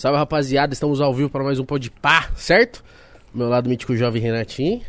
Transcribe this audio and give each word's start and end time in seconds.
Salve, 0.00 0.16
rapaziada. 0.16 0.72
Estamos 0.72 0.98
ao 0.98 1.12
vivo 1.12 1.28
para 1.28 1.44
mais 1.44 1.58
um 1.58 1.64
Pode 1.66 1.90
Pá, 1.90 2.30
certo? 2.34 2.82
Meu 3.34 3.50
lado 3.50 3.68
mítico 3.68 3.94
jovem 3.94 4.22
Renatinho. 4.22 4.80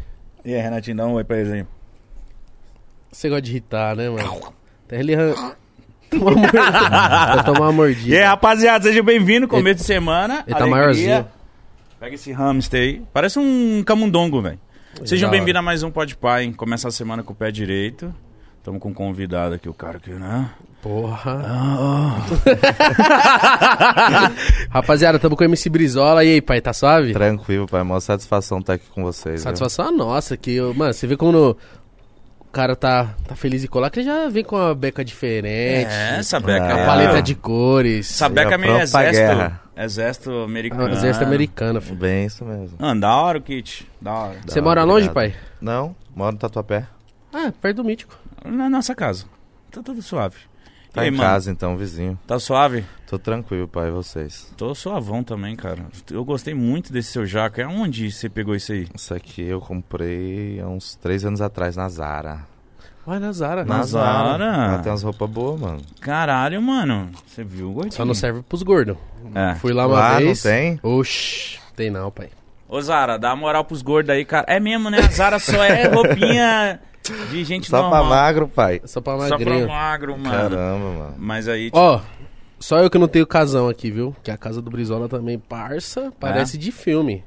E 0.46 0.54
aí, 0.56 0.62
Renatinho, 0.62 0.96
dá 0.96 1.06
um 1.06 1.16
oi 1.16 1.24
pra 1.26 1.38
eles 1.38 1.52
aí. 1.52 1.66
Você 3.12 3.28
gosta 3.28 3.42
de 3.42 3.52
irritar, 3.52 3.94
né, 3.94 4.10
mano? 4.10 4.54
Até 4.88 5.02
ele... 5.02 5.14
ran- 5.14 5.34
Toma 6.10 6.32
uma 6.32 6.40
mordida. 6.40 7.44
Tomar 7.44 7.60
uma 7.60 7.72
E 7.72 7.76
mordida. 7.76 8.16
aí, 8.16 8.24
rapaziada, 8.24 8.86
sejam 8.86 9.04
bem-vindos. 9.04 9.50
Começo 9.50 9.80
de 9.80 9.84
semana. 9.84 10.46
ele 10.48 10.56
tá 10.56 10.64
alegria. 10.64 10.76
maiorzinho. 10.78 11.28
Pega 12.00 12.16
esse 12.16 12.32
hamster 12.32 12.80
aí. 12.82 13.02
Parece 13.12 13.38
um 13.38 13.84
camundongo, 13.86 14.42
velho. 14.42 14.60
Sejam 15.04 15.30
bem-vindos 15.30 15.60
a 15.60 15.62
mais 15.62 15.84
um 15.84 15.92
Pode 15.92 16.16
Pai, 16.16 16.46
hein? 16.46 16.54
Começa 16.54 16.88
a 16.88 16.92
semana 16.92 17.22
com 17.22 17.34
o 17.34 17.36
pé 17.36 17.52
direito. 17.52 18.16
Tamo 18.64 18.80
com 18.80 18.90
um 18.90 18.94
convidado 18.94 19.56
aqui, 19.56 19.68
o 19.68 19.74
cara 19.74 20.00
que, 20.00 20.12
né? 20.12 20.50
Porra. 20.82 21.42
Ah, 21.46 22.18
Rapaziada, 24.70 25.20
tamo 25.20 25.36
com 25.36 25.44
o 25.44 25.48
MC 25.48 25.70
Brizola. 25.70 26.24
E 26.24 26.34
aí, 26.34 26.42
pai, 26.42 26.62
tá 26.62 26.74
suave? 26.74 27.14
Tranquilo, 27.14 27.68
pai. 27.68 27.84
Mó 27.84 28.00
satisfação 28.00 28.60
estar 28.60 28.74
aqui 28.74 28.86
com 28.94 29.04
vocês. 29.04 29.36
viu? 29.36 29.44
Satisfação 29.44 29.88
a 29.88 29.92
nossa. 29.92 30.36
Que, 30.36 30.60
mano, 30.76 30.94
você 30.94 31.06
vê 31.06 31.16
quando 31.16 31.56
o 32.40 32.46
cara 32.52 32.76
tá, 32.76 33.14
tá 33.28 33.36
feliz 33.36 33.62
de 33.62 33.68
colar, 33.68 33.90
que 33.92 34.00
ele 34.00 34.08
já 34.08 34.28
vem 34.30 34.44
com 34.44 34.56
uma 34.56 34.74
beca 34.74 35.06
diferente. 35.06 35.92
É, 35.92 36.18
essa 36.18 36.40
beca. 36.40 36.66
Ah, 36.66 36.76
A 36.76 36.80
é- 36.80 36.86
paleta 36.86 37.22
de 37.22 37.36
cores. 37.36 38.10
Essa 38.12 38.28
beca 38.30 38.56
é 38.56 38.58
meio 38.58 38.78
exército. 38.80 39.12
guerra. 39.28 39.62
Exército 39.78 40.32
Ah, 40.32 40.46
americano. 40.46 40.94
Exército 40.94 41.26
americano, 41.26 41.82
filho. 41.82 41.96
Bem 41.96 42.26
isso 42.26 42.44
mesmo. 42.44 42.76
Mano, 42.80 43.02
da 43.02 43.16
hora 43.16 43.38
o 43.38 43.42
kit. 43.42 43.88
Da 44.02 44.12
hora. 44.14 44.36
Você 44.48 44.60
Da 44.60 44.66
mora 44.66 44.82
hora, 44.82 44.92
longe, 44.92 45.10
obrigado. 45.10 45.32
pai? 45.34 45.40
Não, 45.62 45.96
moro 46.16 46.32
no 46.34 46.38
Tatuapé. 46.40 46.86
Ah, 47.34 47.52
perto 47.62 47.78
do 47.78 47.84
Mítico. 47.84 48.18
Na 48.44 48.70
nossa 48.70 48.94
casa. 48.96 49.26
Tá 49.72 49.82
tudo 49.82 50.02
suave. 50.02 50.36
Tá 50.94 51.02
aí, 51.02 51.08
em 51.08 51.12
mano? 51.12 51.24
casa 51.24 51.50
então, 51.52 51.78
vizinho. 51.78 52.20
Tá 52.28 52.38
suave? 52.38 52.84
Tô 53.10 53.18
tranquilo, 53.18 53.68
pai. 53.68 53.88
E 53.88 53.92
vocês? 53.92 54.52
Tô 54.58 54.76
suavão 54.76 55.24
também, 55.24 55.56
cara. 55.56 55.86
Eu 56.10 56.24
gostei 56.26 56.54
muito 56.54 56.92
desse 56.92 57.12
seu 57.14 57.26
jaca. 57.26 57.66
Aonde 57.66 58.12
você 58.12 58.28
pegou 58.30 58.54
isso 58.56 58.74
aí? 58.74 58.88
Isso 58.94 59.14
aqui 59.14 59.42
eu 59.42 59.62
comprei 59.62 60.60
há 60.60 60.68
uns 60.68 60.96
três 60.96 61.24
anos 61.24 61.42
atrás 61.42 61.78
na 61.78 61.88
Zara. 61.88 62.40
Vai 63.06 63.20
na 63.20 63.32
Zara. 63.32 63.64
Na 63.66 63.84
Zara? 63.84 64.44
Ela 64.46 64.80
tem 64.80 64.92
umas 64.92 65.02
roupas 65.02 65.30
boas, 65.30 65.60
mano. 65.60 65.82
Caralho, 66.02 66.62
mano. 66.62 67.10
Você 67.26 67.44
viu, 67.44 67.72
gordinho? 67.72 67.94
Só 67.94 68.06
não 68.06 68.14
serve 68.14 68.42
pros 68.44 68.62
gordos. 68.62 68.98
É. 69.34 69.56
Fui 69.56 69.74
lá 69.74 69.88
uma 69.88 69.98
Lá 70.00 70.14
não 70.16 70.20
vez. 70.20 70.44
tem? 70.44 70.80
Oxi, 70.84 71.58
tem 71.76 71.90
não, 71.90 72.12
pai. 72.12 72.30
Ô, 72.68 72.80
Zara, 72.82 73.18
dá 73.18 73.36
moral 73.36 73.66
pros 73.66 73.82
gordos 73.82 74.10
aí, 74.14 74.24
cara. 74.24 74.46
É 74.48 74.60
mesmo, 74.60 74.90
né? 74.90 75.00
A 75.00 75.08
Zara 75.10 75.40
só 75.40 75.64
é 75.64 75.88
roupinha 75.88 76.80
de 77.30 77.44
gente 77.44 77.70
Só 77.70 77.80
pra 77.90 78.00
normal. 78.00 78.06
magro, 78.10 78.48
pai. 78.48 78.82
Só 78.86 79.02
pra 79.02 79.14
Só 79.14 79.38
pra 79.38 79.38
magrinho. 79.38 79.68
magro, 79.68 80.18
mano. 80.18 80.30
Caramba, 80.32 80.90
mano. 81.00 81.16
Mas 81.18 81.48
aí, 81.48 81.66
tipo, 81.66 81.78
Ó, 81.78 82.02
só 82.60 82.80
eu 82.80 82.90
que 82.90 82.98
não 82.98 83.08
tenho 83.08 83.26
casão 83.28 83.68
aqui, 83.70 83.90
viu? 83.92 84.16
Que 84.24 84.32
a 84.32 84.38
casa 84.38 84.62
do 84.62 84.70
Brizola 84.72 85.08
também, 85.10 85.38
parça, 85.40 86.12
parece 86.20 86.58
de 86.58 86.72
filme. 86.72 87.24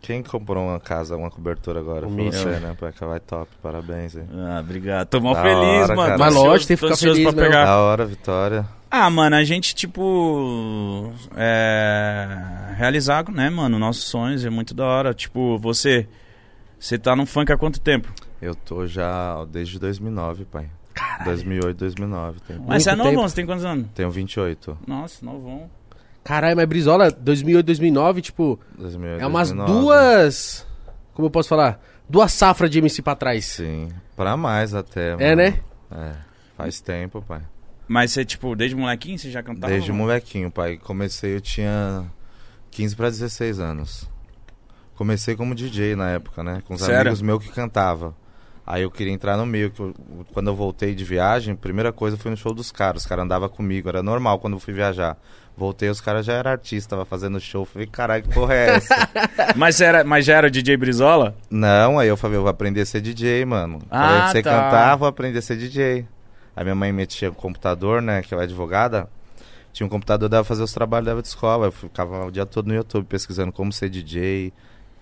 Quem 0.00 0.22
comprou 0.22 0.64
uma 0.64 0.78
casa, 0.78 1.16
uma 1.16 1.28
cobertura 1.28 1.80
agora? 1.80 2.06
O 2.06 2.10
Foi 2.10 2.26
você, 2.30 2.44
né? 2.60 2.76
Pai, 2.78 2.92
que 2.92 3.04
vai 3.04 3.18
top. 3.18 3.50
Parabéns, 3.60 4.14
hein? 4.14 4.28
Ah, 4.32 4.60
obrigado. 4.60 5.08
Tô 5.08 5.20
mó 5.20 5.34
Da 5.34 5.42
feliz, 5.42 5.56
hora, 5.82 5.96
mano. 5.96 6.08
cara. 6.10 6.18
Mas 6.18 6.34
lógico, 6.36 6.68
tem 6.68 6.76
que 6.76 6.82
ficar 6.84 6.96
feliz 6.96 7.22
pra 7.24 7.32
pegar. 7.44 7.64
Da 7.64 7.78
hora, 7.80 8.06
Vitória. 8.06 8.64
Ah, 8.88 9.10
mano, 9.10 9.34
a 9.34 9.42
gente, 9.42 9.74
tipo. 9.74 11.12
É. 11.36 12.74
Realizar, 12.76 13.28
né, 13.30 13.50
mano, 13.50 13.76
nossos 13.78 14.04
sonhos 14.04 14.44
é 14.44 14.50
muito 14.50 14.72
da 14.72 14.84
hora. 14.86 15.12
Tipo, 15.12 15.58
você. 15.58 16.06
Você 16.78 16.96
tá 16.96 17.16
no 17.16 17.26
funk 17.26 17.50
há 17.52 17.56
quanto 17.56 17.80
tempo? 17.80 18.08
Eu 18.40 18.54
tô 18.54 18.86
já 18.86 19.44
desde 19.46 19.78
2009, 19.78 20.44
pai. 20.44 20.68
2008, 21.24 21.76
2009. 21.76 22.40
Tenho, 22.46 22.62
Mas 22.66 22.82
você 22.84 22.90
é 22.90 22.94
novão, 22.96 23.10
tempo. 23.12 23.22
você 23.28 23.34
tem 23.36 23.46
quantos 23.46 23.64
anos? 23.64 23.86
tenho 23.94 24.10
28. 24.10 24.78
Nossa, 24.86 25.24
novão. 25.24 25.70
Caralho, 26.24 26.56
mas 26.56 26.66
Brizola, 26.66 27.10
2008, 27.10 27.66
2009, 27.66 28.20
tipo, 28.22 28.60
2008, 28.76 29.22
é 29.22 29.26
umas 29.26 29.50
2009. 29.50 29.80
duas. 29.80 30.66
Como 31.14 31.26
eu 31.26 31.30
posso 31.30 31.48
falar? 31.48 31.80
Duas 32.08 32.32
safras 32.32 32.70
de 32.70 32.78
MC 32.78 33.02
pra 33.02 33.14
trás. 33.16 33.44
Sim, 33.46 33.88
pra 34.16 34.36
mais 34.36 34.74
até. 34.74 35.10
É, 35.18 35.34
mano. 35.34 35.36
né? 35.36 35.60
É, 35.90 36.12
faz 36.56 36.80
tempo, 36.80 37.22
pai. 37.22 37.42
Mas 37.86 38.12
você, 38.12 38.24
tipo, 38.24 38.54
desde 38.54 38.76
molequinho 38.76 39.18
você 39.18 39.30
já 39.30 39.42
cantava? 39.42 39.72
Desde 39.72 39.90
mano? 39.90 40.04
molequinho, 40.04 40.50
pai. 40.50 40.76
Comecei, 40.76 41.34
eu 41.34 41.40
tinha 41.40 42.04
15 42.70 42.94
pra 42.94 43.08
16 43.08 43.58
anos. 43.60 44.08
Comecei 44.94 45.34
como 45.36 45.54
DJ 45.54 45.96
na 45.96 46.10
época, 46.10 46.42
né? 46.42 46.62
Com 46.66 46.74
os 46.74 46.80
Sério? 46.82 47.00
amigos 47.02 47.22
meus 47.22 47.42
que 47.44 47.50
cantava. 47.52 48.14
Aí 48.70 48.82
eu 48.82 48.90
queria 48.90 49.12
entrar 49.14 49.34
no 49.38 49.46
meio. 49.46 49.70
Que 49.70 49.80
eu- 49.80 49.94
quando 50.34 50.48
eu 50.48 50.54
voltei 50.54 50.94
de 50.94 51.02
viagem, 51.02 51.54
a 51.54 51.56
primeira 51.56 51.90
coisa 51.90 52.18
foi 52.18 52.30
no 52.30 52.36
show 52.36 52.52
dos 52.52 52.70
caras. 52.70 53.02
Os 53.02 53.08
caras 53.08 53.24
andavam 53.24 53.48
comigo, 53.48 53.88
era 53.88 54.02
normal 54.02 54.38
quando 54.38 54.52
eu 54.54 54.60
fui 54.60 54.74
viajar. 54.74 55.16
Voltei, 55.56 55.88
os 55.88 56.00
caras 56.02 56.26
já 56.26 56.34
eram 56.34 56.50
artistas, 56.50 56.86
tava 56.86 57.06
fazendo 57.06 57.40
show. 57.40 57.64
Falei, 57.64 57.86
caralho, 57.88 58.22
que 58.24 58.28
porra 58.28 58.52
é 58.54 58.76
essa? 58.76 58.94
Mas, 59.56 59.80
era, 59.80 60.04
mas 60.04 60.24
já 60.26 60.36
era 60.36 60.46
o 60.46 60.50
DJ 60.50 60.76
Brizola? 60.76 61.34
Não, 61.50 61.98
aí 61.98 62.06
eu 62.08 62.16
falei, 62.16 62.36
eu 62.36 62.42
vou 62.42 62.50
aprender 62.50 62.82
a 62.82 62.86
ser 62.86 63.00
DJ, 63.00 63.44
mano. 63.46 63.80
Ah, 63.90 64.06
falei, 64.28 64.32
você 64.32 64.42
tá. 64.42 64.50
cantar, 64.50 64.96
vou 64.96 65.08
aprender 65.08 65.38
a 65.38 65.42
ser 65.42 65.56
DJ. 65.56 66.06
Aí 66.54 66.62
minha 66.62 66.74
mãe 66.76 66.92
metia 66.92 67.30
o 67.30 67.34
computador, 67.34 68.02
né, 68.02 68.20
que 68.22 68.32
ela 68.34 68.42
é 68.42 68.46
advogada. 68.46 69.08
Tinha 69.72 69.86
um 69.86 69.90
computador, 69.90 70.28
dava 70.28 70.42
pra 70.44 70.48
fazer 70.48 70.62
os 70.62 70.72
trabalhos 70.72 71.06
dela 71.06 71.22
de 71.22 71.28
escola. 71.28 71.66
Eu 71.66 71.72
ficava 71.72 72.26
o 72.26 72.30
dia 72.30 72.44
todo 72.46 72.66
no 72.68 72.74
YouTube 72.74 73.06
pesquisando 73.06 73.50
como 73.50 73.72
ser 73.72 73.88
DJ, 73.88 74.52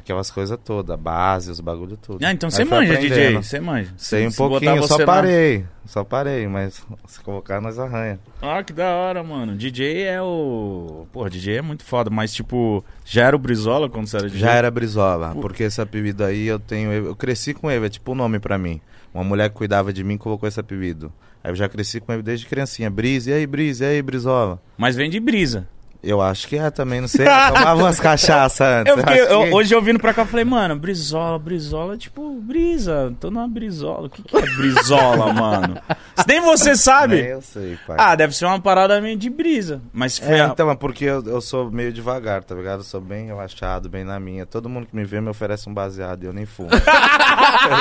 aquelas 0.06 0.30
coisas 0.30 0.56
todas, 0.64 0.96
base, 0.98 1.50
os 1.50 1.58
bagulho 1.60 1.96
tudo. 1.96 2.24
Ah, 2.24 2.32
então 2.32 2.48
você 2.48 2.64
manja, 2.64 2.96
DJ. 2.96 3.34
Você 3.34 3.58
manja. 3.58 3.92
Sei 3.96 4.24
um 4.26 4.30
Se 4.30 4.36
pouquinho, 4.36 4.82
só 4.84 4.96
lá- 4.98 5.04
parei. 5.04 5.64
Só 5.84 6.02
parei, 6.04 6.46
mas 6.48 6.84
se 7.06 7.20
colocar 7.20 7.60
nós 7.60 7.78
arranha. 7.78 8.18
Ah, 8.40 8.62
que 8.62 8.72
da 8.72 8.94
hora, 8.94 9.22
mano. 9.22 9.56
DJ 9.56 10.02
é 10.04 10.22
o. 10.22 11.06
Pô, 11.12 11.28
DJ 11.28 11.58
é 11.58 11.62
muito 11.62 11.84
foda, 11.84 12.08
mas 12.08 12.32
tipo, 12.32 12.84
já 13.04 13.24
era 13.26 13.36
o 13.36 13.38
Brizola 13.38 13.88
quando 13.88 14.06
você 14.06 14.16
era 14.16 14.26
DJ? 14.26 14.40
Já 14.40 14.52
era 14.52 14.70
Brizola, 14.70 15.34
porque 15.40 15.64
esse 15.64 15.80
apelido 15.80 16.24
aí 16.24 16.46
eu 16.46 16.58
tenho. 16.58 16.92
Eu 16.92 17.14
cresci 17.16 17.52
com 17.52 17.68
ele, 17.70 17.86
é 17.86 17.88
tipo 17.88 18.12
um 18.12 18.14
nome 18.14 18.38
pra 18.38 18.56
mim. 18.56 18.80
Uma 19.12 19.24
mulher 19.24 19.48
que 19.48 19.56
cuidava 19.56 19.92
de 19.92 20.04
mim 20.04 20.16
colocou 20.16 20.48
esse 20.48 20.60
apelido. 20.60 21.12
Aí 21.42 21.50
eu 21.50 21.54
já 21.54 21.68
cresci 21.68 22.00
com 22.00 22.12
ele 22.12 22.22
desde 22.22 22.46
criancinha. 22.46 22.90
Brise, 22.90 23.30
e 23.30 23.32
aí, 23.32 23.46
Brise, 23.46 23.82
e 23.82 23.86
aí, 23.86 24.02
Brizola. 24.02 24.60
Mas 24.76 24.94
vem 24.96 25.08
de 25.08 25.18
brisa. 25.20 25.66
Eu 26.02 26.20
acho 26.22 26.46
que 26.48 26.56
é 26.56 26.70
também, 26.70 27.00
não 27.00 27.08
sei. 27.08 27.24
Tomava 27.26 27.74
umas 27.82 27.98
cachaças 28.00 28.60
antes. 28.66 28.92
Eu 28.92 28.98
fiquei, 28.98 29.20
eu- 29.22 29.44
que- 29.44 29.54
hoje 29.54 29.74
eu 29.74 29.82
vindo 29.82 29.98
pra 29.98 30.12
cá, 30.14 30.22
eu 30.22 30.26
falei, 30.26 30.44
mano, 30.44 30.76
Brizola, 30.76 31.38
Brizola, 31.38 31.96
tipo, 31.96 32.40
brisa. 32.40 33.12
Tô 33.20 33.30
numa 33.30 33.48
Brizola. 33.48 34.06
O 34.06 34.10
que, 34.10 34.22
que 34.22 34.36
é 34.36 34.40
Brizola, 34.40 35.32
mano? 35.34 35.78
Se 36.16 36.26
nem 36.28 36.40
você 36.40 36.66
Nem 36.70 36.74
sabe. 36.76 37.26
eu 37.26 37.42
sei, 37.42 37.78
pai. 37.86 37.96
Ah, 37.98 38.14
deve 38.14 38.34
ser 38.34 38.46
uma 38.46 38.60
parada 38.60 39.00
meio 39.00 39.16
de 39.16 39.28
brisa. 39.30 39.80
Mas 39.92 40.14
se 40.14 40.22
foi 40.22 40.34
É, 40.36 40.40
a- 40.42 40.46
então, 40.46 40.70
é 40.70 40.74
porque 40.74 41.04
eu, 41.04 41.22
eu 41.26 41.40
sou 41.40 41.70
meio 41.70 41.92
devagar, 41.92 42.42
tá 42.44 42.54
ligado? 42.54 42.80
Eu 42.80 42.84
sou 42.84 43.00
bem 43.00 43.26
relaxado, 43.26 43.88
bem 43.88 44.04
na 44.04 44.18
minha. 44.20 44.46
Todo 44.46 44.68
mundo 44.68 44.86
que 44.86 44.94
me 44.96 45.04
vê 45.04 45.20
me 45.20 45.28
oferece 45.28 45.68
um 45.68 45.74
baseado 45.74 46.22
e 46.22 46.26
eu 46.26 46.32
nem 46.32 46.46
fumo. 46.46 46.70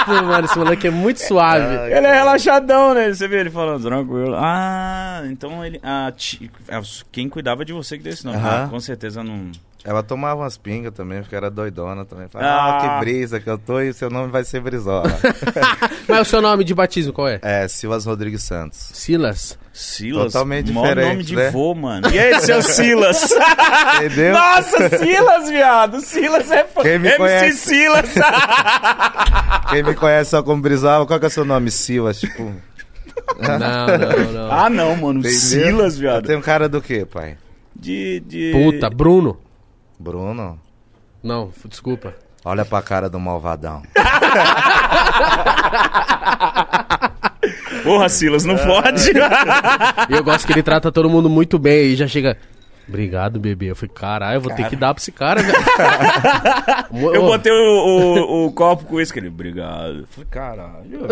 Mano, 0.08 0.46
esse 0.46 0.58
moleque 0.58 0.88
é 0.88 0.92
muito 0.92 1.18
suave. 1.22 1.66
Ai, 1.78 1.94
Ele 1.98 2.08
é 2.08 2.14
relaxadão, 2.14 2.94
né? 2.94 3.14
Você 3.14 3.28
vê 3.28 3.40
ele 3.40 3.50
falando 3.50 3.84
tranquilo. 3.84 4.36
Ah, 4.36 5.22
então 5.26 5.64
ele. 5.64 5.80
Ah, 5.84 6.12
ti- 6.16 6.50
ah, 6.70 6.82
quem 7.12 7.30
cuidava 7.30 7.64
de 7.64 7.74
você 7.74 7.98
que 7.98 8.04
deu 8.06 8.14
esse 8.14 8.26
nome. 8.26 8.38
Aham. 8.38 8.66
Ah, 8.66 8.68
com 8.70 8.80
certeza 8.80 9.24
não. 9.24 9.52
Ela 9.84 10.02
tomava 10.02 10.42
umas 10.42 10.58
pingas 10.58 10.94
também, 10.94 11.22
porque 11.22 11.36
era 11.36 11.50
doidona 11.50 12.06
também. 12.06 12.26
Ah. 12.26 12.30
Falava, 12.30 12.78
ah, 12.78 12.82
que 12.82 13.06
brisa 13.06 13.40
que 13.40 13.50
eu 13.50 13.58
tô 13.58 13.80
e 13.80 13.94
seu 13.94 14.10
nome 14.10 14.32
vai 14.32 14.44
ser 14.44 14.60
Brizola. 14.60 15.12
Mas 16.10 16.22
o 16.22 16.30
seu 16.30 16.42
nome 16.42 16.64
de 16.64 16.74
batismo 16.74 17.14
qual 17.14 17.28
é? 17.28 17.40
é, 17.42 17.68
Silas 17.68 18.06
Rodrigues 18.06 18.44
Santos. 18.44 18.80
Silas. 18.94 19.60
Silas. 19.72 20.34
Totalmente 20.34 20.68
diferente, 20.68 21.08
nome 21.08 21.24
de 21.24 21.36
né? 21.36 21.50
vô, 21.52 21.76
mano. 21.76 22.10
E 22.10 22.18
aí, 22.18 22.40
seu 22.42 22.62
Silas? 22.64 23.30
Entendeu? 23.98 24.34
Nossa, 24.34 24.98
Silas, 24.98 25.50
viado. 25.50 26.02
Silas 26.02 26.50
é 26.50 26.64
fã. 26.64 26.82
Quem 26.82 26.98
me 26.98 27.10
MC 27.10 27.18
conhece? 27.18 27.58
Silas. 27.58 28.10
Quem 29.70 29.84
me 29.84 29.94
conhece 29.94 30.32
só 30.32 30.42
como 30.42 30.62
Brizola, 30.62 31.06
qual 31.06 31.20
que 31.20 31.26
é 31.26 31.28
o 31.28 31.32
seu 31.32 31.46
nome? 31.46 31.70
Silas, 31.70 32.20
tipo. 32.20 32.54
Não, 33.40 33.60
não, 33.60 34.34
não. 34.34 34.52
ah, 34.52 34.70
não, 34.70 34.96
mano. 34.96 35.20
entendeu? 35.20 35.38
Silas, 35.38 35.98
viado. 35.98 36.26
Tem 36.26 36.36
um 36.36 36.42
cara 36.42 36.70
do 36.70 36.82
quê, 36.82 37.06
pai? 37.06 37.38
De, 37.86 38.20
de... 38.22 38.52
Puta, 38.52 38.90
Bruno. 38.90 39.38
Bruno? 40.00 40.60
Não, 41.22 41.52
desculpa. 41.66 42.16
Olha 42.44 42.66
pra 42.66 42.82
cara 42.82 43.08
do 43.08 43.20
malvadão. 43.20 43.84
Porra, 47.84 48.10
Silas, 48.10 48.44
não 48.44 48.58
pode. 48.58 49.12
E 50.10 50.14
eu 50.18 50.24
gosto 50.24 50.48
que 50.48 50.54
ele 50.54 50.64
trata 50.64 50.92
todo 50.92 51.08
mundo 51.08 51.30
muito 51.30 51.60
bem 51.60 51.92
e 51.92 51.96
já 51.96 52.08
chega. 52.08 52.36
Obrigado, 52.90 53.40
bebê. 53.40 53.70
Eu 53.70 53.76
falei, 53.76 53.94
caralho, 53.94 54.38
eu 54.38 54.42
vou 54.42 54.52
ter 54.56 54.68
que 54.68 54.76
dar 54.76 54.92
pra 54.92 55.00
esse 55.00 55.12
cara, 55.12 55.44
velho. 55.44 55.56
Eu 57.14 57.24
Ô, 57.24 57.28
botei 57.28 57.52
o, 57.52 57.56
o, 57.56 58.48
o 58.48 58.52
copo 58.52 58.86
com 58.86 59.00
isso, 59.00 59.16
ele, 59.16 59.28
obrigado. 59.28 60.00
Eu 60.00 60.08
Falei, 60.08 60.28
caralho. 60.32 61.08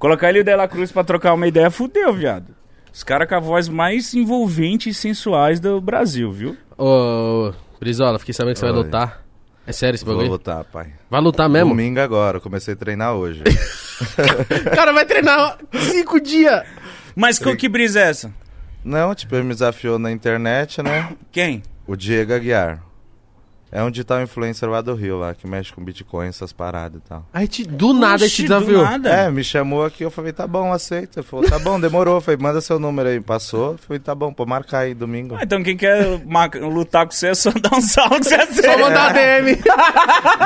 Colocar 0.00 0.30
ele 0.30 0.38
e 0.38 0.40
o 0.40 0.44
Dela 0.44 0.66
Cruz 0.66 0.90
pra 0.90 1.04
trocar 1.04 1.32
uma 1.34 1.46
ideia, 1.46 1.70
fudeu, 1.70 2.12
viado. 2.12 2.61
Os 2.92 3.02
caras 3.02 3.28
com 3.28 3.34
a 3.34 3.40
voz 3.40 3.68
mais 3.68 4.12
envolvente 4.14 4.88
e 4.90 4.94
sensuais 4.94 5.58
do 5.58 5.80
Brasil, 5.80 6.30
viu? 6.30 6.56
Ô, 6.76 7.52
Brizola, 7.80 8.18
fiquei 8.18 8.34
sabendo 8.34 8.54
que 8.54 8.60
você 8.60 8.66
vai 8.66 8.74
Oi. 8.74 8.82
lutar. 8.84 9.22
É 9.66 9.72
sério 9.72 9.94
esse 9.94 10.04
Vou 10.04 10.14
bagulho? 10.14 10.32
lutar, 10.32 10.64
pai. 10.64 10.92
Vai 11.08 11.20
lutar 11.20 11.48
mesmo? 11.48 11.70
Domingo 11.70 12.00
agora, 12.00 12.38
eu 12.38 12.40
comecei 12.40 12.74
a 12.74 12.76
treinar 12.76 13.14
hoje. 13.14 13.42
O 13.42 14.70
cara 14.74 14.92
vai 14.92 15.04
treinar 15.06 15.58
cinco 15.72 16.20
dias. 16.20 16.62
Mas 17.14 17.38
que, 17.38 17.54
que 17.56 17.68
brisa 17.68 18.00
é 18.00 18.08
essa? 18.10 18.34
Não, 18.84 19.14
tipo, 19.14 19.34
ele 19.36 19.44
me 19.44 19.54
desafiou 19.54 19.98
na 19.98 20.10
internet, 20.10 20.82
né? 20.82 21.10
Quem? 21.30 21.62
O 21.86 21.94
Diego 21.94 22.34
Aguiar. 22.34 22.82
É 23.74 23.82
um 23.82 23.90
digital 23.90 24.20
influencer 24.20 24.68
lá 24.68 24.82
do 24.82 24.94
Rio, 24.94 25.18
lá, 25.18 25.32
que 25.34 25.46
mexe 25.46 25.72
com 25.72 25.82
Bitcoin, 25.82 26.28
essas 26.28 26.52
paradas 26.52 27.00
e 27.02 27.08
tal. 27.08 27.26
Aí 27.32 27.48
te, 27.48 27.64
do 27.64 27.94
nada 27.94 28.22
Oxi, 28.26 28.36
te 28.36 28.42
do 28.42 28.48
desafiou. 28.54 28.82
nada. 28.84 29.08
É, 29.08 29.30
me 29.30 29.42
chamou 29.42 29.82
aqui, 29.82 30.04
eu 30.04 30.10
falei, 30.10 30.30
tá 30.30 30.46
bom, 30.46 30.70
aceito. 30.70 31.18
Ele 31.18 31.26
falou, 31.26 31.48
tá 31.48 31.58
bom, 31.58 31.80
demorou. 31.80 32.16
Eu 32.16 32.20
falei, 32.20 32.38
manda 32.38 32.60
seu 32.60 32.78
número 32.78 33.08
aí. 33.08 33.18
Passou, 33.18 33.72
eu 33.72 33.78
falei, 33.78 33.98
tá 33.98 34.14
bom, 34.14 34.30
pô, 34.30 34.44
marcar 34.44 34.80
aí 34.80 34.92
domingo. 34.92 35.36
Ah, 35.36 35.44
então 35.44 35.62
quem 35.62 35.74
quer 35.74 36.04
lutar 36.60 37.06
com 37.06 37.12
você 37.12 37.28
é 37.28 37.34
só 37.34 37.50
dar 37.58 37.74
um 37.74 37.80
salve 37.80 38.18
que 38.18 38.24
você 38.24 38.36
Só 38.36 38.42
aceita. 38.42 38.76
mandar 38.78 39.14
DM. 39.14 39.58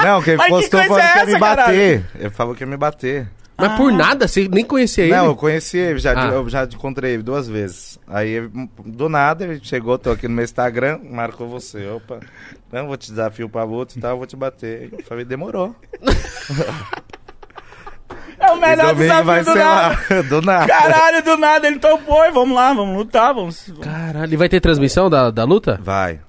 Não, 0.05 0.23
quem 0.23 0.37
Mas 0.37 0.47
que 0.47 0.53
postou 0.53 0.81
coisa 0.87 0.95
falando 0.95 1.05
é 1.05 1.13
que 1.13 1.19
ia 1.19 1.27
me 1.35 1.41
bater. 1.41 2.07
Ele 2.21 2.31
falou 2.31 2.55
que 2.55 2.63
ia 2.63 2.67
me 2.69 2.77
bater. 2.77 3.29
Mas 3.59 3.73
por 3.77 3.91
nada, 3.93 4.29
você 4.29 4.47
nem 4.49 4.65
conhecia 4.65 5.05
ele. 5.05 5.15
Não, 5.15 5.27
eu 5.27 5.35
conheci 5.37 5.79
ele, 5.79 5.99
já, 5.99 6.13
Ah. 6.13 6.33
eu 6.33 6.49
já 6.49 6.65
encontrei 6.65 7.15
ele 7.15 7.23
duas 7.23 7.49
vezes. 7.49 7.99
Aí, 8.07 8.29
ele, 8.31 8.51
do 8.85 9.09
nada, 9.09 9.45
ele 9.45 9.61
chegou, 9.63 9.97
tô 9.99 10.11
aqui 10.11 10.29
no 10.29 10.35
meu 10.35 10.45
Instagram, 10.45 11.01
marcou 11.11 11.49
você. 11.49 11.89
Opa, 11.89 12.21
não, 12.71 12.87
vou 12.89 12.97
te 12.99 13.09
desafio 13.11 13.49
pra 13.49 13.65
luta 13.65 13.95
e 13.97 14.01
tal, 14.01 14.11
eu 14.13 14.17
vou 14.19 14.27
te 14.27 14.37
bater. 14.37 14.91
Eu 14.93 15.03
falei, 15.05 15.25
demorou. 15.25 15.75
É 18.39 18.53
o 18.53 18.61
melhor 18.61 18.95
desafio 18.95 19.25
vai 19.25 19.41
do 19.43 19.51
ser 19.51 19.59
nada. 19.59 19.99
lá, 20.11 20.23
do 20.29 20.43
nada. 20.43 20.67
Caralho, 20.67 21.25
do 21.25 21.37
nada 21.39 21.67
ele 21.67 21.79
topou. 21.79 22.23
e 22.25 22.31
Vamos 22.31 22.55
lá, 22.55 22.73
vamos 22.75 22.97
lutar, 22.97 23.35
vamos. 23.35 23.73
Caralho, 23.81 24.33
e 24.33 24.37
vai 24.37 24.49
ter 24.49 24.61
transmissão 24.61 25.09
da, 25.09 25.31
da 25.31 25.43
luta? 25.45 25.81
Vai. 25.83 26.21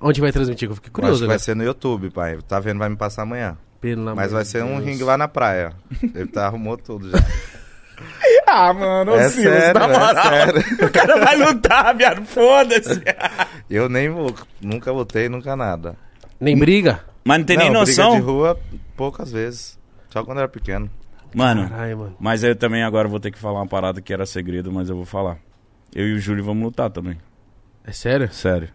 Onde 0.00 0.20
vai 0.20 0.30
transmitir? 0.32 0.68
Eu 0.68 0.74
fiquei 0.76 0.88
Acho 0.88 0.94
curioso, 0.94 1.18
que 1.18 1.26
né? 1.26 1.28
vai 1.30 1.38
ser 1.38 1.56
no 1.56 1.64
YouTube, 1.64 2.10
pai. 2.10 2.38
Tá 2.46 2.60
vendo, 2.60 2.78
vai 2.78 2.88
me 2.88 2.96
passar 2.96 3.22
amanhã. 3.22 3.56
Pelo 3.82 4.02
amor 4.02 4.14
Mas 4.16 4.32
vai 4.32 4.44
ser 4.46 4.62
um 4.64 4.76
Deus. 4.76 4.84
ringue 4.86 5.02
lá 5.04 5.18
na 5.18 5.28
praia. 5.28 5.74
Ele 6.02 6.26
tá, 6.28 6.46
arrumou 6.46 6.78
tudo 6.78 7.10
já. 7.10 7.18
Ah, 8.46 8.72
mano, 8.72 9.14
É 9.14 9.28
Silas, 9.28 9.54
sério, 9.62 9.80
na 9.80 9.86
é 9.86 9.98
moral. 9.98 10.22
sério. 10.24 10.62
O 10.86 10.90
cara 10.90 11.24
vai 11.24 11.36
lutar, 11.36 11.96
viado, 11.96 12.24
foda-se. 12.24 13.00
Eu 13.70 13.88
nem 13.88 14.08
vou, 14.10 14.34
nunca 14.60 14.90
lutei, 14.92 15.28
nunca 15.28 15.54
nada. 15.56 15.96
Nem 16.40 16.58
briga? 16.58 17.00
Mas 17.24 17.38
não 17.38 17.44
tem 17.46 17.56
nem 17.56 17.70
Não, 17.70 17.84
briga 17.84 18.02
noção. 18.02 18.16
de 18.16 18.20
rua, 18.22 18.58
poucas 18.96 19.30
vezes. 19.30 19.78
Só 20.10 20.24
quando 20.24 20.38
era 20.38 20.48
pequeno. 20.48 20.90
Mano, 21.34 21.68
Caralho, 21.68 21.98
mano. 21.98 22.16
mas 22.20 22.42
eu 22.44 22.54
também 22.56 22.82
agora 22.82 23.08
vou 23.08 23.20
ter 23.20 23.30
que 23.30 23.38
falar 23.38 23.60
uma 23.60 23.66
parada 23.68 24.00
que 24.02 24.12
era 24.12 24.26
segredo, 24.26 24.70
mas 24.72 24.88
eu 24.90 24.96
vou 24.96 25.06
falar. 25.06 25.38
Eu 25.94 26.06
e 26.08 26.14
o 26.14 26.18
Júlio 26.18 26.44
vamos 26.44 26.62
lutar 26.64 26.90
também. 26.90 27.16
É 27.84 27.92
sério? 27.92 28.30
Sério. 28.32 28.68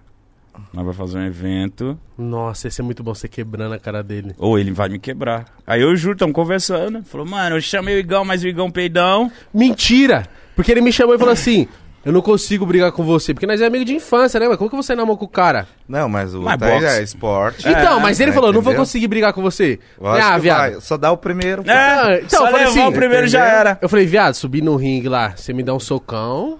Nós 0.74 0.84
vamos 0.84 0.98
fazer 0.98 1.18
um 1.18 1.26
evento. 1.26 1.98
Nossa, 2.18 2.68
esse 2.68 2.82
é 2.82 2.84
muito 2.84 3.04
bom, 3.04 3.14
você 3.14 3.28
quebrando 3.28 3.74
a 3.74 3.80
cara 3.80 4.04
dele. 4.04 4.34
Ou 4.38 4.58
ele 4.58 4.72
vai 4.72 4.90
me 4.90 5.00
quebrar. 5.00 5.46
Aí 5.66 5.82
eu 5.82 5.92
e 5.92 5.94
o 5.94 5.98
Júlio 5.98 6.14
estamos 6.16 6.34
conversando. 6.36 7.04
Falou, 7.04 7.26
mano, 7.28 7.56
eu 7.56 7.62
chamei 7.62 7.96
o 7.96 8.00
Igão, 8.00 8.24
mas 8.26 8.44
o 8.44 8.48
Igão 8.48 8.70
peidão. 8.72 9.32
Mentira! 9.54 10.28
Porque 10.56 10.72
ele 10.72 10.82
me 10.82 10.92
chamou 10.92 11.14
e 11.16 11.20
falou 11.20 11.34
assim: 11.34 11.68
Eu 12.04 12.12
não 12.12 12.22
consigo 12.22 12.66
brigar 12.66 12.92
com 12.92 13.04
você, 13.04 13.34
porque 13.34 13.46
nós 13.46 13.62
é 13.62 13.66
amigo 13.68 13.86
de 13.86 13.94
infância, 13.94 14.40
né? 14.40 14.48
Mas 14.48 14.58
como 14.58 14.70
que 14.70 14.76
você 14.76 14.96
namora 14.96 15.18
com 15.20 15.26
o 15.26 15.28
cara? 15.28 15.68
Não, 15.88 16.10
mas 16.10 16.34
o 16.34 16.42
Mas 16.42 16.60
é 16.62 17.04
esporte. 17.04 17.68
então, 17.68 18.00
mas 18.00 18.20
ele 18.20 18.32
tá 18.32 18.36
falou: 18.36 18.52
Não 18.52 18.62
vou 18.62 18.72
entendeu? 18.72 18.86
conseguir 18.86 19.08
brigar 19.08 19.34
com 19.34 19.42
você. 19.42 19.80
Lógico 20.00 20.28
ah, 20.28 20.34
que 20.36 20.40
viado. 20.42 20.60
vai. 20.60 20.82
Só 20.82 20.98
dá 20.98 21.12
o 21.12 21.18
primeiro. 21.18 21.62
É, 21.70 21.72
Ah, 21.74 22.20
então, 22.24 22.40
só 22.40 22.46
eu 22.46 22.52
falei 22.52 22.66
levar 22.66 22.80
assim, 22.80 22.90
o 22.90 22.92
primeiro 22.92 23.28
já 23.28 23.40
entendeu? 23.40 23.60
era. 23.60 23.78
Eu 23.82 23.90
falei, 23.90 24.06
viado, 24.06 24.34
subir 24.34 24.64
no 24.64 24.76
ringue 24.76 25.10
lá, 25.10 25.34
você 25.36 25.54
me 25.54 25.62
dá 25.62 25.74
um 25.76 25.80
socão, 25.80 26.58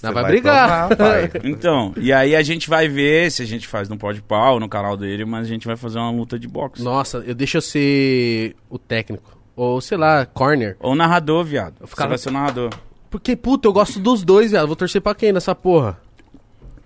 Você 0.00 0.06
nós 0.06 0.14
vai, 0.14 0.24
brigar. 0.32 0.88
tomar, 0.88 0.96
pai. 0.96 1.30
Então, 1.44 1.92
e 1.96 2.12
aí 2.12 2.34
a 2.34 2.42
gente 2.42 2.68
vai 2.68 2.88
ver 2.88 3.30
se 3.30 3.42
a 3.42 3.46
gente 3.46 3.66
faz 3.68 3.88
no 3.88 3.96
Pode 3.98 4.22
Pau, 4.22 4.58
no 4.58 4.68
canal 4.68 4.96
dele, 4.96 5.24
mas 5.24 5.46
a 5.46 5.48
gente 5.48 5.66
vai 5.66 5.76
fazer 5.76 5.98
uma 5.98 6.10
luta 6.10 6.38
de 6.38 6.48
boxe. 6.48 6.82
Nossa, 6.82 7.18
eu 7.18 7.34
deixo 7.34 7.58
eu 7.58 7.62
ser 7.62 8.56
o 8.68 8.78
técnico. 8.78 9.38
Ou, 9.54 9.80
sei 9.80 9.98
lá, 9.98 10.24
corner. 10.24 10.76
Ou 10.80 10.94
narrador, 10.94 11.44
viado. 11.44 11.74
Você 11.80 11.86
ficava- 11.88 12.08
vai 12.10 12.18
ser 12.18 12.30
o 12.30 12.32
narrador. 12.32 12.70
Porque, 13.10 13.36
puta, 13.36 13.66
eu 13.68 13.72
gosto 13.72 13.98
dos 13.98 14.22
dois, 14.24 14.52
viado. 14.52 14.66
Vou 14.66 14.76
torcer 14.76 15.00
pra 15.02 15.14
quem 15.14 15.32
nessa 15.32 15.54
porra? 15.54 15.98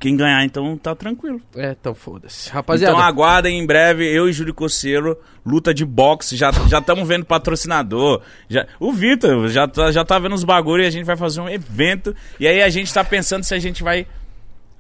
Quem 0.04 0.18
ganhar, 0.18 0.44
então, 0.44 0.76
tá 0.76 0.94
tranquilo. 0.94 1.40
É, 1.56 1.70
então 1.80 1.94
foda-se. 1.94 2.50
Rapaziada, 2.50 2.92
Então 2.92 3.02
aguardem 3.02 3.58
em 3.58 3.66
breve, 3.66 4.04
eu 4.04 4.28
e 4.28 4.34
Júlio 4.34 4.52
Coceiro, 4.52 5.16
luta 5.46 5.72
de 5.72 5.82
boxe, 5.82 6.36
já 6.36 6.52
já 6.52 6.80
estamos 6.80 7.08
vendo 7.08 7.24
patrocinador. 7.24 8.20
Já, 8.46 8.66
o 8.78 8.92
Vitor 8.92 9.48
já 9.48 9.66
tá, 9.66 9.90
já 9.90 10.04
tá 10.04 10.18
vendo 10.18 10.34
os 10.34 10.44
bagulho 10.44 10.82
e 10.82 10.86
a 10.86 10.90
gente 10.90 11.06
vai 11.06 11.16
fazer 11.16 11.40
um 11.40 11.48
evento. 11.48 12.14
E 12.38 12.46
aí 12.46 12.60
a 12.62 12.68
gente 12.68 12.92
tá 12.92 13.02
pensando 13.02 13.44
se 13.44 13.54
a 13.54 13.58
gente 13.58 13.82
vai. 13.82 14.06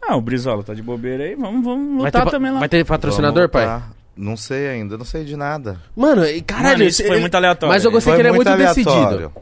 Ah, 0.06 0.14
o 0.14 0.20
Brizola 0.20 0.62
tá 0.62 0.74
de 0.74 0.82
bobeira 0.82 1.24
aí, 1.24 1.34
vamos, 1.34 1.64
vamos 1.64 2.04
lutar 2.04 2.26
ter, 2.26 2.30
também 2.30 2.52
lá. 2.52 2.58
vai 2.58 2.68
ter 2.68 2.84
patrocinador, 2.84 3.48
pai? 3.48 3.82
Não 4.14 4.36
sei 4.36 4.68
ainda, 4.68 4.98
não 4.98 5.06
sei 5.06 5.24
de 5.24 5.38
nada. 5.38 5.80
Mano, 5.96 6.26
e 6.26 6.42
caralho, 6.42 6.80
Mano, 6.80 6.84
isso 6.84 7.02
foi 7.02 7.18
muito 7.18 7.34
aleatório. 7.34 7.72
Mas 7.72 7.82
eu 7.82 7.90
gostei 7.90 8.12
Foi 8.12 8.16
que 8.18 8.20
ele 8.20 8.28
é 8.28 8.36
muito 8.36 8.46
aleatório. 8.46 8.84
decidido. 8.84 9.32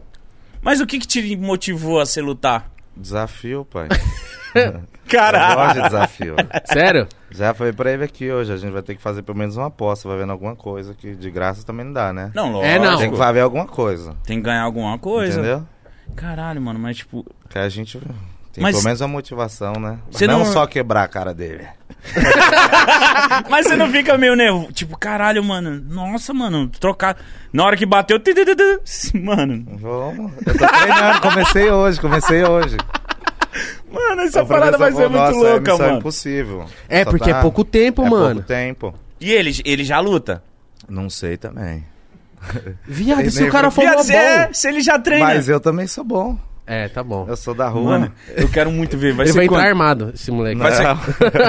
Mas 0.62 0.80
o 0.80 0.86
que, 0.86 1.00
que 1.00 1.08
te 1.08 1.36
motivou 1.36 1.98
a 1.98 2.06
se 2.06 2.20
lutar? 2.20 2.70
Desafio, 2.96 3.64
pai. 3.64 3.88
Caralho! 5.08 5.52
Eu 5.52 5.56
gosto 5.56 5.74
de 5.76 5.82
desafio. 5.82 6.36
Sério? 6.66 7.08
Já 7.30 7.54
falei 7.54 7.72
pra 7.72 7.90
ele 7.92 8.04
aqui 8.04 8.30
hoje, 8.30 8.52
a 8.52 8.56
gente 8.56 8.72
vai 8.72 8.82
ter 8.82 8.94
que 8.94 9.02
fazer 9.02 9.22
pelo 9.22 9.36
menos 9.38 9.56
uma 9.56 9.66
aposta, 9.66 10.08
vai 10.08 10.18
vendo 10.18 10.30
alguma 10.32 10.54
coisa 10.54 10.94
que 10.94 11.14
de 11.14 11.30
graça 11.30 11.64
também 11.64 11.86
não 11.86 11.92
dá, 11.92 12.12
né? 12.12 12.30
Não, 12.34 12.52
lógico. 12.52 12.66
É, 12.66 12.78
não. 12.78 12.98
Tem 12.98 13.10
que 13.12 13.20
haver 13.20 13.40
alguma 13.40 13.66
coisa, 13.66 14.14
Tem 14.24 14.38
que 14.38 14.44
ganhar 14.44 14.62
alguma 14.62 14.98
coisa. 14.98 15.38
entendeu? 15.40 15.66
Caralho, 16.14 16.60
mano, 16.60 16.78
mas 16.78 16.98
tipo. 16.98 17.24
Que 17.48 17.58
a 17.58 17.68
gente 17.68 17.98
tem 18.52 18.62
Mas- 18.62 18.72
pelo 18.74 18.84
menos 18.84 19.00
uma 19.00 19.08
motivação, 19.08 19.72
né? 19.74 19.98
Você 20.10 20.26
não, 20.26 20.40
não- 20.40 20.46
só 20.46 20.66
quebrar 20.66 21.04
a 21.04 21.08
cara 21.08 21.32
dele. 21.34 21.66
Mas 23.48 23.66
você 23.66 23.76
não 23.76 23.90
fica 23.90 24.16
meio 24.18 24.34
nervoso. 24.34 24.72
Tipo, 24.72 24.96
caralho, 24.96 25.42
mano. 25.42 25.80
Nossa, 25.88 26.32
mano, 26.34 26.68
trocar. 26.68 27.16
Na 27.52 27.64
hora 27.64 27.76
que 27.76 27.86
bateu. 27.86 28.18
tu, 28.18 28.34
tu, 28.34 28.44
tu, 28.44 28.56
tu, 28.56 29.18
Mano, 29.18 29.64
Vamos. 29.78 30.32
Eu 30.46 30.56
tô 30.58 30.66
treinando, 30.66 31.20
comecei 31.20 31.70
hoje, 31.70 32.00
comecei 32.00 32.44
hoje. 32.44 32.76
mano, 33.92 34.22
essa 34.22 34.44
parada 34.44 34.76
vai 34.78 34.90
ser 34.92 35.08
muito 35.08 35.12
"Nossa, 35.14 35.46
é 35.46 35.52
louca, 35.52 35.76
mano. 35.78 35.98
impossível. 35.98 36.64
É, 36.88 37.04
Só 37.04 37.10
porque 37.10 37.30
é 37.30 37.40
pouco 37.40 37.64
tempo, 37.64 38.02
é 38.04 38.10
mano. 38.10 38.34
pouco 38.36 38.48
tempo. 38.48 38.94
E 39.20 39.30
ele, 39.30 39.52
ele 39.64 39.84
já 39.84 40.00
luta? 40.00 40.42
Não 40.88 41.08
sei 41.08 41.36
também. 41.36 41.84
Viado, 42.84 43.30
se 43.30 43.44
o 43.44 43.50
cara 43.50 43.70
for 43.70 43.82
Viado, 43.82 44.02
se, 44.02 44.12
bom? 44.12 44.18
é- 44.18 44.52
se 44.52 44.68
ele 44.68 44.80
já 44.80 44.98
treina. 44.98 45.26
Mas 45.26 45.48
eu 45.48 45.60
também 45.60 45.86
sou 45.86 46.02
bom. 46.04 46.36
É, 46.66 46.88
tá 46.88 47.02
bom. 47.02 47.26
Eu 47.28 47.36
sou 47.36 47.54
da 47.54 47.68
rua. 47.68 47.98
Mano, 47.98 48.12
eu 48.36 48.48
quero 48.48 48.70
muito 48.70 48.96
ver. 48.96 49.12
Vai 49.14 49.26
Ele 49.26 49.32
ser 49.32 49.38
vai 49.38 49.48
quando? 49.48 49.58
entrar 49.60 49.70
armado, 49.70 50.12
esse 50.14 50.30
moleque. 50.30 50.58
Vai 50.60 50.72
ser- 50.72 50.82
Não. 50.84 50.98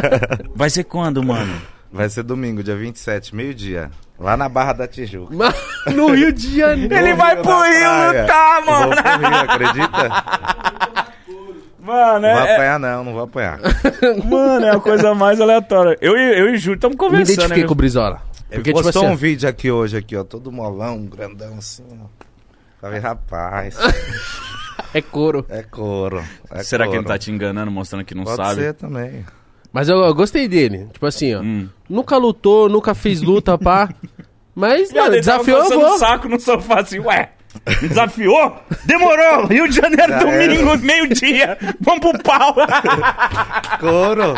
Vai 0.55 0.69
ser 0.69 0.83
quando, 0.85 1.23
mano? 1.23 1.53
Vai 1.91 2.09
ser 2.09 2.23
domingo, 2.23 2.63
dia 2.63 2.75
27, 2.75 3.35
meio-dia. 3.35 3.91
Lá 4.19 4.35
na 4.35 4.49
Barra 4.49 4.73
da 4.73 4.87
Tijuca. 4.87 5.33
No 5.93 6.11
Rio 6.13 6.31
de 6.33 6.57
Janeiro. 6.57 6.95
Ele 6.95 7.13
vai 7.13 7.35
pro 7.35 7.61
Rio 7.61 7.79
praia. 7.79 8.21
lutar, 8.21 8.59
Eu 8.59 8.65
Vou 8.65 8.79
mano. 8.89 9.03
pro 9.03 9.17
Rio, 9.19 9.37
acredita? 9.37 11.03
Mano, 11.79 12.21
Não 12.27 12.33
vou 12.35 12.45
é, 12.47 12.53
apanhar 12.53 12.79
não, 12.79 13.03
não 13.03 13.13
vou 13.13 13.23
apanhar. 13.23 13.59
é- 14.01 14.13
mano, 14.23 14.65
é 14.65 14.69
a 14.71 14.79
coisa 14.79 15.13
mais 15.13 15.39
aleatória. 15.41 15.97
Eu, 16.01 16.15
e- 16.17 16.39
eu 16.39 16.49
e 16.49 16.53
o 16.53 16.57
Júlio 16.57 16.75
estamos 16.75 16.95
Me 16.95 16.99
conversando. 16.99 17.33
identifiquei 17.33 17.63
né? 17.63 17.67
com 17.67 17.73
o 17.73 17.75
Brizola. 17.75 18.21
Ele 18.49 18.59
Porque, 18.59 18.71
tipo 18.71 18.81
postou 18.83 19.03
assim, 19.03 19.11
um 19.13 19.15
vídeo 19.15 19.49
aqui 19.49 19.69
hoje, 19.69 19.97
aqui, 19.97 20.15
ó, 20.15 20.23
todo 20.23 20.51
molão, 20.51 21.05
grandão 21.05 21.55
assim, 21.57 21.83
ó. 22.01 22.05
Falei, 22.79 22.99
rapaz, 22.99 23.75
é 24.93 25.01
couro. 25.01 25.45
é 25.49 25.63
couro. 25.63 26.23
é 26.51 26.63
Será 26.63 26.85
que 26.85 26.91
ele 26.91 26.97
couro. 27.03 27.07
tá 27.09 27.17
te 27.17 27.31
enganando, 27.31 27.71
mostrando 27.71 28.03
que 28.05 28.15
não 28.15 28.23
Pode 28.23 28.37
sabe? 28.37 28.61
ser 28.61 28.73
também. 28.73 29.25
Mas 29.71 29.89
eu, 29.89 29.97
eu 29.97 30.13
gostei 30.13 30.47
dele. 30.47 30.87
Tipo 30.93 31.05
assim, 31.07 31.33
ó. 31.33 31.41
Hum. 31.41 31.67
Nunca 31.89 32.15
lutou, 32.17 32.69
nunca 32.69 32.93
fez 32.93 33.21
luta, 33.21 33.57
pá. 33.57 33.89
Mas, 34.55 34.91
mano, 34.93 35.15
ele 35.15 35.23
tava 35.23 35.43
desafiou, 35.43 35.71
eu 35.71 35.79
vou. 35.79 35.95
o 35.95 35.97
saco 35.97 36.29
no 36.29 36.39
sofá 36.39 36.81
assim, 36.81 36.99
ué. 36.99 37.31
Me 37.81 37.87
desafiou? 37.87 38.55
Demorou! 38.85 39.45
Rio 39.47 39.67
de 39.67 39.75
Janeiro, 39.75 40.11
Já 40.13 40.19
domingo, 40.19 40.77
meio-dia. 40.79 41.57
Vamos 41.79 42.01
pro 42.01 42.23
pau. 42.23 42.55
Couro! 43.79 44.33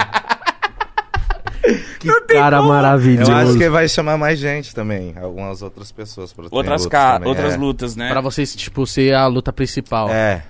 Cara 2.27 2.61
maravilhoso. 2.61 3.31
Eu 3.31 3.35
acho 3.37 3.57
que 3.57 3.69
vai 3.69 3.87
chamar 3.87 4.17
mais 4.17 4.37
gente 4.39 4.73
também. 4.75 5.13
Algumas 5.21 5.61
outras 5.61 5.91
pessoas 5.91 6.33
pra 6.33 6.45
outras 6.51 6.81
lutas 6.81 6.87
ca... 6.87 7.13
também, 7.13 7.29
outras 7.29 7.53
é. 7.53 7.57
lutas, 7.57 7.95
né? 7.95 8.09
Pra 8.09 8.21
vocês, 8.21 8.55
tipo, 8.55 8.85
ser 8.85 9.13
a 9.13 9.25
luta 9.27 9.53
principal. 9.53 10.09
É. 10.09 10.43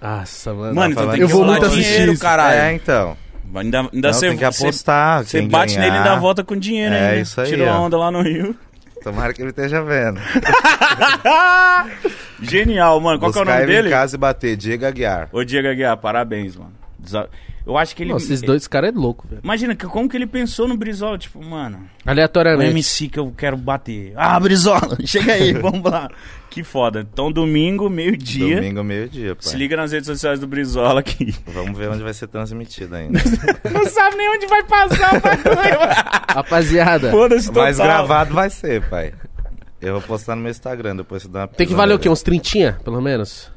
Nossa, 0.00 0.52
mano. 0.52 0.74
Mano, 0.74 0.92
então 0.92 1.10
tem 1.10 1.20
Eu 1.20 1.26
que 1.26 1.32
vou 1.32 1.42
rolar 1.42 1.52
muito 1.60 1.66
assistir 1.66 1.90
dinheiro, 1.92 2.12
isso. 2.12 2.22
caralho. 2.22 2.60
É, 2.60 2.72
então. 2.72 3.16
Ainda, 3.54 3.80
ainda 3.92 4.08
Não, 4.08 4.12
cê- 4.14 4.28
tem 4.28 4.38
que 4.38 4.44
apostar. 4.44 5.24
Você 5.24 5.42
bate 5.42 5.74
ganhar. 5.76 5.90
nele 5.90 6.00
e 6.00 6.04
dá 6.04 6.14
a 6.14 6.18
volta 6.18 6.42
com 6.42 6.56
dinheiro, 6.56 6.94
É, 6.94 7.16
hein? 7.16 7.22
isso 7.22 7.40
aí, 7.40 7.48
Tirou 7.48 7.68
ó. 7.68 7.80
onda 7.82 7.98
lá 7.98 8.10
no 8.10 8.22
Rio. 8.22 8.56
Tomara 9.04 9.32
que 9.34 9.42
ele 9.42 9.50
esteja 9.50 9.82
vendo. 9.82 10.20
Genial, 12.40 13.00
mano. 13.00 13.18
Qual 13.18 13.32
que 13.32 13.38
é 13.38 13.42
o 13.42 13.44
Buscar 13.44 13.60
nome 13.60 13.72
ele 13.72 13.76
dele? 13.82 13.88
em 13.88 13.90
casa 13.90 14.16
e 14.16 14.18
bater. 14.18 14.56
Diego 14.56 14.86
Aguiar. 14.86 15.28
Ô, 15.32 15.44
Diego 15.44 15.68
Aguiar, 15.68 15.96
parabéns, 15.96 16.56
mano. 16.56 16.72
Desa- 16.98 17.28
Eu 17.64 17.78
acho 17.78 17.94
que 17.94 18.02
ele... 18.02 18.12
Nossa, 18.12 18.24
esses 18.24 18.42
dois 18.42 18.66
caras 18.66 18.92
é 18.94 18.98
louco, 18.98 19.26
velho. 19.28 19.40
Imagina, 19.44 19.74
que- 19.76 19.86
como 19.86 20.08
que 20.08 20.16
ele 20.16 20.26
pensou 20.26 20.66
no 20.66 20.76
Brizola? 20.76 21.16
Tipo, 21.16 21.42
mano, 21.44 21.86
o 22.04 22.10
Aleatoriamente. 22.10 22.70
MC 22.70 23.08
que 23.08 23.18
eu 23.18 23.32
quero 23.36 23.56
bater. 23.56 24.12
Ah, 24.16 24.38
Brizola, 24.40 24.98
chega 25.06 25.32
aí, 25.34 25.52
vamos 25.60 25.82
lá. 25.88 26.10
Que 26.50 26.62
foda. 26.62 27.06
Então, 27.10 27.32
domingo, 27.32 27.88
meio-dia. 27.88 28.56
Domingo, 28.56 28.84
meio-dia, 28.84 29.34
pai. 29.36 29.44
Se 29.44 29.56
liga 29.56 29.76
nas 29.76 29.92
redes 29.92 30.06
sociais 30.06 30.38
do 30.38 30.46
Brizola 30.46 31.00
aqui. 31.00 31.34
Vamos 31.46 31.78
ver 31.78 31.88
onde 31.88 32.02
vai 32.02 32.12
ser 32.12 32.26
transmitido 32.26 32.94
ainda. 32.94 33.18
Não 33.72 33.86
sabe 33.86 34.16
nem 34.16 34.28
onde 34.28 34.46
vai 34.46 34.62
passar 34.64 35.16
o 35.16 35.20
bagulho. 35.20 35.78
Rapaziada, 36.28 37.10
Foda-se 37.10 37.46
total. 37.48 37.62
Mas 37.64 37.76
gravado 37.78 38.34
vai 38.34 38.50
ser, 38.50 38.82
pai. 38.88 39.14
Eu 39.80 39.94
vou 39.94 40.02
postar 40.02 40.36
no 40.36 40.42
meu 40.42 40.50
Instagram, 40.50 40.96
depois 40.96 41.22
você 41.22 41.28
dá 41.28 41.40
uma 41.40 41.48
tem 41.48 41.66
que 41.66 41.74
valer 41.74 41.94
o 41.94 41.98
quê? 41.98 42.08
Uns 42.08 42.22
trintinha, 42.22 42.78
pelo 42.84 43.00
menos? 43.00 43.50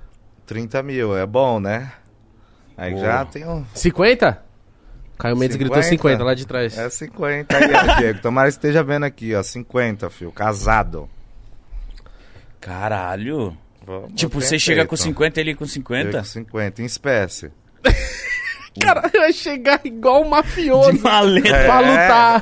30 0.46 0.82
mil, 0.82 1.18
é 1.18 1.26
bom, 1.26 1.60
né? 1.60 1.92
Aí 2.78 2.92
Boa. 2.94 3.06
já 3.06 3.26
tem 3.26 3.48
um... 3.48 3.66
50? 3.74 4.44
Caio 5.18 5.38
Mendes 5.38 5.56
gritou 5.56 5.82
50 5.82 6.24
lá 6.24 6.34
de 6.34 6.46
trás. 6.46 6.78
É 6.78 6.90
50 6.90 7.56
aí, 7.56 7.72
ó, 7.74 7.96
Diego. 8.00 8.20
Tomara 8.24 8.48
que 8.50 8.54
esteja 8.56 8.84
vendo 8.84 9.04
aqui, 9.06 9.34
ó. 9.34 9.42
50, 9.42 10.10
filho. 10.10 10.32
Casado. 10.32 11.10
Caralho. 12.60 13.56
Vamos 13.86 14.14
Tipo, 14.16 14.42
você 14.42 14.58
chega 14.60 14.82
feito. 14.82 14.90
com 14.90 14.98
50 14.98 15.40
ele 15.40 15.56
com 15.56 15.64
Eu 15.64 15.68
50? 15.70 16.18
com 16.18 16.24
50, 16.26 16.82
em 16.82 16.86
espécie. 16.86 17.52
Cara, 18.82 19.08
vai 19.08 19.32
chegar 19.32 19.80
igual 19.86 20.22
um 20.24 20.30
mafioso 20.30 20.92
De 20.92 21.00
maleta. 21.00 21.48
pra 21.50 21.82
É. 21.82 22.42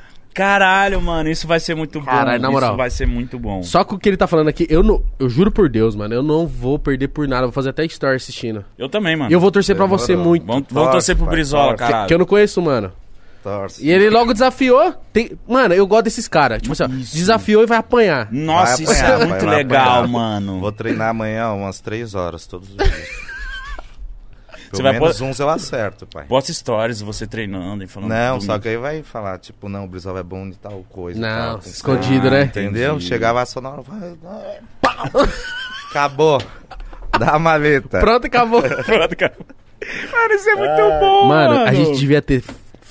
Caralho, 0.36 1.00
mano, 1.00 1.30
isso 1.30 1.46
vai 1.48 1.58
ser 1.58 1.74
muito 1.74 1.98
bom. 1.98 2.04
Caralho, 2.10 2.40
na 2.42 2.50
moral. 2.50 2.70
Isso 2.72 2.76
vai 2.76 2.90
ser 2.90 3.06
muito 3.06 3.38
bom. 3.38 3.62
Só 3.62 3.82
que 3.84 3.94
o 3.94 3.98
que 3.98 4.06
ele 4.06 4.18
tá 4.18 4.26
falando 4.26 4.48
aqui, 4.48 4.66
eu 4.68 4.82
não. 4.82 5.02
Eu 5.18 5.30
juro 5.30 5.50
por 5.50 5.66
Deus, 5.70 5.96
mano, 5.96 6.12
eu 6.12 6.22
não 6.22 6.46
vou 6.46 6.78
perder 6.78 7.08
por 7.08 7.26
nada. 7.26 7.44
Vou 7.46 7.52
fazer 7.52 7.70
até 7.70 7.86
story 7.86 8.16
assistindo. 8.16 8.62
Eu 8.78 8.86
também, 8.88 9.16
mano. 9.16 9.30
E 9.30 9.32
eu 9.32 9.40
vou 9.40 9.50
torcer 9.50 9.74
pra 9.74 9.86
Demorou. 9.86 10.04
você 10.06 10.14
muito. 10.14 10.44
Vamos, 10.44 10.64
vamos 10.70 10.90
Torce, 10.90 10.92
torcer 10.92 11.16
pro 11.16 11.24
pai, 11.24 11.34
Brizola, 11.34 11.68
torce. 11.74 11.78
caralho. 11.90 12.08
Que 12.08 12.14
eu 12.14 12.18
não 12.18 12.26
conheço, 12.26 12.60
mano. 12.60 12.92
Torce. 13.42 13.82
E 13.86 13.90
ele 13.90 14.10
logo 14.10 14.32
desafiou. 14.34 14.92
Tem... 15.12 15.30
Mano, 15.48 15.72
eu 15.72 15.86
gosto 15.86 16.04
desses 16.04 16.28
caras. 16.28 16.60
Tipo 16.60 16.72
assim, 16.74 16.82
ó, 16.82 16.86
Isso. 16.88 17.14
desafiou 17.16 17.62
e 17.62 17.66
vai 17.66 17.78
apanhar. 17.78 18.28
Nossa, 18.30 18.74
Vai 18.74 18.82
isso 18.82 18.92
apanhar, 18.92 19.08
é 19.14 19.16
vai, 19.18 19.26
muito 19.28 19.46
legal, 19.46 19.88
apanhar. 20.00 20.08
mano. 20.08 20.60
Vou 20.60 20.72
treinar 20.72 21.08
amanhã 21.10 21.50
umas 21.52 21.80
3 21.80 22.14
horas, 22.14 22.46
todos 22.46 22.68
os 22.68 22.76
dias. 22.76 23.08
Você 24.76 24.82
Pelo 24.82 24.92
vai 24.92 25.00
menos 25.00 25.18
pôr- 25.18 25.26
uns 25.28 25.40
eu 25.40 25.48
acerto, 25.48 26.06
pai. 26.06 26.24
Posta 26.26 26.52
stories, 26.52 27.00
você 27.00 27.26
treinando 27.26 27.82
e 27.84 27.86
falando. 27.86 28.10
Não, 28.10 28.40
só 28.40 28.58
que 28.58 28.68
aí 28.68 28.76
vai 28.76 29.02
falar, 29.02 29.38
tipo, 29.38 29.68
não, 29.68 29.84
o 29.84 29.88
Brizola 29.88 30.20
é 30.20 30.22
bom 30.22 30.48
de 30.48 30.56
tal 30.58 30.84
coisa. 30.90 31.18
Não, 31.20 31.58
tal, 31.58 31.70
escondido, 31.70 32.28
Ah, 32.28 32.30
né? 32.30 32.42
Entendeu? 32.44 32.90
Entendi. 32.94 33.06
Chegava 33.06 33.40
vai, 33.80 34.14
vai, 34.22 34.58
pau. 34.80 35.26
Acabou. 35.90 36.38
Dá 37.18 37.30
a 37.32 37.38
maleta. 37.38 38.00
Pronto, 38.00 38.26
acabou. 38.26 38.62
Pronto, 38.84 39.16
cara. 39.16 39.34
Mano, 40.12 40.34
isso 40.34 40.48
é 40.50 40.54
muito 40.54 41.00
bom, 41.00 41.26
Mano, 41.28 41.54
mano. 41.54 41.66
a 41.68 41.72
gente 41.72 41.98
devia 41.98 42.20
ter 42.20 42.42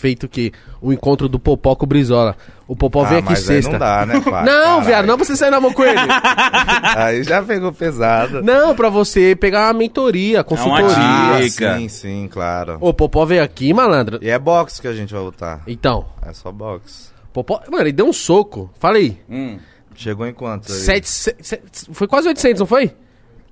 feito 0.05 0.25
o 0.27 0.29
quê? 0.29 0.51
O 0.79 0.93
encontro 0.93 1.27
do 1.27 1.39
Popó 1.39 1.75
com 1.75 1.83
o 1.83 1.87
Brizola. 1.87 2.37
O 2.67 2.75
Popó 2.75 3.03
Ah, 3.03 3.09
vem 3.09 3.17
aqui 3.17 3.29
mas 3.31 3.39
aí 3.39 3.45
sexta. 3.55 3.71
não 3.71 3.79
dá, 3.79 4.05
né, 4.05 4.21
pai? 4.29 4.45
Não, 4.45 4.83
viado, 4.83 5.05
não 5.07 5.15
pra 5.17 5.25
você 5.25 5.35
sair 5.35 5.49
na 5.49 5.59
mão 5.59 5.73
com 5.73 5.83
ele. 5.83 5.97
Aí 6.95 7.23
já 7.23 7.41
pegou 7.41 7.73
pesado. 7.73 8.43
não, 8.43 8.75
pra 8.75 8.89
você 8.89 9.35
pegar 9.35 9.67
uma 9.67 9.73
mentoria, 9.73 10.43
consultoria. 10.43 10.87
dica. 10.89 10.99
Ah, 11.01 11.39
Dica. 11.41 11.77
sim, 11.77 11.89
sim, 11.89 12.29
claro. 12.31 12.77
O 12.79 12.93
Popó 12.93 13.25
veio 13.25 13.43
aqui, 13.43 13.73
malandro. 13.73 14.19
E 14.21 14.29
é 14.29 14.37
boxe 14.37 14.79
que 14.81 14.87
a 14.87 14.93
gente 14.93 15.11
vai 15.13 15.23
lutar. 15.23 15.61
Então, 15.65 16.05
É 16.25 16.31
só 16.33 16.51
boxe. 16.51 17.09
Popó... 17.33 17.59
Mano, 17.69 17.83
ele 17.83 17.91
deu 17.91 18.05
um 18.07 18.13
soco. 18.13 18.69
Fala 18.79 18.97
aí. 18.97 19.19
Hum. 19.29 19.57
Chegou 19.95 20.25
em 20.27 20.33
quanto 20.33 20.71
aí? 20.71 20.77
Sete, 20.79 21.07
se- 21.09 21.35
se- 21.41 21.61
foi 21.93 22.07
quase 22.07 22.27
800, 22.27 22.59
não 22.59 22.67
foi? 22.67 22.91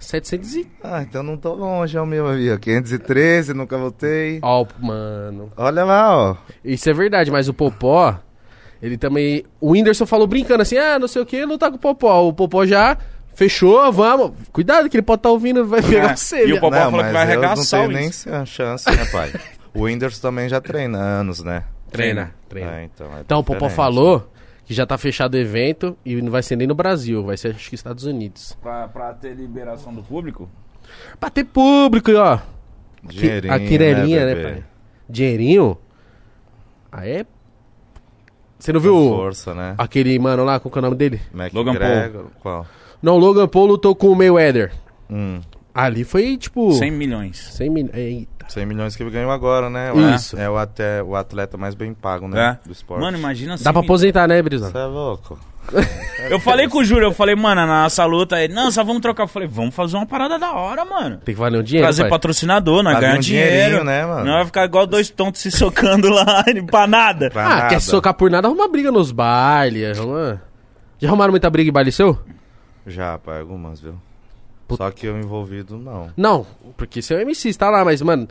700 0.05 0.55
e... 0.55 0.67
Ah, 0.83 1.01
então 1.01 1.23
não 1.23 1.37
tô 1.37 1.53
longe, 1.53 1.97
é 1.97 2.01
o 2.01 2.05
meu 2.05 2.27
ali, 2.27 2.51
ó. 2.51 2.57
513, 2.57 3.53
nunca 3.53 3.77
voltei. 3.77 4.39
Ó, 4.41 4.65
mano. 4.79 5.51
Olha 5.57 5.83
lá, 5.83 6.17
ó. 6.17 6.35
Isso 6.63 6.89
é 6.89 6.93
verdade, 6.93 7.31
mas 7.31 7.47
o 7.47 7.53
Popó... 7.53 8.19
Ele 8.81 8.97
também... 8.97 9.45
O 9.61 9.71
Whindersson 9.71 10.05
falou 10.05 10.27
brincando 10.27 10.61
assim, 10.61 10.77
ah, 10.77 10.99
não 10.99 11.07
sei 11.07 11.21
o 11.21 11.25
que, 11.25 11.45
lutar 11.45 11.69
com 11.69 11.77
o 11.77 11.79
Popó. 11.79 12.27
O 12.27 12.33
Popó 12.33 12.65
já 12.65 12.97
fechou, 13.33 13.91
vamos. 13.91 14.31
Cuidado 14.51 14.89
que 14.89 14.97
ele 14.97 15.03
pode 15.03 15.19
estar 15.19 15.29
ouvindo, 15.29 15.65
vai 15.65 15.81
pegar 15.81 16.11
É. 16.11 16.15
você. 16.15 16.45
E 16.45 16.53
o. 16.53 16.59
Popó 16.59 16.75
não, 16.75 16.91
falou 16.91 17.05
que 17.05 17.11
vai 17.11 17.23
arregaçar 17.23 17.79
não 17.81 17.87
tenho 17.87 17.99
nem 17.99 18.11
chance, 18.45 18.89
né, 18.89 19.05
pai? 19.11 19.33
o 19.73 19.83
Whindersson 19.83 20.21
também 20.21 20.49
já 20.49 20.61
treina 20.61 20.99
há 20.99 21.19
anos, 21.19 21.43
né? 21.43 21.63
Treina, 21.91 22.33
treina. 22.49 22.79
É, 22.79 22.83
então, 22.85 23.07
é 23.17 23.21
Então 23.21 23.39
o 23.39 23.43
Popó 23.43 23.69
falou 23.69 24.32
que 24.73 24.77
já 24.77 24.85
tá 24.87 24.97
fechado 24.97 25.35
o 25.35 25.37
evento 25.37 25.95
e 26.03 26.19
não 26.19 26.31
vai 26.31 26.41
ser 26.41 26.55
nem 26.55 26.67
no 26.67 26.73
Brasil, 26.73 27.23
vai 27.23 27.37
ser 27.37 27.49
acho 27.49 27.69
que 27.69 27.75
Estados 27.75 28.05
Unidos. 28.05 28.57
Pra, 28.61 28.87
pra 28.87 29.13
ter 29.13 29.35
liberação 29.35 29.93
do 29.93 30.01
público? 30.01 30.49
Pra 31.19 31.29
ter 31.29 31.43
público, 31.43 32.11
ó. 32.11 32.39
Dinheirinho, 33.03 33.53
a 33.53 33.59
quirelinha, 33.59 34.25
né, 34.25 34.35
bebê? 34.35 34.51
pai? 34.51 34.63
Dinheirinho. 35.07 35.77
Aí 36.91 37.11
é. 37.11 37.25
Você 38.57 38.73
não 38.73 38.79
viu 38.79 38.95
força, 38.95 39.53
né? 39.53 39.75
aquele 39.77 40.17
mano 40.17 40.43
lá, 40.43 40.59
qual 40.59 40.71
que 40.71 40.77
é 40.77 40.81
o 40.81 40.83
nome 40.83 40.95
dele? 40.95 41.21
Logan 41.53 41.71
McGregor, 41.73 42.25
Qual? 42.41 42.65
Não, 43.01 43.15
o 43.15 43.19
Logan 43.19 43.47
Paul 43.47 43.65
lutou 43.65 43.93
com 43.93 44.07
o 44.07 44.15
Mayweather. 44.15 44.71
Hum, 45.09 45.41
Ali 45.73 46.03
foi 46.03 46.37
tipo. 46.37 46.71
100 46.73 46.91
milhões. 46.91 47.37
100 47.53 47.69
mil. 47.69 47.89
Eita. 47.93 48.45
100 48.49 48.65
milhões 48.65 48.95
que 48.95 49.01
ele 49.01 49.09
ganhou 49.09 49.31
agora, 49.31 49.69
né? 49.69 49.91
O- 49.91 50.15
Isso. 50.15 50.37
É 50.37 50.49
o, 50.49 50.57
até, 50.57 51.01
o 51.01 51.15
atleta 51.15 51.57
mais 51.57 51.73
bem 51.73 51.93
pago, 51.93 52.27
né? 52.27 52.59
É. 52.63 52.67
Do 52.67 52.71
esporte. 52.73 53.01
Mano, 53.01 53.17
imagina 53.17 53.55
Dá 53.59 53.71
pra 53.73 53.81
aposentar, 53.81 54.27
né, 54.27 54.41
Brisa? 54.41 54.69
Você 54.69 54.77
é 54.77 54.85
louco. 54.85 55.39
Eu 56.29 56.39
falei 56.41 56.67
com 56.67 56.79
o 56.79 56.83
Júlio, 56.83 57.05
eu 57.05 57.13
falei, 57.13 57.35
mano, 57.35 57.65
na 57.65 57.83
nossa 57.83 58.03
luta, 58.05 58.41
ele, 58.41 58.53
não, 58.53 58.69
só 58.69 58.83
vamos 58.83 59.01
trocar. 59.01 59.23
Eu 59.23 59.27
falei, 59.27 59.47
vamos 59.47 59.73
fazer 59.73 59.95
uma 59.97 60.05
parada 60.05 60.37
da 60.37 60.51
hora, 60.53 60.83
mano. 60.85 61.17
Tem 61.17 61.33
que 61.33 61.39
valer 61.39 61.59
um 61.59 61.63
dinheiro. 61.63 61.85
Trazer 61.85 62.03
pai. 62.03 62.09
patrocinador, 62.11 62.83
nós 62.83 62.99
ganhar 62.99 63.15
um 63.15 63.19
dinheiro. 63.19 63.83
né, 63.83 64.05
mano? 64.05 64.25
Não 64.25 64.33
vai 64.33 64.45
ficar 64.45 64.65
igual 64.65 64.85
dois 64.85 65.09
tontos 65.09 65.41
se 65.41 65.49
socando 65.51 66.09
lá, 66.09 66.43
pra 66.69 66.85
nada. 66.85 67.29
Pra 67.29 67.45
Ah, 67.45 67.49
nada. 67.55 67.67
quer 67.69 67.79
socar 67.81 68.13
por 68.13 68.29
nada, 68.29 68.47
arruma 68.47 68.67
briga 68.67 68.91
nos 68.91 69.11
bailes. 69.11 69.97
Arruma... 69.97 70.41
Já 70.99 71.07
arrumaram 71.07 71.31
muita 71.31 71.49
briga 71.49 71.69
em 71.69 71.73
baile 71.73 71.91
seu? 71.93 72.17
Já, 72.85 73.17
pai, 73.17 73.39
algumas, 73.39 73.79
viu? 73.81 73.95
Put- 74.67 74.77
Só 74.77 74.89
que 74.91 75.05
eu 75.05 75.17
envolvido, 75.19 75.77
não. 75.77 76.09
Não, 76.15 76.45
porque 76.77 77.01
seu 77.01 77.19
MC 77.19 77.49
está 77.49 77.69
lá, 77.69 77.83
mas, 77.83 78.01
mano. 78.01 78.27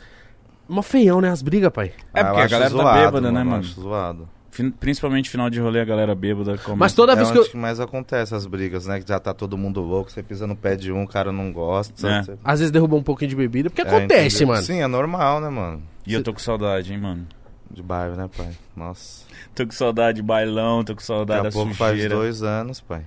Mó 0.68 0.80
feião, 0.80 1.20
né? 1.20 1.28
As 1.30 1.42
brigas, 1.42 1.70
pai. 1.72 1.92
É 2.14 2.20
Ah, 2.20 2.24
porque 2.26 2.40
a 2.42 2.46
galera 2.48 2.70
tá 2.70 2.76
zoado, 2.76 2.98
bêbada, 2.98 3.32
né, 3.32 3.40
eu 3.40 3.44
mano? 3.44 3.58
acho 3.60 3.80
zoado. 3.80 4.28
Fin- 4.50 4.70
Principalmente 4.70 5.28
final 5.30 5.48
de 5.50 5.58
rolê, 5.60 5.80
a 5.80 5.84
galera 5.84 6.14
bêbada. 6.14 6.56
Come... 6.58 6.78
Mas 6.78 6.92
toda 6.94 7.12
é 7.12 7.16
vez 7.16 7.30
que 7.30 7.38
eu. 7.38 7.44
que 7.44 7.56
mais 7.56 7.80
acontece 7.80 8.34
as 8.34 8.46
brigas, 8.46 8.86
né? 8.86 9.00
Que 9.00 9.08
já 9.08 9.18
tá 9.18 9.32
todo 9.34 9.56
mundo 9.58 9.80
louco, 9.80 10.10
você 10.10 10.22
pisa 10.22 10.46
no 10.46 10.54
pé 10.54 10.76
de 10.76 10.92
um, 10.92 11.02
o 11.04 11.08
cara 11.08 11.32
não 11.32 11.52
gosta. 11.52 12.06
É. 12.08 12.22
você- 12.22 12.38
Às 12.44 12.60
vezes 12.60 12.70
derruba 12.70 12.96
um 12.96 13.02
pouquinho 13.02 13.30
de 13.30 13.36
bebida, 13.36 13.68
porque 13.70 13.82
É, 13.82 13.84
acontece, 13.86 14.36
entendeu? 14.36 14.54
mano. 14.54 14.62
Sim, 14.66 14.80
é 14.80 14.86
normal, 14.86 15.40
né, 15.40 15.48
mano? 15.48 15.82
E 16.06 16.14
eu 16.14 16.22
tô 16.22 16.32
com 16.32 16.38
saudade, 16.38 16.92
hein, 16.92 16.98
mano. 17.00 17.26
De 17.70 17.82
bairro, 17.82 18.14
né, 18.16 18.28
pai? 18.36 18.50
Nossa. 18.76 19.24
Tô 19.54 19.64
com 19.66 19.72
saudade 19.72 20.16
de 20.16 20.22
bailão, 20.22 20.84
tô 20.84 20.94
com 20.94 21.00
saudade 21.00 21.42
Daqui 21.44 21.46
a 21.46 21.50
da 21.50 21.52
pouco 21.64 21.74
faz 21.74 21.92
sujeira. 21.92 22.14
dois 22.14 22.42
anos, 22.42 22.80
pai. 22.80 23.02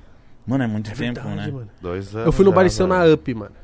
Mano, 0.45 0.63
é 0.63 0.67
muito 0.67 0.85
tempo, 0.91 0.97
Verdade, 1.21 1.35
né? 1.35 1.51
mano. 1.51 1.69
Dois 1.81 2.15
anos. 2.15 2.25
Eu 2.27 2.31
fui 2.31 2.45
no 2.45 2.69
seu 2.69 2.85
na. 2.87 3.05
Up, 3.05 3.33
mano. 3.33 3.55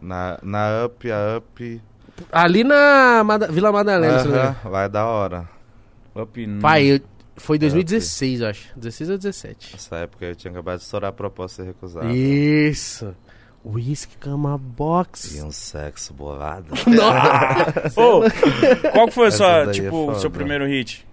Na, 0.00 0.38
na 0.42 0.84
Up, 0.86 1.10
a 1.10 1.38
Up. 1.38 1.80
Ali 2.30 2.62
na 2.64 3.22
Mada- 3.24 3.48
Vila 3.48 3.72
Madalena, 3.72 4.18
não 4.18 4.26
engano. 4.26 4.48
Aham, 4.62 4.68
lá 4.70 4.82
é 4.82 4.88
da 4.88 5.06
hora. 5.06 5.48
Up 6.14 6.46
no- 6.46 6.60
Pai, 6.60 6.84
eu- 6.84 7.00
foi 7.36 7.58
2016, 7.58 8.40
eu 8.42 8.48
acho. 8.48 8.68
16 8.76 9.08
ou 9.10 9.16
17. 9.16 9.72
Nessa 9.72 9.96
época 9.96 10.26
eu 10.26 10.34
tinha 10.36 10.50
acabado 10.50 10.78
de 10.78 10.84
estourar 10.84 11.08
a 11.10 11.12
proposta 11.12 11.62
e 11.62 11.66
recusar. 11.66 12.04
Isso. 12.10 13.14
Whisky 13.64 14.16
Cama 14.18 14.56
Box. 14.58 15.36
E 15.38 15.42
um 15.42 15.50
sexo 15.50 16.12
bolado. 16.14 16.72
Ô, 17.96 18.20
qual 18.92 19.06
que 19.08 19.14
foi 19.14 19.30
sua, 19.30 19.62
é 19.64 19.70
tipo, 19.70 20.10
o 20.10 20.14
seu 20.16 20.30
primeiro 20.30 20.66
hit? 20.66 21.06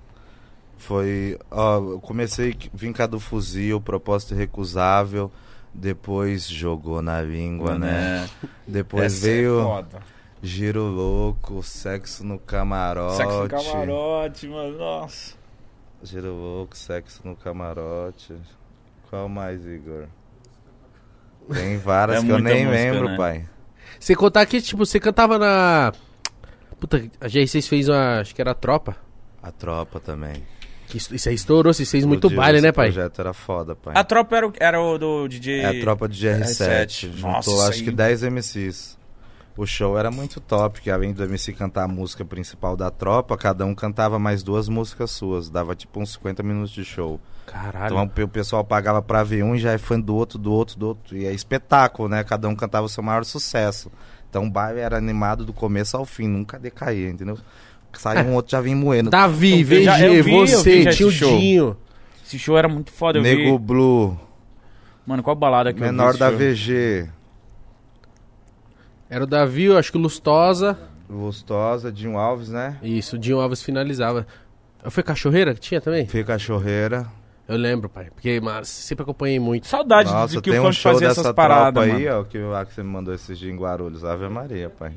Foi. 0.78 1.38
Ó, 1.50 1.78
eu 1.78 2.00
comecei 2.00 2.56
vim 2.74 2.94
cá 2.94 3.06
do 3.08 3.20
fuzil, 3.20 3.82
proposta 3.82 4.34
irrecusável. 4.34 5.32
Depois 5.74 6.48
jogou 6.48 7.02
na 7.02 7.22
língua, 7.22 7.78
né? 7.78 8.28
Depois 8.66 9.18
Essa 9.18 9.28
é 9.28 9.30
veio 9.30 9.64
foda. 9.64 10.00
Giro 10.42 10.84
Louco, 10.84 11.62
Sexo 11.62 12.24
no 12.24 12.40
Camarote. 12.40 13.18
Sexo 13.18 13.44
no 13.44 13.50
camarote, 13.50 14.48
mano, 14.48 14.78
nossa. 14.78 15.36
Giro 16.04 16.34
Louco, 16.34 16.76
Sexo 16.78 17.22
no 17.24 17.36
Camarote. 17.36 18.36
Qual 19.10 19.28
mais, 19.28 19.66
Igor? 19.66 20.06
Tem 21.54 21.78
várias 21.78 22.24
É 22.24 22.26
que 22.26 22.32
eu 22.32 22.40
nem 22.40 22.66
música, 22.66 22.84
lembro, 22.84 23.10
né? 23.10 23.18
pai. 23.18 23.50
Você 24.00 24.16
contar 24.16 24.46
que, 24.46 24.62
tipo, 24.62 24.86
você 24.86 25.00
cantava 25.00 25.38
na. 25.40 25.94
Puta, 26.80 27.10
a 27.20 27.28
GR6 27.28 27.68
fez 27.68 27.90
uma. 27.90 28.20
Acho 28.20 28.36
que 28.36 28.42
era 28.42 28.52
a 28.52 28.56
tropa. 28.56 28.96
A 29.42 29.52
tropa 29.52 30.00
também. 30.00 30.44
Que 30.88 30.98
isso 30.98 31.14
isso 31.14 31.28
aí 31.30 31.36
estourou, 31.36 31.74
você 31.74 31.86
fez 31.86 32.06
muito 32.06 32.28
Explodiu, 32.28 32.38
baile, 32.38 32.58
esse 32.60 32.66
né, 32.68 32.72
pai? 32.72 32.92
projeto 32.92 33.20
era 33.20 33.34
foda, 33.34 33.76
pai. 33.76 33.94
A 33.96 34.04
tropa 34.04 34.36
era 34.38 34.48
o, 34.48 34.54
era 34.60 34.82
o 34.82 34.98
do 34.98 35.28
DJ... 35.28 35.60
É 35.60 35.66
a 35.66 35.82
tropa 35.82 36.08
de 36.08 36.26
GR7. 36.26 37.12
Juntou 37.14 37.32
Nossa, 37.32 37.70
acho 37.70 37.84
que 37.84 37.90
aí- 37.90 37.96
10 37.96 38.24
MCs. 38.24 38.98
O 39.58 39.66
show 39.66 39.98
era 39.98 40.12
muito 40.12 40.40
top, 40.40 40.80
que 40.82 40.90
além 40.92 41.12
do 41.14 41.24
MC 41.24 41.52
cantar 41.52 41.84
a 41.84 41.88
música 41.88 42.24
principal 42.24 42.78
da 42.78 42.92
tropa, 42.92 43.36
cada 43.36 43.66
um 43.66 43.74
cantava 43.74 44.20
mais 44.20 44.44
duas 44.44 44.70
músicas 44.70 45.10
suas. 45.12 45.50
Dava 45.50 45.76
tipo 45.76 46.00
uns 46.00 46.14
50 46.14 46.44
minutos 46.44 46.72
de 46.72 46.86
show. 46.86 47.20
Caralho. 47.48 47.94
Então 47.94 48.04
o 48.04 48.10
pe- 48.10 48.24
o 48.24 48.28
pessoal 48.28 48.64
pagava 48.64 49.02
pra 49.02 49.24
ver 49.24 49.44
um 49.44 49.56
e 49.56 49.60
já 49.60 49.72
é 49.72 49.78
fã 49.80 50.00
do 50.00 50.16
outro, 50.16 50.38
do 50.38 50.54
outro, 50.54 50.78
do 50.78 50.88
outro. 50.90 51.18
E 51.18 51.26
é 51.26 51.34
espetáculo, 51.34 52.08
né? 52.08 52.24
Cada 52.24 52.48
um 52.48 52.56
cantava 52.56 52.86
o 52.86 52.90
seu 52.90 53.02
maior 53.04 53.26
sucesso. 53.26 53.92
Então 54.30 54.46
o 54.46 54.50
baile 54.50 54.80
era 54.80 54.96
animado 54.96 55.44
do 55.44 55.52
começo 55.54 55.98
ao 55.98 56.06
fim, 56.06 56.28
nunca 56.28 56.60
decaía, 56.60 57.10
entendeu? 57.10 57.38
Saiu 58.02 58.26
um 58.26 58.34
outro 58.36 58.52
já 58.52 58.62
vinha 58.62 58.76
moendo. 58.76 59.10
Davi, 59.10 59.62
Eu 59.62 59.84
já- 59.84 60.00
eu 60.02 60.14
VG, 60.14 60.22
vi, 60.22 60.32
eu 60.36 60.46
vi 60.48 60.52
você, 60.52 60.86
tio 60.88 61.12
show. 61.12 61.38
Dinho. 61.38 61.78
Esse 62.26 62.38
show 62.38 62.58
era 62.58 62.68
muito 62.68 62.92
foda, 62.92 63.20
eu 63.20 63.24
Nego 63.24 63.58
vi. 63.58 63.64
Blue, 63.66 64.18
Mano, 65.06 65.24
qual 65.24 65.36
balada 65.36 65.72
que 65.72 65.80
eu 65.80 65.86
vi 65.86 65.92
menor 65.92 66.10
esse 66.12 66.20
da 66.20 66.30
show? 66.30 66.38
VG, 66.38 67.08
Era 69.10 69.24
o 69.24 69.28
Davi, 69.28 69.64
eu 69.64 69.78
acho 69.78 69.92
que 69.92 69.98
o 69.98 70.02
Lustosa. 70.02 70.78
Lustosa, 71.10 71.90
Dinho 71.92 72.18
Alves, 72.18 72.50
né? 72.50 72.78
Isso, 72.84 73.16
o 73.16 73.20
Dinho 73.20 73.40
Alves 73.40 73.64
finalizava. 73.64 74.28
Foi 74.90 75.02
Cachorreira 75.02 75.54
que 75.54 75.62
tinha 75.62 75.80
também? 75.80 76.06
Fê 76.06 76.24
Cachorreira. 76.24 77.08
Eu 77.48 77.56
lembro, 77.56 77.88
pai. 77.88 78.10
Porque, 78.14 78.42
mas 78.42 78.68
sempre 78.68 79.04
acompanhei 79.04 79.40
muito. 79.40 79.68
Saudade 79.68 80.12
Nossa, 80.12 80.36
de 80.36 80.42
que 80.42 80.50
tem 80.52 80.60
o 80.60 80.64
um 80.64 80.66
funk 80.66 80.76
show 80.76 80.92
fazia 80.92 81.08
dessa 81.08 81.22
essas 81.22 81.34
paradas, 81.34 81.74
tropa 81.82 81.98
aí, 81.98 82.06
mano. 82.06 82.20
ó, 82.20 82.24
que, 82.26 82.38
lá 82.40 82.66
que 82.66 82.74
você 82.74 82.84
me 82.84 82.90
mandou 82.90 83.14
esses 83.14 83.40
dias 83.40 83.54
em 83.54 83.58
Guarulhos. 83.58 84.04
Ave 84.04 84.28
Maria, 84.28 84.70
pai. 84.70 84.92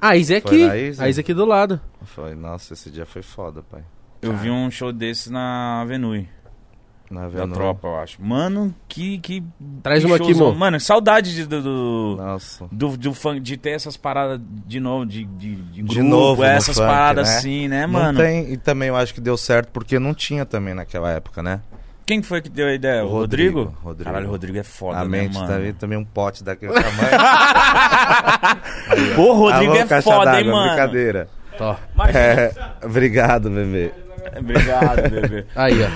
Ah, 0.00 0.10
a 0.10 0.16
Izzy 0.16 0.34
é 0.34 0.40
Foi 0.40 0.50
aqui. 0.50 0.66
na 0.66 0.76
Izzy? 0.76 1.02
A 1.02 1.08
Izzy 1.08 1.20
aqui 1.20 1.34
do 1.34 1.44
lado. 1.44 1.80
Foi, 2.02 2.34
nossa, 2.34 2.74
esse 2.74 2.90
dia 2.90 3.06
foi 3.06 3.22
foda, 3.22 3.62
pai. 3.62 3.82
Eu 4.22 4.36
vi 4.36 4.50
um 4.50 4.70
show 4.70 4.92
desse 4.92 5.30
na 5.30 5.80
Avenue, 5.82 6.26
Na 7.10 7.28
da 7.28 7.46
tropa, 7.46 7.86
eu 7.86 7.96
acho. 7.98 8.20
Mano, 8.20 8.74
que. 8.88 9.18
que 9.18 9.42
Traz 9.82 10.00
que 10.02 10.10
uma 10.10 10.16
aqui, 10.16 10.34
mo. 10.34 10.54
Mano, 10.54 10.80
saudade 10.80 11.34
de, 11.34 11.46
do, 11.46 11.62
do, 11.62 12.16
Nossa. 12.18 12.66
do, 12.72 12.96
do 12.96 13.14
funk, 13.14 13.40
de 13.40 13.56
ter 13.56 13.70
essas 13.70 13.96
paradas 13.96 14.40
de 14.66 14.80
novo, 14.80 15.06
de, 15.06 15.24
de, 15.24 15.54
de, 15.56 15.82
De 15.82 15.82
grupo, 15.82 16.02
novo 16.02 16.42
no 16.42 16.48
essas 16.48 16.76
funk, 16.76 16.86
paradas 16.88 17.28
né? 17.28 17.36
assim, 17.36 17.68
né, 17.68 17.82
Não 17.86 17.92
mano? 17.92 18.18
tem, 18.18 18.52
e 18.52 18.56
também 18.56 18.88
eu 18.88 18.96
acho 18.96 19.14
que 19.14 19.20
deu 19.20 19.36
certo 19.36 19.70
porque 19.70 19.98
não 19.98 20.12
tinha 20.14 20.44
também 20.44 20.74
naquela 20.74 21.10
época, 21.12 21.42
né? 21.42 21.60
Quem 22.06 22.22
foi 22.22 22.40
que 22.40 22.48
deu 22.48 22.68
a 22.68 22.72
ideia? 22.72 23.04
O 23.04 23.08
Rodrigo? 23.08 23.58
Rodrigo, 23.64 23.80
Rodrigo. 23.82 24.04
Caralho, 24.04 24.28
o 24.28 24.30
Rodrigo 24.30 24.58
é 24.58 24.62
foda, 24.62 24.98
a 25.00 25.04
né, 25.04 25.08
mente 25.22 25.34
mano? 25.34 25.48
também, 25.48 25.72
também 25.72 25.98
um 25.98 26.04
pote 26.04 26.44
daquele 26.44 26.72
tamanho. 26.80 27.18
Pô, 29.16 29.22
o 29.32 29.34
Rodrigo 29.34 29.72
Alô, 29.72 29.80
é 29.80 30.02
foda, 30.02 30.38
hein, 30.38 30.44
d'água, 30.46 30.52
mano? 30.52 30.68
Brincadeira. 30.68 31.28
Ó. 31.58 31.74
Mas- 31.94 32.14
É, 32.14 32.52
obrigado, 32.84 33.50
bebê. 33.50 33.92
Obrigado, 34.38 35.02
bebê. 35.10 35.46
Aí, 35.56 35.82
ó. 35.82 35.88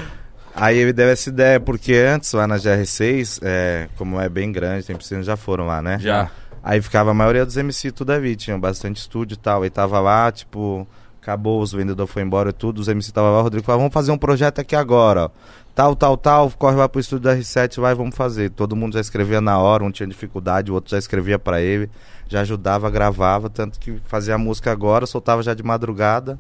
Aí 0.54 0.78
ele 0.78 0.92
deu 0.92 1.08
essa 1.08 1.28
ideia, 1.28 1.60
porque 1.60 1.94
antes, 1.94 2.32
lá 2.32 2.44
na 2.46 2.56
GR6, 2.56 3.38
é, 3.42 3.88
como 3.96 4.20
é 4.20 4.28
bem 4.28 4.50
grande, 4.50 4.84
tem 4.84 4.96
piscina, 4.96 5.22
já 5.22 5.36
foram 5.36 5.64
lá, 5.66 5.80
né? 5.80 5.98
Já. 6.00 6.28
Aí 6.62 6.82
ficava 6.82 7.12
a 7.12 7.14
maioria 7.14 7.46
dos 7.46 7.56
MC 7.56 7.92
tudo 7.92 8.10
ali, 8.12 8.34
tinha 8.36 8.58
bastante 8.58 8.96
estúdio 8.96 9.34
e 9.34 9.38
tal. 9.38 9.62
Aí 9.62 9.70
tava 9.70 10.00
lá, 10.00 10.30
tipo, 10.32 10.86
acabou, 11.22 11.62
os 11.62 11.72
vendedores 11.72 12.12
foram 12.12 12.26
embora 12.26 12.50
e 12.50 12.52
tudo, 12.52 12.80
os 12.80 12.88
MC 12.88 13.12
tava 13.12 13.30
lá, 13.30 13.38
o 13.38 13.42
Rodrigo 13.42 13.64
falou, 13.64 13.80
vamos 13.82 13.94
fazer 13.94 14.10
um 14.10 14.18
projeto 14.18 14.60
aqui 14.60 14.74
agora, 14.74 15.26
ó. 15.26 15.30
Tal, 15.74 15.94
tal, 15.96 16.16
tal, 16.16 16.50
corre 16.58 16.76
lá 16.76 16.88
pro 16.88 17.00
estúdio 17.00 17.24
da 17.24 17.36
R7, 17.36 17.80
vai, 17.80 17.94
vamos 17.94 18.14
fazer. 18.14 18.50
Todo 18.50 18.76
mundo 18.76 18.94
já 18.94 19.00
escrevia 19.00 19.40
na 19.40 19.58
hora, 19.58 19.84
um 19.84 19.90
tinha 19.90 20.06
dificuldade, 20.06 20.70
o 20.70 20.74
outro 20.74 20.90
já 20.90 20.98
escrevia 20.98 21.38
pra 21.38 21.60
ele, 21.60 21.88
já 22.28 22.40
ajudava, 22.40 22.90
gravava, 22.90 23.48
tanto 23.48 23.78
que 23.78 24.00
fazia 24.04 24.34
a 24.34 24.38
música 24.38 24.70
agora, 24.70 25.06
soltava 25.06 25.42
já 25.42 25.54
de 25.54 25.62
madrugada, 25.62 26.38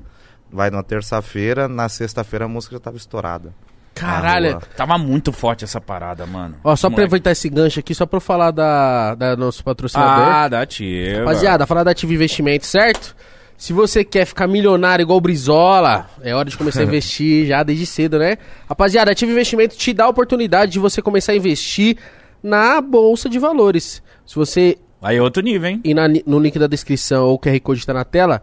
vai 0.52 0.70
na 0.70 0.82
terça-feira, 0.82 1.68
na 1.68 1.88
sexta-feira 1.88 2.44
a 2.44 2.48
música 2.48 2.76
já 2.76 2.80
tava 2.80 2.96
estourada. 2.96 3.54
Caralho. 3.94 4.60
Tava 4.76 4.96
muito 4.96 5.32
forte 5.32 5.64
essa 5.64 5.80
parada, 5.80 6.24
mano. 6.24 6.56
Ó, 6.64 6.74
só 6.74 6.88
pra 6.88 6.90
Moleque. 6.90 7.02
aproveitar 7.04 7.30
esse 7.32 7.48
gancho 7.48 7.80
aqui, 7.80 7.94
só 7.94 8.06
pra 8.06 8.16
eu 8.16 8.20
falar 8.20 8.50
da, 8.50 9.14
da 9.14 9.36
nosso 9.36 9.62
patrocinador. 9.62 10.24
Ah, 10.24 10.48
da 10.48 10.64
tia. 10.64 11.18
Rapaziada, 11.18 11.66
falar 11.66 11.84
da 11.84 11.90
Ativa 11.90 12.12
Investimento, 12.14 12.66
certo? 12.66 13.14
Se 13.60 13.74
você 13.74 14.02
quer 14.02 14.24
ficar 14.24 14.46
milionário 14.46 15.02
igual 15.02 15.18
o 15.18 15.20
Brizola, 15.20 16.08
é 16.22 16.34
hora 16.34 16.48
de 16.48 16.56
começar 16.56 16.80
a 16.80 16.84
investir 16.88 17.46
já 17.46 17.62
desde 17.62 17.84
cedo, 17.84 18.18
né? 18.18 18.38
Rapaziada, 18.66 19.10
a 19.10 19.12
Ativa 19.12 19.30
Investimento 19.30 19.76
te 19.76 19.92
dá 19.92 20.04
a 20.04 20.08
oportunidade 20.08 20.72
de 20.72 20.78
você 20.78 21.02
começar 21.02 21.32
a 21.32 21.36
investir 21.36 21.98
na 22.42 22.80
Bolsa 22.80 23.28
de 23.28 23.38
Valores. 23.38 24.02
Se 24.24 24.34
você 24.34 24.78
Aí 25.02 25.18
é 25.18 25.22
outro 25.22 25.42
nível, 25.42 25.68
hein? 25.68 25.82
na- 25.94 26.08
no 26.26 26.38
link 26.38 26.58
da 26.58 26.66
descrição 26.66 27.26
ou 27.26 27.34
o 27.34 27.38
QR 27.38 27.60
Code 27.60 27.80
está 27.80 27.92
na 27.92 28.02
tela, 28.02 28.40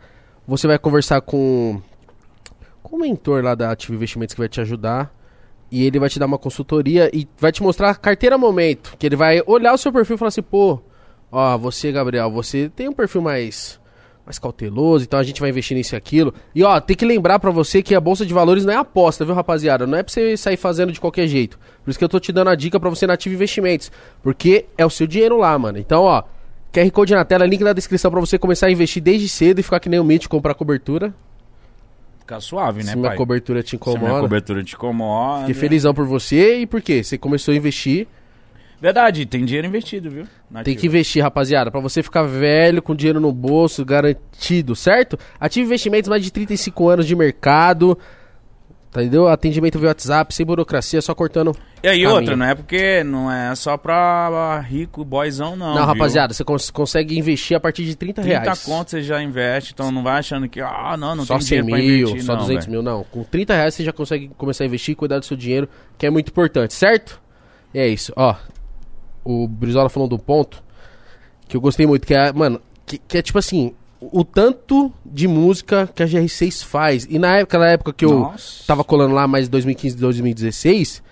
você 0.47 0.67
vai 0.67 0.77
conversar 0.77 1.19
com, 1.21 1.81
com 2.83 2.97
o 2.97 2.99
mentor 2.99 3.43
lá 3.43 3.55
da 3.55 3.71
Ativa 3.71 3.95
Investimentos 3.95 4.35
que 4.35 4.39
vai 4.41 4.47
te 4.49 4.61
ajudar. 4.61 5.11
E 5.71 5.83
ele 5.83 5.99
vai 5.99 6.09
te 6.09 6.19
dar 6.19 6.27
uma 6.27 6.37
consultoria 6.37 7.09
e 7.11 7.27
vai 7.39 7.51
te 7.51 7.63
mostrar 7.63 7.89
a 7.89 7.95
carteira 7.95 8.37
momento. 8.37 8.95
Que 8.99 9.07
ele 9.07 9.15
vai 9.15 9.41
olhar 9.47 9.73
o 9.73 9.77
seu 9.79 9.91
perfil 9.91 10.15
e 10.15 10.19
falar 10.19 10.29
assim, 10.29 10.43
pô, 10.43 10.79
ó, 11.31 11.57
você, 11.57 11.91
Gabriel, 11.91 12.29
você 12.31 12.69
tem 12.73 12.87
um 12.87 12.93
perfil 12.93 13.21
mais, 13.23 13.79
mais 14.27 14.37
cauteloso, 14.37 15.05
então 15.05 15.17
a 15.17 15.23
gente 15.23 15.39
vai 15.39 15.49
investir 15.49 15.75
nisso 15.75 15.95
e 15.95 15.97
aquilo. 15.97 16.33
E 16.53 16.61
ó, 16.61 16.79
tem 16.81 16.97
que 16.97 17.05
lembrar 17.05 17.39
pra 17.39 17.49
você 17.49 17.81
que 17.81 17.95
a 17.95 18.01
Bolsa 18.01 18.25
de 18.25 18.33
Valores 18.33 18.65
não 18.65 18.73
é 18.73 18.75
aposta, 18.75 19.23
viu, 19.23 19.33
rapaziada? 19.33 19.87
Não 19.87 19.97
é 19.97 20.03
pra 20.03 20.11
você 20.11 20.35
sair 20.35 20.57
fazendo 20.57 20.91
de 20.91 20.99
qualquer 20.99 21.27
jeito. 21.27 21.57
Por 21.83 21.89
isso 21.89 21.97
que 21.97 22.03
eu 22.03 22.09
tô 22.09 22.19
te 22.19 22.33
dando 22.33 22.49
a 22.49 22.55
dica 22.55 22.77
pra 22.79 22.89
você 22.89 23.07
na 23.07 23.13
Ativa 23.13 23.33
Investimentos. 23.33 23.89
Porque 24.21 24.65
é 24.77 24.85
o 24.85 24.89
seu 24.89 25.07
dinheiro 25.07 25.37
lá, 25.37 25.57
mano. 25.57 25.77
Então, 25.77 26.03
ó, 26.03 26.23
QR 26.73 26.91
Code 26.91 27.13
na 27.13 27.23
tela, 27.23 27.45
link 27.45 27.63
na 27.63 27.71
descrição 27.71 28.11
pra 28.11 28.19
você 28.19 28.37
começar 28.37 28.67
a 28.67 28.71
investir 28.71 29.01
desde 29.01 29.29
cedo 29.29 29.59
e 29.59 29.63
ficar 29.63 29.79
que 29.79 29.87
nem 29.87 29.99
o 29.99 30.03
Mitch 30.03 30.27
comprar 30.27 30.53
cobertura. 30.55 31.13
Ficar 32.19 32.41
suave, 32.41 32.83
né, 32.83 32.91
Se 32.91 32.97
minha 32.97 33.07
pai? 33.09 33.17
cobertura 33.17 33.63
te 33.63 33.69
Se 33.69 33.75
a 33.77 33.79
minha 33.79 33.97
incomoda. 33.99 34.21
cobertura 34.21 34.61
te 34.63 34.75
incomoda. 34.75 35.39
Fiquei 35.39 35.53
felizão 35.55 35.93
por 35.93 36.05
você 36.05 36.59
e 36.59 36.67
por 36.67 36.81
quê? 36.81 37.01
Você 37.01 37.17
começou 37.17 37.53
a 37.53 37.57
investir. 37.57 38.05
Verdade, 38.81 39.25
tem 39.25 39.43
dinheiro 39.43 39.67
investido, 39.67 40.09
viu? 40.09 40.23
Na 40.51 40.61
Tem 40.63 40.73
ativa. 40.73 40.81
que 40.81 40.87
investir, 40.87 41.23
rapaziada, 41.23 41.71
pra 41.71 41.79
você 41.79 42.03
ficar 42.03 42.23
velho, 42.23 42.81
com 42.81 42.93
dinheiro 42.95 43.19
no 43.19 43.31
bolso, 43.31 43.83
garantido, 43.83 44.75
certo? 44.75 45.17
Ative 45.39 45.65
Investimentos, 45.65 46.07
mais 46.09 46.23
de 46.23 46.31
35 46.31 46.87
anos 46.89 47.07
de 47.07 47.15
mercado. 47.15 47.97
Tá, 48.91 49.01
Entendeu? 49.01 49.27
Atendimento 49.27 49.77
via 49.79 49.89
WhatsApp, 49.89 50.33
sem 50.33 50.45
burocracia, 50.45 51.01
só 51.01 51.13
cortando. 51.15 51.53
E 51.83 51.87
aí, 51.87 52.01
caminho. 52.03 52.19
outra, 52.19 52.35
não 52.37 52.45
é 52.45 52.55
porque 52.55 53.03
não 53.03 53.31
é 53.31 53.53
só 53.55 53.75
pra 53.77 54.59
rico, 54.59 55.03
boyzão, 55.03 55.55
não. 55.57 55.67
Não, 55.69 55.75
viu? 55.77 55.85
rapaziada, 55.85 56.33
você 56.33 56.43
cons- 56.43 56.69
consegue 56.69 57.17
investir 57.17 57.57
a 57.57 57.59
partir 57.59 57.83
de 57.83 57.95
30, 57.95 58.21
30 58.21 58.39
reais. 58.39 58.63
conto 58.63 58.91
você 58.91 59.01
já 59.01 59.21
investe, 59.21 59.73
então 59.73 59.91
não 59.91 60.03
vai 60.03 60.19
achando 60.19 60.47
que, 60.47 60.61
ah, 60.61 60.95
não, 60.97 61.15
não 61.15 61.25
só 61.25 61.33
tem 61.37 61.41
100 61.47 61.61
dinheiro 61.65 61.83
mil, 61.85 61.99
investir, 62.09 62.23
só 62.23 62.33
não, 62.33 62.41
200 62.41 62.65
velho. 62.65 62.71
mil, 62.77 62.81
não. 62.83 63.03
Com 63.03 63.23
30 63.23 63.53
reais 63.55 63.73
você 63.73 63.83
já 63.83 63.91
consegue 63.91 64.29
começar 64.37 64.63
a 64.63 64.67
investir 64.67 64.93
e 64.93 64.95
cuidar 64.95 65.19
do 65.19 65.25
seu 65.25 65.35
dinheiro, 65.35 65.67
que 65.97 66.05
é 66.05 66.09
muito 66.09 66.29
importante, 66.29 66.73
certo? 66.73 67.19
E 67.73 67.79
é 67.79 67.87
isso, 67.87 68.13
ó. 68.15 68.35
O 69.29 69.45
Brizola 69.45 69.89
falou 69.89 70.07
do 70.07 70.17
ponto 70.17 70.63
que 71.49 71.57
eu 71.57 71.61
gostei 71.61 71.85
muito, 71.85 72.07
que 72.07 72.13
é, 72.13 72.31
mano, 72.31 72.61
que, 72.85 72.97
que 72.97 73.17
é 73.17 73.21
tipo 73.21 73.37
assim, 73.37 73.73
o 73.99 74.23
tanto 74.23 74.91
de 75.05 75.27
música 75.27 75.89
que 75.93 76.01
a 76.01 76.05
GR6 76.05 76.63
faz. 76.63 77.05
E 77.09 77.19
na 77.19 77.39
época, 77.39 77.59
na 77.59 77.67
época 77.67 77.91
que 77.91 78.05
eu 78.05 78.19
Nossa. 78.19 78.63
tava 78.65 78.85
colando 78.85 79.13
lá 79.13 79.27
mais 79.27 79.49
2015, 79.49 79.97
2016, 79.97 81.03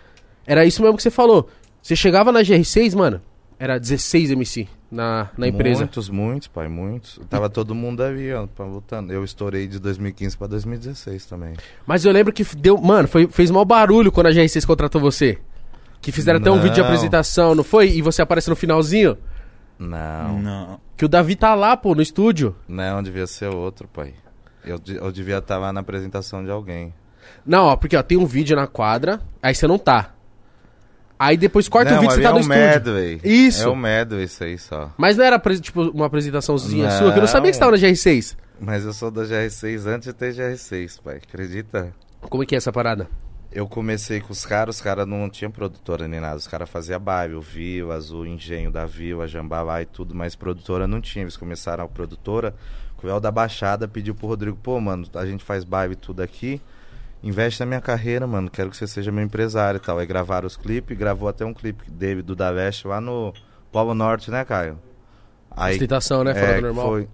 era 0.47 0.65
isso 0.65 0.81
mesmo 0.81 0.95
que 0.95 1.03
você 1.03 1.11
falou. 1.11 1.49
Você 1.81 1.93
chegava 1.93 2.31
na 2.31 2.39
GR6, 2.39 2.95
mano, 2.95 3.21
era 3.59 3.77
16 3.77 4.31
MC 4.31 4.67
na, 4.89 5.29
na 5.37 5.47
empresa. 5.49 5.79
Muitos, 5.81 6.09
muitos, 6.09 6.47
pai, 6.47 6.69
muitos. 6.69 7.19
Tava 7.29 7.49
todo 7.49 7.75
mundo 7.75 8.01
ali, 8.01 8.31
ó, 8.33 8.47
voltando. 8.57 9.11
Eu 9.11 9.25
estourei 9.25 9.67
de 9.67 9.77
2015 9.79 10.37
pra 10.37 10.47
2016 10.47 11.25
também. 11.25 11.53
Mas 11.85 12.05
eu 12.05 12.13
lembro 12.13 12.31
que 12.31 12.45
deu. 12.55 12.77
Mano, 12.77 13.07
foi, 13.07 13.27
fez 13.27 13.51
mal 13.51 13.65
barulho 13.65 14.11
quando 14.11 14.27
a 14.27 14.31
GR6 14.31 14.65
contratou 14.65 15.01
você. 15.01 15.37
Que 16.05 16.11
fizeram 16.11 16.39
até 16.39 16.51
um 16.51 16.55
Não. 16.57 16.61
vídeo 16.61 16.75
de 16.75 16.81
apresentação, 16.81 17.55
não 17.55 17.63
foi? 17.63 17.89
E 17.89 17.99
você 17.99 18.21
aparece 18.21 18.47
no 18.47 18.55
finalzinho. 18.55 19.17
Não, 19.79 20.39
Não. 20.39 20.79
Que 20.95 21.03
o 21.03 21.09
Davi 21.09 21.35
tá 21.35 21.55
lá, 21.55 21.75
pô, 21.75 21.95
no 21.95 22.01
estúdio. 22.03 22.55
não, 22.67 23.01
devia 23.01 23.25
ser 23.25 23.47
outro, 23.47 23.87
pai. 23.87 24.13
Eu, 24.63 24.77
de- 24.77 24.97
eu 24.97 25.11
devia 25.11 25.39
estar 25.39 25.57
lá 25.57 25.73
na 25.73 25.79
apresentação 25.81 26.43
de 26.45 26.51
alguém. 26.51 26.93
Não, 27.43 27.65
ó, 27.65 27.75
porque 27.75 27.97
ó, 27.97 28.03
tem 28.03 28.19
um 28.19 28.25
vídeo 28.27 28.55
na 28.55 28.67
quadra, 28.67 29.19
aí 29.41 29.55
você 29.55 29.65
não 29.67 29.79
tá. 29.79 30.11
Aí 31.17 31.37
depois 31.37 31.67
corta 31.67 31.89
não, 31.89 31.97
o 31.97 32.01
vídeo 32.01 32.13
e 32.13 32.15
você 32.21 32.27
ali 32.27 32.27
tá 32.27 32.31
no 32.33 32.37
é 32.37 32.39
o 32.39 32.69
estúdio. 32.75 32.93
Medway. 32.93 33.21
Isso. 33.23 33.63
É 33.63 33.67
o 33.67 33.75
Medway 33.75 34.23
isso 34.25 34.43
aí 34.43 34.57
só. 34.59 34.91
Mas 34.97 35.17
não 35.17 35.25
era 35.25 35.39
tipo 35.59 35.81
uma 35.89 36.05
apresentaçãozinha 36.05 36.83
Não. 36.87 36.91
sua, 36.99 37.11
que 37.11 37.17
eu 37.17 37.21
não 37.21 37.27
sabia 37.27 37.49
que 37.49 37.55
você 37.55 37.59
tava 37.59 37.71
na 37.71 37.77
GR6. 37.79 38.37
Mas 38.61 38.85
eu 38.85 38.93
sou 38.93 39.09
da 39.09 39.23
GR6 39.23 39.87
antes 39.87 40.07
de 40.07 40.13
ter 40.13 40.33
GR6, 40.35 41.01
pai. 41.03 41.15
Acredita? 41.17 41.91
Como 42.21 42.43
é 42.43 42.45
que 42.45 42.53
é 42.53 42.57
essa 42.59 42.71
parada? 42.71 43.09
Eu 43.55 43.67
comecei 43.67 44.19
com 44.19 44.33
os 44.33 44.45
caras, 44.45 44.75
os 44.75 44.81
caras 44.81 45.07
não 45.07 45.29
tinham 45.29 45.49
produtora 45.49 46.07
nem 46.07 46.19
nada. 46.19 46.35
Os 46.35 46.45
caras 46.45 46.69
faziam 46.69 46.99
baile, 46.99 47.35
o 47.35 47.43
o 48.13 48.25
Engenho 48.25 48.69
da 48.69 48.85
Vila, 48.85 49.27
Jambalá 49.27 49.81
e 49.81 49.85
tudo, 49.85 50.13
mas 50.13 50.35
produtora 50.35 50.85
não 50.85 50.99
tinha. 50.99 51.23
Eles 51.23 51.37
começaram 51.37 51.85
a 51.85 51.87
produtora, 51.87 52.53
o 53.05 53.09
El 53.09 53.19
da 53.19 53.31
Baixada 53.31 53.87
pediu 53.87 54.15
pro 54.15 54.27
Rodrigo, 54.27 54.57
pô, 54.61 54.79
mano, 54.81 55.07
a 55.13 55.25
gente 55.25 55.43
faz 55.43 55.63
baile 55.63 55.93
e 55.93 55.95
tudo 55.95 56.21
aqui, 56.21 56.59
investe 57.23 57.59
na 57.59 57.65
minha 57.65 57.81
carreira, 57.81 58.25
mano, 58.25 58.49
quero 58.49 58.69
que 58.69 58.77
você 58.77 58.87
seja 58.87 59.11
meu 59.11 59.23
empresário 59.23 59.77
e 59.77 59.79
tal. 59.79 59.99
Aí 59.99 60.05
gravaram 60.05 60.47
os 60.47 60.57
clipes, 60.57 60.97
gravou 60.97 61.29
até 61.29 61.45
um 61.45 61.53
clipe 61.53 61.89
dele, 61.89 62.21
do 62.21 62.35
Da 62.35 62.51
Veste, 62.51 62.87
lá 62.87 62.99
no 62.99 63.33
Polo 63.71 63.93
Norte, 63.93 64.31
né, 64.31 64.43
Caio? 64.43 64.79
Aí, 65.51 65.75
Ostentação, 65.75 66.23
né? 66.23 66.33
Fora 66.33 66.45
é, 66.45 66.55
do 66.55 66.61
normal. 66.61 66.87
Foi, 66.87 67.07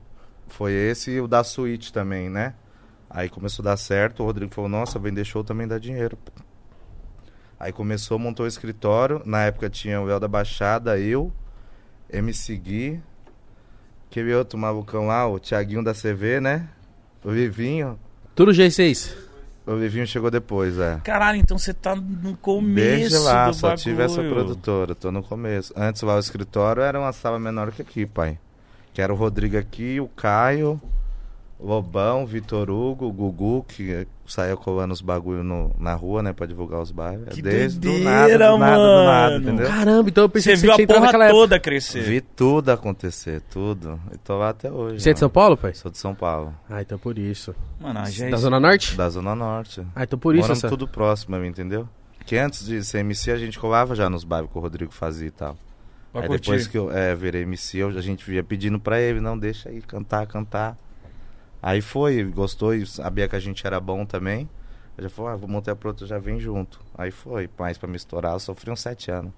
foi 0.48 0.72
esse 0.72 1.12
e 1.12 1.22
o 1.22 1.28
da 1.28 1.44
Suíte 1.44 1.92
também, 1.92 2.30
né? 2.30 2.54
Aí 3.14 3.28
começou 3.30 3.62
a 3.64 3.72
dar 3.72 3.78
certo, 3.78 4.24
o 4.24 4.26
Rodrigo 4.26 4.54
falou, 4.54 4.70
nossa, 4.70 4.98
vender 4.98 5.26
show 5.26 5.44
também 5.44 5.68
dá 5.68 5.78
dinheiro. 5.78 6.18
Aí 7.60 7.72
começou, 7.74 8.18
montou 8.18 8.46
o 8.46 8.48
escritório. 8.48 9.22
Na 9.26 9.44
época 9.44 9.70
tinha 9.70 10.02
o 10.02 10.10
El 10.10 10.20
da 10.20 10.28
Baixada, 10.28 10.98
eu, 10.98 11.32
MC 12.10 12.56
Gui, 12.56 13.04
aquele 14.10 14.34
outro 14.34 14.58
malucão 14.58 15.08
lá, 15.08 15.28
o 15.28 15.40
Thiaguinho 15.40 15.84
da 15.84 15.94
CV, 15.94 16.40
né? 16.40 16.70
O 17.24 17.32
Vivinho. 17.32 18.00
Tudo 18.34 18.52
G6. 18.52 19.14
O 19.68 19.76
Vivinho 19.76 20.08
chegou 20.08 20.32
depois, 20.32 20.80
é. 20.80 21.00
Caralho, 21.04 21.38
então 21.38 21.58
você 21.58 21.74
tá 21.74 21.96
no 21.96 22.36
começo 22.38 23.10
Desde 23.10 23.18
lá, 23.20 23.48
do 23.48 23.54
só 23.54 23.68
bagulho. 23.68 23.84
tive 23.84 24.04
essa 24.04 24.24
produtora, 24.24 24.96
tô 24.96 25.12
no 25.12 25.22
começo. 25.22 25.74
Antes 25.78 26.02
lá 26.02 26.16
o 26.16 26.20
escritório 26.20 26.82
era 26.82 27.00
uma 27.00 27.12
sala 27.12 27.38
menor 27.38 27.72
que 27.72 27.82
aqui, 27.82 28.06
pai. 28.06 28.40
Que 28.94 29.02
era 29.02 29.14
o 29.14 29.16
Rodrigo 29.16 29.58
aqui, 29.58 30.00
o 30.00 30.08
Caio, 30.08 30.82
Lobão, 31.64 32.26
Vitor 32.26 32.70
Hugo, 32.70 33.06
o 33.06 33.12
Gugu, 33.12 33.64
que 33.68 34.08
saía 34.26 34.56
colando 34.58 34.94
os 34.94 35.02
bagulho 35.02 35.44
no, 35.44 35.72
na 35.78 35.94
rua, 35.94 36.24
né, 36.24 36.34
pra 36.34 36.46
divulgar 36.48 36.82
os 36.82 36.92
bairros. 36.92 37.28
Que 37.30 37.42
Desde 37.42 37.80
do 37.80 37.90
doideira, 37.92 38.10
nada, 38.10 38.54
do 38.54 38.58
nada, 38.58 38.76
do 38.78 39.04
nada, 39.06 39.32
mano. 39.40 39.44
entendeu? 39.44 39.68
Caramba, 39.68 40.10
então 40.10 40.24
eu 40.24 40.30
pensei 40.30 40.56
Você 40.56 40.62
que 40.62 40.68
viu 40.68 40.70
você 40.70 40.74
a 40.74 40.76
tinha 40.78 40.84
entrado 40.86 40.98
porra 41.00 41.06
naquela 41.12 41.26
época. 41.26 41.40
toda 41.40 41.60
crescer. 41.60 42.02
Vi 42.02 42.22
tudo 42.22 42.70
acontecer, 42.72 43.42
tudo. 43.52 44.00
E 44.14 44.18
tô 44.18 44.38
lá 44.38 44.50
até 44.50 44.72
hoje. 44.72 45.00
Você 45.02 45.12
é 45.12 45.14
de 45.14 45.20
São 45.20 45.28
mano. 45.28 45.34
Paulo, 45.34 45.58
pai? 45.58 45.74
Sou 45.74 45.92
de 45.92 45.98
São 45.98 46.16
Paulo, 46.16 46.54
Ah, 46.70 46.82
então 46.82 46.98
por 46.98 47.18
isso. 47.20 47.54
Mano, 47.80 48.00
a 48.00 48.06
gente... 48.10 48.32
Da 48.32 48.38
Zona 48.38 48.60
Norte? 48.60 48.98
da 48.98 49.10
Zona 49.10 49.36
Norte. 49.36 49.82
Ah, 49.96 50.04
então 50.04 50.18
por 50.18 50.34
isso 50.34 50.42
Moramos 50.44 50.60
essa... 50.64 50.70
tudo 50.70 50.88
próximo, 50.88 51.36
entendeu? 51.46 51.88
Que 52.26 52.38
antes 52.38 52.66
de 52.66 52.84
ser 52.84 53.00
MC 53.00 53.32
a 53.32 53.38
gente 53.38 53.60
colava 53.60 53.94
já 53.96 54.10
nos 54.10 54.24
bairros 54.24 54.50
que 54.52 54.58
o 54.58 54.62
Rodrigo 54.62 54.92
fazia 54.92 55.28
e 55.28 55.32
tal. 55.32 55.56
Pra 56.12 56.22
aí 56.24 56.28
curtir. 56.28 56.44
depois 56.50 56.68
que 56.68 56.78
eu 56.78 56.92
é, 56.92 57.16
virei 57.16 57.44
MC, 57.44 57.78
eu- 57.80 57.90
a 57.90 58.02
gente 58.02 58.24
via 58.30 58.44
pedindo 58.44 58.80
pra 58.80 59.00
ele, 59.00 59.20
não, 59.22 59.38
deixa 59.38 59.70
aí 59.70 59.82
cantar, 59.82 60.26
cantar. 60.28 60.78
Aí 61.62 61.82
foi, 61.82 62.24
gostou 62.24 62.74
e 62.74 62.86
sabia 62.86 63.28
que 63.28 63.36
a 63.36 63.40
gente 63.40 63.66
era 63.66 63.80
bom 63.80 64.06
também. 64.06 64.50
Eu 64.98 65.04
já 65.04 65.10
falou, 65.10 65.32
ah, 65.32 65.36
vou 65.36 65.48
montar 65.50 65.76
pronto, 65.76 66.06
já 66.06 66.18
vem 66.20 66.40
junto. 66.40 66.80
Aí 66.98 67.12
foi, 67.12 67.50
mas 67.58 67.78
pra 67.78 67.88
me 67.88 67.96
estourar, 67.96 68.34
eu 68.34 68.40
sofri 68.40 68.72
uns 68.72 68.82
sete 68.82 69.12
anos. 69.12 69.32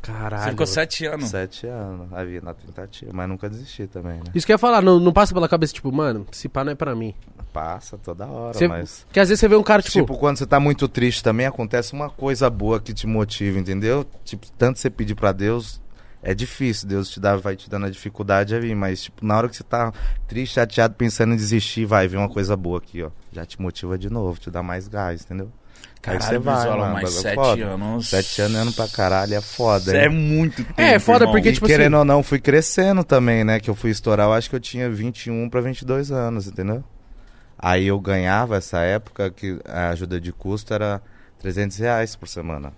Caralho. 0.00 0.42
Você 0.42 0.50
ficou 0.50 0.66
sete 0.66 1.06
anos. 1.06 1.28
Sete 1.28 1.66
anos, 1.66 2.12
aí 2.12 2.40
na 2.40 2.52
tentativa, 2.52 3.12
mas 3.14 3.28
nunca 3.28 3.48
desisti 3.48 3.86
também, 3.86 4.16
né? 4.16 4.24
Isso 4.34 4.44
que 4.44 4.50
eu 4.52 4.54
ia 4.54 4.58
falar, 4.58 4.82
não, 4.82 4.98
não 4.98 5.12
passa 5.12 5.32
pela 5.32 5.48
cabeça, 5.48 5.72
tipo, 5.72 5.92
mano, 5.92 6.26
se 6.32 6.48
pá 6.48 6.64
não 6.64 6.72
é 6.72 6.74
pra 6.74 6.94
mim. 6.96 7.14
Passa 7.52 7.96
toda 7.98 8.26
hora, 8.26 8.54
Você- 8.54 8.66
mas... 8.66 9.04
Porque 9.06 9.20
às 9.20 9.28
vezes 9.28 9.38
você 9.40 9.46
vê 9.46 9.54
um 9.54 9.62
cara, 9.62 9.80
tipo, 9.82 9.92
Tipo, 9.92 10.16
quando 10.18 10.38
você 10.38 10.46
tá 10.46 10.58
muito 10.58 10.88
triste 10.88 11.22
também, 11.22 11.46
acontece 11.46 11.92
uma 11.92 12.10
coisa 12.10 12.48
boa 12.50 12.80
que 12.80 12.92
te 12.92 13.06
motiva, 13.06 13.58
entendeu? 13.60 14.04
Tipo, 14.24 14.46
tanto 14.58 14.80
você 14.80 14.90
pedir 14.90 15.14
pra 15.14 15.30
Deus, 15.30 15.80
é 16.22 16.34
difícil, 16.34 16.88
Deus 16.88 17.10
te 17.10 17.18
dá, 17.18 17.36
vai 17.36 17.56
te 17.56 17.68
dando 17.68 17.86
a 17.86 17.90
dificuldade 17.90 18.54
ali, 18.54 18.74
mas 18.74 19.02
tipo, 19.02 19.24
na 19.26 19.36
hora 19.36 19.48
que 19.48 19.56
você 19.56 19.64
tá 19.64 19.92
triste, 20.28 20.54
chateado, 20.54 20.94
pensando 20.94 21.32
em 21.34 21.36
desistir, 21.36 21.84
vai 21.84 22.06
vir 22.08 22.16
uma 22.16 22.28
coisa 22.28 22.56
boa 22.56 22.78
aqui, 22.78 23.02
ó. 23.02 23.10
Já 23.32 23.44
te 23.44 23.60
motiva 23.60 23.98
de 23.98 24.08
novo, 24.08 24.38
te 24.38 24.50
dá 24.50 24.62
mais 24.62 24.86
gás, 24.88 25.22
entendeu? 25.24 25.50
Aí 26.04 26.18
Caralho, 26.18 26.22
você 26.24 26.38
vai, 26.38 26.68
mano, 26.68 26.92
mais 26.94 26.94
bagulho 26.94 27.06
é 27.18 27.22
sete 27.22 27.34
foda. 27.36 27.64
anos. 27.66 28.08
Sete 28.08 28.40
anos 28.42 28.56
é 28.56 28.60
ano 28.60 28.72
pra 28.72 28.88
caralho, 28.88 29.34
é 29.34 29.40
foda, 29.40 29.82
Isso 29.84 29.96
hein? 29.96 30.02
é 30.02 30.08
muito 30.08 30.64
tempo, 30.64 30.80
É, 30.80 30.98
foda 30.98 31.24
irmão. 31.24 31.32
porque, 31.34 31.50
E 31.50 31.52
tipo 31.52 31.66
querendo 31.66 31.94
assim- 31.94 31.98
ou 32.00 32.04
não, 32.04 32.22
fui 32.24 32.40
crescendo 32.40 33.04
também, 33.04 33.44
né? 33.44 33.60
Que 33.60 33.70
eu 33.70 33.74
fui 33.74 33.90
estourar, 33.90 34.26
eu 34.26 34.32
acho 34.32 34.50
que 34.50 34.56
eu 34.56 34.60
tinha 34.60 34.90
21 34.90 35.48
pra 35.48 35.60
22 35.60 36.10
anos, 36.10 36.48
entendeu? 36.48 36.82
Aí 37.56 37.86
eu 37.86 38.00
ganhava 38.00 38.56
essa 38.56 38.80
época 38.80 39.30
que 39.30 39.60
a 39.64 39.90
ajuda 39.90 40.20
de 40.20 40.32
custo 40.32 40.74
era 40.74 41.00
300 41.38 41.76
reais 41.78 42.16
por 42.16 42.26
semana. 42.28 42.72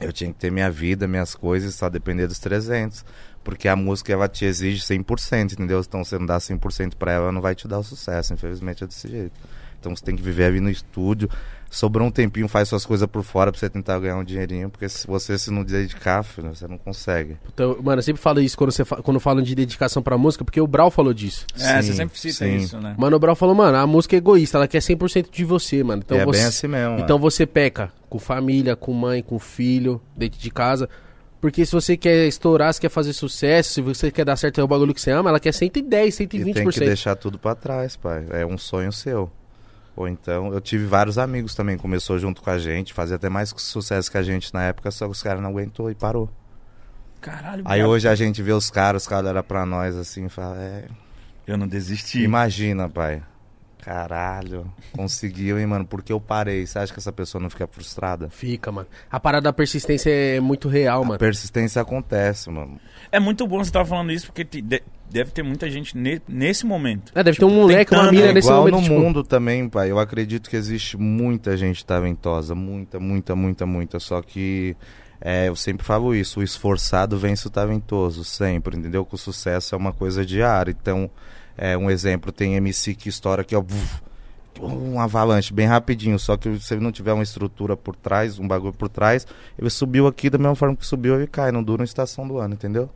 Eu 0.00 0.12
tinha 0.12 0.32
que 0.32 0.38
ter 0.38 0.50
minha 0.50 0.70
vida, 0.70 1.08
minhas 1.08 1.34
coisas, 1.34 1.74
só 1.74 1.88
depender 1.88 2.26
dos 2.26 2.38
300. 2.38 3.04
Porque 3.42 3.66
a 3.66 3.74
música, 3.74 4.12
ela 4.12 4.28
te 4.28 4.44
exige 4.44 4.80
100%, 4.82 5.52
entendeu? 5.52 5.80
Então, 5.80 6.04
você 6.04 6.18
não 6.18 6.26
dá 6.26 6.38
100% 6.38 6.94
pra 6.94 7.12
ela, 7.12 7.24
ela 7.24 7.32
não 7.32 7.40
vai 7.40 7.54
te 7.54 7.66
dar 7.66 7.78
o 7.78 7.82
sucesso. 7.82 8.32
Infelizmente, 8.34 8.84
é 8.84 8.86
desse 8.86 9.08
jeito. 9.08 9.40
Então, 9.80 9.94
você 9.94 10.04
tem 10.04 10.14
que 10.14 10.22
viver 10.22 10.44
ali 10.44 10.60
no 10.60 10.70
estúdio. 10.70 11.28
Sobrou 11.70 12.06
um 12.06 12.10
tempinho, 12.10 12.48
faz 12.48 12.68
suas 12.68 12.86
coisas 12.86 13.06
por 13.06 13.22
fora 13.22 13.52
pra 13.52 13.58
você 13.60 13.68
tentar 13.68 13.98
ganhar 13.98 14.16
um 14.16 14.24
dinheirinho. 14.24 14.70
Porque 14.70 14.88
se 14.88 15.06
você 15.06 15.38
se 15.38 15.50
não 15.50 15.62
dedicar, 15.62 16.22
filho, 16.22 16.54
você 16.54 16.66
não 16.66 16.78
consegue. 16.78 17.36
Então, 17.52 17.76
mano, 17.82 17.98
eu 17.98 18.02
sempre 18.02 18.22
falo 18.22 18.40
isso 18.40 18.56
quando, 18.56 18.70
você 18.72 18.84
fa- 18.86 19.02
quando 19.02 19.20
falam 19.20 19.42
de 19.42 19.54
dedicação 19.54 20.02
pra 20.02 20.16
música, 20.16 20.44
porque 20.44 20.60
o 20.60 20.66
Brau 20.66 20.90
falou 20.90 21.12
disso. 21.12 21.44
É, 21.60 21.82
você 21.82 21.90
Sim, 21.90 21.96
sempre 21.96 22.18
cita 22.18 22.44
sim. 22.46 22.56
isso, 22.56 22.78
né? 22.80 22.94
Mano, 22.98 23.16
o 23.16 23.18
Brau 23.20 23.36
falou, 23.36 23.54
mano, 23.54 23.76
a 23.76 23.86
música 23.86 24.16
é 24.16 24.18
egoísta, 24.18 24.56
ela 24.56 24.66
quer 24.66 24.80
100% 24.80 25.30
de 25.30 25.44
você, 25.44 25.84
mano. 25.84 26.02
Então 26.04 26.16
e 26.16 26.20
é 26.20 26.24
você, 26.24 26.38
bem 26.38 26.46
assim 26.48 26.68
mesmo. 26.68 26.94
então 27.00 27.18
mano. 27.18 27.30
você 27.30 27.44
peca 27.44 27.92
com 28.08 28.18
família, 28.18 28.74
com 28.74 28.92
mãe, 28.94 29.22
com 29.22 29.38
filho, 29.38 30.00
dentro 30.16 30.38
de 30.40 30.50
casa. 30.50 30.88
Porque 31.40 31.64
se 31.66 31.70
você 31.72 31.96
quer 31.96 32.26
estourar, 32.26 32.72
se 32.74 32.80
quer 32.80 32.88
fazer 32.88 33.12
sucesso, 33.12 33.74
se 33.74 33.80
você 33.82 34.10
quer 34.10 34.24
dar 34.24 34.36
certo 34.36 34.60
é 34.60 34.64
o 34.64 34.66
bagulho 34.66 34.92
que 34.94 35.00
você 35.00 35.10
ama, 35.10 35.28
ela 35.28 35.38
quer 35.38 35.52
110, 35.52 36.18
E 36.20 36.26
tem 36.26 36.40
120%. 36.54 36.72
que 36.72 36.80
deixar 36.80 37.14
tudo 37.14 37.38
pra 37.38 37.54
trás, 37.54 37.94
pai. 37.94 38.24
É 38.30 38.44
um 38.44 38.56
sonho 38.58 38.90
seu. 38.90 39.30
Ou 39.98 40.06
então, 40.06 40.52
eu 40.52 40.60
tive 40.60 40.86
vários 40.86 41.18
amigos 41.18 41.56
também, 41.56 41.76
começou 41.76 42.20
junto 42.20 42.40
com 42.40 42.50
a 42.50 42.56
gente, 42.58 42.92
fazia 42.94 43.16
até 43.16 43.28
mais 43.28 43.52
sucesso 43.56 44.08
que 44.08 44.16
a 44.16 44.22
gente 44.22 44.54
na 44.54 44.62
época, 44.62 44.92
só 44.92 45.06
que 45.06 45.10
os 45.10 45.20
caras 45.20 45.42
não 45.42 45.50
aguentou 45.50 45.90
e 45.90 45.94
parou. 45.96 46.30
Caralho, 47.20 47.64
Aí 47.66 47.82
hoje 47.82 48.06
a 48.08 48.14
gente 48.14 48.40
vê 48.40 48.52
os 48.52 48.70
caras, 48.70 49.02
os 49.02 49.08
caras 49.08 49.28
olham 49.28 49.42
pra 49.42 49.66
nós 49.66 49.96
assim 49.96 50.26
e 50.26 50.28
fala, 50.28 50.56
é. 50.62 50.84
Eu 51.44 51.58
não 51.58 51.66
desisti. 51.66 52.22
Imagina, 52.22 52.88
pai. 52.88 53.22
Caralho, 53.82 54.70
conseguiu, 54.92 55.58
hein, 55.58 55.66
mano? 55.66 55.84
Porque 55.86 56.12
eu 56.12 56.20
parei. 56.20 56.64
Você 56.66 56.78
acha 56.78 56.92
que 56.92 56.98
essa 56.98 57.12
pessoa 57.12 57.40
não 57.42 57.48
fica 57.50 57.66
frustrada? 57.66 58.28
Fica, 58.28 58.70
mano. 58.70 58.86
A 59.10 59.18
parada 59.18 59.44
da 59.44 59.52
persistência 59.52 60.10
é 60.10 60.38
muito 60.40 60.68
real, 60.68 61.02
A 61.02 61.06
mano. 61.06 61.18
persistência 61.18 61.80
acontece, 61.82 62.50
mano. 62.50 62.78
É 63.10 63.18
muito 63.18 63.46
bom 63.48 63.56
você 63.64 63.70
estar 63.70 63.84
falando 63.84 64.12
isso, 64.12 64.26
porque 64.26 64.44
te- 64.44 64.60
de- 64.60 64.82
deve 65.10 65.30
ter 65.30 65.42
muita 65.42 65.70
gente 65.70 65.96
ne- 65.96 66.20
nesse 66.28 66.64
momento. 66.66 67.12
É, 67.14 67.22
deve 67.22 67.38
ter 67.38 67.44
um 67.44 67.50
moleque, 67.54 67.94
uma 67.94 68.10
mina 68.10 68.26
é 68.26 68.32
nesse 68.32 68.48
Igual 68.48 68.60
momento, 68.62 68.76
no 68.76 68.82
tipo, 68.82 68.94
mundo 69.00 69.24
também, 69.24 69.68
pai. 69.68 69.90
Eu 69.90 69.98
acredito 69.98 70.48
que 70.50 70.56
existe 70.56 70.96
muita 70.96 71.56
gente 71.56 71.84
talentosa. 71.84 72.54
Muita, 72.54 72.98
muita, 73.00 73.34
muita, 73.34 73.66
muita. 73.66 73.98
Só 74.00 74.20
que 74.22 74.76
é, 75.20 75.48
eu 75.48 75.56
sempre 75.56 75.84
falo 75.84 76.14
isso. 76.14 76.40
O 76.40 76.42
esforçado 76.42 77.18
vence 77.18 77.46
o 77.46 77.50
talentoso. 77.50 78.24
Sempre, 78.24 78.76
entendeu? 78.76 79.04
Que 79.04 79.14
o 79.14 79.18
sucesso 79.18 79.74
é 79.74 79.78
uma 79.78 79.92
coisa 79.92 80.24
diária. 80.24 80.70
Então, 80.78 81.10
é, 81.56 81.76
um 81.76 81.90
exemplo, 81.90 82.30
tem 82.30 82.54
MC 82.54 82.94
que 82.94 83.08
estoura 83.08 83.42
aqui, 83.42 83.56
ó. 83.56 83.64
Um 84.60 84.98
avalanche 84.98 85.52
bem 85.52 85.66
rapidinho, 85.68 86.18
só 86.18 86.36
que 86.36 86.58
se 86.58 86.74
ele 86.74 86.82
não 86.82 86.90
tiver 86.90 87.12
uma 87.12 87.22
estrutura 87.22 87.76
por 87.76 87.94
trás, 87.94 88.40
um 88.40 88.48
bagulho 88.48 88.72
por 88.72 88.88
trás, 88.88 89.24
ele 89.56 89.70
subiu 89.70 90.08
aqui 90.08 90.28
da 90.28 90.36
mesma 90.36 90.56
forma 90.56 90.74
que 90.74 90.84
subiu, 90.84 91.14
ele 91.14 91.28
cai, 91.28 91.52
não 91.52 91.62
dura 91.62 91.82
uma 91.82 91.84
estação 91.84 92.26
do 92.26 92.38
ano, 92.38 92.54
entendeu? 92.54 92.90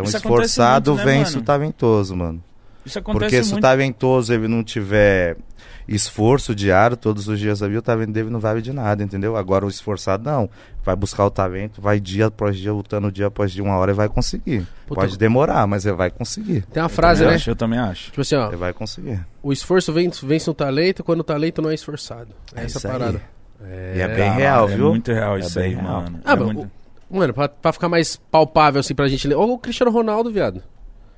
Então, 0.00 0.04
Isso 0.04 0.16
esforçado 0.18 0.92
muito, 0.94 1.06
né, 1.06 1.12
vence 1.12 1.30
mano? 1.32 1.42
o 1.42 1.44
talentoso, 1.44 2.16
mano. 2.16 2.44
Isso 2.84 2.98
acontece 2.98 3.24
Porque 3.24 3.42
se 3.42 3.48
o 3.50 3.52
muito. 3.54 3.62
talentoso 3.62 4.32
ele 4.32 4.46
não 4.46 4.62
tiver 4.62 5.36
esforço 5.88 6.54
diário, 6.54 6.96
todos 6.96 7.28
os 7.28 7.38
dias 7.38 7.62
ali, 7.62 7.76
o 7.76 7.82
talento 7.82 8.10
dele 8.12 8.28
não 8.30 8.40
vale 8.40 8.60
de 8.60 8.72
nada, 8.72 9.02
entendeu? 9.02 9.36
Agora 9.36 9.64
o 9.64 9.68
esforçado 9.68 10.24
não. 10.24 10.48
Vai 10.84 10.94
buscar 10.96 11.24
o 11.24 11.30
talento, 11.30 11.80
vai 11.80 11.98
dia 11.98 12.26
após 12.26 12.56
dia, 12.56 12.72
lutando 12.72 13.10
dia 13.10 13.26
após 13.26 13.50
dia, 13.52 13.62
uma 13.62 13.76
hora 13.76 13.90
ele 13.92 13.96
vai 13.96 14.08
conseguir. 14.08 14.66
Puta, 14.86 15.00
Pode 15.00 15.16
demorar, 15.18 15.66
mas 15.66 15.84
ele 15.86 15.96
vai 15.96 16.10
conseguir. 16.10 16.62
Tem 16.72 16.82
uma 16.82 16.88
frase, 16.88 17.24
eu 17.24 17.28
né? 17.30 17.36
Acho, 17.36 17.50
eu 17.50 17.56
também 17.56 17.78
acho. 17.78 18.06
Tipo 18.06 18.20
assim, 18.20 18.36
ó, 18.36 18.48
Ele 18.48 18.56
vai 18.56 18.72
conseguir. 18.72 19.20
o 19.42 19.52
esforço 19.52 19.92
vence, 19.92 20.24
vence 20.24 20.48
o 20.50 20.54
talento 20.54 21.02
quando 21.02 21.20
o 21.20 21.24
talento 21.24 21.60
não 21.62 21.70
é 21.70 21.74
esforçado. 21.74 22.28
É 22.54 22.60
É 22.60 22.64
essa 22.64 22.78
isso 22.78 22.86
aí. 22.86 22.92
parada. 22.92 23.20
E 23.94 24.00
é 24.00 24.08
bem 24.08 24.30
real, 24.32 24.68
é 24.68 24.76
viu? 24.76 24.90
muito 24.90 25.10
real 25.12 25.36
É 25.36 25.40
isso 25.40 25.58
aí, 25.58 25.74
real. 25.74 25.82
mano. 26.02 26.20
Ah, 26.24 26.32
É 26.32 26.36
mas 26.36 26.44
muito- 26.46 26.70
Mano, 27.10 27.32
pra, 27.32 27.48
pra 27.48 27.72
ficar 27.72 27.88
mais 27.88 28.16
palpável 28.16 28.80
assim 28.80 28.94
pra 28.94 29.08
gente 29.08 29.26
ler. 29.28 29.34
Olha 29.36 29.52
o 29.52 29.58
Cristiano 29.58 29.90
Ronaldo, 29.92 30.30
viado. 30.30 30.62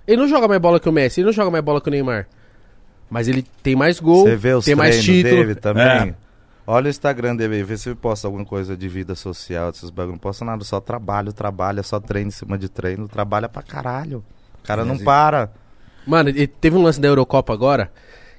Ele 0.06 0.20
não 0.22 0.28
joga 0.28 0.46
mais 0.48 0.60
bola 0.60 0.78
que 0.80 0.88
o 0.88 0.92
Messi, 0.92 1.20
ele 1.20 1.26
não 1.26 1.32
joga 1.32 1.50
mais 1.50 1.64
bola 1.64 1.80
que 1.80 1.88
o 1.88 1.90
Neymar. 1.90 2.26
Mas 3.10 3.26
ele 3.28 3.44
tem 3.62 3.74
mais 3.74 3.98
gol, 4.00 4.22
Você 4.24 4.36
vê 4.36 4.52
os 4.52 4.64
tem 4.64 4.74
mais 4.74 5.02
título. 5.02 5.34
dele 5.34 5.54
também. 5.54 5.84
É. 6.10 6.14
Olha 6.66 6.86
o 6.86 6.90
Instagram 6.90 7.34
dele 7.34 7.56
aí, 7.56 7.62
vê 7.62 7.76
se 7.78 7.88
ele 7.88 7.96
posta 7.96 8.26
alguma 8.28 8.44
coisa 8.44 8.76
de 8.76 8.86
vida 8.88 9.14
social, 9.14 9.72
desses 9.72 9.88
bagulho. 9.88 10.12
Não 10.12 10.18
posta 10.18 10.44
nada, 10.44 10.62
só 10.64 10.78
trabalho, 10.80 11.32
trabalha, 11.32 11.82
só 11.82 11.98
treino 11.98 12.28
em 12.28 12.30
cima 12.30 12.58
de 12.58 12.68
treino, 12.68 13.08
trabalha 13.08 13.48
pra 13.48 13.62
caralho. 13.62 14.22
O 14.62 14.66
cara 14.66 14.84
não 14.84 14.92
Mas 14.94 15.00
e- 15.00 15.04
para. 15.04 15.50
Mano, 16.06 16.28
ele 16.28 16.46
teve 16.46 16.76
um 16.76 16.82
lance 16.82 17.00
da 17.00 17.08
Eurocopa 17.08 17.52
agora, 17.54 17.90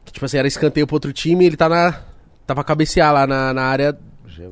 que 0.06 0.12
tipo 0.14 0.24
assim, 0.26 0.38
era 0.38 0.48
escanteio 0.48 0.86
pro 0.86 0.96
outro 0.96 1.12
time 1.12 1.44
e 1.44 1.48
ele 1.48 1.58
tá 1.58 1.68
na. 1.68 2.00
tá 2.46 2.54
pra 2.54 2.64
cabecear 2.64 3.12
lá 3.12 3.26
na, 3.26 3.52
na 3.54 3.64
área. 3.64 3.98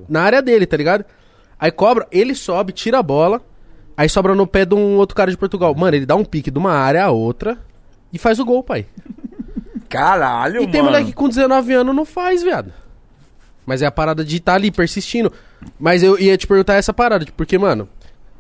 Na 0.10 0.24
área 0.24 0.42
dele, 0.42 0.66
tá 0.66 0.76
ligado? 0.76 1.06
Aí 1.60 1.72
cobra, 1.72 2.08
ele 2.12 2.36
sobe, 2.36 2.72
tira 2.72 3.00
a 3.00 3.04
bola, 3.04 3.42
aí 3.96 4.08
sobra 4.08 4.36
no 4.36 4.46
pé 4.46 4.66
de 4.66 4.76
um 4.76 4.96
outro 4.98 5.16
cara 5.16 5.32
de 5.32 5.38
Portugal. 5.38 5.74
Mano, 5.76 5.96
ele 5.98 6.06
dá 6.06 6.16
um 6.16 6.24
pique 6.26 6.52
de 6.52 6.58
uma 6.60 6.72
área 6.74 7.04
a 7.06 7.12
outra 7.12 7.58
e 8.14 8.18
faz 8.20 8.40
o 8.40 8.46
gol, 8.46 8.64
pai. 8.64 8.86
Caralho, 9.90 10.62
E 10.64 10.68
tem 10.68 10.82
mano. 10.82 10.92
moleque 10.94 11.12
que 11.12 11.16
com 11.16 11.30
19 11.30 11.74
anos 11.74 11.96
não 11.96 12.06
faz, 12.06 12.44
viado. 12.44 12.74
Mas 13.66 13.82
é 13.82 13.86
a 13.86 13.92
parada 13.92 14.24
de 14.24 14.38
estar 14.38 14.56
ali 14.56 14.72
persistindo. 14.72 15.32
Mas 15.80 16.04
eu 16.04 16.20
ia 16.20 16.38
te 16.38 16.46
perguntar 16.48 16.76
essa 16.76 16.94
parada, 16.94 17.26
tipo, 17.26 17.38
porque, 17.38 17.58
mano, 17.58 17.88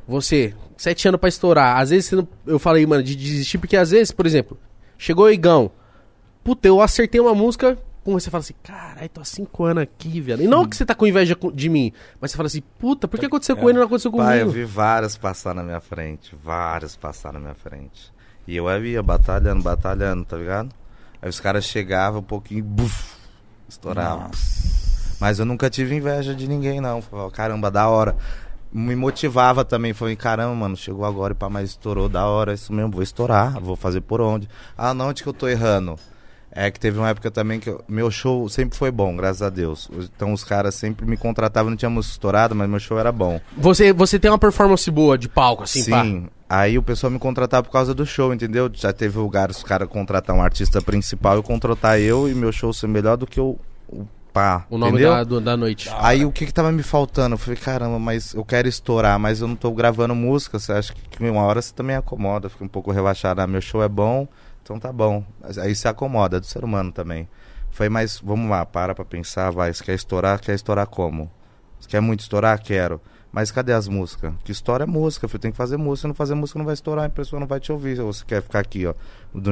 você, 0.08 0.53
sete 0.77 1.08
anos 1.08 1.19
pra 1.19 1.30
estourar, 1.30 1.77
às 1.77 1.89
vezes 1.89 2.06
você 2.06 2.15
não- 2.17 2.27
eu 2.45 2.60
falei, 2.60 2.86
mano, 2.86 3.01
de 3.03 3.15
desistir, 3.15 3.58
porque 3.58 3.75
às 3.77 3.91
vezes, 3.91 4.12
por 4.12 4.25
exemplo, 4.25 4.58
chegou 4.97 5.25
o 5.25 5.32
Igão, 5.32 5.71
puta, 6.43 6.67
eu 6.67 6.82
acertei 6.82 7.19
uma 7.19 7.34
música, 7.34 7.77
com 8.08 8.17
você 8.17 8.30
fala 8.32 8.39
assim, 8.39 8.54
caralho, 8.63 9.10
tô 9.10 9.20
há 9.20 9.26
cinco 9.26 9.65
anos 9.65 9.84
aqui, 9.84 10.22
velho. 10.22 10.41
E 10.41 10.48
não 10.48 10.65
que 10.65 10.78
você 10.78 10.86
tá 10.86 10.96
com 10.96 11.06
inveja 11.06 11.38
de 11.54 11.67
mim, 11.67 11.91
mas 12.22 12.32
você 12.32 12.38
fala 12.38 12.48
assim, 12.48 12.63
puta, 12.80 13.06
por 13.06 13.20
que 13.20 13.26
aconteceu 13.26 13.58
com 13.58 13.70
ele 13.70 13.78
e 13.78 13.80
não 13.82 13.86
aconteceu 13.86 14.10
Pai, 14.13 14.38
eu 14.38 14.46
comigo? 14.46 14.52
vi 14.52 14.63
várias 14.63 15.17
passar 15.17 15.54
na 15.54 15.62
minha 15.62 15.82
frente. 15.82 16.34
Várias 16.41 16.96
passar 16.96 17.34
na 17.34 17.39
minha 17.39 17.54
frente. 17.54 18.13
E 18.48 18.56
eu 18.56 18.86
ia 18.86 19.04
batalhando, 19.04 19.62
batalhando, 19.62 20.24
tá 20.24 20.38
ligado? 20.38 20.74
Aí 21.22 21.30
os 21.30 21.41
caras 21.41 21.65
chegavam 21.65 22.22
um 22.22 22.24
pouquinho, 22.24 22.63
buf, 22.63 23.13
estouravam. 23.67 24.32
Mas 25.20 25.39
eu 25.39 25.46
nunca 25.46 25.70
tive 25.70 25.93
inveja 25.93 26.34
de 26.34 26.48
ninguém, 26.48 26.80
não. 26.80 27.02
Falava, 27.02 27.30
caramba, 27.30 27.70
da 27.70 27.89
hora. 27.89 28.15
Me 28.72 28.96
motivava 28.96 29.65
também. 29.65 29.91
Falei, 29.91 30.15
caramba, 30.15 30.56
mano, 30.56 30.78
chegou 30.78 31.04
agora 31.04 31.34
e 31.34 31.36
pá, 31.36 31.50
mas 31.50 31.72
estourou, 31.72 32.08
da 32.08 32.26
hora, 32.26 32.54
isso 32.54 32.72
mesmo, 32.72 32.91
vou 32.91 33.04
estourar, 33.04 33.60
vou 33.60 33.76
fazer 33.76 34.00
por 34.00 34.22
onde. 34.22 34.48
Ah, 34.78 34.93
não, 34.93 35.10
onde 35.10 35.24
que 35.24 35.28
eu 35.28 35.34
tô 35.34 35.50
errando? 35.50 35.98
É 36.60 36.72
que 36.72 36.80
teve 36.80 36.98
uma 36.98 37.10
época 37.10 37.30
também 37.30 37.60
que 37.60 37.70
eu- 37.70 37.84
meu 37.88 38.10
show 38.10 38.50
sempre 38.50 38.76
foi 38.76 38.89
bom, 38.89 39.15
graças 39.15 39.43
a 39.43 39.50
Deus. 39.50 39.88
Então 40.15 40.34
os 40.34 40.43
caras 40.43 40.74
sempre 40.74 41.06
me 41.06 41.15
contratavam, 41.15 41.70
não 41.70 41.78
tinha 41.78 41.89
música 41.89 42.13
estourada, 42.13 42.56
mas 42.56 42.67
meu 42.67 42.80
show 42.80 42.98
era 42.98 43.12
bom. 43.12 43.39
Você, 43.56 43.93
você 43.93 44.17
tem 44.17 44.32
uma 44.32 44.39
performance 44.39 44.89
boa 44.89 45.17
de 45.20 45.30
palco, 45.30 45.63
assim, 45.63 45.88
pá. 45.88 46.04
Sim. 46.04 46.28
Aí 46.50 46.78
o 46.78 46.82
pessoal 46.82 47.12
me 47.12 47.20
contratava 47.20 47.62
por 47.63 47.72
causa 47.72 47.93
do 47.93 48.06
show, 48.08 48.34
entendeu? 48.34 48.72
Já 48.74 48.91
teve 48.91 49.20
lugares 49.20 49.58
os 49.58 49.63
caras 49.63 49.88
contratar 49.88 50.36
um 50.36 50.41
artista 50.41 50.82
principal 50.82 51.38
e 51.39 51.43
contratar 51.43 52.00
eu 52.00 52.28
e 52.28 52.34
meu 52.34 52.52
show 52.52 52.74
ser 52.74 52.88
melhor 52.88 53.17
do 53.17 53.28
que 53.28 53.39
o, 53.39 53.56
o 53.88 54.08
pá. 54.34 54.65
O 54.70 54.78
nome 54.80 54.93
da, 55.12 55.24
do- 55.26 55.41
da 55.41 55.56
noite. 55.56 55.89
Aí 56.00 56.26
o 56.26 56.32
que 56.32 56.46
que 56.48 56.54
tava 56.54 56.72
me 56.72 56.82
faltando? 56.82 57.36
Eu 57.36 57.38
falei, 57.38 57.60
caramba, 57.60 58.00
mas 58.00 58.34
eu 58.34 58.43
quero 58.43 58.67
estourar, 58.67 59.20
mas 59.20 59.41
eu 59.41 59.48
não 59.48 59.56
tô 59.56 59.72
gravando 59.74 60.15
música. 60.15 60.58
Você 60.58 60.72
acha 60.72 60.93
que 60.93 61.24
uma 61.30 61.41
hora 61.43 61.62
você 61.62 61.72
também 61.74 61.96
acomoda, 61.96 62.50
fica 62.50 62.63
um 62.63 62.67
pouco 62.67 62.91
relaxado. 62.91 63.39
Ah, 63.41 63.46
meu 63.48 63.62
show 63.62 63.84
é 63.84 63.89
bom, 63.89 64.26
então 64.67 64.77
tá 64.77 64.91
bom. 64.91 65.23
Aí 65.62 65.73
se 65.73 65.88
acomoda, 65.88 66.38
é 66.38 66.39
do 66.41 66.45
ser 66.45 66.63
humano 66.63 66.91
também. 66.91 67.27
Falei, 67.71 67.89
mas 67.89 68.19
vamos 68.19 68.49
lá, 68.49 68.65
para 68.65 68.93
pra 68.93 69.06
pensar, 69.06 69.49
vai. 69.49 69.73
Você 69.73 69.82
quer 69.82 69.95
estourar? 69.95 70.41
Quer 70.41 70.56
estourar 70.56 70.86
como? 70.88 71.32
Você 71.80 71.88
quer 71.88 72.01
muito 72.01 72.19
estourar? 72.19 72.62
Quero. 72.62 72.99
Mas 73.38 73.52
cadê 73.52 73.71
as 73.71 73.88
músicas? 73.88 74.34
Que 74.43 74.52
história 74.52 74.84
é 74.84 74.88
música, 74.88 75.28
filho. 75.28 75.39
Tem 75.39 75.52
que 75.52 75.58
fazer 75.58 75.78
música. 75.78 76.02
Se 76.02 76.08
não 76.08 76.15
fazer 76.15 76.34
música, 76.34 76.58
não 76.58 76.65
vai 76.65 76.73
estourar, 76.73 77.06
a 77.06 77.10
pessoa 77.10 77.39
não 77.39 77.45
vai 77.45 77.60
te 77.60 77.71
ouvir. 77.71 78.00
Ou 78.00 78.12
você 78.12 78.26
quer 78.26 78.41
ficar 78.41 78.58
aqui, 78.58 78.88
ó, 78.88 78.95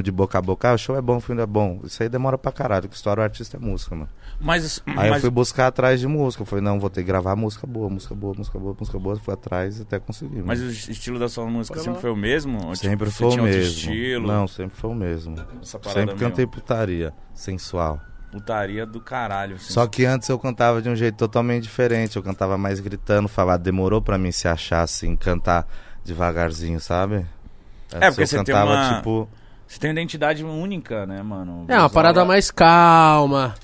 de 0.01 0.11
boca 0.11 0.39
a 0.39 0.41
boca, 0.41 0.71
ah, 0.71 0.73
o 0.73 0.77
show 0.79 0.95
é 0.95 1.01
bom, 1.03 1.17
o 1.17 1.21
filme 1.21 1.43
é 1.43 1.45
bom. 1.45 1.79
Isso 1.83 2.01
aí 2.01 2.09
demora 2.09 2.35
pra 2.35 2.51
caralho. 2.51 2.89
Que 2.89 2.95
história 2.95 3.21
o 3.21 3.23
artista 3.23 3.57
é 3.57 3.59
música, 3.59 3.93
mano. 3.93 4.09
Mas, 4.41 4.81
Aí 4.87 5.05
eu 5.05 5.11
mas 5.11 5.21
fui 5.21 5.29
buscar 5.29 5.67
atrás 5.67 5.99
de 5.99 6.07
música. 6.07 6.41
Eu 6.41 6.47
falei, 6.47 6.65
não, 6.65 6.79
vou 6.79 6.89
ter 6.89 7.01
que 7.01 7.07
gravar 7.07 7.35
música 7.35 7.67
boa, 7.67 7.87
música 7.87 8.15
boa, 8.15 8.33
música 8.35 8.57
boa, 8.57 8.75
música 8.79 8.97
boa. 8.97 9.15
Fui 9.17 9.35
atrás 9.35 9.79
até 9.79 9.99
conseguir. 9.99 10.41
mas 10.41 10.57
mano. 10.57 10.71
o 10.71 10.73
estilo 10.73 11.19
da 11.19 11.29
sua 11.29 11.45
música 11.45 11.79
sempre 11.79 12.01
foi 12.01 12.09
o 12.09 12.15
mesmo? 12.15 12.65
Ou, 12.65 12.73
tipo, 12.73 12.87
Sempre 12.89 13.11
você 13.11 13.17
foi 13.17 13.27
o 13.27 13.29
tinha 13.29 13.43
outro 13.43 13.57
mesmo. 13.59 13.71
estilo? 13.71 14.27
Não, 14.27 14.47
sempre 14.47 14.75
foi 14.75 14.89
o 14.89 14.95
mesmo. 14.95 15.35
Sempre 15.61 16.15
cantei 16.15 16.45
mesmo. 16.45 16.51
putaria, 16.53 17.13
sensual. 17.35 18.01
Putaria 18.35 18.85
do 18.85 18.99
caralho. 18.99 19.55
assim. 19.55 19.71
Só 19.71 19.87
que 19.87 20.05
antes 20.05 20.27
eu 20.27 20.37
cantava 20.37 20.81
de 20.81 20.89
um 20.89 20.95
jeito 20.95 21.15
totalmente 21.17 21.63
diferente. 21.63 22.17
Eu 22.17 22.23
cantava 22.23 22.57
mais 22.57 22.79
gritando, 22.79 23.27
falava. 23.29 23.57
Demorou 23.57 24.01
pra 24.01 24.17
mim 24.17 24.31
se 24.31 24.47
achar 24.47 24.81
assim, 24.81 25.15
cantar 25.15 25.65
devagarzinho, 26.03 26.79
sabe? 26.79 27.25
É, 27.93 28.07
porque 28.09 28.23
eu 28.23 28.27
você 28.27 28.35
tem 28.37 28.45
cantava 28.45 28.71
uma- 28.71 28.95
tipo. 28.97 29.29
Você 29.67 29.79
tem 29.79 29.89
uma 29.89 29.93
identidade 29.99 30.43
única, 30.43 31.05
né, 31.05 31.23
mano? 31.23 31.65
É, 31.67 31.77
uma 31.79 31.89
parada 31.89 32.23
mais 32.25 32.51
calma. 32.51 33.55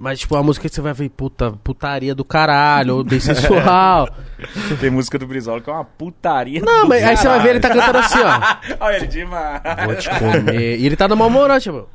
Mas, 0.00 0.20
tipo, 0.20 0.36
a 0.36 0.42
música 0.44 0.68
que 0.68 0.74
você 0.74 0.80
vai 0.80 0.92
ver, 0.92 1.08
puta, 1.08 1.50
putaria 1.50 2.14
do 2.14 2.24
caralho, 2.24 2.96
ou 2.98 3.04
bem 3.04 3.18
sensual. 3.18 4.08
Tem 4.78 4.90
música 4.90 5.18
do 5.18 5.26
Brizola 5.26 5.60
que 5.60 5.68
é 5.68 5.72
uma 5.72 5.84
putaria 5.84 6.60
Não, 6.60 6.82
do 6.82 6.88
mas 6.88 7.02
aí 7.02 7.16
você 7.16 7.26
vai 7.26 7.40
ver 7.40 7.48
ele 7.50 7.60
tá 7.60 7.68
cantando 7.70 7.98
assim, 7.98 8.18
ó. 8.20 8.22
caralho. 8.38 8.58
Olha 8.78 8.96
ele 8.96 9.06
demais. 9.08 9.60
Vou 9.84 9.96
te 9.96 10.08
comer. 10.10 10.78
E 10.78 10.86
ele 10.86 10.94
tá 10.94 11.08
no 11.08 11.16
mau 11.16 11.26
humor, 11.26 11.50
tipo. 11.60 11.88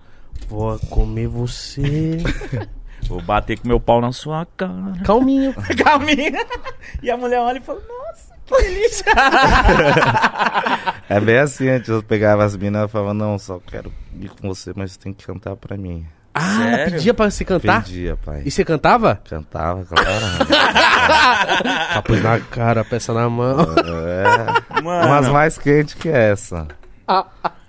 Vou 0.48 0.78
comer 0.90 1.28
você. 1.28 2.18
Vou 3.08 3.22
bater 3.22 3.60
com 3.60 3.68
meu 3.68 3.80
pau 3.80 4.00
na 4.00 4.12
sua 4.14 4.46
cara. 4.58 4.94
Calminho. 5.04 5.54
Calminha. 5.84 6.46
E 7.02 7.12
a 7.12 7.18
mulher 7.18 7.40
olha 7.42 7.58
e 7.58 7.62
fala, 7.62 7.80
nossa, 7.82 8.34
que 8.46 8.56
delícia. 8.62 9.06
É 11.10 11.20
bem 11.20 11.38
assim, 11.38 11.68
antes 11.68 11.90
eu 11.90 12.02
pegava 12.02 12.44
as 12.46 12.56
minas 12.56 12.86
e 12.86 12.92
falava, 12.92 13.14
não, 13.14 13.38
só 13.38 13.60
quero 13.60 13.92
ir 14.20 14.30
com 14.30 14.48
você, 14.48 14.72
mas 14.76 14.94
você 14.94 15.00
tem 15.00 15.14
que 15.14 15.26
cantar 15.26 15.56
pra 15.58 15.76
mim. 15.78 16.06
Ah, 16.34 16.66
ela 16.66 16.90
pedia 16.92 17.14
pra 17.14 17.30
você 17.30 17.44
cantar? 17.46 17.84
Pedia, 17.84 18.16
pai. 18.18 18.42
E 18.46 18.50
você 18.50 18.64
cantava? 18.66 19.22
Cantava, 19.30 19.84
claro. 19.86 20.48
Capuz 21.94 22.24
na 22.24 22.40
cara, 22.40 22.84
peça 22.86 23.14
na 23.14 23.30
mão. 23.30 23.60
é. 23.62 24.82
Mano, 24.82 25.08
Umas 25.08 25.28
mais 25.28 25.58
quentes 25.58 25.94
que 25.94 26.10
essa. 26.10 26.68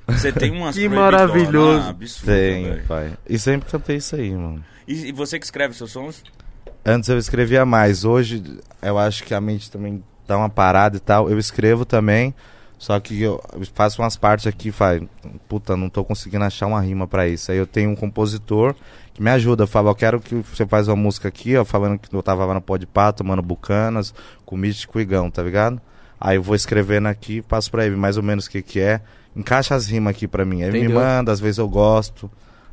Você 0.07 0.33
tem 0.33 0.51
umas 0.57 0.75
Que 0.77 0.89
maravilhoso. 0.89 1.89
absurda, 1.89 2.33
Tem, 2.33 2.65
velho. 2.65 2.85
pai. 2.87 3.13
E 3.29 3.39
sempre 3.39 3.71
cantei 3.71 3.97
isso 3.97 4.15
aí, 4.17 4.33
mano. 4.33 4.65
E, 4.87 5.09
e 5.09 5.13
você 5.13 5.39
que 5.39 5.45
escreve 5.45 5.75
seus 5.75 5.93
sons? 5.93 6.23
Antes 6.85 7.09
eu 7.09 7.19
escrevia 7.19 7.65
mais. 7.65 8.05
Hoje 8.05 8.43
eu 8.83 8.99
acho 8.99 9.25
que 9.25 9.33
a 9.35 9.41
mente 9.41 9.71
também 9.71 10.03
dá 10.27 10.37
uma 10.37 10.51
parada 10.51 10.97
e 10.97 11.01
tal. 11.01 11.31
Eu 11.31 11.39
escrevo 11.39 11.85
também. 11.85 12.35
Só 12.77 12.99
que 13.01 13.23
eu 13.23 13.43
faço 13.73 14.03
umas 14.03 14.17
partes 14.17 14.47
aqui, 14.47 14.71
faz, 14.71 15.01
puta, 15.49 15.75
não 15.77 15.89
tô 15.89 16.05
conseguindo 16.05 16.45
achar 16.45 16.67
uma 16.67 16.81
rima 16.83 17.07
pra 17.07 17.27
isso. 17.27 17.51
Aí 17.51 17.57
eu 17.57 17.67
tenho 17.67 17.89
um 17.89 17.97
compositor 17.97 18.75
que 19.15 19.23
me 19.23 19.31
ajuda. 19.31 19.63
Eu 19.63 19.67
falo, 19.69 19.89
eu 19.89 19.95
quero 19.95 20.21
que 20.21 20.35
você 20.35 20.67
faz 20.67 20.87
uma 20.89 20.97
música 20.97 21.29
aqui, 21.29 21.57
ó, 21.57 21.65
falando 21.65 21.99
que 21.99 22.15
eu 22.15 22.23
tava 22.23 22.45
lá 22.45 22.53
no 22.53 22.61
Pó 22.61 22.77
de 22.77 22.85
Pato, 22.87 23.19
tomando 23.23 23.41
bucanas, 23.41 24.13
com 24.45 24.55
místico 24.57 24.99
e 24.99 25.03
igão, 25.03 25.31
tá 25.31 25.43
ligado? 25.43 25.81
Aí 26.21 26.37
eu 26.37 26.43
vou 26.43 26.55
escrevendo 26.55 27.07
aqui, 27.07 27.41
passo 27.41 27.71
pra 27.71 27.87
ele 27.87 27.97
mais 27.97 28.19
ou 28.19 28.23
menos 28.23 28.47
o 28.47 28.51
que 28.51 28.61
que 28.61 28.81
é. 28.81 29.01
Encaixa 29.37 29.75
as 29.75 29.87
rimas 29.87 30.13
aqui 30.13 30.27
pra 30.29 30.45
mim. 30.45 30.63
Aí 30.63 30.69
ele 30.69 30.79
me 30.81 30.85
Entendeu? 30.85 31.01
manda, 31.01 31.33
às 31.33 31.41
vezes 31.41 31.59
eu 31.59 31.69
gosto, 31.69 32.31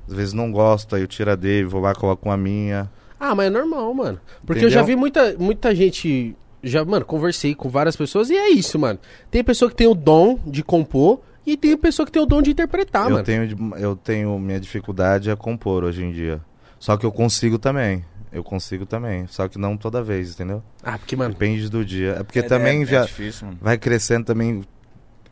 às 0.08 0.14
vezes 0.14 0.34
não 0.34 0.52
gosto, 0.52 0.96
aí 0.96 1.02
eu 1.02 1.08
tiro 1.08 1.32
a 1.32 1.36
dele, 1.36 1.66
vou 1.66 1.82
lá, 1.82 1.94
coloco 1.96 2.28
uma 2.30 2.38
minha. 2.38 2.90
Ah, 3.20 3.34
mas 3.36 3.48
é 3.48 3.50
normal, 3.50 3.94
mano. 3.94 4.20
Porque 4.46 4.66
eu 4.66 4.70
já 4.70 4.82
vi 4.82 4.94
Entendeu? 4.94 5.00
muita, 5.00 5.36
muita 5.40 5.76
gente. 5.76 6.36
Já, 6.64 6.86
mano, 6.86 7.04
conversei 7.06 7.56
com 7.56 7.70
várias 7.70 7.96
pessoas 7.96 8.30
e 8.30 8.36
é 8.36 8.50
isso, 8.50 8.78
mano. 8.78 9.00
Tem 9.32 9.44
pessoa 9.44 9.70
que 9.70 9.76
tem 9.76 9.88
o 9.88 9.96
dom 9.96 10.40
de 10.46 10.64
compor 10.64 11.22
e 11.46 11.58
tem 11.58 11.76
pessoa 11.76 12.06
que 12.06 12.12
tem 12.12 12.22
o 12.22 12.26
dom 12.28 12.40
de 12.42 12.52
interpretar, 12.52 13.06
eu, 13.06 13.12
mano. 13.14 13.24
tenho, 13.24 13.76
eu 13.78 13.96
tenho 13.96 14.38
minha 14.38 14.60
dificuldade 14.60 15.30
é 15.32 15.36
compor 15.36 15.84
hoje 15.84 16.04
em 16.04 16.12
dia. 16.12 16.40
Só 16.80 16.98
que 16.98 17.06
eu 17.06 17.12
consigo 17.12 17.58
também. 17.58 18.06
Eu 18.32 18.44
consigo 18.44 18.86
também. 18.86 19.26
Só 19.28 19.48
que 19.48 19.58
não 19.58 19.76
toda 19.76 20.02
vez, 20.04 20.34
entendeu? 20.36 20.64
Ah, 20.84 20.98
porque, 21.00 21.16
mano. 21.16 21.34
Depende 21.34 21.68
do 21.70 21.84
dia. 21.84 22.18
É 22.20 22.24
porque 22.24 22.40
É- 22.40 22.44
também 22.44 22.84
é, 22.84 22.86
via- 22.86 23.00
é 23.00 23.06
difícil, 23.06 23.48
mano. 23.48 23.58
vai 23.62 23.78
crescendo 23.78 24.26
também. 24.26 24.62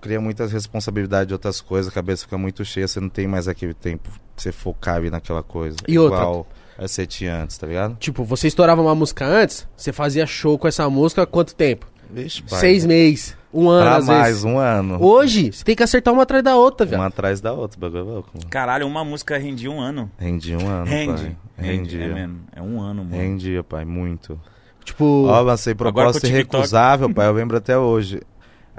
Cria 0.02 0.20
muitas 0.22 0.52
responsabilidades 0.52 1.28
de 1.28 1.34
outras 1.34 1.60
coisas, 1.60 1.92
a 1.92 1.94
cabeça 1.94 2.24
fica 2.24 2.38
muito 2.38 2.64
cheia, 2.64 2.88
você 2.88 3.00
não 3.00 3.10
tem 3.10 3.28
mais 3.28 3.48
aquele 3.48 3.74
tempo 3.74 4.10
pra 4.10 4.20
você 4.38 4.52
focar 4.52 4.96
ali 4.96 5.10
naquela 5.10 5.44
coisa. 5.44 5.76
E 5.88 6.00
outra? 6.00 6.20
Igual 6.20 6.48
você 6.78 7.06
tinha 7.06 7.44
antes, 7.44 7.58
tá 7.58 7.68
ligado? 7.68 7.98
Tipo, 7.98 8.24
você 8.24 8.48
estourava 8.48 8.82
uma 8.82 8.96
música 8.96 9.26
antes, 9.26 9.68
você 9.76 9.92
fazia 9.92 10.26
show 10.26 10.58
com 10.58 10.68
essa 10.68 10.90
música 10.90 11.24
há 11.24 11.26
quanto 11.26 11.54
tempo? 11.54 11.86
Vixe, 12.12 12.42
Seis 12.48 12.86
meses, 12.86 13.38
um 13.54 13.70
ano, 13.70 13.84
Pra 13.86 13.96
às 13.98 14.08
mais, 14.08 14.28
vezes. 14.30 14.44
um 14.46 14.58
ano. 14.58 14.98
Hoje, 15.04 15.52
você 15.52 15.64
tem 15.64 15.76
que 15.76 15.84
acertar 15.84 16.12
uma 16.14 16.24
atrás 16.24 16.42
da 16.44 16.56
outra, 16.56 16.86
velho. 16.86 17.00
Uma 17.02 17.08
atrás 17.08 17.40
da 17.42 17.52
outra, 17.54 17.80
bagulho 17.80 18.00
é 18.00 18.04
louco. 18.04 18.30
mano. 18.34 18.50
Caralho, 18.50 18.88
uma 18.88 19.04
música 19.06 19.38
rendia 19.38 19.70
um 19.70 19.80
ano. 19.82 20.10
Rendi 20.18 20.56
um 20.56 20.68
ano, 20.68 20.86
Rende. 20.86 21.12
pai. 21.14 21.38
Rende, 21.58 21.98
Rendia. 21.98 22.06
é 22.06 22.14
mesmo. 22.14 22.40
É 22.56 22.62
um 22.62 22.82
ano, 22.82 23.04
mano. 23.04 23.16
Rendia, 23.16 23.62
pai, 23.64 23.84
muito. 23.86 24.40
Tipo, 24.84 25.26
Ó, 25.28 25.42
lancei 25.42 25.76
proposta 25.76 26.26
irrecusável, 26.26 27.14
pai, 27.14 27.28
eu 27.28 27.34
lembro 27.34 27.58
até 27.58 27.78
hoje. 27.78 28.22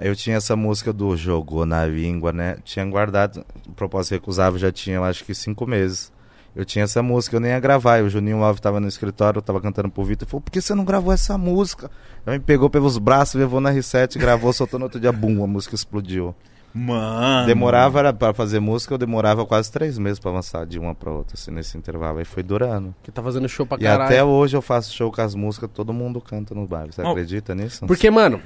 Aí 0.01 0.09
eu 0.09 0.17
tinha 0.17 0.37
essa 0.37 0.57
música 0.57 0.93
do 0.93 1.15
Jogou 1.17 1.67
na 1.67 1.85
Língua, 1.85 2.33
né? 2.33 2.57
Tinha 2.65 2.85
guardado, 2.87 3.45
proposta 3.77 4.15
recusável 4.15 4.59
já 4.59 4.73
tinha, 4.73 4.97
eu 4.97 5.05
acho 5.05 5.25
que 5.25 5.35
cinco 5.35 5.67
meses. 5.67 6.11
Eu 6.57 6.65
tinha 6.65 6.85
essa 6.85 7.01
música, 7.03 7.37
eu 7.37 7.41
nem 7.41 7.51
ia 7.53 7.61
gravar. 7.61 7.99
E 7.99 8.03
o 8.03 8.09
Juninho 8.11 8.43
Alves 8.43 8.61
tava 8.61 8.81
no 8.81 8.89
escritório, 8.89 9.39
eu 9.39 9.43
tava 9.43 9.61
cantando 9.61 9.89
pro 9.91 10.03
Vitor. 10.03 10.27
Falou, 10.27 10.41
por 10.41 10.51
que 10.51 10.61
você 10.61 10.75
não 10.75 10.85
gravou 10.85 11.13
essa 11.13 11.37
música? 11.39 11.91
Aí 12.27 12.39
me 12.39 12.45
pegou 12.45 12.69
pelos 12.71 12.99
braços, 12.99 13.35
levou 13.35 13.61
na 13.61 13.73
R7, 13.73 14.19
gravou, 14.19 14.53
soltou 14.53 14.79
no 14.81 14.87
outro 14.87 14.99
dia, 14.99 15.13
bum, 15.13 15.45
a 15.45 15.47
música 15.47 15.75
explodiu. 15.77 16.35
Mano. 16.75 17.47
Demorava 17.47 17.99
era 17.99 18.13
pra 18.13 18.33
fazer 18.33 18.59
música, 18.61 18.95
eu 18.95 18.99
demorava 18.99 19.45
quase 19.45 19.71
três 19.71 19.99
meses 19.99 20.19
pra 20.19 20.31
avançar 20.31 20.65
de 20.67 20.79
uma 20.79 20.95
pra 20.95 21.11
outra, 21.13 21.35
assim, 21.35 21.51
nesse 21.51 21.77
intervalo. 21.77 22.19
Aí 22.19 22.25
foi 22.25 22.43
durando. 22.43 22.95
que 23.03 23.13
tá 23.13 23.23
fazendo 23.23 23.49
show 23.49 23.67
pra 23.67 23.77
E 23.79 23.83
caralho. 23.83 24.05
até 24.05 24.25
hoje 24.25 24.57
eu 24.57 24.63
faço 24.63 24.93
show 24.95 25.11
com 25.13 25.21
as 25.21 25.35
músicas, 25.35 25.69
todo 25.73 25.93
mundo 25.93 26.21
canta 26.21 26.55
no 26.55 26.67
bairro. 26.67 26.93
Você 26.93 27.03
Oh. 27.03 27.09
acredita 27.11 27.55
nisso? 27.55 27.87
Porque, 27.87 28.11
mano, 28.11 28.41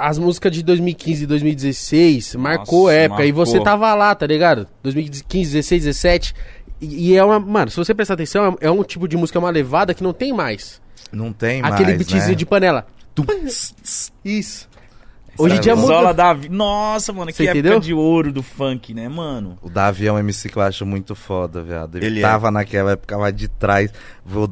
as 0.00 0.18
músicas 0.18 0.52
de 0.52 0.62
2015 0.62 1.24
e 1.24 1.26
2016 1.26 2.34
marcou 2.36 2.84
Nossa, 2.84 2.94
época. 2.94 3.24
E 3.24 3.32
marcou. 3.32 3.46
você 3.46 3.60
tava 3.60 3.94
lá, 3.94 4.14
tá 4.14 4.26
ligado? 4.26 4.66
2015, 4.82 5.52
16, 5.52 5.84
17. 5.84 6.34
E, 6.80 7.10
e 7.10 7.16
é 7.16 7.22
uma. 7.22 7.38
Mano, 7.38 7.70
se 7.70 7.76
você 7.76 7.94
prestar 7.94 8.14
atenção, 8.14 8.56
é, 8.60 8.66
é 8.66 8.70
um 8.70 8.82
tipo 8.82 9.06
de 9.06 9.16
música, 9.16 9.38
uma 9.38 9.50
levada 9.50 9.92
que 9.94 10.02
não 10.02 10.12
tem 10.12 10.32
mais. 10.32 10.80
Não 11.12 11.32
tem 11.32 11.60
Aquele 11.62 11.94
mais, 11.94 11.98
beatzinho 11.98 12.28
né? 12.28 12.34
de 12.34 12.46
panela. 12.46 12.86
Isso. 14.24 14.68
Hoje 15.40 15.56
em 15.56 15.60
dia 15.60 15.74
muda. 15.76 15.86
Zola 15.88 16.14
Davi. 16.14 16.48
Nossa, 16.48 17.12
mano, 17.12 17.30
Você 17.32 17.42
que 17.42 17.48
época 17.48 17.58
entendeu? 17.58 17.80
de 17.80 17.94
ouro 17.94 18.32
do 18.32 18.42
funk, 18.42 18.92
né, 18.94 19.08
mano? 19.08 19.58
O 19.62 19.68
Davi 19.70 20.06
é 20.06 20.12
um 20.12 20.18
MC 20.18 20.48
que 20.48 20.56
eu 20.56 20.62
acho 20.62 20.84
muito 20.86 21.14
foda, 21.14 21.62
viado. 21.62 21.96
Ele, 21.96 22.06
Ele 22.06 22.18
é. 22.18 22.22
tava 22.22 22.50
naquela 22.50 22.92
época 22.92 23.16
lá 23.16 23.30
de 23.30 23.48
trás. 23.48 23.92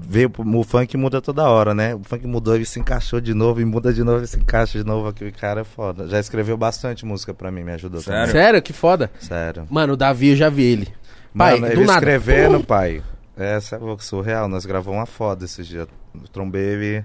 Veio, 0.01 0.31
o 0.37 0.65
funk 0.65 0.97
muda 0.97 1.21
toda 1.21 1.49
hora, 1.49 1.75
né? 1.75 1.95
O 1.95 2.01
funk 2.03 2.27
mudou, 2.27 2.55
ele 2.55 2.65
se 2.65 2.81
encaixou 2.81 3.21
de 3.21 3.35
novo, 3.35 3.61
e 3.61 3.65
muda 3.65 3.93
de 3.93 4.03
novo, 4.03 4.25
e 4.25 4.27
se 4.27 4.39
encaixa 4.39 4.79
de 4.79 4.85
novo. 4.85 5.09
Aquele 5.09 5.33
cara 5.33 5.61
é 5.61 5.65
foda. 5.65 6.09
Já 6.09 6.19
escreveu 6.19 6.57
bastante 6.57 7.05
música 7.07 7.33
pra 7.35 7.51
mim, 7.51 7.63
me 7.63 7.73
ajudou 7.73 8.01
Sério? 8.01 8.27
também. 8.27 8.33
Sério, 8.43 8.63
que 8.63 8.73
foda. 8.73 9.11
Sério. 9.21 9.67
Mano, 9.71 9.93
o 9.93 9.97
Davi, 9.97 10.31
eu 10.31 10.37
já 10.37 10.49
vi 10.49 10.63
ele. 10.65 10.89
Pai, 11.37 11.55
Mano, 11.61 11.67
do 11.67 11.73
ele 11.81 11.87
nada. 11.87 11.99
escrevendo, 11.99 12.65
pai. 12.65 13.03
É, 13.37 13.61
você 13.61 13.75
é 13.75 13.79
louco, 13.79 14.03
surreal. 14.03 14.49
Nós 14.49 14.67
gravamos 14.67 14.99
uma 14.99 15.07
foda 15.07 15.45
esses 15.45 15.67
dias. 15.67 15.87
Eu 16.15 16.29
trombei 16.33 16.63
ele 16.63 17.05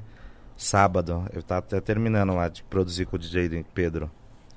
sábado. 0.58 1.26
Eu 1.34 1.42
tava 1.44 1.60
até 1.60 1.80
terminando 1.82 2.34
lá 2.34 2.48
de 2.48 2.63
produzir 2.63 3.06
com 3.06 3.16
o 3.16 3.20
DJ 3.20 3.66
Pedro. 3.74 4.10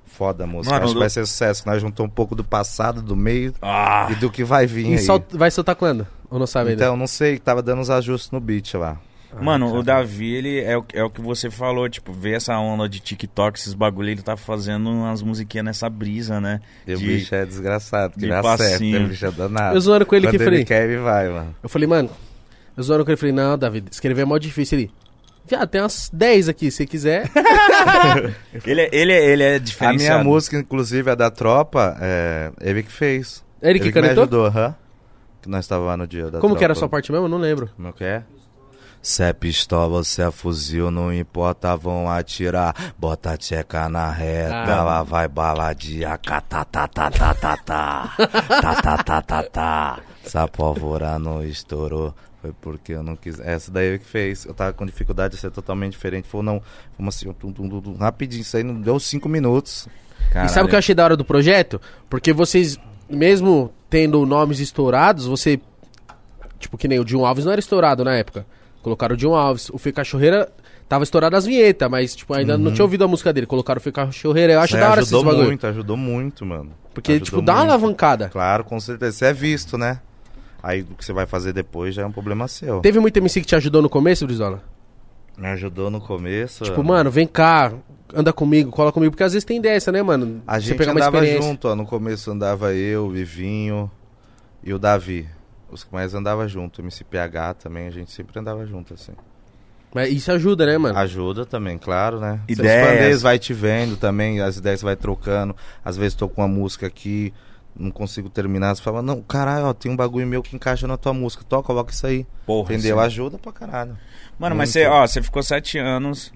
Foda 0.04 0.44
a 0.44 0.46
música. 0.46 0.72
Mano, 0.74 0.84
Acho 0.86 0.94
que 0.94 1.00
vai 1.00 1.10
ser 1.10 1.26
sucesso. 1.26 1.62
Nós 1.66 1.80
juntamos 1.82 2.10
um 2.10 2.14
pouco 2.14 2.34
do 2.34 2.44
passado, 2.44 3.02
do 3.02 3.16
meio 3.16 3.52
Ah, 3.60 4.08
e 4.10 4.14
do 4.14 4.30
que 4.30 4.44
vai 4.44 4.66
vir 4.66 4.86
E 4.86 4.92
aí. 4.92 4.98
sol- 4.98 5.24
vai 5.32 5.50
soltar 5.50 5.74
quando? 5.74 6.06
Ou 6.30 6.38
não 6.38 6.46
sabe 6.46 6.70
ainda? 6.70 6.84
Então, 6.84 6.96
não 6.96 7.06
sei, 7.06 7.38
tava 7.38 7.60
dando 7.62 7.80
uns 7.80 7.90
ajustes 7.90 8.30
no 8.30 8.40
beat 8.40 8.74
lá. 8.74 8.98
mano, 9.38 9.70
o 9.76 9.82
Davi, 9.82 10.32
ele 10.34 10.60
é 10.60 10.78
o, 10.78 10.84
é 10.94 11.04
o 11.04 11.10
que 11.10 11.20
você 11.20 11.50
falou, 11.50 11.86
tipo, 11.90 12.10
ver 12.12 12.36
essa 12.36 12.56
onda 12.58 12.88
de 12.88 13.00
TikTok, 13.00 13.58
esses 13.58 13.74
bagulho, 13.74 14.08
ele 14.08 14.22
tá 14.22 14.34
fazendo 14.36 14.88
umas 14.88 15.20
musiquinhas 15.20 15.66
nessa 15.66 15.90
brisa, 15.90 16.40
né? 16.40 16.60
E 16.86 16.94
o 16.94 16.98
De- 16.98 17.04
bicho 17.06 17.34
é 17.34 17.44
desgraçado, 17.44 18.14
que 18.14 18.20
de 18.20 18.32
acerta, 18.32 18.56
passinho. 18.56 19.04
o 19.04 19.08
bicho 19.08 19.26
é 19.26 19.30
danado. 19.30 19.76
Eu 19.76 19.80
zoando 19.80 20.06
com 20.06 20.14
ele 20.14 20.26
Quando 20.26 20.30
que 20.30 20.36
ele 20.36 20.44
falei. 20.44 20.64
quer, 20.64 20.88
ele 20.88 20.98
vai, 21.02 21.28
mano. 21.28 21.54
Eu 21.62 21.68
falei, 21.68 21.86
mano, 21.86 22.08
eu 22.76 22.82
zoando 22.82 23.04
com 23.04 23.10
ele, 23.10 23.18
falei, 23.18 23.34
não, 23.34 23.58
Davi, 23.58 23.84
escrever 23.90 24.22
é 24.22 24.24
mó 24.24 24.38
difícil. 24.38 24.78
Ele, 24.78 24.90
viado, 25.48 25.68
tem 25.68 25.80
umas 25.80 26.10
10 26.12 26.48
aqui, 26.48 26.70
se 26.70 26.86
quiser. 26.86 27.30
Ele, 28.64 28.80
é- 28.82 28.88
ele, 28.92 29.12
é- 29.12 29.24
ele 29.30 29.42
é 29.42 29.54
A 29.54 29.58
diferenciado. 29.58 30.20
minha 30.22 30.24
música, 30.24 30.56
inclusive, 30.58 31.10
a 31.10 31.14
da 31.14 31.30
tropa, 31.30 31.96
é 32.00 32.50
ele 32.60 32.82
que 32.82 32.92
fez. 32.92 33.44
Ele 33.62 33.78
que 33.78 33.86
me 33.86 33.92
canetou? 33.92 34.22
ajudou, 34.24 34.46
aham. 34.46 34.74
Que 35.42 35.48
nós 35.48 35.66
tava 35.66 35.84
lá 35.84 35.96
no 35.96 36.06
dia 36.06 36.30
da 36.30 36.40
Como 36.40 36.56
que 36.56 36.64
era 36.64 36.72
a 36.72 36.74
tropa. 36.74 36.80
sua 36.80 36.88
parte 36.88 37.10
mesmo? 37.12 37.26
Eu 37.26 37.30
não 37.30 37.38
lembro. 37.38 37.70
Como 37.76 37.92
que 37.92 38.04
é? 38.04 38.22
Se 39.00 39.22
é 39.22 39.32
pistola 39.32 39.98
ou 39.98 40.04
se 40.04 40.20
é 40.20 40.30
fuzil, 40.32 40.90
não 40.90 41.12
importa, 41.14 41.76
vão 41.76 42.10
atirar. 42.10 42.74
Bota 42.98 43.32
a 43.32 43.36
tcheca 43.36 43.88
na 43.88 44.10
reta, 44.10 44.74
Ah. 44.74 44.82
lá 44.82 45.02
vai 45.04 45.28
baladia. 45.28 46.18
Tá, 46.18 46.40
tá, 46.40 46.64
tá, 46.64 46.88
tá, 46.88 47.10
tá, 47.10 47.34
tá, 47.34 47.56
tá. 47.64 48.14
Tá, 48.48 48.74
tá, 48.82 48.96
tá, 49.04 49.22
tá, 49.22 49.42
tá. 49.44 49.98
Se 50.24 50.36
a 50.36 50.48
pólvora 50.48 51.18
não 51.20 51.44
estourou, 51.44 52.12
foi 52.46 52.54
porque 52.60 52.92
eu 52.92 53.02
não 53.02 53.16
quis. 53.16 53.40
Essa 53.40 53.70
daí 53.70 53.94
é 53.94 53.98
que 53.98 54.04
fez. 54.04 54.44
Eu 54.44 54.54
tava 54.54 54.72
com 54.72 54.86
dificuldade 54.86 55.34
de 55.34 55.40
ser 55.40 55.50
totalmente 55.50 55.92
diferente. 55.92 56.28
Falou, 56.28 56.44
não, 56.44 56.62
vamos 56.98 57.16
assim, 57.16 57.32
tum, 57.32 57.52
tum, 57.52 57.68
tum, 57.68 57.80
tum, 57.80 57.96
rapidinho. 57.96 58.42
Isso 58.42 58.56
aí 58.56 58.62
não 58.62 58.80
deu 58.80 58.98
cinco 59.00 59.28
minutos. 59.28 59.88
E 60.44 60.48
sabe 60.48 60.66
o 60.66 60.68
que 60.68 60.74
eu 60.74 60.78
achei 60.78 60.94
da 60.94 61.04
hora 61.04 61.16
do 61.16 61.24
projeto? 61.24 61.80
Porque 62.08 62.32
vocês, 62.32 62.78
mesmo 63.08 63.72
tendo 63.90 64.24
nomes 64.26 64.60
estourados, 64.60 65.26
você. 65.26 65.60
Tipo, 66.58 66.78
que 66.78 66.88
nem 66.88 66.98
o 66.98 67.04
John 67.04 67.24
Alves 67.24 67.44
não 67.44 67.52
era 67.52 67.60
estourado 67.60 68.04
na 68.04 68.14
época. 68.14 68.46
Colocaram 68.82 69.14
o 69.14 69.16
John 69.16 69.34
Alves. 69.34 69.68
O 69.70 69.78
Fê 69.78 69.92
Cachorreira 69.92 70.48
tava 70.88 71.04
estourado 71.04 71.36
as 71.36 71.44
vinhetas, 71.44 71.90
mas, 71.90 72.14
tipo, 72.16 72.32
ainda 72.32 72.56
não 72.56 72.72
tinha 72.72 72.84
ouvido 72.84 73.04
a 73.04 73.08
música 73.08 73.32
dele. 73.32 73.46
Colocaram 73.46 73.78
o 73.78 73.82
Fê 73.82 73.92
Cachorreira. 73.92 74.54
Eu 74.54 74.60
acho 74.60 74.74
Uhum. 74.74 74.78
Aí 74.80 74.84
da 74.84 74.90
hora 74.90 75.00
esses 75.02 75.12
ajudou 75.12 75.30
bagulho. 75.32 75.46
muito, 75.48 75.66
ajudou 75.66 75.96
muito, 75.96 76.46
mano. 76.46 76.70
Porque, 76.94 77.12
Ajudou 77.12 77.24
tipo, 77.26 77.42
dá 77.42 77.52
uma 77.54 77.58
muito. 77.60 77.70
alavancada. 77.72 78.28
Claro, 78.30 78.64
com 78.64 78.80
certeza. 78.80 79.12
Você 79.18 79.24
é 79.26 79.32
visto, 79.34 79.76
né? 79.76 80.00
Aí 80.62 80.82
o 80.82 80.94
que 80.94 81.04
você 81.04 81.12
vai 81.12 81.26
fazer 81.26 81.52
depois 81.52 81.94
já 81.94 82.02
é 82.02 82.06
um 82.06 82.12
problema 82.12 82.48
seu. 82.48 82.80
Teve 82.80 82.98
muito 83.00 83.16
MC 83.16 83.40
que 83.40 83.46
te 83.46 83.56
ajudou 83.56 83.82
no 83.82 83.88
começo, 83.88 84.26
Brizola? 84.26 84.62
Me 85.36 85.48
ajudou 85.48 85.90
no 85.90 86.00
começo. 86.00 86.64
Tipo, 86.64 86.82
mano, 86.82 87.10
vem 87.10 87.26
cá, 87.26 87.72
anda 88.14 88.32
comigo, 88.32 88.70
cola 88.70 88.90
comigo. 88.90 89.10
Porque 89.12 89.24
às 89.24 89.32
vezes 89.32 89.44
tem 89.44 89.60
dessa, 89.60 89.92
né, 89.92 90.02
mano? 90.02 90.42
A 90.46 90.58
Você 90.58 90.68
gente 90.68 90.78
pegar 90.78 90.92
andava 90.92 91.24
junto, 91.26 91.68
ó. 91.68 91.74
No 91.74 91.84
começo 91.84 92.30
andava 92.30 92.72
eu, 92.74 93.06
o 93.06 93.10
Vivinho 93.10 93.90
e 94.64 94.72
o 94.72 94.78
Davi. 94.78 95.28
Os 95.70 95.84
que 95.84 95.92
mais 95.92 96.14
andava 96.14 96.48
junto. 96.48 96.80
O 96.80 96.84
MCPH 96.84 97.54
também, 97.62 97.86
a 97.86 97.90
gente 97.90 98.10
sempre 98.10 98.38
andava 98.38 98.64
junto, 98.66 98.94
assim. 98.94 99.12
Mas 99.94 100.12
isso 100.12 100.30
ajuda, 100.30 100.66
né, 100.66 100.76
mano? 100.76 100.98
Ajuda 100.98 101.46
também, 101.46 101.78
claro, 101.78 102.20
né? 102.20 102.40
Ideias. 102.48 102.82
Os 102.82 102.88
fãs 102.88 102.98
deles 103.00 103.22
vai 103.22 103.38
te 103.38 103.54
vendo 103.54 103.96
também, 103.96 104.40
as 104.40 104.58
ideias 104.58 104.82
vai 104.82 104.94
trocando. 104.94 105.56
Às 105.84 105.96
vezes 105.96 106.14
tô 106.14 106.28
com 106.28 106.42
uma 106.42 106.48
música 106.48 106.86
aqui, 106.86 107.32
não 107.78 107.90
consigo 107.90 108.28
terminar. 108.28 108.74
Você 108.74 108.82
fala, 108.82 109.02
não, 109.02 109.22
caralho, 109.22 109.66
ó, 109.66 109.72
tem 109.72 109.90
um 109.90 109.96
bagulho 109.96 110.26
meu 110.26 110.42
que 110.42 110.54
encaixa 110.56 110.86
na 110.86 110.96
tua 110.96 111.12
música. 111.12 111.44
Toca, 111.44 111.66
coloca 111.66 111.92
isso 111.92 112.06
aí. 112.06 112.26
Porra, 112.46 112.74
Entendeu? 112.74 112.96
sim. 112.96 113.02
Ajuda 113.04 113.38
pra 113.38 113.52
caralho. 113.52 113.96
Mano, 114.38 114.54
mas 114.56 114.74
Muito. 114.74 114.84
você, 114.84 114.86
ó, 114.86 115.06
você 115.06 115.22
ficou 115.22 115.42
sete 115.42 115.78
anos 115.78 116.32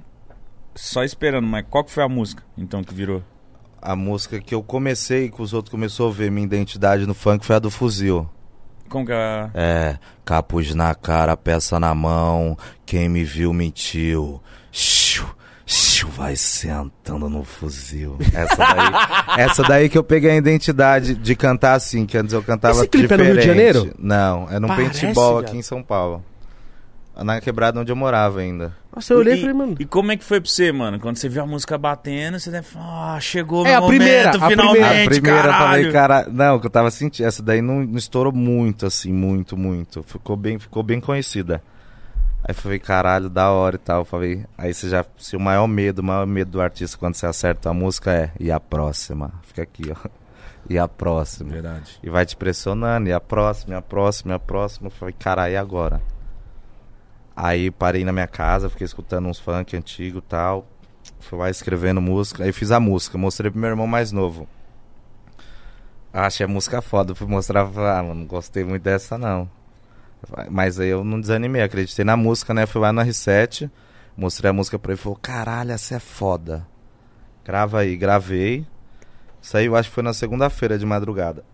só 0.74 1.02
esperando, 1.02 1.46
mas 1.46 1.64
qual 1.68 1.84
que 1.84 1.90
foi 1.90 2.02
a 2.02 2.08
música, 2.08 2.42
então, 2.56 2.82
que 2.82 2.94
virou? 2.94 3.22
A 3.82 3.96
música 3.96 4.40
que 4.40 4.54
eu 4.54 4.62
comecei, 4.62 5.30
que 5.30 5.40
os 5.40 5.52
outros 5.52 5.70
começaram 5.70 6.10
a 6.10 6.12
ver 6.12 6.30
minha 6.30 6.46
identidade 6.46 7.06
no 7.06 7.14
funk, 7.14 7.44
foi 7.44 7.56
a 7.56 7.58
do 7.58 7.70
Fuzil. 7.70 8.28
Como 8.88 9.06
que 9.06 9.12
é? 9.12 9.50
É, 9.54 9.98
capuz 10.24 10.74
na 10.74 10.94
cara, 10.94 11.36
peça 11.36 11.78
na 11.78 11.94
mão, 11.94 12.58
quem 12.84 13.08
me 13.08 13.24
viu 13.24 13.52
mentiu. 13.52 14.40
Xiu, 14.72 14.99
vai 16.10 16.36
sentando 16.36 17.28
no 17.28 17.42
fuzil. 17.44 18.18
Essa 18.34 18.56
daí, 18.56 19.38
essa 19.44 19.62
daí 19.62 19.88
que 19.88 19.96
eu 19.96 20.04
peguei 20.04 20.32
a 20.32 20.36
identidade 20.36 21.14
de 21.14 21.34
cantar 21.34 21.74
assim, 21.74 22.04
que 22.04 22.18
antes 22.18 22.32
eu 22.32 22.42
cantava 22.42 22.78
Esse 22.80 22.88
clipe 22.88 23.12
é 23.12 23.16
no 23.16 23.22
diferente. 23.24 23.32
Rio 23.32 23.40
de 23.40 23.46
Janeiro? 23.46 23.94
Não, 23.98 24.48
é 24.50 24.58
no 24.58 24.68
Parece, 24.68 25.00
paintball 25.00 25.38
aqui 25.38 25.56
em 25.56 25.62
São 25.62 25.82
Paulo. 25.82 26.24
Na 27.16 27.40
quebrada 27.40 27.78
onde 27.78 27.92
eu 27.92 27.96
morava 27.96 28.40
ainda. 28.40 28.74
Nossa, 28.94 29.12
eu 29.12 29.18
olhei 29.18 29.34
e 29.34 29.36
e, 29.36 29.40
falei, 29.40 29.54
mano. 29.54 29.76
E 29.78 29.84
como 29.84 30.10
é 30.10 30.16
que 30.16 30.24
foi 30.24 30.40
pra 30.40 30.50
você, 30.50 30.72
mano? 30.72 30.98
Quando 30.98 31.16
você 31.16 31.28
viu 31.28 31.42
a 31.42 31.46
música 31.46 31.76
batendo, 31.76 32.40
você 32.40 32.50
deve 32.50 32.66
falar, 32.66 33.14
ah, 33.16 33.20
chegou 33.20 33.66
É, 33.66 33.76
meu 33.76 33.84
a 33.84 33.86
primeira, 33.86 34.28
momento, 34.32 34.44
a 34.44 34.48
finalmente, 34.48 34.80
primeira. 34.80 35.04
A 35.04 35.08
primeira 35.10 35.38
eu 35.38 35.42
caralho. 35.52 35.68
falei, 35.68 35.92
cara, 35.92 36.26
não, 36.30 36.58
que 36.58 36.66
eu 36.66 36.70
tava 36.70 36.90
sentindo, 36.90 37.26
essa 37.26 37.42
daí 37.42 37.60
não, 37.60 37.84
não 37.84 37.98
estourou 37.98 38.32
muito, 38.32 38.86
assim, 38.86 39.12
muito, 39.12 39.56
muito. 39.56 40.02
Ficou 40.02 40.34
bem, 40.36 40.58
ficou 40.58 40.82
bem 40.82 40.98
conhecida. 40.98 41.62
Aí 42.42 42.50
eu 42.50 42.54
falei, 42.54 42.78
caralho, 42.78 43.28
da 43.28 43.50
hora 43.50 43.76
e 43.76 43.78
tal. 43.78 44.00
Eu 44.00 44.04
falei, 44.04 44.44
aí 44.56 44.72
você 44.72 44.88
já, 44.88 45.04
se 45.18 45.36
o 45.36 45.40
maior 45.40 45.66
medo, 45.66 46.00
o 46.00 46.04
maior 46.04 46.26
medo 46.26 46.52
do 46.52 46.60
artista 46.60 46.96
quando 46.96 47.14
você 47.14 47.26
acerta 47.26 47.70
a 47.70 47.74
música 47.74 48.12
é, 48.12 48.30
e 48.40 48.50
a 48.50 48.58
próxima? 48.58 49.32
Fica 49.42 49.62
aqui, 49.62 49.92
ó. 49.92 50.08
E 50.68 50.78
a 50.78 50.86
próxima? 50.86 51.50
Verdade. 51.50 51.98
E 52.02 52.10
vai 52.10 52.24
te 52.24 52.36
pressionando, 52.36 53.08
e 53.08 53.12
a 53.12 53.20
próxima, 53.20 53.74
e 53.74 53.76
a 53.76 53.82
próxima, 53.82 54.32
e 54.32 54.36
a 54.36 54.38
próxima. 54.38 54.86
Eu 54.86 54.90
falei, 54.90 55.14
caralho, 55.18 55.54
e 55.54 55.56
agora? 55.56 56.00
Aí 57.34 57.70
parei 57.70 58.04
na 58.04 58.12
minha 58.12 58.26
casa, 58.26 58.68
fiquei 58.68 58.84
escutando 58.84 59.26
uns 59.26 59.38
funk 59.38 59.76
antigo 59.76 60.18
e 60.18 60.22
tal. 60.22 60.66
Fui 61.18 61.38
lá 61.38 61.50
escrevendo 61.50 62.00
música. 62.00 62.44
Aí 62.44 62.52
fiz 62.52 62.70
a 62.70 62.80
música, 62.80 63.16
mostrei 63.16 63.50
pro 63.50 63.60
meu 63.60 63.70
irmão 63.70 63.86
mais 63.86 64.12
novo. 64.12 64.46
Ah, 66.12 66.26
Achei 66.26 66.44
a 66.44 66.48
música 66.48 66.82
foda. 66.82 67.14
Fui 67.14 67.26
mostrar, 67.26 67.66
falei, 67.66 67.90
ah, 67.90 68.02
mano, 68.02 68.20
não 68.20 68.26
gostei 68.26 68.64
muito 68.64 68.82
dessa 68.82 69.16
não. 69.16 69.48
Mas 70.50 70.78
aí 70.78 70.88
eu 70.88 71.04
não 71.04 71.20
desanimei, 71.20 71.62
acreditei 71.62 72.04
na 72.04 72.16
música, 72.16 72.52
né? 72.52 72.66
Fui 72.66 72.80
lá 72.80 72.92
no 72.92 73.00
R7, 73.00 73.70
mostrei 74.16 74.50
a 74.50 74.52
música 74.52 74.78
pra 74.78 74.92
ele 74.92 75.00
e 75.00 75.02
falou, 75.02 75.18
caralho, 75.20 75.72
essa 75.72 75.96
é 75.96 75.98
foda. 75.98 76.66
Grava 77.44 77.80
aí, 77.80 77.96
gravei. 77.96 78.66
Isso 79.40 79.56
aí 79.56 79.66
eu 79.66 79.76
acho 79.76 79.88
que 79.88 79.94
foi 79.94 80.04
na 80.04 80.12
segunda-feira 80.12 80.78
de 80.78 80.84
madrugada. 80.84 81.44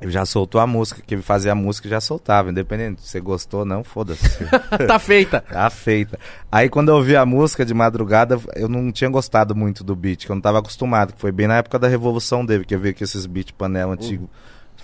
Ele 0.00 0.10
já 0.10 0.24
soltou 0.24 0.60
a 0.60 0.66
música, 0.66 1.02
que 1.04 1.14
ele 1.14 1.22
fazia 1.22 1.52
a 1.52 1.54
música 1.54 1.86
e 1.86 1.90
já 1.90 2.00
soltava, 2.00 2.50
independente 2.50 3.02
se 3.02 3.08
você 3.08 3.20
gostou 3.20 3.60
ou 3.60 3.66
não, 3.66 3.84
foda-se. 3.84 4.44
tá 4.86 4.98
feita. 4.98 5.40
Tá 5.40 5.68
feita. 5.68 6.18
Aí 6.50 6.68
quando 6.68 6.88
eu 6.88 6.96
ouvi 6.96 7.16
a 7.16 7.26
música 7.26 7.64
de 7.64 7.74
madrugada, 7.74 8.38
eu 8.56 8.68
não 8.68 8.90
tinha 8.92 9.10
gostado 9.10 9.54
muito 9.54 9.84
do 9.84 9.94
beat, 9.94 10.24
que 10.24 10.32
eu 10.32 10.34
não 10.34 10.40
tava 10.40 10.58
acostumado, 10.58 11.12
que 11.12 11.20
foi 11.20 11.32
bem 11.32 11.46
na 11.46 11.56
época 11.58 11.78
da 11.78 11.88
revolução 11.88 12.46
dele, 12.46 12.64
que 12.64 12.74
eu 12.74 12.80
vi 12.80 12.94
que 12.94 13.04
esses 13.04 13.26
beat 13.26 13.52
panela 13.52 13.92
antigo. 13.92 14.30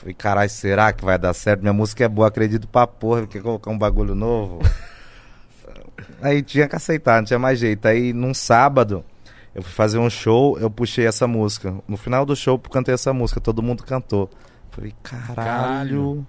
Falei, 0.06 0.14
caralho, 0.14 0.50
será 0.50 0.92
que 0.92 1.04
vai 1.04 1.18
dar 1.18 1.34
certo? 1.34 1.62
Minha 1.62 1.72
música 1.72 2.04
é 2.04 2.08
boa, 2.08 2.28
acredito 2.28 2.68
pra 2.68 2.86
porra, 2.86 3.26
quer 3.26 3.42
colocar 3.42 3.72
um 3.72 3.78
bagulho 3.78 4.14
novo. 4.14 4.60
Aí 6.22 6.42
tinha 6.42 6.68
que 6.68 6.76
aceitar, 6.76 7.16
não 7.16 7.24
tinha 7.26 7.40
mais 7.40 7.58
jeito. 7.58 7.88
Aí 7.88 8.12
num 8.12 8.32
sábado, 8.32 9.04
eu 9.52 9.64
fui 9.64 9.72
fazer 9.72 9.98
um 9.98 10.08
show, 10.08 10.56
eu 10.60 10.70
puxei 10.70 11.08
essa 11.08 11.26
música. 11.26 11.74
No 11.88 11.96
final 11.96 12.24
do 12.24 12.36
show, 12.36 12.54
eu 12.54 12.70
cantei 12.70 12.94
essa 12.94 13.12
música, 13.12 13.40
todo 13.40 13.60
mundo 13.60 13.82
cantou. 13.82 14.30
Falei, 14.70 14.94
caralho. 15.02 15.34
Caralho. 15.34 16.26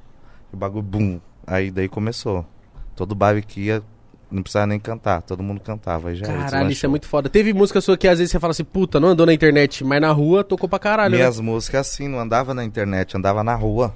O 0.51 0.57
bagulho, 0.57 0.81
bum. 0.81 1.19
Aí 1.45 1.69
daí 1.69 1.87
começou. 1.87 2.47
Todo 2.95 3.13
baile 3.13 3.43
que 3.43 3.61
ia, 3.61 3.83
não 4.31 4.43
precisava 4.43 4.67
nem 4.67 4.79
cantar, 4.79 5.21
todo 5.21 5.41
mundo 5.41 5.61
cantava. 5.61 6.13
Já 6.13 6.25
Caralho, 6.25 6.71
isso 6.71 6.85
é 6.85 6.89
muito 6.89 7.07
foda. 7.07 7.29
Teve 7.29 7.53
música 7.53 7.79
sua 7.81 7.97
que 7.97 8.07
às 8.07 8.19
vezes 8.19 8.31
você 8.31 8.39
fala 8.39 8.51
assim, 8.51 8.63
puta, 8.63 8.99
não 8.99 9.09
andou 9.09 9.25
na 9.25 9.33
internet, 9.33 9.83
mas 9.83 10.01
na 10.01 10.11
rua 10.11 10.43
tocou 10.43 10.67
pra 10.67 10.79
caralho. 10.79 11.11
né? 11.11 11.17
Minhas 11.17 11.39
músicas 11.39 11.87
assim, 11.87 12.07
não 12.07 12.19
andava 12.19 12.53
na 12.53 12.63
internet, 12.63 13.15
andava 13.15 13.43
na 13.43 13.55
rua. 13.55 13.93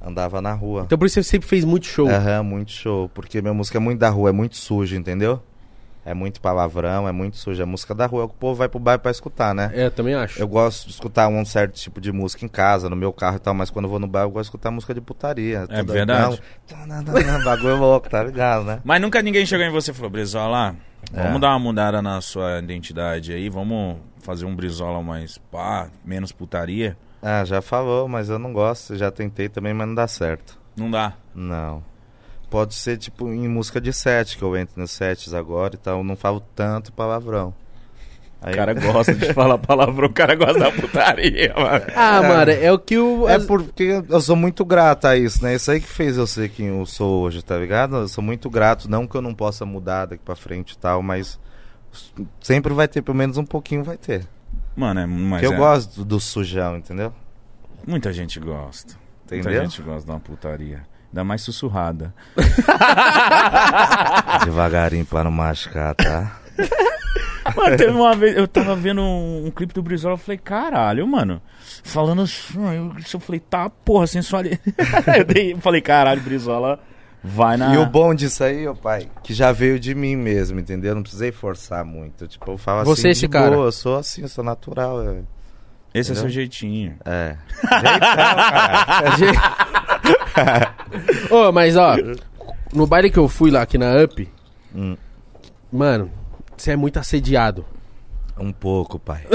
Andava 0.00 0.40
na 0.42 0.52
rua. 0.52 0.82
Então 0.86 0.98
por 0.98 1.06
isso 1.06 1.14
você 1.14 1.22
sempre 1.22 1.48
fez 1.48 1.64
muito 1.64 1.86
show. 1.86 2.08
Aham, 2.08 2.42
muito 2.42 2.70
show. 2.72 3.08
Porque 3.08 3.40
minha 3.40 3.54
música 3.54 3.78
é 3.78 3.80
muito 3.80 3.98
da 3.98 4.10
rua, 4.10 4.28
é 4.28 4.32
muito 4.32 4.56
suja, 4.56 4.96
entendeu? 4.96 5.42
É 6.04 6.12
muito 6.12 6.40
palavrão, 6.40 7.08
é 7.08 7.12
muito 7.12 7.36
suja. 7.38 7.62
A 7.62 7.66
música 7.66 7.94
da 7.94 8.04
rua 8.06 8.22
é 8.22 8.24
o 8.26 8.28
que 8.28 8.34
o 8.34 8.38
povo 8.38 8.54
vai 8.56 8.68
pro 8.68 8.78
bairro 8.78 9.00
pra 9.00 9.10
escutar, 9.10 9.54
né? 9.54 9.70
É, 9.72 9.88
também 9.88 10.14
acho. 10.14 10.38
Eu 10.38 10.46
gosto 10.46 10.86
de 10.86 10.92
escutar 10.92 11.28
um 11.28 11.44
certo 11.44 11.74
tipo 11.74 12.00
de 12.00 12.12
música 12.12 12.44
em 12.44 12.48
casa, 12.48 12.90
no 12.90 12.96
meu 12.96 13.12
carro 13.12 13.36
e 13.36 13.40
tal, 13.40 13.54
mas 13.54 13.70
quando 13.70 13.86
eu 13.86 13.90
vou 13.90 13.98
no 13.98 14.06
bairro 14.06 14.28
eu 14.28 14.32
gosto 14.32 14.44
de 14.44 14.48
escutar 14.48 14.70
música 14.70 14.92
de 14.92 15.00
putaria. 15.00 15.66
É 15.70 15.82
verdade. 15.82 16.40
Não, 16.86 17.44
bagulho 17.44 17.76
louco, 17.76 18.08
tá 18.10 18.22
ligado, 18.22 18.64
né? 18.64 18.80
Mas 18.84 19.00
nunca 19.00 19.22
ninguém 19.22 19.46
chegou 19.46 19.64
em 19.64 19.70
você 19.70 19.90
e 19.92 19.94
falou, 19.94 20.10
Brizola, 20.10 20.76
vamos 21.12 21.36
É. 21.36 21.38
dar 21.38 21.48
uma 21.50 21.58
mudada 21.58 22.02
na 22.02 22.20
sua 22.20 22.58
identidade 22.58 23.32
aí, 23.32 23.48
vamos 23.48 23.98
fazer 24.20 24.44
um 24.44 24.54
Brizola 24.54 25.02
mais 25.02 25.38
pá, 25.38 25.88
menos 26.04 26.32
putaria. 26.32 26.96
Ah, 27.22 27.42
já 27.44 27.62
falou, 27.62 28.06
mas 28.06 28.28
eu 28.28 28.38
não 28.38 28.52
gosto. 28.52 28.94
Já 28.96 29.10
tentei 29.10 29.48
também, 29.48 29.72
mas 29.72 29.86
não 29.86 29.94
dá 29.94 30.06
certo. 30.06 30.58
Não 30.76 30.90
dá. 30.90 31.14
Não. 31.34 31.82
Pode 32.54 32.74
ser 32.76 32.96
tipo 32.98 33.26
em 33.32 33.48
música 33.48 33.80
de 33.80 33.92
set, 33.92 34.38
que 34.38 34.44
eu 34.44 34.56
entro 34.56 34.80
nos 34.80 34.92
sets 34.92 35.34
agora 35.34 35.74
e 35.74 35.76
tal. 35.76 35.98
Eu 35.98 36.04
não 36.04 36.14
falo 36.14 36.38
tanto 36.54 36.92
palavrão. 36.92 37.52
Aí- 38.40 38.52
O 38.52 38.56
cara 38.56 38.72
gosta 38.78 39.12
de 39.12 39.32
falar 39.34 39.58
palavrão, 39.58 40.06
o 40.06 40.12
cara 40.12 40.36
gosta 40.36 40.60
da 40.60 40.70
putaria, 40.70 41.52
mano. 41.56 41.84
Ah, 41.96 42.22
mano, 42.22 42.52
é 42.52 42.70
o 42.72 42.78
que 42.78 42.96
o. 42.96 43.28
É 43.28 43.40
porque 43.40 44.00
eu 44.08 44.20
sou 44.20 44.36
muito 44.36 44.64
grato 44.64 45.06
a 45.06 45.16
isso, 45.16 45.42
né? 45.42 45.56
Isso 45.56 45.68
aí 45.68 45.80
que 45.80 45.88
fez 45.88 46.16
eu 46.16 46.28
ser 46.28 46.48
quem 46.48 46.66
eu 46.68 46.86
sou 46.86 47.22
hoje, 47.24 47.42
tá 47.42 47.58
ligado? 47.58 47.96
Eu 47.96 48.06
sou 48.08 48.22
muito 48.22 48.48
grato, 48.48 48.88
não 48.88 49.04
que 49.04 49.16
eu 49.16 49.22
não 49.22 49.34
possa 49.34 49.66
mudar 49.66 50.06
daqui 50.06 50.22
pra 50.24 50.36
frente 50.36 50.74
e 50.74 50.78
tal, 50.78 51.02
mas 51.02 51.40
sempre 52.40 52.72
vai 52.72 52.86
ter, 52.86 53.02
pelo 53.02 53.16
menos 53.18 53.36
um 53.36 53.44
pouquinho 53.44 53.82
vai 53.82 53.96
ter. 53.96 54.24
Mano, 54.76 55.00
é, 55.00 55.06
mas 55.06 55.40
Porque 55.40 55.46
eu 55.46 55.54
é- 55.54 55.56
gosto 55.58 55.96
do, 55.96 56.04
do 56.04 56.20
sujão, 56.20 56.76
entendeu? 56.76 57.12
Muita 57.84 58.12
gente 58.12 58.38
gosta. 58.38 58.94
Muita 59.28 59.36
Entendeu? 59.50 59.64
gente 59.64 59.82
gosta 59.82 60.04
de 60.04 60.10
uma 60.12 60.20
putaria. 60.20 60.82
Ainda 61.14 61.22
mais 61.22 61.42
sussurrada. 61.42 62.12
Devagarinho 64.44 65.06
pra 65.06 65.22
não 65.22 65.30
machucar, 65.30 65.94
tá? 65.94 66.38
Mano, 67.56 67.76
teve 67.76 67.92
uma 67.92 68.16
vez, 68.16 68.36
eu 68.36 68.48
tava 68.48 68.74
vendo 68.74 69.00
um, 69.00 69.46
um 69.46 69.50
clipe 69.52 69.72
do 69.72 69.80
Brizola, 69.80 70.14
eu 70.14 70.18
falei, 70.18 70.38
caralho, 70.38 71.06
mano. 71.06 71.40
Falando 71.84 72.22
assim, 72.22 72.54
eu, 72.56 72.92
eu 73.14 73.20
falei, 73.20 73.38
tá, 73.38 73.70
porra, 73.70 74.08
sensualidade. 74.08 74.60
eu 75.16 75.24
dei- 75.24 75.52
eu 75.52 75.58
falei, 75.58 75.80
caralho, 75.80 76.20
Brizola 76.20 76.80
vai 77.22 77.56
na. 77.56 77.72
E 77.72 77.78
o 77.78 77.86
bom 77.86 78.12
disso 78.12 78.42
aí, 78.42 78.66
ô 78.66 78.74
pai, 78.74 79.08
que 79.22 79.32
já 79.32 79.52
veio 79.52 79.78
de 79.78 79.94
mim 79.94 80.16
mesmo, 80.16 80.58
entendeu? 80.58 80.90
Eu 80.90 80.94
não 80.96 81.02
precisei 81.02 81.30
forçar 81.30 81.84
muito. 81.84 82.26
Tipo, 82.26 82.50
eu 82.52 82.58
falo 82.58 82.84
Você 82.86 83.02
assim, 83.02 83.08
é 83.08 83.10
esse 83.12 83.20
de 83.20 83.28
cara. 83.28 83.52
boa, 83.54 83.66
eu 83.68 83.72
sou 83.72 83.96
assim, 83.98 84.22
eu 84.22 84.28
sou 84.28 84.42
natural. 84.42 85.00
É. 85.00 85.18
Esse 85.94 86.10
é 86.10 86.12
Entendeu? 86.14 86.22
seu 86.22 86.28
jeitinho. 86.30 86.96
é. 87.04 87.36
Jeitão, 89.16 89.40
cara. 90.34 90.74
Ô, 91.30 91.52
mas 91.52 91.76
ó, 91.76 91.94
no 92.72 92.86
baile 92.86 93.10
que 93.10 93.18
eu 93.18 93.28
fui 93.28 93.50
lá 93.50 93.62
aqui 93.62 93.78
na 93.78 93.92
UP, 94.02 94.28
Hum. 94.74 94.96
mano, 95.72 96.10
você 96.56 96.72
é 96.72 96.76
muito 96.76 96.98
assediado. 96.98 97.64
Um 98.38 98.52
pouco, 98.52 98.98
pai. 98.98 99.24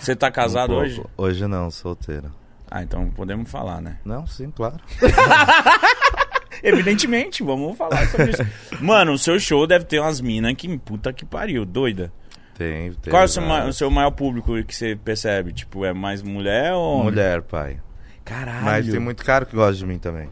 Você 0.00 0.16
tá 0.16 0.30
casado 0.30 0.72
Um 0.74 0.76
hoje? 0.78 1.02
Hoje 1.16 1.46
não, 1.46 1.70
solteiro. 1.70 2.30
Ah, 2.70 2.82
então 2.82 3.08
podemos 3.10 3.50
falar, 3.50 3.80
né? 3.80 3.98
Não, 4.04 4.26
sim, 4.26 4.50
claro. 4.50 4.76
Evidentemente, 6.62 7.42
vamos 7.42 7.76
falar 7.76 8.06
sobre 8.08 8.30
isso. 8.32 8.42
Mano, 8.80 9.12
o 9.12 9.18
seu 9.18 9.38
show 9.38 9.66
deve 9.66 9.84
ter 9.84 10.00
umas 10.00 10.20
minas 10.20 10.54
que 10.54 10.76
puta 10.78 11.12
que 11.12 11.24
pariu, 11.24 11.64
doida. 11.64 12.12
Tem, 12.56 12.92
tem. 12.94 13.10
Qual 13.10 13.22
é 13.22 13.24
o 13.24 13.28
seu, 13.28 13.42
ma- 13.42 13.64
o 13.66 13.72
seu 13.72 13.90
maior 13.90 14.10
público 14.10 14.52
que 14.64 14.74
você 14.74 14.96
percebe? 14.96 15.52
Tipo, 15.52 15.84
é 15.84 15.92
mais 15.92 16.22
mulher 16.22 16.72
ou. 16.72 17.04
Mulher, 17.04 17.42
pai. 17.42 17.78
Caralho. 18.24 18.64
Mas 18.64 18.88
tem 18.88 18.98
muito 18.98 19.24
cara 19.24 19.44
que 19.44 19.54
gosta 19.54 19.74
de 19.74 19.84
mim 19.86 19.98
também. 19.98 20.28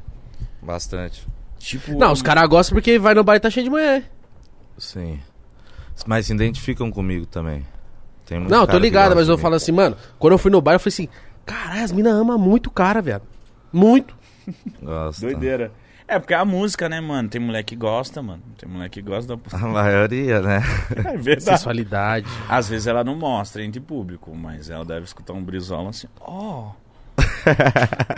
Bastante. 0.63 1.27
Tipo. 1.59 1.93
Não, 1.99 2.13
os 2.13 2.23
caras 2.23 2.49
gostam 2.49 2.75
porque 2.75 2.99
vai 2.99 3.15
no 3.15 3.23
bar 3.23 3.37
e 3.37 3.41
tá 3.41 3.51
cheio 3.51 3.65
de 3.65 3.71
mulher. 3.71 4.11
Sim. 4.79 5.21
Mas 6.07 6.27
se 6.27 6.33
identificam 6.33 6.91
comigo 6.91 7.27
também. 7.27 7.65
Tem 8.27 8.39
muito 8.39 8.51
Não, 8.51 8.67
tô 8.67 8.73
que 8.73 8.79
ligado, 8.79 9.09
gosta 9.09 9.15
mas 9.17 9.27
de 9.27 9.33
eu 9.33 9.37
mim. 9.37 9.43
falo 9.43 9.55
assim, 9.55 9.71
mano, 9.73 9.97
quando 10.19 10.33
eu 10.33 10.39
fui 10.39 10.51
no 10.51 10.61
bar, 10.61 10.73
eu 10.73 10.81
falei 10.81 10.93
assim, 10.95 11.09
caralho, 11.45 11.85
as 11.85 11.93
minas 11.93 12.15
amam 12.15 12.39
muito 12.39 12.69
o 12.69 12.71
cara, 12.71 13.01
viado. 13.03 13.23
Muito. 13.73 14.17
Gosta. 14.83 15.21
Doideira. 15.27 15.71
É, 16.07 16.19
porque 16.19 16.35
é 16.35 16.37
a 16.37 16.45
música, 16.45 16.89
né, 16.89 17.01
mano? 17.01 17.29
Tem 17.29 17.41
mulher 17.41 17.63
que 17.63 17.75
gosta, 17.75 18.23
mano. 18.23 18.43
Tem 18.59 18.69
mulher 18.69 18.89
que 18.91 19.01
gosta 19.01 19.37
da. 19.37 19.43
A 19.57 19.69
maioria, 19.69 20.41
né? 20.41 20.63
É 20.97 21.17
verdade. 21.17 21.59
Sensualidade. 21.59 22.27
Às 22.49 22.69
vezes 22.69 22.87
ela 22.87 23.03
não 23.03 23.17
mostra 23.17 23.65
entre 23.65 23.81
público, 23.81 24.35
mas 24.35 24.69
ela 24.69 24.85
deve 24.85 25.05
escutar 25.05 25.33
um 25.33 25.43
brisola 25.43 25.91
assim. 25.91 26.07
Ó. 26.21 26.73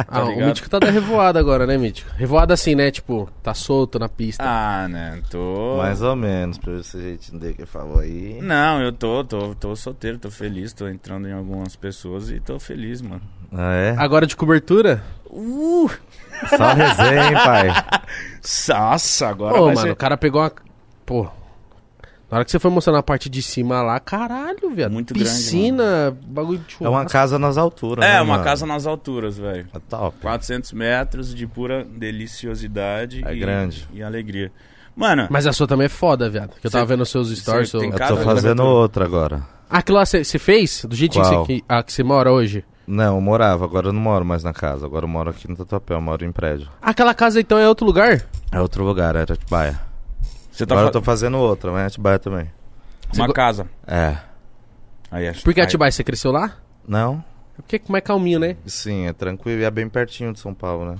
Ah, 0.08 0.24
o? 0.24 0.36
Mítico 0.36 0.70
tá 0.70 0.78
da 0.78 0.88
revoada 0.88 1.38
agora, 1.40 1.66
né, 1.66 1.76
Mítico? 1.76 2.08
Revoada 2.16 2.54
assim, 2.54 2.76
né? 2.76 2.90
Tipo, 2.92 3.28
tá 3.42 3.52
solto 3.54 3.98
na 3.98 4.08
pista. 4.08 4.42
Ah, 4.46 4.86
né? 4.88 5.20
Tô. 5.28 5.78
Mais 5.78 6.00
ou 6.00 6.14
menos, 6.14 6.58
pra 6.58 6.74
esse 6.74 6.98
jeitinho 6.98 7.40
dele 7.40 7.54
que 7.54 7.66
falou 7.66 7.98
aí. 7.98 8.40
Não, 8.40 8.80
eu 8.80 8.92
tô, 8.92 9.24
tô, 9.24 9.54
tô 9.56 9.74
solteiro, 9.74 10.16
tô 10.16 10.30
feliz, 10.30 10.72
tô 10.72 10.86
entrando 10.88 11.28
em 11.28 11.32
algumas 11.32 11.74
pessoas 11.74 12.30
e 12.30 12.38
tô 12.38 12.58
feliz, 12.60 13.02
mano. 13.02 13.22
Ah, 13.52 13.74
é? 13.74 13.96
Agora 13.98 14.26
de 14.26 14.36
cobertura? 14.36 15.02
Uh! 15.28 15.90
Só 16.48 16.72
resenha, 16.72 17.28
hein, 17.28 17.34
pai? 17.34 17.68
Nossa, 18.68 19.28
agora 19.28 19.54
Ô, 19.60 19.66
vai 19.66 19.74
mano, 19.74 19.86
ser... 19.88 19.92
o 19.92 19.96
cara 19.96 20.16
pegou 20.16 20.40
uma. 20.40 20.52
Pô. 21.04 21.24
Na 22.30 22.38
hora 22.38 22.44
que 22.44 22.50
você 22.50 22.58
foi 22.58 22.70
mostrando 22.72 22.96
a 22.98 23.02
parte 23.04 23.28
de 23.30 23.40
cima 23.40 23.82
lá, 23.82 24.00
caralho, 24.00 24.70
viado. 24.74 24.90
Muito 24.90 25.14
grande, 25.14 25.28
Piscina, 25.30 26.16
bagulho 26.26 26.58
de 26.58 26.74
É 26.80 26.88
uma 26.88 26.90
churrasco. 26.98 27.12
casa 27.12 27.38
nas 27.38 27.56
alturas, 27.56 28.04
É, 28.04 28.14
né, 28.14 28.20
uma 28.20 28.32
mano? 28.34 28.44
casa 28.44 28.66
nas 28.66 28.84
alturas, 28.84 29.38
velho. 29.38 29.68
É 29.72 29.78
top. 29.88 30.16
400 30.22 30.72
metros 30.72 31.32
de 31.32 31.46
pura 31.46 31.84
deliciosidade 31.84 33.22
É 33.24 33.32
e, 33.32 33.38
grande. 33.38 33.88
e 33.92 34.02
alegria. 34.02 34.50
Mano, 34.96 35.28
Mas 35.30 35.46
a 35.46 35.52
sua 35.52 35.66
também 35.68 35.84
é 35.86 35.88
foda, 35.90 36.28
viado. 36.28 36.50
Que 36.60 36.66
eu 36.66 36.70
tava 36.70 36.84
vendo 36.86 37.02
os 37.02 37.10
seus 37.10 37.28
stories. 37.38 37.70
seu- 37.70 37.82
Eu 37.84 37.92
tô 37.92 38.16
fazendo 38.16 38.64
outra 38.64 39.04
agora. 39.04 39.42
Ah, 39.70 39.78
aquilo 39.78 39.98
lá 39.98 40.04
você 40.06 40.24
fez? 40.38 40.84
Do 40.84 40.96
jeitinho 40.96 41.22
que 41.24 41.30
Qual? 41.30 41.44
você, 41.46 41.60
que, 41.60 41.82
que 41.84 41.92
você 41.92 42.02
mora 42.02 42.32
hoje? 42.32 42.64
Não, 42.86 43.16
eu 43.16 43.20
morava, 43.20 43.64
agora 43.64 43.88
eu 43.88 43.92
não 43.92 44.00
moro 44.00 44.24
mais 44.24 44.44
na 44.44 44.52
casa. 44.52 44.86
Agora 44.86 45.04
eu 45.04 45.08
moro 45.08 45.30
aqui 45.30 45.48
no 45.48 45.56
Tatuapé, 45.56 45.94
eu 45.94 46.00
moro 46.00 46.24
em 46.24 46.30
prédio. 46.30 46.68
Ah, 46.80 46.90
Aquela 46.90 47.14
casa 47.14 47.40
então 47.40 47.58
é 47.58 47.68
outro 47.68 47.84
lugar? 47.84 48.24
É 48.52 48.60
outro 48.60 48.84
lugar, 48.84 49.16
era 49.16 49.34
Atibaia. 49.34 49.80
você 50.52 50.64
tá 50.64 50.74
agora 50.74 50.88
eu 50.88 50.92
fa- 50.92 50.98
tô 51.00 51.02
fazendo 51.02 51.36
outra, 51.38 51.72
mas 51.72 51.82
é 51.82 51.86
Atibaia 51.86 52.18
também. 52.18 52.50
uma 53.14 53.26
Você- 53.26 53.32
casa. 53.32 53.66
É. 53.86 54.16
Aí, 55.10 55.28
acho- 55.28 55.42
Por 55.42 55.52
que 55.52 55.60
Atibaia? 55.60 55.90
Você 55.90 56.04
cresceu 56.04 56.30
lá? 56.30 56.52
Não? 56.86 57.24
É 57.58 57.62
Porque 57.62 57.78
como 57.78 57.96
é 57.96 58.00
calminho, 58.00 58.38
né? 58.38 58.56
Sim, 58.66 59.06
é 59.06 59.12
tranquilo 59.12 59.60
e 59.62 59.64
é 59.64 59.70
bem 59.70 59.88
pertinho 59.88 60.32
de 60.32 60.38
São 60.38 60.52
Paulo, 60.54 60.84
né? 60.92 60.96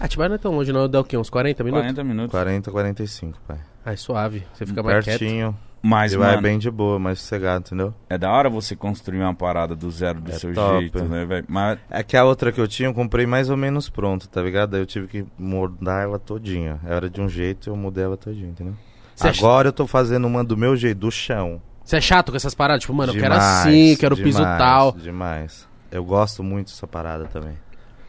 Atibaia 0.00 0.28
não 0.30 0.34
é 0.34 0.38
tão 0.38 0.52
longe, 0.52 0.72
não. 0.72 0.88
Dá 0.88 1.00
o 1.00 1.04
quê? 1.04 1.16
Uns 1.16 1.30
40 1.30 1.62
minutos? 1.62 1.84
40 1.84 2.02
minutos. 2.04 2.30
40, 2.32 2.70
45, 2.72 3.38
pai. 3.46 3.58
Ah, 3.84 3.92
é 3.92 3.96
suave. 3.96 4.44
Você 4.54 4.66
fica 4.66 4.82
mais 4.82 5.04
quieto. 5.04 5.18
Pertinho. 5.20 5.56
Mas, 5.82 6.12
e 6.12 6.16
vai 6.16 6.30
mano, 6.30 6.42
bem 6.42 6.58
de 6.58 6.70
boa, 6.70 6.98
mais 6.98 7.18
sossegado, 7.18 7.64
entendeu? 7.66 7.92
é 8.08 8.16
da 8.16 8.30
hora 8.30 8.48
você 8.48 8.76
construir 8.76 9.18
uma 9.20 9.34
parada 9.34 9.74
do 9.74 9.90
zero 9.90 10.20
do 10.20 10.30
É 10.30 10.34
seu 10.34 10.54
top. 10.54 10.78
jeito, 10.80 11.02
né, 11.04 11.24
velho? 11.24 11.44
Mas 11.48 11.78
É 11.90 12.02
que 12.04 12.16
a 12.16 12.24
outra 12.24 12.52
que 12.52 12.60
eu 12.60 12.68
tinha, 12.68 12.88
eu 12.88 12.94
comprei 12.94 13.26
mais 13.26 13.50
ou 13.50 13.56
menos 13.56 13.88
pronto, 13.88 14.28
tá 14.28 14.40
ligado? 14.40 14.70
Daí 14.70 14.80
eu 14.80 14.86
tive 14.86 15.08
que 15.08 15.26
mudar 15.36 16.02
ela 16.02 16.18
todinha. 16.20 16.78
Era 16.86 17.10
de 17.10 17.20
um 17.20 17.28
jeito 17.28 17.68
e 17.68 17.70
eu 17.70 17.76
mudei 17.76 18.04
ela 18.04 18.16
todinha, 18.16 18.48
entendeu? 18.50 18.74
É 19.22 19.32
ch- 19.32 19.38
Agora 19.38 19.68
eu 19.68 19.72
tô 19.72 19.86
fazendo 19.86 20.26
uma 20.26 20.44
do 20.44 20.56
meu 20.56 20.76
jeito, 20.76 20.98
do 20.98 21.10
chão. 21.10 21.60
Você 21.84 21.96
é 21.96 22.00
chato 22.00 22.30
com 22.30 22.36
essas 22.36 22.54
paradas? 22.54 22.82
Tipo, 22.82 22.94
mano, 22.94 23.12
eu 23.12 23.20
quero 23.20 23.34
Demais, 23.34 23.66
assim, 23.66 23.96
quero 23.96 24.16
piso 24.16 24.38
demais, 24.38 24.58
tal. 24.58 24.92
Demais. 24.92 25.68
Eu 25.90 26.04
gosto 26.04 26.42
muito 26.44 26.68
dessa 26.68 26.86
parada 26.86 27.24
também. 27.26 27.54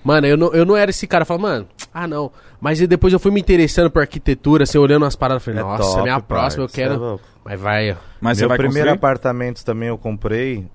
Mano, 0.04 0.28
eu 0.28 0.36
não, 0.38 0.54
eu 0.54 0.66
não 0.66 0.76
era 0.76 0.92
esse 0.92 1.08
cara. 1.08 1.22
Eu 1.22 1.26
falava, 1.26 1.48
mano, 1.48 1.68
ah 1.94 2.06
não. 2.08 2.32
Mas 2.60 2.80
aí 2.82 2.88
depois 2.88 3.14
eu 3.14 3.20
fui 3.20 3.32
me 3.32 3.40
interessando 3.40 3.90
por 3.90 4.02
arquitetura, 4.02 4.64
assim, 4.64 4.78
olhando 4.78 5.06
as 5.06 5.16
paradas. 5.16 5.46
Eu 5.48 5.54
falei, 5.54 5.60
É 5.62 5.64
nossa, 5.64 5.84
top, 5.84 6.02
minha 6.04 6.20
pai. 6.20 6.38
próxima 6.40 6.64
eu 6.64 6.68
é 6.68 6.72
quero. 6.72 7.00
louco. 7.00 7.24
Mas 7.46 7.60
vai, 7.60 7.92
ó. 7.92 7.96
Mas 8.22 8.40
Meu 8.40 8.48
primeiro 8.50 8.72
construir? 8.74 8.90
apartamento 8.92 9.64
também 9.66 9.90
eu 9.90 9.98
comprei, 9.98 10.68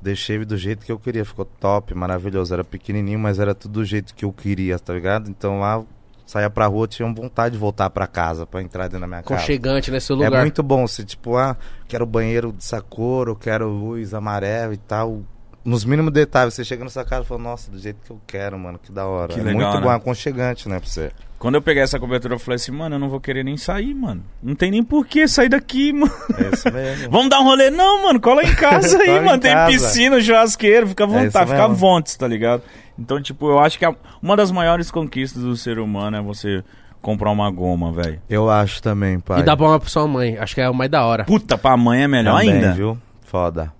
deixei 0.00 0.42
do 0.44 0.56
jeito 0.56 0.84
que 0.84 0.92
eu 0.92 0.98
queria. 0.98 1.24
Ficou 1.24 1.44
top, 1.44 1.94
maravilhoso. 1.94 2.52
Era 2.54 2.64
pequenininho, 2.64 3.18
mas 3.18 3.38
era 3.38 3.54
tudo 3.54 3.72
do 3.80 3.84
jeito 3.84 4.14
que 4.14 4.24
eu 4.24 4.32
queria, 4.32 4.78
tá 4.78 4.94
ligado? 4.94 5.28
Então 5.30 5.60
lá, 5.60 5.82
saía 6.26 6.48
pra 6.48 6.66
rua, 6.66 6.86
tinha 6.88 7.10
vontade 7.12 7.52
de 7.54 7.58
voltar 7.58 7.90
pra 7.90 8.06
casa, 8.06 8.46
pra 8.46 8.62
entrar 8.62 8.84
dentro 8.84 9.00
da 9.00 9.06
minha 9.06 9.22
casa. 9.22 9.40
Conchegante, 9.40 9.90
né? 9.90 10.00
Seu 10.00 10.16
É 10.22 10.24
lugar. 10.26 10.40
muito 10.42 10.62
bom, 10.62 10.86
se 10.86 11.04
tipo, 11.04 11.36
ah, 11.36 11.56
quero 11.88 12.06
banheiro 12.06 12.52
de 12.52 12.64
sacoro, 12.64 13.36
quero 13.36 13.68
luz 13.68 14.14
amarela 14.14 14.72
e 14.72 14.78
tal. 14.78 15.22
Nos 15.64 15.84
mínimos 15.84 16.12
detalhes, 16.12 16.54
você 16.54 16.64
chega 16.64 16.82
na 16.82 16.88
sua 16.90 17.04
casa 17.04 17.22
e 17.22 17.26
fala, 17.26 17.40
nossa, 17.42 17.70
do 17.70 17.78
jeito 17.78 17.98
que 18.04 18.10
eu 18.10 18.18
quero, 18.26 18.58
mano, 18.58 18.78
que 18.82 18.90
da 18.90 19.06
hora. 19.06 19.34
Que 19.34 19.40
é 19.40 19.42
legal, 19.42 19.60
muito 19.60 19.74
né? 19.76 19.80
bom, 19.82 19.92
é 19.92 19.94
aconchegante, 19.96 20.68
né, 20.68 20.80
pra 20.80 20.88
você. 20.88 21.10
Quando 21.38 21.54
eu 21.56 21.62
peguei 21.62 21.82
essa 21.82 21.98
cobertura, 21.98 22.34
eu 22.34 22.38
falei 22.38 22.56
assim, 22.56 22.72
mano, 22.72 22.94
eu 22.94 22.98
não 22.98 23.08
vou 23.10 23.20
querer 23.20 23.42
nem 23.44 23.56
sair, 23.58 23.94
mano. 23.94 24.22
Não 24.42 24.54
tem 24.54 24.70
nem 24.70 24.82
por 24.82 25.06
que 25.06 25.28
sair 25.28 25.48
daqui, 25.50 25.92
mano. 25.94 26.10
É 26.38 26.54
isso 26.54 26.72
mesmo. 26.72 27.10
Vamos 27.10 27.28
dar 27.30 27.40
um 27.40 27.44
rolê? 27.44 27.70
Não, 27.70 28.02
mano, 28.04 28.18
cola 28.20 28.42
em 28.42 28.54
casa 28.54 28.96
aí, 29.02 29.20
mano. 29.20 29.38
Tem 29.38 29.52
casa. 29.52 29.70
piscina, 29.70 30.20
churrasqueiro, 30.20 30.86
fica 30.88 31.04
à 31.04 31.06
É 31.06 31.10
vontade, 31.10 31.50
fica 31.50 31.64
à 31.64 31.68
vontade, 31.68 32.18
tá 32.18 32.26
ligado? 32.26 32.62
Então, 32.98 33.20
tipo, 33.22 33.50
eu 33.50 33.58
acho 33.58 33.78
que 33.78 33.84
a- 33.84 33.94
uma 34.22 34.36
das 34.36 34.50
maiores 34.50 34.90
conquistas 34.90 35.42
do 35.42 35.56
ser 35.56 35.78
humano 35.78 36.16
é 36.16 36.22
você 36.22 36.62
comprar 37.02 37.30
uma 37.30 37.50
goma, 37.50 37.92
velho. 37.92 38.20
eu 38.28 38.50
acho 38.50 38.82
também, 38.82 39.18
pai. 39.20 39.40
E 39.40 39.42
dá 39.42 39.56
pra 39.56 39.78
pra 39.78 39.88
sua 39.88 40.06
mãe. 40.06 40.36
Acho 40.38 40.54
que 40.54 40.60
é 40.60 40.68
o 40.68 40.74
mais 40.74 40.90
da 40.90 41.04
hora. 41.04 41.24
Puta, 41.24 41.56
pra 41.58 41.76
mãe 41.76 42.02
é 42.02 42.08
melhor 42.08 42.38
Também, 42.40 42.52
ainda. 42.54 42.72
viu? 42.72 42.98
Foda. 43.22 43.72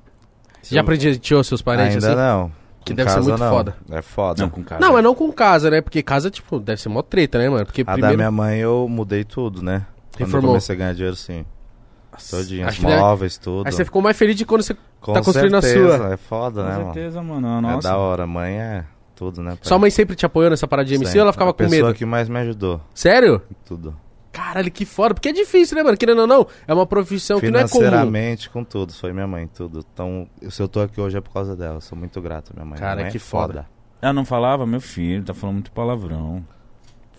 Você 0.63 0.75
já 0.75 0.85
presenteou 0.85 1.43
seus 1.45 1.63
parentes 1.63 1.97
Ainda 2.05 2.09
assim? 2.09 2.17
não. 2.17 2.53
Que 2.85 2.93
Com 2.93 2.97
deve 2.97 3.11
ser 3.11 3.17
casa, 3.17 3.29
muito 3.31 3.41
não. 3.43 3.51
foda. 3.51 3.77
É 3.91 4.03
foda. 4.03 4.43
Não, 4.43 4.51
com 4.51 4.65
cara. 4.65 4.81
Não, 4.81 4.93
mas 4.95 5.05
não 5.05 5.15
com 5.15 5.31
casa, 5.33 5.71
né? 5.71 5.81
Porque 5.81 6.03
casa, 6.03 6.31
tipo, 6.31 6.59
deve 6.59 6.81
ser 6.81 6.89
mó 6.89 7.03
treta, 7.03 7.39
né, 7.39 7.49
mano? 7.49 7.67
Porque 7.67 7.83
A 7.83 7.85
da 7.85 7.93
primeiro. 7.93 8.17
minha 8.17 8.31
mãe 8.31 8.59
eu 8.59 8.89
mudei 8.89 9.23
tudo, 9.23 9.63
né? 9.63 9.85
Quando 10.17 10.35
eu 10.37 10.43
comecei 10.43 10.75
a 10.75 10.79
ganhar 10.79 10.93
dinheiro, 10.95 11.17
sim. 11.17 11.45
Todinho, 12.31 12.67
Acho 12.67 12.81
os 12.81 12.85
deve- 12.87 13.01
móveis, 13.01 13.39
tudo. 13.39 13.67
Aí 13.67 13.73
você 13.73 13.85
ficou 13.85 14.03
mais 14.03 14.17
feliz 14.17 14.35
de 14.37 14.45
quando 14.45 14.63
você 14.63 14.77
Com 15.01 15.13
tá 15.13 15.23
construindo 15.23 15.55
a 15.57 15.63
certeza, 15.63 15.97
sua. 15.97 16.13
É 16.13 16.17
foda, 16.17 16.63
Com 16.63 16.69
né, 16.69 16.75
mano? 16.79 16.85
certeza, 16.93 17.23
mano. 17.23 17.49
É 17.49 17.61
Nossa. 17.61 17.89
da 17.89 17.97
hora. 17.97 18.27
Mãe 18.27 18.59
é 18.61 18.85
tudo, 19.15 19.43
né? 19.43 19.51
pai? 19.51 19.59
Sua 19.63 19.79
mãe 19.79 19.91
sempre 19.91 20.17
te 20.17 20.27
apoiou 20.27 20.51
nessa 20.51 20.67
parada 20.67 20.87
de 20.89 20.95
MC 20.95 21.07
Sempre. 21.07 21.21
ou 21.21 21.23
ela 21.25 21.33
ficava 21.33 21.51
a 21.51 21.55
com 21.55 21.59
pessoa 21.59 21.87
medo? 21.89 21.95
que 21.95 22.05
mais 22.05 22.29
me 22.29 22.39
ajudou. 22.41 22.81
Sério? 22.93 23.41
Tudo. 23.65 23.95
Caralho, 24.41 24.71
que 24.71 24.85
foda. 24.87 25.15
Porque 25.15 25.29
é 25.29 25.33
difícil, 25.33 25.77
né, 25.77 25.83
mano? 25.83 25.97
Querendo 25.97 26.23
ou 26.23 26.27
não, 26.27 26.47
é 26.67 26.73
uma 26.73 26.87
profissão 26.87 27.39
que 27.39 27.51
não 27.51 27.61
é 27.61 27.69
comum. 27.69 27.85
Financeiramente, 27.85 28.49
com 28.49 28.65
tudo. 28.65 28.93
Foi 28.93 29.13
minha 29.13 29.27
mãe, 29.27 29.47
tudo. 29.47 29.85
Então, 29.93 30.27
se 30.49 30.63
eu 30.63 30.67
tô 30.67 30.81
aqui 30.81 31.01
hoje 31.01 31.19
é 31.19 31.21
por 31.21 31.33
causa 31.33 31.55
dela. 31.55 31.81
Sou 31.81 31.97
muito 31.97 32.21
grato, 32.23 32.53
minha 32.55 32.65
mãe. 32.65 32.79
Cara, 32.79 32.95
Minha 32.97 33.05
mãe 33.05 33.13
que 33.13 33.19
é 33.19 33.21
foda. 33.21 33.67
Ela 34.01 34.15
não 34.15 34.25
falava, 34.25 34.67
meu 34.67 34.81
filho, 34.81 35.23
tá 35.23 35.35
falando 35.35 35.57
muito 35.57 35.73
palavrão. 35.73 36.43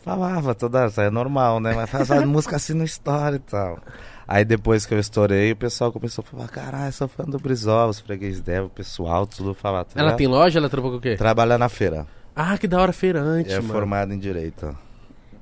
Falava 0.03 0.55
toda 0.55 0.79
hora, 0.79 0.91
é 0.97 1.11
normal, 1.11 1.59
né? 1.59 1.73
Mas 1.75 1.89
faz 1.89 2.09
a 2.09 2.21
música 2.25 2.55
assim 2.55 2.73
no 2.73 2.83
story 2.83 3.35
e 3.35 3.39
tal. 3.39 3.77
Aí 4.27 4.43
depois 4.43 4.85
que 4.85 4.93
eu 4.93 4.99
estourei, 4.99 5.51
o 5.51 5.55
pessoal 5.55 5.91
começou 5.91 6.23
a 6.25 6.31
falar, 6.31 6.47
caralho, 6.47 6.91
sou 6.91 7.07
fã 7.07 7.23
do 7.23 7.37
Brizola, 7.37 7.91
os 7.91 7.99
freguês 7.99 8.41
dela, 8.41 8.65
o 8.65 8.69
pessoal, 8.69 9.27
tudo 9.27 9.53
falava. 9.53 9.85
Tá 9.85 9.99
Ela 9.99 10.13
tem 10.13 10.25
loja, 10.25 10.57
ela 10.57 10.69
trabalha 10.69 10.93
com 10.93 10.97
o 10.97 11.01
quê? 11.01 11.15
Trabalha 11.15 11.57
na 11.57 11.69
feira. 11.69 12.07
Ah, 12.35 12.57
que 12.57 12.67
da 12.67 12.81
hora 12.81 12.93
feirante, 12.93 13.51
é 13.51 13.57
mano. 13.59 13.73
formado 13.73 14.11
em 14.13 14.17
Direito. 14.17 14.75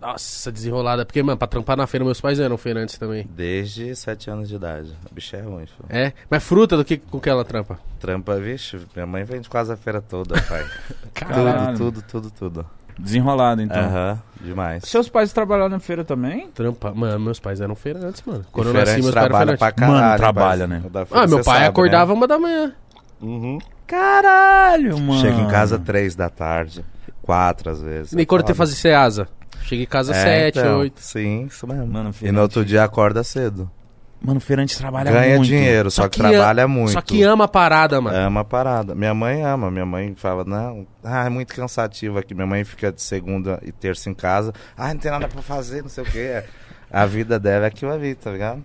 Nossa, 0.02 0.52
desenrolada. 0.52 1.06
Porque, 1.06 1.22
mano, 1.22 1.38
pra 1.38 1.48
trampar 1.48 1.76
na 1.76 1.86
feira, 1.86 2.06
meus 2.06 2.22
pais 2.22 2.40
eram 2.40 2.58
feirantes 2.58 2.98
também. 2.98 3.28
Desde 3.30 3.96
7 3.96 4.30
anos 4.30 4.48
de 4.48 4.56
idade. 4.56 4.96
A 5.10 5.14
bicha 5.14 5.38
é 5.38 5.42
ruim, 5.42 5.66
filho. 5.66 5.86
É? 5.90 6.14
Mas 6.30 6.44
fruta 6.44 6.78
do 6.78 6.86
que 6.86 6.98
com 6.98 7.20
que 7.20 7.30
ela 7.30 7.44
trampa? 7.44 7.78
Trampa, 8.00 8.36
vixe, 8.40 8.80
minha 8.96 9.06
mãe 9.06 9.24
vende 9.26 9.50
quase 9.50 9.74
a 9.74 9.76
feira 9.78 10.02
toda, 10.02 10.40
pai. 10.44 10.66
Caralho. 11.14 11.78
tudo, 11.78 12.02
tudo, 12.02 12.32
tudo, 12.32 12.32
tudo. 12.32 12.66
Desenrolado, 12.98 13.62
então. 13.62 13.78
Aham, 13.82 14.22
demais. 14.42 14.84
Seus 14.86 15.08
pais 15.08 15.32
trabalharam 15.32 15.70
na 15.70 15.80
feira 15.80 16.04
também? 16.04 16.50
Trampa. 16.52 16.94
Mano, 16.94 17.20
meus 17.20 17.40
pais 17.40 17.62
eram 17.62 17.74
feirantes, 17.76 18.22
mano. 18.26 18.46
Quando 18.52 18.68
eu 18.68 18.74
nasci, 18.74 19.02
meus 19.02 19.12
pais 19.14 19.26
eram 19.26 19.38
feirantes. 19.38 19.60
pra 19.60 19.72
caralho. 19.72 20.00
Mano, 20.02 20.18
trabalha, 20.18 20.68
parceiro. 20.68 20.84
né? 20.94 21.06
O 21.10 21.18
Ah, 21.18 21.28
meu 21.28 21.44
pai 21.44 21.58
sabe, 21.60 21.66
acordava 21.68 22.12
né? 22.12 22.18
uma 22.18 22.28
da 22.28 22.38
manhã. 22.40 22.74
Uhum. 23.22 23.58
Caralho, 23.88 25.00
mano. 25.00 25.20
Chega 25.22 25.42
em 25.42 25.48
casa 25.48 25.80
três 25.80 26.16
da 26.16 26.30
tarde, 26.30 26.84
quatro 27.22 27.70
às 27.70 27.82
vezes. 27.82 28.14
Nem 28.14 28.26
quando 28.26 28.44
tem 28.44 28.56
foda. 28.56 28.68
fazer 28.68 28.76
ceasa. 28.80 29.28
Cheguei 29.64 29.84
em 29.86 29.88
casa 29.88 30.12
É, 30.14 30.22
sete, 30.22 30.60
então, 30.60 30.80
oito. 30.80 31.00
Sim, 31.02 31.46
isso 31.46 31.68
mesmo. 31.68 31.86
Mano, 31.88 32.12
E 32.22 32.32
no 32.32 32.42
outro 32.42 32.64
dia 32.66 32.84
acorda 32.84 33.24
cedo. 33.24 33.70
Mano, 34.22 34.40
feirante 34.42 34.78
trabalha 34.78 35.10
Ganha 35.12 35.38
muito. 35.38 35.48
dinheiro, 35.48 35.90
só, 35.90 36.10
que, 36.10 36.22
que 36.22 36.28
trabalha 36.28 36.68
muito. 36.68 36.92
Só 36.92 37.00
que 37.02 37.24
ama 37.24 37.46
a 37.46 37.48
parada, 37.48 38.02
mano. 38.02 38.18
Ama 38.18 38.42
a 38.42 38.44
parada. 38.44 38.94
Minha 38.94 39.14
mãe 39.14 39.42
ama. 39.44 39.72
Minha 39.72 39.86
mãe 39.86 40.14
fala, 40.18 40.44
não, 40.44 40.86
ah, 41.04 41.26
é 41.26 41.30
muito 41.30 41.56
cansativo 41.56 42.18
aqui. 42.20 42.34
Minha 42.36 42.46
mãe 42.48 42.66
fica 42.66 42.92
de 42.92 43.02
segunda 43.02 43.60
e 43.64 43.72
terça 43.72 44.10
em 44.10 44.14
casa. 44.14 44.52
Ah, 44.78 44.94
não 44.94 45.00
tem 45.00 45.10
nada 45.10 45.28
pra 45.30 45.42
fazer, 45.42 45.82
não 45.84 45.90
sei 45.90 46.04
o 46.04 46.08
quê. 46.08 46.44
A 46.92 47.06
vida 47.06 47.40
dela 47.40 47.64
é 47.66 47.68
aquilo 47.70 47.94
ali, 47.94 48.14
tá 48.14 48.30
ligado? 48.32 48.62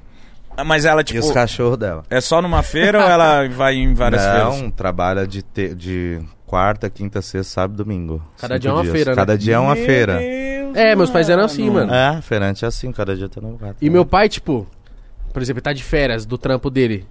Ah, 0.56 0.64
Mas 0.64 0.84
ela, 0.84 1.02
e 1.02 1.04
tipo, 1.04 1.20
os 1.20 1.30
cachorros 1.30 1.76
dela. 1.78 2.02
é 2.10 2.20
só 2.20 2.42
numa 2.42 2.62
feira 2.62 2.98
ou 3.00 3.08
ela 3.08 3.46
vai 3.50 3.74
em 3.76 3.94
várias 3.94 4.24
não, 4.24 4.52
feiras? 4.54 4.72
trabalha 4.74 5.26
de, 5.26 5.42
te- 5.42 5.74
de 5.74 6.20
Quarta, 6.46 6.88
quinta, 6.90 7.20
sexta, 7.22 7.52
sábado 7.54 7.74
e 7.74 7.84
domingo. 7.84 8.22
Cada 8.40 8.58
dia 8.58 8.70
é 8.70 8.72
uma 8.72 8.82
dias. 8.82 8.92
feira, 8.94 9.10
né? 9.10 9.16
Cada 9.16 9.36
dia 9.38 9.54
é 9.54 9.58
uma 9.58 9.74
feira. 9.74 10.20
É, 10.74 10.94
meus 10.96 11.10
pais 11.10 11.28
eram 11.30 11.44
assim, 11.44 11.70
mano. 11.70 11.92
É, 11.92 12.20
feirante 12.20 12.64
é 12.64 12.68
assim, 12.68 12.90
cada 12.92 13.16
dia 13.16 13.28
tá 13.28 13.40
no 13.40 13.52
lugar. 13.52 13.74
E 13.80 13.88
meu 13.88 14.04
pai, 14.04 14.28
tipo, 14.28 14.66
por 15.32 15.40
exemplo, 15.40 15.58
ele 15.58 15.64
tá 15.64 15.72
de 15.72 15.82
férias 15.82 16.26
do 16.26 16.36
trampo 16.36 16.68
dele. 16.70 17.06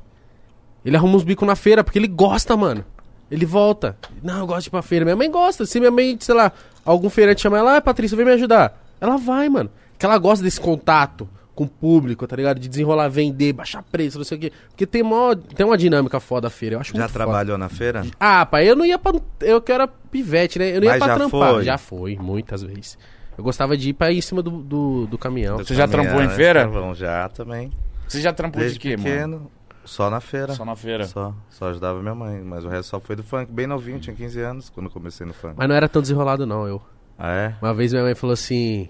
Ele 0.85 0.97
arruma 0.97 1.15
uns 1.15 1.23
bicos 1.23 1.47
na 1.47 1.55
feira 1.55 1.83
porque 1.83 1.97
ele 1.97 2.07
gosta, 2.07 2.55
mano. 2.57 2.83
Ele 3.31 3.45
volta. 3.45 3.97
Não, 4.21 4.39
eu 4.39 4.45
gosto 4.47 4.63
de 4.63 4.67
ir 4.67 4.71
pra 4.71 4.81
feira. 4.81 5.05
Minha 5.05 5.15
mãe 5.15 5.31
gosta. 5.31 5.65
Se 5.65 5.79
minha 5.79 5.91
mãe, 5.91 6.17
sei 6.19 6.35
lá, 6.35 6.51
algum 6.85 7.09
feirante 7.09 7.41
chama 7.41 7.57
ela, 7.57 7.77
ah, 7.77 7.81
Patrícia, 7.81 8.15
vem 8.17 8.25
me 8.25 8.33
ajudar. 8.33 8.79
Ela 8.99 9.17
vai, 9.17 9.49
mano. 9.49 9.71
Porque 9.93 10.05
ela 10.05 10.17
gosta 10.17 10.43
desse 10.43 10.59
contato 10.59 11.27
com 11.55 11.63
o 11.63 11.67
público, 11.67 12.27
tá 12.27 12.35
ligado? 12.35 12.59
De 12.59 12.67
desenrolar, 12.67 13.07
vender, 13.07 13.53
baixar 13.53 13.81
preço, 13.83 14.17
não 14.17 14.25
sei 14.25 14.37
o 14.37 14.41
quê. 14.41 14.51
Porque 14.69 14.85
tem, 14.85 15.01
mó, 15.03 15.33
tem 15.35 15.65
uma 15.65 15.77
dinâmica 15.77 16.19
foda 16.19 16.47
a 16.47 16.49
feira. 16.49 16.75
Eu 16.75 16.79
acho 16.81 16.91
Já 16.93 16.99
muito 16.99 17.11
foda. 17.11 17.23
trabalhou 17.25 17.57
na 17.57 17.69
feira? 17.69 18.05
Ah, 18.19 18.45
pai, 18.45 18.69
eu 18.69 18.75
não 18.75 18.85
ia 18.85 18.99
pra. 18.99 19.13
Eu 19.41 19.61
que 19.61 19.71
era 19.71 19.87
pivete, 19.87 20.59
né? 20.59 20.69
Eu 20.75 20.81
não 20.81 20.83
ia 20.83 20.89
Mas 20.91 20.99
pra 20.99 21.07
já 21.07 21.15
trampar. 21.15 21.53
foi? 21.53 21.63
Já 21.63 21.77
foi, 21.77 22.17
muitas 22.17 22.61
vezes. 22.61 22.97
Eu 23.37 23.43
gostava 23.43 23.75
de 23.75 23.89
ir 23.89 23.93
pra 23.93 24.11
ir 24.11 24.17
em 24.17 24.21
cima 24.21 24.41
do, 24.41 24.51
do, 24.51 25.07
do 25.07 25.17
caminhão. 25.17 25.57
Você 25.57 25.73
já 25.73 25.87
Caminhão, 25.87 26.03
trampou 26.05 26.23
em 26.23 26.27
né? 26.27 26.35
feira? 26.35 26.61
Carvão, 26.63 26.93
já 26.93 27.29
também. 27.29 27.71
Você 28.07 28.21
já 28.21 28.31
trampou 28.33 28.59
Desde 28.59 28.77
de 28.77 28.81
quê, 28.81 28.89
mano? 28.97 29.03
pequeno, 29.03 29.51
só 29.85 30.09
na 30.09 30.19
feira. 30.19 30.53
Só 30.53 30.63
na 30.63 30.75
feira. 30.75 31.05
Só, 31.05 31.33
só 31.49 31.69
ajudava 31.69 31.99
minha 32.01 32.13
mãe, 32.13 32.41
mas 32.43 32.63
o 32.63 32.67
resto 32.69 32.89
só 32.89 32.99
foi 32.99 33.15
do 33.15 33.23
funk. 33.23 33.51
Bem 33.51 33.65
novinho, 33.65 33.99
tinha 33.99 34.15
15 34.15 34.39
anos 34.41 34.69
quando 34.69 34.89
comecei 34.89 35.25
no 35.25 35.33
funk. 35.33 35.55
Mas 35.57 35.67
não 35.67 35.75
era 35.75 35.89
tão 35.89 36.01
desenrolado, 36.01 36.45
não, 36.45 36.67
eu. 36.67 36.81
Ah, 37.17 37.31
é? 37.33 37.55
Uma 37.61 37.73
vez 37.73 37.91
minha 37.91 38.03
mãe 38.03 38.13
falou 38.15 38.33
assim. 38.33 38.87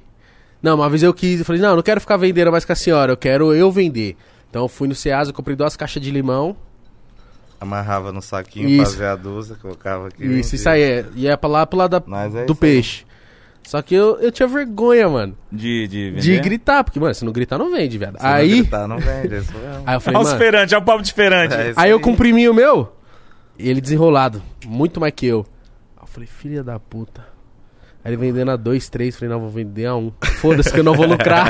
Não, 0.62 0.76
uma 0.76 0.90
vez 0.90 1.04
eu 1.04 1.14
quis, 1.14 1.40
eu 1.40 1.46
falei, 1.46 1.62
não, 1.62 1.72
eu 1.72 1.76
não 1.78 1.84
quero 1.84 2.00
ficar 2.02 2.16
vendendo 2.18 2.52
mais 2.52 2.64
com 2.66 2.72
a 2.72 2.76
senhora, 2.76 3.12
eu 3.12 3.18
quero 3.18 3.54
eu 3.54 3.70
vender. 3.72 4.16
Então 4.50 4.64
eu 4.64 4.68
fui 4.70 4.88
no 4.88 4.96
Ceasa, 4.96 5.34
comprei 5.34 5.56
duas 5.56 5.76
caixas 5.76 6.02
de 6.02 6.10
limão. 6.12 6.56
Amarrava 7.60 8.12
no 8.12 8.22
saquinho, 8.22 8.68
Isso. 8.70 8.92
fazia 8.92 9.12
a 9.12 9.16
dúzia, 9.16 9.56
colocava 9.62 10.08
aqui. 10.08 10.24
Isso, 10.24 10.52
vendia. 10.52 10.56
isso 10.56 10.70
aí. 10.70 10.82
é. 10.82 11.06
Ia 11.16 11.38
pra 11.38 11.50
lá 11.50 11.66
pro 11.66 11.78
lado 11.80 12.00
da- 12.00 12.20
é 12.42 12.46
do 12.46 12.54
peixe. 12.56 13.06
Só 13.66 13.82
que 13.82 13.96
eu, 13.96 14.18
eu 14.20 14.32
tinha 14.32 14.48
vergonha, 14.48 15.08
mano, 15.10 15.36
De, 15.52 15.88
de 15.88 16.10
vender? 16.12 16.22
de 16.22 16.40
gritar, 16.40 16.84
porque, 16.84 17.00
mano, 17.00 17.14
se 17.16 17.24
não 17.26 17.32
gritar, 17.32 17.58
não 17.58 17.72
vende, 17.72 17.98
viado. 17.98 18.18
Se 18.18 18.24
não 18.24 18.32
Aí, 18.32 18.50
gritar, 18.62 18.88
não 18.88 18.98
vende, 19.00 19.36
é 19.36 19.38
isso 19.40 19.54
mesmo. 19.54 19.84
aí 19.86 19.96
eu 19.96 20.02
falei, 20.02 20.18
Olha 20.18 20.24
os 20.26 20.30
mano. 20.34 20.40
feirantes, 20.44 20.74
olha 20.74 20.82
o 20.82 20.86
papo 20.86 21.02
de 21.02 21.14
feirante. 21.14 21.54
É 21.56 21.70
isso 21.72 21.80
Aí 21.80 21.90
eu 21.92 22.00
comprimi 22.00 22.48
o 22.50 22.54
meu, 22.54 22.94
e 23.58 23.70
ele 23.70 23.80
desenrolado, 23.82 24.44
muito 24.66 25.00
mais 25.00 25.14
que 25.16 25.26
eu. 25.26 25.46
Aí 25.98 26.04
eu 26.04 26.08
falei, 26.08 26.28
filha 26.28 26.64
da 26.64 26.80
puta. 26.80 27.26
Aí 28.06 28.12
ele 28.12 28.18
vendendo 28.18 28.52
a 28.52 28.58
dois, 28.58 28.90
três, 28.90 29.16
falei, 29.16 29.34
não, 29.34 29.40
vou 29.40 29.50
vender 29.50 29.86
a 29.86 29.96
um. 29.96 30.12
Foda-se 30.42 30.72
que 30.74 30.80
eu 30.80 30.84
não 30.84 30.94
vou 30.94 31.06
lucrar. 31.08 31.48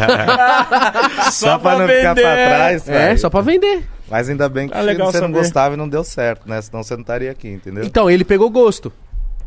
Só 1.31 1.57
pra 1.57 1.79
não 1.79 1.87
ficar 1.87 2.13
pra 2.13 2.21
trás, 2.21 2.87
é, 2.87 2.91
velho. 3.07 3.19
só 3.19 3.29
pra 3.29 3.41
vender. 3.41 3.83
Mas 4.09 4.29
ainda 4.29 4.47
bem 4.47 4.69
que 4.69 4.77
Ah, 4.77 4.81
legal 4.81 5.07
você 5.11 5.19
não 5.19 5.27
saber. 5.29 5.39
gostava 5.39 5.73
e 5.73 5.77
não 5.77 5.89
deu 5.89 6.03
certo, 6.03 6.47
né? 6.47 6.61
Senão 6.61 6.83
você 6.83 6.93
não 6.93 7.01
estaria 7.01 7.31
aqui, 7.31 7.47
entendeu? 7.47 7.83
Então, 7.83 8.07
ele 8.09 8.23
pegou 8.23 8.49
gosto. 8.51 8.93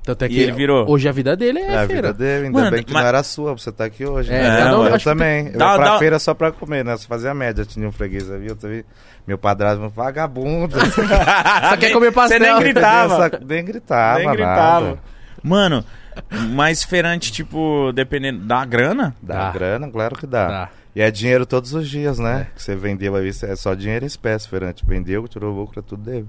Tanto 0.07 0.22
é 0.22 0.26
E 0.26 0.28
que 0.30 0.40
ele 0.40 0.52
virou? 0.52 0.88
hoje 0.88 1.09
a 1.09 1.12
vida 1.12 1.36
dele 1.36 1.59
é, 1.59 1.62
É 1.66 1.76
a 1.78 1.86
feira. 1.86 2.12
vida 2.12 2.14
dele, 2.14 2.46
ainda 2.46 2.59
Mano, 2.59 2.70
bem 2.70 2.82
que 2.82 2.92
mas- 2.92 3.02
não 3.02 3.09
era 3.09 3.22
sua, 3.22 3.52
você 3.52 3.70
tá 3.72 3.84
aqui 3.84 4.07
hoje. 4.07 4.32
É, 4.32 4.40
né? 4.40 4.57
cada 4.59 4.78
um- 4.78 4.86
eu 4.86 4.94
acho 4.94 4.98
que 5.04 5.11
também. 5.11 5.46
Eu 5.48 5.59
Dá- 5.59 5.72
ia 5.72 5.76
pra 5.76 5.84
dá- 5.90 5.98
feira 5.98 6.18
só 6.20 6.32
pra 6.32 6.52
comer, 6.52 6.84
né? 6.84 6.96
Você 6.96 7.07
fazia 7.09 7.34
média, 7.34 7.64
tinha 7.64 7.86
um 7.88 7.92
freguês 7.92 8.30
ali, 8.30 8.46
eu 8.48 8.54
também. 8.57 8.84
Meu 9.26 9.36
padrasto 9.36 9.86
vagabundo. 9.88 10.76
Só 11.70 11.76
quer 11.76 11.90
comer 11.92 12.12
pastel. 12.12 12.38
Você 12.38 12.44
nem 12.44 12.59
gritava. 12.61 13.26
Essa- 13.26 13.40
Nem 13.44 13.64
gritava, 13.64 14.18
Nem 14.18 14.26
nada. 14.26 14.36
gritava. 14.36 14.98
Mano, 15.42 15.84
mas 16.50 16.84
feirante, 16.84 17.32
tipo, 17.32 17.90
dependendo 17.92 18.44
da 18.44 18.64
grana? 18.64 19.14
Dá 19.20 19.46
Dá. 19.46 19.50
grana, 19.50 19.88
claro 19.90 20.16
que 20.16 20.26
dá. 20.26 20.46
Dá. 20.46 20.68
E 20.94 21.02
é 21.02 21.11
dinheiro 21.11 21.44
todos 21.44 21.74
os 21.74 21.88
dias, 21.88 22.18
né? 22.20 22.46
Que 22.54 22.62
você 22.62 22.74
vendeu 22.76 23.14
aí, 23.16 23.28
é 23.28 23.57
só 23.57 23.74
dinheiro 23.74 24.04
em 24.04 24.09
espécie, 24.09 24.48
feirante. 24.48 24.84
Vendeu, 24.86 25.26
tirou 25.28 25.52
o 25.52 25.57
lucro, 25.61 25.80
é 25.80 25.82
tudo 25.82 26.02
dele. 26.04 26.26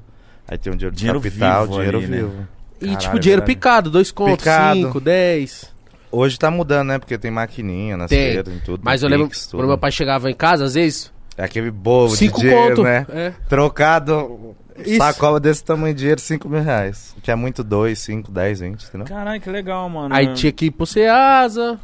Aí 0.47 0.57
tem 0.57 0.73
um 0.73 0.75
dinheiro 0.75 0.95
de 0.95 0.99
Dinheiro 0.99 1.21
capital, 1.21 1.61
vivo 1.65 1.73
dinheiro 1.75 1.97
ali, 1.99 2.07
né? 2.07 2.47
E 2.80 2.86
Caralho, 2.86 2.97
tipo, 2.99 3.19
dinheiro 3.19 3.41
verdade. 3.41 3.55
picado, 3.59 3.89
dois 3.89 4.11
contos, 4.11 4.38
Picado. 4.38 4.80
cinco, 4.80 4.99
dez. 4.99 5.71
Hoje 6.11 6.38
tá 6.39 6.49
mudando, 6.51 6.88
né? 6.89 6.99
Porque 6.99 7.17
tem 7.17 7.30
maquininha 7.32 7.97
nas 7.97 8.09
Tem. 8.09 8.34
feiras, 8.34 8.53
em 8.53 8.59
tudo. 8.59 8.82
Mas 8.84 9.03
eu 9.03 9.09
lembro, 9.09 9.28
tudo. 9.30 9.57
quando 9.57 9.67
meu 9.67 9.78
pai 9.78 9.91
chegava 9.91 10.30
em 10.32 10.36
casa, 10.36 10.63
às 10.65 10.73
vezes, 10.75 11.11
É 11.36 11.43
aquele 11.43 11.69
bolo 11.71 12.09
cinco 12.15 12.39
de 12.39 12.47
dinheiro, 12.47 12.75
conto. 12.78 12.84
né? 12.84 13.05
É. 13.09 13.34
Trocado, 13.49 14.55
Isso. 14.86 14.97
sacola 14.97 15.39
desse 15.39 15.63
tamanho 15.63 15.93
de 15.93 15.99
dinheiro, 15.99 16.21
5 16.21 16.47
mil 16.47 16.61
reais. 16.61 17.15
Que 17.21 17.30
é 17.32 17.36
muito 17.36 17.63
2, 17.63 17.97
5, 17.99 18.32
10, 18.32 18.59
20, 18.61 18.84
entendeu? 18.86 19.07
Caralho, 19.07 19.41
que 19.41 19.49
legal, 19.49 19.89
mano. 19.89 20.13
Aí 20.15 20.34
tinha 20.34 20.51
que 20.51 20.67
ir 20.67 20.71
pro 20.71 20.86
Ceasa, 20.86 21.80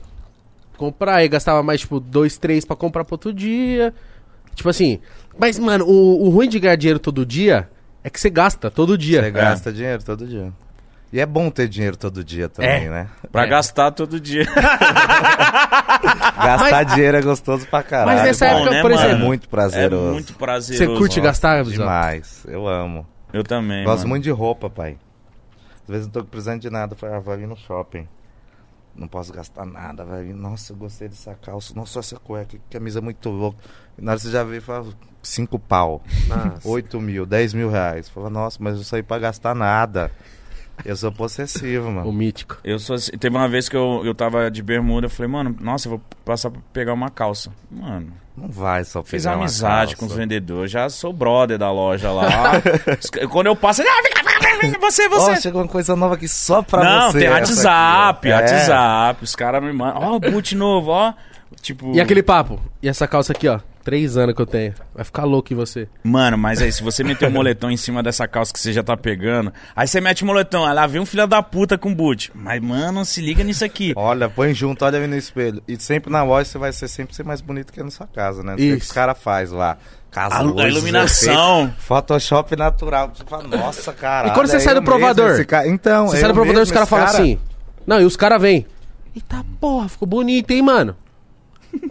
comprar, 0.77 1.15
aí 1.15 1.27
gastava 1.27 1.61
mais, 1.61 1.81
tipo, 1.81 1.99
dois, 1.99 2.37
três 2.37 2.63
pra 2.65 2.75
comprar 2.75 3.03
pro 3.03 3.15
outro 3.15 3.33
dia. 3.33 3.93
Tipo 4.55 4.69
assim, 4.69 4.99
mas, 5.37 5.57
mano, 5.59 5.85
o, 5.85 6.25
o 6.25 6.29
ruim 6.29 6.47
de 6.47 6.59
ganhar 6.59 6.75
dinheiro 6.75 6.99
todo 6.99 7.25
dia 7.25 7.67
é 8.03 8.09
que 8.09 8.19
você 8.19 8.29
gasta 8.29 8.71
todo 8.71 8.97
dia. 8.97 9.21
Você 9.23 9.31
gasta 9.31 9.71
dinheiro 9.73 10.03
todo 10.03 10.25
dia. 10.25 10.53
E 11.13 11.19
é 11.19 11.25
bom 11.27 11.51
ter 11.51 11.67
dinheiro 11.69 11.95
todo 11.95 12.23
dia 12.23 12.49
também, 12.49 12.87
É. 12.87 12.89
né? 12.89 13.07
Pra 13.31 13.43
É. 13.43 13.47
gastar 13.47 13.91
todo 13.91 14.19
dia. 14.19 14.45
Gastar 16.43 16.83
dinheiro 16.85 17.17
é 17.17 17.21
gostoso 17.21 17.67
pra 17.67 17.83
caralho. 17.83 18.17
Mas 18.17 18.23
nessa 18.27 18.47
bom, 18.49 18.55
época, 18.55 18.71
né, 18.71 18.81
por 18.81 18.91
mano? 18.91 19.01
É 19.03 19.05
exemplo, 19.07 19.25
muito 19.25 19.47
prazeroso. 19.49 20.07
É 20.09 20.11
muito 20.11 20.27
você 20.33 20.37
prazeroso. 20.39 20.97
curte 20.99 21.17
Nossa, 21.17 21.29
gastar? 21.29 21.63
Demais, 21.63 22.43
eu 22.47 22.67
amo. 22.67 23.05
Eu 23.31 23.43
também, 23.43 23.83
Gosto 23.83 23.99
mano. 23.99 24.09
muito 24.09 24.23
de 24.23 24.31
roupa, 24.31 24.69
pai. 24.69 24.97
Às 25.83 25.87
vezes 25.89 26.05
não 26.07 26.13
tô 26.13 26.23
precisando 26.23 26.61
de 26.61 26.69
nada, 26.69 26.93
eu 26.93 26.97
falo, 26.97 27.13
ah, 27.13 27.19
vai 27.19 27.37
vir 27.37 27.47
no 27.47 27.55
shopping. 27.55 28.07
Não 28.95 29.07
posso 29.07 29.31
gastar 29.33 29.65
nada, 29.65 30.03
vai 30.05 30.23
vir. 30.23 30.33
Nossa, 30.33 30.71
eu 30.73 30.77
gostei 30.77 31.07
dessa 31.09 31.33
calça. 31.35 31.73
Nossa, 31.75 31.99
essa 31.99 32.17
cueca, 32.17 32.57
que 32.57 32.61
camisa 32.71 33.01
muito 33.01 33.29
louca. 33.29 33.57
E 33.97 34.01
na 34.03 34.11
hora 34.11 34.19
você 34.19 34.29
já 34.31 34.43
vê 34.43 34.57
e 34.57 34.61
fala, 34.61 34.85
cinco 35.21 35.57
pau, 35.59 36.01
Nossa. 36.27 36.67
8 36.67 36.99
mil, 37.01 37.25
10 37.25 37.53
mil 37.53 37.69
reais. 37.69 38.07
Fala, 38.09 38.29
nossa, 38.29 38.57
mas 38.59 38.77
eu 38.77 38.83
saí 38.83 39.01
pra 39.03 39.17
gastar 39.19 39.55
nada. 39.55 40.11
Eu 40.85 40.95
sou 40.95 41.11
possessivo, 41.11 41.87
O 41.87 41.91
mano. 41.91 42.11
mítico. 42.11 42.57
Eu 42.63 42.79
sou 42.79 42.95
assim- 42.95 43.11
Teve 43.17 43.35
uma 43.35 43.47
vez 43.47 43.69
que 43.69 43.75
eu, 43.77 44.01
eu 44.03 44.13
tava 44.15 44.49
de 44.51 44.61
bermuda, 44.61 45.05
eu 45.05 45.09
falei, 45.09 45.31
mano, 45.31 45.55
nossa, 45.61 45.87
eu 45.87 45.91
vou 45.91 46.01
passar 46.25 46.49
pra 46.49 46.59
pegar 46.73 46.93
uma 46.93 47.09
calça. 47.09 47.51
Mano, 47.71 48.11
Não 48.35 48.49
vai 48.49 48.83
só 48.83 49.03
fiz 49.03 49.23
pegar 49.23 49.35
uma 49.35 49.43
amizade 49.43 49.95
com 49.95 50.05
os 50.07 50.13
vendedores, 50.13 50.71
já 50.71 50.89
sou 50.89 51.13
brother 51.13 51.57
da 51.57 51.71
loja 51.71 52.11
lá. 52.11 52.29
Quando 53.29 53.47
eu 53.47 53.55
passo, 53.55 53.81
ele, 53.81 53.89
ah, 53.89 54.01
vem 54.01 54.11
cá, 54.11 54.21
vem 54.23 54.39
cá, 54.39 54.57
vem 54.61 54.71
cá, 54.71 54.79
você, 54.79 55.07
você. 55.07 55.41
chegou 55.41 55.61
uma 55.61 55.67
coisa 55.67 55.95
nova 55.95 56.15
aqui 56.15 56.27
só 56.27 56.61
pra 56.61 56.83
Não, 56.83 57.11
você. 57.11 57.19
tem 57.19 57.27
essa 57.27 57.35
WhatsApp. 57.39 58.29
É. 58.29 58.35
WhatsApp. 58.35 59.23
Os 59.23 59.35
caras 59.35 59.63
me 59.63 59.71
mandam. 59.71 60.01
Ó, 60.01 60.15
o 60.15 60.19
boot 60.19 60.55
novo, 60.55 60.89
ó. 60.91 61.13
Tipo. 61.61 61.93
E 61.95 62.01
aquele 62.01 62.23
papo? 62.23 62.59
E 62.81 62.89
essa 62.89 63.07
calça 63.07 63.31
aqui, 63.31 63.47
ó? 63.47 63.59
Três 63.83 64.15
anos 64.15 64.33
que 64.33 64.41
eu 64.41 64.45
tenho. 64.45 64.73
Vai 64.95 65.03
ficar 65.03 65.25
louco 65.25 65.51
em 65.51 65.55
você. 65.55 65.89
Mano, 66.03 66.37
mas 66.37 66.61
aí, 66.61 66.71
se 66.71 66.81
você 66.81 67.03
meter 67.03 67.27
o 67.27 67.31
moletom 67.33 67.69
em 67.69 67.75
cima 67.77 68.01
dessa 68.01 68.25
calça 68.27 68.53
que 68.53 68.59
você 68.59 68.71
já 68.71 68.81
tá 68.81 68.95
pegando, 68.95 69.51
aí 69.75 69.85
você 69.87 69.99
mete 69.99 70.23
o 70.23 70.25
moletom, 70.25 70.65
aí 70.65 70.73
lá 70.73 70.87
vem 70.87 71.01
um 71.01 71.05
filho 71.05 71.27
da 71.27 71.43
puta 71.43 71.77
com 71.77 71.93
boot. 71.93 72.31
Mas, 72.33 72.61
mano, 72.61 73.03
se 73.03 73.19
liga 73.21 73.43
nisso 73.43 73.65
aqui. 73.65 73.91
Olha, 73.95 74.29
põe 74.29 74.53
junto, 74.53 74.85
olha 74.85 74.97
ali 74.97 75.07
no 75.07 75.17
espelho. 75.17 75.61
E 75.67 75.75
sempre 75.77 76.09
na 76.11 76.23
voz 76.23 76.47
você 76.47 76.57
vai 76.57 76.71
ser 76.71 76.87
sempre 76.87 77.13
ser 77.15 77.23
mais 77.25 77.41
bonito 77.41 77.73
que 77.73 77.83
na 77.83 77.91
sua 77.91 78.07
casa, 78.07 78.41
né? 78.41 78.51
Não 78.53 78.57
sei 78.57 78.73
o 78.73 78.77
que 78.77 78.83
os 78.85 78.91
caras 78.91 79.17
fazem 79.21 79.57
lá. 79.57 79.77
Casa 80.09 80.35
A, 80.35 80.39
a 80.39 80.41
luzes, 80.43 80.71
iluminação. 80.71 81.63
efeitos, 81.63 81.83
Photoshop 81.85 82.55
natural. 82.55 83.11
Você 83.13 83.23
fala, 83.25 83.43
nossa, 83.47 83.91
cara. 83.91 84.27
E 84.29 84.31
quando 84.31 84.47
você 84.47 84.59
sai 84.59 84.75
do 84.75 84.83
provador? 84.83 85.39
Então, 85.65 86.07
Você 86.07 86.19
sai 86.19 86.29
do 86.29 86.33
provador, 86.35 86.59
mesmo, 86.59 86.63
os 86.63 86.71
caras 86.71 86.87
esse 86.87 86.89
falam 86.89 87.05
cara- 87.07 87.17
assim. 87.17 87.39
Não, 87.85 87.99
e 87.99 88.05
os 88.05 88.15
caras 88.15 88.41
vêm. 88.41 88.65
Eita 89.15 89.43
porra, 89.59 89.89
ficou 89.89 90.07
bonito, 90.07 90.51
hein, 90.51 90.61
mano? 90.61 90.95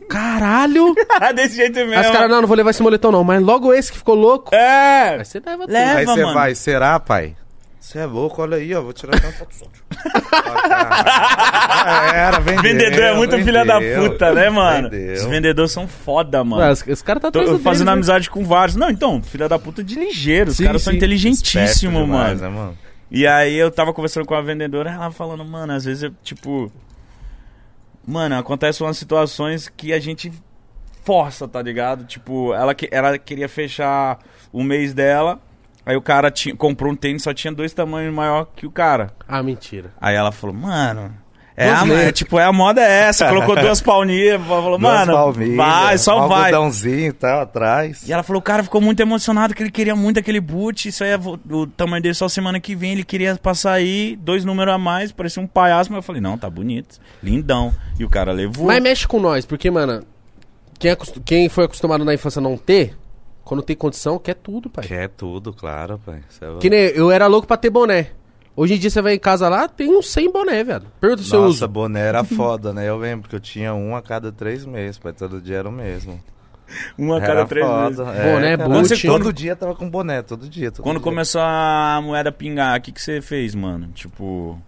Caralho! 0.09 0.95
Desse 1.35 1.57
jeito 1.57 1.75
mesmo. 1.81 1.95
Aí 1.95 2.01
os 2.07 2.11
caras, 2.11 2.31
não, 2.31 2.41
não 2.43 2.49
vou 2.49 2.57
levar 2.57 2.71
esse 2.71 2.83
moletom, 2.83 3.11
não. 3.13 3.25
Mas 3.25 3.43
logo 3.43 3.73
esse 3.73 3.91
que 3.93 3.99
ficou 3.99 4.15
louco. 4.15 4.55
É. 4.55 5.17
Aí 5.19 5.25
você 5.25 5.41
leva 5.45 5.63
tudo. 5.63 5.73
Leva. 5.73 5.99
Aí 6.01 6.05
você 6.07 6.23
mano. 6.23 6.35
vai, 6.35 6.55
será, 6.55 7.01
pai? 7.01 7.37
Você 7.81 7.99
é 7.99 8.07
louco, 8.07 8.41
olha 8.43 8.57
aí, 8.59 8.73
ó. 8.75 8.81
Vou 8.81 8.93
tirar 8.93 9.19
uma 9.21 9.33
foto 9.33 9.55
só. 9.55 9.65
Ó, 9.67 10.69
cara. 10.69 12.11
Já 12.13 12.17
Era, 12.17 12.39
vendeu, 12.41 12.63
Vendedor 12.63 13.03
é 13.03 13.15
muito 13.15 13.31
vendeu, 13.33 13.45
filha 13.45 13.65
da 13.65 13.81
puta, 13.81 14.33
né, 14.33 14.49
mano? 14.51 14.89
vendeu. 14.89 15.15
Os 15.15 15.25
vendedores 15.25 15.73
são 15.73 15.89
foda, 15.89 16.45
mano. 16.45 16.71
Os, 16.73 16.85
os 16.87 17.03
caras 17.03 17.21
tá 17.23 17.31
Tô 17.31 17.41
atrás 17.41 17.59
do 17.59 17.63
fazendo 17.63 17.87
deles, 17.87 17.87
né? 17.87 17.93
amizade 17.93 18.31
com 18.31 18.45
vários. 18.45 18.77
Não, 18.77 18.89
então, 18.89 19.21
filha 19.23 19.49
da 19.49 19.59
puta 19.59 19.83
de 19.83 19.97
ligeiro. 19.97 20.51
Os 20.51 20.57
Sim, 20.59 20.65
caras 20.65 20.83
são 20.83 20.93
sim. 20.93 20.97
inteligentíssimos, 20.99 22.09
mano. 22.09 22.41
né, 22.41 22.49
mano? 22.49 22.79
E 23.11 23.27
aí 23.27 23.57
eu 23.57 23.71
tava 23.71 23.93
conversando 23.93 24.25
com 24.27 24.35
a 24.35 24.41
vendedora, 24.41 24.91
ela 24.91 25.11
falando, 25.11 25.45
mano, 25.45 25.73
às 25.73 25.85
vezes 25.85 26.05
eu, 26.05 26.13
tipo. 26.23 26.71
Mano, 28.07 28.37
acontecem 28.39 28.87
umas 28.87 28.99
situações 28.99 29.69
que 29.69 29.93
a 29.93 30.01
gente 30.01 30.33
força, 31.05 31.47
tá 31.49 31.61
ligado? 31.63 32.05
Tipo, 32.05 32.53
ela, 32.55 32.75
que- 32.75 32.89
ela 32.93 33.17
queria 33.19 33.49
fechar 33.49 34.19
o 34.53 34.63
mês 34.63 34.93
dela, 34.95 35.41
aí 35.87 35.97
o 35.97 36.03
cara 36.03 36.31
tinha, 36.31 36.55
comprou 36.57 36.93
um 36.93 36.97
tênis, 36.97 37.23
só 37.23 37.33
tinha 37.35 37.53
dois 37.53 37.73
tamanhos 37.73 38.15
maior 38.15 38.47
que 38.57 38.67
o 38.67 38.71
cara. 38.71 39.13
Ah, 39.27 39.43
mentira. 39.43 39.93
Aí 40.01 40.15
ela 40.15 40.33
falou, 40.33 40.55
mano. 40.55 41.15
É, 41.57 41.69
a, 41.69 41.87
é, 41.87 42.13
tipo, 42.13 42.39
é 42.39 42.45
a 42.45 42.53
moda 42.53 42.81
é 42.81 43.03
essa. 43.09 43.29
Colocou 43.29 43.55
duas 43.55 43.81
pauninhas, 43.83 44.41
falou, 44.47 44.79
mano, 44.79 45.13
palmilhas, 45.13 45.57
vai, 45.57 45.99
só 45.99 46.25
um 46.25 46.29
vai. 46.29 46.47
algodãozinho 46.53 47.09
e 47.09 47.13
tal, 47.13 47.41
atrás. 47.43 48.09
E 48.09 48.13
ela 48.13 48.23
falou, 48.23 48.41
o 48.41 48.43
cara 48.43 48.63
ficou 48.63 48.81
muito 48.81 49.01
emocionado 49.01 49.55
que 49.55 49.63
ele 49.63 49.71
queria 49.71 49.95
muito 49.95 50.19
aquele 50.19 50.41
boot. 50.41 50.89
Isso 50.89 51.05
aí 51.05 51.11
é 51.11 51.19
o 51.19 51.67
tamanho 51.67 52.03
dele 52.03 52.15
só 52.15 52.29
semana 52.29 52.59
que 52.59 52.75
vem. 52.75 52.93
Ele 52.93 53.05
queria 53.05 53.37
passar 53.37 53.73
aí, 53.73 54.17
dois 54.17 54.45
números 54.45 54.73
a 54.75 54.79
mais, 54.79 55.13
parecia 55.13 55.43
um 55.43 55.47
palhaço. 55.47 55.91
Mas 55.93 55.99
eu 55.99 56.03
falei, 56.03 56.21
não, 56.23 56.39
tá 56.39 56.49
bonito, 56.49 56.99
lindão. 57.23 57.73
E 57.99 58.05
o 58.05 58.09
cara 58.09 58.33
levou. 58.33 58.67
Mas 58.67 58.83
mexe 58.83 59.07
com 59.07 59.21
nós, 59.21 59.45
porque, 59.45 59.71
mano, 59.71 60.05
quem, 60.79 60.91
acost- 60.91 61.21
quem 61.25 61.49
foi 61.51 61.65
acostumado 61.67 62.05
na 62.05 62.15
infância 62.15 62.41
a 62.41 62.43
não 62.43 62.57
ter, 62.57 62.97
quando 63.45 63.63
tem 63.63 63.77
condição, 63.77 64.19
quer 64.19 64.35
tudo, 64.35 64.71
pai. 64.71 64.87
Quer 64.87 65.09
tudo, 65.11 65.53
claro, 65.53 66.01
pai. 66.05 66.21
É. 66.41 66.59
Que 66.61 66.71
nem 66.71 66.81
eu 66.95 67.11
era 67.11 67.27
louco 67.27 67.47
pra 67.47 67.57
ter 67.59 67.69
boné. 67.71 68.09
Hoje 68.55 68.75
em 68.75 68.79
dia 68.79 68.91
você 68.91 69.01
vai 69.01 69.15
em 69.15 69.19
casa 69.19 69.49
lá, 69.49 69.67
tem 69.67 69.97
uns 69.97 70.11
100 70.11 70.31
boné, 70.31 70.63
velho. 70.63 70.85
Pergunta 71.01 71.23
se 71.23 71.33
eu 71.35 71.41
Nossa, 71.41 71.51
uso. 71.65 71.69
boné 71.69 72.01
era 72.01 72.23
foda, 72.23 72.73
né? 72.73 72.89
Eu 72.89 72.99
lembro 72.99 73.29
que 73.29 73.35
eu 73.37 73.41
tinha 73.41 73.73
um 73.75 73.97
a 73.97 74.03
cada 74.03 74.31
três 74.31 74.65
meses, 74.67 74.99
pai. 74.99 75.13
Todo 75.15 75.41
dia 75.41 75.57
era 75.59 75.69
o 75.69 75.73
mesmo. 75.73 76.21
Um 76.99 77.13
a 77.13 77.21
cada 77.21 77.33
Era 77.41 77.45
três 77.47 77.67
foda, 77.67 77.85
meses. 77.85 77.99
é, 78.01 78.33
Boné, 78.33 78.57
cara. 78.57 78.69
boot. 78.71 78.89
Você 78.89 79.07
Todo 79.07 79.31
dia 79.33 79.55
tava 79.55 79.75
com 79.75 79.91
boné, 79.91 80.23
todo 80.23 80.49
dia. 80.49 80.71
todo 80.71 80.83
Quando 80.83 80.97
dia. 80.97 81.05
começou 81.05 81.41
a 81.43 82.01
moeda 82.03 82.33
pingar, 82.33 82.79
o 82.79 82.83
que, 82.83 82.93
que 82.93 83.03
você 83.03 83.21
fez, 83.21 83.55
mano? 83.55 83.89
Tipo. 83.89 84.59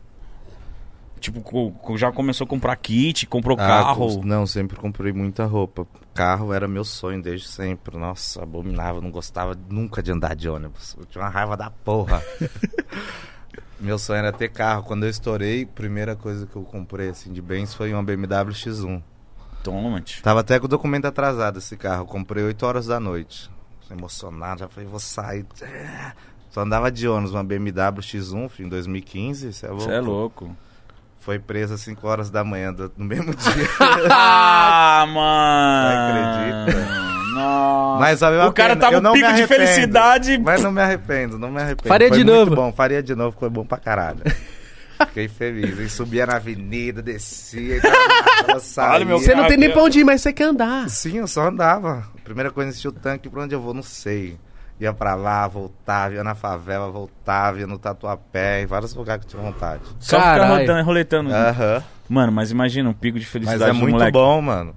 Tipo, 1.19 1.41
co- 1.41 1.71
co- 1.71 1.97
já 1.97 2.13
começou 2.13 2.45
a 2.45 2.49
comprar 2.49 2.77
kit, 2.77 3.27
comprou 3.27 3.57
Ah, 3.59 3.67
carro. 3.67 4.21
com- 4.21 4.27
Não, 4.27 4.47
sempre 4.47 4.77
comprei 4.77 5.15
muita 5.15 5.47
roupa. 5.47 5.87
Carro 6.13 6.53
era 6.53 6.69
meu 6.69 6.85
sonho 6.85 7.23
desde 7.23 7.49
sempre. 7.49 7.97
Nossa, 7.97 8.43
abominava, 8.43 9.01
não 9.01 9.11
gostava 9.11 9.57
nunca 9.71 10.03
de 10.03 10.13
andar 10.13 10.37
de 10.37 10.47
ônibus. 10.47 10.95
Eu 10.99 11.07
tinha 11.07 11.25
uma 11.25 11.31
raiva 11.31 11.57
da 11.57 11.71
porra. 11.71 12.23
meu 13.81 13.99
sonho 13.99 14.19
era 14.19 14.33
ter 14.33 14.49
carro. 14.51 14.83
Quando 14.85 15.05
eu 15.05 15.11
estourei, 15.11 15.63
a 15.65 15.67
primeira 15.67 16.15
coisa 16.17 16.47
que 16.47 16.57
eu 16.57 16.63
comprei 16.63 17.09
assim 17.11 17.33
de 17.33 17.41
bens 17.43 17.75
foi 17.75 17.93
uma 17.93 18.03
BMW 18.03 18.53
X1. 18.53 19.03
Toma, 19.63 20.01
tio. 20.01 20.23
Tava 20.23 20.41
até 20.41 20.59
com 20.59 20.67
o 20.67 20.69
documento 20.69 21.07
atrasado 21.07 21.59
esse 21.59 21.77
carro. 21.77 22.03
Eu 22.03 22.07
comprei 22.07 22.45
8 22.45 22.67
horas 22.67 22.87
da 22.87 23.01
noite. 23.01 23.51
Emocionado, 23.91 24.61
já 24.61 24.69
falei, 24.69 24.89
vou 24.89 25.01
sair. 25.01 25.47
Só 26.51 26.61
andava 26.63 26.91
de 26.91 27.07
ônibus, 27.09 27.33
uma 27.33 27.45
BMW 27.45 28.01
X1 28.01 28.49
filho, 28.49 28.67
em 28.67 28.71
2015. 28.71 29.53
Você 29.53 29.67
é 29.67 29.71
louco? 29.71 29.85
Você 29.85 29.91
é 29.93 30.01
louco. 30.01 30.57
Foi 31.21 31.39
preso 31.39 31.75
às 31.75 31.81
5 31.81 32.07
horas 32.07 32.29
da 32.31 32.45
manhã 32.45 32.73
do- 32.73 32.93
no 32.97 33.05
mesmo 33.05 33.33
dia. 33.35 33.69
ah, 34.11 35.07
mano. 35.09 36.67
acredita? 36.69 37.14
Nossa. 37.35 38.01
Mas 38.01 38.23
O 38.47 38.53
cara 38.53 38.77
pena. 38.77 38.77
tava 38.91 39.09
um 39.11 39.13
pico 39.13 39.33
de 39.35 39.47
felicidade. 39.47 40.39
Mas 40.39 40.63
não 40.63 40.73
me 40.73 40.81
arrependo, 40.81 41.39
não 41.39 41.51
me 41.51 41.61
arrependo. 41.61 41.89
Faria 41.89 42.09
foi 42.09 42.19
de 42.19 42.25
muito 42.25 42.37
novo. 42.39 42.55
bom, 42.57 42.73
faria 42.73 43.03
de 43.03 43.15
novo, 43.15 43.37
foi 43.39 43.51
bom 43.51 43.65
pra 43.65 43.79
caralho. 43.79 44.21
Fiquei 45.07 45.27
feliz. 45.29 45.79
E 45.79 45.89
subia 45.91 46.25
na 46.25 46.37
avenida, 46.37 47.03
descia, 47.03 47.77
entrava, 47.79 48.61
saía. 48.61 48.91
Olha, 48.95 49.05
meu 49.05 49.19
Você 49.19 49.35
não 49.35 49.47
tem 49.49 49.57
nem 49.57 49.71
pra 49.71 49.83
onde 49.83 49.99
ir, 50.01 50.05
mas 50.05 50.21
você 50.23 50.33
quer 50.33 50.45
andar. 50.45 50.89
Sim, 50.89 51.19
eu 51.19 51.27
só 51.27 51.49
andava. 51.49 52.05
Primeira 52.23 52.51
coisa, 52.51 52.71
enchi 52.71 52.87
o 52.89 52.93
tanque, 52.93 53.29
pra 53.29 53.43
onde 53.43 53.55
eu 53.55 53.61
vou, 53.61 53.75
não 53.75 53.83
sei. 53.83 54.39
Ia 54.81 54.93
pra 54.93 55.15
lá, 55.15 55.47
voltava, 55.47 56.15
ia 56.15 56.25
na 56.25 56.35
favela, 56.35 56.91
voltava, 56.91 57.59
ia 57.61 57.67
no 57.67 57.79
Tatuapé, 57.79 58.63
em 58.63 58.67
vários 58.67 58.95
lugares 58.95 59.25
que 59.25 59.35
eu 59.35 59.41
tinha 59.41 59.53
vontade. 59.53 59.83
Só 60.01 60.17
ficar 60.19 60.35
Caralho. 60.39 60.61
rodando, 60.61 60.85
roletando. 60.85 61.33
Aham. 61.33 61.83
Mano, 62.09 62.33
mas 62.33 62.51
imagina 62.51 62.89
um 62.89 62.93
pico 62.93 63.19
de 63.19 63.25
Mas 63.25 63.33
felicidade 63.33 63.71
é 63.71 63.73
do 63.73 63.79
muito 63.79 63.93
moleque. 63.95 64.13
bom, 64.13 64.41
mano. 64.43 64.75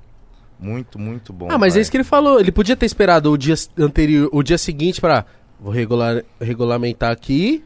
Muito, 0.59 0.97
muito 0.97 1.31
bom. 1.31 1.47
Ah, 1.49 1.57
mas 1.57 1.73
é 1.73 1.75
pai. 1.75 1.81
isso 1.81 1.91
que 1.91 1.97
ele 1.97 2.03
falou. 2.03 2.39
Ele 2.39 2.51
podia 2.51 2.75
ter 2.75 2.85
esperado 2.85 3.31
o 3.31 3.37
dia 3.37 3.55
anterior, 3.77 4.29
o 4.31 4.41
dia 4.41 4.57
seguinte 4.57 4.99
pra. 4.99 5.25
Vou 5.59 5.71
regular, 5.71 6.23
regulamentar 6.39 7.11
aqui. 7.11 7.63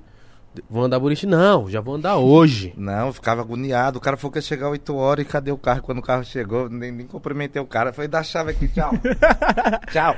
Vou 0.69 0.83
andar 0.83 0.99
bonitinho. 0.99 1.31
Não, 1.31 1.69
já 1.69 1.79
vou 1.79 1.95
andar 1.95 2.17
hoje. 2.17 2.73
Não, 2.75 3.07
eu 3.07 3.13
ficava 3.13 3.41
agoniado. 3.41 3.97
O 3.97 4.01
cara 4.01 4.17
falou 4.17 4.31
que 4.33 4.39
ia 4.39 4.41
chegar 4.41 4.69
8 4.69 4.93
horas 4.95 5.25
e 5.25 5.27
cadê 5.27 5.51
o 5.51 5.57
carro? 5.57 5.81
Quando 5.81 5.99
o 5.99 6.01
carro 6.01 6.25
chegou, 6.25 6.69
nem, 6.69 6.91
nem 6.91 7.07
cumprimentei 7.07 7.61
o 7.61 7.65
cara. 7.65 7.93
Falei, 7.93 8.09
dá 8.09 8.19
a 8.19 8.23
chave 8.23 8.51
aqui, 8.51 8.67
tchau. 8.67 8.91
tchau. 9.91 10.15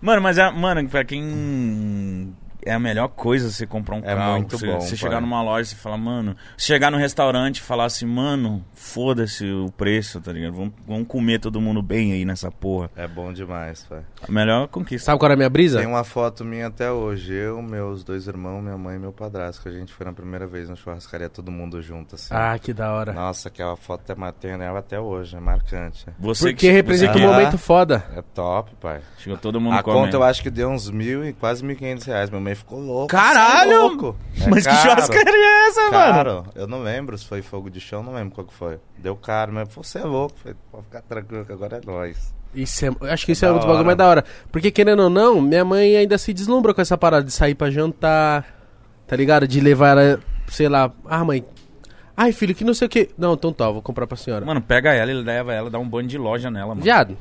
Mano, 0.00 0.22
mas 0.22 0.38
é, 0.38 0.50
mano, 0.50 0.88
pra 0.88 1.04
quem 1.04 2.34
é 2.64 2.72
a 2.72 2.78
melhor 2.78 3.08
coisa 3.08 3.50
você 3.50 3.66
comprar 3.66 3.96
um 3.96 3.98
É 3.98 4.14
carro. 4.14 4.32
muito 4.36 4.58
você, 4.58 4.66
bom, 4.66 4.80
Você 4.80 4.96
chegar 4.96 5.20
numa 5.20 5.42
loja 5.42 5.72
e 5.72 5.76
falar, 5.76 5.98
mano, 5.98 6.36
chegar 6.56 6.90
no 6.90 6.96
restaurante 6.98 7.58
e 7.58 7.62
falar 7.62 7.84
assim, 7.86 8.06
mano, 8.06 8.64
foda-se 8.74 9.44
o 9.50 9.70
preço, 9.76 10.20
tá 10.20 10.32
ligado? 10.32 10.54
Vamos, 10.54 10.72
vamos 10.86 11.06
comer 11.08 11.38
todo 11.40 11.60
mundo 11.60 11.82
bem 11.82 12.12
aí 12.12 12.24
nessa 12.24 12.50
porra. 12.50 12.90
É 12.96 13.06
bom 13.08 13.32
demais, 13.32 13.84
pai. 13.84 14.02
A 14.26 14.30
melhor 14.30 14.68
conquista. 14.68 15.06
Sabe 15.06 15.18
qual 15.18 15.26
era 15.26 15.34
a 15.34 15.36
minha 15.36 15.50
brisa? 15.50 15.78
Tem 15.78 15.86
uma 15.88 16.04
foto 16.04 16.44
minha 16.44 16.68
até 16.68 16.90
hoje. 16.90 17.32
Eu, 17.34 17.60
meus 17.62 18.04
dois 18.04 18.26
irmãos, 18.26 18.62
minha 18.62 18.76
mãe 18.78 18.96
e 18.96 18.98
meu 18.98 19.12
padrasto. 19.12 19.62
Que 19.62 19.68
a 19.68 19.72
gente 19.72 19.92
foi 19.92 20.06
na 20.06 20.12
primeira 20.12 20.46
vez 20.46 20.68
na 20.68 20.76
churrascaria, 20.76 21.28
todo 21.28 21.50
mundo 21.50 21.80
junto, 21.82 22.14
assim. 22.14 22.28
Ah, 22.34 22.58
que 22.58 22.72
da 22.72 22.92
hora. 22.92 23.12
Nossa, 23.12 23.48
aquela 23.48 23.76
foto 23.76 24.10
é 24.10 24.14
maternal 24.14 24.76
até 24.76 24.98
hoje, 25.00 25.36
é 25.36 25.40
marcante. 25.40 26.06
Você 26.18 26.50
Porque 26.50 26.70
representa 26.70 27.14
você- 27.14 27.24
um 27.26 27.32
momento 27.32 27.58
foda. 27.58 28.04
É 28.16 28.22
top, 28.34 28.70
pai. 28.80 29.00
Chegou 29.18 29.38
todo 29.38 29.60
mundo 29.60 29.74
A 29.76 29.82
comendo. 29.82 30.04
conta 30.04 30.16
eu 30.16 30.22
acho 30.22 30.42
que 30.42 30.50
deu 30.50 30.68
uns 30.70 30.90
mil 30.90 31.24
e 31.24 31.32
quase 31.32 31.64
mil 31.64 31.74
e 31.74 31.78
quinhentos 31.78 32.04
reais. 32.06 32.30
Minha 32.30 32.40
mãe 32.54 32.56
ficou 32.56 32.78
louca. 32.80 33.16
Caralho! 33.16 33.72
é 33.72 33.76
louco. 33.76 34.16
É 34.40 34.48
Mas 34.48 34.64
que 34.66 34.72
caro. 34.72 34.82
churrascaria 34.82 35.32
é 35.34 35.66
essa, 35.68 35.80
mano? 35.90 35.92
Caro, 35.92 36.44
eu 36.54 36.66
não 36.66 36.82
lembro 36.82 37.18
se 37.18 37.26
foi 37.26 37.42
fogo 37.42 37.68
de 37.68 37.80
chão, 37.80 38.02
não 38.02 38.14
lembro 38.14 38.34
qual 38.34 38.46
que 38.46 38.54
foi. 38.54 38.78
Deu 38.96 39.16
caro, 39.16 39.52
mas 39.52 39.68
você 39.74 39.98
é 39.98 40.04
louco. 40.04 40.34
Falei, 40.38 40.56
pode 40.70 40.84
ficar 40.84 41.02
tranquilo 41.02 41.44
que 41.44 41.52
agora 41.52 41.80
é 41.82 41.86
nóis. 41.86 42.32
Isso 42.54 42.86
é, 42.86 42.88
eu 42.88 43.12
acho 43.12 43.26
que 43.26 43.32
isso 43.32 43.44
é, 43.44 43.50
um 43.50 43.54
dos 43.54 43.62
bagulho 43.62 43.78
hora. 43.78 43.84
mais 43.84 43.98
da 43.98 44.06
hora. 44.06 44.24
Porque 44.52 44.70
querendo 44.70 45.02
ou 45.02 45.10
não, 45.10 45.40
minha 45.40 45.64
mãe 45.64 45.96
ainda 45.96 46.16
se 46.16 46.32
deslumbra 46.32 46.72
com 46.72 46.80
essa 46.80 46.96
parada 46.96 47.24
de 47.24 47.32
sair 47.32 47.54
pra 47.56 47.68
jantar, 47.70 48.46
tá 49.08 49.16
ligado? 49.16 49.48
De 49.48 49.60
levar 49.60 49.98
ela, 49.98 50.20
sei 50.48 50.68
lá, 50.68 50.92
ah 51.06 51.24
mãe, 51.24 51.44
ai 52.16 52.30
filho, 52.30 52.54
que 52.54 52.62
não 52.62 52.72
sei 52.72 52.86
o 52.86 52.88
que. 52.88 53.10
Não, 53.18 53.34
então 53.34 53.52
tá, 53.52 53.68
vou 53.68 53.82
comprar 53.82 54.06
pra 54.06 54.16
senhora. 54.16 54.46
Mano, 54.46 54.60
pega 54.62 54.92
ela 54.92 55.10
e 55.10 55.14
leva 55.14 55.52
ela, 55.52 55.68
dá 55.68 55.80
um 55.80 55.88
banho 55.88 56.06
de 56.06 56.16
loja 56.16 56.48
nela, 56.48 56.68
mano. 56.68 56.82
Viado, 56.82 57.18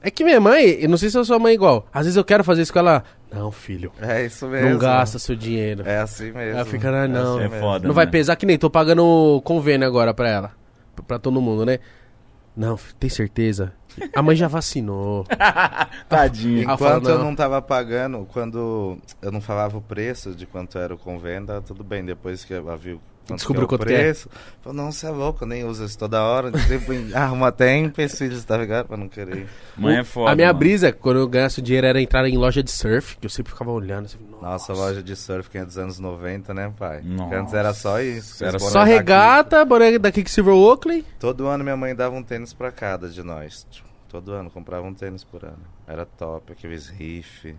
é 0.00 0.08
que 0.10 0.22
minha 0.22 0.40
mãe, 0.40 0.78
eu 0.80 0.88
não 0.88 0.96
sei 0.96 1.10
se 1.10 1.18
eu 1.18 1.24
sou 1.24 1.40
mãe 1.40 1.52
igual. 1.54 1.84
Às 1.92 2.04
vezes 2.04 2.16
eu 2.16 2.24
quero 2.24 2.44
fazer 2.44 2.62
isso 2.62 2.72
com 2.72 2.78
ela. 2.78 3.02
Não, 3.32 3.50
filho, 3.50 3.92
É 4.00 4.24
isso 4.24 4.46
mesmo. 4.46 4.70
não 4.70 4.78
gasta 4.78 5.18
seu 5.18 5.34
dinheiro. 5.36 5.82
É 5.86 5.98
assim 5.98 6.32
mesmo. 6.32 6.40
Ela 6.58 6.64
fica, 6.64 6.88
ah, 6.90 7.08
não. 7.08 7.34
assim 7.36 7.44
É 7.44 7.48
mesmo. 7.48 7.60
foda. 7.60 7.86
não 7.88 7.94
vai 7.94 8.06
né? 8.06 8.10
pesar 8.12 8.36
que 8.36 8.46
nem 8.46 8.56
tô 8.58 8.70
pagando 8.70 9.40
convênio 9.44 9.86
agora 9.86 10.14
pra 10.14 10.28
ela. 10.28 10.52
Pra- 11.06 11.18
todo 11.18 11.40
mundo, 11.40 11.66
né? 11.66 11.78
Não, 12.56 12.78
tem 12.98 13.10
certeza? 13.10 13.72
A 14.14 14.22
mãe 14.22 14.34
já 14.36 14.48
vacinou. 14.48 15.24
Tadinho. 16.08 16.64
Fala, 16.64 16.74
Enquanto 16.98 17.08
eu 17.08 17.18
não. 17.18 17.24
não 17.26 17.34
tava 17.34 17.60
pagando, 17.60 18.26
quando 18.32 18.98
eu 19.20 19.30
não 19.32 19.40
falava 19.40 19.76
o 19.76 19.82
preço 19.82 20.34
de 20.34 20.46
quanto 20.46 20.78
era 20.78 20.94
o 20.94 20.98
convênio, 20.98 21.46
tava 21.48 21.60
tudo 21.62 21.84
bem. 21.84 22.04
Depois 22.04 22.44
que 22.44 22.54
ela 22.54 22.76
viu 22.76 23.00
quanto 23.26 23.38
Descobriu 23.38 23.66
que 23.66 23.74
é 23.74 23.76
o 23.76 23.78
quanto 23.78 23.88
que 23.88 23.94
é. 23.94 23.98
preço, 23.98 24.28
falou, 24.60 24.76
não, 24.76 24.92
você 24.92 25.06
é 25.06 25.10
louco, 25.10 25.44
eu 25.44 25.48
nem 25.48 25.64
uso 25.64 25.84
isso 25.84 25.98
toda 25.98 26.22
hora. 26.22 26.50
Tipo, 26.52 26.92
arruma 27.16 27.48
até 27.48 27.76
empecilhos, 27.76 28.44
tá 28.44 28.56
ligado? 28.56 28.86
Pra 28.86 28.96
não 28.96 29.08
querer. 29.08 29.46
Mãe 29.76 29.98
é 29.98 30.04
foda. 30.04 30.32
a 30.32 30.34
minha 30.34 30.48
mano. 30.48 30.58
brisa, 30.58 30.92
quando 30.92 31.18
eu 31.20 31.28
ganhasse 31.28 31.58
o 31.60 31.62
dinheiro, 31.62 31.86
era 31.86 32.00
entrar 32.00 32.26
em 32.26 32.36
loja 32.36 32.62
de 32.62 32.70
surf, 32.70 33.16
que 33.16 33.26
eu 33.26 33.30
sempre 33.30 33.52
ficava 33.52 33.70
olhando 33.70 34.06
assim, 34.06 34.18
Nossa, 34.40 34.72
loja 34.72 35.02
de 35.02 35.14
surf 35.14 35.50
que 35.50 35.58
é 35.58 35.64
dos 35.64 35.78
anos 35.78 35.98
90, 35.98 36.52
né, 36.54 36.72
pai? 36.76 37.02
Nossa. 37.02 37.36
Antes 37.36 37.54
era 37.54 37.74
só 37.74 38.00
isso. 38.00 38.44
Era 38.44 38.58
só 38.58 38.82
regata, 38.82 39.64
boné 39.64 39.98
da 39.98 40.10
Quicksilver 40.10 40.54
Oakley. 40.54 41.02
daqui. 41.02 41.06
Todo 41.18 41.46
ano 41.46 41.64
minha 41.64 41.76
mãe 41.76 41.94
dava 41.94 42.14
um 42.14 42.22
tênis 42.22 42.52
pra 42.52 42.70
cada 42.70 43.08
de 43.08 43.22
nós. 43.22 43.66
Todo 44.08 44.32
ano 44.32 44.50
comprava 44.50 44.86
um 44.86 44.94
tênis 44.94 45.24
por 45.24 45.44
ano. 45.44 45.62
Era 45.86 46.06
top, 46.06 46.52
aqueles 46.52 46.88
riff. 46.88 47.54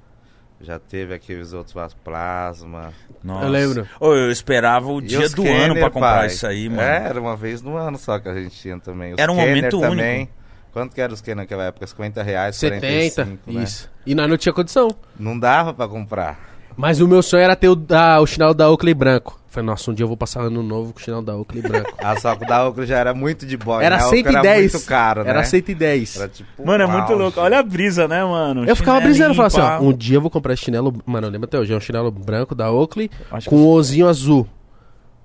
Já 0.60 0.80
teve 0.80 1.14
aqueles 1.14 1.54
outros 1.54 1.76
plasma. 2.04 2.92
Nossa. 3.24 3.46
Eu 3.46 3.50
lembro. 3.50 3.88
Eu 4.02 4.32
esperava 4.32 4.88
o 4.88 5.00
E 5.00 5.06
dia 5.06 5.30
do 5.30 5.44
Kenner, 5.44 5.66
ano 5.66 5.76
pra 5.76 5.90
comprar 5.92 6.18
pai? 6.20 6.28
isso 6.28 6.48
aí, 6.48 6.68
mano. 6.68 6.82
É, 6.82 7.06
era 7.10 7.22
uma 7.22 7.36
vez 7.36 7.62
no 7.62 7.78
ano 7.78 7.98
só 7.98 8.18
que 8.20 8.28
a 8.28 8.34
gente 8.34 8.56
tinha 8.60 8.80
também. 8.80 9.14
Os 9.14 9.20
Era 9.20 9.32
um 9.32 9.36
Kenner 9.36 9.56
momento 9.56 9.80
também. 9.82 10.18
único. 10.20 10.32
Quanto 10.74 10.94
que 10.96 11.02
era 11.02 11.14
os 11.14 11.22
Kenner 11.22 11.38
naquela 11.44 11.64
época? 11.66 11.86
50 11.86 12.24
reais, 12.24 12.56
70, 12.56 12.80
45, 12.82 13.52
né? 13.52 13.64
isso. 13.64 13.90
E 14.06 14.16
nós 14.16 14.30
não 14.30 14.38
tinha 14.38 14.54
condição. 14.54 14.88
Não 15.20 15.38
dava 15.38 15.74
pra 15.74 15.88
comprar. 15.88 16.40
Mas 16.76 17.02
o 17.02 17.08
meu 17.08 17.22
sonho 17.24 17.44
era 17.44 17.56
ter 17.56 17.70
o, 17.70 17.76
da- 17.76 18.20
o 18.20 18.26
chinelo 18.28 18.54
da 18.54 18.70
Oakley 18.70 18.94
branco. 18.94 19.40
Falei, 19.58 19.66
nossa, 19.66 19.90
um 19.90 19.94
dia 19.96 20.04
eu 20.04 20.08
vou 20.08 20.16
passar 20.16 20.42
ano 20.42 20.62
novo 20.62 20.94
com 20.94 21.00
o 21.00 21.02
chinelo 21.02 21.24
da 21.24 21.36
Oakley 21.36 21.64
branco. 21.64 21.92
A 21.98 22.20
só 22.20 22.36
que 22.36 22.44
o 22.44 22.48
da 22.48 22.68
Ocre 22.68 22.86
já 22.86 23.00
era 23.00 23.12
muito 23.12 23.44
de 23.44 23.58
boy. 23.58 23.84
Era 23.84 23.98
né? 23.98 24.04
A 24.04 24.08
Ocre 24.08 24.22
110. 24.22 24.46
Era 24.46 24.60
muito 24.60 24.86
caro, 24.86 25.24
né? 25.24 25.30
Era 25.32 25.44
110. 25.44 26.16
Era 26.16 26.28
tipo 26.28 26.64
Mano, 26.64 26.84
é 26.84 26.86
um 26.86 26.92
muito 26.92 27.14
louco. 27.14 27.40
Olha 27.40 27.58
a 27.58 27.64
brisa, 27.64 28.08
né, 28.08 28.24
mano? 28.24 28.66
Eu 28.66 28.76
ficava 28.76 29.02
brisando, 29.02 29.34
falava 29.34 29.48
assim, 29.48 29.84
ó, 29.84 29.90
um 29.90 29.92
dia 29.92 30.18
eu 30.18 30.22
vou 30.22 30.30
comprar 30.30 30.54
esse 30.54 30.62
chinelo, 30.64 30.94
mano, 31.08 31.26
eu 31.26 31.32
lembro 31.32 31.46
até 31.46 31.58
hoje, 31.58 31.74
é 31.74 31.76
um 31.76 31.80
chinelo 31.80 32.12
branco 32.12 32.54
da 32.54 32.72
Oakley. 32.72 33.10
Acho 33.32 33.50
com 33.50 33.56
um 33.56 33.68
ozinho 33.68 34.08
azul. 34.08 34.48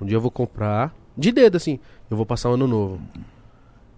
Um 0.00 0.06
dia 0.06 0.16
eu 0.16 0.20
vou 0.22 0.30
comprar, 0.30 0.94
de 1.14 1.30
dedo 1.30 1.56
assim, 1.58 1.78
eu 2.10 2.16
vou 2.16 2.24
passar 2.24 2.48
ano 2.48 2.66
novo. 2.66 3.02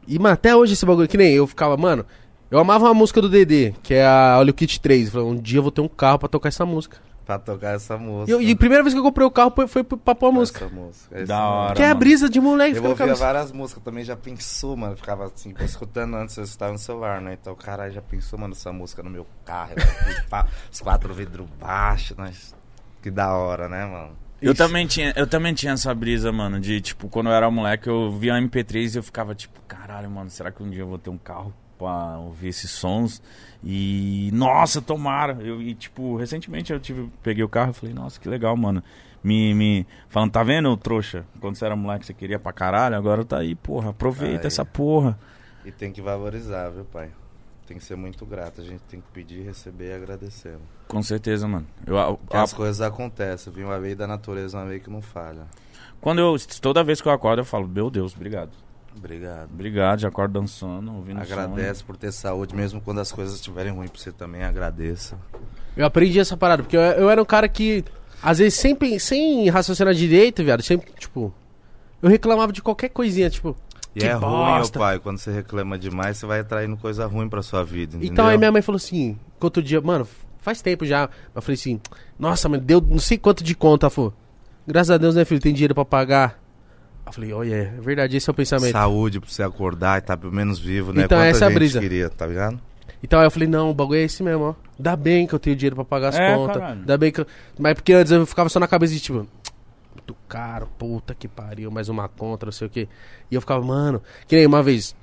E, 0.08 0.18
mano, 0.18 0.34
até 0.34 0.56
hoje 0.56 0.72
esse 0.72 0.84
bagulho, 0.84 1.06
que 1.06 1.16
nem 1.16 1.32
eu 1.32 1.46
ficava, 1.46 1.76
mano, 1.76 2.04
eu 2.50 2.58
amava 2.58 2.86
uma 2.86 2.94
música 2.94 3.22
do 3.22 3.28
DD, 3.28 3.72
que 3.84 3.94
é 3.94 4.04
a 4.04 4.34
Olha 4.40 4.50
o 4.50 4.54
Kit 4.54 4.80
3. 4.80 5.06
Eu 5.06 5.12
falei, 5.12 5.28
um 5.28 5.36
dia 5.36 5.60
eu 5.60 5.62
vou 5.62 5.70
ter 5.70 5.80
um 5.80 5.88
carro 5.88 6.18
pra 6.18 6.28
tocar 6.28 6.48
essa 6.48 6.66
música. 6.66 6.96
Pra 7.24 7.38
tocar 7.38 7.74
essa 7.74 7.96
música. 7.96 8.30
E, 8.30 8.34
eu- 8.34 8.42
e 8.42 8.52
a 8.52 8.56
primeira 8.56 8.82
vez 8.82 8.92
que 8.92 9.00
eu 9.00 9.02
comprei 9.04 9.26
o 9.26 9.30
carro 9.30 9.50
foi, 9.56 9.66
foi 9.66 9.82
pra 9.82 10.14
pôr 10.14 10.26
a 10.28 10.32
música. 10.32 10.66
Essa 10.66 10.74
música. 10.74 11.16
esse 11.18 11.26
Da 11.26 11.34
mesmo. 11.38 11.50
hora. 11.52 11.74
Que 11.74 11.82
é 11.82 11.88
a 11.90 11.94
brisa 11.94 12.28
de 12.28 12.38
moleque, 12.40 12.76
Eu 12.76 12.84
ouvia 12.84 13.14
várias 13.14 13.50
músicas 13.50 13.82
também, 13.82 14.04
já 14.04 14.14
pensou, 14.14 14.76
mano. 14.76 14.94
Ficava 14.94 15.24
assim, 15.26 15.54
escutando 15.60 16.16
antes, 16.16 16.36
eu 16.36 16.44
estava 16.44 16.72
no 16.72 16.78
celular, 16.78 17.20
né? 17.22 17.38
Então, 17.40 17.54
caralho, 17.54 17.92
já 17.92 18.02
pensou, 18.02 18.38
mano, 18.38 18.52
essa 18.52 18.70
música 18.72 19.02
no 19.02 19.08
meu 19.08 19.26
carro. 19.44 19.72
eu- 19.76 20.44
Os 20.70 20.80
quatro 20.80 21.14
vidros 21.14 21.46
baixos, 21.58 22.14
mas... 22.16 22.54
Que 23.00 23.10
da 23.10 23.32
hora, 23.34 23.68
né, 23.68 23.84
mano? 23.86 24.10
Eu 24.42 24.52
Isso. 24.52 24.62
também, 24.62 24.86
tinha, 24.86 25.12
eu 25.16 25.26
também 25.26 25.54
tinha 25.54 25.72
essa 25.72 25.94
brisa, 25.94 26.30
mano, 26.30 26.60
de, 26.60 26.78
tipo, 26.82 27.08
quando 27.08 27.28
eu 27.30 27.32
era 27.32 27.50
moleque, 27.50 27.88
eu 27.88 28.10
via 28.10 28.34
a 28.34 28.38
MP3 28.38 28.94
e 28.94 28.98
eu 28.98 29.02
ficava, 29.02 29.34
tipo, 29.34 29.58
caralho, 29.66 30.10
mano, 30.10 30.28
será 30.28 30.50
que 30.50 30.62
um 30.62 30.68
dia 30.68 30.82
eu 30.82 30.86
vou 30.86 30.98
ter 30.98 31.08
um 31.08 31.16
carro 31.16 31.54
pra 31.78 32.18
ouvir 32.18 32.48
esses 32.48 32.70
sons? 32.70 33.22
E, 33.62 34.30
nossa, 34.32 34.80
tomara. 34.82 35.38
Eu, 35.40 35.60
e, 35.62 35.74
tipo, 35.74 36.16
recentemente 36.16 36.72
eu 36.72 36.80
tive, 36.80 37.08
peguei 37.22 37.42
o 37.44 37.48
carro 37.48 37.70
e 37.70 37.74
falei, 37.74 37.94
nossa, 37.94 38.20
que 38.20 38.28
legal, 38.28 38.56
mano. 38.56 38.82
Me, 39.22 39.54
me 39.54 39.86
falando, 40.08 40.32
tá 40.32 40.42
vendo, 40.42 40.76
trouxa? 40.76 41.24
Quando 41.40 41.56
você 41.56 41.64
era 41.64 41.74
moleque, 41.74 42.04
você 42.04 42.12
queria 42.12 42.38
pra 42.38 42.52
caralho, 42.52 42.94
agora 42.94 43.24
tá 43.24 43.38
aí, 43.38 43.54
porra, 43.54 43.90
aproveita 43.90 44.42
Aí. 44.42 44.46
essa 44.48 44.64
porra. 44.66 45.18
E 45.64 45.72
tem 45.72 45.90
que 45.90 46.02
valorizar, 46.02 46.68
viu, 46.70 46.84
pai? 46.84 47.10
tem 47.66 47.78
que 47.78 47.84
ser 47.84 47.96
muito 47.96 48.26
grato. 48.26 48.60
A 48.60 48.64
gente 48.64 48.82
tem 48.82 49.00
que 49.00 49.06
pedir, 49.14 49.40
receber 49.42 49.88
e 49.92 49.94
agradecer. 49.94 50.58
Com 50.86 51.02
certeza, 51.02 51.48
mano. 51.48 51.66
Eu, 51.86 51.96
a- 51.98 52.18
as 52.42 52.52
coisas 52.52 52.82
acontecem. 52.82 53.50
Viu 53.50 53.68
uma 53.68 53.76
lei 53.78 53.94
da 53.94 54.06
natureza, 54.06 54.58
uma 54.58 54.64
lei 54.64 54.80
que 54.80 54.90
não 54.90 55.00
falha. 55.00 55.46
quando 55.98 56.18
eu, 56.18 56.36
toda 56.60 56.84
vez 56.84 57.00
que 57.00 57.08
eu 57.08 57.12
acordo, 57.12 57.40
eu 57.40 57.44
falo, 57.46 57.66
meu 57.66 57.88
Deus, 57.90 58.14
obrigado. 58.14 58.50
Obrigado. 58.96 59.50
Obrigado, 59.52 60.00
já 60.00 60.08
acordo 60.08 60.40
dançando, 60.40 60.92
ouvindo 60.94 61.20
Agradece 61.20 61.82
por 61.82 61.96
ter 61.96 62.12
saúde, 62.12 62.54
mesmo 62.54 62.80
quando 62.80 63.00
as 63.00 63.10
coisas 63.10 63.34
estiverem 63.34 63.72
ruins 63.72 63.90
pra 63.90 64.00
você 64.00 64.12
também, 64.12 64.42
agradeça. 64.44 65.18
Eu 65.76 65.84
aprendi 65.84 66.18
essa 66.20 66.36
parada, 66.36 66.62
porque 66.62 66.76
eu, 66.76 66.80
eu 66.80 67.10
era 67.10 67.20
um 67.20 67.24
cara 67.24 67.48
que, 67.48 67.84
às 68.22 68.38
vezes, 68.38 68.54
sempre, 68.58 68.98
sem 69.00 69.48
raciocinar 69.48 69.92
direito, 69.94 70.44
viado, 70.44 70.62
sempre, 70.62 70.90
tipo, 70.98 71.34
eu 72.00 72.08
reclamava 72.08 72.52
de 72.52 72.62
qualquer 72.62 72.88
coisinha, 72.90 73.28
tipo, 73.28 73.56
E 73.96 74.00
Que 74.00 74.06
é 74.06 74.12
ruim, 74.12 74.30
bosta. 74.30 74.78
ô 74.78 74.80
pai, 74.80 74.98
quando 74.98 75.18
você 75.18 75.32
reclama 75.32 75.78
demais, 75.78 76.16
você 76.16 76.26
vai 76.26 76.40
atraindo 76.40 76.76
coisa 76.76 77.06
ruim 77.06 77.28
pra 77.28 77.42
sua 77.42 77.64
vida, 77.64 77.96
entendeu? 77.96 78.12
Então 78.12 78.26
aí 78.26 78.38
minha 78.38 78.52
mãe 78.52 78.62
falou 78.62 78.76
assim, 78.76 79.18
que 79.38 79.44
outro 79.46 79.62
dia, 79.62 79.80
mano, 79.80 80.06
faz 80.40 80.60
tempo 80.62 80.84
já. 80.86 81.08
Eu 81.34 81.42
falei 81.42 81.54
assim, 81.54 81.80
nossa, 82.18 82.48
mano, 82.48 82.62
deu 82.62 82.80
não 82.80 82.98
sei 82.98 83.18
quanto 83.18 83.42
de 83.42 83.54
conta. 83.54 83.86
Ela 83.86 83.90
falou, 83.90 84.14
graças 84.66 84.90
a 84.90 84.98
Deus, 84.98 85.14
né, 85.14 85.24
filho, 85.24 85.40
tem 85.40 85.52
dinheiro 85.52 85.74
pra 85.74 85.84
pagar. 85.84 86.43
Eu 87.06 87.12
falei, 87.12 87.32
olha, 87.32 87.54
é 87.54 87.80
verdade, 87.80 88.16
esse 88.16 88.28
é 88.28 88.32
o 88.32 88.34
pensamento. 88.34 88.72
Saúde 88.72 89.20
pra 89.20 89.28
você 89.28 89.42
acordar 89.42 89.98
e 89.98 90.00
tá 90.00 90.16
pelo 90.16 90.32
menos 90.32 90.58
vivo, 90.58 90.92
né? 90.92 91.04
Então, 91.04 91.18
Quanta 91.18 91.28
essa 91.28 91.44
é 91.44 91.46
a 91.46 91.50
gente 91.50 91.58
brisa. 91.58 91.80
queria, 91.80 92.08
tá 92.10 92.26
ligado? 92.26 92.58
Então 93.02 93.20
aí 93.20 93.26
eu 93.26 93.30
falei, 93.30 93.46
não, 93.48 93.70
o 93.70 93.74
bagulho 93.74 93.98
é 94.00 94.02
esse 94.04 94.22
mesmo, 94.22 94.42
ó. 94.44 94.54
Ainda 94.78 94.96
bem 94.96 95.26
que 95.26 95.34
eu 95.34 95.38
tenho 95.38 95.54
dinheiro 95.54 95.76
pra 95.76 95.84
pagar 95.84 96.08
as 96.08 96.16
É, 96.18 96.34
contas. 96.34 96.56
caralho. 96.56 96.80
Ainda 96.80 96.96
bem 96.98 97.12
que 97.12 97.20
eu... 97.20 97.26
Mas 97.58 97.74
porque 97.74 97.92
antes 97.92 98.10
eu 98.10 98.24
ficava 98.26 98.48
só 98.48 98.58
na 98.58 98.66
cabeça 98.66 98.94
de 98.94 99.00
tipo, 99.00 99.18
muito 99.94 100.16
caro, 100.26 100.66
puta 100.78 101.14
que 101.14 101.28
pariu, 101.28 101.70
mais 101.70 101.90
uma 101.90 102.08
conta, 102.08 102.46
não 102.46 102.52
sei 102.52 102.66
o 102.66 102.70
quê. 102.70 102.88
E 103.30 103.34
eu 103.34 103.40
ficava, 103.42 103.62
mano, 103.62 104.02
que 104.26 104.34
nem 104.36 104.46
uma 104.46 104.62
vez. 104.62 104.96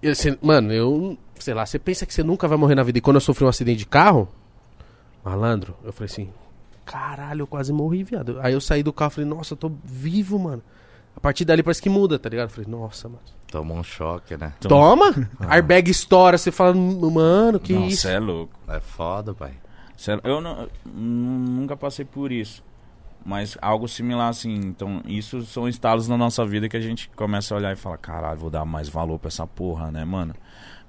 eu, 0.00 0.14
cê- 0.14 0.38
mano, 0.40 0.72
eu, 0.72 1.18
sei 1.40 1.52
lá, 1.54 1.66
você 1.66 1.78
pensa 1.80 2.06
que 2.06 2.14
você 2.14 2.22
nunca 2.22 2.46
vai 2.46 2.56
morrer 2.56 2.76
na 2.76 2.84
vida. 2.84 2.98
E 2.98 3.00
quando 3.00 3.16
eu 3.16 3.20
sofri 3.20 3.44
um 3.44 3.48
acidente 3.48 3.78
de 3.80 3.86
carro, 3.86 4.28
malandro, 5.24 5.74
eu 5.84 5.92
falei 5.92 6.10
assim, 6.10 6.28
caralho, 6.86 7.42
eu 7.42 7.46
quase 7.46 7.70
morri, 7.72 8.02
viado. 8.02 8.38
Aí 8.40 8.54
eu 8.54 8.60
saí 8.60 8.82
do 8.82 8.92
carro 8.92 9.10
e 9.10 9.14
falei, 9.16 9.28
nossa, 9.30 9.52
eu 9.52 9.58
tô 9.58 9.70
vivo, 9.84 10.38
mano. 10.38 10.62
A 11.14 11.20
partir 11.20 11.44
dali 11.44 11.62
parece 11.62 11.82
que 11.82 11.88
muda, 11.90 12.18
tá 12.18 12.28
ligado? 12.28 12.46
Eu 12.48 12.54
falei, 12.54 12.70
nossa, 12.70 13.08
mano. 13.08 13.20
Tomou 13.50 13.76
um 13.78 13.82
choque, 13.82 14.36
né? 14.36 14.52
Toma! 14.60 15.06
Airbag 15.48 15.90
estoura, 15.90 16.38
você 16.38 16.50
fala, 16.50 16.74
mano, 16.74 17.58
que 17.60 17.72
Nossa, 17.74 17.86
isso? 17.86 18.08
é 18.08 18.18
louco. 18.18 18.52
É 18.68 18.80
foda, 18.80 19.34
pai. 19.34 19.52
Sério, 19.96 20.20
eu 20.24 20.40
não- 20.40 20.68
nunca 20.84 21.76
passei 21.76 22.04
por 22.04 22.30
isso. 22.30 22.62
Mas 23.24 23.56
algo 23.60 23.88
similar 23.88 24.28
assim. 24.28 24.54
Então, 24.54 25.02
isso 25.06 25.42
são 25.46 25.66
estados 25.68 26.06
na 26.06 26.16
nossa 26.16 26.46
vida 26.46 26.68
que 26.68 26.76
a 26.76 26.80
gente 26.80 27.08
começa 27.16 27.54
a 27.54 27.56
olhar 27.58 27.72
e 27.72 27.76
fala: 27.76 27.96
caralho, 27.98 28.38
vou 28.38 28.50
dar 28.50 28.64
mais 28.64 28.88
valor 28.88 29.18
pra 29.18 29.26
essa 29.28 29.44
porra, 29.46 29.90
né, 29.90 30.04
mano? 30.04 30.32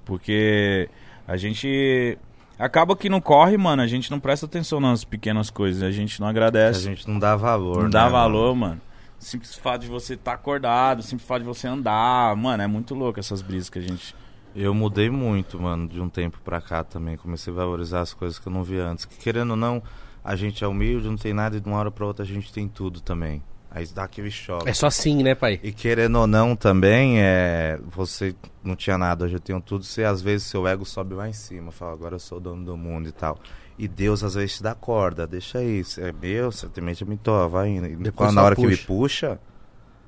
Porque 0.04 0.88
a 1.26 1.36
gente. 1.36 2.16
Acaba 2.58 2.96
que 2.96 3.08
não 3.08 3.20
corre, 3.20 3.56
mano. 3.56 3.82
A 3.82 3.86
gente 3.86 4.10
não 4.10 4.18
presta 4.18 4.46
atenção 4.46 4.80
nas 4.80 5.04
pequenas 5.04 5.48
coisas. 5.48 5.82
A 5.82 5.90
gente 5.90 6.20
não 6.20 6.26
A 6.26 6.30
agradece. 6.30 6.80
gente 6.80 7.08
não 7.08 7.18
dá 7.18 7.36
valor, 7.36 7.84
não 7.84 7.90
dá 7.90 8.04
né, 8.06 8.10
valor, 8.10 8.54
mano? 8.54 8.70
mano. 8.72 8.80
Simples 9.18 9.54
fato 9.56 9.82
de 9.82 9.88
você 9.88 10.14
estar 10.14 10.32
acordado, 10.34 11.02
simples 11.02 11.26
fato 11.26 11.40
de 11.40 11.46
você 11.46 11.66
andar. 11.66 12.34
Mano, 12.36 12.62
é 12.62 12.66
muito 12.66 12.94
louco 12.94 13.18
essas 13.18 13.42
brisas 13.42 13.68
que 13.70 13.78
a 13.78 13.82
gente. 13.82 14.14
Eu 14.54 14.74
mudei 14.74 15.10
muito, 15.10 15.60
mano, 15.60 15.86
de 15.88 16.00
um 16.00 16.08
tempo 16.08 16.38
pra 16.44 16.60
cá 16.60 16.82
também. 16.82 17.16
Comecei 17.16 17.52
a 17.52 17.56
valorizar 17.56 18.00
as 18.00 18.12
coisas 18.14 18.38
que 18.38 18.48
eu 18.48 18.52
não 18.52 18.62
via 18.64 18.84
antes. 18.86 19.04
Que, 19.04 19.16
querendo 19.16 19.50
ou 19.50 19.56
não, 19.56 19.82
a 20.24 20.34
gente 20.36 20.64
é 20.64 20.66
humilde, 20.66 21.08
não 21.08 21.16
tem 21.16 21.32
nada 21.34 21.56
e 21.56 21.60
de 21.60 21.68
uma 21.68 21.78
hora 21.78 21.90
pra 21.90 22.06
outra 22.06 22.24
a 22.24 22.26
gente 22.28 22.52
tem 22.52 22.66
tudo 22.68 23.00
também. 23.00 23.42
Aí 23.70 23.86
dá 23.94 24.04
aquele 24.04 24.30
choque. 24.30 24.68
É 24.68 24.72
só 24.72 24.86
assim, 24.86 25.22
né, 25.22 25.34
pai? 25.34 25.60
E 25.62 25.72
querendo 25.72 26.18
ou 26.18 26.26
não 26.26 26.56
também, 26.56 27.20
é, 27.20 27.78
você 27.86 28.34
não 28.64 28.74
tinha 28.74 28.96
nada, 28.96 29.26
hoje 29.26 29.34
eu 29.34 29.40
tenho 29.40 29.60
tudo, 29.60 29.84
você 29.84 30.04
às 30.04 30.22
vezes 30.22 30.46
seu 30.46 30.66
ego 30.66 30.84
sobe 30.84 31.14
lá 31.14 31.28
em 31.28 31.32
cima, 31.32 31.70
fala, 31.70 31.92
agora 31.92 32.14
eu 32.14 32.18
sou 32.18 32.38
o 32.38 32.40
dono 32.40 32.64
do 32.64 32.76
mundo 32.76 33.08
e 33.08 33.12
tal. 33.12 33.38
E 33.78 33.86
Deus 33.86 34.24
às 34.24 34.34
vezes 34.34 34.56
te 34.56 34.62
dá 34.62 34.74
corda, 34.74 35.26
deixa 35.26 35.62
isso, 35.62 36.00
é 36.00 36.12
meu, 36.12 36.50
certamente 36.50 37.04
me 37.04 37.16
toma, 37.16 37.46
vai 37.46 37.68
indo. 37.68 37.86
E 37.86 37.96
Depois 37.96 38.32
na 38.32 38.42
hora 38.42 38.56
que 38.56 38.62
ele 38.62 38.76
puxa. 38.76 38.86
puxa, 38.86 39.40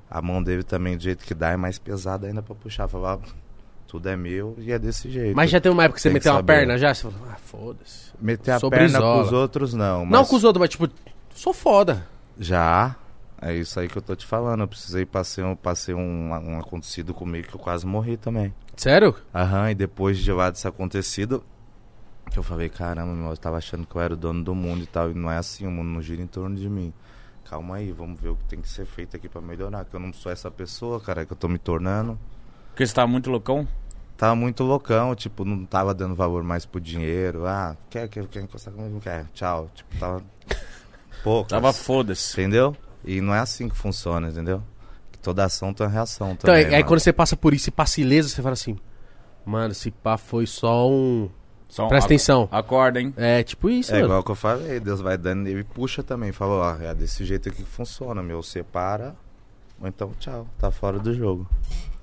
a 0.09 0.21
mão 0.21 0.41
dele 0.41 0.63
também, 0.63 0.97
do 0.97 1.03
jeito 1.03 1.23
que 1.23 1.33
dá, 1.33 1.51
é 1.51 1.55
mais 1.55 1.77
pesada 1.77 2.27
ainda 2.27 2.41
pra 2.41 2.55
puxar, 2.55 2.87
falar, 2.87 3.19
tudo 3.87 4.09
é 4.09 4.15
meu 4.17 4.55
e 4.57 4.71
é 4.71 4.79
desse 4.79 5.09
jeito. 5.09 5.35
Mas 5.35 5.51
já 5.51 5.61
tem 5.61 5.71
uma 5.71 5.83
época 5.83 5.97
que 5.97 6.01
você 6.01 6.09
Tem 6.09 6.19
que 6.19 6.25
meteu 6.25 6.33
uma 6.33 6.43
perna 6.43 6.77
já? 6.77 6.93
Você 6.93 7.03
falou, 7.03 7.17
ah, 7.29 7.35
foda-se. 7.35 8.11
Meter 8.19 8.51
a 8.51 8.59
perna 8.59 8.77
brisola. 8.77 9.19
pros 9.19 9.33
outros, 9.33 9.73
não. 9.73 9.99
Não 9.99 10.05
mas 10.05 10.27
com 10.27 10.35
os 10.35 10.43
outros, 10.43 10.59
mas 10.59 10.69
tipo, 10.69 10.89
sou 11.35 11.53
foda. 11.53 12.07
Já, 12.39 12.95
é 13.41 13.55
isso 13.55 13.79
aí 13.79 13.87
que 13.87 13.97
eu 13.97 14.01
tô 14.03 14.15
te 14.15 14.25
falando, 14.25 14.61
eu 14.61 14.67
precisei, 14.67 15.03
passei 15.03 15.43
um, 15.43 15.55
passei 15.55 15.95
um, 15.95 16.29
um 16.29 16.59
acontecido 16.59 17.11
comigo 17.11 17.47
que 17.47 17.55
eu 17.55 17.59
quase 17.59 17.87
morri 17.87 18.15
também. 18.15 18.53
Sério? 18.77 19.15
Aham, 19.33 19.71
e 19.71 19.75
depois 19.75 20.19
de 20.19 20.31
lá 20.31 20.51
disso 20.51 20.67
acontecido, 20.67 21.43
que 22.29 22.37
eu 22.37 22.43
falei, 22.43 22.69
caramba, 22.69 23.11
meu, 23.13 23.31
eu 23.31 23.37
tava 23.37 23.57
achando 23.57 23.85
que 23.87 23.95
eu 23.95 24.01
era 24.01 24.13
o 24.13 24.17
dono 24.17 24.43
do 24.43 24.53
mundo 24.53 24.83
e 24.83 24.87
tal, 24.87 25.09
e 25.09 25.15
não 25.15 25.31
é 25.31 25.37
assim, 25.37 25.65
o 25.65 25.71
mundo 25.71 25.87
não 25.87 26.01
gira 26.03 26.21
em 26.21 26.27
torno 26.27 26.55
de 26.55 26.69
mim. 26.69 26.93
Calma 27.49 27.77
aí, 27.77 27.91
vamos 27.91 28.21
ver 28.21 28.29
o 28.29 28.35
que 28.35 28.45
tem 28.45 28.61
que 28.61 28.69
ser 28.69 28.85
feito 28.85 29.17
aqui 29.17 29.27
pra 29.27 29.41
melhorar, 29.41 29.85
que 29.85 29.93
eu 29.95 29.99
não 29.99 30.13
sou 30.13 30.31
essa 30.31 30.51
pessoa, 30.51 31.01
cara, 31.01 31.25
que 31.25 31.33
eu 31.33 31.37
tô 31.37 31.47
me 31.47 31.57
tornando. 31.57 32.17
Porque 32.69 32.85
você 32.85 32.93
tá 32.93 33.07
muito 33.07 33.29
loucão? 33.31 33.67
Tava 34.15 34.35
muito 34.35 34.63
loucão, 34.63 35.15
tipo, 35.15 35.43
não 35.43 35.65
tava 35.65 35.95
dando 35.95 36.13
valor 36.13 36.43
mais 36.43 36.63
pro 36.63 36.79
dinheiro. 36.79 37.47
Ah, 37.47 37.75
quer, 37.89 38.07
quer, 38.07 38.27
quer 38.27 38.43
encostar 38.43 38.71
comigo? 38.71 38.93
Não 38.93 38.99
quer, 38.99 39.25
tchau. 39.33 39.67
Tipo, 39.73 39.97
tava 39.97 40.23
pouco. 41.23 41.49
Tava 41.49 41.73
foda-se. 41.73 42.39
Entendeu? 42.39 42.77
E 43.03 43.19
não 43.21 43.33
é 43.33 43.39
assim 43.39 43.67
que 43.69 43.75
funciona, 43.75 44.29
entendeu? 44.29 44.61
Que 45.11 45.19
toda 45.19 45.43
ação 45.45 45.73
tem 45.73 45.85
uma 45.85 45.91
reação 45.91 46.31
Então, 46.31 46.47
também. 46.47 46.55
aí, 46.61 46.65
aí 46.65 46.71
mano. 46.73 46.85
quando 46.85 46.99
você 46.99 47.11
passa 47.13 47.35
por 47.35 47.53
isso 47.53 47.69
e 47.69 47.71
passa 47.71 47.99
ilesa, 48.01 48.29
você 48.29 48.41
fala 48.41 48.53
assim, 48.53 48.77
mano, 49.45 49.71
esse 49.71 49.91
pá 49.91 50.17
foi 50.17 50.45
só 50.45 50.89
um... 50.89 51.29
Só 51.67 51.85
um- 51.85 51.87
Presta 51.89 52.07
ac- 52.07 52.13
atenção. 52.15 52.49
Acorda, 52.51 52.99
hein? 52.99 53.13
É 53.17 53.43
tipo 53.43 53.69
isso, 53.69 53.91
É 53.91 53.95
mano. 53.95 54.05
igual 54.07 54.23
que 54.23 54.31
eu 54.31 54.35
falei, 54.35 54.79
Deus 54.79 54.99
vai 54.99 55.17
dando 55.17 55.47
e 55.47 55.63
puxa 55.63 56.03
também. 56.03 56.31
Falou, 56.33 56.59
ó, 56.61 56.75
é 56.75 56.93
desse 56.93 57.23
jeito 57.23 57.47
aqui 57.49 57.63
que 57.63 57.69
funciona, 57.69 58.21
meu. 58.21 58.43
Separa, 58.43 59.15
ou 59.79 59.87
então 59.87 60.11
tchau, 60.19 60.45
tá 60.59 60.69
fora 60.69 60.99
do 60.99 61.13
jogo. 61.13 61.47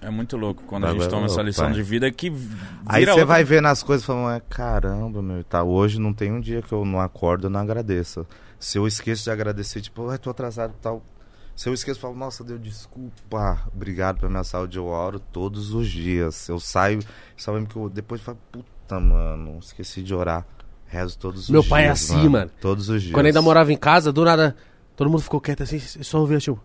É 0.00 0.08
muito 0.08 0.36
louco 0.36 0.62
quando 0.62 0.84
a 0.84 0.86
Bagulho 0.86 1.02
gente 1.02 1.08
é 1.08 1.14
toma 1.14 1.26
essa 1.26 1.34
louco, 1.36 1.48
lição 1.48 1.64
pai. 1.66 1.74
de 1.74 1.82
vida 1.82 2.10
que 2.10 2.30
vira 2.30 2.56
Aí 2.86 3.04
você 3.04 3.10
outra- 3.10 3.26
vai 3.26 3.44
vendo 3.44 3.66
as 3.66 3.82
coisas 3.82 4.04
e 4.04 4.06
falando, 4.06 4.30
é, 4.36 4.40
caramba, 4.48 5.20
meu, 5.20 5.42
tá, 5.44 5.62
hoje 5.62 5.98
não 6.00 6.14
tem 6.14 6.32
um 6.32 6.40
dia 6.40 6.62
que 6.62 6.72
eu 6.72 6.84
não 6.84 7.00
acordo 7.00 7.48
e 7.48 7.50
não 7.50 7.60
agradeço. 7.60 8.24
Se 8.58 8.78
eu 8.78 8.86
esqueço 8.86 9.24
de 9.24 9.30
agradecer, 9.30 9.80
tipo, 9.80 10.08
ai, 10.08 10.18
tô 10.18 10.30
atrasado 10.30 10.74
e 10.76 10.80
tal. 10.80 11.02
Se 11.54 11.68
eu 11.68 11.74
esqueço, 11.74 11.98
eu 11.98 12.02
falo, 12.02 12.14
nossa, 12.14 12.44
Deus, 12.44 12.60
desculpa, 12.60 13.68
obrigado 13.74 14.20
pela 14.20 14.30
minha 14.30 14.44
saúde, 14.44 14.78
eu 14.78 14.86
oro 14.86 15.18
todos 15.18 15.74
os 15.74 15.88
dias. 15.88 16.48
Eu 16.48 16.60
saio, 16.60 17.00
só 17.36 17.52
lembro 17.52 17.68
que 17.68 17.76
eu 17.76 17.88
depois 17.88 18.20
falo, 18.20 18.38
puta, 18.52 19.00
mano, 19.00 19.58
esqueci 19.58 20.02
de 20.02 20.14
orar. 20.14 20.46
Rezo 20.86 21.18
todos 21.18 21.42
os 21.42 21.50
Meu 21.50 21.60
dias. 21.60 21.70
pai 21.70 21.84
é 21.84 21.90
assim, 21.90 22.28
mano. 22.28 22.50
Todos 22.60 22.88
os 22.88 23.02
dias. 23.02 23.12
Quando 23.12 23.26
ainda 23.26 23.42
morava 23.42 23.72
em 23.72 23.76
casa, 23.76 24.12
do 24.12 24.24
nada, 24.24 24.56
todo 24.96 25.10
mundo 25.10 25.20
ficou 25.20 25.40
quieto 25.40 25.62
assim, 25.62 25.78
só 25.78 26.20
ouvia 26.20 26.38
tipo... 26.38 26.58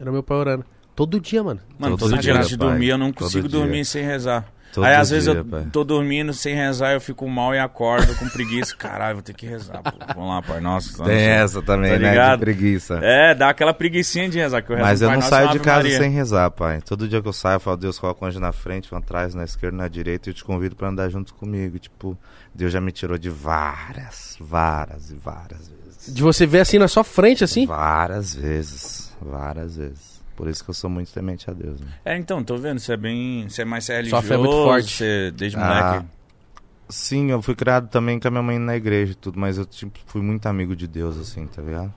Era 0.00 0.10
meu 0.10 0.22
pai 0.22 0.36
orando. 0.36 0.64
Todo 0.96 1.20
dia, 1.20 1.44
mano. 1.44 1.60
Mano, 1.78 1.96
Todo 1.96 2.10
todo 2.10 2.20
dia 2.20 2.34
antes 2.34 2.48
de 2.48 2.56
dormir 2.56 2.88
eu 2.88 2.98
não 2.98 3.12
consigo 3.12 3.48
dormir 3.48 3.84
sem 3.84 4.04
rezar. 4.04 4.50
Todo 4.72 4.84
Aí 4.84 4.94
às 4.94 5.10
vezes 5.10 5.28
dia, 5.30 5.40
eu 5.40 5.44
pai. 5.44 5.66
tô 5.70 5.84
dormindo 5.84 6.32
sem 6.32 6.54
rezar, 6.54 6.92
eu 6.94 7.00
fico 7.00 7.28
mal 7.28 7.54
e 7.54 7.58
acordo 7.58 8.14
com 8.16 8.26
preguiça. 8.28 8.74
Caralho, 8.74 9.16
vou 9.16 9.22
ter 9.22 9.34
que 9.34 9.46
rezar. 9.46 9.82
Pô. 9.82 9.92
Vamos 10.14 10.30
lá, 10.30 10.40
pai. 10.42 10.60
Nossa, 10.60 11.04
Tem 11.04 11.18
essa 11.20 11.60
também, 11.60 11.92
Tá 11.92 11.98
né? 11.98 12.32
De 12.36 12.38
preguiça. 12.40 12.98
É, 13.02 13.34
dá 13.34 13.50
aquela 13.50 13.74
preguicinha 13.74 14.28
de 14.30 14.38
rezar. 14.38 14.62
Que 14.62 14.72
eu 14.72 14.76
rezo 14.76 14.88
Mas 14.88 15.02
eu 15.02 15.08
Pai 15.08 15.16
não 15.16 15.20
Nosso 15.20 15.30
saio 15.30 15.50
de 15.50 15.58
casa 15.58 15.82
Maria. 15.82 15.98
sem 15.98 16.10
rezar, 16.10 16.50
pai. 16.50 16.80
Todo 16.80 17.06
dia 17.06 17.20
que 17.20 17.28
eu 17.28 17.32
saio, 17.32 17.56
eu 17.56 17.60
falo, 17.60 17.76
Deus, 17.76 17.98
coloca 17.98 18.24
um 18.24 18.28
anjo 18.28 18.40
na 18.40 18.52
frente, 18.52 18.94
um 18.94 18.96
atrás, 18.98 19.34
na 19.34 19.44
esquerda, 19.44 19.76
na 19.76 19.88
direita, 19.88 20.28
e 20.28 20.30
eu 20.30 20.34
te 20.34 20.42
convido 20.42 20.74
pra 20.74 20.88
andar 20.88 21.08
junto 21.10 21.34
comigo. 21.34 21.78
Tipo, 21.78 22.16
Deus 22.54 22.72
já 22.72 22.80
me 22.80 22.92
tirou 22.92 23.18
de 23.18 23.28
várias, 23.28 24.36
várias 24.40 25.10
e 25.10 25.14
várias 25.14 25.68
vezes. 25.68 26.14
De 26.14 26.22
você 26.22 26.46
ver 26.46 26.60
assim 26.60 26.78
na 26.78 26.88
sua 26.88 27.04
frente, 27.04 27.44
assim. 27.44 27.66
Várias 27.66 28.34
vezes, 28.34 29.12
várias 29.20 29.76
vezes. 29.76 30.11
Por 30.42 30.48
isso 30.48 30.64
que 30.64 30.70
eu 30.70 30.74
sou 30.74 30.90
muito 30.90 31.12
temente 31.12 31.48
a 31.48 31.52
Deus, 31.52 31.80
né? 31.80 31.86
É, 32.04 32.16
então, 32.16 32.42
tô 32.42 32.56
vendo. 32.56 32.80
Você 32.80 32.94
é 32.94 32.96
bem. 32.96 33.48
Você 33.48 33.62
é 33.62 33.64
mais 33.64 33.84
Sua 33.84 33.94
religioso. 33.94 34.26
fé 34.26 34.34
é 34.34 34.36
muito 34.38 34.50
forte. 34.50 34.96
Você, 34.96 35.30
desde 35.30 35.56
Ah, 35.56 35.60
moleque. 35.92 36.06
Sim, 36.88 37.30
eu 37.30 37.40
fui 37.40 37.54
criado 37.54 37.86
também 37.88 38.18
com 38.18 38.26
a 38.26 38.30
minha 38.32 38.42
mãe 38.42 38.58
na 38.58 38.74
igreja 38.74 39.12
e 39.12 39.14
tudo, 39.14 39.38
mas 39.38 39.56
eu 39.56 39.64
tipo, 39.64 39.96
fui 40.04 40.20
muito 40.20 40.44
amigo 40.46 40.74
de 40.74 40.88
Deus, 40.88 41.16
assim, 41.16 41.46
tá 41.46 41.62
ligado? 41.62 41.94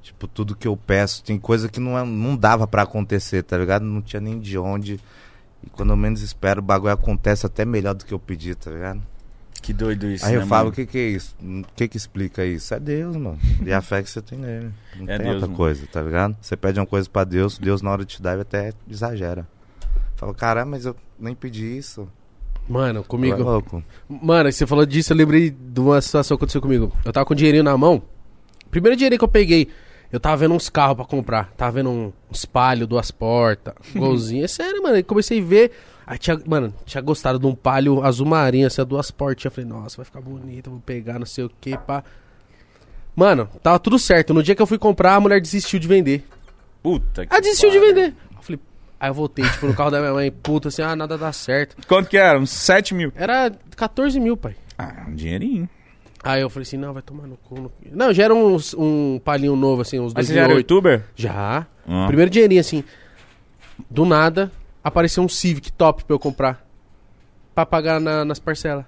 Tipo, 0.00 0.26
tudo 0.26 0.56
que 0.56 0.66
eu 0.66 0.74
peço, 0.74 1.22
tem 1.22 1.38
coisa 1.38 1.68
que 1.68 1.78
não, 1.78 1.98
é- 1.98 2.02
não 2.06 2.34
dava 2.34 2.66
pra 2.66 2.80
acontecer, 2.80 3.42
tá 3.42 3.58
ligado? 3.58 3.82
Não 3.84 4.00
tinha 4.00 4.20
nem 4.20 4.40
de 4.40 4.56
onde. 4.56 4.98
E 5.62 5.68
quando 5.68 5.90
eu 5.90 5.96
menos 5.98 6.22
espero, 6.22 6.60
o 6.60 6.64
bagulho 6.64 6.94
acontece 6.94 7.44
até 7.44 7.66
melhor 7.66 7.92
do 7.94 8.06
que 8.06 8.14
eu 8.14 8.18
pedi, 8.18 8.54
tá 8.54 8.70
ligado? 8.70 9.02
Que 9.62 9.72
doido 9.72 10.06
isso. 10.06 10.24
Aí 10.26 10.34
eu 10.34 10.40
né, 10.40 10.46
falo, 10.46 10.70
o 10.70 10.72
que 10.72 10.86
que 10.86 10.98
é 10.98 11.08
isso? 11.08 11.36
O 11.42 11.64
que 11.76 11.86
que 11.88 11.96
explica 11.96 12.44
isso? 12.44 12.72
É 12.74 12.80
Deus, 12.80 13.14
mano. 13.16 13.38
E 13.64 13.72
a 13.72 13.80
fé 13.82 14.02
que 14.02 14.08
você 14.10 14.22
tem 14.22 14.38
nele. 14.38 14.70
Não 14.96 15.04
É 15.04 15.16
tem 15.16 15.26
Deus, 15.26 15.34
outra 15.34 15.46
mano. 15.46 15.56
coisa, 15.56 15.86
tá 15.92 16.00
ligado? 16.02 16.36
Você 16.40 16.56
pede 16.56 16.80
uma 16.80 16.86
coisa 16.86 17.08
pra 17.08 17.24
Deus, 17.24 17.58
Deus 17.58 17.82
na 17.82 17.90
hora 17.90 18.04
de 18.04 18.16
te 18.16 18.22
dar, 18.22 18.32
ele 18.32 18.42
até 18.42 18.72
exagera. 18.88 19.46
Fala, 20.16 20.34
caramba, 20.34 20.70
mas 20.72 20.86
eu 20.86 20.96
nem 21.18 21.34
pedi 21.34 21.76
isso. 21.76 22.08
Mano, 22.68 23.00
Tu 23.00 23.04
É 23.04 23.08
comigo. 23.08 23.42
louco. 23.42 23.82
Mano, 24.08 24.50
você 24.52 24.66
falou 24.66 24.86
disso, 24.86 25.12
eu 25.12 25.16
lembrei 25.16 25.50
de 25.50 25.80
uma 25.80 26.00
situação 26.00 26.36
que 26.36 26.40
aconteceu 26.42 26.60
comigo. 26.60 26.92
Eu 27.04 27.12
tava 27.12 27.26
com 27.26 27.34
dinheirinho 27.34 27.64
na 27.64 27.76
mão. 27.76 28.02
Primeiro 28.70 28.96
dinheirinho 28.96 29.18
que 29.18 29.24
eu 29.24 29.28
peguei. 29.28 29.68
Eu 30.12 30.18
tava 30.20 30.36
vendo 30.38 30.54
uns 30.54 30.68
carros 30.68 30.96
pra 30.96 31.04
comprar. 31.04 31.52
Tava 31.56 31.72
vendo 31.72 31.90
um 31.90 32.12
espalho, 32.30 32.86
duas 32.86 33.10
portas, 33.10 33.74
golzinho. 33.94 34.44
É 34.44 34.48
sério, 34.48 34.82
mano. 34.82 34.96
Aí 34.96 35.02
comecei 35.02 35.40
a 35.40 35.44
ver. 35.44 35.72
Aí 36.10 36.18
tinha, 36.18 36.36
mano, 36.44 36.74
tinha 36.84 37.00
gostado 37.00 37.38
de 37.38 37.46
um 37.46 37.54
palio 37.54 38.02
azul 38.02 38.26
marinho, 38.26 38.66
assim, 38.66 38.80
a 38.80 38.84
duas. 38.84 39.14
Eu 39.44 39.50
falei, 39.52 39.70
nossa, 39.70 39.98
vai 39.98 40.04
ficar 40.04 40.20
bonito, 40.20 40.68
vou 40.68 40.80
pegar, 40.80 41.20
não 41.20 41.24
sei 41.24 41.44
o 41.44 41.50
que, 41.60 41.78
pá. 41.78 42.02
Mano, 43.14 43.48
tava 43.62 43.78
tudo 43.78 43.96
certo. 43.96 44.34
No 44.34 44.42
dia 44.42 44.56
que 44.56 44.60
eu 44.60 44.66
fui 44.66 44.76
comprar, 44.76 45.14
a 45.14 45.20
mulher 45.20 45.40
desistiu 45.40 45.78
de 45.78 45.86
vender. 45.86 46.26
Puta 46.82 47.24
que 47.24 47.32
Ela 47.32 47.40
desistiu 47.40 47.70
de 47.70 47.78
vender. 47.78 48.12
Eu 48.36 48.42
falei, 48.42 48.60
aí 48.98 49.08
eu 49.08 49.14
voltei, 49.14 49.48
tipo, 49.48 49.68
no 49.68 49.74
carro 49.74 49.92
da 49.92 50.00
minha 50.00 50.12
mãe, 50.12 50.32
puta, 50.32 50.66
assim, 50.66 50.82
ah, 50.82 50.96
nada 50.96 51.16
dá 51.16 51.32
certo. 51.32 51.76
Quanto 51.86 52.08
que 52.08 52.16
era? 52.16 52.36
Uns 52.40 52.50
7 52.50 52.92
mil. 52.92 53.12
Era 53.14 53.52
14 53.76 54.18
mil, 54.18 54.36
pai. 54.36 54.56
Ah, 54.76 55.04
um 55.06 55.14
dinheirinho. 55.14 55.68
Aí 56.24 56.40
eu 56.40 56.50
falei 56.50 56.62
assim, 56.64 56.76
não, 56.76 56.92
vai 56.92 57.02
tomar 57.02 57.28
no 57.28 57.36
cu. 57.36 57.54
no- 57.54 57.72
Não, 57.92 58.12
já 58.12 58.24
era 58.24 58.34
uns, 58.34 58.74
um 58.74 59.20
palinho 59.24 59.54
novo, 59.54 59.82
assim, 59.82 60.00
uns 60.00 60.12
Mas 60.12 60.26
você 60.26 60.34
já 60.34 60.40
era 60.40 60.48
2008. 60.54 60.70
youtuber? 60.72 61.02
Já. 61.14 61.68
Ah. 61.88 62.06
Primeiro 62.08 62.28
dinheirinho, 62.32 62.60
assim. 62.60 62.82
Do 63.88 64.04
nada, 64.04 64.50
apareceu 64.82 65.22
um 65.22 65.28
Civic 65.28 65.72
top 65.72 66.04
pra 66.04 66.14
eu 66.14 66.18
comprar. 66.18 66.64
Pra 67.54 67.66
pagar 67.66 68.00
na- 68.00 68.24
nas 68.24 68.38
parcelas. 68.38 68.84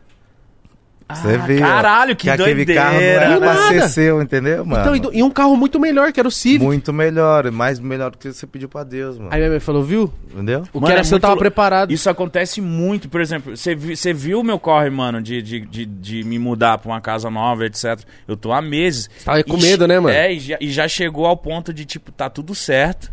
Você 1.13 1.35
Ah, 1.35 1.37
viu? 1.47 1.59
caralho, 1.59 2.17
que 2.17 2.31
aquele 2.31 2.55
doideira. 2.55 2.81
carro 2.81 2.95
não 2.95 3.01
era 3.03 3.39
pra 3.39 3.69
ser 3.69 3.89
seu, 3.91 4.23
entendeu, 4.23 4.65
mano? 4.65 4.97
Então, 4.97 5.13
e, 5.13 5.23
um 5.23 5.29
carro 5.31 5.55
muito 5.59 5.79
melhor, 5.79 6.11
que 6.11 6.19
era 6.19 6.27
o 6.27 6.31
Civic. 6.31 6.65
Muito 6.65 6.91
melhor, 6.91 7.51
mais 7.51 7.79
melhor 7.79 8.13
do 8.13 8.17
que 8.17 8.33
você 8.33 8.47
pediu 8.47 8.67
pra 8.67 8.83
Deus, 8.83 9.19
mano. 9.19 9.29
Aí 9.31 9.39
minha 9.39 9.51
mãe 9.51 9.61
falou, 9.61 9.85
viu? 9.85 10.11
Entendeu? 10.33 10.63
O 10.73 10.79
Mano, 10.81 10.87
que 10.87 10.93
era 10.93 11.01
é 11.03 11.05
seu 11.05 11.17
muito 11.17 11.23
tava 11.23 11.37
preparado. 11.37 11.93
Isso 11.93 12.09
acontece 12.09 12.63
muito, 12.63 13.11
por 13.11 13.21
exemplo, 13.21 13.55
você 13.55 13.75
você 13.75 14.15
viu 14.15 14.41
o 14.41 14.45
meu 14.45 14.59
corre, 14.59 14.89
mano, 14.89 15.21
de, 15.21 15.43
de, 15.43 15.61
de, 15.61 15.85
de 15.85 16.25
me 16.25 16.39
mudar 16.39 16.79
pra 16.79 16.91
uma 16.91 17.01
casa 17.01 17.29
nova, 17.29 17.67
etc. 17.67 18.01
Eu 18.27 18.37
tô 18.37 18.51
há 18.51 18.63
meses. 18.63 19.11
Você 19.15 19.25
tava 19.27 19.45
com 19.45 19.59
E 19.59 19.63
medo, 19.63 19.87
né, 19.87 20.01
mano? 20.01 20.15
É, 20.17 20.33
e 20.33 20.39
já, 20.39 20.57
e 20.63 20.71
já 20.71 20.89
chegou 20.89 21.27
ao 21.27 21.37
ponto 21.37 21.75
de, 21.75 21.85
tipo, 21.85 22.11
tá 22.11 22.31
tudo 22.31 22.55
certo. 22.55 23.13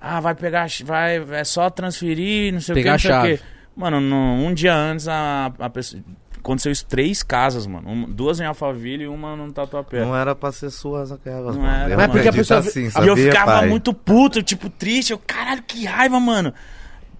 Ah, 0.00 0.20
vai 0.20 0.34
pegar, 0.34 0.66
vai, 0.84 1.16
é 1.32 1.44
só 1.44 1.68
transferir, 1.70 2.52
não 2.52 2.60
sei 2.60 2.74
Pegar 2.74 2.94
o 2.96 2.98
que, 2.98 3.08
não 3.08 3.14
sei 3.14 3.18
o 3.18 3.22
chave. 3.36 3.38
quê. 3.38 3.44
Mano, 3.76 4.00
no- 4.00 4.44
um 4.46 4.54
dia 4.54 4.74
antes, 4.74 5.08
a, 5.08 5.52
a 5.58 5.70
pessoa... 5.70 6.02
Aconteceu 6.38 6.70
isso 6.70 6.86
três 6.86 7.22
casas, 7.22 7.66
mano. 7.66 7.90
Uma- 7.90 8.06
duas 8.08 8.38
em 8.40 8.44
Alphaville 8.44 9.04
e 9.04 9.08
uma 9.08 9.34
no 9.36 9.52
Tatuapé. 9.52 10.00
Não 10.04 10.16
era 10.16 10.34
pra 10.36 10.52
ser 10.52 10.70
suas 10.70 11.10
aquelas, 11.12 11.56
Não 11.56 11.62
mano. 11.62 11.76
era, 11.82 11.90
Eu 11.92 11.96
Mas 11.96 12.10
porque 12.12 12.28
a 12.28 12.32
pessoa- 12.32 12.60
assim, 12.60 12.84
E 12.86 12.90
sabia, 12.92 13.10
eu 13.10 13.16
ficava 13.16 13.58
pai? 13.58 13.68
muito 13.68 13.92
puto, 13.92 14.40
tipo, 14.42 14.70
triste. 14.70 15.10
Eu, 15.10 15.18
caralho, 15.18 15.62
que 15.66 15.84
raiva, 15.84 16.18
mano. 16.20 16.54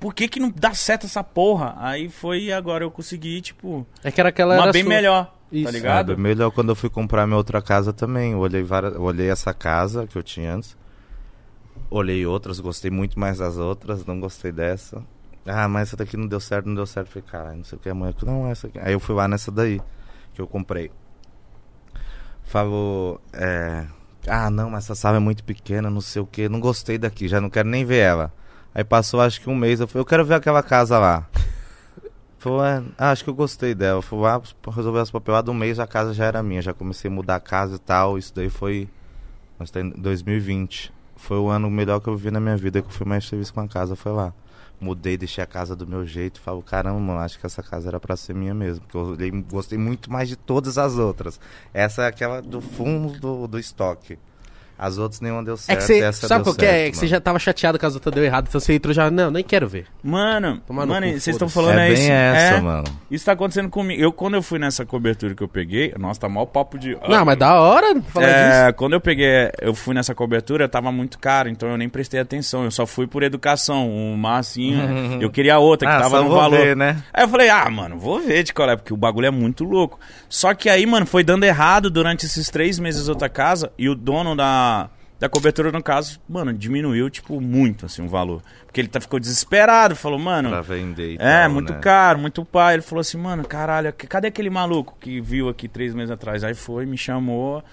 Por 0.01 0.14
que 0.14 0.29
que 0.29 0.39
não 0.39 0.53
dá 0.55 0.72
certo 0.72 1.05
essa 1.07 1.22
porra? 1.24 1.74
Aí 1.79 2.09
foi 2.09 2.45
e 2.45 2.53
agora 2.53 2.85
eu 2.85 2.91
consegui, 2.93 3.41
tipo, 3.41 3.85
É 4.05 4.12
que 4.12 4.20
era 4.20 4.29
aquela 4.29 4.55
uma 4.55 4.62
era 4.62 4.72
bem 4.72 4.85
sua. 4.85 4.89
melhor, 4.89 5.35
Isso. 5.51 5.64
tá 5.64 5.70
É, 5.70 5.72
ligado? 5.72 6.07
bem 6.14 6.16
melhor 6.22 6.51
quando 6.53 6.68
eu 6.68 6.76
fui 6.76 6.89
comprar 6.89 7.26
minha 7.26 7.37
outra 7.37 7.61
casa 7.61 7.93
também. 7.93 8.33
Eu 8.33 8.39
olhei, 8.39 8.62
várias, 8.62 8.95
eu 8.95 9.03
olhei 9.03 9.29
essa 9.29 9.53
casa 9.53 10.07
que 10.07 10.16
eu 10.16 10.22
tinha 10.22 10.55
antes. 10.55 10.76
Olhei 11.91 12.26
outras, 12.26 12.61
gostei 12.61 12.91
muito 12.91 13.18
mais 13.18 13.39
das 13.39 13.57
outras, 13.57 14.05
não 14.05 14.20
gostei 14.20 14.53
dessa. 14.53 15.03
Ah, 15.47 15.66
mas 15.66 15.89
essa 15.89 15.97
daqui 15.97 16.16
não 16.16 16.26
deu 16.26 16.41
certo, 16.41 16.66
não 16.66 16.74
deu 16.74 16.87
certo. 16.87 17.09
Falei, 17.09 17.24
cara, 17.26 17.55
não 17.55 17.64
sei 17.64 17.79
o 17.79 17.81
que, 17.81 17.89
amanhã. 17.89 18.12
Não, 18.22 18.47
essa 18.47 18.66
aqui. 18.66 18.79
Aí 18.79 18.93
eu 18.93 19.01
fui 19.01 19.14
lá 19.14 19.26
nessa 19.26 19.51
daí, 19.51 19.81
que 20.35 20.41
eu 20.41 20.47
comprei. 20.47 20.91
Falou, 22.45 23.20
é. 23.33 23.87
Ah, 24.26 24.51
não, 24.51 24.70
mas 24.70 24.85
essa 24.85 24.95
sala 24.95 25.16
é 25.16 25.20
muito 25.20 25.43
pequena, 25.43 25.89
não 25.89 26.03
sei 26.03 26.20
o 26.20 26.26
que. 26.26 26.49
Não 26.49 26.61
gostei 26.61 26.99
daqui, 26.99 27.29
já 27.29 27.41
não 27.41 27.49
quero 27.49 27.68
nem 27.68 27.85
ver 27.85 27.99
ela. 27.99 28.33
Aí 28.74 28.85
passou 28.85 29.20
acho 29.20 29.41
que 29.41 29.49
um 29.49 29.57
mês, 29.57 29.81
eu 29.81 29.89
falei, 29.89 30.03
eu 30.03 30.07
quero 30.07 30.24
ver 30.24 30.35
aquela 30.35 30.62
casa 30.62 30.99
lá. 30.99 31.26
Falou, 32.39 32.64
é, 32.64 32.83
ah, 32.97 33.11
acho 33.11 33.24
que 33.24 33.31
eu 33.31 33.35
gostei 33.35 33.74
dela. 33.74 34.01
Fui 34.03 34.18
lá, 34.20 34.41
resolver 34.70 35.01
as 35.01 35.11
papeladas, 35.11 35.53
um 35.53 35.57
mês 35.59 35.81
a 35.81 35.87
casa 35.87 36.12
já 36.14 36.26
era 36.26 36.43
minha. 36.43 36.62
Já 36.62 36.72
comecei 36.72 37.11
a 37.11 37.14
mudar 37.14 37.37
a 37.37 37.41
casa 37.41 37.76
e 37.76 37.79
tal. 37.79 38.16
Isso 38.16 38.33
daí 38.35 38.49
foi. 38.49 38.89
Nós 39.59 39.70
tá 39.70 39.81
em 39.81 39.91
2020. 39.91 40.93
Foi 41.19 41.37
o 41.37 41.49
ano 41.49 41.71
melhor 41.71 42.01
que 42.01 42.09
eu 42.09 42.16
vi 42.16 42.31
na 42.31 42.41
minha 42.41 42.57
vida, 42.57 42.81
que 42.81 42.89
eu 42.89 42.93
fui 42.93 43.07
mais 43.07 43.27
feliz 43.27 43.51
com 43.51 43.61
a 43.61 43.69
casa, 43.69 43.95
foi 43.95 44.12
lá. 44.12 44.33
Mudei, 44.81 45.16
deixei 45.16 45.43
a 45.43 45.47
casa 45.47 45.75
do 45.75 45.87
meu 45.87 46.07
jeito. 46.07 46.41
Falo, 46.41 46.62
caramba, 46.62 47.01
mano, 47.01 47.19
acho 47.21 47.39
que 47.39 47.45
essa 47.45 47.62
casa 47.62 47.89
era 47.89 47.99
pra 47.99 48.16
ser 48.16 48.33
minha 48.35 48.55
mesmo. 48.55 48.81
Porque 48.83 48.97
eu 48.97 49.03
olhei- 49.03 49.31
gostei 49.43 49.77
muito 49.77 50.11
mais 50.11 50.29
de 50.29 50.37
todas 50.37 50.79
as 50.79 50.97
outras. 50.97 51.41
Essa 51.75 52.05
é 52.05 52.07
aquela 52.07 52.41
do 52.41 52.61
fundo 52.61 53.19
do, 53.19 53.47
do 53.49 53.59
estoque. 53.59 54.16
As 54.79 54.97
outras 54.97 55.20
nenhuma 55.20 55.43
deu 55.43 55.55
É 55.55 55.57
certo. 55.57 55.79
que 55.81 55.85
você. 55.87 56.01
essa 56.01 56.29
Sabe 56.29 56.45
deu 56.45 56.53
qual 56.53 56.57
que 56.57 56.64
é? 56.64 56.87
É 56.87 56.91
que 56.91 56.97
você 56.97 57.07
já 57.09 57.20
tava 57.20 57.39
chateado 57.39 57.79
que 57.79 57.85
as 57.85 57.95
outras 57.95 58.14
deu 58.14 58.24
errado. 58.24 58.47
Então 58.49 58.61
você 58.61 58.74
entrou 58.74 58.95
já. 58.95 59.11
Não, 59.11 59.31
nem 59.31 59.43
quero 59.43 59.68
ver. 59.68 59.87
Mano, 60.03 60.61
Tomar 60.66 60.87
mano, 60.87 61.07
vocês 61.09 61.29
estão 61.29 61.49
falando 61.49 61.79
É 61.81 61.87
é 61.87 61.95
bem 61.95 62.03
isso. 62.03 62.12
essa, 62.12 62.55
é, 62.57 62.61
mano. 62.61 62.85
Isso 63.11 63.24
tá 63.24 63.33
acontecendo 63.33 63.68
comigo. 63.68 64.01
Eu, 64.01 64.12
quando 64.12 64.35
eu 64.35 64.43
fui 64.43 64.59
nessa 64.59 64.87
cobertura 64.87 65.35
que 65.35 65.43
eu 65.43 65.49
peguei, 65.49 65.93
nossa, 65.99 66.20
tá 66.20 66.29
mal 66.29 66.47
papo 66.47 66.79
de. 66.79 66.97
Não, 67.09 67.24
mas 67.24 67.37
da 67.39 67.61
hora 67.61 68.01
falar 68.03 68.26
disso. 68.26 68.39
É, 68.68 68.72
quando 68.72 68.93
eu 68.93 69.01
peguei, 69.01 69.51
eu 69.61 69.74
fui 69.74 69.95
nessa 69.95 70.14
cobertura, 70.14 70.68
tava 70.68 70.93
muito 70.93 71.18
caro, 71.18 71.49
então 71.49 71.68
eu 71.68 71.76
nem 71.76 71.89
prestei 71.89 72.20
atenção. 72.20 72.64
Eu 72.64 72.70
só 72.70 72.87
fui 72.87 73.07
por 73.07 73.22
educação. 73.22 73.89
Uma 73.91 74.39
assim, 74.39 74.76
eu 75.20 75.31
queria 75.31 75.59
outra 75.59 75.89
que 75.89 75.95
Ah, 75.95 75.99
tava 76.01 76.18
só 76.18 76.22
no 76.22 76.29
vou 76.31 76.39
valor. 76.39 76.59
ver, 76.61 76.76
né? 76.76 77.03
Aí 77.12 77.24
eu 77.24 77.29
falei, 77.29 77.49
ah, 77.51 77.68
mano, 77.68 77.99
vou 77.99 78.20
ver 78.20 78.43
de 78.45 78.55
qual 78.55 78.70
é, 78.70 78.76
porque 78.76 78.93
o 78.93 78.97
bagulho 78.97 79.26
é 79.26 79.31
muito 79.31 79.64
louco. 79.64 79.99
Só 80.29 80.55
que 80.55 80.68
aí, 80.68 80.87
mano, 80.87 81.05
foi 81.07 81.24
dando 81.24 81.45
errado 81.45 81.91
durante 81.91 82.26
esses 82.26 82.49
três 82.49 82.79
meses 82.79 83.09
outra 83.09 83.29
casa, 83.29 83.72
e 83.79 83.89
o 83.89 83.95
dono 83.95 84.37
da, 84.37 84.68
da 85.19 85.29
cobertura, 85.29 85.73
no 85.73 85.83
caso, 85.83 86.21
mano, 86.29 86.53
diminuiu, 86.53 87.11
tipo, 87.11 87.41
muito, 87.41 87.87
assim, 87.87 88.03
o 88.05 88.09
valor. 88.09 88.41
Porque 88.64 88.81
ele 88.81 88.87
tá, 88.87 89.01
ficou 89.01 89.19
desesperado, 89.19 89.97
falou, 89.97 90.16
mano... 90.19 90.49
Pra 90.49 90.61
vender 90.61 91.14
e 91.14 91.16
É, 91.19 91.43
tal, 91.43 91.51
muito 91.51 91.73
né? 91.73 91.79
caro, 91.81 92.19
muito 92.21 92.45
pai. 92.45 92.75
Ele 92.75 92.83
falou 92.83 93.01
assim, 93.01 93.19
mano, 93.19 93.45
caralho, 93.45 93.93
cadê 93.93 94.29
aquele 94.29 94.49
maluco 94.49 94.97
que 95.01 95.21
viu 95.21 95.49
aqui 95.49 95.66
três 95.66 95.93
meses 95.93 96.12
atrás? 96.12 96.45
Aí 96.45 96.55
foi, 96.55 96.87
me 96.87 96.97
chamou, 96.97 97.64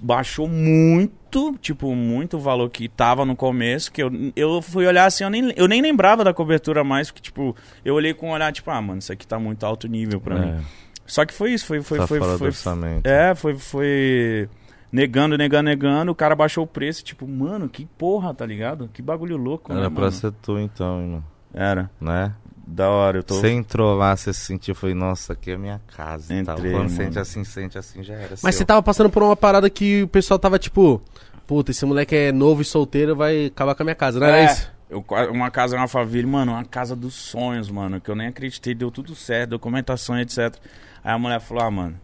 baixou 0.00 0.46
muito, 0.48 1.56
tipo, 1.60 1.92
muito 1.96 2.36
o 2.36 2.40
valor 2.40 2.70
que 2.70 2.88
tava 2.88 3.24
no 3.24 3.34
começo, 3.34 3.90
que 3.90 4.00
eu, 4.00 4.10
eu 4.36 4.62
fui 4.62 4.86
olhar 4.86 5.06
assim, 5.06 5.24
eu 5.24 5.30
nem, 5.30 5.52
eu 5.56 5.66
nem 5.66 5.82
lembrava 5.82 6.22
da 6.22 6.32
cobertura 6.32 6.84
mais, 6.84 7.08
porque, 7.10 7.22
tipo, 7.22 7.56
eu 7.84 7.94
olhei 7.96 8.14
com 8.14 8.28
um 8.28 8.32
olhar, 8.32 8.52
tipo, 8.52 8.70
ah, 8.70 8.80
mano, 8.80 9.00
isso 9.00 9.12
aqui 9.12 9.26
tá 9.26 9.36
muito 9.36 9.66
alto 9.66 9.88
nível 9.88 10.20
pra 10.20 10.38
mim. 10.38 10.48
É, 10.50 10.60
Só 11.06 11.24
que 11.26 11.34
foi 11.34 11.54
isso, 11.54 11.66
foi, 11.66 11.82
foi, 11.82 11.98
tá 11.98 12.06
foi, 12.06 12.20
fora 12.20 12.32
do 12.32 12.38
foi, 12.38 12.46
orçamento. 12.48 13.04
é, 13.04 13.34
foi, 13.34 13.56
foi 13.56 14.48
negando, 14.94 15.36
negando, 15.36 15.64
negando, 15.64 16.12
o 16.12 16.14
cara 16.14 16.36
baixou 16.36 16.62
o 16.64 16.66
preço, 16.66 17.02
tipo, 17.02 17.26
mano, 17.26 17.68
que 17.68 17.84
porra, 17.98 18.32
tá 18.32 18.46
ligado? 18.46 18.88
Que 18.92 19.02
bagulho 19.02 19.36
louco, 19.36 19.72
né, 19.72 19.80
Era 19.80 19.90
pra 19.90 20.00
mano? 20.02 20.12
ser 20.12 20.32
tu 20.40 20.58
então, 20.58 21.00
irmão. 21.00 21.24
Era, 21.52 21.90
Né? 22.00 22.32
da 22.66 22.88
hora, 22.88 23.18
eu 23.18 23.22
tô... 23.22 23.34
Você 23.34 23.50
entrou 23.50 23.94
lá, 23.94 24.16
você 24.16 24.32
se 24.32 24.40
sentiu, 24.40 24.74
foi, 24.74 24.94
nossa, 24.94 25.34
aqui 25.34 25.50
é 25.50 25.56
minha 25.56 25.80
casa. 25.94 26.32
tal. 26.44 26.56
Entrei, 26.56 26.72
Quando 26.72 26.84
mano. 26.84 26.96
sente 26.96 27.18
assim, 27.18 27.44
sente 27.44 27.76
assim, 27.76 28.02
já 28.02 28.14
era. 28.14 28.30
Mas 28.30 28.40
seu. 28.40 28.52
você 28.52 28.64
tava 28.64 28.82
passando 28.82 29.10
por 29.10 29.22
uma 29.22 29.36
parada 29.36 29.68
que 29.68 30.02
o 30.04 30.08
pessoal 30.08 30.38
tava 30.38 30.58
tipo. 30.58 31.02
Puta, 31.46 31.72
esse 31.72 31.84
moleque 31.84 32.16
é 32.16 32.32
novo 32.32 32.62
e 32.62 32.64
solteiro, 32.64 33.14
vai 33.14 33.46
acabar 33.46 33.74
com 33.74 33.82
a 33.82 33.84
minha 33.84 33.94
casa, 33.94 34.18
não 34.18 34.26
era 34.26 34.38
É, 34.38 34.44
isso? 34.46 34.72
eu 34.88 35.04
uma 35.30 35.50
casa 35.50 35.76
na 35.76 35.86
família, 35.86 36.26
mano, 36.26 36.52
uma 36.52 36.64
casa 36.64 36.96
dos 36.96 37.12
sonhos, 37.12 37.68
mano, 37.70 38.00
que 38.00 38.10
eu 38.10 38.14
nem 38.14 38.28
acreditei, 38.28 38.74
deu 38.74 38.90
tudo 38.90 39.14
certo, 39.14 39.50
documentação, 39.50 40.18
etc. 40.18 40.54
Aí 41.04 41.12
a 41.12 41.18
mulher 41.18 41.40
falou, 41.40 41.64
ah, 41.64 41.70
mano, 41.70 42.00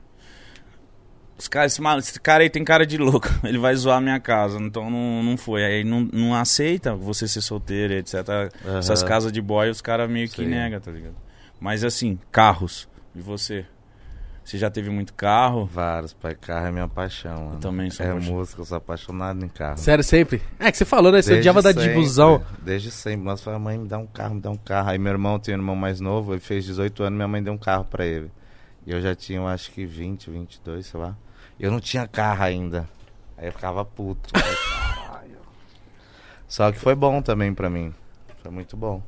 os 1.40 1.48
caras, 1.48 1.72
esse, 1.72 1.80
mal- 1.80 1.98
esse 1.98 2.20
cara 2.20 2.42
aí 2.42 2.50
tem 2.50 2.62
cara 2.62 2.86
de 2.86 2.96
louco, 2.98 3.28
ele 3.42 3.58
vai 3.58 3.74
zoar 3.74 3.96
a 3.98 4.00
minha 4.00 4.20
casa, 4.20 4.58
então 4.58 4.90
não, 4.90 5.22
não 5.22 5.36
foi. 5.36 5.64
Aí 5.64 5.84
não, 5.84 6.00
não 6.12 6.34
aceita 6.34 6.94
você 6.94 7.26
ser 7.26 7.40
solteiro, 7.40 7.94
etc. 7.94 8.14
Aham. 8.64 8.78
Essas 8.78 9.02
casas 9.02 9.32
de 9.32 9.40
boy, 9.40 9.68
os 9.70 9.80
caras 9.80 10.08
meio 10.10 10.28
que 10.28 10.44
negam, 10.44 10.78
tá 10.80 10.90
ligado? 10.90 11.14
Mas 11.58 11.82
assim, 11.84 12.18
carros, 12.30 12.88
e 13.14 13.20
você? 13.20 13.64
Você 14.42 14.58
já 14.58 14.68
teve 14.70 14.90
muito 14.90 15.14
carro? 15.14 15.64
Vários, 15.64 16.12
pai. 16.12 16.34
Carro 16.34 16.66
é 16.66 16.72
minha 16.72 16.88
paixão, 16.88 17.44
mano. 17.46 17.60
também 17.60 17.88
sou 17.90 18.04
É 18.04 18.14
música, 18.14 18.60
eu 18.62 18.64
sou 18.64 18.78
apaixonado 18.78 19.44
em 19.44 19.48
carro. 19.48 19.76
Sério, 19.78 20.02
sempre? 20.02 20.42
É 20.58 20.72
que 20.72 20.78
você 20.78 20.84
falou, 20.84 21.12
né? 21.12 21.22
Você 21.22 21.34
Desde 21.34 21.48
odiava 21.48 21.62
dar 21.62 21.72
de 21.72 21.88
busão. 21.94 22.42
Desde 22.60 22.90
sempre. 22.90 23.24
Nós 23.24 23.40
falamos, 23.42 23.62
mãe, 23.64 23.78
me 23.78 23.86
dá 23.86 23.98
um 23.98 24.06
carro, 24.06 24.34
me 24.34 24.40
dá 24.40 24.50
um 24.50 24.56
carro. 24.56 24.88
Aí 24.90 24.98
meu 24.98 25.12
irmão 25.12 25.38
tem 25.38 25.54
um 25.54 25.58
irmão 25.58 25.76
mais 25.76 26.00
novo, 26.00 26.32
ele 26.32 26.40
fez 26.40 26.64
18 26.64 27.02
anos, 27.04 27.16
minha 27.16 27.28
mãe 27.28 27.40
deu 27.42 27.52
um 27.52 27.58
carro 27.58 27.84
pra 27.84 28.04
ele. 28.04 28.30
E 28.86 28.90
eu 28.90 29.00
já 29.00 29.14
tinha, 29.14 29.38
eu 29.38 29.46
acho 29.46 29.70
que 29.70 29.84
20, 29.84 30.30
22, 30.30 30.86
sei 30.86 30.98
lá. 30.98 31.14
Eu 31.60 31.70
não 31.70 31.78
tinha 31.78 32.08
carro 32.08 32.42
ainda. 32.42 32.88
Aí 33.36 33.46
eu 33.46 33.52
ficava 33.52 33.84
puto. 33.84 34.30
Aí, 34.34 34.42
caralho. 34.96 35.38
Só 36.48 36.72
que 36.72 36.78
foi 36.78 36.94
bom 36.94 37.20
também 37.20 37.52
pra 37.52 37.68
mim. 37.68 37.94
Foi 38.42 38.50
muito 38.50 38.78
bom. 38.78 39.02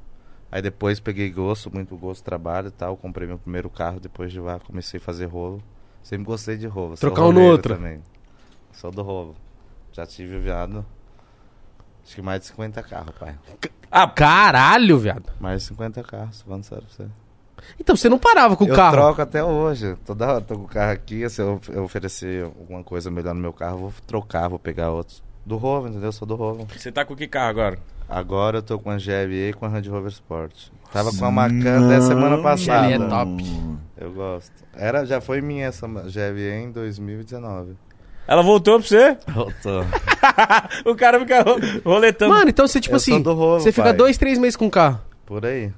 Aí 0.51 0.61
depois 0.61 1.01
peguei 1.01 1.31
gosto, 1.31 1.73
muito 1.73 1.97
gosto, 1.97 2.23
trabalho 2.23 2.69
e 2.69 2.71
tal. 2.71 2.95
Comprei 2.95 3.27
meu 3.27 3.39
primeiro 3.39 3.71
carro, 3.71 3.99
depois 3.99 4.31
de 4.31 4.39
lá 4.39 4.61
comecei 4.61 4.99
a 4.99 5.01
fazer 5.01 5.25
rolo. 5.25 5.63
Sempre 6.03 6.27
gostei 6.27 6.59
de 6.59 6.67
rolo. 6.67 6.95
Trocar 6.95 7.23
um 7.23 7.33
no 7.33 7.41
outro. 7.41 7.75
Também. 7.75 8.03
Sou 8.71 8.91
do 8.91 9.03
rolo. 9.03 9.35
Já 9.91 10.05
tive 10.05 10.39
viado. 10.39 10.85
Acho 12.05 12.17
que 12.17 12.21
mais 12.21 12.43
de 12.43 12.49
50 12.49 12.83
carros, 12.83 13.15
pai. 13.19 13.35
Ah, 13.91 14.07
caralho, 14.07 14.99
viado. 14.99 15.33
Mais 15.41 15.63
de 15.63 15.69
50 15.69 16.03
carros, 16.03 16.43
falando 16.43 16.65
sério 16.65 16.85
pra 16.85 16.95
você. 16.95 17.11
Então 17.79 17.97
você 17.97 18.09
não 18.09 18.19
parava 18.19 18.57
com 18.57 18.65
o 18.65 18.69
eu 18.69 18.75
carro. 18.77 18.93
troco 18.93 19.23
até 19.23 19.43
hoje. 19.43 19.97
Toda 20.05 20.27
hora 20.27 20.41
tô 20.41 20.57
com 20.57 20.65
o 20.65 20.69
carro 20.69 20.93
aqui. 20.93 21.29
Se 21.29 21.41
eu 21.43 21.61
eu 21.71 21.85
oferecer 21.85 22.45
alguma 22.45 22.83
coisa 22.85 23.11
melhor 23.11 23.35
no 23.35 23.41
meu 23.41 23.53
carro, 23.53 23.77
eu 23.77 23.81
vou 23.81 23.93
trocar, 24.07 24.49
vou 24.49 24.59
pegar 24.59 24.91
outros. 24.91 25.23
Do 25.45 25.57
Rovo, 25.57 25.89
entendeu? 25.89 26.09
Eu 26.09 26.13
sou 26.13 26.27
do 26.27 26.35
Rovo. 26.37 26.67
Você 26.77 26.93
tá 26.93 27.05
com 27.05 27.17
que 27.17 27.27
carro 27.27 27.49
agora? 27.51 27.79
Agora 28.09 28.59
eu 28.59 28.63
tô 28.63 28.79
com 28.79 28.91
a 28.91 28.97
GLE 28.97 29.49
e 29.51 29.53
com 29.53 29.65
a 29.65 29.69
Land 29.69 29.89
Rover 29.89 30.11
Sport. 30.11 30.69
Tava 30.93 31.11
com 31.17 31.25
a 31.25 31.31
Macan 31.31 31.87
até 31.87 32.01
semana 32.01 32.43
passada. 32.43 32.87
GLE 32.87 32.93
é 33.05 33.09
top. 33.09 33.45
Eu 33.99 34.13
gosto. 34.13 34.53
Era, 34.75 35.05
já 35.07 35.21
foi 35.21 35.41
minha 35.41 35.67
essa 35.67 35.87
GLE 35.89 36.51
em 36.65 36.71
2019. 36.71 37.75
Ela 38.29 38.43
voltou 38.43 38.79
pra 38.79 38.87
você? 38.87 39.17
Voltou. 39.33 39.85
o 40.87 40.95
cara 40.95 41.19
fica 41.21 41.43
ro- 41.43 41.59
roletando. 41.85 42.33
Mano, 42.33 42.51
então 42.51 42.67
você, 42.69 42.81
tipo 42.81 42.95
Eu 42.95 42.99
assim, 42.99 43.21
rolo, 43.21 43.59
você 43.61 43.73
fica 43.73 43.89
pai. 43.89 43.93
dois, 43.95 44.17
três 44.17 44.39
meses 44.39 44.57
com 44.57 44.67
o 44.67 44.71
carro. 44.71 45.01
Por 45.27 45.45
aí. 45.45 45.73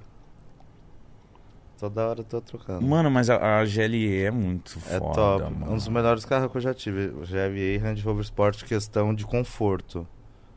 Toda 1.84 2.08
hora 2.08 2.20
eu 2.20 2.24
tô 2.24 2.40
trocando. 2.40 2.80
Mano, 2.80 3.10
mas 3.10 3.28
a, 3.28 3.60
a 3.60 3.64
GLE 3.66 4.22
é 4.22 4.30
muito 4.30 4.78
É 4.88 4.98
foda, 4.98 5.14
top. 5.14 5.42
mano. 5.54 5.72
Um 5.72 5.74
dos 5.76 5.86
melhores 5.88 6.24
carros 6.24 6.50
que 6.50 6.56
eu 6.56 6.62
já 6.62 6.72
tive. 6.72 7.08
O 7.08 7.20
GLA 7.26 7.78
Range 7.82 8.00
Rover 8.02 8.22
Sport, 8.24 8.64
questão 8.64 9.14
de 9.14 9.26
conforto. 9.26 10.06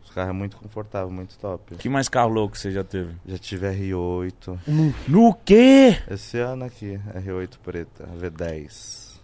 Os 0.05 0.09
carros 0.11 0.29
é 0.29 0.33
muito 0.33 0.55
confortável, 0.55 1.09
muito 1.11 1.37
top. 1.37 1.75
Que 1.75 1.89
mais 1.89 2.07
carro 2.07 2.29
louco 2.29 2.57
você 2.57 2.71
já 2.71 2.81
teve? 2.81 3.13
Já 3.25 3.37
tive 3.37 3.67
R8. 3.67 4.57
No 5.05 5.33
quê? 5.33 5.97
Esse 6.09 6.37
ano 6.39 6.63
aqui, 6.63 6.97
R8 7.13 7.57
preta, 7.61 8.07
V10. 8.17 9.17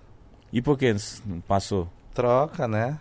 E 0.51 0.62
por 0.62 0.78
que 0.78 0.93
não 1.26 1.39
passou? 1.39 1.88
Troca, 2.14 2.68
né? 2.68 2.99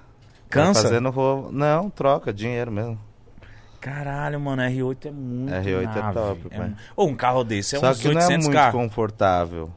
Cansa? 0.49 0.83
Fazendo 0.85 1.11
roubo. 1.11 1.51
Não, 1.51 1.91
troca, 1.91 2.33
dinheiro 2.33 2.71
mesmo. 2.71 3.01
Caralho, 3.83 4.41
mano, 4.41 4.63
R8 4.63 5.07
é 5.07 5.11
muito 5.11 5.53
R8 5.53 5.83
é 5.83 6.01
nave. 6.01 6.15
top, 6.15 6.49
pai. 6.49 6.69
mu- 6.69 6.77
Ô, 6.97 7.05
um 7.07 7.15
carro 7.17 7.43
desse 7.45 7.77
é 7.77 7.79
Só 7.81 7.91
uns 7.91 7.99
que 8.01 8.07
não 8.09 8.13
é 8.21 8.25
800 8.25 8.47
muito 8.47 8.57
carros. 8.57 8.81
confortável. 8.81 9.71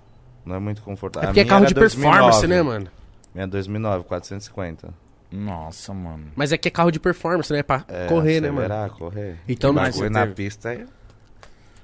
Não 0.46 0.56
é 0.56 0.60
muito 0.60 0.82
confortável. 0.84 1.28
É 1.30 1.32
porque 1.32 1.40
é 1.42 1.46
carro 1.46 1.66
de 1.66 1.74
performance, 1.74 2.42
2009. 2.42 2.48
né, 2.48 2.62
mano? 2.62 2.88
Minha 3.34 3.44
é 3.46 3.48
2009, 3.48 4.04
450. 4.06 4.94
Nossa, 5.32 5.92
mano. 5.92 6.28
Mas 6.36 6.52
é 6.54 6.58
que 6.58 6.68
é 6.68 6.72
carro 6.72 6.92
de 6.92 7.00
performance, 7.00 7.52
né? 7.52 7.64
Pra 7.64 7.84
É, 7.88 8.06
correr, 8.08 8.40
né, 8.42 8.52
mano? 8.52 8.90
correr. 8.92 9.38
Então, 9.50 9.72
Que 9.72 9.76
não- 9.76 9.82
mais 9.82 9.96
Bagulho 9.96 10.14
você 10.14 10.14
na 10.14 10.22
teve? 10.22 10.34
pista 10.36 10.70
aí. 10.70 10.86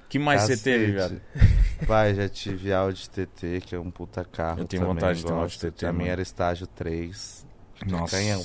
que 0.07 0.19
mais 0.19 0.41
você 0.43 0.57
teve, 0.57 0.93
Cacete. 0.93 1.21
velho? 1.33 1.87
Pai, 1.87 2.13
já 2.13 2.29
tive 2.29 2.71
Audi 2.73 3.09
TT, 3.09 3.61
que 3.65 3.73
é 3.73 3.79
um 3.79 3.89
puta 3.89 4.23
carro. 4.25 4.59
Eu 4.59 4.65
tenho 4.65 4.81
também, 4.83 4.93
vontade 4.95 5.19
de 5.19 5.25
ter 5.25 5.33
um 5.33 5.39
Audi. 5.39 5.57
TT, 5.57 5.85
A 5.85 5.91
minha 5.91 5.99
mano. 6.03 6.11
era 6.11 6.21
estágio 6.21 6.67
3. 6.67 7.45
Nossa. 7.87 8.15
Canhão. 8.17 8.43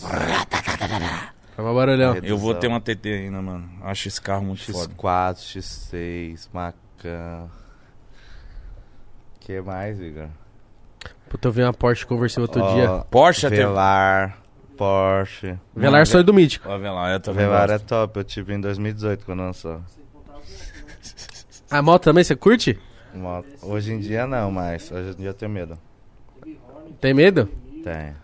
É 1.56 1.60
uma 1.62 1.72
barulhão. 1.72 2.16
Eu 2.22 2.36
vou 2.36 2.54
ter 2.54 2.66
uma 2.66 2.80
TT 2.80 3.08
ainda, 3.08 3.40
mano. 3.40 3.68
Acho 3.82 4.08
esse 4.08 4.20
carro 4.20 4.44
muito 4.44 4.70
foda. 4.70 4.92
X4, 4.94 5.58
X6, 5.58 6.48
Macan. 6.52 7.48
que 9.40 9.60
mais, 9.62 9.98
Igor? 9.98 10.28
Puta, 11.30 11.48
eu 11.48 11.52
vi 11.52 11.62
uma 11.62 11.72
Porsche 11.72 12.06
conversei 12.06 12.42
outro 12.42 12.62
Ó, 12.62 12.74
dia. 12.74 13.04
Porsche 13.10 13.48
teve. 13.48 13.56
Velar, 13.56 14.38
Porsche. 14.76 15.58
Velar 15.74 16.06
sonho 16.06 16.22
do 16.22 16.34
mítico. 16.34 16.68
Vê 16.78 16.90
lá, 16.90 17.12
eu 17.12 17.20
também 17.20 17.46
Velar 17.46 17.70
é 17.70 17.78
top, 17.78 18.18
eu 18.18 18.24
tive 18.24 18.54
em 18.54 18.60
2018 18.60 19.24
quando 19.24 19.40
lançou. 19.40 19.80
A 21.70 21.82
moto 21.82 22.04
também, 22.04 22.22
você 22.22 22.36
curte? 22.36 22.78
Moto. 23.14 23.46
Hoje 23.62 23.92
em 23.92 23.98
dia 23.98 24.26
não, 24.26 24.50
mas 24.50 24.90
hoje 24.92 25.10
em 25.12 25.14
dia 25.16 25.30
eu 25.30 25.34
tenho 25.34 25.50
medo. 25.50 25.78
Tem 27.00 27.14
medo? 27.14 27.48
Tem. 27.82 28.14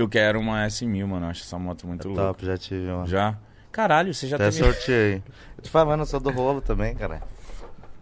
Eu 0.00 0.08
quero 0.08 0.40
uma 0.40 0.66
S1000, 0.66 1.06
mano. 1.06 1.26
Acho 1.26 1.42
essa 1.42 1.58
moto 1.58 1.86
muito 1.86 2.06
É 2.06 2.10
louca. 2.10 2.22
top, 2.24 2.46
já 2.46 2.56
tive 2.56 2.90
uma. 2.90 3.06
Já? 3.06 3.36
Caralho, 3.70 4.12
você 4.14 4.26
já 4.26 4.36
Até 4.36 4.46
teve... 4.50 4.64
sorteei. 4.64 5.22
Eu 5.56 5.62
te 5.62 5.70
falando, 5.70 6.00
eu 6.00 6.06
sou 6.06 6.18
do 6.18 6.30
rolo 6.30 6.60
também, 6.60 6.94
cara. 6.94 7.22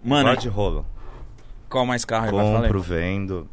Mano, 0.03 0.28
Gosto 0.30 0.42
de 0.42 0.49
rolo. 0.49 0.86
qual 1.68 1.84
mais 1.84 2.05
carro. 2.05 2.30
Compro, 2.30 2.80
vendo. 2.80 3.49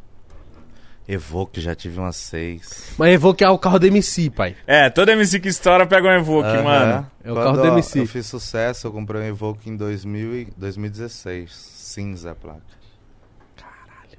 Evoque, 1.07 1.61
já 1.61 1.75
tive 1.75 1.99
umas 1.99 2.15
seis. 2.15 2.93
Mas 2.97 3.13
Evoque 3.13 3.43
é 3.43 3.49
o 3.49 3.59
carro 3.59 3.77
do 3.77 3.85
MC, 3.85 4.29
pai. 4.31 4.55
É, 4.65 4.89
toda 4.89 5.11
MC 5.11 5.39
que 5.39 5.47
estoura 5.49 5.85
pega 5.85 6.07
um 6.07 6.11
Evoque, 6.11 6.57
mano. 6.63 7.05
É 7.23 7.31
o 7.31 7.35
Quando, 7.35 7.43
carro 7.45 7.57
do 7.57 7.63
ó, 7.63 7.73
MC. 7.73 7.99
Eu 7.99 8.07
fiz 8.07 8.25
sucesso, 8.25 8.87
eu 8.87 8.91
comprei 8.91 9.21
um 9.21 9.25
Evoque 9.25 9.69
em 9.69 9.75
2000 9.77 10.35
e 10.35 10.45
2016. 10.57 11.53
Cinza 11.53 12.31
a 12.31 12.35
placa. 12.35 12.61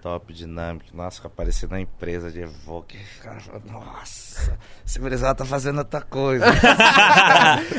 Top 0.02 0.32
dinâmico. 0.32 0.86
Nossa, 0.94 1.20
que 1.20 1.26
apareci 1.26 1.66
na 1.66 1.80
empresa 1.80 2.30
de 2.30 2.40
Evoque. 2.40 2.98
Cara, 3.22 3.40
nossa, 3.70 4.56
esse 4.86 4.98
gurizada 4.98 5.34
tá 5.34 5.44
fazendo 5.44 5.78
outra 5.78 6.00
coisa. 6.02 6.44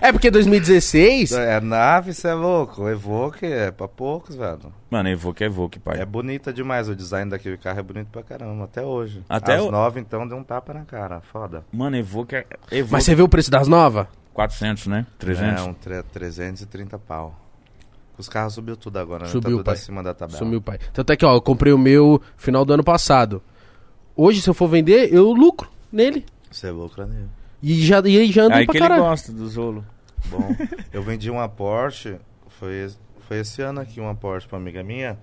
É 0.01 0.11
porque 0.11 0.29
2016. 0.31 1.31
é 1.33 1.59
nave, 1.59 2.13
você 2.13 2.27
é 2.29 2.33
louco. 2.33 2.83
O 2.83 2.89
Evoque 2.89 3.45
é 3.45 3.71
pra 3.71 3.87
poucos, 3.87 4.35
velho. 4.35 4.73
Mano, 4.89 5.09
Evoque 5.09 5.43
é 5.43 5.47
Evoque, 5.47 5.79
pai. 5.79 5.99
É 5.99 6.05
bonita 6.05 6.51
demais. 6.53 6.87
O 6.89 6.95
design 6.95 7.29
daquele 7.29 7.57
carro 7.57 7.79
é 7.79 7.83
bonito 7.83 8.07
pra 8.11 8.23
caramba, 8.23 8.65
até 8.65 8.81
hoje. 8.83 9.23
Até 9.29 9.55
As 9.55 9.63
o- 9.63 9.71
nove, 9.71 9.99
então, 9.99 10.27
deu 10.27 10.37
um 10.37 10.43
tapa 10.43 10.73
na 10.73 10.85
cara. 10.85 11.21
Foda. 11.21 11.63
Mano, 11.71 11.95
Evoque 11.97 12.35
é... 12.35 12.45
Evoque 12.71 12.93
Mas 12.93 13.03
você 13.03 13.15
viu 13.15 13.25
o 13.25 13.29
preço 13.29 13.49
das 13.51 13.67
novas? 13.67 14.07
400, 14.33 14.87
né? 14.87 15.05
300. 15.17 15.61
É, 15.61 15.63
um 15.69 15.73
tre- 15.73 16.03
330 16.03 16.97
pau. 16.99 17.35
Os 18.17 18.27
carros 18.27 18.53
subiu 18.55 18.75
tudo 18.75 18.97
agora, 18.97 19.25
né? 19.25 19.29
Subiu, 19.29 19.41
tá 19.41 19.57
tudo 19.57 19.63
pai. 19.65 19.73
acima 19.75 20.01
da 20.03 20.13
tabela. 20.13 20.39
Sumiu, 20.39 20.61
pai. 20.61 20.79
Tanto 20.93 21.13
é 21.13 21.15
que, 21.15 21.25
ó, 21.25 21.35
eu 21.35 21.41
comprei 21.41 21.71
o 21.71 21.77
meu 21.77 22.21
final 22.35 22.65
do 22.65 22.73
ano 22.73 22.83
passado. 22.83 23.41
Hoje, 24.15 24.41
se 24.41 24.49
eu 24.49 24.53
for 24.53 24.67
vender, 24.67 25.13
eu 25.13 25.31
lucro 25.31 25.69
nele. 25.91 26.25
Você 26.49 26.71
lucra 26.71 27.05
nele. 27.05 27.29
E 27.61 27.75
já, 27.85 27.99
e 28.05 28.17
aí 28.17 28.31
já 28.31 28.43
anda 28.43 28.55
Aí 28.55 28.65
pra 28.65 28.71
que 28.71 28.77
ele 28.77 28.83
caralho. 28.87 29.03
gosta 29.03 29.31
dos 29.31 29.55
rolos. 29.55 29.83
Bom, 30.29 30.55
eu 30.91 31.01
vendi 31.03 31.29
uma 31.29 31.47
Porsche, 31.47 32.17
foi, 32.59 32.89
foi 33.27 33.39
esse 33.39 33.61
ano 33.61 33.79
aqui 33.81 33.99
uma 33.99 34.15
Porsche 34.15 34.47
pra 34.47 34.57
amiga 34.57 34.83
minha. 34.83 35.17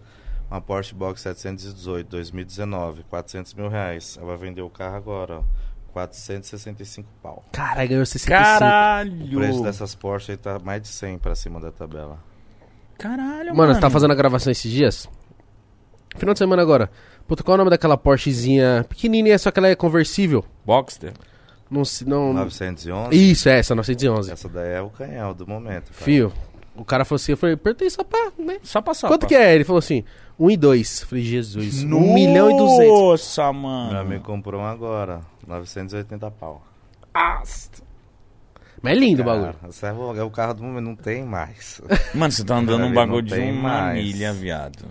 Uma 0.51 0.61
Porsche 0.61 0.95
Box 0.95 1.21
718, 1.23 2.07
2019, 2.09 3.03
400 3.11 3.55
mil 3.55 3.69
reais. 3.69 4.17
Ela 4.21 4.37
vendeu 4.37 4.67
o 4.67 4.71
carro 4.71 4.97
agora, 4.97 5.39
ó. 5.41 5.43
465 5.93 7.09
pau. 7.23 7.45
Caralho, 7.53 7.89
ganhou 7.89 8.07
65. 8.07 8.35
O 8.35 8.59
Caralho! 8.59 9.39
preço 9.39 9.63
dessas 9.63 9.95
Porsche 9.95 10.33
aí 10.33 10.37
tá 10.37 10.59
mais 10.59 10.83
de 10.83 10.89
100 10.89 11.19
pra 11.19 11.35
cima 11.35 11.61
da 11.61 11.71
tabela. 11.73 12.19
Caralho, 12.99 13.47
mano. 13.47 13.57
Mano, 13.57 13.75
você 13.75 13.81
tá 13.81 13.91
fazendo 13.91 14.13
a 14.13 14.15
gravação 14.15 14.51
esses 14.51 14.71
dias? 14.71 15.09
Final 16.17 16.33
de 16.33 16.39
semana 16.39 16.63
agora. 16.63 16.91
Puta, 17.27 17.43
qual 17.43 17.55
é 17.55 17.57
o 17.57 17.59
nome 17.59 17.71
daquela 17.71 17.97
Porschezinha 17.97 18.85
pequenininha, 18.89 19.39
só 19.39 19.51
que 19.51 19.59
ela 19.59 19.69
é 19.69 19.75
conversível? 19.75 20.45
Boxster? 20.65 21.13
Não 21.71 21.85
se 21.85 22.05
não... 22.07 22.33
911? 22.33 23.31
Isso, 23.31 23.49
é 23.49 23.59
essa, 23.59 23.75
911. 23.75 24.31
Essa 24.31 24.49
daí 24.49 24.75
é 24.75 24.81
o 24.83 24.91
canhão 24.91 25.33
do 25.35 25.47
momento. 25.47 25.91
cara. 25.91 26.05
Fio, 26.05 26.33
o 26.77 26.85
cara 26.85 27.05
falou 27.05 27.17
assim, 27.17 27.33
eu 27.33 27.37
falei, 27.37 27.57
perguntei 27.57 27.89
só 27.91 28.05
pra, 28.05 28.31
né? 28.39 28.59
Só 28.63 28.81
passar. 28.83 29.09
Quanto 29.09 29.27
que 29.27 29.35
é? 29.35 29.55
Ele 29.55 29.65
falou 29.65 29.79
assim, 29.79 30.05
1 30.39 30.51
e 30.51 30.57
2. 30.57 31.03
Falei, 31.05 31.25
Jesus, 31.25 31.83
1 31.83 32.15
milhão 32.15 32.51
e 32.51 32.57
200. 32.57 32.89
Nossa, 32.89 33.53
Meu 33.53 33.63
mano. 33.63 33.99
amigo 33.99 34.25
comprou 34.25 34.61
um 34.61 34.67
agora, 34.67 35.21
980 35.47 36.31
pau. 36.33 36.63
Mas 38.85 38.93
é 38.93 39.01
lindo 39.01 39.23
o 39.23 39.25
bagulho. 39.25 39.55
Cara, 39.55 39.93
é 39.93 39.93
o- 39.97 40.17
é 40.19 40.23
o 40.23 40.31
carro 40.31 40.53
do 40.55 40.63
momento, 40.63 40.85
não 40.85 40.95
tem 40.95 41.25
mais. 41.25 41.81
Mano, 42.15 42.31
você 42.31 42.45
tá 42.45 42.57
andando 42.57 42.85
um 42.85 42.93
bagulho 42.93 43.23
de 43.23 43.35
uma 43.41 43.63
mais. 43.63 44.05
milha, 44.05 44.33
viado. 44.35 44.85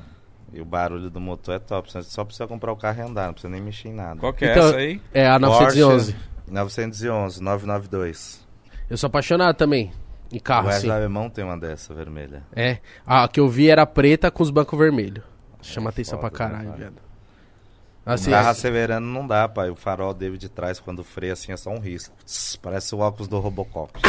E 0.51 0.59
o 0.59 0.65
barulho 0.65 1.09
do 1.11 1.19
motor 1.21 1.53
é 1.55 1.59
top. 1.59 1.91
Você 1.91 2.01
só 2.01 2.23
precisa 2.25 2.47
comprar 2.47 2.71
o 2.71 2.75
carro 2.75 2.99
e 2.99 3.01
andar, 3.03 3.27
não 3.27 3.33
precisa 3.33 3.51
nem 3.51 3.61
mexer 3.61 3.89
em 3.89 3.93
nada. 3.93 4.19
Qual 4.19 4.33
que 4.33 4.45
é 4.45 4.51
Então, 4.51 4.67
essa 4.69 4.77
aí? 4.77 4.99
É 5.13 5.27
a 5.27 5.37
911. 5.37 6.13
Porsche 6.13 6.27
911, 6.47 7.41
992. 7.43 8.43
Eu 8.89 8.97
sou 8.97 9.07
apaixonado 9.07 9.55
também 9.55 9.91
em 10.31 10.39
carro, 10.39 10.65
o 10.65 10.69
assim. 10.69 10.87
Wesley 10.87 10.91
Alemão 10.97 11.29
tem 11.29 11.43
uma 11.43 11.57
dessa 11.57 11.93
vermelha. 11.93 12.41
É. 12.55 12.79
A 13.05 13.27
que 13.27 13.39
eu 13.39 13.47
vi 13.47 13.69
era 13.69 13.85
preta 13.85 14.31
com 14.31 14.41
os 14.43 14.49
bancos 14.49 14.77
vermelhos. 14.77 15.23
Chama 15.61 15.89
atenção 15.91 16.19
foda, 16.19 16.29
pra 16.31 16.37
caralho, 16.49 16.69
né, 16.69 16.75
viado. 16.77 16.95
O 18.05 18.09
Assim, 18.11 18.31
carro 18.31 18.47
é- 18.47 18.51
acelerando 18.51 19.07
não 19.07 19.25
dá, 19.25 19.47
pai. 19.47 19.69
O 19.69 19.75
farol 19.75 20.13
dele 20.13 20.37
de 20.37 20.49
trás, 20.49 20.79
quando 20.79 21.03
freia 21.03 21.33
assim, 21.33 21.51
é 21.53 21.57
só 21.57 21.69
um 21.69 21.79
risco. 21.79 22.13
Tss, 22.25 22.57
Parece 22.57 22.93
o 22.93 22.99
óculos 22.99 23.27
do 23.27 23.39
Robocop. 23.39 23.93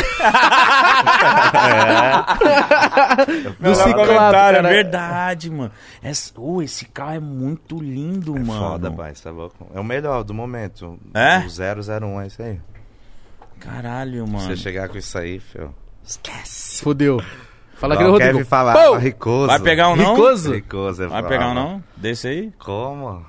do 3.61 3.75
ciclado, 3.75 3.95
comentário, 4.07 4.59
é 4.59 4.63
cara. 4.63 4.69
verdade, 4.69 5.51
mano. 5.51 5.71
Essa, 6.03 6.33
uh, 6.41 6.63
esse 6.63 6.85
carro 6.87 7.15
é 7.15 7.21
muito 7.21 7.79
lindo, 7.81 8.37
É 8.37 8.41
mano. 8.41 8.61
foda, 8.61 8.91
pai. 8.91 9.13
É 9.25 9.31
louco. 9.31 9.67
É 9.75 9.81
o 9.81 9.85
melhor 9.85 10.25
do 10.25 10.35
momento. 10.35 10.99
É? 11.15 11.39
O 11.39 11.49
001 11.49 12.21
é 12.21 12.27
isso 12.27 12.43
aí. 12.43 12.61
Caralho, 13.61 14.27
mano. 14.27 14.41
Você 14.41 14.57
chegar 14.57 14.89
com 14.89 14.99
isso 14.99 15.17
aí, 15.17 15.39
filho. 15.41 15.75
Fudeu. 16.83 17.23
Fala 17.75 17.97
que 17.97 18.05
o 18.05 18.11
Rodrigo. 18.11 18.39
me 18.39 18.45
falar. 18.45 18.73
Pô! 18.75 18.97
Ricoso. 18.97 19.47
Vai 19.49 19.61
pegar 19.61 19.89
um 19.89 19.97
não? 19.97 20.15
Ricoso? 20.15 20.53
Ricoso, 20.53 21.03
é 21.03 21.07
Vai 21.07 21.23
foda. 21.23 21.29
pegar 21.35 21.49
um 21.51 21.55
não? 21.55 21.85
Desse 21.97 22.29
aí? 22.29 22.53
Como? 22.59 23.25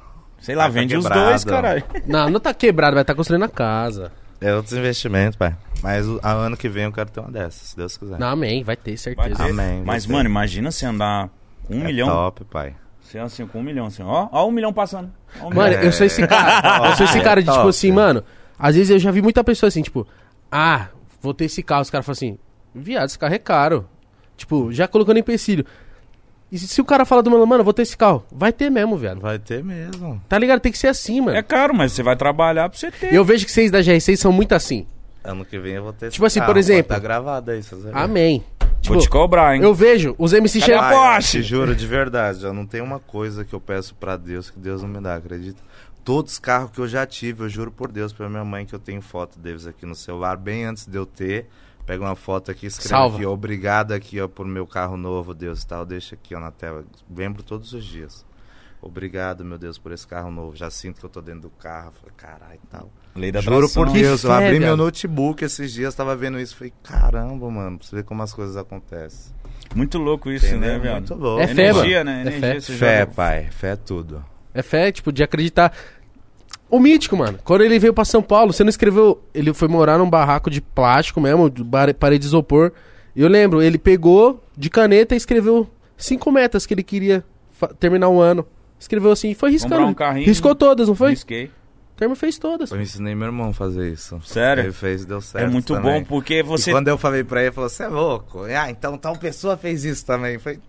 Sei 0.46 0.54
lá, 0.56 0.64
Vai 0.64 0.72
tá 0.72 0.80
vende 0.80 0.96
os 0.98 1.04
quebrado. 1.06 1.26
dois, 1.30 1.44
caralho. 1.44 1.84
Não, 2.06 2.30
não 2.30 2.40
tá 2.40 2.54
quebrado, 2.54 2.94
vai 2.94 3.02
estar 3.02 3.16
construindo 3.16 3.44
a 3.44 3.50
casa. 3.50 4.12
É 4.40 4.54
outros 4.54 4.74
investimentos, 4.74 5.36
pai. 5.36 5.56
Mas 5.82 6.06
o 6.08 6.20
a 6.22 6.32
ano 6.34 6.56
que 6.56 6.70
vem 6.70 6.84
eu 6.84 6.92
quero 6.92 7.10
ter 7.10 7.20
uma 7.20 7.32
dessas, 7.32 7.70
se 7.70 7.76
Deus 7.76 7.98
quiser. 7.98 8.20
Não, 8.20 8.28
amém, 8.28 8.64
vai 8.64 8.76
ter, 8.76 8.92
Vai 8.92 8.98
certeza. 8.98 9.44
ter. 9.44 9.50
Amém, 9.50 9.82
Mas, 9.84 10.06
mano, 10.06 10.30
imagina 10.30 10.70
você 10.70 10.86
andar 10.86 11.30
um 11.70 11.82
é 11.82 11.86
milhão. 11.86 12.08
top, 12.08 12.44
pai. 12.46 12.76
Você 13.02 13.18
anda 13.18 13.28
assim 13.28 13.48
com 13.48 13.60
um 13.60 13.64
milhão, 13.64 13.88
assim. 13.88 14.04
Ó, 14.04 14.28
ó 14.32 14.48
um 14.48 14.52
milhão 14.52 14.72
passando. 14.72 15.12
Ó 15.42 15.48
um 15.48 15.54
Mano, 15.54 15.70
milhão. 15.70 15.84
eu 15.84 15.92
sou 15.92 16.06
esse 16.06 16.26
cara. 16.28 16.90
eu 16.90 16.96
sou 16.96 17.06
esse 17.08 17.22
cara 17.22 17.42
de, 17.42 17.50
É 17.50 17.52
tipo 17.52 17.64
top. 17.64 17.70
assim, 17.70 17.92
mano. 17.92 18.24
Às 18.60 18.76
vezes 18.76 18.90
eu 18.92 19.00
já 19.00 19.10
vi 19.12 19.22
muita 19.22 19.44
pessoa 19.44 19.68
assim, 19.68 19.82
tipo, 19.82 20.08
ah, 20.52 20.88
vou 21.22 21.34
ter 21.34 21.46
esse 21.46 21.64
carro. 21.64 21.82
Os 21.82 21.90
caras 21.90 22.06
falam 22.06 22.14
assim, 22.16 22.38
viado, 22.74 23.08
esse 23.08 23.18
carro 23.18 23.34
é 23.34 23.40
caro. 23.40 23.88
Tipo, 24.38 24.72
já 24.72 24.88
colocando 24.88 25.18
empecilho. 25.18 25.66
E 26.52 26.58
se, 26.60 26.68
se 26.68 26.80
o 26.82 26.86
cara 26.86 27.06
fala 27.06 27.22
do 27.24 27.30
mano, 27.32 27.46
mano, 27.46 27.64
vou 27.64 27.74
ter 27.74 27.82
esse 27.82 27.98
carro, 27.98 28.24
vai 28.32 28.54
ter 28.54 28.70
mesmo, 28.70 28.96
viado. 28.98 29.20
Vai 29.20 29.40
ter 29.40 29.64
mesmo. 29.64 30.22
Tá 30.30 30.38
ligado? 30.38 30.60
Tem 30.60 30.72
que 30.72 30.78
ser 30.78 30.88
assim, 30.88 31.20
mano. 31.22 31.36
É 31.38 31.42
caro, 31.44 31.74
mas 31.74 31.92
você 31.92 32.04
vai 32.04 32.16
trabalhar 32.16 32.70
pra 32.70 32.78
você 32.78 32.92
ter. 32.92 33.14
Eu 33.14 33.26
vejo 33.26 33.46
que 33.46 33.52
vocês 33.52 33.72
da 33.72 33.80
GR6 33.80 34.16
são 34.18 34.32
muito 34.32 34.54
assim. 34.54 34.86
Ano 35.24 35.44
que 35.44 35.58
vem 35.58 35.74
eu 35.74 35.84
vou 35.84 35.92
ter 35.94 36.06
esse 36.08 36.14
Tipo 36.14 36.26
assim, 36.28 36.40
carro, 36.40 36.54
por 36.54 36.60
exemplo- 36.60 36.94
Tá 36.94 37.00
gravado 37.00 37.50
aí, 37.52 37.62
vocês 37.64 37.82
verem. 37.82 38.00
Amém. 38.00 38.44
Tipo, 38.80 38.94
Vou 38.94 39.02
te 39.02 39.10
cobrar, 39.10 39.56
hein? 39.56 39.64
eu 39.64 39.74
vejo 39.74 40.14
os 40.20 40.32
MC 40.32 40.60
Cadê 40.60 40.74
a 40.74 40.78
chegam. 40.84 41.00
Porsche. 41.02 41.32
Te 41.40 41.44
juro 41.44 41.76
de 41.76 41.88
verdade, 41.88 42.44
eu 42.44 42.54
não 42.54 42.68
tenho 42.68 42.84
uma 42.84 43.00
coisa 43.00 43.44
que 43.44 43.54
eu 43.56 43.60
peço 43.60 43.96
pra 43.96 44.16
Deus 44.16 44.52
que 44.52 44.60
Deus 44.60 44.84
não 44.84 44.90
me 44.90 45.02
dá, 45.02 45.16
acredita? 45.16 45.60
todos 46.04 46.34
os 46.34 46.38
carros 46.40 46.70
que 46.70 46.78
eu 46.78 46.88
já 46.88 47.04
tive, 47.04 47.42
eu 47.44 47.50
juro 47.50 47.72
por 47.72 47.92
Deus 47.92 48.14
pra 48.14 48.30
minha 48.30 48.46
mãe 48.46 48.64
que 48.64 48.76
eu 48.76 48.80
tenho 48.80 49.02
foto 49.02 49.40
deles 49.40 49.66
aqui 49.66 49.88
no 49.88 49.96
celular, 49.96 50.38
bem 50.38 50.64
antes 50.64 50.86
de 50.86 50.96
eu 50.96 51.04
ter. 51.08 51.50
Pega 51.86 52.04
uma 52.04 52.16
foto 52.16 52.50
aqui, 52.50 52.66
escreve 52.66 52.90
Salva. 52.90 53.16
aqui, 53.18 53.26
obrigado 53.26 53.92
aqui, 53.92 54.20
ó, 54.20 54.28
por 54.28 54.46
meu 54.46 54.66
carro 54.66 54.98
novo, 54.98 55.34
Deus 55.34 55.62
e 55.62 55.68
tal. 55.68 55.86
Deixa 55.86 56.16
aqui, 56.16 56.34
ó, 56.34 56.40
na 56.40 56.52
tela. 56.52 56.84
Lembro 57.16 57.44
todos 57.44 57.74
os 57.74 57.86
dias. 57.86 58.26
Obrigado, 58.82 59.44
meu 59.44 59.58
Deus, 59.58 59.78
por 59.80 59.92
esse 59.92 60.06
carro 60.08 60.30
novo. 60.30 60.56
Já 60.56 60.70
sinto 60.70 61.00
que 61.00 61.06
eu 61.06 61.10
tô 61.10 61.22
dentro 61.22 61.42
do 61.42 61.50
carro. 61.50 61.92
Falei, 61.94 62.14
caralho 62.16 62.60
e 62.64 62.68
tal. 62.68 62.90
Lei 63.16 63.32
da 63.32 63.42
Juro 63.42 63.58
atração. 63.58 63.84
por 63.86 63.92
Que 63.94 64.02
Deus, 64.02 64.24
eu 64.24 64.30
fé, 64.30 64.48
abri 64.48 64.60
meu 64.60 64.78
notebook 64.78 65.44
esses 65.44 65.74
dias, 65.74 65.96
tava 65.96 66.16
vendo 66.16 66.40
isso. 66.40 66.56
Falei, 66.56 66.74
caramba, 66.84 67.50
mano, 67.50 67.78
pra 67.80 67.88
você 67.88 67.96
ver 67.96 68.04
como 68.04 68.22
as 68.22 68.34
coisas 68.34 68.56
acontecem. 68.58 69.34
Muito 69.76 69.98
louco 69.98 70.30
isso, 70.30 70.46
Entendeu? 70.48 70.74
né, 70.74 70.80
viado? 70.80 70.96
Muito 70.98 71.16
louco. 71.16 71.42
É 71.42 71.48
fé, 71.48 71.70
Energia, 71.70 72.04
mano. 72.04 72.12
né? 72.12 72.18
É 72.18 72.22
Energia, 72.38 72.42
fé. 72.42 72.60
você 72.60 72.74
Fé, 72.74 73.00
joga- 73.02 73.12
pai. 73.14 73.48
Fé 73.52 73.70
é 73.72 73.76
tudo. 73.76 74.26
É 74.54 74.62
fé, 74.62 74.92
tipo, 74.92 75.12
de 75.12 75.24
acreditar. 75.24 75.74
O 76.70 76.80
mítico, 76.80 77.16
mano. 77.16 77.40
Quando 77.44 77.62
ele 77.62 77.78
veio 77.80 77.94
pra 77.94 78.06
São 78.06 78.22
Paulo, 78.22 78.52
você 78.52 78.64
não 78.64 78.70
escreveu. 78.70 79.22
Ele 79.34 79.54
foi 79.54 79.68
morar 79.68 79.98
num 79.98 80.10
barraco 80.10 80.50
de 80.50 80.62
plástico 80.62 81.22
mesmo, 81.22 81.50
de 81.50 81.64
parede 81.94 82.22
de 82.22 82.28
isopor. 82.28 82.72
E 83.16 83.22
eu 83.22 83.28
lembro, 83.28 83.62
ele 83.62 83.78
pegou 83.78 84.44
de 84.58 84.70
caneta 84.70 85.14
e 85.14 85.18
escreveu 85.18 85.70
cinco 85.96 86.32
metas 86.32 86.66
que 86.66 86.74
ele 86.74 86.84
queria 86.84 87.24
terminar 87.80 88.10
um 88.10 88.20
ano. 88.20 88.46
Escreveu 88.80 89.12
assim 89.12 89.32
e 89.32 89.36
foi 89.36 89.52
riscando. 89.52 89.86
Um 89.86 89.94
carrinho. 89.94 90.26
Riscou 90.26 90.54
todas, 90.54 90.88
não 90.88 90.96
foi? 90.96 91.12
Risquei. 91.12 91.46
O 91.46 91.98
termo 91.98 92.14
fez 92.14 92.38
todas. 92.38 92.72
Eu 92.72 92.82
ensinei 92.82 93.16
meu 93.16 93.28
irmão 93.28 93.52
a 93.52 93.54
fazer 93.54 93.90
isso. 93.90 94.20
Sério? 94.26 94.66
Ele 94.66 94.74
fez 94.74 95.04
e 95.04 95.08
deu 95.08 95.22
certo. 95.22 95.46
É 95.46 95.48
muito 95.50 95.74
também. 95.74 96.02
bom 96.02 96.04
porque 96.04 96.44
você. 96.44 96.72
E 96.72 96.74
quando 96.74 96.90
eu 96.90 96.98
falei 96.98 97.24
pra 97.24 97.40
ele, 97.40 97.48
ele 97.48 97.56
falou: 97.56 97.70
Você 97.70 97.84
é 97.84 97.88
louco? 97.88 98.44
Ah, 98.44 98.70
então 98.70 98.98
tal 98.98 99.18
pessoa 99.18 99.56
fez 99.56 99.86
isso 99.86 100.06
também. 100.06 100.38
Falei, 100.38 100.60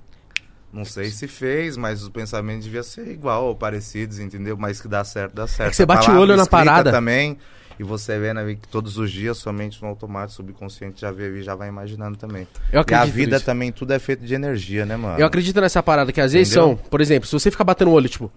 não 0.73 0.85
sei 0.85 1.07
se 1.11 1.27
fez, 1.27 1.77
mas 1.77 2.03
os 2.03 2.09
pensamentos 2.09 2.65
deviam 2.65 2.83
ser 2.83 3.09
igual 3.09 3.47
ou 3.47 3.55
parecidos, 3.57 4.19
entendeu? 4.19 4.57
Mas 4.57 4.81
que 4.81 4.89
dá 4.89 5.03
certo, 5.05 5.35
dá 5.35 5.47
certo. 5.47 5.69
É 5.69 5.71
que 5.71 5.77
você 5.77 5.87
bate 5.87 6.11
o 6.11 6.19
olho 6.19 6.37
na 6.37 6.47
parada. 6.47 6.91
também. 6.91 7.39
E 7.79 7.83
você 7.85 8.19
vê 8.19 8.33
né, 8.33 8.43
que 8.55 8.67
todos 8.69 8.97
os 8.97 9.11
dias, 9.11 9.37
somente 9.37 9.83
no 9.83 9.89
automático, 9.89 10.33
subconsciente 10.37 10.99
já 11.03 11.11
vê 11.13 11.41
e 11.41 11.43
já 11.43 11.55
vai 11.55 11.69
imaginando 11.69 12.17
também. 12.17 12.49
Eu 12.73 12.79
E 12.79 12.79
a 12.79 12.81
acredito 12.81 13.15
vida 13.15 13.37
nisso. 13.37 13.45
também, 13.45 13.71
tudo 13.71 13.93
é 13.93 13.99
feito 13.99 14.25
de 14.25 14.35
energia, 14.35 14.87
né, 14.87 14.97
mano? 14.97 15.19
Eu 15.19 15.27
acredito 15.27 15.61
nessa 15.61 15.83
parada 15.83 16.11
que 16.11 16.19
às 16.21 16.33
vezes 16.33 16.55
Entendeu? 16.55 16.79
são, 16.79 16.89
por 16.89 17.03
exemplo, 17.03 17.27
se 17.27 17.33
você 17.35 17.51
ficar 17.51 17.65
batendo 17.65 17.91
o 17.91 17.95
olho, 17.95 18.09
tipo, 18.09 18.33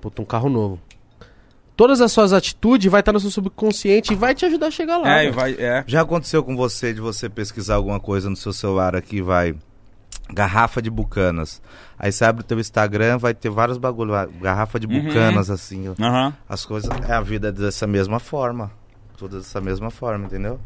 puta, 0.00 0.22
um 0.22 0.24
carro 0.24 0.48
novo. 0.48 0.80
Todas 1.76 2.00
as 2.00 2.12
suas 2.12 2.32
atitudes 2.32 2.90
vai 2.92 3.00
estar 3.00 3.12
no 3.12 3.18
seu 3.18 3.30
subconsciente 3.30 4.12
e 4.12 4.16
vai 4.16 4.34
te 4.36 4.44
ajudar 4.46 4.66
a 4.68 4.70
chegar 4.70 4.98
lá. 4.98 5.08
É, 5.18 5.22
velho. 5.22 5.32
vai. 5.32 5.52
É. 5.58 5.82
Já 5.86 6.02
aconteceu 6.02 6.44
com 6.44 6.54
você 6.56 6.92
de 6.94 7.00
você 7.00 7.28
pesquisar 7.28 7.74
alguma 7.76 7.98
coisa 7.98 8.30
no 8.30 8.36
seu 8.36 8.52
celular 8.52 8.94
aqui, 8.94 9.20
vai. 9.20 9.54
Garrafa 10.32 10.80
de 10.80 10.90
bucanas. 10.90 11.60
Aí 11.98 12.10
você 12.12 12.24
abre 12.24 12.42
o 12.42 12.44
teu 12.44 12.58
Instagram, 12.58 13.18
vai 13.18 13.34
ter 13.34 13.50
vários 13.50 13.78
bagulho. 13.78 14.12
Garrafa 14.40 14.78
de 14.80 14.86
Uhum. 14.86 15.04
bucanas, 15.06 15.50
assim. 15.50 15.92
Aham. 16.00 16.32
As 16.48 16.64
coisas. 16.64 16.90
É 17.08 17.12
a 17.12 17.20
vida 17.20 17.50
dessa 17.52 17.86
mesma 17.86 18.18
forma. 18.18 18.70
Tudo 19.16 19.38
dessa 19.38 19.60
mesma 19.60 19.90
forma, 19.90 20.24
entendeu? 20.26 20.58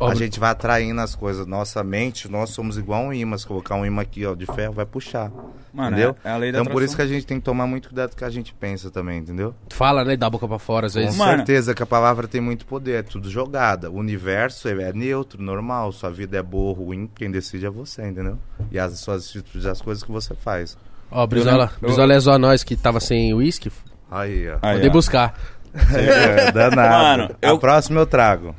Ó, 0.00 0.08
a 0.10 0.14
gente 0.14 0.38
vai 0.38 0.50
atraindo 0.50 1.00
as 1.00 1.14
coisas. 1.14 1.46
Nossa 1.46 1.82
mente, 1.82 2.30
nós 2.30 2.50
somos 2.50 2.78
igual 2.78 3.02
um 3.02 3.12
imã. 3.12 3.36
Se 3.36 3.46
colocar 3.46 3.74
um 3.74 3.84
imã 3.84 4.02
aqui, 4.02 4.24
ó, 4.24 4.34
de 4.34 4.46
ferro, 4.46 4.72
vai 4.72 4.86
puxar. 4.86 5.30
Mano, 5.72 5.90
entendeu? 5.96 6.16
é, 6.24 6.28
é 6.28 6.32
a 6.32 6.36
lei 6.36 6.52
da 6.52 6.60
Então 6.60 6.72
por 6.72 6.82
isso 6.82 6.94
que 6.94 7.02
atração. 7.02 7.16
a 7.16 7.18
gente 7.18 7.26
tem 7.26 7.38
que 7.38 7.44
tomar 7.44 7.66
muito 7.66 7.88
cuidado 7.88 8.10
com 8.10 8.14
o 8.14 8.18
que 8.18 8.24
a 8.24 8.30
gente 8.30 8.54
pensa 8.54 8.90
também, 8.90 9.18
entendeu? 9.18 9.54
Fala, 9.70 10.04
né? 10.04 10.16
Dá 10.16 10.26
a 10.26 10.30
boca 10.30 10.46
pra 10.46 10.58
fora 10.58 10.86
às 10.86 10.94
Com 10.94 11.00
vezes. 11.00 11.16
Mano. 11.16 11.36
certeza 11.38 11.74
que 11.74 11.82
a 11.82 11.86
palavra 11.86 12.28
tem 12.28 12.40
muito 12.40 12.64
poder, 12.64 12.92
é 13.00 13.02
tudo 13.02 13.28
jogada. 13.28 13.90
O 13.90 13.96
universo 13.96 14.68
é 14.68 14.92
neutro, 14.92 15.42
normal. 15.42 15.90
Sua 15.92 16.10
vida 16.10 16.38
é 16.38 16.42
boa 16.42 16.68
ou 16.78 16.84
ruim, 16.86 17.08
quem 17.14 17.30
decide 17.30 17.66
é 17.66 17.70
você, 17.70 18.06
entendeu? 18.06 18.38
E 18.70 18.78
as 18.78 18.98
suas 19.00 19.28
atitudes, 19.28 19.66
as 19.66 19.82
coisas 19.82 20.04
que 20.04 20.12
você 20.12 20.34
faz. 20.34 20.76
Ó, 21.10 21.26
Brizola, 21.26 21.72
Eu- 21.80 21.88
Brizola 21.88 22.14
é 22.14 22.20
só 22.20 22.38
nós 22.38 22.62
que 22.62 22.76
tava 22.76 23.00
sem 23.00 23.34
uísque. 23.34 23.72
Aí, 24.10 24.48
ó. 24.48 24.58
Aí, 24.62 24.74
Mandei 24.74 24.90
ó. 24.90 24.92
buscar. 24.92 25.34
É, 25.94 26.50
danado. 26.50 27.22
Mano, 27.22 27.36
A 27.42 27.48
eu- 27.48 27.58
próxima 27.58 28.00
eu 28.00 28.06
trago. 28.06 28.54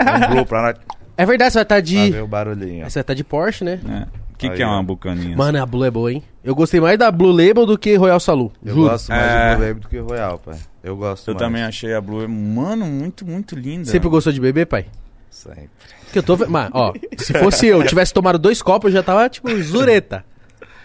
Um 0.00 0.34
blue 0.34 0.46
pra 0.46 0.62
nós 0.62 0.74
É 1.16 1.24
verdade, 1.24 1.52
você 1.52 1.58
vai 1.58 1.62
estar 1.62 1.74
pra 1.76 1.80
de. 1.80 2.10
ver 2.10 2.22
o 2.22 2.26
barulhinho. 2.26 2.84
Você 2.90 2.94
vai 2.94 3.00
estar 3.02 3.14
de 3.14 3.22
Porsche, 3.22 3.62
né? 3.64 3.78
É. 3.88 4.24
O 4.34 4.36
que, 4.36 4.48
Aí, 4.48 4.56
que 4.56 4.62
é 4.64 4.66
uma 4.66 4.82
bucaninha? 4.82 5.36
Mano, 5.36 5.62
a 5.62 5.64
Blue 5.64 5.84
é 5.84 5.90
boa, 5.92 6.12
hein? 6.12 6.24
Eu 6.42 6.56
gostei 6.56 6.80
mais 6.80 6.98
da 6.98 7.08
Blue 7.08 7.30
Label 7.30 7.64
do 7.64 7.78
que 7.78 7.94
Royal 7.94 8.18
Salu. 8.18 8.50
Eu 8.64 8.74
Juro. 8.74 8.88
gosto 8.90 9.08
mais 9.10 9.22
É. 9.22 9.50
de 9.50 9.54
Blue 9.56 9.66
Label 9.68 9.80
do 9.82 9.88
que 9.88 9.98
Royal, 10.00 10.38
pai. 10.40 10.58
Eu 10.82 10.96
gosto 10.96 11.28
eu 11.30 11.34
mais. 11.34 11.46
também 11.46 11.62
achei 11.62 11.94
a 11.94 12.00
Blue, 12.00 12.28
mano, 12.28 12.84
muito, 12.84 13.24
muito 13.24 13.54
linda. 13.54 13.84
Sempre 13.84 14.08
gostou 14.08 14.32
de 14.32 14.40
beber, 14.40 14.66
pai? 14.66 14.86
Sempre. 15.30 15.70
Porque 16.04 16.18
eu 16.18 16.22
tô 16.24 16.34
vendo. 16.34 16.50
Mas, 16.50 16.68
ó, 16.72 16.92
se 17.16 17.32
fosse 17.34 17.68
eu, 17.68 17.82
tivesse 17.86 18.12
tomado 18.12 18.36
dois 18.38 18.60
copos, 18.60 18.90
eu 18.90 18.96
já 18.98 19.02
tava, 19.04 19.28
tipo, 19.28 19.48
zureta. 19.62 20.24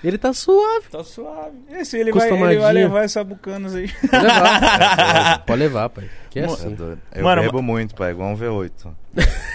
Ele 0.03 0.17
tá 0.17 0.33
suave. 0.33 0.87
Tá 0.89 1.03
suave. 1.03 1.57
Esse 1.71 1.97
ele 1.97 2.11
vai, 2.11 2.29
ele 2.31 2.57
vai 2.59 2.73
levar 2.73 3.03
essa 3.03 3.23
bucanas 3.23 3.75
aí. 3.75 3.89
Pode 4.09 4.23
levar. 4.23 5.39
Pode 5.45 5.59
levar, 5.59 5.89
pai. 5.89 6.09
Que 6.29 6.39
é 6.39 6.43
É 6.43 6.45
assim. 6.45 6.73
doido. 6.73 7.01
Eu 7.13 7.23
Mano, 7.23 7.41
bebo 7.41 7.61
muito, 7.61 7.95
pai, 7.95 8.11
igual 8.11 8.29
um 8.29 8.37
V8. 8.37 8.71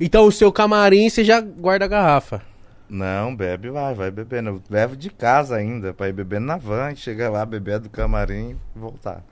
Então 0.00 0.26
o 0.26 0.30
seu 0.32 0.52
camarim 0.52 1.08
você 1.10 1.24
já 1.24 1.40
guarda 1.40 1.84
a 1.84 1.88
garrafa. 1.88 2.40
Não, 2.88 3.34
bebe, 3.34 3.68
vai, 3.68 3.94
vai 3.94 4.10
bebendo. 4.12 4.50
Eu 4.50 4.62
levo 4.70 4.96
de 4.96 5.10
casa 5.10 5.56
ainda, 5.56 5.92
pra 5.92 6.08
ir 6.08 6.12
bebendo 6.12 6.46
na 6.46 6.56
van, 6.56 6.94
chegar 6.94 7.30
lá, 7.30 7.44
beber 7.44 7.80
do 7.80 7.90
camarim 7.90 8.56
e 8.76 8.78
voltar. 8.78 9.24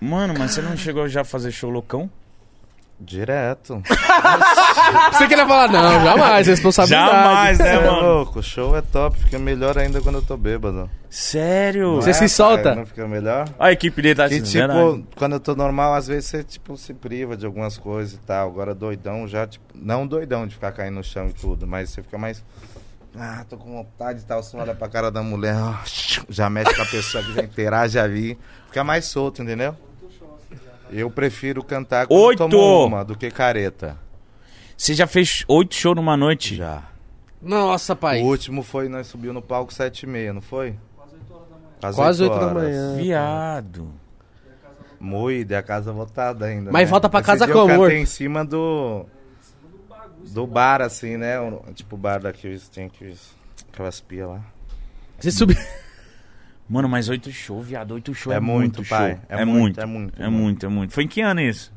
Mano, 0.00 0.34
mas 0.38 0.52
você 0.52 0.62
não 0.62 0.74
chegou 0.76 1.06
já 1.06 1.20
a 1.20 1.24
fazer 1.24 1.50
show 1.50 1.68
loucão? 1.70 2.10
Direto. 2.98 3.82
Você 5.12 5.28
queria 5.28 5.46
falar, 5.46 5.68
não, 5.70 6.02
jamais, 6.02 6.46
responsabilidade. 6.46 7.10
Jamais, 7.12 7.58
né, 7.58 7.74
é 7.74 7.80
mano? 7.90 8.00
louco, 8.14 8.38
o 8.38 8.42
show 8.42 8.74
é 8.76 8.80
top, 8.80 9.18
fica 9.18 9.38
melhor 9.38 9.76
ainda 9.76 10.00
quando 10.00 10.16
eu 10.16 10.22
tô 10.22 10.34
bêbado. 10.36 10.88
Sério? 11.10 11.96
Você 11.96 12.08
Não 12.08 12.14
se 12.14 12.24
é, 12.24 12.28
solta? 12.28 12.62
pai? 12.62 12.74
Não 12.74 12.86
fica 12.86 13.06
melhor? 13.06 13.48
A 13.58 13.70
equipe 13.70 14.00
dele 14.00 14.14
tá 14.14 14.22
E 14.24 14.26
assim, 14.26 14.42
tipo, 14.42 14.58
verdade. 14.58 15.04
quando 15.14 15.32
eu 15.34 15.40
tô 15.40 15.54
normal, 15.54 15.94
às 15.94 16.06
vezes 16.06 16.24
você 16.30 16.42
tipo, 16.42 16.76
se 16.78 16.94
priva 16.94 17.36
de 17.36 17.44
algumas 17.44 17.76
coisas 17.76 18.14
e 18.14 18.18
tal. 18.18 18.48
Agora 18.48 18.74
doidão 18.74 19.28
já, 19.28 19.46
tipo, 19.46 19.64
não 19.74 20.06
doidão 20.06 20.46
de 20.46 20.54
ficar 20.54 20.72
caindo 20.72 20.94
no 20.94 21.04
chão 21.04 21.28
e 21.28 21.32
tudo, 21.34 21.66
mas 21.66 21.90
você 21.90 22.02
fica 22.02 22.16
mais. 22.16 22.42
Ah, 23.18 23.44
tô 23.48 23.56
com 23.58 23.72
vontade 23.72 24.20
e 24.20 24.24
tal. 24.24 24.42
Você 24.42 24.56
olha 24.56 24.74
pra 24.74 24.88
cara 24.88 25.10
da 25.10 25.22
mulher, 25.22 25.56
ó, 25.56 25.74
já 26.28 26.48
mexe 26.50 26.74
com 26.74 26.82
a 26.82 26.86
pessoa 26.86 27.22
que 27.22 27.34
já 27.34 27.42
interage 27.42 27.98
ali. 27.98 28.38
Fica 28.68 28.82
mais 28.84 29.04
solto, 29.06 29.42
entendeu? 29.42 29.74
Eu 30.90 31.10
prefiro 31.10 31.62
cantar 31.64 32.06
quando 32.06 32.20
Oito! 32.20 32.48
tomo 32.48 32.86
uma 32.86 33.04
do 33.04 33.16
que 33.16 33.30
careta. 33.30 33.98
Você 34.76 34.94
já 34.94 35.06
fez 35.06 35.44
oito 35.48 35.74
shows 35.74 35.96
numa 35.96 36.16
noite? 36.16 36.54
Já. 36.56 36.82
Nossa, 37.40 37.94
pai. 37.96 38.22
O 38.22 38.26
último 38.26 38.62
foi, 38.62 38.88
nós 38.88 39.06
subiu 39.06 39.32
no 39.32 39.40
palco 39.42 39.72
sete 39.72 40.02
e 40.04 40.06
meia, 40.06 40.32
não 40.32 40.40
foi? 40.42 40.76
Quase 41.80 41.96
Quase 41.96 42.22
oito 42.22 42.32
8 42.34 42.46
da 42.46 42.54
manhã. 42.54 42.96
Viado. 42.96 43.92
Muito, 44.98 45.50
e 45.50 45.54
a 45.54 45.62
casa 45.62 45.92
lotada 45.92 46.46
ainda. 46.46 46.72
Mas 46.72 46.84
né? 46.84 46.90
volta 46.90 47.08
pra 47.08 47.20
Esse 47.20 47.26
casa 47.26 47.44
dia 47.44 47.54
como, 47.54 47.68
Eu 47.70 47.74
amor? 47.74 47.88
cantei 47.88 48.02
em 48.02 48.06
cima 48.06 48.44
do. 48.44 49.04
Do 50.32 50.46
bar, 50.46 50.80
assim, 50.82 51.16
né? 51.16 51.38
O- 51.38 51.62
Tipo 51.74 51.94
o 51.96 51.98
bar 51.98 52.20
daqui, 52.20 52.58
tem 52.74 52.86
aqueles, 52.86 53.30
aquelas 53.72 54.00
pias 54.00 54.28
lá. 54.28 54.40
Você 55.18 55.30
subiu. 55.30 55.56
Mano, 56.68 56.88
mas 56.88 57.08
oito 57.08 57.30
shows, 57.30 57.66
viado. 57.66 57.92
Oito 57.92 58.12
shows 58.14 58.34
É 58.34 58.38
é, 58.38 58.40
muito, 58.40 58.78
muito, 58.78 58.88
pai. 58.88 59.14
show. 59.14 59.20
É 59.28 59.42
É, 59.42 59.44
muito, 59.44 59.58
muito, 59.60 59.80
é 59.80 59.86
muito, 59.86 60.20
É 60.20 60.24
mano. 60.24 60.36
muito, 60.36 60.66
é 60.66 60.68
muito. 60.68 60.92
Foi 60.94 61.04
em 61.04 61.08
que 61.08 61.20
ano 61.20 61.40
isso? 61.40 61.72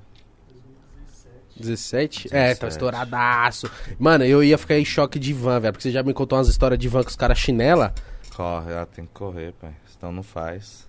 17? 1.58 2.28
É, 2.28 2.56
tá 2.56 2.68
17. 2.68 2.68
estouradaço. 2.72 3.70
Mano, 3.98 4.24
eu 4.24 4.44
ia 4.44 4.58
ficar 4.58 4.78
em 4.80 4.86
choque 4.86 5.20
de 5.20 5.34
van, 5.34 5.60
velho. 5.60 5.74
Porque 5.74 5.84
você 5.84 5.92
já 5.92 6.02
me 6.02 6.14
contou 6.14 6.38
umas 6.38 6.48
histórias 6.48 6.80
de 6.80 6.88
van 6.88 7.04
que 7.04 7.10
os 7.10 7.16
caras 7.16 7.38
chinela. 7.38 7.94
Corre, 8.36 8.72
ela 8.72 8.86
tem 8.86 9.06
que 9.06 9.12
correr, 9.12 9.54
pai. 9.60 9.72
Senão 9.86 10.12
não 10.14 10.24
faz. 10.24 10.88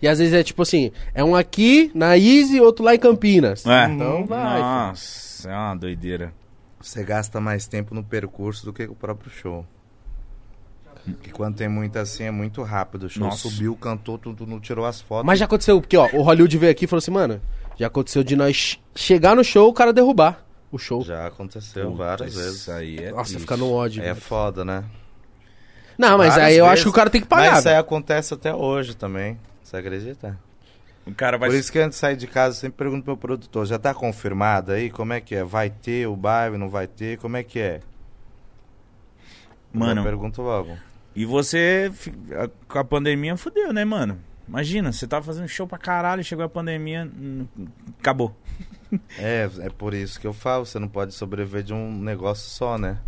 E 0.00 0.08
às 0.08 0.18
vezes 0.18 0.32
é 0.34 0.42
tipo 0.42 0.62
assim: 0.62 0.90
é 1.14 1.22
um 1.22 1.36
aqui 1.36 1.90
na 1.94 2.16
Easy, 2.16 2.60
outro 2.60 2.84
lá 2.84 2.94
em 2.94 2.98
Campinas. 2.98 3.64
É. 3.66 3.84
Então 3.90 4.24
vai. 4.26 4.60
Nossa, 4.60 5.50
é 5.50 5.54
uma 5.54 5.74
doideira. 5.74 6.32
Você 6.80 7.02
gasta 7.04 7.40
mais 7.40 7.66
tempo 7.66 7.94
no 7.94 8.02
percurso 8.02 8.64
do 8.64 8.72
que 8.72 8.84
o 8.84 8.94
próprio 8.94 9.30
show. 9.30 9.66
Porque 11.14 11.30
quando 11.30 11.56
tem 11.56 11.68
muito 11.68 11.98
assim, 11.98 12.24
é 12.24 12.30
muito 12.30 12.62
rápido. 12.62 13.04
O 13.04 13.08
show 13.08 13.24
Nossa. 13.24 13.48
subiu, 13.48 13.76
cantou, 13.76 14.18
tudo, 14.18 14.46
não 14.46 14.58
tirou 14.60 14.84
as 14.84 15.00
fotos. 15.00 15.24
Mas 15.26 15.38
já 15.38 15.44
aconteceu, 15.44 15.80
porque 15.80 15.96
ó, 15.96 16.08
o 16.12 16.22
Hollywood 16.22 16.58
veio 16.58 16.72
aqui 16.72 16.84
e 16.84 16.88
falou 16.88 16.98
assim, 16.98 17.10
mano, 17.10 17.40
já 17.78 17.86
aconteceu 17.86 18.24
de 18.24 18.34
nós 18.36 18.78
chegar 18.94 19.36
no 19.36 19.44
show, 19.44 19.68
o 19.68 19.72
cara 19.72 19.92
derrubar 19.92 20.44
o 20.70 20.78
show. 20.78 21.02
Já 21.04 21.26
aconteceu 21.26 21.90
Puta, 21.92 21.96
várias 22.04 22.30
isso 22.32 22.40
vezes. 22.42 22.68
aí 22.68 22.98
é 22.98 23.10
Nossa, 23.10 23.24
triste. 23.24 23.40
fica 23.40 23.56
no 23.56 23.70
ódio. 23.72 24.02
É 24.02 24.06
velho. 24.06 24.16
foda, 24.20 24.64
né? 24.64 24.84
Não, 25.96 26.18
mas 26.18 26.30
Várias 26.34 26.46
aí 26.48 26.56
eu 26.56 26.64
vezes. 26.64 26.72
acho 26.74 26.82
que 26.82 26.88
o 26.88 26.92
cara 26.92 27.08
tem 27.08 27.20
que 27.20 27.26
pagar. 27.26 27.50
Mas 27.52 27.58
isso 27.60 27.68
aí 27.70 27.76
acontece 27.76 28.34
até 28.34 28.54
hoje 28.54 28.94
também. 28.94 29.38
Você 29.62 29.76
acredita? 29.78 30.38
O 31.06 31.14
cara 31.14 31.38
vai... 31.38 31.48
Por 31.48 31.54
isso 31.56 31.70
que 31.72 31.78
antes 31.78 31.96
de 31.96 32.00
sair 32.00 32.16
de 32.16 32.26
casa, 32.26 32.56
eu 32.56 32.60
sempre 32.60 32.76
pergunto 32.78 33.04
pro 33.04 33.12
meu 33.12 33.16
produtor, 33.16 33.64
já 33.64 33.78
tá 33.78 33.94
confirmado 33.94 34.72
aí? 34.72 34.90
Como 34.90 35.12
é 35.12 35.20
que 35.20 35.34
é? 35.36 35.44
Vai 35.44 35.70
ter 35.70 36.06
o 36.06 36.16
bairro, 36.16 36.58
não 36.58 36.68
vai 36.68 36.86
ter? 36.86 37.16
Como 37.18 37.36
é 37.36 37.42
que 37.42 37.58
é? 37.60 37.80
Mano, 39.72 40.00
Eu 40.00 40.04
pergunto 40.04 40.42
logo. 40.42 40.76
E 41.16 41.24
você, 41.24 41.90
com 42.68 42.78
a 42.78 42.84
pandemia, 42.84 43.36
fudeu, 43.36 43.72
né, 43.72 43.84
mano? 43.84 44.18
Imagina, 44.46 44.92
você 44.92 45.08
tava 45.08 45.24
fazendo 45.24 45.48
show 45.48 45.66
pra 45.66 45.78
caralho, 45.78 46.22
chegou 46.22 46.44
a 46.44 46.48
pandemia, 46.48 47.10
acabou. 47.98 48.36
É, 49.18 49.50
é 49.62 49.68
por 49.68 49.92
isso 49.92 50.18
que 50.20 50.26
eu 50.28 50.32
falo, 50.32 50.64
você 50.64 50.78
não 50.78 50.86
pode 50.86 51.12
sobreviver 51.12 51.64
de 51.64 51.74
um 51.74 51.90
negócio 52.00 52.48
só, 52.48 52.78
né? 52.78 52.98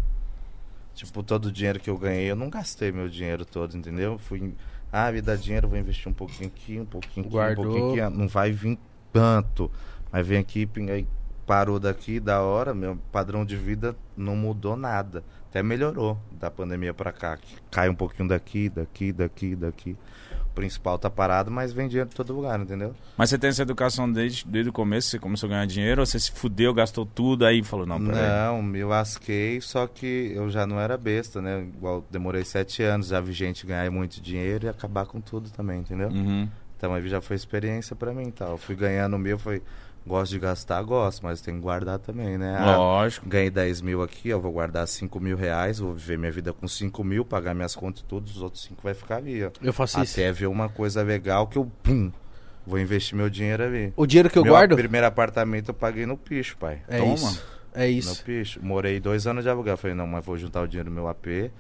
Tipo, 0.93 1.23
todo 1.23 1.47
o 1.47 1.53
dinheiro 1.53 1.79
que 1.79 1.89
eu 1.89 1.97
ganhei, 1.97 2.29
eu 2.29 2.35
não 2.35 2.51
gastei 2.51 2.91
meu 2.91 3.09
dinheiro 3.09 3.45
todo, 3.45 3.77
entendeu? 3.77 4.19
Fui, 4.19 4.41
em- 4.41 4.57
ah, 4.93 5.13
me 5.13 5.23
dá 5.23 5.37
dinheiro, 5.37 5.69
vou 5.69 5.79
investir 5.79 6.09
um 6.09 6.13
pouquinho 6.13 6.49
aqui, 6.49 6.81
um 6.81 6.85
pouquinho 6.85 7.27
aqui, 7.27 7.33
Guardou. 7.35 7.65
um 7.65 7.69
pouquinho 7.71 8.05
aqui. 8.07 8.17
Não 8.19 8.27
vai 8.27 8.51
vir 8.51 8.77
tanto. 9.13 9.71
Mas 10.11 10.27
vem 10.27 10.39
aqui, 10.39 10.67
pinga 10.67 10.95
aí, 10.95 11.07
parou 11.47 11.79
daqui, 11.79 12.19
da 12.19 12.43
hora, 12.43 12.75
meu 12.75 12.99
padrão 13.13 13.45
de 13.45 13.57
vida 13.57 13.95
não 14.17 14.35
mudou 14.35 14.77
nada. 14.77 15.23
Até 15.51 15.63
melhorou 15.63 16.19
da 16.31 16.51
pandemia 16.51 16.93
pra 16.93 17.11
cá. 17.11 17.37
que 17.37 17.57
Cai 17.71 17.89
um 17.89 17.95
pouquinho 17.95 18.29
daqui, 18.29 18.69
daqui, 18.69 19.13
daqui, 19.13 19.57
daqui. 19.57 19.97
O 20.51 20.55
principal 20.55 20.99
tá 20.99 21.09
parado, 21.09 21.51
mas 21.51 21.73
vem 21.73 21.89
dinheiro 21.89 22.11
de 22.11 22.17
todo 22.17 22.35
lugar, 22.35 22.61
entendeu? 22.61 22.95
Mas 23.17 23.31
você 23.31 23.39
tem 23.39 23.49
essa 23.49 23.63
educação 23.63 24.11
desde, 24.11 24.47
desde 24.47 24.69
o 24.69 24.73
começo? 24.73 25.09
Você 25.09 25.19
começou 25.19 25.47
a 25.47 25.51
ganhar 25.51 25.67
dinheiro? 25.67 26.03
Ou 26.03 26.07
você 26.07 26.19
se 26.19 26.33
fudeu, 26.33 26.75
gastou 26.75 27.07
tudo, 27.07 27.47
aí 27.47 27.63
falou, 27.63 27.87
não, 27.87 28.05
peraí. 28.05 28.29
Não, 28.29 28.63
me 28.63 28.85
lasquei, 28.85 29.61
só 29.61 29.87
que 29.87 30.33
eu 30.35 30.51
já 30.51 30.67
não 30.67 30.79
era 30.79 30.99
besta, 30.99 31.41
né? 31.41 31.61
Igual 31.61 32.05
demorei 32.11 32.45
sete 32.45 32.83
anos, 32.83 33.09
já 33.09 33.21
vi 33.21 33.33
gente 33.33 33.67
ganhar 33.67 33.91
muito 33.91 34.21
dinheiro 34.21 34.67
e 34.67 34.69
acabar 34.69 35.07
com 35.07 35.21
tudo 35.21 35.49
também, 35.51 35.81
entendeu? 35.81 36.09
Uhum. 36.09 36.49
Então 36.77 36.93
aí 36.93 37.09
já 37.09 37.21
foi 37.21 37.37
experiência 37.37 37.97
pra 37.97 38.13
mim, 38.13 38.31
tal. 38.31 38.51
Eu 38.53 38.59
fui 38.59 38.77
ganhando 38.77 39.15
o 39.17 39.19
meu, 39.19 39.39
foi 39.39 39.63
gosto 40.09 40.33
de 40.33 40.39
gastar, 40.41 40.83
gosto, 40.83 41.23
mas 41.23 41.41
tem 41.41 41.55
que 41.55 41.61
guardar 41.61 41.99
também, 41.99 42.37
né? 42.37 42.57
Ah, 42.59 42.77
Lógico. 42.77 43.29
ganhei 43.29 43.51
10 43.51 43.81
mil 43.83 44.03
aqui, 44.03 44.29
eu 44.31 44.41
vou 44.41 44.51
guardar 44.51 44.89
5 44.89 45.21
mil 45.21 45.37
reais, 45.37 45.79
vou 45.79 45.93
viver 45.93 46.19
minha 46.19 46.33
vida 46.33 46.53
com 46.53 46.67
5 46.67 47.05
mil, 47.05 47.25
pagar 47.25 47.55
minhas 47.55 47.77
contas 47.77 48.03
e 48.03 48.05
tudo, 48.05 48.27
os 48.27 48.43
outros 48.43 48.65
5 48.65 48.81
vai 48.83 48.95
ficar 48.95 49.17
ali, 49.19 49.45
ó. 49.45 49.51
Eu 49.63 49.73
faço 49.73 50.03
isso. 50.03 50.19
Até 50.19 50.33
ver 50.33 50.47
uma 50.47 50.69
coisa 50.69 51.03
legal 51.03 51.47
que 51.47 51.59
eu, 51.59 51.71
pum, 51.83 52.11
vou 52.67 52.79
investir 52.81 53.17
meu 53.17 53.31
dinheiro 53.31 53.63
ali. 53.63 53.93
O 53.97 54.07
dinheiro 54.07 54.29
que 54.29 54.39
eu 54.39 54.43
meu 54.43 54.53
guardo. 54.55 54.75
primeiro 54.75 55.07
apartamento 55.07 55.69
eu 55.69 55.75
paguei 55.75 56.07
no 56.07 56.17
picho, 56.17 56.57
pai. 56.59 56.83
É 56.89 56.99
Toma. 56.99 57.15
isso. 57.15 57.45
É 57.75 57.83
No 57.85 57.93
isso. 57.93 58.25
picho. 58.25 58.59
Morei 58.65 58.99
dois 58.99 59.27
anos 59.27 59.45
de 59.45 59.51
aluguel. 59.51 59.77
Falei, 59.77 59.95
não, 59.95 60.07
mas 60.07 60.25
vou 60.25 60.37
juntar 60.37 60.63
o 60.63 60.67
dinheiro 60.67 60.89
no 60.91 60.95
meu 60.97 61.07
AP. 61.07 61.51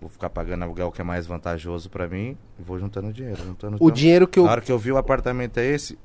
Vou 0.00 0.10
ficar 0.10 0.28
pagando 0.28 0.62
aluguel 0.64 0.92
que 0.92 1.00
é 1.00 1.04
mais 1.04 1.26
vantajoso 1.26 1.88
pra 1.88 2.06
mim. 2.06 2.36
E 2.58 2.62
vou 2.62 2.78
juntando 2.78 3.10
dinheiro. 3.12 3.38
Juntando, 3.42 3.76
O 3.80 3.90
dinheiro 3.90 4.26
que 4.28 4.38
eu. 4.38 4.44
Na 4.44 4.50
hora 4.50 4.60
que 4.60 4.70
eu 4.70 4.78
vi 4.78 4.92
o 4.92 4.98
apartamento 4.98 5.56
é 5.58 5.64
esse, 5.64 5.98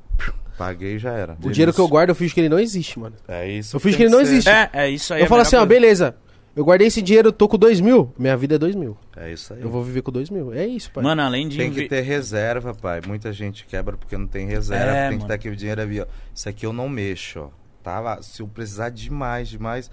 paguei 0.60 0.96
e 0.96 1.00
já 1.00 1.14
era. 1.14 1.38
O 1.42 1.50
dinheiro 1.50 1.72
que 1.72 1.80
eu 1.80 1.88
guardo, 1.88 2.10
eu 2.10 2.16
fingo 2.16 2.34
que 2.34 2.42
ele 2.42 2.50
não 2.50 2.60
existe, 2.60 3.00
mano. 3.00 3.16
É 3.26 3.50
isso. 3.50 3.78
Eu 3.78 3.80
fiz 3.80 3.96
que 3.96 4.04
ele 4.04 4.12
não 4.12 4.20
ser. 4.20 4.34
existe. 4.34 4.50
É, 4.50 4.70
é 4.74 4.90
isso 4.90 5.14
aí. 5.14 5.22
eu 5.22 5.26
é 5.26 5.28
falo 5.30 5.42
assim, 5.42 5.56
ó, 5.56 5.66
beleza. 5.66 6.16
Eu 6.54 6.66
guardei 6.66 6.88
esse 6.88 7.02
dinheiro, 7.02 7.30
eu 7.30 7.32
tô 7.32 7.48
com 7.48 7.58
dois 7.58 7.80
mil. 7.80 8.14
Minha 8.20 8.36
vida 8.36 8.56
é 8.56 8.58
dois 8.58 8.76
mil. 8.76 8.98
É 9.16 9.32
isso 9.32 9.54
aí. 9.54 9.62
Eu 9.62 9.70
vou 9.70 9.82
viver 9.82 10.02
com 10.02 10.12
dois 10.12 10.30
mil. 10.30 10.52
É 10.52 10.68
isso, 10.68 10.92
pai. 10.92 11.02
Mano, 11.02 11.22
além 11.22 11.48
de. 11.48 11.58
Tem 11.58 11.72
que 11.72 11.88
ter 11.88 12.02
reserva, 12.02 12.74
pai. 12.74 13.00
Muita 13.08 13.32
gente 13.32 13.66
quebra 13.66 13.96
porque 13.96 14.18
não 14.18 14.28
tem 14.28 14.46
reserva. 14.46 14.92
É, 14.92 15.10
tem 15.10 15.18
que 15.18 15.24
mano. 15.24 15.28
ter 15.28 15.34
aquele 15.36 15.56
dinheiro 15.56 15.82
ali, 15.82 16.02
ó. 16.02 16.06
Isso 16.36 16.50
aqui 16.50 16.66
eu 16.66 16.74
não 16.74 16.90
mexo, 16.90 17.40
ó. 17.40 17.50
Tá 17.82 18.00
lá. 18.02 18.22
Se 18.22 18.42
eu 18.42 18.48
precisar 18.48 18.90
demais, 18.90 19.48
demais, 19.48 19.90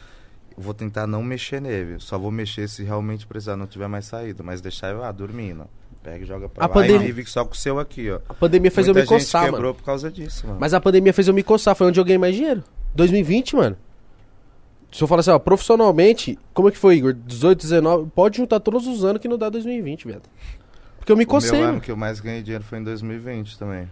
eu 0.57 0.63
vou 0.63 0.75
tentar 0.75 1.07
não 1.07 1.23
mexer 1.23 1.61
nele. 1.61 2.01
Só 2.01 2.19
vou 2.19 2.33
mexer 2.33 2.69
se 2.69 2.83
realmente 2.83 3.27
precisar, 3.27 3.57
não 3.57 3.69
tiver 3.69 3.87
mais 3.87 4.07
saída. 4.07 4.43
Mas 4.43 4.61
deixar 4.61 4.89
eu 4.89 4.99
lá, 4.99 5.13
dormindo. 5.13 5.69
Pega 6.07 6.23
e 6.23 6.25
joga 6.25 6.49
pra 6.49 6.65
A 6.65 6.69
lá 6.69 6.73
pandemia- 6.73 7.09
e 7.09 7.13
vive 7.13 7.29
só 7.29 7.45
com 7.45 7.53
o 7.53 7.57
seu 7.57 7.81
aqui, 7.81 8.09
ó. 8.13 8.21
A 8.29 8.35
pandemia 8.35 8.71
fez 8.71 8.87
Muita 8.87 9.01
eu 9.01 9.03
me 9.03 9.09
gente 9.09 9.25
coçar, 9.27 9.45
quebrou 9.47 9.61
mano. 9.63 9.75
por 9.75 9.83
causa 9.83 10.09
disso, 10.09 10.47
mano. 10.47 10.59
Mas 10.61 10.73
a 10.73 10.81
pandemia 10.81 11.13
fez 11.13 11.27
eu 11.27 11.35
me 11.35 11.43
coçar. 11.43 11.75
Foi 11.75 11.85
onde 11.89 11.99
eu 11.99 12.05
ganhei 12.05 12.17
mais 12.19 12.33
dinheiro. 12.37 12.63
2020, 12.95 13.57
mano. 13.57 13.77
Se 14.93 15.03
eu 15.03 15.09
falar 15.09 15.19
assim, 15.19 15.31
ó, 15.33 15.39
profissionalmente, 15.41 16.39
como 16.55 16.69
é 16.69 16.71
que 16.71 16.79
foi, 16.79 16.95
Igor? 16.95 17.13
18, 17.13 17.61
19, 17.61 18.09
pode 18.15 18.37
juntar 18.37 18.61
todos 18.61 18.87
os 18.87 19.05
anos 19.05 19.21
que 19.21 19.27
não 19.27 19.37
dá 19.37 19.49
2020, 19.51 20.07
velho. 20.07 20.23
Porque 20.97 21.11
eu 21.11 21.17
me 21.17 21.25
o 21.25 21.27
cocei, 21.27 21.51
meu 21.51 21.61
ano 21.63 21.69
mano. 21.73 21.81
que 21.81 21.91
eu 21.91 21.97
mais 21.97 22.21
ganhei 22.21 22.41
dinheiro 22.41 22.63
foi 22.63 22.79
em 22.79 22.85
2020 22.85 23.59
também. 23.59 23.91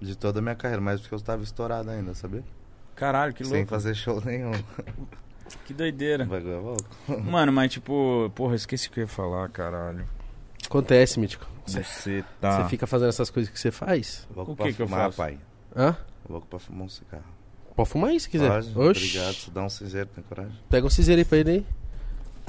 De 0.00 0.16
toda 0.16 0.40
a 0.40 0.42
minha 0.42 0.56
carreira, 0.56 0.82
mas 0.82 1.00
porque 1.00 1.14
eu 1.14 1.18
estava 1.18 1.44
estourado 1.44 1.88
ainda, 1.90 2.12
sabia? 2.12 2.42
Caralho, 2.96 3.32
que 3.32 3.44
Sem 3.44 3.58
louco. 3.58 3.68
fazer 3.70 3.94
show 3.94 4.20
nenhum. 4.24 4.50
Que 5.64 5.72
doideira. 5.72 6.28
O 6.28 7.12
é. 7.12 7.16
Mano, 7.18 7.52
mas 7.52 7.72
tipo, 7.72 8.30
porra, 8.34 8.56
esqueci 8.56 8.88
o 8.88 8.90
que 8.90 8.98
eu 9.00 9.04
ia 9.04 9.08
falar, 9.08 9.48
caralho. 9.48 10.04
Acontece, 10.70 11.18
Mítico. 11.18 11.46
Você 11.66 12.24
tá. 12.40 12.62
Você 12.62 12.68
fica 12.68 12.86
fazendo 12.86 13.08
essas 13.08 13.28
coisas 13.28 13.52
que 13.52 13.58
você 13.58 13.72
faz. 13.72 14.26
Louco 14.34 14.52
O 14.52 14.56
que 14.56 14.72
que 14.72 14.80
eu 14.82 14.86
fumar, 14.86 15.06
faço? 15.06 15.16
pai. 15.18 15.38
Hã? 15.76 15.96
Louco 16.28 16.46
pra 16.46 16.58
fumar 16.60 16.84
um 16.84 16.88
cigarro. 16.88 17.24
Pode 17.74 17.88
fumar 17.88 18.10
aí 18.10 18.20
se 18.20 18.28
quiser. 18.30 18.48
Pode? 18.48 18.68
Oxi. 18.78 18.78
Obrigado. 19.18 19.34
Se 19.34 19.50
dá 19.50 19.62
um 19.64 19.68
cinzeiro, 19.68 20.08
tem 20.14 20.22
coragem? 20.24 20.52
Pega 20.68 20.86
um 20.86 20.90
cinzeiro 20.90 21.20
aí 21.20 21.24
pra 21.24 21.38
ele 21.38 21.50
aí. 21.50 21.66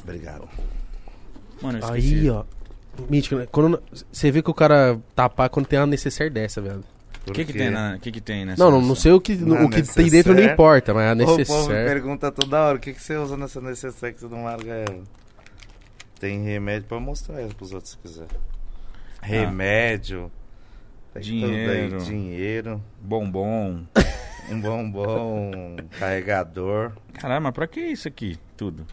Obrigado. 0.04 0.48
Mano, 1.62 1.80
eu 1.80 1.84
esqueci. 1.84 2.16
Aí, 2.20 2.30
ó. 2.30 2.44
Mítico, 3.10 3.36
né? 3.36 3.48
Quando, 3.52 3.82
você 4.12 4.30
vê 4.32 4.42
que 4.44 4.50
o 4.52 4.54
cara 4.54 5.00
tapar 5.16 5.50
quando 5.50 5.66
tem 5.66 5.80
uma 5.80 5.88
necessaire 5.88 6.32
dessa, 6.32 6.62
velho. 6.62 6.84
O 7.28 7.32
que 7.32 7.46
que 7.46 7.54
tem 7.54 7.70
na, 7.70 7.98
que 8.00 8.12
que 8.12 8.20
tem 8.22 8.46
nessa? 8.46 8.64
Não, 8.64 8.72
não, 8.72 8.82
não 8.82 8.96
sei 8.96 9.12
o 9.12 9.22
que, 9.22 9.36
Na 9.36 9.64
o 9.64 9.70
que 9.70 9.82
tem 9.84 10.10
dentro 10.10 10.30
não 10.34 10.36
necessaire? 10.38 10.54
importa, 10.54 10.94
mas 10.94 11.08
a 11.10 11.14
O 11.14 11.18
povo 11.18 11.32
me 11.34 11.38
necessaire. 11.38 11.90
pergunta 11.90 12.32
toda 12.32 12.60
hora, 12.60 12.78
o 12.78 12.82
que, 12.82 12.94
que 12.94 13.02
você 13.02 13.16
usa 13.16 13.38
nessa 13.38 13.62
necessaire 13.62 14.16
que 14.16 14.22
você 14.22 14.28
não 14.36 14.44
larga 14.44 14.72
ela? 14.74 15.04
Tem 16.22 16.44
remédio 16.44 16.88
pra 16.88 17.00
mostrar 17.00 17.42
ela 17.42 17.52
pros 17.52 17.72
outros 17.74 17.94
se 17.94 17.98
quiser. 17.98 18.28
Remédio. 19.24 20.32
Tem 21.16 21.22
Dinheiro. 21.24 21.90
tudo 21.90 22.02
aí, 22.04 22.06
Dinheiro. 22.06 22.84
Bombom. 23.02 23.82
Um 24.52 24.62
bombom, 24.62 25.52
um 25.52 25.76
carregador. 25.98 26.92
Caralho, 27.14 27.42
mas 27.42 27.52
pra 27.52 27.66
que 27.66 27.80
isso 27.80 28.08
aqui? 28.08 28.38
Tudo. 28.56 28.86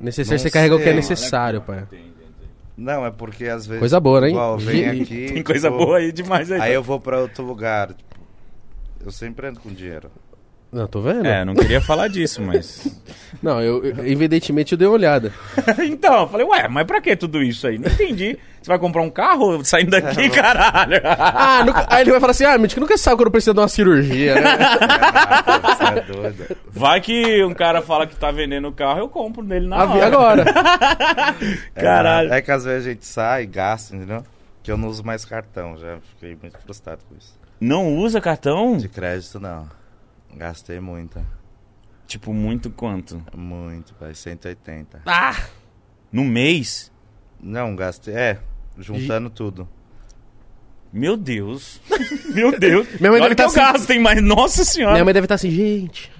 Necessaire 0.00 0.38
Não 0.38 0.42
você 0.44 0.50
carrega 0.50 0.76
o 0.76 0.78
que 0.78 0.88
é 0.88 0.94
necessário, 0.94 1.60
pai. 1.60 1.86
Não, 2.74 3.04
é 3.04 3.10
porque 3.10 3.44
às 3.44 3.66
vezes. 3.66 3.80
Coisa 3.80 4.00
boa, 4.00 4.22
né? 4.22 4.30
Igual, 4.30 4.56
vem 4.56 4.88
aqui. 5.02 5.26
Tem 5.30 5.42
coisa 5.42 5.70
tipo, 5.70 5.84
boa 5.84 5.98
aí 5.98 6.10
demais 6.10 6.50
aí. 6.50 6.58
Aí 6.58 6.72
eu 6.72 6.82
vou 6.82 6.98
pra 6.98 7.20
outro 7.20 7.44
lugar. 7.44 7.88
Tipo, 7.92 8.16
eu 9.04 9.10
sempre 9.10 9.46
ando 9.46 9.60
com 9.60 9.68
dinheiro. 9.68 10.10
Não, 10.70 10.86
tô 10.86 11.00
vendo? 11.00 11.24
É, 11.26 11.44
não 11.46 11.54
queria 11.54 11.80
falar 11.80 12.08
disso, 12.08 12.42
mas. 12.42 12.86
Não, 13.42 13.60
eu, 13.62 13.84
eu- 13.84 14.06
evidentemente 14.06 14.72
eu 14.72 14.78
dei 14.78 14.86
uma 14.88 14.94
olhada. 14.94 15.32
então, 15.88 16.22
eu 16.22 16.28
falei, 16.28 16.44
ué, 16.46 16.66
mas 16.68 16.84
pra 16.86 17.00
que 17.00 17.14
tudo 17.14 17.40
isso 17.42 17.66
aí? 17.68 17.78
Não 17.78 17.86
entendi. 17.88 18.36
Você 18.60 18.68
vai 18.68 18.78
comprar 18.78 19.00
um 19.02 19.08
carro 19.10 19.64
saindo 19.64 19.92
daqui, 19.92 20.28
caralho? 20.28 21.00
Ah, 21.04 21.62
nunca- 21.64 21.86
aí 21.88 22.00
ele 22.02 22.10
vai 22.10 22.18
falar 22.20 22.32
assim: 22.32 22.44
ah, 22.44 22.58
Mítico, 22.58 22.80
nunca 22.80 22.96
sabe 22.98 23.16
quando 23.16 23.30
precisa 23.30 23.54
de 23.54 23.60
uma 23.60 23.68
cirurgia, 23.68 24.34
né? 24.34 24.42
Você 25.62 25.84
é 25.84 26.00
doido. 26.12 26.56
Vai 26.70 27.00
que 27.00 27.44
um 27.44 27.54
cara 27.54 27.80
fala 27.80 28.06
que 28.06 28.16
tá 28.16 28.30
vendendo 28.30 28.68
o 28.68 28.72
carro, 28.72 28.98
eu 28.98 29.08
compro 29.08 29.42
nele 29.42 29.68
na 29.68 29.76
hora. 29.84 30.06
Agora. 30.06 30.44
É, 31.76 31.80
Caralho. 31.80 32.32
É 32.32 32.40
que 32.42 32.50
às 32.50 32.64
vezes 32.64 32.86
a 32.86 32.90
gente 32.90 33.06
sai 33.06 33.44
e 33.44 33.46
gasta, 33.46 33.94
entendeu? 33.94 34.22
Que 34.62 34.72
eu 34.72 34.76
não 34.76 34.88
uso 34.88 35.04
mais 35.04 35.24
cartão, 35.24 35.76
já 35.78 35.98
fiquei 36.14 36.36
muito 36.40 36.58
frustrado 36.58 37.00
com 37.08 37.14
isso. 37.16 37.38
Não 37.60 37.94
usa 37.96 38.20
cartão? 38.20 38.76
De 38.76 38.88
crédito, 38.88 39.38
não. 39.40 39.66
Gastei 40.38 40.78
muito. 40.78 41.20
Tipo, 42.06 42.32
muito 42.32 42.70
quanto? 42.70 43.20
Muito, 43.36 43.92
pai. 43.94 44.14
180. 44.14 45.02
Ah! 45.04 45.36
No 46.12 46.24
mês? 46.24 46.90
Não, 47.40 47.74
gastei. 47.76 48.14
É, 48.14 48.38
juntando 48.78 49.28
tudo. 49.28 49.68
Meu 50.92 51.16
Deus. 51.16 51.80
Meu 52.34 52.58
Deus. 52.58 52.86
Minha 53.00 53.10
mãe 53.12 53.20
Olha 53.20 53.34
deve 53.34 53.34
que 53.34 53.36
tá 53.36 53.42
eu 53.42 53.46
assim- 53.48 53.58
gasto, 53.78 53.90
hein? 53.90 53.98
Mas, 54.00 54.22
nossa 54.22 54.64
senhora. 54.64 54.92
Minha 54.94 55.04
mãe 55.04 55.12
deve 55.12 55.24
estar 55.26 55.34
assim, 55.34 55.50
gente. 55.50 56.10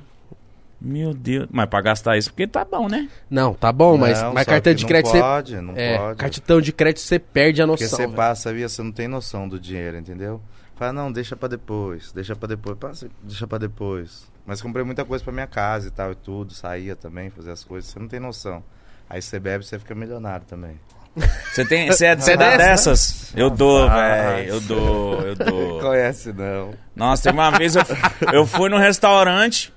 Meu 0.81 1.15
Deus. 1.15 1.49
Mas 1.51 1.67
pra 1.69 1.81
gastar 1.81 2.19
isso, 2.19 2.31
porque 2.31 2.47
tá 2.47 2.65
bom, 2.65 2.87
né? 2.89 3.09
Não, 3.31 3.55
tá 3.55 3.73
bom, 3.73 3.97
mas, 3.97 4.21
Não, 4.21 4.35
mas 4.35 4.47
cartão 4.47 4.75
de 4.75 4.83
não 4.83 4.89
crédito 4.89 5.11
você. 5.13 5.21
pode, 5.21 5.61
não 5.61 5.75
É, 5.77 5.99
pode. 5.99 6.17
cartão 6.19 6.61
de 6.61 6.73
crédito 6.73 7.01
você 7.01 7.19
perde 7.19 7.63
a 7.63 7.67
Porque 7.67 7.85
noção. 7.85 7.97
você 7.97 8.03
velho. 8.05 8.17
passa, 8.17 8.53
via, 8.53 8.69
você 8.69 8.83
não 8.83 8.93
tem 8.93 9.09
noção 9.09 9.49
do 9.49 9.59
dinheiro, 9.59 9.97
entendeu? 9.97 10.41
Fala, 10.79 10.93
não, 10.93 11.11
deixa 11.11 11.35
pra 11.35 11.49
depois, 11.49 12.13
deixa 12.13 12.37
pra 12.37 12.47
depois, 12.49 12.79
passa, 12.79 13.09
deixa 13.23 13.47
pra 13.47 13.59
depois. 13.59 14.27
Mas 14.47 14.63
comprei 14.63 14.85
muita 14.85 15.05
coisa 15.05 15.25
pra 15.25 15.33
minha 15.33 15.47
casa 15.47 15.89
e 15.89 15.91
tal 15.91 16.13
e 16.13 16.15
tudo, 16.15 16.55
saía 16.55 16.95
também, 16.95 17.31
fazia 17.31 17.53
as 17.53 17.65
coisas, 17.65 17.91
você 17.91 17.99
não 17.99 18.07
tem 18.07 18.21
noção. 18.21 18.63
Aí 19.11 19.21
você 19.21 19.41
bebe, 19.41 19.65
você 19.65 19.79
fica 19.79 19.95
milionário 19.95 20.47
também. 20.47 20.79
Você 21.53 21.65
tem, 21.65 21.89
você 21.91 22.05
é, 22.07 22.15
você 22.15 22.37
dessa? 22.37 22.57
dessas? 22.59 23.33
Eu 23.35 23.51
dou, 23.51 23.89
Ah. 23.89 23.97
velho. 23.97 24.49
Eu 24.51 24.61
dou, 24.61 25.21
eu 25.23 25.35
dou. 25.35 25.81
Conhece 25.81 26.33
não. 26.33 26.73
Nossa, 26.95 27.25
teve 27.25 27.35
uma 27.37 27.51
vez 27.51 27.75
eu, 27.75 27.83
eu 28.33 28.47
fui 28.47 28.69
no 28.69 28.79
restaurante, 28.79 29.73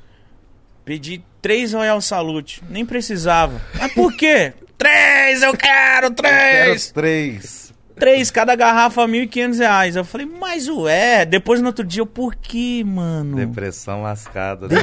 pedi 0.86 1.24
três 1.42 1.74
Royal 1.74 2.00
Salute. 2.00 2.62
Nem 2.70 2.86
precisava. 2.86 3.60
Mas 3.74 3.92
por 3.94 4.14
quê? 4.16 4.54
Três, 4.78 5.42
eu 5.42 5.58
quero 5.58 6.12
três! 6.12 6.86
Quero 6.86 6.94
três. 6.94 7.61
Três, 8.02 8.32
cada 8.32 8.56
garrafa, 8.56 9.04
1.500 9.04 9.58
reais. 9.60 9.96
Eu 9.96 10.04
falei, 10.04 10.26
mas 10.26 10.68
ué, 10.68 11.24
depois 11.24 11.62
no 11.62 11.68
outro 11.68 11.86
dia, 11.86 12.02
eu, 12.02 12.06
por 12.08 12.34
quê, 12.34 12.84
mano? 12.84 13.36
Depressão 13.36 14.02
lascada. 14.02 14.68
Né? 14.68 14.78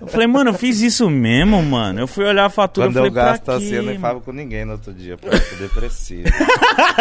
Eu 0.00 0.06
falei, 0.06 0.26
mano, 0.26 0.48
eu 0.48 0.54
fiz 0.54 0.80
isso 0.80 1.10
mesmo, 1.10 1.62
mano. 1.62 2.00
Eu 2.00 2.06
fui 2.06 2.24
olhar 2.24 2.46
a 2.46 2.48
fatura, 2.48 2.86
Quando 2.86 2.96
eu 2.96 3.04
eu, 3.04 3.12
falei, 3.12 3.22
pra 3.22 3.32
gasto 3.32 3.44
quê, 3.44 3.50
assim, 3.50 3.74
eu 3.74 3.82
nem 3.82 3.98
falo 3.98 4.22
com 4.22 4.32
ninguém 4.32 4.64
no 4.64 4.72
outro 4.72 4.94
dia, 4.94 5.18
porque 5.18 5.36
eu 5.36 5.40
fico 5.40 5.62
depressivo. 5.62 6.26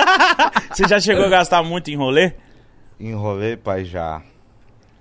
Você 0.76 0.86
já 0.86 1.00
chegou 1.00 1.24
a 1.24 1.30
gastar 1.30 1.64
muito 1.64 1.90
em 1.90 1.96
rolê? 1.96 2.34
Enrolei, 3.00 3.56
pai, 3.56 3.86
já. 3.86 4.22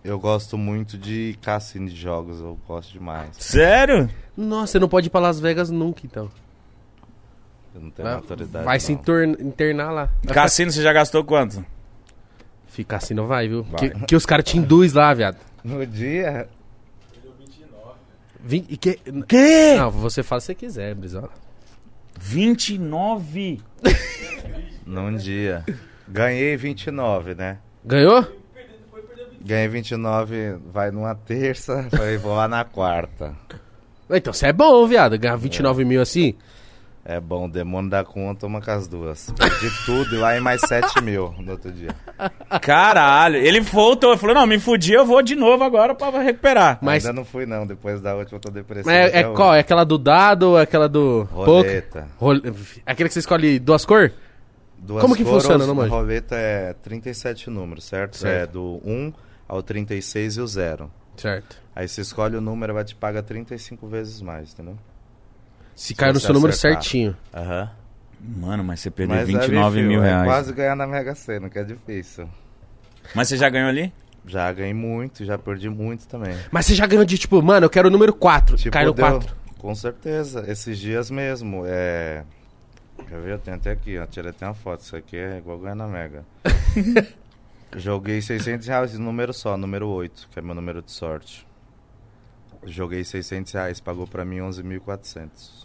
Eu 0.05 0.17
gosto 0.21 0.57
muito 0.57 0.97
de 0.97 1.37
cassino 1.43 1.89
de 1.89 1.97
jogos, 1.97 2.39
eu 2.39 2.57
gosto 2.69 2.93
demais. 2.93 3.31
Sério? 3.33 4.09
Nossa, 4.37 4.75
você 4.75 4.79
não 4.79 4.89
pode 4.89 5.09
ir 5.09 5.11
pra 5.11 5.19
Las 5.19 5.41
Vegas 5.41 5.71
nunca, 5.71 6.03
então. 6.05 6.31
Eu 7.75 7.81
não 7.83 7.91
tenho 7.91 8.07
Vai, 8.09 8.15
autoridade. 8.17 8.65
vai 8.65 8.81
se 8.81 8.93
não. 8.93 9.01
intor- 9.01 9.25
internar 9.41 9.91
lá. 9.93 10.09
Cassino, 10.33 10.71
você 10.71 10.83
já 10.83 10.93
gastou 10.93 11.25
quanto? 11.25 11.65
Ficar 12.67 12.97
assim 12.99 13.15
não 13.15 13.27
vai, 13.27 13.49
viu? 13.49 13.63
Vai. 13.65 13.79
Que, 13.91 14.07
que 14.07 14.17
os 14.17 14.25
caras 14.27 14.45
te 14.45 14.57
induz 14.59 14.93
lá, 14.93 15.13
viado. 15.15 15.37
No 15.65 15.85
dia, 15.87 16.49
Vin- 18.41 18.65
e 18.69 18.77
que... 18.77 18.95
Quê? 19.27 19.75
Não, 19.77 19.91
você 19.91 20.23
fala 20.23 20.41
se 20.41 20.47
você 20.47 20.55
quiser, 20.55 20.95
Brizola. 20.95 21.29
29? 22.19 23.61
num 24.87 25.15
dia. 25.17 25.65
Ganhei 26.07 26.57
29, 26.57 27.35
né? 27.35 27.59
Ganhou? 27.85 28.25
Ganhei 29.41 29.69
29, 29.69 30.57
vai 30.73 30.91
numa 30.91 31.15
terça, 31.15 31.87
vai 31.93 32.17
voar 32.17 32.49
na 32.49 32.65
quarta. 32.65 33.35
Então, 34.11 34.33
você 34.33 34.47
é 34.47 34.53
bom, 34.53 34.87
viado. 34.87 35.19
Ganhar 35.19 35.37
29 35.37 35.85
mil 35.85 36.01
assim. 36.01 36.35
É 37.05 37.19
bom, 37.19 37.47
o 37.47 37.49
demônio 37.51 37.89
da 37.89 38.05
conta, 38.05 38.47
uma 38.47 38.61
com 38.61 38.71
as 38.71 38.87
duas. 38.87 39.31
Perdi 39.31 39.71
tudo 39.87 40.15
e 40.15 40.19
lá 40.19 40.37
em 40.37 40.41
mais 40.41 40.61
7 40.61 41.03
mil 41.03 41.35
no 41.39 41.53
outro 41.53 41.73
dia. 41.73 41.95
Caralho, 42.61 43.37
ele 43.37 43.61
voltou, 43.61 44.17
falou, 44.19 44.35
não, 44.35 44.47
me 44.47 44.59
fudi, 44.59 44.93
eu 44.93 45.07
vou 45.07 45.23
de 45.23 45.35
novo 45.35 45.65
agora 45.65 45.95
pra 45.95 46.11
recuperar. 46.21 46.79
Mas 46.83 47.07
Ainda 47.07 47.19
não 47.19 47.25
fui 47.25 47.47
não, 47.47 47.67
depois 47.67 48.01
da 48.01 48.15
última 48.15 48.37
eu 48.37 48.41
tô 48.41 48.51
depressivo. 48.51 48.91
é, 48.91 49.05
é 49.05 49.07
até 49.07 49.25
qual? 49.33 49.55
É 49.55 49.61
aquela 49.61 49.85
do 49.85 49.97
dado 49.97 50.51
ou 50.51 50.59
é 50.59 50.63
aquela 50.63 50.89
do? 50.89 51.23
Roleta. 51.33 52.07
Role... 52.19 52.43
Aquele 52.85 53.09
que 53.09 53.15
você 53.15 53.21
escolhe 53.21 53.59
duas 53.59 53.85
cores? 53.85 54.13
Duas 54.77 55.01
Como 55.03 55.17
que 55.17 55.25
cores, 55.25 55.43
funciona, 55.43 55.65
não 55.67 55.73
A 55.73 55.77
manjo? 55.77 55.91
roleta 55.91 56.37
é 56.37 56.73
37 56.75 57.51
números, 57.51 57.85
certo? 57.85 58.17
Certo. 58.19 58.43
É 58.43 58.47
do 58.47 58.81
1 58.85 59.13
ao 59.49 59.63
36 59.63 60.37
e 60.37 60.41
o 60.41 60.47
0. 60.47 60.91
Certo. 61.17 61.57
Aí 61.75 61.89
você 61.89 62.01
escolhe 62.01 62.37
o 62.37 62.41
número, 62.41 62.75
vai 62.75 62.85
te 62.85 62.95
pagar 62.95 63.23
35 63.23 63.87
vezes 63.89 64.21
mais, 64.21 64.53
entendeu? 64.53 64.77
Se 65.79 65.95
cai 65.95 66.13
no 66.13 66.19
você 66.19 66.27
seu 66.27 66.35
número 66.35 66.53
acertar. 66.53 66.83
certinho. 66.83 67.17
Aham. 67.33 67.71
Mano, 68.21 68.65
mas 68.65 68.81
você 68.81 68.91
perdeu 68.91 69.15
Mas 69.17 69.29
29 69.29 69.79
ali, 69.79 69.89
mil 69.89 69.99
filho, 70.01 70.03
é 70.05 70.09
reais. 70.11 70.25
quase 70.27 70.53
ganhar 70.53 70.75
na 70.75 70.87
Mega 70.89 71.15
Sena, 71.15 71.49
que 71.49 71.57
é 71.59 71.63
difícil. 71.63 72.29
Mas 73.15 73.29
você 73.29 73.37
já 73.37 73.49
ganhou 73.49 73.69
ali? 73.69 73.93
Já 74.27 74.53
ganhei 74.53 74.75
muito, 74.75 75.25
já 75.25 75.39
perdi 75.39 75.69
muito 75.71 76.07
também. 76.09 76.37
Mas 76.51 76.67
você 76.67 76.75
já 76.75 76.85
ganhou 76.85 77.05
de 77.05 77.17
tipo, 77.17 77.41
mano, 77.41 77.65
eu 77.67 77.71
quero 77.71 77.87
o 77.89 77.91
número 77.93 78.13
4. 78.13 78.57
Tipo, 78.57 78.73
cai 78.73 78.85
no 78.85 78.93
deu- 78.93 79.05
4. 79.09 79.37
Com 79.57 79.73
certeza, 79.75 80.45
esses 80.51 80.79
dias 80.79 81.11
mesmo, 81.11 81.63
é... 81.67 82.25
Quer 83.09 83.21
ver? 83.21 83.33
Eu 83.35 83.39
tenho 83.39 83.57
até 83.57 83.71
aqui, 83.71 83.97
ó, 83.99 84.05
tirei 84.07 84.31
até 84.31 84.47
uma 84.47 84.55
foto, 84.55 84.81
isso 84.83 84.97
aqui 84.97 85.17
é 85.17 85.39
igual 85.39 85.59
ganhar 85.61 85.77
na 85.77 85.87
Mega. 85.87 86.25
Joguei 87.77 88.21
600 88.21 88.67
reais 88.67 88.95
em 88.95 88.99
número 88.99 89.33
só, 89.33 89.57
número 89.57 89.87
8, 89.89 90.29
que 90.33 90.39
é 90.39 90.43
meu 90.43 90.55
número 90.55 90.83
de 90.83 90.91
sorte. 90.91 91.47
Joguei 92.67 93.05
600 93.05 93.53
reais, 93.53 93.81
pagou 93.81 94.07
pra 94.07 94.25
mim 94.25 94.39
11.400. 94.39 95.58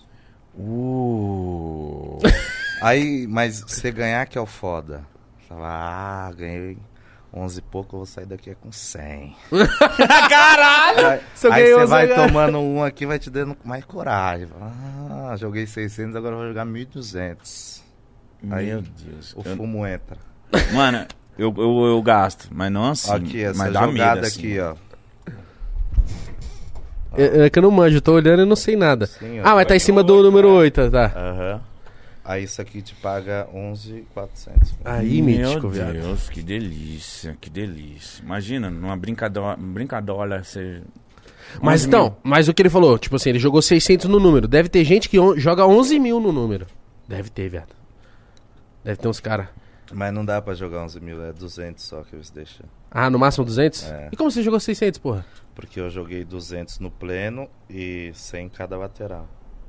Uh. 0.55 2.17
Aí, 2.81 3.25
mas 3.27 3.61
você 3.61 3.91
ganhar 3.91 4.25
que 4.25 4.37
é 4.37 4.41
o 4.41 4.45
foda. 4.45 5.05
Fala, 5.47 5.67
ah, 6.27 6.31
ganhei 6.35 6.77
11 7.33 7.59
e 7.59 7.61
pouco, 7.61 7.95
eu 7.95 7.99
vou 7.99 8.05
sair 8.05 8.25
daqui 8.25 8.53
com 8.55 8.71
100. 8.71 9.35
Caralho! 10.29 11.07
Aí, 11.07 11.19
aí 11.51 11.65
você 11.73 11.75
11, 11.75 11.85
vai 11.87 12.07
ganho. 12.07 12.27
tomando 12.27 12.59
um 12.59 12.83
aqui, 12.83 13.05
vai 13.05 13.17
te 13.19 13.29
dando 13.29 13.57
mais 13.63 13.83
coragem. 13.85 14.47
Ah, 15.09 15.35
joguei 15.37 15.65
600, 15.65 16.15
agora 16.15 16.33
eu 16.35 16.39
vou 16.39 16.47
jogar 16.49 16.65
1.200. 16.65 17.81
Aí 18.51 18.67
Meu 18.67 18.81
Deus. 18.81 19.33
O 19.35 19.41
Eu- 19.47 19.55
fumo 19.55 19.87
entra. 19.87 20.17
Mano, 20.73 21.05
eu, 21.37 21.53
eu, 21.57 21.85
eu 21.85 22.01
gasto, 22.01 22.47
mas 22.51 22.71
não 22.71 22.89
assim. 22.91 23.11
aqui, 23.11 23.43
essa 23.43 23.57
mas 23.57 23.73
jogada 23.73 24.27
assim. 24.27 24.39
aqui, 24.39 24.59
ó. 24.59 24.75
É, 27.15 27.45
é 27.45 27.49
que 27.49 27.59
eu 27.59 27.63
não 27.63 27.71
manjo, 27.71 27.97
eu 27.97 28.01
tô 28.01 28.13
olhando 28.13 28.41
e 28.43 28.45
não 28.45 28.55
sei 28.55 28.75
nada. 28.75 29.05
Sim, 29.05 29.39
ó, 29.39 29.43
ah, 29.49 29.55
mas 29.55 29.67
tá 29.67 29.75
em 29.75 29.79
cima 29.79 30.03
do 30.03 30.13
oito, 30.15 30.23
número 30.23 30.47
né? 30.49 30.55
8, 30.59 30.91
tá. 30.91 31.05
Aham. 31.15 31.61
Aí 32.25 32.43
isso 32.45 32.61
aqui 32.61 32.81
te 32.81 32.95
paga 32.95 33.47
11.400. 33.53 34.73
Aí, 34.85 35.21
Meu 35.21 35.49
mítico, 35.49 35.67
viado. 35.69 35.91
Deus, 35.91 36.29
que 36.29 36.41
delícia, 36.41 37.37
que 37.39 37.49
delícia. 37.49 38.23
Imagina, 38.23 38.69
numa 38.69 38.95
brincadeira, 38.95 39.55
brincadola, 39.57 40.41
você... 40.43 40.81
Mas 41.61 41.81
11 41.81 41.87
então, 41.87 42.03
mil. 42.05 42.15
mas 42.23 42.47
o 42.47 42.53
que 42.53 42.61
ele 42.61 42.69
falou, 42.69 42.97
tipo 42.97 43.15
assim, 43.17 43.29
ele 43.29 43.39
jogou 43.39 43.61
600 43.61 44.07
no 44.07 44.19
número. 44.19 44.47
Deve 44.47 44.69
ter 44.69 44.83
gente 44.85 45.09
que 45.09 45.19
on- 45.19 45.37
joga 45.37 45.65
11 45.67 45.99
mil 45.99 46.19
no 46.21 46.31
número. 46.31 46.65
Deve 47.07 47.29
ter, 47.29 47.49
viado. 47.49 47.75
Deve 48.83 48.97
ter 48.97 49.07
uns 49.09 49.19
caras. 49.19 49.47
Mas 49.91 50.13
não 50.13 50.23
dá 50.25 50.41
pra 50.41 50.53
jogar 50.53 50.83
11 50.85 50.99
mil, 51.01 51.21
é 51.23 51.33
200 51.33 51.83
só 51.83 52.03
que 52.03 52.15
eles 52.15 52.29
deixam. 52.29 52.65
Ah, 52.89 53.09
no 53.09 53.19
máximo 53.19 53.45
200? 53.45 53.83
É. 53.83 54.09
E 54.11 54.15
como 54.15 54.31
você 54.31 54.41
jogou 54.41 54.59
600, 54.59 54.97
porra? 54.97 55.25
Porque 55.55 55.79
eu 55.79 55.89
joguei 55.89 56.23
200 56.23 56.79
no 56.79 56.89
pleno 56.89 57.47
e 57.69 58.11
100 58.13 58.45
em 58.45 58.49
cada 58.49 58.77
lateral. 58.77 59.27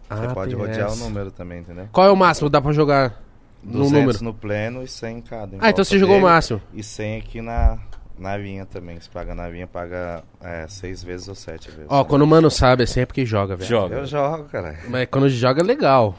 Ah, 0.09 0.17
Você 0.17 0.35
pode 0.35 0.55
rodear 0.55 0.87
essa. 0.87 0.95
o 1.03 1.09
número 1.09 1.31
também, 1.31 1.61
entendeu? 1.61 1.89
Qual 1.93 2.07
é 2.07 2.11
o 2.11 2.17
máximo? 2.17 2.49
Dá 2.49 2.61
pra 2.61 2.73
jogar 2.73 3.23
no 3.63 3.81
200 3.81 3.93
número? 3.93 4.25
no 4.25 4.35
pleno 4.35 4.83
e 4.83 4.89
100 4.89 5.17
em 5.17 5.21
cada. 5.21 5.57
em 5.57 5.59
Ah, 5.61 5.71
então 5.71 5.85
você 5.85 5.99
jogou 5.99 6.19
o 6.19 6.23
máximo. 6.23 6.61
E 6.73 6.83
100 6.83 7.19
aqui 7.19 7.41
na, 7.43 7.79
na 8.19 8.37
linha 8.37 8.65
também. 8.67 8.99
Se 9.01 9.09
paga 9.11 9.35
na 9.35 9.49
linha, 9.49 9.67
paga 9.67 10.23
6 10.69 11.03
vezes 11.05 11.29
ou 11.29 11.35
7 11.35 11.71
vezes. 11.71 11.87
Ó, 11.89 12.05
quando 12.05 12.23
o 12.23 12.27
mano 12.27 12.51
sabe 12.51 12.85
assim 12.85 13.01
é 13.01 13.07
porque 13.07 13.25
joga, 13.27 13.57
velho. 13.57 13.69
Joga. 13.69 13.97
Eu 13.97 14.07
jogo, 14.07 14.45
cara. 14.45 14.79
Mas 14.89 15.07
quando 15.11 15.29
joga 15.29 15.61
é 15.63 15.65
legal. 15.65 16.15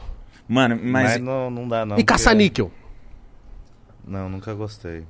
Mano, 0.48 0.80
Mas, 0.82 1.14
mas... 1.14 1.22
não, 1.22 1.50
não 1.50 1.68
dá 1.68 1.86
não. 1.86 1.98
e 1.98 2.04
caça-níquel? 2.04 2.72
Não, 4.06 4.30
nunca 4.30 4.54
gostei. 4.54 5.04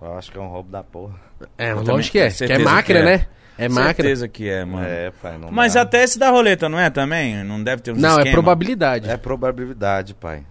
Eu 0.00 0.18
acho 0.18 0.30
que 0.32 0.36
é 0.38 0.40
um 0.40 0.48
roubo 0.48 0.70
da 0.70 0.82
porra. 0.82 1.14
É, 1.56 1.70
Eu 1.70 1.82
lógico 1.82 2.12
que 2.12 2.18
é. 2.18 2.30
Que 2.30 2.44
é 2.52 2.58
máquina, 2.58 3.00
que 3.00 3.06
é. 3.08 3.16
né? 3.18 3.26
É 3.56 3.68
máquina. 3.68 3.94
Certeza 3.94 4.28
que 4.28 4.48
é, 4.48 4.64
mano. 4.64 4.84
É, 4.86 5.10
pai, 5.22 5.38
não 5.38 5.50
Mas 5.52 5.74
dá. 5.74 5.82
até 5.82 6.02
esse 6.02 6.18
da 6.18 6.30
roleta, 6.30 6.68
não 6.68 6.78
é 6.78 6.90
também? 6.90 7.44
Não 7.44 7.62
deve 7.62 7.82
ter 7.82 7.92
uns 7.92 7.98
Não, 8.00 8.10
é 8.16 8.18
esquema? 8.18 8.32
probabilidade. 8.32 9.08
É 9.08 9.16
probabilidade, 9.16 10.14
pai. 10.14 10.44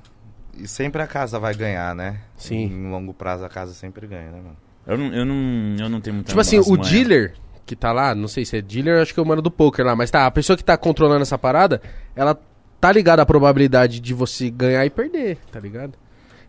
E 0.57 0.67
sempre 0.67 1.01
a 1.01 1.07
casa 1.07 1.39
vai 1.39 1.53
ganhar, 1.53 1.93
né? 1.95 2.17
Sim. 2.37 2.65
Em 2.65 2.89
longo 2.91 3.13
prazo 3.13 3.43
a 3.43 3.49
casa 3.49 3.73
sempre 3.73 4.07
ganha, 4.07 4.31
né, 4.31 4.37
mano? 4.37 4.57
Eu 4.85 4.97
não, 4.97 5.13
eu 5.13 5.25
não, 5.25 5.75
eu 5.85 5.89
não 5.89 6.01
tenho 6.01 6.15
muita 6.15 6.29
Tipo 6.29 6.39
assim, 6.41 6.57
as 6.59 6.67
o 6.67 6.71
manhas. 6.71 6.89
dealer 6.89 7.33
que 7.65 7.75
tá 7.75 7.91
lá, 7.93 8.13
não 8.13 8.27
sei 8.27 8.45
se 8.45 8.57
é 8.57 8.61
dealer, 8.61 9.01
acho 9.01 9.13
que 9.13 9.19
é 9.19 9.23
o 9.23 9.25
mano 9.25 9.41
do 9.41 9.49
poker 9.49 9.85
lá, 9.85 9.95
mas 9.95 10.11
tá, 10.11 10.25
a 10.25 10.31
pessoa 10.31 10.55
que 10.57 10.63
tá 10.63 10.75
controlando 10.77 11.21
essa 11.21 11.37
parada, 11.37 11.81
ela 12.15 12.37
tá 12.79 12.91
ligada 12.91 13.21
à 13.21 13.25
probabilidade 13.25 13.99
de 14.01 14.13
você 14.13 14.49
ganhar 14.49 14.85
e 14.85 14.89
perder, 14.89 15.37
tá 15.51 15.59
ligado? 15.59 15.93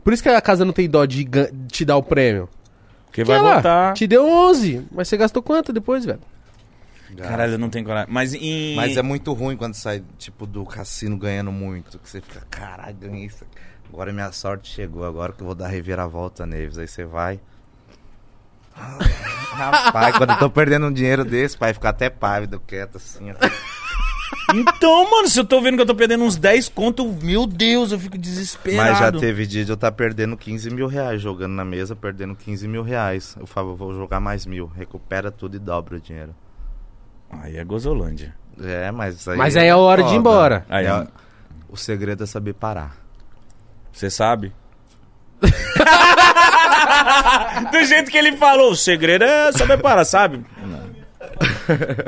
Por 0.03 0.13
isso 0.13 0.23
que 0.23 0.29
a 0.29 0.41
casa 0.41 0.65
não 0.65 0.73
tem 0.73 0.89
dó 0.91 1.05
de 1.07 1.25
te 1.71 1.85
dar 1.85 1.97
o 1.97 2.03
prêmio. 2.03 2.49
Porque 3.07 3.23
vai 3.23 3.39
ela 3.39 3.55
voltar. 3.55 3.95
te 3.95 4.07
deu 4.09 4.27
11, 4.27 4.87
mas 4.91 5.07
você 5.09 5.17
gastou 5.17 5.41
quanto 5.43 5.73
depois, 5.73 6.05
velho? 6.05 6.19
Caralho, 7.23 7.53
eu 7.53 7.59
não 7.59 7.71
tenho 7.71 7.85
coragem. 7.85 8.13
Mas 8.13 8.35
em... 8.35 8.75
Mas 8.77 8.97
é 8.97 9.03
muito 9.03 9.33
ruim 9.33 9.57
quando 9.57 9.75
sai, 9.75 10.03
tipo, 10.19 10.47
do 10.47 10.65
cassino 10.65 11.17
ganhando 11.17 11.53
muito. 11.53 11.99
Que 11.99 12.09
você 12.09 12.21
fica, 12.21 12.41
caralho, 12.51 12.97
ganhei 12.97 13.27
isso. 13.27 13.45
Agora 13.89 14.13
minha 14.13 14.33
sorte 14.33 14.73
chegou, 14.73 15.05
agora 15.05 15.33
que 15.33 15.41
eu 15.41 15.47
vou 15.47 15.55
dar 15.55 15.69
reviravolta 15.69 16.45
neles. 16.45 16.77
Aí 16.79 16.89
você 16.89 17.05
vai. 17.05 17.41
Rapaz, 18.75 20.17
quando 20.17 20.31
eu 20.31 20.39
tô 20.39 20.51
perdendo 20.51 20.87
um 20.87 20.93
dinheiro 20.93 21.25
desse, 21.25 21.57
pai, 21.57 21.73
fica 21.73 21.91
até 21.91 22.11
pálido, 22.11 22.61
quieto 22.67 22.97
assim. 22.97 23.33
Então, 24.53 25.11
mano, 25.11 25.29
se 25.29 25.39
eu 25.39 25.45
tô 25.45 25.61
vendo 25.61 25.77
que 25.77 25.83
eu 25.83 25.87
tô 25.87 25.95
perdendo 25.95 26.25
uns 26.25 26.37
10 26.37 26.69
conto, 26.71 27.07
meu 27.23 27.47
Deus, 27.47 27.93
eu 27.93 27.99
fico 27.99 28.19
desesperado. 28.19 28.91
Mas 28.91 28.99
já 28.99 29.13
teve 29.13 29.47
dia 29.47 29.65
de 29.65 29.71
eu 29.71 29.75
estar 29.75 29.93
perdendo 29.93 30.37
15 30.37 30.71
mil 30.71 30.87
reais, 30.87 31.23
jogando 31.23 31.53
na 31.53 31.65
mesa, 31.65 31.95
perdendo 31.95 32.35
15 32.35 32.67
mil 32.69 32.83
reais. 32.83 33.37
Eu 33.39 33.47
falo, 33.47 33.77
vou 33.77 33.95
jogar 33.95 34.21
mais 34.21 34.45
mil, 34.45 34.67
recupera 34.67 35.31
tudo 35.31 35.57
e 35.57 35.59
dobra 35.59 35.97
o 35.97 36.01
dinheiro. 36.01 36.35
Aí 37.31 37.57
é 37.57 37.65
Gozolândia. 37.65 38.35
É, 38.63 38.91
mas 38.93 39.27
aí. 39.27 39.37
Mas 39.37 39.57
aí 39.57 39.67
é 39.67 39.71
a 39.71 39.77
hora 39.77 40.03
de 40.05 40.15
ir 40.15 40.17
embora. 40.17 40.65
Aí, 40.69 40.87
É, 40.87 41.07
O 41.69 41.77
segredo 41.77 42.23
é 42.25 42.27
saber 42.27 42.53
parar. 42.55 42.97
você 43.93 44.09
sabe? 44.11 44.53
Do 47.71 47.85
jeito 47.85 48.11
que 48.11 48.19
ele 48.19 48.37
falou, 48.37 48.73
o 48.73 48.77
segredo 48.77 49.25
é 49.25 49.53
saber 49.53 49.79
parar, 49.79 50.05
sabe? 50.05 50.45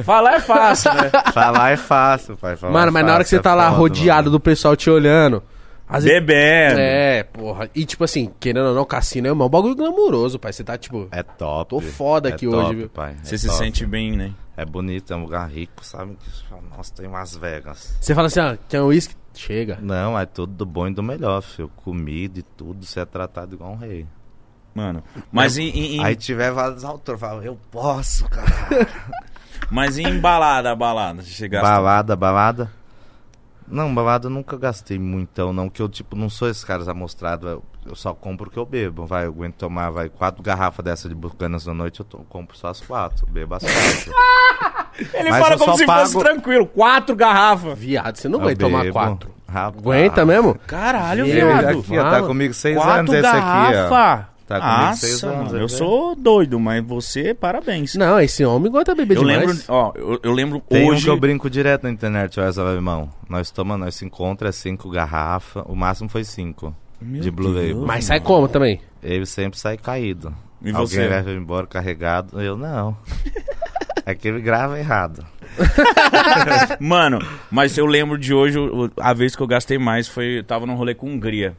Falar 0.04 0.34
é 0.34 0.40
fácil, 0.40 0.92
né? 0.94 1.10
Falar 1.32 1.70
é 1.72 1.76
fácil, 1.76 2.36
pai. 2.36 2.56
falar 2.56 2.72
Mano, 2.72 2.88
é 2.88 2.90
mas 2.92 3.06
na 3.06 3.14
hora 3.14 3.24
que 3.24 3.30
fácil, 3.30 3.38
você 3.38 3.42
tá 3.42 3.50
é 3.50 3.54
lá 3.54 3.66
foda, 3.70 3.76
rodeado 3.78 4.26
mano. 4.26 4.30
do 4.30 4.40
pessoal 4.40 4.76
te 4.76 4.88
olhando. 4.90 5.42
Às 5.88 6.04
vezes... 6.04 6.18
Bebendo. 6.20 6.80
É, 6.80 7.22
porra. 7.22 7.70
E 7.74 7.84
tipo 7.84 8.02
assim, 8.04 8.32
querendo 8.40 8.66
ou 8.68 8.74
não, 8.74 8.84
cassino 8.84 9.28
é 9.28 9.32
um 9.32 9.48
bagulho 9.48 9.76
glamuroso, 9.76 10.38
pai. 10.38 10.52
Você 10.52 10.64
tá 10.64 10.76
tipo. 10.76 11.06
É 11.12 11.22
top. 11.22 11.70
Tô 11.70 11.80
foda 11.80 12.28
é 12.28 12.32
aqui 12.32 12.46
top, 12.46 12.56
hoje, 12.56 12.74
viu? 12.74 12.88
Pai. 12.88 13.16
Você 13.22 13.36
é 13.36 13.38
se 13.38 13.46
top. 13.46 13.58
sente 13.58 13.86
bem, 13.86 14.12
né? 14.16 14.32
É 14.56 14.64
bonito, 14.64 15.12
é 15.12 15.16
um 15.16 15.22
lugar 15.22 15.48
rico, 15.50 15.84
sabe? 15.84 16.16
Que 16.16 16.30
você 16.30 16.44
fala, 16.48 16.62
Nossa, 16.76 16.94
tem 16.94 17.06
Las 17.08 17.36
Vegas. 17.36 17.96
Você 18.00 18.14
fala 18.14 18.26
assim, 18.28 18.40
ah, 18.40 18.58
quer 18.68 18.82
um 18.82 18.86
uísque? 18.86 19.14
Chega. 19.34 19.78
Não, 19.82 20.18
é 20.18 20.24
tudo 20.24 20.54
do 20.54 20.64
bom 20.66 20.88
e 20.88 20.94
do 20.94 21.02
melhor, 21.02 21.42
filho. 21.42 21.70
Comida 21.76 22.38
e 22.38 22.42
tudo, 22.42 22.84
você 22.86 23.00
é 23.00 23.04
tratado 23.04 23.54
igual 23.54 23.72
um 23.72 23.76
rei. 23.76 24.06
Mano. 24.74 25.02
Mas 25.30 25.58
em, 25.58 25.68
em- 25.68 25.96
em- 25.98 26.04
Aí 26.04 26.16
tiver 26.16 26.50
vários 26.52 26.84
autores, 26.84 27.20
fala, 27.20 27.44
eu 27.44 27.58
posso, 27.70 28.26
cara. 28.28 28.46
mas 29.70 29.98
em 29.98 30.18
balada, 30.18 30.74
balada. 30.74 31.22
Você 31.22 31.30
chegasse. 31.30 31.62
balada, 31.62 32.16
balada. 32.16 32.70
Não, 33.68 33.92
balada 33.94 34.26
eu 34.26 34.30
nunca 34.30 34.56
gastei 34.56 34.98
muitão, 34.98 35.52
não. 35.52 35.68
Que 35.68 35.82
eu, 35.82 35.88
tipo, 35.88 36.14
não 36.16 36.28
sou 36.30 36.48
esse 36.48 36.64
cara 36.64 36.88
amostrado. 36.90 37.48
Eu, 37.48 37.64
eu 37.84 37.94
só 37.96 38.14
compro 38.14 38.48
o 38.48 38.50
que 38.50 38.58
eu 38.58 38.64
bebo. 38.66 39.06
Vai, 39.06 39.24
eu 39.26 39.30
aguento 39.30 39.54
tomar, 39.56 39.90
vai, 39.90 40.08
quatro 40.08 40.42
garrafas 40.42 40.84
dessa 40.84 41.08
de 41.08 41.14
bucanas 41.14 41.66
na 41.66 41.74
noite, 41.74 42.00
eu 42.00 42.06
to- 42.06 42.24
compro 42.28 42.56
só 42.56 42.68
as 42.68 42.80
quatro. 42.80 43.26
Bebo 43.26 43.54
as 43.56 43.62
quatro. 43.62 44.12
Ele 45.14 45.30
Mas 45.30 45.44
fala 45.44 45.58
como 45.58 45.76
se 45.76 45.84
fosse 45.84 46.12
pago- 46.12 46.18
tranquilo. 46.24 46.66
Quatro 46.66 47.14
garrafas. 47.14 47.78
Viado, 47.78 48.16
você 48.16 48.28
não 48.28 48.38
Eu 48.38 48.44
vai 48.46 48.56
tomar 48.56 48.90
quatro. 48.90 49.34
Rapaz. 49.48 49.78
Aguenta 49.78 50.24
mesmo? 50.24 50.54
Caralho, 50.66 51.26
Meu 51.26 51.36
Ele 51.36 51.44
viado. 51.60 51.78
aqui, 51.80 51.98
ó, 51.98 52.10
tá 52.10 52.22
comigo 52.22 52.54
seis 52.54 52.76
Quatro 52.76 52.92
anos 53.00 53.14
esse 53.14 53.26
aqui, 53.26 53.76
ó. 53.92 54.35
Tá 54.46 54.60
comigo 54.60 54.76
Nossa, 54.80 55.00
seis 55.06 55.24
anos, 55.24 55.52
mano, 55.52 55.58
eu 55.64 55.68
sou 55.68 56.14
doido, 56.14 56.60
mas 56.60 56.84
você, 56.84 57.34
parabéns. 57.34 57.96
Não, 57.96 58.20
esse 58.20 58.44
homem 58.44 58.70
gosta 58.70 58.94
de 58.94 58.98
beber 59.04 59.16
eu 59.16 59.24
demais. 59.24 59.40
lembro, 59.40 59.62
ó, 59.68 59.92
eu, 59.96 60.20
eu 60.22 60.32
lembro 60.32 60.60
Tem 60.68 60.84
um 60.86 60.92
hoje. 60.92 61.02
que 61.04 61.10
eu 61.10 61.18
brinco 61.18 61.50
direto 61.50 61.82
na 61.82 61.90
internet, 61.90 62.38
Wesley 62.38 62.64
Alemão. 62.66 63.10
Nós 63.28 63.50
tomamos, 63.50 63.84
nós 63.84 63.94
se 63.96 64.04
encontra, 64.04 64.50
é 64.50 64.52
cinco 64.52 64.88
garrafas. 64.88 65.64
O 65.66 65.74
máximo 65.74 66.08
foi 66.08 66.22
cinco. 66.22 66.72
Meu 67.00 67.20
de 67.20 67.30
Blue 67.30 67.52
Deus, 67.52 67.70
Label. 67.70 67.86
Mas 67.86 68.04
sai 68.04 68.20
como 68.20 68.46
também? 68.46 68.80
Ele 69.02 69.26
sempre 69.26 69.58
sai 69.58 69.76
caído. 69.76 70.32
E 70.62 70.70
Alguém 70.70 70.86
você? 70.86 71.08
leva 71.08 71.30
eu 71.30 71.36
embora 71.36 71.66
carregado. 71.66 72.40
Eu 72.40 72.56
não. 72.56 72.96
É 74.06 74.14
que 74.14 74.28
ele 74.28 74.40
grava 74.40 74.78
errado. 74.78 75.26
Mano, 76.80 77.18
mas 77.50 77.76
eu 77.76 77.86
lembro 77.86 78.16
de 78.18 78.32
hoje, 78.32 78.58
a 79.00 79.12
vez 79.12 79.34
que 79.34 79.42
eu 79.42 79.46
gastei 79.46 79.78
mais 79.78 80.06
foi. 80.08 80.38
Eu 80.38 80.44
tava 80.44 80.66
num 80.66 80.74
rolê 80.76 80.94
com 80.94 81.08
Hungria. 81.10 81.56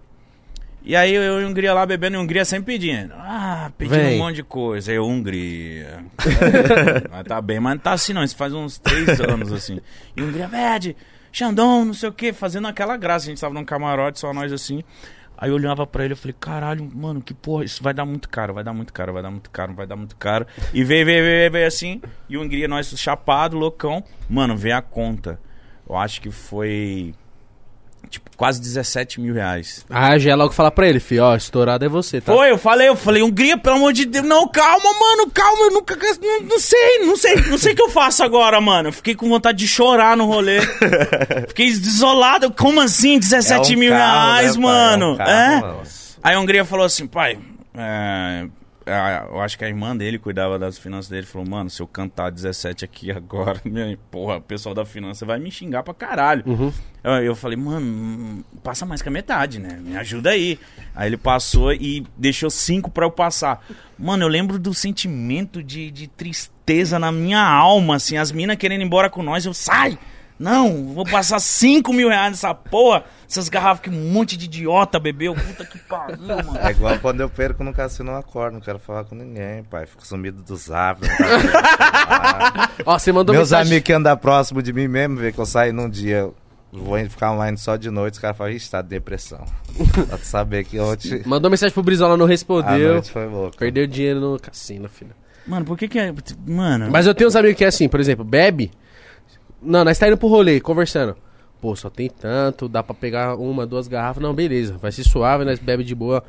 E 0.87 0.95
aí 0.95 1.13
eu 1.13 1.41
e 1.41 1.43
Hungria 1.43 1.73
lá 1.73 1.85
bebendo, 1.85 2.15
e 2.15 2.17
Hungria 2.17 2.45
sempre 2.45 2.75
pedindo. 2.75 3.13
Ah, 3.17 3.69
pedindo 3.77 3.97
Vem. 3.99 4.15
um 4.15 4.23
monte 4.23 4.35
de 4.37 4.43
coisa. 4.43 4.89
Eu, 4.93 5.05
Hungria. 5.05 6.05
mas 7.11 7.27
tá 7.27 7.41
bem, 7.41 7.59
mas 7.59 7.73
não 7.73 7.79
tá 7.81 7.91
assim 7.91 8.13
não. 8.13 8.23
Isso 8.23 8.37
faz 8.37 8.53
uns 8.53 8.77
três 8.77 9.19
anos 9.19 9.51
assim. 9.51 9.81
E 10.15 10.21
Hungria, 10.21 10.47
pede, 10.47 10.95
Xandão, 11.29 11.83
não 11.83 11.93
sei 11.93 12.07
o 12.07 12.13
que, 12.13 12.31
fazendo 12.31 12.69
aquela 12.69 12.95
graça. 12.95 13.25
A 13.25 13.29
gente 13.29 13.41
tava 13.41 13.53
num 13.53 13.65
camarote, 13.65 14.17
só 14.17 14.33
nós 14.33 14.53
assim. 14.53 14.81
Aí 15.37 15.49
eu 15.49 15.55
olhava 15.55 15.85
pra 15.85 16.05
ele 16.05 16.13
e 16.13 16.15
falei, 16.15 16.35
caralho, 16.39 16.89
mano, 16.95 17.21
que 17.21 17.33
porra, 17.33 17.65
isso 17.65 17.83
vai 17.83 17.93
dar 17.93 18.05
muito 18.05 18.29
caro, 18.29 18.53
vai 18.53 18.63
dar 18.63 18.71
muito 18.71 18.93
caro, 18.93 19.11
vai 19.11 19.21
dar 19.21 19.29
muito 19.29 19.49
caro, 19.49 19.73
vai 19.73 19.85
dar 19.85 19.97
muito 19.97 20.15
caro. 20.15 20.47
E 20.73 20.85
veio, 20.85 21.05
veio, 21.05 21.21
veio, 21.21 21.51
veio 21.51 21.67
assim, 21.67 22.01
e 22.29 22.37
o 22.37 22.41
Hungria, 22.41 22.65
nós 22.65 22.87
chapado, 22.97 23.57
loucão. 23.57 24.01
Mano, 24.29 24.55
veio 24.55 24.77
a 24.77 24.81
conta. 24.81 25.37
Eu 25.87 25.97
acho 25.97 26.21
que 26.21 26.31
foi, 26.31 27.13
tipo, 28.09 28.29
quase 28.35 28.59
17 28.61 29.19
mil 29.21 29.33
reais. 29.33 29.85
Ah, 29.89 30.17
já 30.17 30.31
é 30.31 30.35
logo 30.35 30.53
falar 30.53 30.71
pra 30.71 30.87
ele, 30.87 30.99
filho, 30.99 31.23
ó, 31.23 31.35
estourado 31.35 31.83
é 31.85 31.89
você, 31.89 32.19
tá? 32.21 32.33
Foi, 32.33 32.51
eu 32.51 32.57
falei, 32.57 32.87
eu 32.87 32.95
falei, 32.95 33.21
Hungria, 33.23 33.57
pelo 33.57 33.77
amor 33.77 33.93
de 33.93 34.05
Deus, 34.05 34.25
não, 34.25 34.47
calma, 34.47 34.89
mano, 34.99 35.29
calma, 35.33 35.65
eu 35.65 35.71
nunca, 35.71 35.97
não, 36.21 36.41
não 36.41 36.59
sei, 36.59 36.99
não 37.05 37.15
sei, 37.17 37.35
não 37.49 37.57
sei 37.57 37.73
o 37.73 37.75
que 37.75 37.81
eu 37.81 37.89
faço 37.89 38.23
agora, 38.23 38.59
mano. 38.61 38.89
Eu 38.89 38.93
fiquei 38.93 39.15
com 39.15 39.27
vontade 39.29 39.57
de 39.57 39.67
chorar 39.67 40.15
no 40.17 40.25
rolê. 40.25 40.59
Fiquei 41.47 41.67
desolado, 41.71 42.51
como 42.51 42.81
assim, 42.81 43.19
17 43.19 43.73
É 43.73 43.75
um 43.75 43.79
mil 43.79 43.91
carro, 43.91 44.31
reais, 44.31 44.55
né, 44.55 44.63
pai? 44.63 44.71
mano? 44.73 45.05
É 45.05 45.13
um 45.13 45.17
carro, 45.17 45.81
é? 45.83 45.87
Aí 46.23 46.35
a 46.35 46.39
Hungria 46.39 46.65
falou 46.65 46.85
assim, 46.85 47.07
pai, 47.07 47.37
é, 47.75 48.47
é, 48.87 49.27
eu 49.29 49.41
acho 49.41 49.57
que 49.57 49.65
a 49.65 49.67
irmã 49.67 49.95
dele 49.95 50.17
cuidava 50.17 50.57
das 50.57 50.77
finanças 50.77 51.09
dele. 51.09 51.27
Falou, 51.27 51.47
mano, 51.47 51.69
se 51.69 51.81
eu 51.81 51.87
cantar 51.87 52.31
17 52.31 52.85
aqui 52.85 53.11
agora, 53.11 53.59
minha, 53.65 53.97
porra, 54.09 54.37
o 54.37 54.41
pessoal 54.41 54.73
da 54.73 54.85
finança 54.85 55.25
vai 55.25 55.39
me 55.39 55.51
xingar 55.51 55.83
pra 55.83 55.93
caralho. 55.93 56.43
Eu, 57.03 57.11
eu 57.11 57.35
falei, 57.35 57.57
mano, 57.57 58.43
passa 58.63 58.85
mais 58.85 59.01
que 59.01 59.09
a 59.09 59.11
metade, 59.11 59.59
né? 59.59 59.79
Me 59.81 59.97
ajuda 59.97 60.29
aí. 60.31 60.57
Aí 60.95 61.09
ele 61.09 61.17
passou 61.17 61.73
e 61.73 62.05
deixou 62.17 62.49
cinco 62.49 62.89
pra 62.89 63.05
eu 63.05 63.11
passar. 63.11 63.65
Mano, 63.99 64.23
eu 64.23 64.27
lembro 64.27 64.57
do 64.57 64.73
sentimento 64.73 65.61
de, 65.61 65.91
de 65.91 66.07
tristeza 66.07 66.97
na 66.97 67.11
minha 67.11 67.41
alma, 67.41 67.95
assim, 67.95 68.17
as 68.17 68.31
minas 68.31 68.57
querendo 68.57 68.81
ir 68.81 68.85
embora 68.85 69.09
com 69.09 69.21
nós, 69.21 69.45
eu 69.45 69.53
sai! 69.53 69.99
Não, 70.39 70.93
vou 70.93 71.03
passar 71.03 71.39
5 71.39 71.91
mil 71.91 72.09
reais 72.09 72.31
nessa 72.31 72.53
porra. 72.53 73.03
Essas 73.29 73.49
garrafas 73.49 73.81
que 73.81 73.89
um 73.89 74.11
monte 74.11 74.37
de 74.37 74.45
idiota 74.45 74.99
bebeu. 74.99 75.35
Puta 75.35 75.65
que 75.65 75.77
pariu, 75.79 76.19
mano. 76.19 76.57
É 76.61 76.71
igual 76.71 76.97
quando 76.99 77.19
eu 77.21 77.29
perco 77.29 77.63
no 77.63 77.73
cassino 77.73 78.11
eu 78.11 78.15
acordo, 78.15 78.53
não 78.53 78.61
quero 78.61 78.79
falar 78.79 79.03
com 79.03 79.15
ninguém, 79.15 79.63
pai. 79.63 79.85
Fico 79.85 80.05
sumido 80.05 80.41
do 80.41 80.55
zap. 80.55 81.01
Ó, 82.85 82.97
você 82.97 83.11
mandou 83.11 83.33
Meus 83.33 83.49
mensagem... 83.49 83.71
amigos 83.71 83.85
que 83.85 83.93
andam 83.93 84.15
próximo 84.15 84.61
de 84.61 84.71
mim 84.71 84.87
mesmo, 84.87 85.17
vê 85.17 85.31
que 85.31 85.39
eu 85.39 85.45
saio 85.45 85.73
num 85.73 85.89
dia, 85.89 86.29
vou 86.71 86.97
ficar 87.09 87.31
online 87.33 87.57
só 87.57 87.75
de 87.75 87.89
noite, 87.89 88.13
os 88.13 88.19
caras 88.19 88.37
falam, 88.37 88.53
ixi, 88.53 88.69
tá 88.69 88.81
de 88.81 88.89
depressão. 88.89 89.43
pra 90.07 90.17
tu 90.17 90.25
saber 90.25 90.63
que 90.63 90.79
ontem 90.79 91.21
Mandou 91.27 91.51
mensagem 91.51 91.73
pro 91.73 91.83
Brizola, 91.83 92.15
não 92.15 92.25
a 92.25 92.29
respondeu. 92.29 92.93
noite 92.93 93.11
foi 93.11 93.25
louca. 93.25 93.57
Perdeu 93.57 93.85
dinheiro 93.87 94.19
no 94.21 94.39
cassino, 94.39 94.87
filho. 94.87 95.11
Mano, 95.45 95.65
por 95.65 95.77
que 95.77 95.87
que 95.87 95.97
é... 95.99 96.13
Mano... 96.45 96.89
Mas 96.91 97.07
eu 97.07 97.15
tenho 97.15 97.27
uns 97.27 97.35
amigos 97.35 97.57
que 97.57 97.65
é 97.65 97.67
assim, 97.67 97.89
por 97.89 97.99
exemplo, 97.99 98.23
bebe. 98.23 98.71
Não, 99.61 99.83
nós 99.83 99.97
tá 99.97 100.07
indo 100.07 100.17
pro 100.17 100.27
rolê, 100.27 100.59
conversando. 100.59 101.15
Pô, 101.59 101.75
só 101.75 101.89
tem 101.89 102.09
tanto, 102.09 102.69
dá 102.69 102.83
pra 102.83 102.93
pegar 102.93 103.35
uma, 103.35 103.65
duas 103.65 103.87
garrafas. 103.87 104.21
Não, 104.21 104.33
beleza, 104.33 104.77
vai 104.77 104.91
ser 104.91 105.03
suave, 105.03 105.43
nós 105.43 105.57
bebe 105.59 105.83
de 105.83 105.95
boa. 105.95 106.23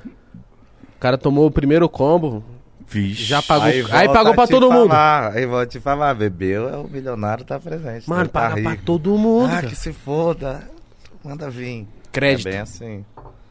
O 0.97 0.99
cara 1.01 1.19
tomou 1.19 1.47
o 1.47 1.51
primeiro 1.51 1.87
combo, 1.89 2.43
Vixe. 2.87 3.25
já 3.25 3.43
pagou. 3.43 3.67
Aí, 3.67 3.83
volta 3.83 4.09
pagou 4.13 4.35
pra 4.35 4.47
todo 4.47 4.73
mundo. 4.73 4.89
falar, 4.89 5.33
Aí 5.35 5.45
vou 5.47 5.65
te 5.67 5.79
falar, 5.79 6.15
bebeu, 6.15 6.69
é 6.69 6.77
o 6.79 6.89
milionário 6.89 7.45
tá 7.45 7.61
presente. 7.61 8.09
Mano, 8.09 8.29
tá 8.29 8.41
paga 8.49 8.63
pra 8.63 8.71
rico. 8.73 8.83
todo 8.85 9.17
mundo. 9.19 9.47
Ah, 9.51 9.57
cara. 9.57 9.67
que 9.69 9.77
se 9.77 9.93
foda. 9.93 10.63
Manda 11.23 11.51
vir. 11.51 11.87
Crédito. 12.11 12.49
É 12.49 12.53
bem 12.53 12.61
assim. 12.61 13.05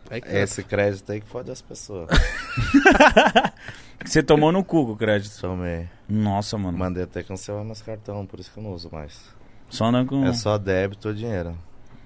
Aí 0.10 0.20
que- 0.22 0.30
Esse 0.30 0.64
crédito 0.64 1.12
aí 1.12 1.22
que 1.22 1.28
fode 1.28 1.52
as 1.52 1.62
pessoas. 1.62 2.08
Você 4.06 4.24
tomou 4.24 4.52
no 4.52 4.64
cu 4.64 4.80
o 4.92 4.96
crédito. 4.98 5.40
Tomei. 5.40 5.88
Nossa, 6.08 6.58
mano. 6.58 6.78
Mandei 6.78 7.04
até 7.04 7.22
cancelar 7.24 7.64
meus 7.64 7.82
cartão, 7.82 8.26
por 8.26 8.40
isso 8.40 8.52
que 8.52 8.58
eu 8.60 8.64
não 8.64 8.72
uso 8.72 8.90
mais. 8.92 9.20
Só 9.70 9.86
andando 9.86 10.08
com... 10.08 10.26
É 10.26 10.34
só 10.34 10.58
débito 10.58 11.10
ou 11.10 11.14
dinheiro. 11.14 11.58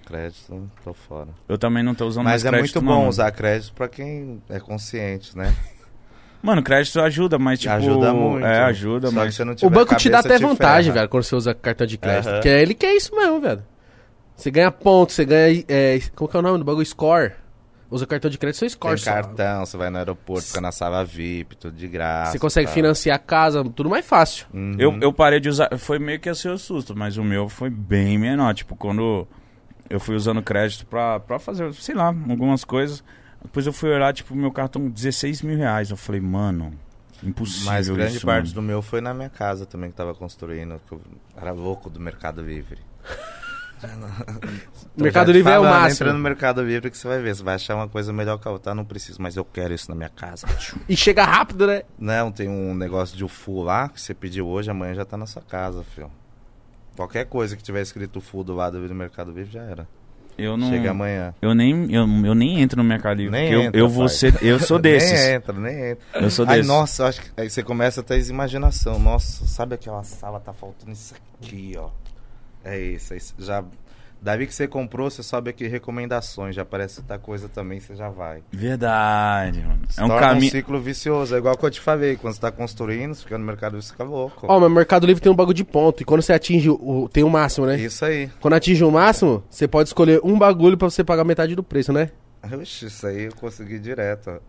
Crédito, 0.06 0.70
tô 0.84 0.94
fora. 0.94 1.30
Eu 1.48 1.58
também 1.58 1.84
não 1.84 1.96
tô 1.96 2.06
usando 2.06 2.26
mais 2.26 2.44
Mas 2.44 2.46
é 2.46 2.58
crédito, 2.58 2.76
muito 2.76 2.86
não, 2.86 2.94
bom 2.94 3.00
mano. 3.00 3.10
usar 3.10 3.32
crédito 3.32 3.74
pra 3.74 3.88
quem 3.88 4.42
é 4.50 4.60
consciente, 4.60 5.38
né? 5.38 5.54
Mano, 6.44 6.64
crédito 6.64 7.00
ajuda, 7.00 7.38
mas 7.38 7.60
tipo... 7.60 7.72
ajuda 7.72 8.12
muito. 8.14 8.44
É, 8.44 8.64
ajuda, 8.64 9.10
Só 9.10 9.14
mas... 9.14 9.38
que 9.38 9.44
não 9.46 9.56
O 9.62 9.70
banco 9.70 9.96
te 9.96 10.10
dá 10.10 10.20
até 10.20 10.40
vantagem, 10.40 10.92
ferra. 10.92 11.02
velho, 11.02 11.10
quando 11.10 11.24
você 11.24 11.36
usa 11.36 11.54
cartão 11.54 11.86
de 11.86 12.00
crédito. 12.00 12.30
Aham. 12.30 12.36
Porque 12.38 12.50
ele 12.50 12.74
quer 12.74 12.96
isso 12.96 13.16
mesmo, 13.16 13.40
velho. 13.40 13.62
Você 14.36 14.50
ganha 14.50 14.72
ponto, 14.72 15.12
você 15.12 15.24
ganha. 15.24 15.64
É, 15.68 16.00
como 16.16 16.28
que 16.28 16.36
é 16.36 16.40
o 16.40 16.42
nome 16.42 16.58
do 16.58 16.66
bagulho? 16.66 16.84
Score. 16.84 17.34
Usa 17.92 18.08
cartão 18.08 18.32
de 18.32 18.38
crédito, 18.38 18.58
seu 18.58 18.70
score 18.70 18.96
Tem 18.96 19.04
cartão, 19.04 19.66
você 19.66 19.76
vai 19.76 19.90
no 19.90 19.98
aeroporto, 19.98 20.48
fica 20.48 20.62
na 20.62 20.72
sala 20.72 21.04
VIP, 21.04 21.58
tudo 21.58 21.76
de 21.76 21.90
graça. 21.90 22.32
Você 22.32 22.40
consegue 22.40 22.68
tá? 22.68 22.74
financiar 22.74 23.18
a 23.18 23.20
casa, 23.20 23.66
tudo 23.66 23.90
mais 23.90 24.06
fácil. 24.06 24.48
Uhum. 24.54 24.76
Eu, 24.80 24.98
eu 25.02 25.12
parei 25.12 25.42
de 25.42 25.50
usar. 25.50 25.78
Foi 25.78 26.00
meio 26.00 26.18
que 26.18 26.30
assim 26.30 26.48
o 26.48 26.58
susto, 26.58 26.96
mas 26.96 27.18
o 27.18 27.24
meu 27.24 27.50
foi 27.50 27.70
bem 27.70 28.18
menor. 28.18 28.54
Tipo, 28.54 28.78
quando 28.78 29.28
eu 29.90 30.00
fui 30.00 30.16
usando 30.16 30.42
crédito 30.42 30.86
pra, 30.86 31.20
pra 31.20 31.38
fazer, 31.38 31.74
sei 31.74 31.94
lá, 31.94 32.08
algumas 32.08 32.64
coisas. 32.64 33.04
Depois 33.44 33.66
eu 33.66 33.74
fui 33.74 33.90
olhar, 33.90 34.14
tipo, 34.14 34.34
meu 34.36 34.52
cartão 34.52 34.90
16 34.90 35.42
mil 35.42 35.58
reais. 35.58 35.90
Eu 35.90 35.98
falei, 35.98 36.22
mano, 36.22 36.72
impossível. 37.22 37.74
Mas 37.74 37.90
grande 37.90 38.16
isso, 38.16 38.26
parte 38.26 38.46
mano. 38.46 38.56
do 38.56 38.62
meu 38.62 38.82
foi 38.82 39.02
na 39.02 39.14
minha 39.14 39.30
casa 39.30 39.66
também, 39.66 39.90
que 39.90 39.98
tava 39.98 40.16
construindo. 40.16 40.80
que 40.88 40.94
eu 40.94 41.02
era 41.36 41.52
louco 41.52 41.90
do 41.90 42.00
Mercado 42.00 42.42
Livre. 42.42 42.80
Tô 44.98 45.04
Mercado 45.04 45.32
Livre 45.32 45.52
é 45.52 45.58
o 45.58 45.64
falando, 45.64 45.82
máximo. 45.82 46.06
Entra 46.06 46.14
no 46.14 46.20
Mercado 46.20 46.62
Livre 46.64 46.92
que 46.92 46.98
você 46.98 47.08
vai 47.08 47.22
ver. 47.22 47.36
Você 47.36 47.44
vai 47.44 47.56
achar 47.56 47.76
uma 47.76 47.88
coisa 47.88 48.12
melhor 48.14 48.38
que 48.38 48.48
a 48.48 48.52
outra. 48.52 48.72
Ah, 48.72 48.76
não 48.76 48.86
preciso, 48.86 49.22
mas 49.22 49.36
eu 49.36 49.46
quero 49.46 49.74
isso 49.74 49.90
na 49.90 49.96
minha 49.96 50.10
casa. 50.10 50.48
E 50.88 50.96
chega 50.96 51.24
rápido, 51.24 51.68
né? 51.68 51.84
Não, 51.98 52.32
tem 52.32 52.48
um 52.48 52.74
negócio 52.76 53.18
de 53.18 53.24
UFU 53.24 53.64
lá, 53.64 53.90
que 53.90 54.00
você 54.00 54.14
pediu 54.14 54.48
hoje, 54.48 54.70
amanhã 54.70 54.94
já 54.94 55.06
tá 55.06 55.18
na 55.18 55.26
sua 55.26 55.42
casa, 55.42 55.84
filho. 55.84 56.12
Qualquer 56.96 57.26
coisa 57.26 57.56
que 57.56 57.64
tiver 57.64 57.82
escrito 57.82 58.20
UFU 58.20 58.44
do 58.44 58.54
lado 58.54 58.86
do 58.88 58.96
Mercado 58.96 59.32
Livre 59.32 59.52
já 59.52 59.64
era. 59.64 59.88
Eu 60.38 60.58
não. 60.58 60.70
Chega 60.70 60.92
amanhã. 60.92 61.34
Eu 61.42 61.54
nem, 61.54 61.92
eu, 61.94 62.08
eu 62.26 62.36
nem 62.36 62.62
entro 62.62 62.82
no 62.82 62.88
Mercado 62.88 63.18
Livre. 63.18 63.32
Nem 63.32 63.52
eu, 63.52 63.62
entra, 63.64 63.80
eu 63.80 63.88
vou 63.88 64.06
pai. 64.06 64.16
ser. 64.16 64.44
Eu 64.44 64.60
sou 64.60 64.80
desses. 64.80 65.12
Nem 65.12 65.34
entra, 65.34 65.54
nem 65.54 65.92
entra. 65.92 66.06
Eu 66.14 66.30
sou 66.30 66.46
Aí, 66.46 66.58
desses. 66.58 66.68
nossa, 66.68 67.04
eu 67.04 67.08
acho 67.08 67.22
que 67.22 67.30
aí 67.38 67.50
você 67.50 67.64
começa 67.64 68.02
a 68.02 68.04
ter 68.04 68.20
imaginação. 68.28 68.98
Nossa, 69.00 69.46
sabe 69.46 69.76
aquela 69.76 70.04
sala, 70.04 70.40
tá 70.40 70.54
faltando 70.54 70.92
isso 70.94 71.14
aqui, 71.14 71.76
ó. 71.78 71.90
É 72.64 72.80
isso, 72.80 73.14
é 73.14 73.18
isso. 73.18 73.34
Já, 73.40 73.64
daí 74.22 74.46
que 74.46 74.54
você 74.54 74.68
comprou, 74.68 75.10
você 75.10 75.24
sobe 75.24 75.50
aqui 75.50 75.68
recomendações, 75.68 76.56
já 76.56 76.62
aparece 76.62 77.00
outra 77.00 77.18
coisa 77.18 77.50
também, 77.50 77.80
você 77.80 77.96
já 77.96 78.10
vai. 78.10 78.44
Verdade, 78.52 79.62
mano. 79.62 79.82
É 79.98 80.04
um 80.04 80.08
Torna 80.08 80.28
um 80.28 80.30
caminho. 80.30 80.52
ciclo 80.52 80.80
vicioso, 80.80 81.34
é 81.34 81.38
igual 81.40 81.58
que 81.58 81.66
eu 81.66 81.72
te 81.72 81.82
falei, 81.82 82.16
quando 82.18 82.34
você 82.36 82.42
tá 82.42 82.52
construindo, 82.52 83.16
você 83.16 83.24
fica 83.24 83.38
no 83.38 83.46
mercado, 83.46 83.82
você 83.82 83.92
fica 83.92 84.04
louco. 84.04 84.46
Ó, 84.48 84.60
mas 84.60 84.70
o 84.70 84.74
Mercado 84.74 85.08
Livre 85.08 85.22
tem 85.22 85.32
um 85.32 85.36
bagulho 85.36 85.56
de 85.56 85.64
ponto. 85.64 86.02
E 86.02 86.06
quando 86.06 86.22
você 86.22 86.34
atinge 86.34 86.70
o. 86.70 87.10
Tem 87.12 87.24
um 87.24 87.30
máximo, 87.30 87.66
né? 87.66 87.78
Isso 87.80 88.06
aí. 88.06 88.30
Quando 88.40 88.54
atinge 88.54 88.84
o 88.84 88.92
máximo, 88.92 89.44
você 89.50 89.68
pode 89.68 89.90
escolher 89.90 90.22
um 90.24 90.38
bagulho 90.38 90.78
pra 90.78 90.90
você 90.90 91.04
pagar 91.04 91.24
metade 91.24 91.56
do 91.56 91.64
preço, 91.64 91.92
né? 91.92 92.12
Oxi, 92.44 92.86
isso 92.88 93.06
aí 93.08 93.24
eu 93.24 93.36
consegui 93.36 93.80
direto. 93.80 94.30
ó. 94.32 94.40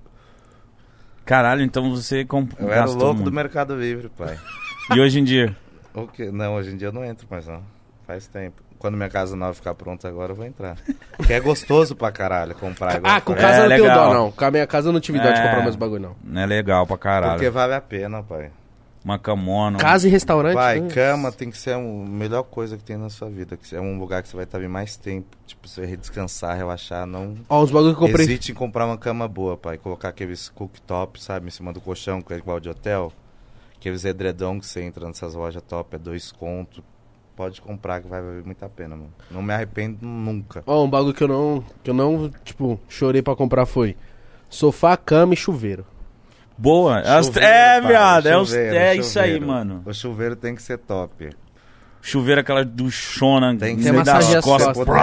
Caralho, 1.25 1.63
então 1.63 1.91
você 1.95 2.25
comp... 2.25 2.51
Eu 2.59 2.73
era 2.73 2.89
o 2.89 2.95
louco 2.95 3.15
muito. 3.15 3.25
do 3.25 3.33
Mercado 3.33 3.77
Livre, 3.77 4.09
pai. 4.09 4.39
E 4.95 5.01
hoje 5.01 5.19
em 5.21 5.25
dia? 5.25 5.57
O 5.95 6.07
quê? 6.07 6.31
Não, 6.33 6.55
hoje 6.55 6.71
em 6.73 6.77
dia 6.79 6.89
eu 6.89 6.93
não 6.93 7.05
entro 7.05 7.27
mais 7.31 7.47
não. 7.47 7.63
Faz 8.13 8.27
tempo. 8.27 8.63
Quando 8.79 8.95
minha 8.97 9.09
casa 9.09 9.35
nova 9.35 9.55
ficar 9.55 9.75
pronta 9.75 10.07
agora, 10.07 10.33
eu 10.33 10.37
vou 10.37 10.45
entrar. 10.45 10.77
Porque 11.17 11.33
é 11.33 11.41
gostoso 11.41 11.97
pra 11.97 12.13
caralho 12.13 12.55
comprar. 12.55 12.97
igual 12.97 13.15
Ah, 13.15 13.21
com 13.23 13.35
casa 13.35 13.47
É, 13.47 13.59
eu 13.59 13.63
não 13.63 13.69
tenho 13.77 13.83
legal. 13.85 14.09
dó, 14.09 14.15
não. 14.15 14.33
Com 14.33 14.45
a 14.45 14.51
minha 14.51 14.67
casa 14.67 14.89
eu 14.89 14.93
não 14.93 15.01
tive 15.01 15.19
dó 15.19 15.31
de 15.31 15.39
É. 15.41 15.43
comprar 15.43 15.63
mais 15.63 15.77
bagulho, 15.77 16.15
não. 16.25 16.43
É 16.43 16.45
legal 16.45 16.87
pra 16.87 16.99
caralho. 16.99 17.33
Porque 17.35 17.49
vale 17.49 17.73
a 17.75 17.81
pena, 17.81 18.23
pai. 18.23 18.51
Uma 19.05 19.19
camona. 19.19 19.79
um- 19.79 19.81
Casa 19.81 20.07
e 20.07 20.11
restaurante. 20.11 20.55
Pai, 20.55 20.81
né? 20.81 20.89
cama 20.91 21.33
tem 21.33 21.51
que 21.51 21.57
ser 21.57 21.73
a 21.75 21.79
melhor 21.79 22.43
coisa 22.43 22.77
que 22.77 22.85
tem 22.85 22.97
na 22.99 23.09
sua 23.09 23.31
vida. 23.31 23.57
Que 23.57 23.75
é 23.75 23.81
um 23.81 23.99
lugar 23.99 24.23
que 24.23 24.29
você 24.29 24.37
vai 24.37 24.45
estar 24.45 24.59
bem 24.59 24.69
mais 24.69 24.95
tempo. 24.97 25.29
Tipo, 25.47 25.67
você 25.67 25.87
vai 25.87 25.97
descansar, 25.97 26.55
relaxar. 26.57 27.07
Não 27.07 27.35
Ó, 27.49 27.63
os 27.63 27.71
bagulho 27.71 27.97
que 27.97 28.03
eu 28.03 28.07
comprei. 28.09 28.27
hesite 28.27 28.53
em 28.53 28.55
comprar 28.55 28.85
uma 28.85 28.99
cama 28.99 29.27
boa, 29.27 29.57
pai. 29.57 29.79
Colocar 29.79 30.09
aqueles 30.11 30.49
cooktop, 30.51 31.23
sabe? 31.23 31.47
Em 31.47 31.51
cima 31.51 31.73
do 31.73 31.81
colchão, 31.81 32.21
que 32.21 32.35
é 32.35 32.37
igual 32.37 32.61
de 32.61 32.69
hotel. 32.69 33.11
Aqueles 33.77 34.05
edredom 34.05 34.61
que 34.61 34.67
você 34.67 34.83
entra 34.83 35.07
nessas 35.07 35.35
lojas 35.35 35.63
top, 35.63 35.97
é 35.97 35.99
dois 35.99 36.31
conto. 36.31 36.85
Pode 37.35 37.61
comprar 37.63 38.01
que 38.03 38.09
vai 38.09 38.21
valer 38.21 38.45
muito 38.45 38.63
a 38.65 38.69
pena, 38.69 38.95
mano. 38.95 39.13
Não 39.31 39.41
me 39.43 39.55
arrependo 39.55 39.99
nunca. 40.07 40.63
Ó, 40.67 40.85
um 40.85 40.91
bagulho 40.91 41.15
que 41.15 41.25
eu 41.25 41.29
não. 41.29 41.65
Que 41.83 41.91
eu 41.91 41.95
não, 41.95 42.31
tipo, 42.45 42.79
chorei 42.89 43.23
pra 43.23 43.35
comprar 43.35 43.65
foi. 43.67 43.97
Sofá, 44.51 44.97
cama 44.97 45.33
e 45.33 45.37
chuveiro. 45.37 45.87
Boa. 46.59 46.99
As- 47.01 47.27
Chuveiro, 47.27 47.47
é, 47.49 47.81
viado. 47.81 48.27
É, 48.29 48.77
é 48.91 48.97
isso 48.97 49.19
aí, 49.19 49.41
mano. 49.41 49.83
O 49.87 49.95
chuveiro 49.95 50.37
tem 50.37 50.55
que 50.55 50.63
ser 50.63 50.77
top. 50.79 51.31
Chuveiro 52.03 52.41
aquela 52.43 52.65
duchona. 52.65 53.57
Tem 53.57 53.77
que 53.77 53.83
Tem 53.83 53.93
ser 53.93 53.99
massagem 53.99 54.33
da 54.33 54.39
às 54.41 54.45
costas. 54.45 54.77
costas. 54.77 54.97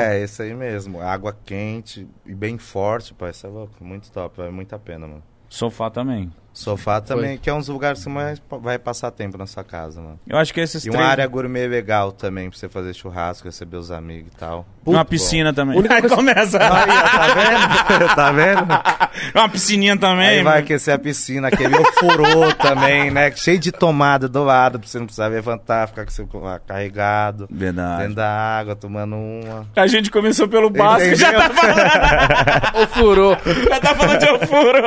É, 0.00 0.22
isso 0.22 0.42
aí 0.42 0.54
mesmo. 0.54 1.00
Água 1.00 1.36
quente 1.44 2.06
e 2.24 2.34
bem 2.34 2.58
forte, 2.58 3.12
pai. 3.14 3.30
Isso 3.30 3.46
é 3.46 3.50
louco. 3.50 3.72
Muito 3.84 4.10
top. 4.12 4.36
Vale 4.36 4.52
muito 4.52 4.72
a 4.74 4.78
pena, 4.78 5.06
mano. 5.06 5.22
Sofá 5.48 5.90
também. 5.90 6.30
Sofá 6.52 7.00
também, 7.00 7.38
que 7.38 7.48
é 7.48 7.54
uns 7.54 7.68
lugares 7.68 7.98
que 7.98 8.04
você 8.04 8.10
mais 8.10 8.42
vai 8.60 8.78
passar 8.78 9.10
tempo 9.10 9.38
na 9.38 9.46
sua 9.46 9.64
casa, 9.64 10.00
mano. 10.00 10.20
Eu 10.28 10.36
acho 10.38 10.52
que 10.52 10.60
esses 10.60 10.84
E 10.84 10.90
três... 10.90 11.02
uma 11.02 11.10
área 11.10 11.26
gourmet 11.26 11.66
legal 11.66 12.12
também, 12.12 12.50
pra 12.50 12.58
você 12.58 12.68
fazer 12.68 12.92
churrasco, 12.94 13.46
receber 13.48 13.76
os 13.78 13.90
amigos 13.90 14.30
e 14.34 14.36
tal. 14.38 14.66
Uma 14.84 15.04
piscina 15.04 15.52
também. 15.52 15.76
Única 15.80 16.00
coisa- 16.00 16.14
começa. 16.14 16.58
Aí, 16.58 16.90
ó, 16.90 17.02
tá 17.08 17.34
vendo? 17.34 18.14
tá 18.14 18.32
vendo? 18.32 19.32
Uma 19.34 19.48
piscininha 19.48 19.96
também. 19.96 20.26
Aí 20.28 20.42
vai 20.42 20.60
aquecer 20.60 20.94
a 20.94 20.98
piscina, 20.98 21.48
aquele 21.48 21.76
ofurô 21.76 22.52
também, 22.54 23.10
né? 23.10 23.30
Cheio 23.32 23.58
de 23.58 23.70
tomada 23.72 24.28
do 24.28 24.42
lado, 24.44 24.78
pra 24.78 24.88
você 24.88 24.98
não 24.98 25.06
precisar 25.06 25.28
levantar, 25.28 25.88
ficar 25.88 26.04
com 26.04 26.10
seu 26.10 26.26
celular 26.26 26.60
carregado. 26.60 27.46
Verdade. 27.50 28.02
Dentro 28.02 28.14
da 28.16 28.28
água, 28.28 28.74
tomando 28.76 29.14
uma. 29.16 29.66
A 29.76 29.86
gente 29.86 30.10
começou 30.10 30.48
pelo 30.48 30.68
básico, 30.70 31.14
já 31.14 31.32
tá, 31.32 32.72
Ô, 32.82 32.86
furou. 32.88 33.36
já 33.68 33.80
tá 33.80 33.94
falando 33.94 34.18
de 34.18 34.28
ofuro. 34.30 34.82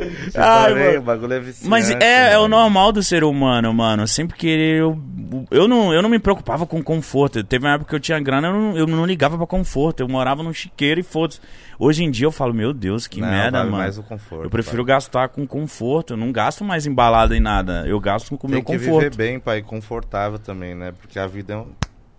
Ai, 0.34 0.74
mano. 0.74 0.98
o 0.98 1.02
bagulho 1.02 1.32
é 1.34 1.40
viciante. 1.40 1.68
Mas 1.68 1.90
é, 1.90 2.32
é 2.32 2.38
o 2.38 2.48
normal 2.48 2.92
do 2.92 3.02
ser 3.02 3.24
humano, 3.24 3.72
mano. 3.72 4.06
Sempre 4.06 4.36
querer. 4.36 4.80
Eu, 4.80 4.98
eu, 5.50 5.68
não, 5.68 5.92
eu 5.92 6.02
não 6.02 6.08
me 6.08 6.18
preocupava 6.18 6.66
com 6.66 6.82
conforto. 6.82 7.42
Teve 7.44 7.66
uma 7.66 7.74
época 7.74 7.90
que 7.90 7.94
eu 7.96 8.00
tinha 8.00 8.18
grana, 8.20 8.48
eu 8.48 8.52
não, 8.52 8.76
eu 8.76 8.86
não 8.86 9.06
ligava 9.06 9.36
pra 9.36 9.46
conforto. 9.46 10.00
Eu 10.00 10.08
morava 10.08 10.42
num 10.42 10.52
chiqueiro 10.52 11.00
e 11.00 11.02
foda-se. 11.02 11.40
Hoje 11.78 12.04
em 12.04 12.10
dia 12.10 12.26
eu 12.26 12.32
falo, 12.32 12.52
meu 12.52 12.72
Deus, 12.74 13.06
que 13.06 13.20
Não, 13.20 13.28
merda, 13.28 13.58
vale 13.58 13.70
mano. 13.70 13.82
mais 13.82 13.96
o 13.98 14.02
conforto. 14.02 14.44
eu 14.44 14.50
prefiro 14.50 14.84
pai. 14.84 14.94
gastar 14.94 15.28
com 15.28 15.46
conforto. 15.46 16.12
Eu 16.12 16.16
não 16.18 16.30
gasto 16.30 16.62
mais 16.64 16.86
embalado 16.86 17.34
em 17.34 17.40
nada. 17.40 17.84
Eu 17.86 17.98
gasto 17.98 18.28
com 18.36 18.46
o 18.46 18.50
Tem 18.50 18.50
meu 18.50 18.60
que 18.62 18.72
conforto. 18.78 19.00
viver 19.04 19.16
bem, 19.16 19.40
pai, 19.40 19.62
confortável 19.62 20.38
também, 20.38 20.74
né? 20.74 20.92
Porque 21.00 21.18
a 21.18 21.26
vida 21.26 21.54
é 21.54 21.56
um, 21.56 21.66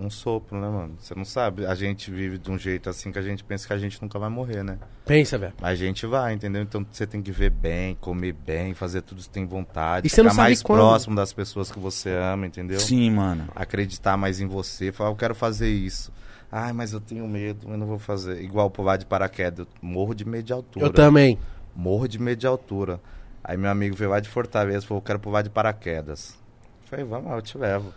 um 0.02 0.10
sopro, 0.10 0.60
né, 0.60 0.68
mano? 0.68 0.96
Você 1.00 1.14
não 1.16 1.24
sabe. 1.24 1.66
A 1.66 1.76
gente 1.76 2.10
vive 2.10 2.38
de 2.38 2.50
um 2.50 2.58
jeito 2.58 2.90
assim 2.90 3.12
que 3.12 3.20
a 3.20 3.22
gente 3.22 3.44
pensa 3.44 3.68
que 3.68 3.74
a 3.74 3.78
gente 3.78 4.02
nunca 4.02 4.18
vai 4.18 4.30
morrer, 4.30 4.64
né? 4.64 4.78
Pensa, 5.06 5.38
velho. 5.38 5.54
A 5.62 5.76
gente 5.76 6.06
vai, 6.06 6.34
entendeu? 6.34 6.62
Então 6.62 6.86
você 6.90 7.06
tem 7.06 7.22
que 7.22 7.32
ver 7.32 7.50
bem, 7.50 7.96
comer 7.96 8.34
bem, 8.34 8.74
fazer 8.74 9.02
tudo 9.02 9.22
que 9.22 9.30
tem 9.30 9.46
vontade. 9.46 10.08
E 10.08 10.10
você 10.10 10.24
não 10.24 10.30
ficar 10.30 10.42
sabe 10.42 10.50
mais 10.50 10.64
quando. 10.64 10.80
próximo 10.80 11.16
das 11.16 11.32
pessoas 11.32 11.72
que 11.72 11.80
você 11.80 12.10
ama, 12.10 12.46
entendeu? 12.46 12.80
Sim, 12.80 13.12
mano. 13.12 13.48
Acreditar 13.56 14.18
mais 14.18 14.42
em 14.42 14.48
você. 14.48 14.92
Falar, 14.92 15.12
eu 15.12 15.16
quero 15.16 15.36
fazer 15.36 15.70
isso. 15.70 16.12
Ai, 16.52 16.74
mas 16.74 16.92
eu 16.92 17.00
tenho 17.00 17.26
medo, 17.28 17.70
eu 17.70 17.78
não 17.78 17.88
vou 17.88 18.00
fazer. 18.00 18.42
Igual 18.42 18.70
pular 18.70 18.98
de 18.98 19.06
paraquedas. 19.06 19.60
Eu 19.60 19.68
morro 19.82 20.14
de 20.14 20.26
medo 20.26 20.44
de 20.44 20.54
altura. 20.54 20.86
Eu 20.86 20.92
também. 20.92 21.38
Morro 21.76 22.08
de 22.08 22.20
medo 22.20 22.40
de 22.40 22.48
altura. 22.48 23.00
Aí 23.44 23.58
meu 23.58 23.72
amigo 23.72 23.96
veio 23.96 24.10
lá 24.10 24.20
de 24.20 24.30
Fortaleza 24.30 24.84
e 24.84 24.88
falou, 24.88 25.00
eu 25.00 25.06
quero 25.06 25.20
pular 25.20 25.42
de 25.42 25.50
paraquedas. 25.50 26.38
Eu 26.84 26.90
falei, 26.90 27.06
vamos 27.06 27.32
lá, 27.32 27.38
eu 27.38 27.42
te 27.42 27.58
levo. 27.58 27.94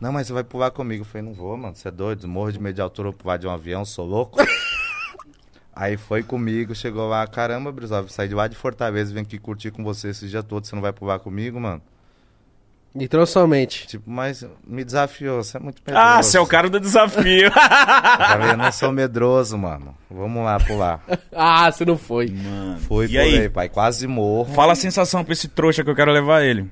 Não, 0.00 0.12
mas 0.12 0.26
você 0.26 0.32
vai 0.32 0.44
pular 0.44 0.70
comigo. 0.70 1.02
Eu 1.02 1.06
falei, 1.06 1.26
não 1.26 1.34
vou, 1.34 1.56
mano, 1.56 1.74
você 1.76 1.88
é 1.88 1.90
doido. 1.90 2.26
Morro 2.26 2.52
de 2.52 2.60
medo 2.60 2.74
de 2.74 2.80
altura, 2.80 3.08
eu 3.08 3.12
pular 3.12 3.36
de 3.36 3.46
um 3.46 3.50
avião, 3.50 3.84
sou 3.84 4.06
louco. 4.06 4.38
Aí 5.74 5.96
foi 5.96 6.22
comigo, 6.22 6.74
chegou 6.74 7.08
lá, 7.08 7.26
caramba, 7.26 7.70
Brizola, 7.70 8.06
saí 8.08 8.28
de 8.28 8.34
lá 8.34 8.48
de 8.48 8.56
Fortaleza, 8.56 9.14
vim 9.14 9.20
aqui 9.20 9.38
curtir 9.38 9.70
com 9.70 9.82
você 9.82 10.08
esse 10.08 10.28
dia 10.28 10.42
todo, 10.42 10.66
você 10.66 10.74
não 10.74 10.82
vai 10.82 10.92
pular 10.92 11.18
comigo, 11.20 11.58
mano? 11.58 11.80
Então 12.94 13.24
somente. 13.24 13.86
Tipo, 13.86 14.10
mas 14.10 14.44
me 14.66 14.84
desafiou, 14.84 15.42
você 15.42 15.56
é 15.56 15.60
muito 15.60 15.80
medroso. 15.86 16.06
Ah, 16.06 16.22
você 16.22 16.36
é 16.36 16.40
o 16.40 16.46
cara 16.46 16.68
do 16.68 16.80
desafio. 16.80 17.50
Tá 17.54 18.36
vendo? 18.36 18.50
Eu 18.50 18.56
não 18.56 18.72
sou 18.72 18.92
medroso, 18.92 19.56
mano. 19.56 19.96
Vamos 20.10 20.44
lá 20.44 20.58
pular. 20.58 21.00
Ah, 21.32 21.70
você 21.70 21.84
não 21.84 21.96
foi. 21.96 22.28
mano. 22.28 22.78
Fui, 22.80 23.06
e 23.06 23.18
aí? 23.18 23.30
pulei, 23.30 23.48
pai, 23.48 23.68
quase 23.68 24.06
morro. 24.06 24.52
Fala 24.52 24.72
a 24.72 24.76
sensação 24.76 25.24
pra 25.24 25.32
esse 25.32 25.48
trouxa 25.48 25.84
que 25.84 25.88
eu 25.88 25.94
quero 25.94 26.10
levar 26.10 26.42
ele. 26.42 26.68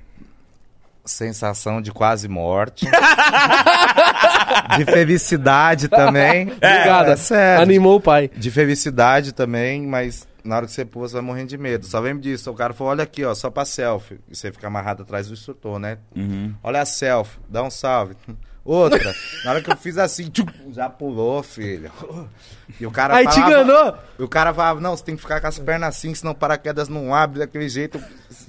Sensação 1.09 1.81
de 1.81 1.91
quase 1.91 2.29
morte. 2.29 2.87
de 4.77 4.85
felicidade 4.85 5.89
também. 5.89 6.43
Obrigado. 6.53 7.11
É 7.11 7.17
sério. 7.17 7.63
Animou 7.63 7.97
o 7.97 8.01
pai. 8.01 8.31
De 8.37 8.51
felicidade 8.51 9.33
também, 9.33 9.87
mas 9.87 10.27
na 10.45 10.57
hora 10.57 10.67
que 10.67 10.73
você 10.73 10.85
pula, 10.85 11.09
você 11.09 11.15
vai 11.15 11.23
morrendo 11.23 11.49
de 11.49 11.59
medo. 11.59 11.87
Só 11.87 12.01
lembro 12.01 12.23
disso. 12.23 12.51
O 12.51 12.55
cara 12.55 12.73
falou, 12.73 12.93
olha 12.93 13.05
aqui, 13.05 13.25
ó, 13.25 13.35
só 13.35 13.51
pra 13.51 13.65
selfie. 13.65 14.19
E 14.31 14.37
você 14.37 14.51
fica 14.53 14.67
amarrado 14.67 15.03
atrás 15.03 15.29
do 15.29 15.35
instrutor, 15.35 15.79
né? 15.79 15.99
Uhum. 16.15 16.55
Olha 16.63 16.83
a 16.83 16.87
selfie, 16.87 17.39
dá 17.49 17.63
um 17.63 17.71
salve. 17.71 18.17
Outra. 18.71 19.15
na 19.45 19.51
hora 19.51 19.63
que 19.63 19.71
eu 19.73 19.77
fiz 19.77 19.97
assim, 19.97 20.29
tchum, 20.29 20.45
já 20.73 20.91
pulou, 20.91 21.43
filho. 21.43 21.91
E 22.79 22.87
o 22.87 22.91
cara 22.91 23.17
Aí 23.17 23.27
te 23.27 23.35
falava- 23.37 23.51
enganou. 23.63 23.99
e 24.19 24.23
o 24.23 24.29
cara 24.29 24.53
falava, 24.53 24.79
não, 24.81 24.95
você 24.97 25.03
tem 25.05 25.17
que 25.17 25.23
ficar 25.23 25.41
com 25.41 25.47
as 25.47 25.59
pernas 25.59 25.89
assim, 25.97 26.15
senão 26.15 26.33
o 26.33 26.35
paraquedas 26.35 26.87
não 26.89 27.15
abre 27.15 27.39
daquele 27.39 27.67
jeito. 27.69 27.99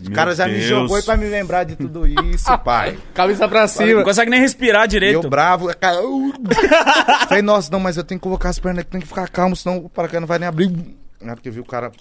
O 0.06 0.12
cara 0.12 0.36
já 0.36 0.46
me 0.46 0.56
Deus. 0.56 0.66
jogou 0.66 0.98
aí 0.98 1.04
pra 1.04 1.16
me 1.16 1.26
lembrar 1.28 1.64
de 1.64 1.76
tudo 1.78 2.06
isso, 2.06 2.56
pai. 2.60 3.00
Cabeça 3.14 3.48
pra 3.48 3.62
Não 3.62 3.68
cima. 3.70 4.04
consegue 4.04 4.30
nem 4.30 4.42
respirar 4.42 4.84
E 4.86 4.88
direito. 4.90 5.24
eu 5.24 5.30
bravo, 5.30 5.74
cara. 5.78 6.06
uh. 6.06 6.34
Falei, 7.28 7.42
nossa, 7.42 7.72
não, 7.72 7.80
mas 7.80 7.96
eu 7.96 8.04
tenho 8.04 8.20
que 8.20 8.24
colocar 8.24 8.50
as 8.50 8.60
pernas 8.60 8.82
aqui, 8.82 8.92
tem 8.92 9.00
que 9.02 9.08
ficar 9.08 9.30
calmo, 9.30 9.56
senão 9.56 9.78
o 9.78 9.90
paraquedas 9.90 10.22
não 10.22 10.28
vai 10.28 10.38
nem 10.40 10.48
abrir. 10.50 10.68
Na 11.22 11.32
hora 11.32 11.42
que 11.42 11.48
eu 11.48 11.54
vi 11.54 11.60
o 11.62 11.66
cara 11.66 11.92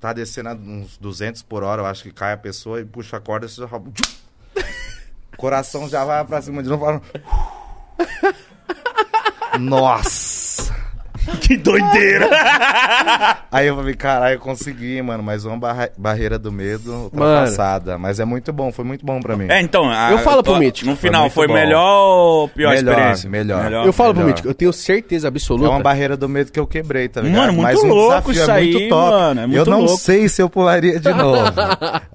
tá 0.00 0.12
descendo 0.14 0.48
a 0.48 0.54
uns 0.54 0.96
200 0.96 1.42
por 1.42 1.62
hora, 1.62 1.82
eu 1.82 1.86
acho 1.86 2.02
que 2.04 2.12
cai 2.12 2.32
a 2.32 2.36
pessoa 2.38 2.80
e 2.80 2.84
puxa 2.86 3.18
a 3.18 3.20
corda, 3.20 3.46
você 3.46 3.60
já... 3.60 3.68
Coração 5.38 5.88
já 5.88 6.04
vai 6.04 6.24
pra 6.24 6.42
cima 6.42 6.62
de 6.64 6.68
novo. 6.68 7.00
Nossa! 9.58 10.37
Que 11.40 11.56
doideira. 11.56 12.28
Aí 13.50 13.66
eu 13.66 13.76
falei, 13.76 13.94
caralho, 13.94 14.34
eu 14.36 14.40
consegui, 14.40 15.00
mano. 15.02 15.22
Mais 15.22 15.44
uma 15.44 15.56
barra- 15.56 15.90
barreira 15.96 16.38
do 16.38 16.52
medo 16.52 16.92
ultrapassada. 17.04 17.96
Mas 17.98 18.20
é 18.20 18.24
muito 18.24 18.52
bom, 18.52 18.70
foi 18.72 18.84
muito 18.84 19.04
bom 19.04 19.20
pra 19.20 19.36
mim. 19.36 19.46
É, 19.48 19.60
então. 19.60 19.88
a- 19.90 20.10
Eu 20.12 20.18
falo 20.18 20.42
pro 20.42 20.54
tô- 20.54 20.58
Mítico. 20.58 20.90
No 20.90 20.96
final, 20.96 21.22
muito 21.22 21.32
foi 21.34 21.46
bom. 21.46 21.54
melhor 21.54 22.08
ou 22.16 22.48
pior 22.48 22.74
Melhor, 22.74 22.92
experiência? 22.92 23.30
melhor. 23.30 23.72
Eu 23.86 23.92
falo 23.92 24.12
pro 24.12 24.22
melhor. 24.22 24.28
Mítico, 24.34 24.48
eu 24.48 24.54
tenho 24.54 24.72
certeza 24.72 25.26
É 25.26 25.28
absoluta. 25.28 25.70
uma 25.70 25.80
barreira 25.80 26.16
do 26.16 26.28
medo 26.28 26.52
que 26.52 26.58
eu 26.60 26.66
quebrei, 26.66 27.08
tá 27.08 27.20
ligado? 27.20 27.38
Mano, 27.40 27.52
muito 27.54 27.62
Mas 27.66 27.82
um 27.82 27.88
louco 27.88 28.32
desafio, 28.32 28.42
isso 28.42 28.50
é 28.50 28.54
aí, 28.54 28.72
muito 28.72 28.88
top. 28.88 29.10
mano, 29.10 29.40
é 29.40 29.44
eu 29.44 29.48
muito 29.48 29.70
não 29.70 29.80
louco. 29.80 29.96
sei 29.98 30.28
se 30.28 30.42
eu 30.42 30.50
pularia 30.50 30.98
de 31.00 31.08
novo. 31.14 31.52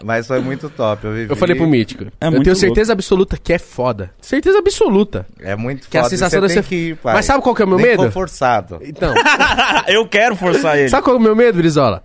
mas 0.04 0.28
foi 0.28 0.40
muito 0.40 0.70
top. 0.70 1.06
Eu, 1.06 1.14
vivi... 1.14 1.30
Eu 1.30 1.36
falei 1.36 1.56
pro 1.56 1.68
Mítico. 1.68 2.06
É 2.20 2.28
eu 2.28 2.32
muito 2.32 2.44
tenho 2.44 2.56
certeza 2.56 2.94
absoluta 2.94 3.38
que 3.42 3.54
é 3.54 3.58
foda. 3.60 4.12
Certeza 4.22 4.60
absoluta. 4.60 5.26
É 5.40 5.56
muito 5.56 5.88
Que 5.90 5.98
a 5.98 6.04
foda, 6.04 6.14
e 6.14 6.18
sensação 6.18 6.42
você 6.42 6.54
tem 6.56 6.64
que 6.64 6.76
ir, 6.76 6.96
pai. 6.98 7.14
Mas 7.16 7.26
sabe 7.26 7.42
qual 7.42 7.56
que 7.56 7.62
é 7.62 7.66
o 7.66 7.68
meu 7.68 7.78
Nem 7.78 7.88
medo? 7.88 8.04
for 8.04 8.12
forçado. 8.12 8.80
Então, 8.84 9.03
eu 9.88 10.08
quero 10.08 10.36
forçar 10.36 10.78
ele. 10.78 10.90
sabe 10.90 11.04
qual 11.04 11.16
é 11.16 11.20
o 11.20 11.22
meu 11.22 11.36
medo, 11.36 11.58
Brizola? 11.58 12.04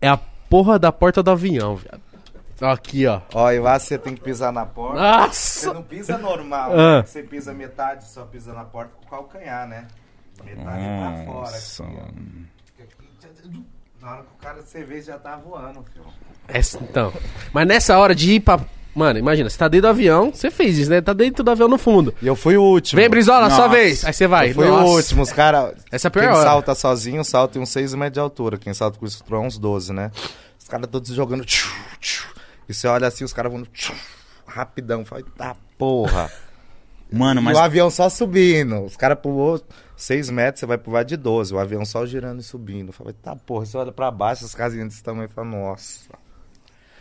É 0.00 0.08
a 0.08 0.16
porra 0.48 0.78
da 0.78 0.90
porta 0.92 1.22
do 1.22 1.30
avião, 1.30 1.76
viado. 1.76 2.00
Aqui, 2.62 3.06
ó. 3.06 3.20
Ó, 3.32 3.50
e 3.50 3.58
lá 3.58 3.78
você 3.78 3.96
tem 3.96 4.14
que 4.14 4.20
pisar 4.20 4.52
na 4.52 4.66
porta. 4.66 4.98
Você 5.32 5.66
Nossa! 5.66 5.74
não 5.74 5.82
pisa 5.82 6.18
normal, 6.18 6.72
Ah. 6.72 6.96
né? 6.98 7.02
Você 7.06 7.22
pisa 7.22 7.54
metade, 7.54 8.06
só 8.06 8.22
pisa 8.24 8.52
na 8.52 8.64
porta 8.64 8.92
com 9.00 9.06
o 9.06 9.08
calcanhar, 9.10 9.66
né? 9.66 9.86
Metade 10.44 10.64
pra 10.66 11.24
fora. 11.24 11.40
Nossa, 11.50 11.84
Aqui, 11.84 11.96
ó. 11.98 12.06
Na 14.00 14.12
hora 14.12 14.22
que 14.22 14.28
o 14.34 14.42
cara 14.42 14.62
você 14.62 14.82
vê, 14.84 15.00
já 15.02 15.18
tá 15.18 15.36
voando, 15.36 15.82
filho. 15.92 16.04
Essa- 16.48 16.78
então. 16.82 17.12
Mas 17.52 17.66
nessa 17.66 17.98
hora 17.98 18.14
de 18.14 18.32
ir 18.34 18.40
pra. 18.40 18.58
Mano, 18.94 19.18
imagina, 19.18 19.48
você 19.48 19.56
tá 19.56 19.68
dentro 19.68 19.82
do 19.82 19.90
avião, 19.90 20.32
você 20.32 20.50
fez 20.50 20.76
isso, 20.78 20.90
né? 20.90 21.00
Tá 21.00 21.12
dentro 21.12 21.44
do 21.44 21.50
avião 21.50 21.68
no 21.68 21.78
fundo. 21.78 22.12
E 22.20 22.26
eu 22.26 22.34
fui 22.34 22.56
o 22.56 22.62
último. 22.62 23.00
Vem, 23.00 23.08
Brizola, 23.08 23.48
sua 23.48 23.66
Nossa. 23.66 23.68
vez. 23.68 24.04
Aí 24.04 24.12
você 24.12 24.26
vai. 24.26 24.50
Eu 24.50 24.54
fui 24.54 24.66
Nossa. 24.66 24.84
o 24.84 24.94
último, 24.96 25.22
os 25.22 25.32
caras. 25.32 25.74
Essa 25.92 26.06
é 26.06 26.08
a 26.08 26.10
pior 26.10 26.22
Quem 26.22 26.30
hora. 26.30 26.42
salta 26.42 26.74
sozinho, 26.74 27.24
salta 27.24 27.58
em 27.58 27.62
uns 27.62 27.68
6 27.70 27.94
metros 27.94 28.14
de 28.14 28.20
altura. 28.20 28.58
Quem 28.58 28.74
salta 28.74 28.98
com 28.98 29.06
isso 29.06 29.22
é 29.30 29.34
uns 29.36 29.58
12, 29.58 29.92
né? 29.92 30.10
Os 30.58 30.66
caras 30.68 30.88
todos 30.90 31.08
jogando. 31.14 31.44
tchu. 31.44 31.68
E 32.68 32.74
você 32.74 32.86
olha 32.88 33.06
assim, 33.06 33.24
os 33.24 33.32
caras 33.32 33.52
vão 33.52 33.62
tchu, 33.64 33.92
rapidão. 34.46 35.04
Fala, 35.04 35.22
tá 35.36 35.56
porra. 35.78 36.30
Mano, 37.12 37.40
E 37.40 37.44
mas. 37.44 37.56
o 37.56 37.60
avião 37.60 37.90
só 37.90 38.08
subindo. 38.08 38.84
Os 38.84 38.96
caras 38.96 39.18
pulou 39.20 39.60
6 39.96 40.30
metros, 40.30 40.60
você 40.60 40.66
vai 40.66 40.78
pular 40.78 41.02
de 41.02 41.16
12. 41.16 41.52
O 41.54 41.58
avião 41.58 41.84
só 41.84 42.04
girando 42.06 42.40
e 42.40 42.42
subindo. 42.44 42.92
Falei, 42.92 43.12
tá 43.14 43.34
porra. 43.34 43.66
Você 43.66 43.76
olha 43.76 43.90
pra 43.92 44.10
baixo, 44.10 44.44
as 44.44 44.54
casinhas 44.54 44.88
desse 44.88 45.02
tamanho 45.02 45.28
e 45.30 45.32
fala, 45.32 45.48
nossa. 45.48 46.10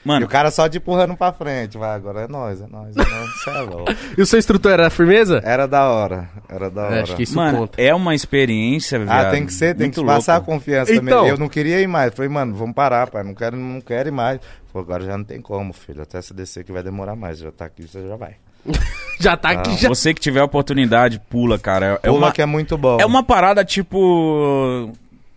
E 0.03 0.07
Mano, 0.07 0.25
o 0.25 0.29
cara 0.29 0.49
só 0.49 0.67
de 0.67 0.77
empurrando 0.77 1.15
pra 1.17 1.31
frente. 1.33 1.77
Vai, 1.77 1.95
agora 1.95 2.21
é 2.21 2.27
nós, 2.27 2.61
é 2.61 2.67
nós, 2.67 2.95
é 2.95 2.99
nós. 2.99 3.47
É 3.55 3.61
louco. 3.61 3.91
E 4.17 4.21
o 4.21 4.25
seu 4.25 4.39
instrutor 4.39 4.71
era 4.71 4.89
firmeza? 4.89 5.41
Era 5.43 5.67
da 5.67 5.87
hora. 5.89 6.29
Era 6.47 6.69
da 6.69 6.83
hora. 6.83 6.95
É, 6.97 7.01
acho 7.01 7.15
que 7.15 7.23
isso 7.23 7.35
mano 7.35 7.59
conta. 7.59 7.81
é 7.81 7.93
uma 7.93 8.15
experiência, 8.15 8.97
velho. 8.99 9.11
Ah, 9.11 9.29
tem 9.29 9.45
que 9.45 9.53
ser, 9.53 9.75
tem 9.75 9.89
que 9.91 10.03
passar 10.03 10.37
a 10.37 10.41
confiança 10.41 10.93
Então. 10.93 11.03
também. 11.19 11.29
Eu 11.29 11.37
não 11.37 11.49
queria 11.49 11.79
ir 11.81 11.87
mais. 11.87 12.13
Falei, 12.13 12.29
mano, 12.29 12.55
vamos 12.55 12.73
parar, 12.75 13.07
pai. 13.09 13.23
Não 13.23 13.33
quero, 13.33 13.55
não 13.57 13.81
quero 13.81 14.09
ir 14.09 14.11
mais. 14.11 14.39
Falei, 14.71 14.85
agora 14.85 15.03
já 15.05 15.17
não 15.17 15.23
tem 15.25 15.41
como, 15.41 15.73
filho. 15.73 16.01
Até 16.01 16.21
você 16.21 16.33
descer 16.33 16.63
que 16.63 16.71
vai 16.71 16.81
demorar 16.83 17.15
mais. 17.15 17.39
Já 17.39 17.51
tá 17.51 17.65
aqui, 17.65 17.87
você 17.87 18.07
já 18.07 18.15
vai. 18.15 18.35
Já 19.21 19.35
tá 19.35 19.49
aqui, 19.51 19.75
já. 19.77 19.89
Você 19.89 20.13
que 20.13 20.21
tiver 20.21 20.39
a 20.39 20.45
oportunidade, 20.45 21.19
pula, 21.29 21.59
cara. 21.59 21.85
É, 21.85 21.93
é 21.93 21.97
Pula 22.09 22.17
uma, 22.27 22.31
que 22.31 22.41
é 22.41 22.45
muito 22.45 22.77
bom. 22.77 22.97
é 23.01 23.05
uma 23.05 23.21
parada, 23.21 23.65
tipo. 23.65 24.91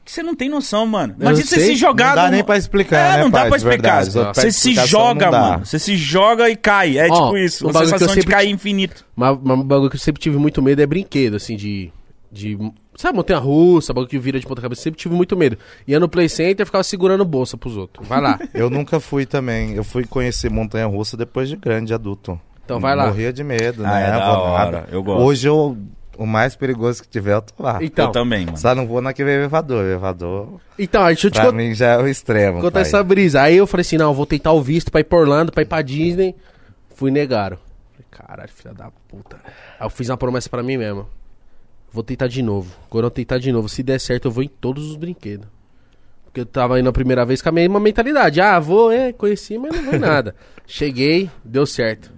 Que 0.04 0.10
você 0.12 0.22
não 0.22 0.34
tem 0.34 0.48
noção, 0.48 0.86
mano. 0.86 1.14
Imagina 1.18 1.46
você 1.46 1.60
se 1.60 1.74
jogar. 1.76 2.08
Não 2.10 2.14
dá 2.16 2.24
no- 2.26 2.30
nem 2.32 2.44
pra 2.44 2.56
explicar, 2.56 2.96
É, 2.98 3.16
né, 3.16 3.22
não 3.22 3.30
dá 3.30 3.40
pra 3.42 3.50
de 3.50 3.56
explicar. 3.56 4.04
verdade. 4.04 4.34
Você 4.40 4.50
se 4.52 4.74
joga, 4.86 5.30
mano. 5.30 5.64
Você 5.66 5.78
se 5.78 5.96
joga 5.96 6.48
e 6.50 6.56
cai. 6.56 6.98
É 6.98 7.08
Ó, 7.08 7.14
tipo 7.26 7.36
isso. 7.38 7.66
um 7.66 7.70
Uma 7.70 7.80
sensação 7.84 8.08
de 8.08 8.14
sempre 8.14 8.30
cair 8.30 8.46
ti- 8.48 8.52
infinito. 8.54 9.04
Mas 9.14 9.38
mas 9.42 9.58
um 9.58 9.62
bagulho 9.62 9.90
que 9.90 9.96
eu 9.96 10.00
sempre 10.00 10.20
tive 10.20 10.38
muito 10.38 10.60
medo 10.62 10.80
é 10.82 10.86
brinquedo, 10.86 11.36
assim, 11.36 11.56
de. 11.56 11.90
de 12.30 12.58
sabe, 12.96 13.16
montanha 13.16 13.38
russa, 13.38 13.92
bagulho 13.92 14.08
que 14.10 14.18
vira 14.18 14.38
de 14.40 14.46
ponta 14.46 14.60
cabeça. 14.60 14.82
Sempre 14.82 14.98
tive 15.00 15.14
muito 15.14 15.36
medo. 15.36 15.56
Ia 15.86 15.98
no 16.00 16.08
Play 16.08 16.28
Center 16.28 16.62
e 16.62 16.66
ficava 16.66 16.82
segurando 16.84 17.24
bolsa 17.24 17.56
pros 17.56 17.76
outros. 17.76 18.06
Vai 18.08 18.20
lá. 18.20 18.38
Eu 18.52 18.68
nunca 18.70 18.98
fui 19.00 19.24
também. 19.26 19.74
Eu 19.74 19.84
fui 19.84 20.04
conhecer 20.04 20.50
montanha 20.50 20.86
russa 20.86 21.16
depois 21.16 21.48
de 21.48 21.56
grande, 21.56 21.94
adulto. 21.94 22.38
Então 22.64 22.78
vai 22.80 22.94
lá. 22.94 23.06
Morria 23.06 23.32
de 23.32 23.42
medo, 23.42 23.84
Ah, 23.84 23.90
né? 23.90 24.06
é 24.08 24.10
da 24.12 24.38
hora. 24.38 24.88
Eu 24.90 25.02
gosto. 25.02 25.22
Hoje 25.22 25.48
eu 25.48 25.76
O 26.18 26.26
mais 26.26 26.54
perigoso 26.54 27.02
que 27.02 27.08
tiver, 27.08 27.32
eu 27.34 27.42
tô 27.42 27.62
lá. 27.62 27.78
Então, 27.82 28.06
Eu 28.06 28.12
também, 28.12 28.44
mano. 28.44 28.58
Só 28.58 28.74
não 28.74 28.86
vou 28.86 29.00
naquele 29.00 29.30
elevador. 29.30 29.84
elevador, 29.84 30.60
então 30.78 31.06
deixa 31.06 31.26
eu 31.26 31.30
te 31.30 31.34
pra 31.34 31.44
contar. 31.46 31.56
mim, 31.56 31.74
já 31.74 31.86
é 31.92 31.98
o 31.98 32.06
extremo. 32.06 32.58
Contar 32.60 32.70
pai. 32.72 32.82
essa 32.82 33.02
brisa. 33.02 33.40
Aí 33.42 33.56
eu 33.56 33.66
falei 33.66 33.80
assim, 33.82 33.96
não, 33.96 34.10
eu 34.10 34.14
vou 34.14 34.26
tentar 34.26 34.52
o 34.52 34.60
visto 34.62 34.90
pra 34.90 35.00
ir 35.00 35.04
pra 35.04 35.18
Orlando, 35.18 35.50
pra 35.50 35.62
ir 35.62 35.66
pra 35.66 35.80
Disney. 35.82 36.34
Fui 36.94 37.10
negaram. 37.10 37.56
Falei, 37.92 38.06
caralho, 38.10 38.50
filha 38.52 38.74
da 38.74 38.90
puta. 39.08 39.36
Aí 39.80 39.86
eu 39.86 39.90
fiz 39.90 40.08
uma 40.10 40.16
promessa 40.18 40.48
pra 40.50 40.62
mim 40.62 40.76
mesmo. 40.76 41.08
Vou 41.90 42.02
tentar 42.02 42.26
de 42.26 42.42
novo. 42.42 42.74
Quando 42.90 43.04
eu 43.04 43.10
tentar 43.10 43.38
de 43.38 43.50
novo, 43.50 43.68
se 43.68 43.82
der 43.82 43.98
certo, 43.98 44.26
eu 44.26 44.30
vou 44.30 44.42
em 44.44 44.48
todos 44.48 44.90
os 44.90 44.96
brinquedos. 44.96 45.46
Porque 46.24 46.40
eu 46.40 46.46
tava 46.46 46.78
indo 46.80 46.88
a 46.88 46.92
primeira 46.92 47.24
vez 47.26 47.42
com 47.42 47.48
a 47.48 47.52
mesma 47.52 47.78
mentalidade. 47.80 48.40
Ah, 48.40 48.58
vou, 48.58 48.90
é, 48.92 49.12
conheci, 49.12 49.58
mas 49.58 49.74
não 49.74 49.82
vou 49.84 49.94
em 49.94 49.98
nada. 49.98 50.34
Cheguei, 50.66 51.30
deu 51.44 51.66
certo. 51.66 52.10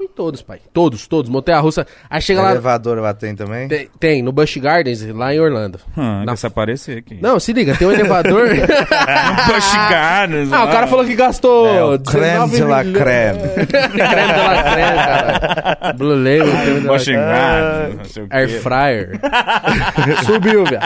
Fui 0.00 0.06
em 0.06 0.12
todos, 0.16 0.40
pai. 0.40 0.60
Todos, 0.72 1.06
todos. 1.06 1.30
Montei 1.30 1.52
a 1.54 1.60
russa. 1.60 1.86
Aí 2.08 2.22
chega 2.22 2.40
lá. 2.40 2.52
Elevador 2.52 2.98
lá 3.00 3.12
tem 3.12 3.36
também? 3.36 3.68
Tem, 3.68 3.86
tem, 4.00 4.22
no 4.22 4.32
Busch 4.32 4.56
Gardens, 4.56 5.06
lá 5.14 5.34
em 5.34 5.38
Orlando. 5.40 5.78
Ah, 5.94 6.22
Na- 6.24 6.36
se 6.36 6.46
aparecer 6.46 6.96
aqui. 6.96 7.18
Não, 7.20 7.38
se 7.38 7.52
liga, 7.52 7.76
tem 7.76 7.86
um 7.86 7.92
elevador. 7.92 8.48
Busch 9.46 9.74
Gardens. 9.90 10.50
Ah, 10.54 10.64
o 10.64 10.68
cara 10.70 10.86
falou 10.86 11.04
que 11.04 11.14
gastou 11.14 11.66
É, 11.66 11.84
o 11.84 11.98
creme 11.98 12.48
19 12.48 12.56
de 12.56 12.62
la 12.64 12.82
creme. 12.82 13.40
creme 13.66 13.88
de 13.92 14.40
la 14.40 14.62
creme, 14.62 14.96
cara. 14.96 15.92
Blue 15.92 16.14
Label, 16.16 16.50
creme 16.62 16.80
de 16.80 16.86
la 16.86 16.92
Busch 16.94 17.04
creme. 17.04 17.20
Gardens. 17.22 18.14
Air 18.30 18.48
fryer. 18.62 19.20
Subiu, 20.24 20.64
velho. 20.64 20.80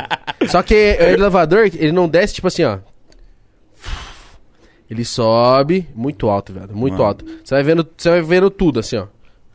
Só 0.48 0.60
que 0.64 0.74
o 0.74 1.02
elevador, 1.04 1.66
ele 1.72 1.92
não 1.92 2.08
desce 2.08 2.34
tipo 2.34 2.48
assim, 2.48 2.64
ó. 2.64 2.78
Ele 4.90 5.04
sobe 5.04 5.88
muito 5.94 6.28
alto, 6.28 6.52
velho. 6.52 6.74
Muito 6.76 6.92
Mano. 6.94 7.04
alto. 7.04 7.24
Você 7.42 7.54
vai 7.54 7.62
vendo, 7.62 7.88
você 7.96 8.10
vai 8.10 8.20
vendo 8.22 8.50
tudo 8.50 8.80
assim, 8.80 8.96
ó. 8.96 9.06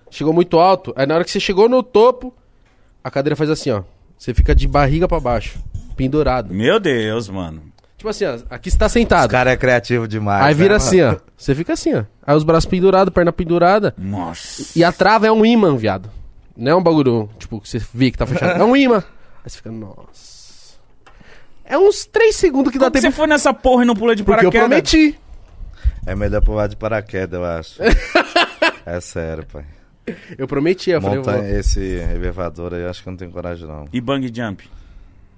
Chegou 0.10 0.34
muito 0.34 0.58
alto, 0.58 0.92
aí 0.96 1.06
na 1.06 1.16
hora 1.16 1.24
que 1.24 1.30
você 1.32 1.40
chegou 1.40 1.70
no 1.70 1.84
topo, 1.84 2.34
a 3.04 3.12
cadeira 3.12 3.36
faz 3.36 3.50
assim, 3.50 3.70
ó. 3.72 3.84
Você 4.18 4.34
fica 4.34 4.56
de 4.56 4.68
barriga 4.68 5.08
pra 5.08 5.20
baixo, 5.20 5.60
pendurado. 5.96 6.54
Meu 6.54 6.80
Deus, 6.80 7.30
mano. 7.30 7.62
Tipo 7.96 8.10
assim, 8.10 8.26
ó, 8.26 8.38
aqui 8.50 8.72
você 8.72 8.78
tá 8.78 8.86
Os 8.88 8.92
sentado. 8.92 9.30
cara 9.30 9.52
é 9.52 9.58
criativo 9.58 10.08
demais. 10.08 10.44
Aí 10.46 10.54
vira 10.54 10.70
né, 10.70 10.76
assim, 10.78 11.02
mano? 11.02 11.22
ó. 11.26 11.32
Você 11.38 11.54
fica 11.54 11.74
assim, 11.74 11.94
ó. 11.94 12.04
Aí 12.26 12.36
os 12.36 12.44
braços 12.44 12.66
pendurados, 12.70 13.14
perna 13.14 13.32
pendurada. 13.32 13.94
Nossa. 13.98 14.78
E 14.78 14.84
a 14.84 14.92
trava 14.92 15.28
é 15.28 15.32
um 15.32 15.46
imã, 15.46 15.76
viado. 15.76 16.10
Não 16.58 16.72
é 16.72 16.76
um 16.76 16.82
bagulho, 16.84 17.30
tipo, 17.38 17.60
que 17.62 17.70
você 17.70 17.80
vê 17.94 18.10
que 18.10 18.18
tá 18.18 18.26
fechado. 18.26 18.58
É 18.60 18.64
um 18.64 18.76
imã. 18.76 18.98
Aí 19.44 19.50
você 19.50 19.58
fica, 19.58 19.72
nossa. 19.72 20.39
É 21.70 21.78
uns 21.78 22.04
3 22.06 22.36
segundos 22.36 22.72
que 22.72 22.80
dá 22.80 22.86
Como 22.86 22.96
que 22.96 23.02
tempo. 23.02 23.14
você 23.14 23.18
foi 23.18 23.28
nessa 23.28 23.54
porra 23.54 23.84
e 23.84 23.86
não 23.86 23.96
pula 23.96 24.16
de 24.16 24.24
Porque 24.24 24.44
eu 24.46 24.52
paraquedas? 24.52 24.90
prometi. 24.92 25.20
É 26.06 26.16
melhor 26.16 26.42
pular 26.42 26.66
de 26.68 26.76
paraquedas, 26.76 27.40
eu 27.40 27.46
acho. 27.46 27.80
é 28.86 29.00
sério, 29.00 29.46
pai. 29.46 29.64
Eu 30.36 30.48
prometi. 30.48 30.90
Eu 30.90 31.00
falei, 31.00 31.18
eu 31.20 31.22
Monta 31.22 31.38
vou... 31.38 31.46
esse 31.46 31.80
elevador 31.80 32.74
aí, 32.74 32.82
eu 32.82 32.90
acho 32.90 33.04
que 33.04 33.08
eu 33.10 33.12
não 33.12 33.18
tenho 33.18 33.30
coragem, 33.32 33.68
não. 33.68 33.86
E 33.94 34.02
bang 34.02 34.32
jump? 34.34 34.68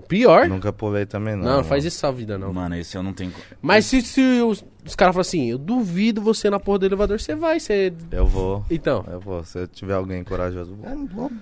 Pior. 0.08 0.48
Nunca 0.48 0.72
pulei 0.72 1.06
também, 1.06 1.36
não. 1.36 1.44
Não, 1.44 1.58
não 1.58 1.64
faz 1.64 1.84
isso 1.84 2.00
sua 2.00 2.12
vida, 2.12 2.38
não. 2.38 2.54
Mano, 2.54 2.76
esse 2.76 2.98
eu 2.98 3.04
não 3.04 3.14
tenho... 3.14 3.34
Mas 3.62 3.86
se, 3.86 4.02
se 4.02 4.22
os, 4.42 4.64
os 4.86 4.96
caras 4.96 5.14
falam 5.14 5.22
assim, 5.22 5.52
eu 5.52 5.58
duvido 5.58 6.22
você 6.22 6.50
na 6.50 6.60
porra 6.60 6.80
do 6.80 6.86
elevador, 6.86 7.20
você 7.20 7.36
vai, 7.36 7.60
você... 7.60 7.94
Eu 8.12 8.26
vou. 8.26 8.66
Então, 8.70 9.06
Eu 9.12 9.20
vou. 9.20 9.44
Se 9.44 9.68
tiver 9.68 9.94
alguém 9.94 10.24
corajoso, 10.24 10.76
vamos, 10.82 11.12
vamos. 11.12 11.34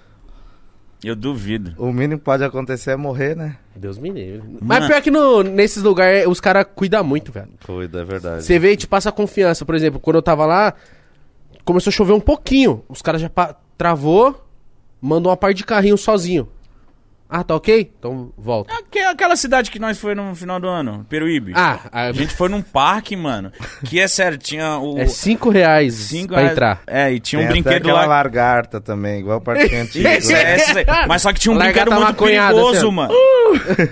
Eu 1.04 1.16
duvido. 1.16 1.74
O 1.78 1.94
mínimo 1.94 2.20
que 2.20 2.26
pode 2.26 2.44
acontecer 2.44 2.92
é 2.92 2.96
morrer, 2.98 3.36
né? 3.36 3.56
Deus 3.76 3.98
me 3.98 4.10
livre. 4.10 4.44
Mas 4.62 4.86
pior 4.86 5.02
que 5.02 5.10
no, 5.10 5.42
nesses 5.44 5.82
lugares, 5.82 6.28
os 6.28 6.42
caras 6.42 6.66
cuidam 6.76 7.04
muito, 7.04 7.32
velho. 7.32 7.48
Cuida, 7.66 8.02
é 8.02 8.04
verdade. 8.04 8.44
Você 8.44 8.60
vê 8.60 8.74
e 8.74 8.78
te 8.78 8.86
passa 8.88 9.10
confiança. 9.12 9.64
Por 9.66 9.76
exemplo, 9.76 10.00
quando 10.00 10.18
eu 10.18 10.22
tava 10.22 10.46
lá, 10.46 10.74
começou 11.64 11.90
a 11.90 11.94
chover 11.94 12.12
um 12.14 12.20
pouquinho. 12.20 12.84
Os 12.90 13.02
caras 13.02 13.22
já 13.22 13.30
pa- 13.30 13.56
travou, 13.78 14.46
mandou 15.02 15.30
uma 15.32 15.38
parte 15.38 15.58
de 15.58 15.66
carrinho 15.66 15.98
sozinho. 15.98 16.50
Ah, 17.30 17.44
tá 17.44 17.56
ok? 17.56 17.92
Então 18.00 18.32
volta. 18.38 18.74
Aque- 18.74 19.00
Aquela 19.00 19.36
cidade 19.36 19.70
que 19.70 19.78
nós 19.80 19.98
foi 20.00 20.16
no 20.16 20.34
final 20.36 20.60
do 20.60 20.68
ano, 20.68 21.06
Peruíbe. 21.10 21.52
Ah, 21.56 21.80
a 21.92 22.02
A 22.08 22.12
gente 22.12 22.34
foi 22.34 22.50
num 22.50 22.62
parque, 22.62 23.16
mano, 23.16 23.52
que 23.86 24.00
é 24.00 24.08
sério, 24.08 24.38
tinha 24.38 24.78
o... 24.80 24.98
é 24.98 25.06
5 25.08 25.50
reais 25.50 25.94
cinco 25.94 26.30
pra 26.30 26.38
reais- 26.40 26.52
entrar. 26.54 26.82
É, 26.88 27.12
e 27.14 27.20
tinha 27.20 27.40
Tem 27.40 27.48
um 27.48 27.52
até 27.52 27.62
brinquedo 27.62 27.82
aquela 27.90 28.02
lá... 28.02 28.06
largarta 28.08 28.82
também, 28.82 29.20
igual 29.20 29.38
o 29.38 29.42
parque 29.42 29.64
antigo. 29.76 30.08
Isso, 30.08 30.32
é, 30.32 30.56
aí. 30.56 30.86
Mas 31.08 31.22
só 31.22 31.32
que 31.32 31.40
tinha 31.40 31.54
um 31.54 31.58
brinquedo 31.58 31.92
muito 31.92 32.04
maconhada, 32.04 32.54
perigoso, 32.56 32.78
assim, 32.78 32.88
ó. 32.88 32.92
mano. 32.92 33.14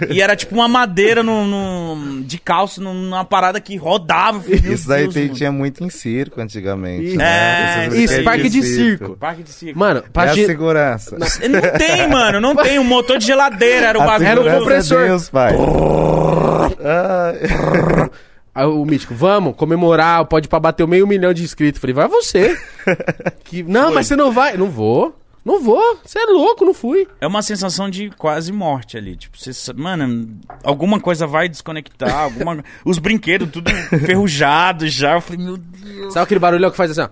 E 0.09 0.21
era 0.21 0.35
tipo 0.35 0.55
uma 0.55 0.67
madeira 0.67 1.21
no, 1.23 1.45
no- 1.45 2.23
de 2.23 2.37
calço 2.39 2.81
num- 2.81 2.93
numa 2.93 3.25
parada 3.25 3.59
que 3.61 3.75
rodava. 3.75 4.41
Meu 4.47 4.73
Isso 4.73 4.87
daí 4.87 5.03
Deus, 5.03 5.13
tem- 5.13 5.23
mano. 5.25 5.35
tinha 5.35 5.51
muito 5.51 5.83
em 5.83 5.89
circo 5.89 6.41
antigamente. 6.41 7.05
Isso. 7.07 7.17
né? 7.17 7.25
É, 7.27 7.87
Esses 7.87 7.97
isso, 7.99 8.13
brinquedos 8.13 8.23
parque 8.25 8.49
de 8.49 8.63
circo. 8.63 9.17
Parque 9.17 9.43
de 9.43 9.49
circo. 9.51 9.77
Mano, 9.79 10.03
É 10.15 10.19
a 10.19 10.33
gi- 10.33 10.45
segurança. 10.45 11.17
Não 11.17 11.77
tem, 11.77 12.07
mano, 12.09 12.39
não 12.41 12.55
tem. 12.55 12.79
Um 12.79 12.83
motor 12.83 13.17
de 13.17 13.26
geladeira 13.27 13.87
era 13.87 13.99
o 13.99 14.05
bagulho. 14.05 14.27
Era 14.27 14.39
o 14.39 14.43
segurança 14.43 14.59
compressor. 14.59 15.01
É 15.01 15.07
Deus, 15.07 15.29
pai. 15.29 15.53
Ai. 16.83 18.09
Aí 18.55 18.65
o 18.65 18.83
Mítico, 18.85 19.13
vamos 19.13 19.55
comemorar, 19.55 20.25
pode 20.25 20.47
pra 20.47 20.59
bater 20.59 20.83
o 20.83 20.87
meio 20.87 21.05
milhão 21.05 21.31
de 21.31 21.43
inscritos. 21.43 21.79
Falei, 21.79 21.93
vai 21.93 22.07
você. 22.07 22.57
Que- 23.45 23.61
não, 23.61 23.93
mas 23.93 24.07
você 24.07 24.15
não 24.15 24.31
vai. 24.31 24.57
Não 24.57 24.69
vou. 24.69 25.15
Não 25.45 25.61
vou. 25.61 25.99
Você 26.03 26.19
é 26.19 26.25
louco, 26.25 26.65
não 26.65 26.73
fui. 26.73 27.07
É 27.21 27.27
uma 27.27 27.41
sensação 27.41 27.89
de 27.89 28.09
quase 28.17 28.51
morte 28.51 28.97
ali. 28.97 29.15
Tipo, 29.15 29.37
você, 29.37 29.71
mano, 29.73 30.39
alguma 30.63 30.99
coisa 30.99 31.25
vai 31.25 31.47
desconectar. 31.47 32.09
Alguma... 32.19 32.63
Os 32.83 32.97
brinquedos 32.97 33.49
tudo 33.49 33.71
enferrujados 33.71 34.91
já. 34.91 35.13
Eu 35.13 35.21
falei, 35.21 35.45
meu 35.45 35.55
Deus. 35.55 36.13
Sabe 36.13 36.23
aquele 36.25 36.39
barulhão 36.39 36.69
que 36.69 36.75
faz 36.75 36.91
assim, 36.91 37.01
ó? 37.01 37.09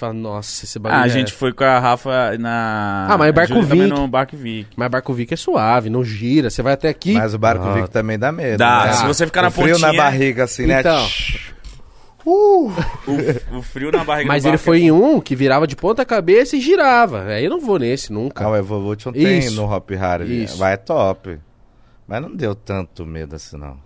Você 0.00 0.06
fala, 0.06 0.12
nossa, 0.14 0.64
esse 0.64 0.78
barulho 0.78 0.98
Ah, 1.00 1.04
a 1.04 1.06
é- 1.06 1.10
gente 1.10 1.32
foi 1.32 1.52
com 1.52 1.62
a 1.62 1.78
Rafa 1.78 2.36
na. 2.38 3.06
Ah, 3.10 3.18
mas 3.18 3.28
é 3.28 3.32
Barco 3.32 3.60
Vic. 3.62 3.86
no 3.86 4.08
Barco 4.08 4.34
Vic. 4.36 4.68
Mas 4.76 4.88
barco 4.90 5.12
Vic 5.12 5.34
é 5.34 5.36
suave, 5.36 5.90
não 5.90 6.02
gira. 6.02 6.48
Você 6.48 6.62
vai 6.62 6.72
até 6.72 6.88
aqui. 6.88 7.12
Mas 7.12 7.34
o 7.34 7.38
barco 7.38 7.66
Ah. 7.66 7.74
Vic 7.74 7.90
também 7.90 8.18
dá 8.18 8.32
medo. 8.32 8.56
Dá, 8.58 8.86
né? 8.86 8.92
se 8.94 9.06
você 9.06 9.26
ficar 9.26 9.42
na 9.42 9.48
o 9.48 9.50
frio 9.50 9.72
pontinha- 9.72 9.92
na 9.92 9.96
barriga 9.96 10.44
assim, 10.44 10.64
né? 10.66 10.80
Então. 10.80 11.06
O, 12.24 12.70
o 13.56 13.62
frio 13.62 13.90
na 13.90 14.04
barriga 14.04 14.28
Mas 14.28 14.44
ele 14.44 14.52
barco 14.52 14.64
foi 14.64 14.78
é 14.80 14.84
em 14.84 14.92
um 14.92 15.20
que 15.20 15.34
virava 15.34 15.66
de 15.66 15.74
ponta 15.74 16.04
cabeça 16.04 16.54
e 16.56 16.60
girava. 16.60 17.24
Aí 17.24 17.44
eu 17.44 17.50
não 17.50 17.60
vou 17.60 17.78
nesse 17.78 18.12
nunca. 18.12 18.42
Calma, 18.42 18.58
eu 18.58 18.64
vou, 18.64 18.80
vou 18.82 18.94
te 18.96 19.08
um 19.08 19.12
tem 19.12 19.38
Isso. 19.38 19.56
no 19.56 19.70
Hop 19.70 19.90
Harry. 19.92 20.44
Isso. 20.44 20.58
Vai, 20.58 20.74
é 20.74 20.76
top. 20.76 21.38
Mas 22.06 22.20
não 22.22 22.34
deu 22.34 22.54
tanto 22.54 23.06
medo 23.06 23.36
assim, 23.36 23.56
não. 23.56 23.76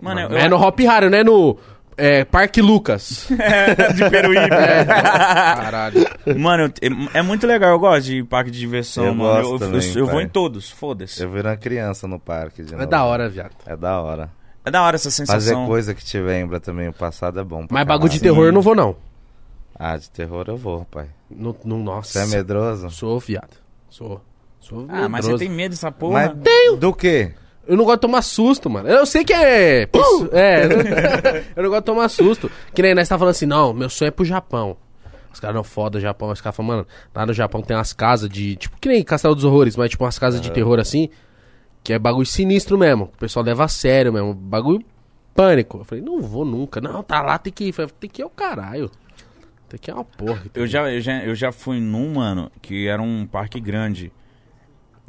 Mano, 0.00 0.20
eu, 0.20 0.36
É 0.38 0.48
no 0.48 0.56
Hop 0.56 0.78
Harry, 0.80 1.08
não 1.08 1.18
é 1.18 1.22
no 1.24 1.56
é, 1.96 2.24
Parque 2.24 2.60
Lucas. 2.62 3.26
de 3.94 4.10
Peruíbe. 4.10 4.48
Caralho. 4.48 6.06
Mano, 6.38 6.72
eu- 6.80 6.92
é, 7.14 7.18
é 7.18 7.22
muito 7.22 7.46
legal, 7.46 7.70
eu 7.72 7.78
gosto 7.78 8.06
de 8.06 8.22
parque 8.24 8.50
de 8.50 8.58
diversão, 8.58 9.06
Eu 9.06 9.14
mano. 9.14 9.34
gosto 9.48 9.52
eu, 9.54 9.58
também, 9.70 9.88
eu- 9.90 9.98
eu 9.98 10.06
vou 10.06 10.20
em 10.20 10.28
todos, 10.28 10.70
foda-se. 10.70 11.22
Eu 11.22 11.30
vi 11.30 11.40
uma 11.40 11.56
criança 11.56 12.06
no 12.06 12.18
parque. 12.18 12.62
De 12.62 12.72
É 12.74 12.76
novo. 12.76 12.88
da 12.88 13.04
hora, 13.04 13.28
viado. 13.28 13.52
É 13.66 13.76
da 13.76 14.00
hora. 14.00 14.30
É 14.64 14.70
da 14.70 14.82
hora 14.82 14.94
essa 14.96 15.10
Fazer 15.10 15.26
sensação. 15.26 15.66
coisa 15.66 15.92
que 15.94 16.04
te 16.04 16.18
lembra 16.18 16.60
também. 16.60 16.88
O 16.88 16.92
passado 16.92 17.40
é 17.40 17.44
bom. 17.44 17.66
Mas 17.70 17.84
bagulho 17.86 18.10
de 18.12 18.20
terror 18.20 18.46
eu 18.46 18.52
não 18.52 18.62
vou, 18.62 18.74
não. 18.74 18.94
Ah, 19.78 19.96
de 19.96 20.08
terror 20.10 20.44
eu 20.46 20.56
vou, 20.56 20.84
pai. 20.84 21.06
No, 21.28 21.56
no- 21.64 21.78
nossa. 21.82 22.12
Você 22.24 22.32
é 22.34 22.36
medroso? 22.38 22.88
Sou, 22.90 23.18
viado. 23.18 23.56
Sou. 23.90 24.20
Sou 24.60 24.86
Ah, 24.88 25.08
mas 25.08 25.24
você 25.24 25.32
medroso. 25.32 25.38
tem 25.38 25.48
medo 25.48 25.70
dessa 25.72 25.90
porra? 25.90 26.36
Mas 26.36 26.78
do 26.78 26.92
quê? 26.94 27.32
Eu 27.66 27.76
não 27.76 27.84
gosto 27.84 27.98
de 27.98 28.02
tomar 28.02 28.22
susto, 28.22 28.68
mano. 28.68 28.88
Eu 28.88 29.06
sei 29.06 29.24
que 29.24 29.32
é. 29.32 29.82
É. 30.32 30.64
eu 31.54 31.62
não 31.62 31.70
gosto 31.70 31.82
de 31.82 31.86
tomar 31.86 32.08
susto. 32.08 32.50
Que 32.74 32.82
nem 32.82 32.94
nós 32.94 33.08
tá 33.08 33.16
falando 33.16 33.32
assim, 33.32 33.46
não, 33.46 33.72
meu 33.72 33.88
sonho 33.88 34.08
é 34.08 34.10
pro 34.10 34.24
Japão. 34.24 34.76
Os 35.32 35.40
caras 35.40 35.54
não 35.54 35.64
foda 35.64 36.00
Japão. 36.00 36.30
Os 36.30 36.40
caras 36.40 36.56
falam, 36.56 36.72
mano, 36.72 36.86
lá 37.14 37.24
no 37.24 37.32
Japão 37.32 37.62
tem 37.62 37.76
umas 37.76 37.92
casas 37.92 38.28
de. 38.28 38.56
Tipo, 38.56 38.76
que 38.80 38.88
nem 38.88 39.02
Castelo 39.02 39.34
dos 39.34 39.44
Horrores, 39.44 39.76
mas 39.76 39.90
tipo 39.90 40.04
umas 40.04 40.18
casas 40.18 40.40
de 40.40 40.50
terror 40.50 40.78
assim. 40.78 41.08
Que 41.82 41.92
é 41.92 41.98
bagulho 41.98 42.26
sinistro 42.26 42.76
mesmo. 42.76 43.04
O 43.04 43.18
pessoal 43.18 43.44
leva 43.44 43.64
a 43.64 43.68
sério 43.68 44.12
mesmo. 44.12 44.34
Bagulho 44.34 44.84
pânico. 45.34 45.78
Eu 45.78 45.84
falei, 45.84 46.04
não 46.04 46.20
vou 46.20 46.44
nunca. 46.44 46.80
Não, 46.80 47.02
tá 47.02 47.22
lá, 47.22 47.38
tem 47.38 47.52
que 47.52 47.64
ir. 47.64 47.72
Falei, 47.72 47.90
tem 47.98 48.10
que 48.10 48.22
ir 48.22 48.24
ao 48.24 48.30
caralho. 48.30 48.90
Tem 49.68 49.80
que 49.80 49.90
ir 49.90 49.94
uma 49.94 50.04
porra. 50.04 50.42
Eu 50.54 50.66
já, 50.66 50.90
eu, 50.90 51.00
já, 51.00 51.24
eu 51.24 51.34
já 51.34 51.50
fui 51.50 51.80
num, 51.80 52.14
mano, 52.14 52.50
que 52.60 52.86
era 52.86 53.00
um 53.00 53.26
parque 53.26 53.58
grande. 53.58 54.12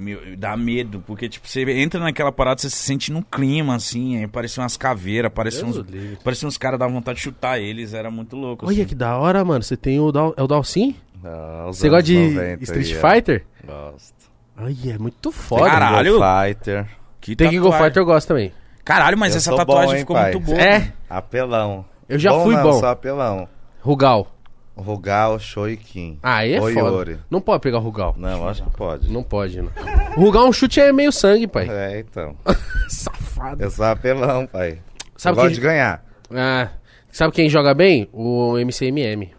Meu, 0.03 0.35
dá 0.37 0.57
medo, 0.57 1.01
porque, 1.07 1.29
tipo, 1.29 1.47
você 1.47 1.61
entra 1.71 1.99
naquela 1.99 2.31
parada, 2.31 2.59
você 2.61 2.69
se 2.69 2.75
sente 2.75 3.11
num 3.11 3.21
clima, 3.21 3.75
assim, 3.75 4.17
aí 4.17 4.27
parecia 4.27 4.61
umas 4.61 4.75
caveiras, 4.75 5.31
parecia 5.33 5.63
Deus 5.63 5.77
uns, 5.77 5.85
livre. 5.89 6.17
parecia 6.23 6.47
uns 6.47 6.57
caras, 6.57 6.77
dava 6.79 6.91
vontade 6.91 7.17
de 7.17 7.23
chutar 7.23 7.59
eles, 7.59 7.93
era 7.93 8.11
muito 8.11 8.35
louco, 8.35 8.65
Olha 8.65 8.73
assim. 8.75 8.85
que 8.85 8.95
da 8.95 9.17
hora, 9.17 9.43
mano. 9.45 9.63
Você 9.63 9.77
tem 9.77 9.99
o, 9.99 10.11
Dal, 10.11 10.33
é 10.35 10.43
o 10.43 10.47
Dalsim? 10.47 10.95
Ah, 11.23 11.63
Você 11.67 11.87
gosta 11.87 12.03
de 12.03 12.17
anos 12.17 12.33
90 12.35 12.63
Street 12.63 12.97
ó. 13.01 13.09
Fighter? 13.09 13.45
Gosto. 13.65 14.13
Ai, 14.57 14.75
é 14.91 14.97
muito 14.97 15.31
foda. 15.31 15.65
Caralho. 15.65 16.19
Fighter. 16.19 16.85
Que 17.21 17.35
Tem 17.35 17.49
King. 17.49 17.71
Fighter 17.71 17.97
eu 18.01 18.05
gosto 18.05 18.27
também. 18.27 18.51
Caralho, 18.83 19.17
mas 19.17 19.33
Eu 19.33 19.37
essa 19.37 19.55
tatuagem 19.55 19.87
bom, 19.87 19.93
hein, 19.93 19.99
ficou 20.01 20.15
pai? 20.17 20.31
muito 20.33 20.45
boa. 20.45 20.61
É? 20.61 20.91
Apelão. 21.09 21.85
Eu 22.09 22.19
já 22.19 22.31
bom 22.31 22.43
fui 22.43 22.53
não, 22.55 22.63
bom. 22.63 22.79
só 22.81 22.87
apelão. 22.89 23.47
Rugal. 23.79 24.27
Rugal, 24.75 25.39
Shoikin. 25.39 26.19
Ah, 26.23 26.45
é 26.45 26.59
Oyori. 26.59 27.13
foda. 27.15 27.25
Não 27.29 27.39
pode 27.39 27.61
pegar 27.61 27.77
o 27.77 27.81
Rugal. 27.81 28.15
Não, 28.17 28.47
acho 28.47 28.63
que 28.63 28.71
pode. 28.71 29.11
Não 29.11 29.23
pode, 29.23 29.61
não. 29.61 29.71
O 30.17 30.21
Rugal, 30.21 30.47
um 30.47 30.53
chute 30.53 30.79
é 30.79 30.91
meio 30.91 31.11
sangue, 31.11 31.47
pai. 31.47 31.67
É, 31.69 31.99
então. 31.99 32.35
Safado. 32.89 33.63
Eu 33.63 33.69
sou 33.69 33.85
apelão, 33.85 34.47
pai. 34.47 34.79
Sabe 35.15 35.37
eu 35.37 35.43
gosto 35.43 35.53
quem... 35.53 35.61
de 35.61 35.61
ganhar. 35.61 36.03
Ah, 36.31 36.69
sabe 37.11 37.33
quem 37.33 37.49
joga 37.49 37.73
bem? 37.73 38.09
O 38.11 38.57
MCMM. 38.57 39.31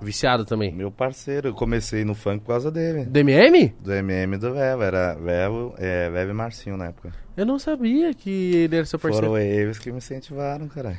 Viciado 0.00 0.44
também. 0.44 0.72
Meu 0.72 0.90
parceiro, 0.90 1.48
eu 1.48 1.54
comecei 1.54 2.04
no 2.04 2.14
funk 2.14 2.40
por 2.40 2.48
causa 2.48 2.70
dele. 2.70 3.04
Do 3.04 3.18
MM? 3.18 3.74
Do 3.80 3.92
MM 3.92 4.36
do 4.36 4.54
Vevo, 4.54 4.82
era 4.82 5.14
Vevo, 5.14 5.74
é, 5.76 6.08
Vevo 6.08 6.30
e 6.30 6.34
Marcinho 6.34 6.76
na 6.76 6.86
época. 6.86 7.12
Eu 7.36 7.46
não 7.46 7.58
sabia 7.58 8.12
que 8.14 8.54
ele 8.56 8.76
era 8.76 8.84
seu 8.84 8.98
parceiro. 8.98 9.28
Foram 9.28 9.38
eles 9.38 9.78
que 9.78 9.90
me 9.90 9.98
incentivaram, 9.98 10.68
caralho. 10.68 10.98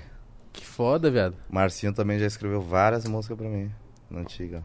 Que 0.51 0.65
foda, 0.65 1.09
viado. 1.11 1.35
Marcinho 1.49 1.93
também 1.93 2.19
já 2.19 2.25
escreveu 2.25 2.61
várias 2.61 3.05
músicas 3.05 3.37
pra 3.37 3.47
mim, 3.47 3.71
na 4.09 4.21
antiga. 4.21 4.63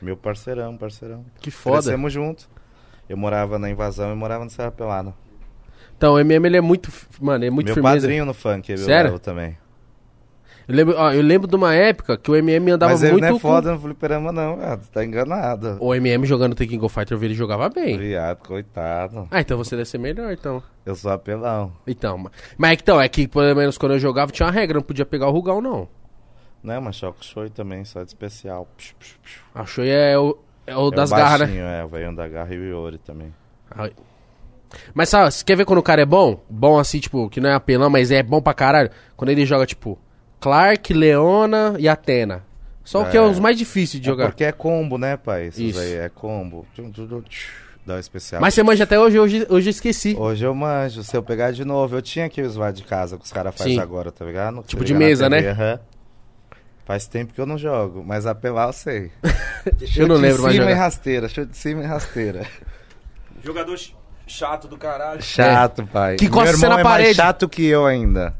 Meu 0.00 0.16
parceirão, 0.16 0.76
parceirão. 0.76 1.24
Que 1.40 1.50
foda. 1.50 1.82
Crescemos 1.82 2.12
juntos. 2.12 2.48
Eu 3.08 3.16
morava 3.16 3.58
na 3.58 3.68
Invasão 3.70 4.12
e 4.12 4.14
morava 4.14 4.44
no 4.44 4.50
Serra 4.50 4.70
Pelada. 4.70 5.14
Então, 5.96 6.14
o 6.14 6.18
MM 6.20 6.46
ele 6.46 6.56
é 6.56 6.60
muito. 6.60 6.92
Mano, 7.20 7.44
é 7.44 7.50
muito 7.50 7.66
Meu 7.66 7.74
firmeza. 7.74 7.96
padrinho 7.96 8.24
no 8.24 8.32
funk, 8.34 8.70
ele 8.70 8.78
Sério? 8.78 9.18
Também. 9.18 9.58
Eu 10.68 10.74
lembro, 10.74 10.94
ó, 10.98 11.10
eu 11.12 11.22
lembro 11.22 11.48
de 11.48 11.56
uma 11.56 11.74
época 11.74 12.18
que 12.18 12.30
o 12.30 12.36
MM 12.36 12.72
andava 12.72 12.92
Mas 12.92 13.02
ele 13.02 13.12
muito. 13.12 13.26
não 13.26 13.36
é 13.36 13.40
foda 13.40 13.72
no 13.72 13.80
fliperama 13.80 14.30
não, 14.30 14.56
viado. 14.58 14.86
Tá 14.90 15.02
enganado. 15.02 15.78
O 15.80 15.94
MM 15.94 16.26
jogando 16.26 16.54
Tekken 16.54 16.78
Go 16.78 16.90
Fighter, 16.90 17.14
eu 17.14 17.18
vi 17.18 17.26
ele 17.26 17.34
jogava 17.34 17.70
bem. 17.70 17.96
Viado, 17.96 18.36
coitado. 18.46 19.26
Ah, 19.30 19.40
então 19.40 19.56
você 19.56 19.74
deve 19.76 19.88
ser 19.88 19.96
melhor, 19.96 20.30
então. 20.30 20.62
Eu 20.84 20.94
sou 20.94 21.10
apelão. 21.10 21.72
Então, 21.86 22.18
ma- 22.18 22.30
mas 22.58 22.70
é 22.72 22.74
então, 22.74 23.00
é 23.00 23.08
que 23.08 23.26
pelo 23.26 23.54
menos 23.56 23.78
quando 23.78 23.92
eu 23.92 23.98
jogava 23.98 24.30
tinha 24.30 24.44
uma 24.46 24.52
regra, 24.52 24.74
não 24.76 24.82
podia 24.82 25.06
pegar 25.06 25.28
o 25.28 25.30
Rugal, 25.30 25.62
não. 25.62 25.88
Não 26.62 26.74
é, 26.74 26.80
mas 26.80 26.96
Choco 26.96 27.24
Show 27.24 27.48
também, 27.48 27.82
só 27.86 28.02
de 28.02 28.08
especial. 28.08 28.68
Psh, 28.76 28.92
psh, 28.98 29.16
psh. 29.22 29.40
A 29.54 29.64
Shoei 29.64 29.88
é 29.90 30.18
o, 30.18 30.36
é 30.66 30.76
o 30.76 30.88
É 30.88 30.90
das 30.96 31.10
o 31.10 31.14
garras, 31.14 31.40
né? 31.40 31.46
baixinho, 31.46 31.64
É, 31.64 31.84
o 31.84 31.88
velho 31.88 32.14
da 32.14 32.28
garra 32.28 32.52
e 32.54 32.58
o 32.58 32.64
Iori 32.64 32.98
também. 32.98 33.32
Ai. 33.70 33.92
Mas 34.92 35.08
sabe, 35.08 35.30
você 35.32 35.42
quer 35.42 35.56
ver 35.56 35.64
quando 35.64 35.78
o 35.78 35.82
cara 35.82 36.02
é 36.02 36.04
bom? 36.06 36.44
Bom 36.50 36.78
assim, 36.78 36.98
tipo, 37.00 37.30
que 37.30 37.40
não 37.40 37.48
é 37.48 37.54
apelão, 37.54 37.88
mas 37.88 38.10
é 38.10 38.22
bom 38.22 38.42
pra 38.42 38.52
caralho. 38.52 38.90
Quando 39.16 39.30
ele 39.30 39.46
joga, 39.46 39.64
tipo, 39.64 39.98
Clark, 40.40 40.92
Leona 40.94 41.74
e 41.78 41.88
Atena. 41.88 42.44
Só 42.84 43.02
o 43.02 43.10
que 43.10 43.16
é 43.16 43.20
É. 43.20 43.22
os 43.22 43.38
mais 43.38 43.56
difíceis 43.58 44.00
de 44.02 44.08
É 44.08 44.10
jogar. 44.12 44.26
porque 44.28 44.44
é 44.44 44.52
combo, 44.52 44.96
né, 44.96 45.16
pai? 45.16 45.48
Isso, 45.48 45.60
Isso. 45.62 45.78
aí 45.80 45.94
é 45.94 46.08
combo. 46.08 46.66
Dá 47.84 47.94
um 47.94 47.98
especial. 47.98 48.40
Mas 48.40 48.54
você 48.54 48.62
manja 48.62 48.84
até 48.84 48.98
hoje, 48.98 49.18
hoje, 49.18 49.46
hoje 49.48 49.68
eu 49.68 49.70
esqueci. 49.70 50.14
Hoje 50.18 50.44
eu 50.44 50.54
manjo, 50.54 51.02
se 51.02 51.16
eu 51.16 51.22
pegar 51.22 51.50
de 51.52 51.64
novo, 51.64 51.96
eu 51.96 52.02
tinha 52.02 52.28
que 52.28 52.40
usar 52.42 52.70
de 52.70 52.82
casa 52.82 53.16
que 53.18 53.24
os 53.24 53.32
caras 53.32 53.54
Sim. 53.54 53.58
fazem 53.58 53.80
agora, 53.80 54.10
tá 54.12 54.24
ligado? 54.24 54.62
Tipo 54.66 54.84
de 54.84 54.94
mesa, 54.94 55.28
né? 55.28 55.48
aham. 55.50 55.80
Faz 56.86 57.06
tempo 57.06 57.34
que 57.34 57.40
eu 57.40 57.44
não 57.46 57.58
jogo, 57.58 58.02
mas 58.06 58.24
apelar 58.26 58.68
eu 58.68 58.72
sei. 58.72 59.10
eu 59.96 60.06
não 60.06 60.16
lembro 60.16 60.42
mais 60.42 60.54
de 60.54 60.60
cima 60.60 60.70
e 60.70 60.74
jogar. 60.74 60.74
rasteira, 60.84 61.28
chute 61.28 61.50
de 61.50 61.56
cima 61.58 61.82
e 61.82 61.86
rasteira. 61.86 62.46
Jogador 63.44 63.76
ch- 63.76 63.94
chato 64.26 64.66
do 64.66 64.78
caralho. 64.78 65.20
Chato, 65.22 65.86
pai. 65.86 66.16
Que 66.16 66.28
Meu 66.30 66.44
irmão 66.46 66.70
na 66.70 66.80
é 66.80 66.84
mais 66.84 66.96
parede. 66.96 67.14
chato 67.14 67.48
que 67.48 67.66
eu 67.66 67.84
ainda. 67.84 68.34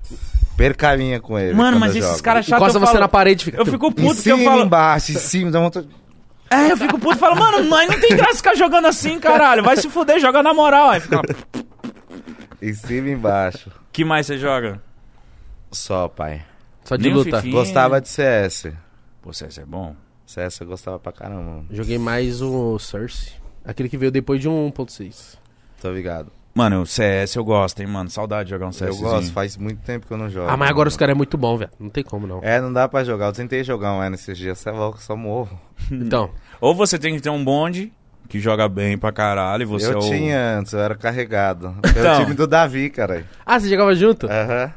Percalinha 0.59 1.21
com 1.21 1.39
ele. 1.39 1.55
Mano, 1.55 1.79
mas 1.79 1.95
eu 1.97 2.03
esses 2.03 2.21
caras 2.21 2.45
chatos. 2.45 2.61
Encosta 2.63 2.77
eu 2.79 2.81
você 2.81 2.87
falo- 2.93 3.01
na 3.01 3.09
parede 3.09 3.43
e 3.43 3.45
fica. 3.47 3.57
Eu 3.59 3.65
fico 3.65 3.87
Em 3.87 3.93
puto 3.93 4.17
que 4.17 4.23
cima 4.23 4.37
eu 4.37 4.43
e 4.43 4.45
falo. 4.45 4.65
embaixo, 4.65 5.13
em 5.13 5.15
cima, 5.15 5.51
dá 5.51 5.61
vontade... 5.61 5.89
É, 6.51 6.73
eu 6.73 6.77
fico 6.77 6.99
puto 6.99 7.15
e 7.17 7.19
falo, 7.19 7.37
mano, 7.39 7.63
nós 7.65 7.89
não 7.89 8.01
tem 8.01 8.17
graça 8.17 8.37
ficar 8.39 8.55
jogando 8.57 8.87
assim, 8.87 9.19
caralho. 9.21 9.63
Vai 9.63 9.77
se 9.77 9.89
fuder, 9.89 10.19
joga 10.19 10.43
na 10.43 10.53
moral. 10.53 10.91
Aí 10.91 11.01
fica. 11.01 11.21
Em 12.61 12.75
cima 12.75 13.09
e 13.09 13.13
embaixo. 13.13 13.71
que 13.93 14.05
mais 14.05 14.27
você 14.27 14.37
joga? 14.37 14.83
Só, 15.71 16.09
pai. 16.09 16.43
Só 16.85 16.97
de 16.97 17.05
Nem 17.05 17.13
luta. 17.15 17.37
Fifinha. 17.37 17.53
Gostava 17.55 18.01
de 18.01 18.09
CS. 18.09 18.73
Pô, 19.23 19.33
CS 19.33 19.59
é 19.59 19.65
bom. 19.65 19.95
CS 20.27 20.61
eu 20.61 20.67
gostava 20.67 20.99
pra 20.99 21.13
caramba. 21.13 21.65
Joguei 21.71 21.99
mais 21.99 22.43
o 22.43 22.79
Source. 22.79 23.33
Aquele 23.65 23.89
que 23.89 23.97
veio 23.99 24.11
depois 24.11 24.41
de 24.41 24.49
um 24.49 24.71
1.6. 24.73 25.37
Tô 25.81 25.93
ligado. 25.93 26.33
Mano, 26.59 26.83
o 26.83 26.87
CS 26.87 27.37
eu 27.37 27.45
gosto, 27.45 27.79
hein, 27.79 27.87
mano. 27.87 28.11
Saudade 28.11 28.47
de 28.47 28.51
jogar 28.51 28.67
um 28.67 28.71
Eu 28.71 28.73
CS. 28.73 29.01
gosto, 29.01 29.33
faz 29.33 29.57
muito 29.57 29.81
tempo 29.83 30.09
que 30.09 30.13
eu 30.13 30.19
não 30.19 30.29
jogo. 30.29 30.51
Ah, 30.51 30.57
mas 30.57 30.69
agora 30.69 30.89
os 30.89 30.97
caras 30.97 31.13
é 31.13 31.17
muito 31.17 31.39
bom, 31.39 31.57
velho. 31.57 31.71
Não 31.79 31.89
tem 31.89 32.03
como, 32.03 32.27
não. 32.27 32.41
É, 32.43 32.61
não 32.61 32.73
dá 32.73 32.89
pra 32.89 33.05
jogar. 33.05 33.27
Eu 33.27 33.33
tentei 33.33 33.63
jogar 33.63 33.93
um 33.93 34.11
nesses 34.11 34.37
dias, 34.37 34.59
você 34.59 34.69
é 34.69 34.73
louco, 34.73 35.01
só 35.01 35.15
morro. 35.15 35.57
Então, 35.89 36.31
Ou 36.61 36.75
você 36.75 36.99
tem 36.99 37.15
que 37.15 37.21
ter 37.21 37.31
um 37.31 37.45
bonde 37.45 37.93
que 38.29 38.41
joga 38.41 38.69
bem 38.69 38.99
pra 38.99 39.13
caralho 39.13 39.63
e 39.63 39.67
você 39.67 39.87
eu 39.87 39.93
é 39.93 39.97
o... 39.99 40.01
tinha 40.01 40.59
antes, 40.59 40.73
eu 40.73 40.81
era 40.81 40.97
carregado. 40.97 41.77
Então. 41.79 41.93
Era 42.03 42.17
o 42.17 42.21
time 42.25 42.35
do 42.35 42.49
Davi, 42.49 42.91
cara. 42.91 43.25
Ah, 43.47 43.61
você 43.61 43.69
jogava 43.69 43.95
junto? 43.95 44.27
Aham. 44.27 44.73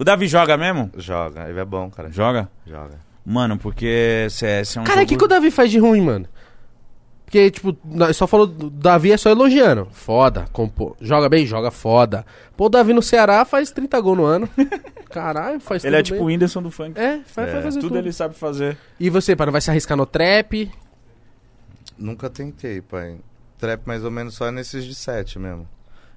O 0.00 0.02
Davi 0.02 0.26
joga 0.26 0.56
mesmo? 0.56 0.90
Joga, 0.96 1.48
ele 1.48 1.60
é 1.60 1.64
bom, 1.64 1.88
cara. 1.90 2.10
Joga? 2.10 2.48
Joga. 2.66 2.98
Mano, 3.24 3.56
porque 3.56 4.26
CS 4.30 4.78
é 4.78 4.80
um 4.80 4.84
Cara, 4.84 4.96
o 4.96 5.00
jogo... 5.02 5.08
que, 5.10 5.16
que 5.16 5.24
o 5.24 5.28
Davi 5.28 5.52
faz 5.52 5.70
de 5.70 5.78
ruim, 5.78 6.00
mano? 6.00 6.26
Porque, 7.30 7.48
tipo, 7.48 7.76
só 8.12 8.26
falou. 8.26 8.44
Davi 8.48 9.12
é 9.12 9.16
só 9.16 9.30
elogiando. 9.30 9.86
Foda, 9.92 10.46
compô. 10.52 10.96
Joga 11.00 11.28
bem? 11.28 11.46
Joga 11.46 11.70
foda. 11.70 12.26
Pô, 12.56 12.66
o 12.66 12.68
Davi 12.68 12.92
no 12.92 13.00
Ceará 13.00 13.44
faz 13.44 13.70
30 13.70 14.00
gols 14.00 14.16
no 14.18 14.24
ano. 14.24 14.48
Caralho, 15.08 15.60
faz 15.60 15.84
Ele 15.84 15.94
é 15.94 16.02
tipo 16.02 16.16
bem. 16.16 16.24
o 16.24 16.26
Whindersson 16.26 16.60
do 16.60 16.72
funk. 16.72 16.98
É, 16.98 17.20
vai, 17.32 17.48
É, 17.48 17.52
vai 17.52 17.62
fazer 17.62 17.78
Tudo 17.78 17.90
tudo. 17.90 17.98
ele 17.98 18.12
sabe 18.12 18.34
fazer. 18.34 18.76
E 18.98 19.08
você, 19.08 19.36
para, 19.36 19.52
vai 19.52 19.60
se 19.60 19.70
arriscar 19.70 19.96
no 19.96 20.06
trap? 20.06 20.68
Nunca 21.96 22.28
tentei, 22.28 22.80
pai. 22.80 23.16
Trap 23.58 23.86
mais 23.86 24.04
ou 24.04 24.10
menos 24.10 24.34
só 24.34 24.50
nesses 24.50 24.84
de 24.84 24.94
7 24.96 25.38
mesmo. 25.38 25.68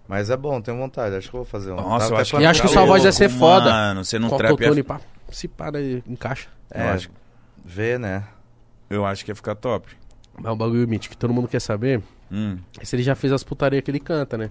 Mas 0.08 0.32
é 0.32 0.36
bom, 0.36 0.60
tenho 0.62 0.78
vontade. 0.80 1.16
Acho 1.16 1.30
que 1.30 1.36
eu 1.36 1.42
vou 1.42 1.46
fazer 1.46 1.74
um. 1.74 1.76
Nossa, 1.76 2.06
Tava 2.06 2.16
eu 2.16 2.22
acho 2.22 2.38
que... 2.38 2.42
E 2.42 2.46
acho 2.48 2.62
que 2.64 2.68
sua 2.70 2.86
voz 2.86 3.04
ia 3.04 3.12
ser 3.12 3.26
Louco, 3.28 3.38
foda. 3.40 3.70
Mano, 3.70 4.04
você 4.04 4.20
Com 4.20 4.36
trap 4.36 4.52
autotune, 4.52 4.82
pá. 4.82 5.00
Se 5.30 5.48
para 5.48 5.78
aí, 5.78 6.04
encaixa. 6.08 6.48
É, 6.72 6.82
Eu 6.82 6.94
acho, 6.94 7.10
Vê, 7.64 8.00
né? 8.00 8.24
eu 8.90 9.06
acho 9.06 9.24
que 9.24 9.32
ia 9.32 9.36
ficar 9.36 9.54
top. 9.56 9.88
Mas 10.38 10.52
o 10.52 10.56
bagulho 10.56 10.88
mítico 10.88 11.14
que 11.14 11.18
todo 11.18 11.34
mundo 11.34 11.48
quer 11.48 11.60
saber 11.62 12.02
Hum. 12.32 12.58
é 12.80 12.86
se 12.86 12.96
ele 12.96 13.04
já 13.04 13.14
fez 13.16 13.32
as 13.32 13.44
putarias 13.44 13.84
que 13.84 13.92
ele 13.92 14.00
canta, 14.00 14.38
né? 14.38 14.50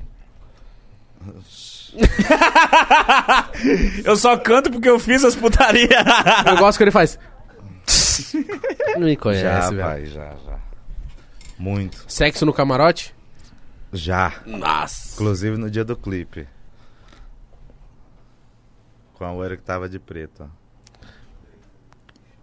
Eu 4.05 4.17
só 4.17 4.37
canto 4.37 4.71
porque 4.71 4.89
eu 4.89 4.99
fiz 4.99 5.25
as 5.25 5.35
putarias. 5.37 5.89
Eu 6.47 6.57
gosto 6.57 6.79
que 6.79 6.85
ele 6.85 6.91
faz. 6.91 7.19
Não 8.95 9.03
me 9.07 9.17
conhece, 9.17 9.43
já, 9.43 9.71
velho. 9.71 9.83
pai, 9.83 10.07
já, 10.07 10.35
já. 10.45 10.59
Muito. 11.59 12.05
Sexo 12.09 12.45
no 12.47 12.53
camarote? 12.53 13.15
Já. 13.93 14.41
Nossa. 14.47 15.15
Inclusive 15.15 15.57
no 15.57 15.71
dia 15.71 15.85
do 15.85 15.97
clipe. 15.97 16.47
Com 19.15 19.25
a 19.25 19.33
loira 19.33 19.57
que 19.57 19.63
tava 19.63 19.89
de 19.89 19.99
preto. 19.99 20.45
ó. 20.45 20.62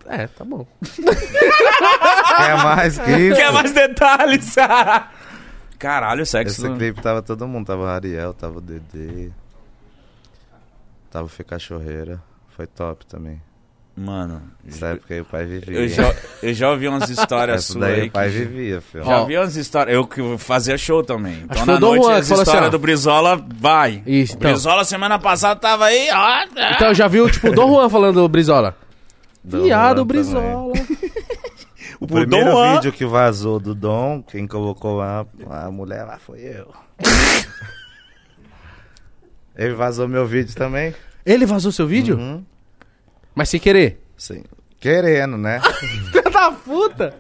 É, 0.07 0.27
tá 0.27 0.43
bom. 0.43 0.65
Quer 0.95 2.63
mais 2.63 2.97
que 2.97 3.11
isso? 3.11 3.35
Quer 3.38 3.51
mais 3.51 3.71
detalhes? 3.71 4.55
Caralho, 5.77 6.26
sexo... 6.26 6.65
Esse 6.65 6.76
clipe 6.76 7.01
tava 7.01 7.21
todo 7.21 7.47
mundo. 7.47 7.67
Tava 7.67 7.84
o 7.84 7.88
Ariel, 7.88 8.34
tava 8.34 8.57
o 8.57 8.61
Dedê. 8.61 9.30
Tava 11.11 11.26
o 11.26 11.30
Fê 11.30 11.43
Cachorreira. 11.43 12.21
Foi 12.55 12.67
top 12.67 13.05
também. 13.05 13.41
Mano, 13.99 14.41
Nessa 14.63 14.88
época 14.88 15.13
aí 15.13 15.19
o 15.19 15.26
pai 15.26 15.45
vivia. 15.45 15.77
eu 15.77 15.88
já, 15.89 16.15
eu 16.41 16.53
já 16.53 16.69
ouvi 16.69 16.88
umas 16.88 17.09
histórias 17.09 17.65
suas 17.65 17.81
daí 17.81 18.01
aí 18.01 18.07
o 18.07 18.11
pai 18.11 18.30
que... 18.30 18.38
vivia, 18.38 18.80
filho. 18.80 19.03
Já 19.03 19.21
Ó. 19.21 19.26
vi 19.26 19.38
umas 19.38 19.57
histórias. 19.57 19.93
Eu 19.93 20.07
que 20.07 20.38
fazia 20.38 20.77
show 20.77 21.03
também. 21.03 21.41
Então 21.43 21.65
que 21.65 21.65
na 21.65 21.80
noite 21.80 22.03
Juan 22.03 22.17
as 22.17 22.30
falou 22.30 22.43
assim, 22.43 22.69
do 22.69 22.80
Brizola 22.80 23.45
vai. 23.57 24.01
Isso, 24.05 24.35
O 24.35 24.38
então. 24.38 24.51
Brizola 24.51 24.85
semana 24.85 25.19
passada 25.19 25.59
tava 25.59 25.85
aí, 25.85 26.07
ó. 26.13 26.43
Então 26.76 26.88
eu 26.88 26.93
já 26.93 27.09
viu, 27.09 27.30
tipo, 27.30 27.49
o 27.49 27.51
Dom 27.53 27.73
Juan 27.73 27.89
falando 27.89 28.21
do 28.21 28.30
Brizola. 28.30 28.73
Viado 29.44 30.06
Brizola. 30.06 30.74
O 31.99 32.06
O 32.06 32.07
primeiro 32.07 32.52
Dom 32.52 32.76
vídeo 32.76 32.94
que 32.94 33.06
vazou 33.06 33.60
do 33.60 33.76
Dom, 33.76 34.24
quem 34.24 34.48
colocou 34.48 34.95
lá, 34.95 35.26
a 35.49 35.70
mulher 35.70 36.06
lá 36.06 36.18
foi 36.18 36.40
eu. 36.40 36.74
Ele 39.53 39.74
vazou 39.74 40.07
meu 40.07 40.26
vídeo 40.26 40.56
também. 40.56 40.95
Ele 41.26 41.45
vazou 41.45 41.74
seu 41.74 41.86
vídeo? 41.86 42.18
Uhum. 42.18 42.45
Mas 43.36 43.49
sem 43.49 43.60
querer. 43.60 44.02
Sim. 44.16 44.44
Querendo, 44.80 45.38
né? 45.38 45.60
Filha 46.11 46.22
da 46.32 46.52
puta. 46.52 47.14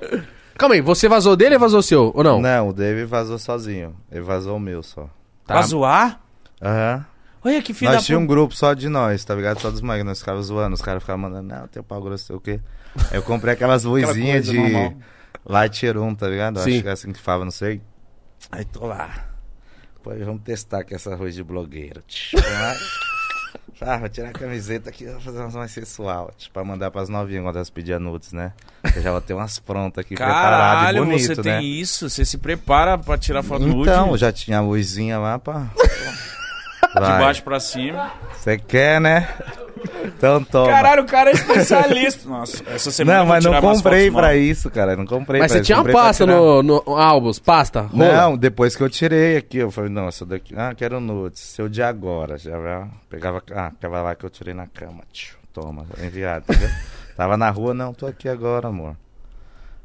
Calma 0.57 0.75
aí, 0.75 0.81
você 0.81 1.09
vazou 1.09 1.35
dele 1.35 1.55
ou 1.55 1.59
vazou 1.59 1.79
o 1.79 1.83
seu? 1.83 2.11
Ou 2.15 2.23
não? 2.23 2.39
Não, 2.41 2.69
o 2.69 2.73
David 2.73 3.05
vazou 3.05 3.37
sozinho. 3.37 3.93
Ele 4.09 4.21
vazou 4.21 4.55
o 4.55 4.59
meu 4.59 4.81
só. 4.81 5.03
Tá. 5.45 5.55
Pra 5.55 5.61
zoar? 5.63 6.21
Aham. 6.61 7.05
Olha 7.43 7.61
que 7.61 7.73
filho 7.73 7.91
Nós 7.91 8.01
da 8.01 8.05
tinha 8.05 8.17
um 8.17 8.23
puta. 8.23 8.33
grupo 8.33 8.55
só 8.55 8.73
de 8.73 8.89
nós, 8.89 9.23
tá 9.23 9.33
ligado? 9.33 9.59
Só 9.61 9.71
dos 9.71 9.81
moleques, 9.81 10.05
nós 10.05 10.19
ficávamos 10.19 10.47
zoando, 10.47 10.73
os 10.73 10.81
caras 10.81 11.01
ficavam 11.01 11.29
mandando, 11.29 11.47
não, 11.47 11.67
teu 11.67 11.83
pau 11.83 12.01
grosso, 12.01 12.25
sei 12.25 12.35
o 12.35 12.39
quê. 12.39 12.59
Eu 13.11 13.23
comprei 13.23 13.53
aquelas 13.53 13.83
luzinhas 13.83 14.45
de 14.45 14.57
normal. 14.57 14.93
Lightroom, 15.45 16.15
tá 16.15 16.27
ligado? 16.27 16.59
Sim. 16.59 16.73
Acho 16.73 16.83
que 16.83 16.89
é 16.89 16.91
assim 16.91 17.13
que 17.13 17.19
fala, 17.19 17.45
não 17.45 17.51
sei. 17.51 17.81
Aí 18.51 18.65
tô 18.65 18.85
lá. 18.85 19.25
Pô, 20.03 20.11
vamos 20.15 20.41
testar 20.43 20.79
aqui 20.79 20.93
essa 20.95 21.13
arroz 21.13 21.33
de 21.35 21.43
blogueiro. 21.43 22.01
Ah, 23.81 23.97
vou 23.97 24.09
tirar 24.09 24.29
a 24.29 24.33
camiseta 24.33 24.89
aqui, 24.89 25.05
vou 25.05 25.21
fazer 25.21 25.39
umas 25.39 25.55
mais 25.55 25.71
sensual. 25.71 26.33
Tipo, 26.37 26.53
pra 26.53 26.65
mandar 26.65 26.91
pras 26.91 27.07
novinhas 27.07 27.43
quando 27.43 27.55
elas 27.55 27.69
pedirem 27.69 27.99
nudes, 27.99 28.33
né? 28.33 28.51
Eu 28.93 29.01
já 29.01 29.09
vou 29.11 29.21
ter 29.21 29.33
umas 29.33 29.57
prontas 29.57 30.03
aqui 30.03 30.15
preparadas 30.15 30.43
e 30.43 30.75
Caralho, 30.79 31.05
bonito, 31.05 31.25
você 31.35 31.41
tem 31.41 31.51
né? 31.53 31.63
isso? 31.63 32.09
Você 32.09 32.25
se 32.25 32.37
prepara 32.37 32.97
pra 32.97 33.17
tirar 33.17 33.41
foto 33.41 33.65
nude? 33.65 33.89
Então, 33.89 34.17
já 34.17 34.33
tinha 34.33 34.57
a 34.57 34.61
luzinha 34.61 35.17
lá 35.17 35.39
pra... 35.39 35.67
De 36.93 36.99
Vai. 36.99 37.19
baixo 37.19 37.43
pra 37.43 37.59
cima. 37.59 38.11
Você 38.33 38.57
quer, 38.57 38.99
né? 38.99 39.27
Então 40.03 40.43
toma. 40.43 40.67
Caralho, 40.67 41.03
o 41.03 41.05
cara 41.05 41.29
é 41.29 41.33
especialista. 41.33 42.27
Nossa, 42.27 42.63
essa 42.69 42.91
semana 42.91 43.19
Não, 43.19 43.25
mas 43.27 43.45
não 43.45 43.61
comprei 43.61 44.11
pra 44.11 44.29
novas. 44.33 44.41
isso, 44.41 44.69
cara. 44.69 44.95
Não 44.95 45.05
comprei 45.05 45.39
Mas 45.39 45.51
pra 45.51 45.57
você 45.57 45.61
isso, 45.61 45.65
tinha 45.67 45.81
uma 45.81 45.91
pasta 45.91 46.25
no, 46.25 46.61
no 46.63 46.83
álbuns, 46.87 47.39
pasta? 47.39 47.81
Rola. 47.81 48.13
Não, 48.13 48.37
depois 48.37 48.75
que 48.75 48.83
eu 48.83 48.89
tirei 48.89 49.37
aqui, 49.37 49.57
eu 49.57 49.71
falei, 49.71 49.89
não, 49.89 50.07
essa 50.07 50.25
daqui. 50.25 50.53
Ah, 50.57 50.73
quero 50.75 50.99
nudes. 50.99 51.39
Seu 51.41 51.69
de 51.69 51.81
agora. 51.81 52.37
Já 52.37 52.51
já 52.51 52.87
pegava. 53.09 53.41
Ah, 53.55 53.67
aquela 53.67 54.01
lá 54.01 54.15
que 54.15 54.25
eu 54.25 54.29
tirei 54.29 54.53
na 54.53 54.67
cama. 54.67 55.03
Tchiu, 55.13 55.37
toma, 55.53 55.85
enviado, 56.03 56.45
entendeu? 56.49 56.69
Tava 57.15 57.37
na 57.37 57.49
rua, 57.49 57.73
não, 57.73 57.93
tô 57.93 58.05
aqui 58.07 58.27
agora, 58.27 58.67
amor. 58.69 58.95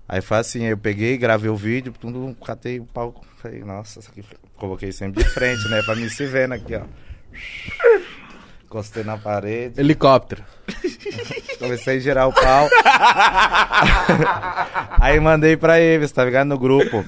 Aí 0.08 0.20
foi 0.20 0.38
assim, 0.38 0.64
aí 0.64 0.70
eu 0.70 0.78
peguei, 0.78 1.16
gravei 1.16 1.50
o 1.50 1.56
vídeo, 1.56 1.92
tudo, 1.98 2.36
catei 2.44 2.78
o 2.78 2.84
palco. 2.84 3.24
Falei, 3.38 3.62
nossa, 3.64 4.00
isso 4.00 4.10
aqui. 4.10 4.24
Coloquei 4.64 4.92
sempre 4.92 5.22
de 5.22 5.28
frente, 5.28 5.68
né? 5.68 5.82
Pra 5.82 5.94
mim 5.94 6.08
se 6.08 6.24
vendo 6.24 6.54
aqui, 6.54 6.74
ó. 6.74 6.84
Encostei 8.64 9.04
na 9.04 9.18
parede. 9.18 9.78
Helicóptero. 9.78 10.42
Comecei 11.58 11.98
a 11.98 12.00
girar 12.00 12.28
o 12.28 12.32
pau. 12.32 12.66
aí 14.98 15.20
mandei 15.20 15.54
pra 15.54 15.78
eles, 15.78 16.10
tá 16.10 16.24
ligado? 16.24 16.48
No 16.48 16.58
grupo. 16.58 17.04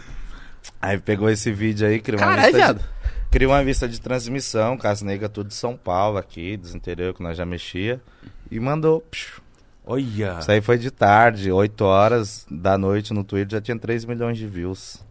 Aí 0.82 0.98
pegou 0.98 1.30
esse 1.30 1.50
vídeo 1.50 1.88
aí, 1.88 1.98
criou 1.98 2.20
uma 2.20 2.28
Caralho, 2.28 2.46
lista 2.48 2.58
viado. 2.58 2.78
de, 2.78 2.84
criou 3.30 3.52
uma 3.52 3.62
lista 3.62 3.88
de 3.88 3.98
transmissão, 4.02 4.76
Casnega 4.76 5.26
tudo 5.26 5.48
de 5.48 5.54
São 5.54 5.78
Paulo 5.78 6.18
aqui, 6.18 6.58
dos 6.58 6.74
interior 6.74 7.14
que 7.14 7.22
nós 7.22 7.38
já 7.38 7.46
mexia. 7.46 8.02
E 8.50 8.60
mandou. 8.60 9.00
Psh. 9.00 9.40
Olha. 9.86 10.40
Isso 10.40 10.50
aí 10.52 10.60
foi 10.60 10.76
de 10.76 10.90
tarde, 10.90 11.50
8 11.50 11.80
horas 11.84 12.46
da 12.50 12.76
noite 12.76 13.14
no 13.14 13.24
Twitter, 13.24 13.52
já 13.52 13.60
tinha 13.62 13.78
3 13.78 14.04
milhões 14.04 14.36
de 14.36 14.46
views. 14.46 15.02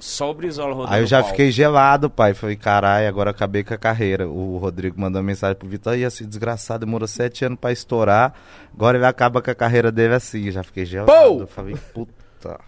Só 0.00 0.30
o 0.30 0.34
Brizola 0.34 0.74
rodando 0.74 0.94
Aí 0.94 1.02
eu 1.02 1.06
já 1.06 1.22
fiquei 1.22 1.50
gelado, 1.52 2.08
pai. 2.10 2.32
Falei, 2.34 2.56
caralho, 2.56 3.06
agora 3.06 3.30
acabei 3.30 3.62
com 3.62 3.74
a 3.74 3.78
carreira. 3.78 4.26
O 4.28 4.56
Rodrigo 4.58 5.00
mandou 5.00 5.22
mensagem 5.22 5.54
pro 5.56 5.68
Vitor, 5.68 5.92
aí 5.92 6.02
esse 6.02 6.24
desgraçado 6.26 6.84
demorou 6.86 7.06
sete 7.06 7.44
anos 7.44 7.58
pra 7.60 7.70
estourar. 7.70 8.32
Agora 8.74 8.96
ele 8.96 9.06
acaba 9.06 9.42
com 9.42 9.50
a 9.50 9.54
carreira 9.54 9.92
dele 9.92 10.14
assim. 10.14 10.50
Já 10.50 10.62
fiquei 10.62 10.84
gelado. 10.86 11.12
Pou! 11.12 11.40
Eu 11.40 11.46
falei, 11.46 11.76
puta. 11.92 12.58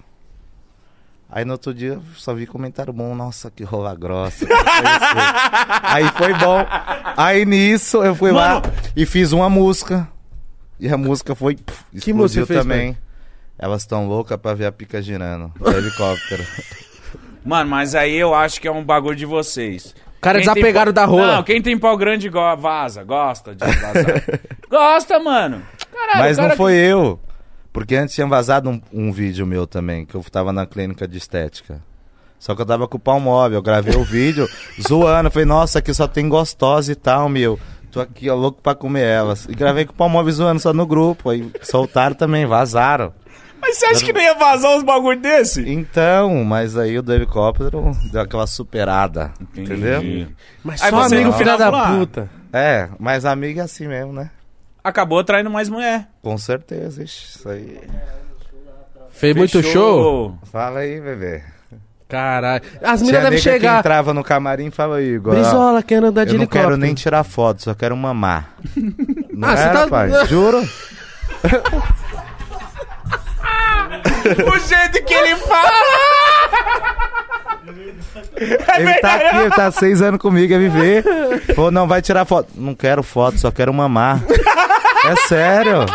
Aí 1.30 1.46
no 1.46 1.52
outro 1.52 1.72
dia 1.72 1.94
eu 1.94 2.02
só 2.14 2.34
vi 2.34 2.46
comentário 2.46 2.92
bom, 2.92 3.14
nossa, 3.14 3.50
que 3.50 3.64
rola 3.64 3.94
grossa. 3.94 4.46
aí 5.82 6.06
foi 6.10 6.34
bom. 6.34 6.58
Aí 7.16 7.46
nisso 7.46 8.04
eu 8.04 8.14
fui 8.14 8.30
lá 8.30 8.56
Mano. 8.60 8.74
e 8.94 9.06
fiz 9.06 9.32
uma 9.32 9.48
música. 9.48 10.06
E 10.78 10.88
a 10.90 10.98
música 10.98 11.34
foi. 11.34 11.56
puf, 11.56 11.84
Que 11.98 12.12
música 12.12 12.44
fez, 12.44 12.60
também. 12.60 12.98
Elas 13.58 13.86
tão 13.86 14.06
loucas 14.06 14.36
pra 14.38 14.52
ver 14.52 14.66
a 14.66 14.72
pica 14.72 15.00
girando. 15.00 15.50
Helicóptero. 15.64 16.44
Mano, 17.44 17.68
mas 17.70 17.94
aí 17.94 18.14
eu 18.14 18.34
acho 18.34 18.60
que 18.60 18.68
é 18.68 18.72
um 18.72 18.84
bagulho 18.84 19.16
de 19.16 19.26
vocês. 19.26 19.94
Cara 20.20 20.38
Quem 20.38 20.46
desapegaram 20.48 20.92
pau- 20.92 21.04
da 21.04 21.04
rola. 21.04 21.36
Não, 21.36 21.42
quem 21.42 21.60
tem 21.60 21.76
pau 21.76 21.96
grande 21.96 22.28
go- 22.28 22.56
vaza, 22.56 23.02
gosta 23.02 23.54
de 23.54 23.64
vazar. 23.64 24.22
gosta, 24.70 25.18
mano. 25.18 25.62
Caralho, 25.92 26.18
Mas 26.20 26.36
cara 26.36 26.48
não 26.50 26.56
foi 26.56 26.74
eu. 26.74 27.18
Porque 27.72 27.96
antes 27.96 28.14
tinha 28.14 28.26
vazado 28.26 28.70
um, 28.70 28.80
um 28.92 29.10
vídeo 29.10 29.44
meu 29.46 29.66
também, 29.66 30.04
que 30.06 30.14
eu 30.14 30.22
tava 30.30 30.52
na 30.52 30.64
clínica 30.66 31.08
de 31.08 31.18
estética. 31.18 31.80
Só 32.38 32.54
que 32.54 32.62
eu 32.62 32.66
tava 32.66 32.86
com 32.86 32.96
o 32.96 33.00
pau 33.00 33.18
móvel, 33.18 33.58
eu 33.58 33.62
gravei 33.62 33.96
o 33.96 34.04
vídeo 34.04 34.48
zoando. 34.80 35.30
Falei, 35.30 35.46
nossa, 35.46 35.78
aqui 35.80 35.92
só 35.92 36.06
tem 36.06 36.28
gostosa 36.28 36.92
e 36.92 36.94
tal, 36.94 37.28
meu. 37.28 37.58
Tô 37.90 38.00
aqui, 38.00 38.28
ó, 38.30 38.34
louco 38.34 38.60
pra 38.62 38.74
comer 38.74 39.04
elas. 39.04 39.46
E 39.46 39.54
gravei 39.54 39.84
com 39.84 39.92
o 39.92 39.96
pau 39.96 40.08
móvel 40.08 40.32
zoando 40.32 40.60
só 40.60 40.72
no 40.72 40.86
grupo. 40.86 41.30
Aí 41.30 41.50
soltaram 41.62 42.14
também, 42.14 42.46
vazaram. 42.46 43.12
Mas 43.72 43.78
você 43.78 43.86
acha 43.86 44.04
que 44.04 44.12
não 44.12 44.20
ia 44.20 44.34
vazar 44.34 44.76
uns 44.76 44.82
bagulho 44.82 45.18
desse? 45.18 45.66
Então, 45.66 46.44
mas 46.44 46.76
aí 46.76 46.98
o 46.98 47.02
do 47.02 47.12
helicóptero 47.14 47.96
deu 48.12 48.20
aquela 48.20 48.46
superada. 48.46 49.32
Entendeu? 49.56 50.28
Mas 50.62 50.82
Aí 50.82 50.90
só 50.90 51.02
amigo 51.04 51.30
no 51.30 51.32
filha 51.32 51.54
final 51.56 51.72
da 51.72 51.96
puta. 51.96 52.28
É, 52.52 52.88
mas 52.98 53.24
amigo 53.24 53.60
é 53.60 53.62
assim 53.62 53.88
mesmo, 53.88 54.12
né? 54.12 54.30
Acabou 54.84 55.24
traindo 55.24 55.48
mais 55.50 55.70
mulher. 55.70 56.06
Com 56.20 56.36
certeza, 56.36 57.02
ixi, 57.02 57.38
isso 57.38 57.48
aí. 57.48 57.80
Fez 59.10 59.34
muito 59.34 59.62
show? 59.62 60.36
Fala 60.50 60.80
aí, 60.80 61.00
bebê. 61.00 61.42
Caralho. 62.08 62.62
As 62.82 63.00
meninas 63.00 63.22
devem 63.22 63.30
nega 63.30 63.30
que 63.36 63.40
chegar. 63.40 63.78
entrava 63.78 64.12
no 64.12 64.22
camarim 64.22 64.66
e 64.66 64.70
falava, 64.70 65.00
Igor, 65.00 65.32
ó, 65.32 65.36
Brizola, 65.36 65.82
quer 65.82 66.04
andar 66.04 66.24
de 66.24 66.32
eu 66.32 66.34
não 66.34 66.40
helicóptero. 66.42 66.68
quero 66.72 66.76
nem 66.76 66.92
tirar 66.94 67.24
foto, 67.24 67.62
só 67.62 67.72
quero 67.74 67.96
mamar. 67.96 68.50
Não 69.32 69.48
Ah, 69.48 69.56
você 69.56 69.62
era, 69.62 69.72
tá- 69.72 69.88
pai? 69.88 70.26
Juro. 70.26 70.62
o 74.54 74.58
jeito 74.58 75.04
que 75.04 75.14
ele 75.14 75.36
fala! 75.36 75.72
ele 78.78 78.94
tá 78.94 79.14
aqui, 79.14 79.36
ele 79.36 79.50
tá 79.50 79.70
seis 79.70 80.02
anos 80.02 80.20
comigo, 80.20 80.52
é 80.52 80.58
viver. 80.58 81.04
Falou, 81.54 81.70
não, 81.70 81.86
vai 81.86 82.02
tirar 82.02 82.24
foto. 82.24 82.50
Não 82.54 82.74
quero 82.74 83.02
foto, 83.02 83.38
só 83.38 83.50
quero 83.50 83.72
mamar. 83.72 84.20
É 85.04 85.16
sério. 85.26 85.86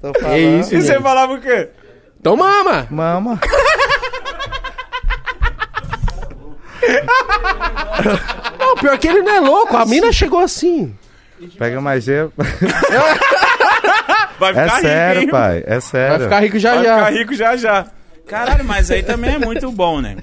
Tô 0.00 0.12
falando. 0.14 0.34
É 0.34 0.38
isso, 0.40 0.74
E 0.74 0.82
você 0.82 1.00
falava 1.00 1.32
o 1.34 1.40
quê? 1.40 1.68
Então 2.20 2.36
mama. 2.36 2.86
Mama. 2.90 3.40
Não, 8.58 8.74
pior 8.76 8.98
que 8.98 9.08
ele 9.08 9.22
não 9.22 9.34
é 9.34 9.40
louco. 9.40 9.76
A 9.76 9.84
mina 9.84 10.12
chegou 10.12 10.40
assim. 10.40 10.96
Pega 11.58 11.80
mais 11.80 12.04
gelo. 12.04 12.32
Vai 14.42 14.50
É 14.64 14.64
ficar 14.68 14.80
sério, 14.80 15.20
rico, 15.20 15.36
hein? 15.36 15.40
pai. 15.40 15.64
É 15.66 15.80
sério. 15.80 16.10
Vai 16.18 16.26
ficar 16.26 16.40
rico 16.40 16.58
já 16.58 16.74
Vai 16.74 16.84
já. 16.84 16.96
ficar 16.96 17.10
rico 17.12 17.34
já 17.34 17.56
já. 17.56 17.86
Caralho, 18.26 18.64
mas 18.64 18.90
aí 18.90 19.02
também 19.02 19.34
é 19.34 19.38
muito 19.38 19.70
bom, 19.70 20.00
né? 20.00 20.16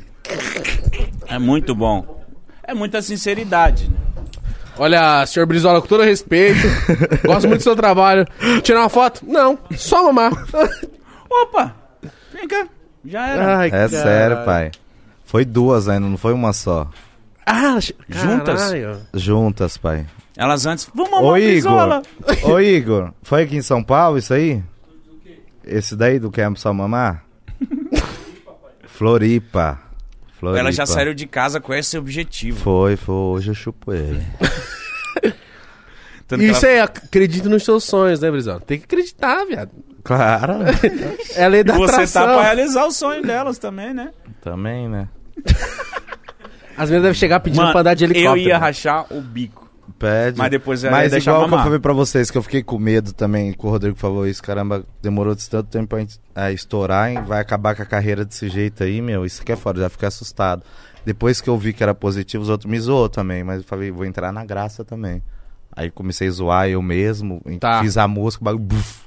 É 1.27 1.39
muito 1.39 1.73
bom. 1.75 2.23
É 2.63 2.73
muita 2.73 3.01
sinceridade, 3.01 3.89
né? 3.89 3.95
Olha, 4.77 5.25
senhor 5.25 5.45
Brizola, 5.45 5.81
com 5.81 5.87
todo 5.87 6.03
respeito, 6.03 6.59
gosto 7.25 7.47
muito 7.47 7.59
do 7.59 7.63
seu 7.63 7.75
trabalho. 7.75 8.25
Tirar 8.63 8.79
uma 8.81 8.89
foto? 8.89 9.21
Não, 9.27 9.57
só 9.75 10.03
mamar. 10.03 10.31
Opa! 11.29 11.75
Vem 12.33 12.47
cá. 12.47 12.65
Já 13.05 13.27
era. 13.27 13.57
Ai, 13.57 13.67
É 13.67 13.71
caralho. 13.71 13.89
sério, 13.89 14.45
pai. 14.45 14.71
Foi 15.25 15.43
duas 15.45 15.87
ainda, 15.89 16.07
não 16.07 16.17
foi 16.17 16.31
uma 16.33 16.53
só. 16.53 16.87
Ah, 17.45 17.77
Juntas? 18.07 18.61
caralho. 18.61 18.97
Juntas, 19.13 19.77
pai. 19.77 20.05
Elas 20.39 20.65
antes. 20.65 20.89
Vamos 20.95 21.11
mamar 21.11 21.25
Ô 21.25 21.33
o 21.33 21.37
Igor, 21.37 22.01
ô 22.43 22.59
Igor, 22.61 23.11
foi 23.21 23.43
aqui 23.43 23.57
em 23.57 23.61
São 23.61 23.83
Paulo 23.83 24.17
isso 24.17 24.33
aí? 24.33 24.63
Esse 25.65 25.97
daí 25.97 26.17
do 26.17 26.31
Quer 26.31 26.49
Só 26.55 26.73
Mamar? 26.73 27.25
Floripa. 28.87 29.79
Floripa. 30.39 30.59
Elas 30.61 30.75
já 30.75 30.85
saíram 30.85 31.13
de 31.13 31.27
casa 31.27 31.59
com 31.59 31.73
esse 31.73 31.97
objetivo. 31.97 32.57
Foi, 32.59 32.95
foi, 32.95 33.13
hoje 33.15 33.51
eu 33.51 33.53
chupo 33.53 33.93
ele. 33.93 34.23
Tanto 36.27 36.41
que 36.41 36.49
Isso 36.51 36.65
ela- 36.65 36.73
aí, 36.75 36.79
acredita 36.79 37.49
nos 37.49 37.65
seus 37.65 37.83
sonhos, 37.83 38.19
né, 38.21 38.29
Brizola? 38.31 38.61
Tem 38.61 38.77
que 38.77 38.85
acreditar, 38.85 39.43
viado. 39.45 39.71
Claro, 40.03 40.53
É 41.35 41.43
a 41.43 41.47
lei 41.47 41.63
da 41.63 41.73
E 41.73 41.77
você 41.77 41.93
atração. 41.95 42.25
tá 42.27 42.33
pra 42.33 42.43
realizar 42.43 42.85
o 42.85 42.91
sonho 42.91 43.21
delas 43.23 43.57
também, 43.57 43.93
né? 43.93 44.11
também, 44.41 44.87
né? 44.87 45.09
As 46.77 46.89
meninas 46.89 47.03
devem 47.03 47.13
chegar 47.13 47.41
pedindo 47.41 47.59
Mano, 47.61 47.71
pra 47.73 47.81
andar 47.81 47.93
de 47.93 48.05
helicóptero. 48.05 48.39
eu 48.39 48.47
ia 48.47 48.57
rachar 48.57 49.05
o 49.11 49.19
bico. 49.19 49.58
Pede. 49.99 50.37
Mas 50.37 50.49
depois 50.49 50.83
ela 50.83 51.03
ia 51.03 51.09
Mas 51.09 51.21
igual 51.21 51.39
que 51.39 51.43
eu 51.45 51.49
mamar. 51.49 51.65
falei 51.65 51.79
pra 51.79 51.91
vocês, 51.93 52.31
que 52.31 52.37
eu 52.37 52.41
fiquei 52.41 52.63
com 52.63 52.79
medo 52.79 53.11
também, 53.11 53.51
que 53.51 53.65
o 53.65 53.69
Rodrigo 53.69 53.97
falou 53.97 54.25
isso, 54.25 54.41
caramba, 54.41 54.85
demorou 55.01 55.35
tanto 55.35 55.63
tempo 55.69 55.95
a 56.33 56.51
estourar, 56.51 57.11
hein? 57.11 57.21
vai 57.27 57.41
acabar 57.41 57.75
com 57.75 57.81
a 57.81 57.85
carreira 57.85 58.23
desse 58.23 58.47
jeito 58.47 58.81
aí, 58.83 59.01
meu, 59.01 59.25
isso 59.25 59.43
que 59.43 59.51
é 59.51 59.55
foda, 59.57 59.81
já 59.81 59.89
fiquei 59.89 60.07
assustado. 60.07 60.63
Depois 61.05 61.41
que 61.41 61.49
eu 61.49 61.57
vi 61.57 61.73
que 61.73 61.83
era 61.83 61.93
positivo, 61.93 62.43
os 62.43 62.49
outros 62.49 62.69
me 62.71 62.79
zoou 62.79 63.09
também, 63.09 63.43
mas 63.43 63.57
eu 63.57 63.63
falei, 63.63 63.91
vou 63.91 64.05
entrar 64.05 64.31
na 64.31 64.45
graça 64.45 64.85
também. 64.85 65.21
Aí 65.75 65.91
comecei 65.91 66.27
a 66.27 66.31
zoar 66.31 66.67
eu 66.69 66.81
mesmo, 66.81 67.41
Tá. 67.59 67.81
fiz 67.81 67.97
a 67.97 68.07
música, 68.07 68.41
o 68.41 68.45
bagulho, 68.45 68.63
buf. 68.63 69.01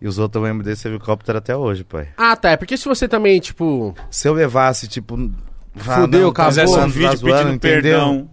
E 0.00 0.06
os 0.06 0.18
outros 0.18 0.40
eu 0.42 0.48
lembro 0.48 0.64
desse 0.64 0.86
helicóptero 0.86 1.38
até 1.38 1.56
hoje, 1.56 1.82
pai. 1.84 2.08
Ah, 2.16 2.36
tá. 2.36 2.50
É 2.50 2.56
porque 2.56 2.76
se 2.76 2.84
você 2.84 3.08
também, 3.08 3.40
tipo... 3.40 3.94
Se 4.10 4.28
eu 4.28 4.32
levasse, 4.32 4.86
tipo... 4.86 5.16
ah, 5.86 6.00
Fudeu, 6.02 6.20
não, 6.22 6.28
acabou. 6.28 6.32
tá 6.32 6.44
Fizesse 6.50 6.72
um 6.72 6.74
zoando, 6.76 6.92
tá 6.92 6.98
vídeo 6.98 7.16
zoando, 7.16 7.36
pedindo 7.36 7.54
entendeu? 7.54 7.98
perdão. 8.00 8.30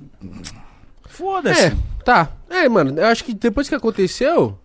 Foda-se. 1.17 1.67
É, 1.67 1.73
tá. 2.03 2.29
É, 2.49 2.67
mano, 2.69 2.99
eu 2.99 3.05
acho 3.07 3.23
que 3.23 3.33
depois 3.33 3.67
que 3.69 3.75
aconteceu... 3.75 4.57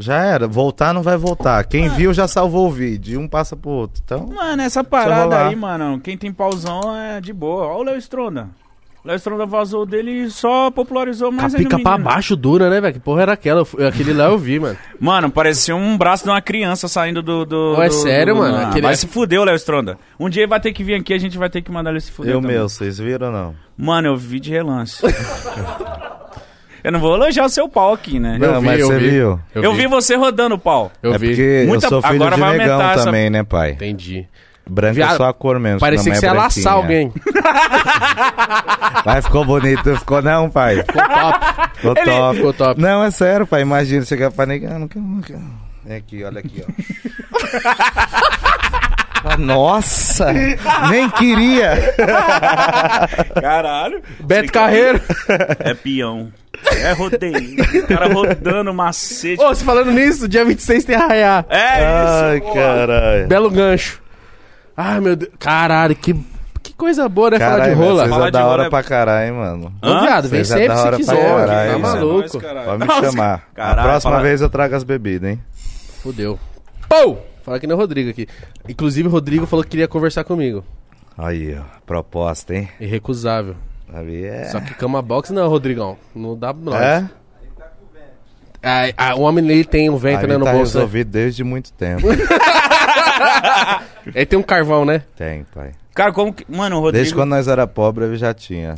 Já 0.00 0.22
era, 0.22 0.46
voltar 0.46 0.94
não 0.94 1.02
vai 1.02 1.16
voltar. 1.16 1.64
Quem 1.64 1.88
viu 1.88 2.14
já 2.14 2.28
salvou 2.28 2.68
o 2.68 2.70
vídeo, 2.70 3.18
um 3.20 3.26
passa 3.26 3.56
pro 3.56 3.70
outro. 3.70 4.00
Então, 4.04 4.28
Mano, 4.28 4.62
essa 4.62 4.84
parada 4.84 5.48
aí, 5.48 5.56
mano, 5.56 5.98
quem 5.98 6.16
tem 6.16 6.32
pauzão 6.32 6.94
é 6.96 7.20
de 7.20 7.32
boa. 7.32 7.66
Olha 7.66 7.78
o 7.78 7.82
Léo 7.82 7.98
Stronda. 7.98 8.48
O 9.04 9.08
Léo 9.08 9.16
Stronda 9.16 9.46
vazou 9.46 9.86
dele 9.86 10.10
e 10.24 10.30
só 10.30 10.70
popularizou 10.70 11.30
Com 11.30 11.38
a 11.38 11.42
mais 11.42 11.54
ainda 11.54 11.68
pica 11.68 11.82
pra 11.82 11.96
baixo 11.96 12.34
dura, 12.34 12.68
né, 12.68 12.80
velho? 12.80 12.92
Que 12.94 13.00
porra 13.00 13.22
era 13.22 13.32
aquela? 13.32 13.64
Eu 13.78 13.86
Aquele 13.88 14.12
lá 14.12 14.24
eu 14.26 14.36
vi, 14.36 14.58
mano. 14.58 14.76
Mano, 15.00 15.30
parecia 15.30 15.74
um 15.74 15.96
braço 15.96 16.24
de 16.24 16.30
uma 16.30 16.42
criança 16.42 16.88
saindo 16.88 17.22
do. 17.22 17.44
do 17.46 17.80
é 17.82 17.88
do- 17.88 17.94
sério, 17.94 18.34
do- 18.34 18.40
mano? 18.40 18.56
Ah, 18.56 18.68
Aquele- 18.68 18.82
Vai 18.82 18.96
se 18.96 19.06
fuder, 19.06 19.40
o 19.40 19.44
Léo 19.44 19.54
Stronda. 19.56 19.96
Um 20.18 20.28
dia 20.28 20.42
ele 20.42 20.50
vai 20.50 20.60
ter 20.60 20.72
que 20.72 20.82
vir 20.82 20.94
aqui, 20.94 21.14
a 21.14 21.18
gente 21.18 21.38
vai 21.38 21.48
ter 21.48 21.62
que 21.62 21.70
mandar 21.70 21.90
ele 21.90 22.00
se 22.00 22.10
fuder. 22.10 22.34
eu 22.34 22.40
também. 22.40 22.56
meu, 22.56 22.68
vocês 22.68 22.98
viram 22.98 23.28
ou 23.28 23.32
não? 23.32 23.54
Mano, 23.76 24.08
eu 24.08 24.16
vi 24.16 24.40
de 24.40 24.50
relance. 24.50 25.00
eu 26.82 26.92
não 26.92 27.00
vou 27.00 27.14
elogiar 27.14 27.44
o 27.44 27.48
seu 27.48 27.68
pau 27.68 27.92
aqui, 27.92 28.18
né? 28.18 28.36
Não, 28.38 28.60
vi, 28.60 28.66
mas 28.66 28.80
eu 28.80 28.86
você 28.88 28.98
vi. 28.98 29.10
viu? 29.10 29.40
Eu, 29.54 29.72
vi. 29.74 29.86
você 29.86 30.16
rodando 30.16 30.54
o 30.56 30.58
pau. 30.58 30.90
Eu 31.02 31.12
é 31.14 31.18
vi. 31.18 31.28
porque 31.28 31.64
Muita- 31.68 31.86
eu 31.86 31.90
sou 31.90 32.02
filho 32.02 32.14
agora 32.16 32.34
de 32.34 32.40
vai 32.40 32.58
negão 32.58 32.74
aumentar 32.74 32.94
essa- 32.94 33.04
também, 33.04 33.30
né, 33.30 33.42
pai? 33.44 33.70
Entendi. 33.72 34.26
Branco 34.68 34.94
Viado, 34.94 35.14
é 35.14 35.16
só 35.16 35.28
a 35.28 35.34
cor 35.34 35.58
mesmo. 35.58 35.80
Parecia 35.80 36.12
que 36.12 36.18
você 36.18 36.26
ia 36.26 36.30
é 36.30 36.34
laçar 36.34 36.72
alguém. 36.74 37.12
Mas 39.04 39.24
ficou 39.24 39.44
bonito, 39.44 39.96
ficou 39.96 40.20
não, 40.20 40.50
pai? 40.50 40.76
Ficou 40.76 41.02
top. 41.02 41.38
Ficou 41.74 41.94
top. 41.94 42.36
Ficou 42.36 42.52
top. 42.52 42.80
Não, 42.80 43.02
é 43.04 43.10
sério, 43.10 43.46
pai. 43.46 43.62
Imagina 43.62 44.04
chegar 44.04 44.30
pra 44.30 44.44
negar. 44.46 44.78
Não 44.78 44.88
não. 44.94 45.68
É 45.86 45.96
aqui, 45.96 46.22
olha 46.22 46.40
aqui, 46.40 46.62
ó. 46.62 46.70
Nossa! 49.38 50.32
nem 50.90 51.10
queria! 51.10 51.94
Caralho. 53.40 54.00
Beto 54.20 54.52
Carreiro. 54.52 55.00
É 55.58 55.74
peão. 55.74 56.32
É 56.76 56.92
rodeio. 56.92 57.56
O 57.82 57.86
cara 57.86 58.12
rodando 58.12 58.72
macete. 58.74 59.42
Ô, 59.42 59.48
você 59.48 59.64
falando 59.64 59.90
nisso, 59.92 60.28
dia 60.28 60.44
26 60.44 60.84
tem 60.84 60.96
arraiar. 60.96 61.46
É 61.48 61.84
Ai, 61.84 62.38
isso. 62.38 62.52
caralho. 62.52 63.26
Belo 63.28 63.50
gancho. 63.50 64.00
Ai, 64.80 65.00
meu 65.00 65.16
Deus. 65.16 65.32
Caralho, 65.40 65.96
que, 65.96 66.14
que 66.62 66.72
coisa 66.72 67.08
boa, 67.08 67.30
né? 67.30 67.38
Falar 67.40 67.50
de 67.54 67.58
Caralho, 67.60 67.76
rola. 67.78 68.08
Falar 68.08 68.22
é 68.22 68.26
de 68.26 68.32
da 68.32 68.46
hora 68.46 68.64
é- 68.66 68.70
pra 68.70 68.82
caralho, 68.84 69.26
hein, 69.26 69.32
mano. 69.32 69.72
Ô, 69.82 70.00
viado, 70.02 70.28
vem 70.28 70.40
é 70.40 70.44
sempre 70.44 70.68
da 70.68 70.76
se 70.92 70.96
quiser. 70.98 71.16
caralho, 71.16 71.46
tá 71.48 71.64
é 71.64 71.76
maluco. 71.76 72.18
nóis, 72.18 72.32
caralho. 72.36 72.66
Pode 72.66 72.78
me 72.80 72.86
Nossa, 72.86 73.10
chamar. 73.10 73.48
caralho, 73.54 73.80
a 73.80 73.82
próxima 73.90 74.12
fala- 74.12 74.22
vez 74.22 74.40
eu 74.40 74.48
trago 74.48 74.76
as 74.76 74.84
bebidas, 74.84 75.30
hein? 75.30 75.40
Fudeu. 76.00 76.38
Pô! 76.88 77.18
Fala 77.42 77.58
que 77.58 77.66
nem 77.66 77.74
o 77.74 77.78
Rodrigo 77.78 78.10
aqui. 78.10 78.28
Inclusive, 78.68 79.08
o 79.08 79.10
Rodrigo 79.10 79.46
falou 79.46 79.64
que 79.64 79.70
queria 79.70 79.88
conversar 79.88 80.22
comigo. 80.22 80.62
Aí, 81.16 81.56
ó. 81.58 81.62
Proposta, 81.84 82.54
hein? 82.54 82.68
Irrecusável. 82.78 83.56
Ali 83.92 84.24
é. 84.24 84.44
Só 84.44 84.60
que 84.60 84.74
cama 84.74 85.02
box 85.02 85.32
não, 85.32 85.48
Rodrigão. 85.48 85.96
Não 86.14 86.38
dá 86.38 86.54
pra 86.54 86.62
nós. 86.62 86.80
É? 86.80 87.08
Ah, 88.62 88.92
ah, 88.96 89.14
o 89.14 89.22
homem 89.22 89.48
ele 89.48 89.64
tem 89.64 89.88
um 89.88 89.96
vento, 89.96 90.18
Ali 90.18 90.26
né, 90.28 90.36
no 90.36 90.44
tá 90.44 90.52
bolso. 90.52 90.76
né? 90.76 90.80
resolvido 90.82 91.10
desde 91.10 91.42
muito 91.44 91.72
tempo. 91.72 92.02
Ele 94.14 94.26
tem 94.26 94.38
um 94.38 94.42
carvão, 94.42 94.84
né? 94.84 95.02
Tem, 95.16 95.44
pai. 95.54 95.72
Cara, 95.94 96.12
como 96.12 96.32
que. 96.32 96.44
Mano, 96.48 96.76
o 96.76 96.80
Rodrigo. 96.80 97.02
Desde 97.02 97.14
quando 97.14 97.30
nós 97.30 97.48
era 97.48 97.66
pobre, 97.66 98.04
ele 98.04 98.16
já 98.16 98.32
tinha. 98.32 98.74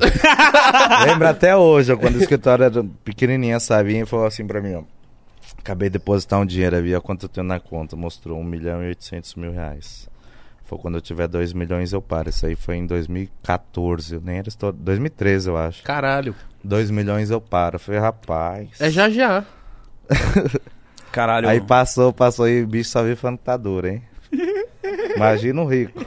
Lembra 1.07 1.31
até 1.31 1.55
hoje, 1.55 1.95
quando 1.97 2.17
o 2.17 2.19
escritório 2.19 2.65
era 2.65 2.85
pequenininha, 3.05 3.61
sabe? 3.61 3.99
E 3.99 4.07
falou 4.07 4.27
assim 4.27 4.47
pra 4.47 4.61
mim, 4.61 4.75
ó. 4.75 4.83
Acabei 5.59 5.91
de 5.91 5.99
depositar 5.99 6.41
um 6.41 6.47
dinheiro, 6.47 6.77
eu 6.77 6.83
vi 6.83 6.95
ó, 6.95 7.01
quanto 7.01 7.27
eu 7.27 7.29
tenho 7.29 7.47
na 7.47 7.61
conta. 7.61 7.95
Mostrou 7.95 8.39
1 8.39 8.45
milhão 8.45 8.83
e 8.83 8.89
800 8.89 9.35
mil 9.35 9.53
reais. 9.53 10.09
Foi 10.65 10.79
quando 10.79 10.95
eu 10.95 11.01
tiver 11.01 11.29
2 11.29 11.53
milhões 11.53 11.93
eu 11.93 12.01
paro. 12.01 12.31
Isso 12.31 12.47
aí 12.47 12.55
foi 12.57 12.77
em 12.77 12.87
2014, 12.87 14.15
eu 14.15 14.21
nem 14.25 14.39
era 14.39 14.49
estouro. 14.49 14.75
2013, 14.79 15.49
eu 15.49 15.59
acho. 15.59 15.83
Caralho. 15.83 16.35
2 16.65 16.91
milhões 16.91 17.31
eu 17.31 17.41
paro. 17.41 17.75
Eu 17.75 17.81
falei, 17.81 18.01
rapaz. 18.01 18.81
É 18.81 18.89
já 18.89 19.11
já. 19.11 19.45
Caralho. 21.13 21.49
Aí 21.49 21.61
passou, 21.61 22.13
passou 22.13 22.49
e 22.49 22.63
o 22.63 22.67
bicho 22.67 22.89
só 22.89 23.03
viu 23.03 23.17
falando 23.17 23.39
que 23.39 23.45
tá 23.45 23.57
duro, 23.57 23.89
hein? 23.89 24.03
Imagina 25.17 25.63
o 25.63 25.67
rico. 25.67 26.05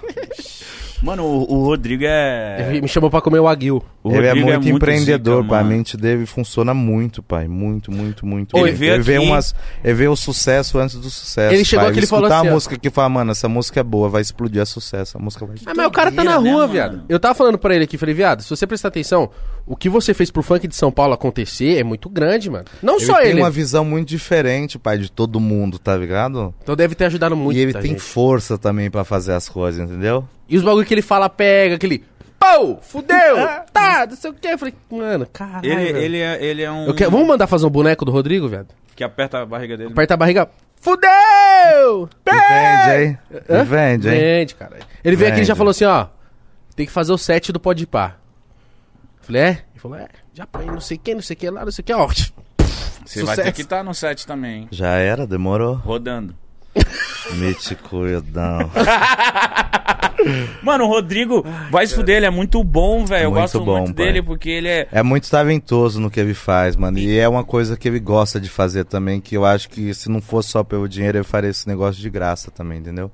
Mano, 1.03 1.25
o, 1.25 1.55
o 1.55 1.65
Rodrigo 1.65 2.05
é. 2.07 2.65
Ele 2.69 2.81
me 2.81 2.88
chamou 2.88 3.09
pra 3.09 3.19
comer 3.19 3.39
o 3.39 3.47
aguil. 3.47 3.84
O 4.01 4.13
ele 4.13 4.25
é 4.25 4.30
Rodrigo 4.30 4.47
muito, 4.51 4.69
empreendedor, 4.69 5.41
zica, 5.43 5.49
pai. 5.49 5.59
A 5.59 5.63
mente 5.65 5.97
dele 5.97 6.25
funciona 6.25 6.73
muito, 6.73 7.21
pai. 7.21 7.45
Muito, 7.45 7.91
muito, 7.91 8.25
muito. 8.25 8.57
Ele 8.57 8.71
veio 8.71 8.93
ele 8.93 9.03
vê 9.03 9.17
aqui- 9.17 9.25
umas, 9.25 9.53
ele 9.84 9.93
vê 9.95 10.07
o 10.07 10.15
sucesso 10.15 10.80
antes 10.80 10.95
do 10.95 11.09
sucesso. 11.09 11.53
Ele 11.53 11.65
chegou 11.65 11.84
pai. 11.85 11.91
aqui 11.91 12.03
e 12.05 12.07
falou 12.07 12.25
escutar 12.25 12.39
assim, 12.39 12.47
a 12.47 12.53
música 12.53 12.80
que 12.80 12.89
fala, 12.89 13.09
mano, 13.09 13.31
essa 13.31 13.49
música 13.49 13.81
é 13.81 13.84
boa, 13.84 14.07
vai 14.07 14.21
explodir 14.21 14.61
a 14.61 14.65
sucesso. 14.65 15.17
A 15.17 15.21
música 15.21 15.45
vai. 15.45 15.57
Ah, 15.65 15.73
mas 15.75 15.88
o 15.88 15.91
cara 15.91 16.09
tá 16.09 16.23
na 16.23 16.39
né, 16.39 16.49
rua, 16.49 16.61
mano? 16.61 16.71
viado. 16.71 17.03
Eu 17.09 17.19
tava 17.19 17.35
falando 17.35 17.57
pra 17.57 17.75
ele 17.75 17.84
aqui, 17.84 17.97
falei, 17.97 18.15
viado, 18.15 18.41
se 18.41 18.49
você 18.49 18.65
prestar 18.65 18.88
atenção, 18.88 19.30
o 19.65 19.76
que 19.76 19.88
você 19.90 20.14
fez 20.14 20.30
pro 20.30 20.44
funk 20.44 20.68
de 20.68 20.76
São 20.76 20.91
Paulo 20.91 21.14
acontecer 21.14 21.77
é 21.80 21.84
muito 21.84 22.10
grande, 22.10 22.49
mano. 22.49 22.65
Não 22.81 22.98
Ele 22.98 23.06
só 23.06 23.18
tem 23.22 23.31
ele. 23.31 23.41
uma 23.41 23.49
visão 23.49 23.85
muito 23.85 24.07
diferente, 24.10 24.77
pai, 24.77 24.98
de 24.98 25.10
todo 25.11 25.40
mundo, 25.40 25.80
tá 25.80 25.95
ligado? 25.95 26.53
Então 26.61 26.76
deve 26.76 26.95
ter 26.95 27.06
ajudado 27.06 27.35
muito. 27.35 27.57
e 27.57 27.61
ele 27.61 27.73
tem 27.73 27.91
gente. 27.91 28.02
força 28.02 28.57
também 28.57 28.91
pra 28.91 29.03
fazer 29.03 29.34
as 29.34 29.48
coisas, 29.48 29.81
entendeu? 29.90 30.27
E 30.49 30.57
os 30.57 30.64
bagulho 30.64 30.85
que 30.85 30.94
ele 30.94 31.02
fala, 31.02 31.30
pega, 31.30 31.76
aquele. 31.76 32.03
Pô, 32.38 32.77
fudeu! 32.81 33.38
tá, 33.72 34.06
não 34.10 34.18
sei 34.18 34.30
o 34.31 34.34
que. 34.34 34.48
Eu 34.49 34.57
falei, 34.57 34.73
mano, 34.91 35.26
caralho. 35.31 35.65
Ele, 35.65 35.76
velho. 35.94 35.98
ele, 35.98 36.18
é, 36.19 36.44
ele 36.44 36.61
é 36.61 36.69
um. 36.72 36.88
Eu 36.88 36.94
quero- 36.94 37.10
Vamos 37.11 37.26
mandar 37.26 37.48
fazer 37.48 37.65
um 37.65 37.69
boneco 37.69 38.03
do 38.03 38.11
Rodrigo, 38.11 38.49
viado? 38.49 38.68
Que 38.95 39.03
aperta 39.03 39.40
a 39.40 39.45
barriga 39.45 39.77
dele. 39.77 39.91
Aperta 39.94 40.14
a 40.14 40.18
barriga. 40.18 40.49
Fudeu! 40.81 42.10
E 42.26 42.31
vende, 42.31 43.03
hein? 43.06 43.18
E 43.49 43.64
vende, 43.64 44.10
hein? 44.10 44.19
Vende, 44.19 44.56
cara. 44.56 44.77
Ele 45.03 45.15
veio 45.15 45.31
aqui 45.31 45.41
e 45.41 45.44
já 45.45 45.53
Vende. 45.53 45.57
falou 45.57 45.72
assim, 45.72 45.85
ó. 45.85 46.07
Tem 46.76 46.85
que 46.85 46.91
fazer 46.91 47.14
o 47.14 47.18
set 47.18 47.52
do 47.52 47.60
Pode 47.60 47.85
Pá. 47.88 48.15
Falei, 49.23 49.41
é? 49.41 49.49
Ele 49.49 49.79
falou, 49.79 49.97
é. 49.97 50.07
Já 50.33 50.45
põe 50.45 50.65
não 50.65 50.79
sei 50.81 50.97
quem, 50.97 51.15
não 51.15 51.21
sei 51.21 51.33
o 51.35 51.37
que 51.39 51.49
lá, 51.49 51.65
não 51.65 51.71
sei 51.71 51.81
o 51.81 51.85
que, 51.85 51.93
ó. 51.93 52.07
Você 53.05 53.23
vai 53.23 53.35
ter 53.35 53.51
que 53.51 53.61
estar 53.63 53.83
no 53.83 53.93
set 53.93 54.25
também, 54.25 54.61
hein? 54.61 54.67
Já 54.71 54.89
era, 54.95 55.25
demorou. 55.27 55.73
Rodando. 55.75 56.35
Mete 57.35 57.75
cuidado. 57.75 58.69
Mano, 60.63 60.85
o 60.85 60.87
Rodrigo, 60.87 61.43
vai 61.69 61.85
se 61.85 61.93
fuder, 61.95 62.17
ele 62.17 62.25
é 62.25 62.29
muito 62.29 62.63
bom, 62.63 63.05
velho. 63.05 63.25
Eu 63.25 63.31
Muito 63.31 63.41
gosto 63.41 63.59
bom, 63.65 63.79
muito 63.81 63.93
pai. 63.95 64.05
dele 64.05 64.21
porque 64.21 64.49
ele 64.49 64.69
é. 64.69 64.87
É 64.91 65.03
muito 65.03 65.29
talentoso 65.29 65.99
no 65.99 66.09
que 66.09 66.19
ele 66.19 66.33
faz, 66.33 66.75
mano. 66.77 66.97
E 66.97 67.17
é 67.19 67.27
uma 67.27 67.43
coisa 67.43 67.75
que 67.75 67.87
ele 67.89 67.99
gosta 67.99 68.39
de 68.39 68.49
fazer 68.49 68.85
também, 68.85 69.19
que 69.19 69.35
eu 69.35 69.43
acho 69.45 69.69
que 69.69 69.93
se 69.93 70.09
não 70.09 70.21
fosse 70.21 70.49
só 70.49 70.63
pelo 70.63 70.87
dinheiro, 70.87 71.17
ele 71.17 71.25
faria 71.25 71.49
esse 71.49 71.67
negócio 71.67 72.01
de 72.01 72.09
graça 72.09 72.49
também, 72.51 72.79
entendeu? 72.79 73.11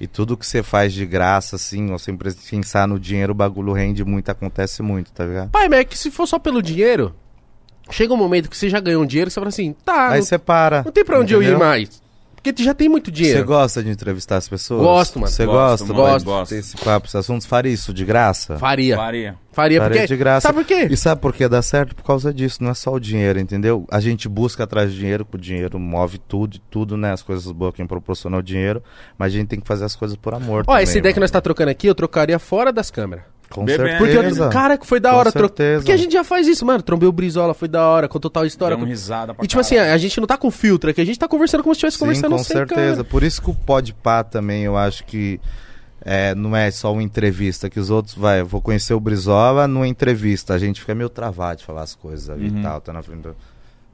E 0.00 0.06
tudo 0.06 0.36
que 0.36 0.46
você 0.46 0.62
faz 0.62 0.92
de 0.92 1.04
graça, 1.04 1.56
assim, 1.56 1.90
ou 1.90 1.98
sem 1.98 2.16
pensar 2.16 2.86
no 2.86 3.00
dinheiro, 3.00 3.32
o 3.32 3.34
bagulho 3.34 3.72
rende 3.72 4.04
muito, 4.04 4.28
acontece 4.30 4.82
muito, 4.82 5.10
tá 5.12 5.24
ligado? 5.24 5.50
Pai, 5.50 5.68
mas 5.68 5.80
é 5.80 5.84
que 5.84 5.98
se 5.98 6.10
for 6.10 6.26
só 6.26 6.38
pelo 6.38 6.62
dinheiro, 6.62 7.14
chega 7.90 8.14
um 8.14 8.16
momento 8.16 8.48
que 8.48 8.56
você 8.56 8.68
já 8.68 8.78
ganhou 8.78 9.02
um 9.02 9.06
dinheiro 9.06 9.30
você 9.30 9.34
fala 9.34 9.48
assim, 9.48 9.74
tá, 9.84 10.10
Aí 10.10 10.18
não, 10.20 10.24
você 10.26 10.38
para. 10.38 10.84
não 10.84 10.92
tem 10.92 11.04
pra 11.04 11.18
onde 11.18 11.34
eu 11.34 11.42
ir 11.42 11.46
entendeu? 11.46 11.58
mais. 11.58 12.02
Porque 12.38 12.52
tu 12.52 12.62
já 12.62 12.72
tem 12.72 12.88
muito 12.88 13.06
Você 13.10 13.16
dinheiro. 13.16 13.44
gosta 13.44 13.82
de 13.82 13.90
entrevistar 13.90 14.36
as 14.36 14.48
pessoas? 14.48 14.80
Gosto, 14.80 15.18
mano. 15.18 15.30
Você 15.32 15.44
Gosto, 15.44 15.86
gosta? 15.86 15.92
mano, 15.92 16.24
gosto. 16.24 16.50
ter 16.50 16.60
esse 16.60 16.76
papo, 16.76 17.06
esses 17.06 17.16
assuntos, 17.16 17.46
faria 17.46 17.72
isso 17.72 17.92
de 17.92 18.04
graça? 18.04 18.56
Faria. 18.58 18.96
Faria. 18.96 19.36
Faria, 19.52 19.80
Faria 19.80 19.96
porque... 19.98 20.06
de 20.06 20.16
graça. 20.16 20.46
Sabe 20.46 20.58
por 20.60 20.64
quê? 20.64 20.86
E 20.88 20.96
sabe 20.96 21.20
por 21.20 21.32
que 21.34 21.48
dá 21.48 21.60
certo? 21.60 21.96
Por 21.96 22.04
causa 22.04 22.32
disso, 22.32 22.62
não 22.62 22.70
é 22.70 22.74
só 22.74 22.92
o 22.92 23.00
dinheiro, 23.00 23.40
entendeu? 23.40 23.84
A 23.90 23.98
gente 23.98 24.28
busca 24.28 24.62
atrás 24.62 24.92
de 24.92 24.98
dinheiro, 25.00 25.24
porque 25.24 25.36
o 25.36 25.40
dinheiro 25.40 25.80
move 25.80 26.18
tudo, 26.18 26.56
e 26.56 26.60
tudo, 26.70 26.96
né? 26.96 27.12
As 27.12 27.22
coisas 27.24 27.50
boas 27.50 27.74
quem 27.74 27.84
proporciona 27.84 28.36
o 28.38 28.42
dinheiro, 28.42 28.80
mas 29.18 29.32
a 29.32 29.36
gente 29.36 29.48
tem 29.48 29.60
que 29.60 29.66
fazer 29.66 29.84
as 29.84 29.96
coisas 29.96 30.16
por 30.16 30.32
amor 30.32 30.62
Ó, 30.66 30.72
também, 30.72 30.84
essa 30.84 30.96
ideia 30.96 31.12
que 31.12 31.18
mano. 31.18 31.24
nós 31.24 31.30
tá 31.32 31.40
trocando 31.40 31.70
aqui, 31.70 31.88
eu 31.88 31.94
trocaria 31.94 32.38
fora 32.38 32.72
das 32.72 32.88
câmeras. 32.88 33.24
Com 33.50 33.64
Bebendo. 33.64 33.96
Porque, 33.98 34.12
certeza. 34.12 34.44
eu, 34.44 34.50
cara, 34.50 34.76
que 34.76 34.86
foi 34.86 35.00
da 35.00 35.10
Com 35.10 35.16
hora. 35.16 35.32
trocar. 35.32 35.48
certeza. 35.48 35.80
Porque 35.80 35.92
a 35.92 35.96
gente 35.96 36.12
já 36.12 36.22
faz 36.22 36.46
isso, 36.46 36.66
mano. 36.66 36.82
Trombei 36.82 37.08
o 37.08 37.12
Brizola, 37.12 37.54
foi 37.54 37.66
da 37.68 37.86
hora, 37.88 38.06
contou 38.08 38.30
tal 38.30 38.44
história. 38.44 38.76
Deu 38.76 38.82
um 38.82 38.86
com- 38.86 38.90
risada 38.90 39.32
pra 39.34 39.44
E 39.44 39.48
tipo 39.48 39.60
assim, 39.60 39.76
caralho. 39.76 39.92
a, 39.92 39.94
a 39.94 39.98
gente 39.98 40.20
não 40.20 40.26
tá 40.26 40.36
com 40.36 40.50
filtro 40.50 40.90
aqui, 40.90 41.00
a 41.00 41.04
gente 41.06 41.18
tá 41.18 41.26
conversando 41.26 41.62
como 41.62 41.74
se 41.74 41.78
estivesse 41.78 41.98
conversando 41.98 42.32
com 42.32 42.38
sem 42.44 42.56
certeza. 42.56 42.96
cara. 42.96 43.04
Por 43.04 43.22
isso 43.22 43.40
que 43.40 43.50
o 43.50 43.54
Pode 43.54 43.94
Pá 43.94 44.22
também, 44.22 44.64
eu 44.64 44.76
acho 44.76 45.02
que 45.04 45.40
é, 46.04 46.34
não 46.34 46.54
é 46.54 46.70
só 46.70 46.92
uma 46.92 47.02
entrevista, 47.02 47.68
que 47.70 47.80
os 47.80 47.90
outros, 47.90 48.14
vai, 48.14 48.40
eu 48.40 48.46
vou 48.46 48.60
conhecer 48.60 48.92
o 48.94 49.00
Brizola 49.00 49.66
numa 49.66 49.88
entrevista, 49.88 50.54
a 50.54 50.58
gente 50.58 50.80
fica 50.80 50.94
meio 50.94 51.08
travado 51.08 51.58
de 51.60 51.64
falar 51.64 51.82
as 51.82 51.94
coisas 51.94 52.28
ali 52.30 52.48
Uhum. 52.50 52.60
e 52.60 52.62
tal, 52.62 52.80
tá 52.80 52.92
na 52.92 53.02
frente 53.02 53.22
do... 53.22 53.34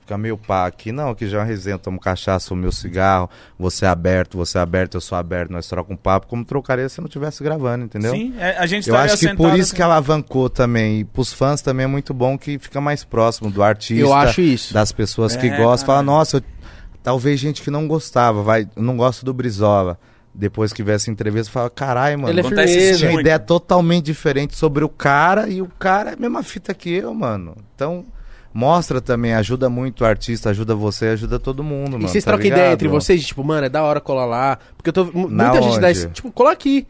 Fica 0.04 0.18
meio 0.18 0.36
pá 0.36 0.66
aqui, 0.66 0.92
não, 0.92 1.08
aqui 1.08 1.26
já 1.26 1.38
é 1.38 1.40
uma 1.40 1.46
resenha, 1.46 1.78
tomo 1.78 1.98
cachaça, 1.98 2.52
o 2.52 2.56
meu 2.56 2.70
cigarro, 2.70 3.30
você 3.58 3.86
é 3.86 3.88
aberto, 3.88 4.36
você 4.36 4.58
é 4.58 4.60
aberto, 4.60 4.96
eu 4.96 5.00
sou 5.00 5.16
aberto, 5.16 5.50
nós 5.50 5.66
trocamos 5.66 5.98
um 5.98 6.02
papo, 6.02 6.26
como 6.26 6.44
trocaria 6.44 6.86
se 6.90 7.00
não 7.00 7.06
estivesse 7.06 7.42
gravando, 7.42 7.86
entendeu? 7.86 8.12
Sim, 8.12 8.34
é, 8.38 8.54
a 8.58 8.66
gente 8.66 8.86
Eu 8.86 8.96
acho 8.96 9.16
que 9.16 9.34
por 9.34 9.58
isso 9.58 9.74
que 9.74 9.80
assim. 9.80 9.90
alavancou 9.90 10.50
também. 10.50 11.00
E 11.00 11.04
pros 11.04 11.32
fãs 11.32 11.62
também 11.62 11.84
é 11.84 11.86
muito 11.86 12.12
bom 12.12 12.36
que 12.36 12.58
fica 12.58 12.82
mais 12.82 13.02
próximo 13.02 13.50
do 13.50 13.62
artista. 13.62 14.02
Eu 14.02 14.12
acho 14.12 14.42
isso. 14.42 14.74
Das 14.74 14.92
pessoas 14.92 15.34
que 15.34 15.46
É, 15.46 15.56
gostam. 15.56 15.86
Fala, 15.86 16.02
nossa, 16.02 16.36
eu- 16.36 16.42
talvez 17.02 17.40
gente 17.40 17.62
que 17.62 17.70
não 17.70 17.88
gostava, 17.88 18.42
vai, 18.42 18.68
não 18.76 18.98
gosto 18.98 19.24
do 19.24 19.32
Brizola. 19.32 19.98
Depois 20.34 20.70
que 20.72 20.82
vê 20.82 20.92
essa 20.92 21.10
entrevista, 21.10 21.50
fala, 21.50 21.70
caralho, 21.70 22.18
mano. 22.18 22.28
Ele 22.30 22.40
é 22.40 22.42
Acontece 22.42 22.68
firmeza. 22.74 22.90
isso 22.90 22.98
tinha 22.98 23.10
uma 23.12 23.20
ideia 23.22 23.38
totalmente 23.38 24.04
diferente 24.04 24.54
sobre 24.54 24.84
o 24.84 24.88
cara 24.88 25.48
e 25.48 25.62
o 25.62 25.68
cara 25.78 26.10
é 26.10 26.14
a 26.14 26.16
mesma 26.18 26.42
fita 26.42 26.74
que 26.74 26.90
eu, 26.90 27.14
mano. 27.14 27.56
Então, 27.74 28.04
mostra 28.54 29.00
também, 29.00 29.34
ajuda 29.34 29.68
muito 29.68 30.02
o 30.02 30.06
artista, 30.06 30.48
ajuda 30.50 30.74
você, 30.74 31.08
ajuda 31.08 31.38
todo 31.40 31.62
mundo, 31.64 31.92
mano. 31.94 32.04
E 32.04 32.08
vocês 32.08 32.22
tá 32.24 32.30
trocam 32.30 32.46
ideia 32.46 32.62
ligado? 32.62 32.74
entre 32.74 32.88
vocês, 32.88 33.20
de, 33.20 33.26
tipo, 33.26 33.42
mano, 33.44 33.66
é 33.66 33.68
da 33.68 33.82
hora 33.82 34.00
colar 34.00 34.24
lá. 34.24 34.58
Porque 34.76 34.90
eu 34.90 34.92
tô. 34.92 35.04
Na 35.28 35.50
Muita 35.50 35.60
gente 35.62 35.80
dá 35.80 35.88
onde? 35.88 35.98
esse. 35.98 36.08
Tipo, 36.10 36.30
cola 36.30 36.52
aqui. 36.52 36.86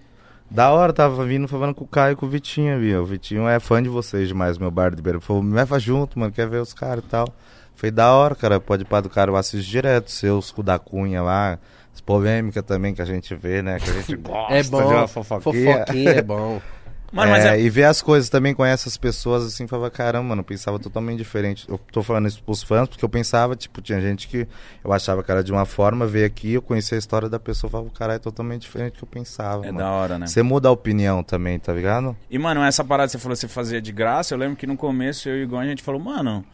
Da 0.51 0.71
hora, 0.71 0.93
tava 0.93 1.25
vindo 1.25 1.49
falando 1.49 1.75
com 1.75 1.85
o 1.85 1.89
Caio 1.89 2.13
e 2.13 2.17
com 2.17 2.27
o 2.27 2.29
Vitinho, 2.29 2.79
viu? 2.79 3.03
O 3.03 3.07
Vitinho 3.07 3.49
é 3.49 3.59
fã 3.59 3.83
de 3.83 3.89
vocês 3.89 4.29
demais, 4.29 4.59
meu 4.59 4.71
bar 4.71 4.95
de 4.95 5.01
beira. 5.03 5.19
Falou, 5.21 5.43
me 5.43 5.55
leva 5.55 5.79
junto, 5.81 6.19
mano, 6.19 6.31
quer 6.31 6.47
ver 6.47 6.61
os 6.61 6.73
caras 6.75 7.03
e 7.03 7.09
tal. 7.09 7.27
Foi 7.75 7.91
da 7.91 8.13
hora, 8.13 8.35
cara. 8.35 8.61
Pode 8.61 8.83
ir 8.83 8.87
pra 8.87 9.01
do 9.01 9.09
cara, 9.09 9.31
eu 9.31 9.37
assisto 9.37 9.69
direto. 9.69 10.11
Seus 10.11 10.53
o 10.57 10.63
da 10.63 10.79
Cunha 10.79 11.23
lá. 11.23 11.59
As 11.93 12.01
polêmicas 12.01 12.63
também 12.63 12.93
que 12.95 13.01
a 13.01 13.05
gente 13.05 13.35
vê, 13.35 13.63
né? 13.63 13.79
Que 13.81 13.89
a 13.91 13.93
gente 13.95 14.15
gosta 14.19 14.53
É 14.55 14.63
de 14.63 14.71
bom. 14.71 14.85
uma 14.87 15.09
fofoquinha. 15.09 15.79
Fofoquinha 15.79 16.11
é 16.11 16.23
bom. 16.23 16.61
Mano, 17.15 17.33
É, 17.33 17.57
é. 17.57 17.61
E 17.61 17.71
ver 17.71 17.85
as 17.85 18.03
coisas 18.03 18.29
também, 18.29 18.53
conhece 18.53 18.89
as 18.89 18.97
pessoas 18.97 19.45
assim, 19.47 19.69
falava, 19.69 19.89
caramba, 19.91 20.31
mano, 20.31 20.41
eu 20.41 20.45
pensava 20.45 20.79
totalmente 20.81 21.19
diferente. 21.19 21.65
Eu 21.69 21.79
tô 21.93 22.03
falando 22.03 22.27
isso 22.27 22.43
pros 22.43 22.63
fãs, 22.63 22.89
porque 22.89 23.05
eu 23.05 23.09
pensava, 23.09 23.55
tipo, 23.55 23.81
tinha 23.81 24.01
gente 24.01 24.27
que 24.27 24.49
eu 24.85 24.93
achava 24.93 25.23
que 25.23 25.31
era 25.31 25.43
de 25.45 25.53
uma 25.53 25.65
forma, 25.65 26.07
veio 26.07 26.27
aqui, 26.27 26.55
eu 26.55 26.63
conhecia 26.63 26.97
a 26.97 26.99
história 26.99 27.29
da 27.29 27.39
pessoa, 27.39 27.71
falava, 27.71 27.89
caralho, 27.91 28.17
é 28.17 28.19
totalmente 28.19 28.63
diferente 28.63 28.95
do 28.95 28.97
que 28.99 29.05
eu 29.05 29.09
pensava. 29.09 29.63
É 29.65 29.67
mano. 29.67 29.79
da 29.79 29.91
hora, 29.93 30.19
né? 30.19 30.27
Você 30.27 30.43
muda 30.43 30.69
a 30.69 30.73
opinião 30.73 31.23
também, 31.23 31.59
tá 31.59 31.73
ligado? 31.73 32.17
E, 32.29 32.37
mano, 32.39 32.63
essa 32.63 32.83
parada 32.83 33.07
que 33.07 33.13
você 33.13 33.19
falou 33.19 33.35
que 33.37 33.41
você 33.41 33.49
fazia 33.49 33.81
de 33.81 33.93
graça, 33.93 34.35
eu 34.35 34.39
lembro 34.39 34.57
que 34.57 34.67
no 34.67 34.77
começo 34.77 35.29
eu 35.29 35.37
e 35.37 35.41
o 35.41 35.43
Igor 35.45 35.61
a 35.61 35.67
gente 35.67 35.83
falou, 35.85 36.01
mano, 36.01 36.45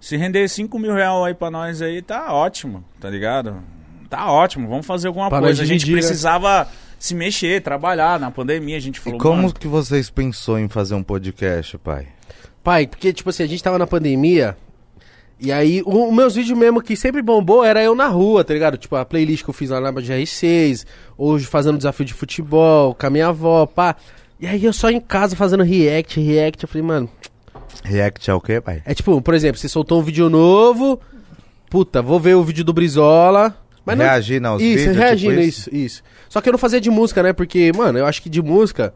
se 0.00 0.16
render 0.16 0.48
5 0.48 0.78
mil 0.78 0.94
reais 0.94 1.26
aí 1.26 1.34
pra 1.34 1.50
nós 1.50 1.82
aí, 1.82 2.00
tá 2.00 2.32
ótimo, 2.32 2.82
tá 2.98 3.10
ligado? 3.10 3.56
Tá 4.08 4.30
ótimo, 4.30 4.68
vamos 4.68 4.86
fazer 4.86 5.08
alguma 5.08 5.28
Pra 5.28 5.40
coisa. 5.40 5.62
A 5.62 5.66
gente 5.66 5.80
dividir, 5.80 5.96
né? 5.96 6.00
precisava 6.00 6.68
se 6.98 7.14
mexer, 7.14 7.62
trabalhar. 7.62 8.18
Na 8.18 8.30
pandemia 8.30 8.76
a 8.76 8.80
gente 8.80 9.00
falou, 9.00 9.18
e 9.18 9.22
como 9.22 9.42
mano, 9.42 9.54
que 9.54 9.68
vocês 9.68 10.10
pensou 10.10 10.58
em 10.58 10.68
fazer 10.68 10.94
um 10.94 11.02
podcast, 11.02 11.76
pai? 11.78 12.08
Pai, 12.62 12.86
porque, 12.86 13.12
tipo 13.12 13.30
assim, 13.30 13.42
a 13.42 13.46
gente 13.46 13.62
tava 13.62 13.78
na 13.78 13.86
pandemia 13.86 14.56
E 15.38 15.52
aí, 15.52 15.82
os 15.84 16.12
meus 16.12 16.34
vídeos 16.34 16.58
mesmo 16.58 16.82
que 16.82 16.96
sempre 16.96 17.22
bombou 17.22 17.62
era 17.62 17.82
eu 17.82 17.94
na 17.94 18.08
rua, 18.08 18.42
tá 18.42 18.54
ligado? 18.54 18.76
Tipo, 18.76 18.96
a 18.96 19.04
playlist 19.04 19.44
que 19.44 19.50
eu 19.50 19.54
fiz 19.54 19.70
lá 19.70 19.80
na 19.80 19.92
GR6, 19.92 20.84
hoje 21.16 21.46
fazendo 21.46 21.76
desafio 21.76 22.06
de 22.06 22.14
futebol, 22.14 22.94
com 22.94 23.06
a 23.06 23.10
minha 23.10 23.28
avó, 23.28 23.66
pá. 23.66 23.96
E 24.40 24.46
aí 24.46 24.64
eu 24.64 24.72
só 24.72 24.90
em 24.90 25.00
casa 25.00 25.36
fazendo 25.36 25.62
react, 25.62 26.18
react. 26.20 26.62
Eu 26.62 26.68
falei, 26.68 26.82
mano, 26.82 27.10
React 27.84 28.30
é 28.30 28.34
o 28.34 28.40
quê, 28.40 28.60
pai? 28.60 28.82
é 28.84 28.94
tipo, 28.94 29.20
por 29.20 29.34
exemplo, 29.34 29.58
você 29.58 29.68
soltou 29.68 30.00
um 30.00 30.02
vídeo 30.02 30.28
novo, 30.28 31.00
puta, 31.70 32.02
vou 32.02 32.18
ver 32.18 32.34
o 32.34 32.42
vídeo 32.42 32.64
do 32.64 32.72
Brizola. 32.72 33.54
Mas 33.86 33.96
não, 33.96 34.04
Reagindo 34.04 34.48
aos 34.48 34.60
isso, 34.60 34.78
vídeos, 34.78 34.96
reagindo, 34.96 35.34
tipo 35.36 35.46
isso, 35.46 35.74
isso. 35.74 36.02
Só 36.28 36.40
que 36.40 36.48
eu 36.48 36.52
não 36.52 36.58
fazia 36.58 36.80
de 36.80 36.90
música, 36.90 37.22
né? 37.22 37.32
Porque, 37.32 37.70
mano, 37.74 37.96
eu 37.98 38.04
acho 38.04 38.20
que 38.20 38.28
de 38.28 38.42
música 38.42 38.92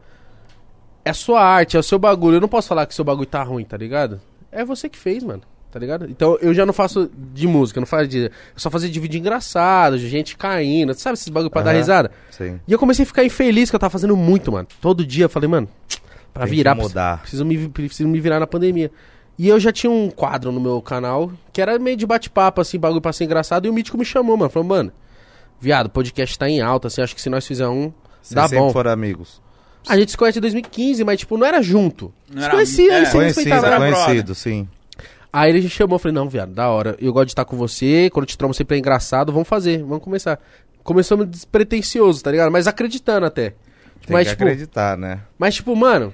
é 1.05 1.13
sua 1.13 1.41
arte, 1.41 1.77
é 1.77 1.79
o 1.79 1.83
seu 1.83 1.97
bagulho. 1.97 2.35
Eu 2.35 2.41
não 2.41 2.49
posso 2.49 2.67
falar 2.67 2.85
que 2.85 2.93
seu 2.93 3.05
bagulho 3.05 3.25
tá 3.25 3.41
ruim, 3.41 3.63
tá 3.63 3.77
ligado? 3.77 4.19
É 4.51 4.65
você 4.65 4.89
que 4.89 4.97
fez, 4.97 5.23
mano. 5.23 5.41
Tá 5.71 5.79
ligado? 5.79 6.05
Então 6.09 6.37
eu 6.41 6.53
já 6.53 6.65
não 6.65 6.73
faço 6.73 7.09
de 7.33 7.47
música, 7.47 7.79
eu 7.79 7.81
não 7.81 7.87
faço 7.87 8.05
de. 8.05 8.23
Eu 8.25 8.31
só 8.57 8.69
fazia 8.69 8.89
de 8.89 8.99
vídeo 8.99 9.17
engraçado, 9.17 9.97
de 9.97 10.09
gente 10.09 10.35
caindo, 10.35 10.93
sabe 10.93 11.13
esses 11.13 11.29
bagulho 11.29 11.49
pra 11.49 11.61
dar 11.61 11.71
Aham. 11.71 11.79
risada? 11.79 12.11
Sim. 12.29 12.59
E 12.67 12.73
eu 12.73 12.77
comecei 12.77 13.03
a 13.03 13.05
ficar 13.05 13.23
infeliz 13.23 13.69
que 13.69 13.75
eu 13.77 13.79
tava 13.79 13.89
fazendo 13.91 14.17
muito, 14.17 14.51
mano. 14.51 14.67
Todo 14.81 15.05
dia 15.05 15.23
eu 15.23 15.29
falei, 15.29 15.47
mano, 15.47 15.69
pra 16.33 16.43
Tem 16.43 16.55
virar, 16.55 16.75
mudar. 16.75 17.21
Preciso, 17.21 17.45
me, 17.45 17.69
preciso 17.69 18.09
me 18.09 18.19
virar 18.19 18.37
na 18.41 18.47
pandemia. 18.47 18.91
E 19.41 19.47
eu 19.49 19.59
já 19.59 19.71
tinha 19.71 19.89
um 19.89 20.07
quadro 20.07 20.51
no 20.51 20.61
meu 20.61 20.79
canal 20.83 21.31
que 21.51 21.59
era 21.59 21.79
meio 21.79 21.97
de 21.97 22.05
bate-papo, 22.05 22.61
assim, 22.61 22.77
bagulho 22.77 23.01
pra 23.01 23.11
ser 23.11 23.23
engraçado. 23.23 23.65
E 23.65 23.69
o 23.71 23.73
Mítico 23.73 23.97
me 23.97 24.05
chamou, 24.05 24.37
mano. 24.37 24.51
Falou, 24.51 24.69
mano, 24.69 24.91
viado, 25.59 25.87
o 25.87 25.89
podcast 25.89 26.37
tá 26.37 26.47
em 26.47 26.61
alta, 26.61 26.89
assim, 26.89 27.01
acho 27.01 27.15
que 27.15 27.21
se 27.23 27.27
nós 27.27 27.47
fizer 27.47 27.67
um, 27.67 27.91
Vocês 28.21 28.35
dá 28.35 28.47
bom. 28.47 28.71
foram 28.71 28.91
amigos. 28.91 29.41
A 29.89 29.97
gente 29.97 30.11
se 30.11 30.17
conhece 30.17 30.37
em 30.37 30.41
2015, 30.41 31.03
mas, 31.03 31.21
tipo, 31.21 31.37
não 31.39 31.47
era 31.47 31.59
junto. 31.59 32.13
Não 32.29 32.37
se 32.37 32.43
era- 32.43 32.53
conhecia, 32.53 32.93
é, 32.93 32.97
eles 32.97 33.07
se 33.09 33.15
Conhecido, 33.15 33.51
era 33.65 33.77
conhecido, 33.77 34.35
sim. 34.35 34.69
Aí 35.33 35.49
ele 35.49 35.61
me 35.61 35.69
chamou, 35.69 35.95
eu 35.95 35.99
falei, 35.99 36.13
não, 36.13 36.29
viado, 36.29 36.53
da 36.53 36.69
hora. 36.69 36.95
Eu 37.01 37.11
gosto 37.11 37.25
de 37.25 37.31
estar 37.31 37.45
com 37.45 37.57
você, 37.57 38.11
quando 38.11 38.25
eu 38.25 38.27
te 38.27 38.37
tromo 38.37 38.53
sempre 38.53 38.75
é 38.75 38.79
engraçado, 38.79 39.33
vamos 39.33 39.47
fazer, 39.47 39.79
vamos 39.81 40.03
começar. 40.03 40.39
Começamos 40.83 41.25
despretensioso, 41.27 42.23
tá 42.23 42.29
ligado? 42.29 42.51
Mas 42.51 42.67
acreditando 42.67 43.25
até. 43.25 43.55
Tem 44.05 44.13
mas, 44.15 44.27
que 44.27 44.33
tipo, 44.35 44.43
acreditar, 44.43 44.95
né? 44.95 45.21
mas, 45.39 45.55
tipo, 45.55 45.75
mano, 45.75 46.13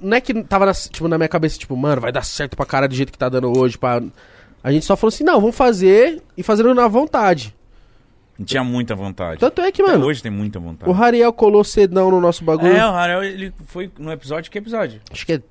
não 0.00 0.16
é 0.16 0.20
que 0.20 0.34
tava 0.44 0.66
na, 0.66 0.72
tipo, 0.72 1.08
na 1.08 1.18
minha 1.18 1.28
cabeça, 1.28 1.58
tipo, 1.58 1.76
mano, 1.76 2.00
vai 2.00 2.12
dar 2.12 2.24
certo 2.24 2.56
pra 2.56 2.66
cara 2.66 2.86
do 2.86 2.94
jeito 2.94 3.12
que 3.12 3.18
tá 3.18 3.28
dando 3.28 3.56
hoje. 3.56 3.78
Pra... 3.78 4.02
A 4.62 4.70
gente 4.72 4.84
só 4.84 4.96
falou 4.96 5.08
assim, 5.08 5.24
não, 5.24 5.40
vamos 5.40 5.56
fazer 5.56 6.22
e 6.36 6.42
fazendo 6.42 6.74
na 6.74 6.86
vontade. 6.88 7.54
Tinha 8.44 8.64
muita 8.64 8.94
vontade. 8.94 9.38
Tanto 9.40 9.60
é 9.60 9.70
que, 9.70 9.82
Até 9.82 9.92
mano, 9.92 10.06
hoje 10.06 10.22
tem 10.22 10.32
muita 10.32 10.58
vontade. 10.58 10.90
o 10.90 10.94
Rariel 10.94 11.32
colou 11.32 11.62
cedão 11.62 12.10
no 12.10 12.20
nosso 12.20 12.44
bagulho. 12.44 12.72
É, 12.72 12.84
o 12.84 12.90
Harel, 12.90 13.22
ele 13.22 13.52
foi 13.66 13.90
no 13.98 14.10
episódio, 14.10 14.50
que 14.50 14.58
episódio? 14.58 15.00
Acho 15.10 15.26
que 15.26 15.34
é 15.34 15.42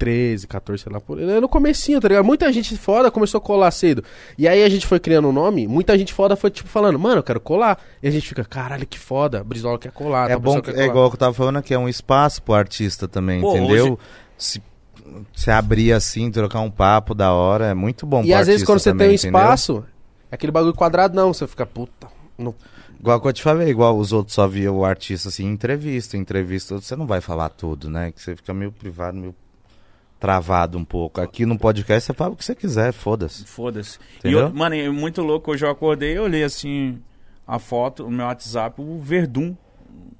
13, 0.00 0.46
14, 0.46 0.82
sei 0.82 0.92
lá. 0.92 0.98
Por... 0.98 1.20
É 1.20 1.38
no 1.38 1.48
comecinho, 1.48 2.00
tá 2.00 2.08
ligado? 2.08 2.24
Muita 2.24 2.50
gente 2.50 2.74
foda 2.78 3.10
começou 3.10 3.36
a 3.36 3.40
colar 3.40 3.70
cedo. 3.70 4.02
E 4.38 4.48
aí 4.48 4.64
a 4.64 4.68
gente 4.68 4.86
foi 4.86 4.98
criando 4.98 5.28
um 5.28 5.32
nome, 5.32 5.68
muita 5.68 5.96
gente 5.98 6.14
foda 6.14 6.34
foi, 6.34 6.50
tipo, 6.50 6.70
falando, 6.70 6.98
mano, 6.98 7.18
eu 7.18 7.22
quero 7.22 7.38
colar. 7.38 7.78
E 8.02 8.08
a 8.08 8.10
gente 8.10 8.26
fica, 8.26 8.42
caralho, 8.42 8.86
que 8.86 8.98
foda, 8.98 9.44
Brizola 9.44 9.78
quer 9.78 9.92
colar. 9.92 10.30
É 10.30 10.38
bom, 10.38 10.60
que- 10.62 10.70
é 10.70 10.72
colar. 10.72 10.86
igual 10.86 11.10
que 11.10 11.16
eu 11.16 11.18
tava 11.20 11.34
falando 11.34 11.58
aqui, 11.58 11.74
é 11.74 11.78
um 11.78 11.88
espaço 11.88 12.42
pro 12.42 12.54
artista 12.54 13.06
também, 13.06 13.42
Pô, 13.42 13.54
entendeu? 13.54 13.98
Se, 14.38 14.62
se 15.34 15.50
abrir 15.50 15.92
assim, 15.92 16.30
trocar 16.30 16.60
um 16.60 16.70
papo 16.70 17.14
da 17.14 17.34
hora, 17.34 17.66
é 17.66 17.74
muito 17.74 18.06
bom 18.06 18.22
E 18.22 18.28
pro 18.28 18.36
às 18.36 18.46
vezes 18.46 18.64
quando 18.64 18.78
você 18.78 18.90
também, 18.90 19.08
tem 19.08 19.16
um 19.16 19.18
entendeu? 19.18 19.38
espaço, 19.38 19.84
é 20.30 20.34
aquele 20.34 20.50
bagulho 20.50 20.74
quadrado 20.74 21.14
não, 21.14 21.34
você 21.34 21.46
fica, 21.46 21.66
puta. 21.66 22.08
Não... 22.38 22.54
Igual 22.98 23.20
que 23.20 23.28
eu 23.28 23.32
te 23.32 23.42
falei, 23.42 23.68
igual 23.68 23.96
os 23.98 24.12
outros 24.12 24.34
só 24.34 24.46
via 24.46 24.70
o 24.72 24.84
artista 24.84 25.28
assim 25.28 25.46
entrevista. 25.46 26.18
Entrevista 26.18 26.78
você 26.78 26.94
não 26.94 27.06
vai 27.06 27.22
falar 27.22 27.48
tudo, 27.48 27.88
né? 27.88 28.12
Que 28.12 28.20
você 28.20 28.36
fica 28.36 28.52
meio 28.52 28.70
privado, 28.70 29.16
meio 29.16 29.34
travado 30.20 30.76
um 30.76 30.84
pouco. 30.84 31.20
Aqui 31.20 31.46
no 31.46 31.58
podcast 31.58 32.06
você 32.06 32.12
fala 32.12 32.34
o 32.34 32.36
que 32.36 32.44
você 32.44 32.54
quiser, 32.54 32.92
foda-se. 32.92 33.44
Foda-se. 33.46 33.98
E, 34.22 34.30
eu, 34.30 34.52
mano, 34.52 34.76
é 34.76 34.88
muito 34.90 35.22
louco. 35.22 35.50
Hoje 35.50 35.64
eu 35.64 35.70
acordei 35.70 36.14
e 36.14 36.18
olhei 36.18 36.44
assim 36.44 37.00
a 37.46 37.58
foto, 37.58 38.06
o 38.06 38.10
meu 38.10 38.26
WhatsApp, 38.26 38.80
o 38.80 38.98
Verdun. 38.98 39.56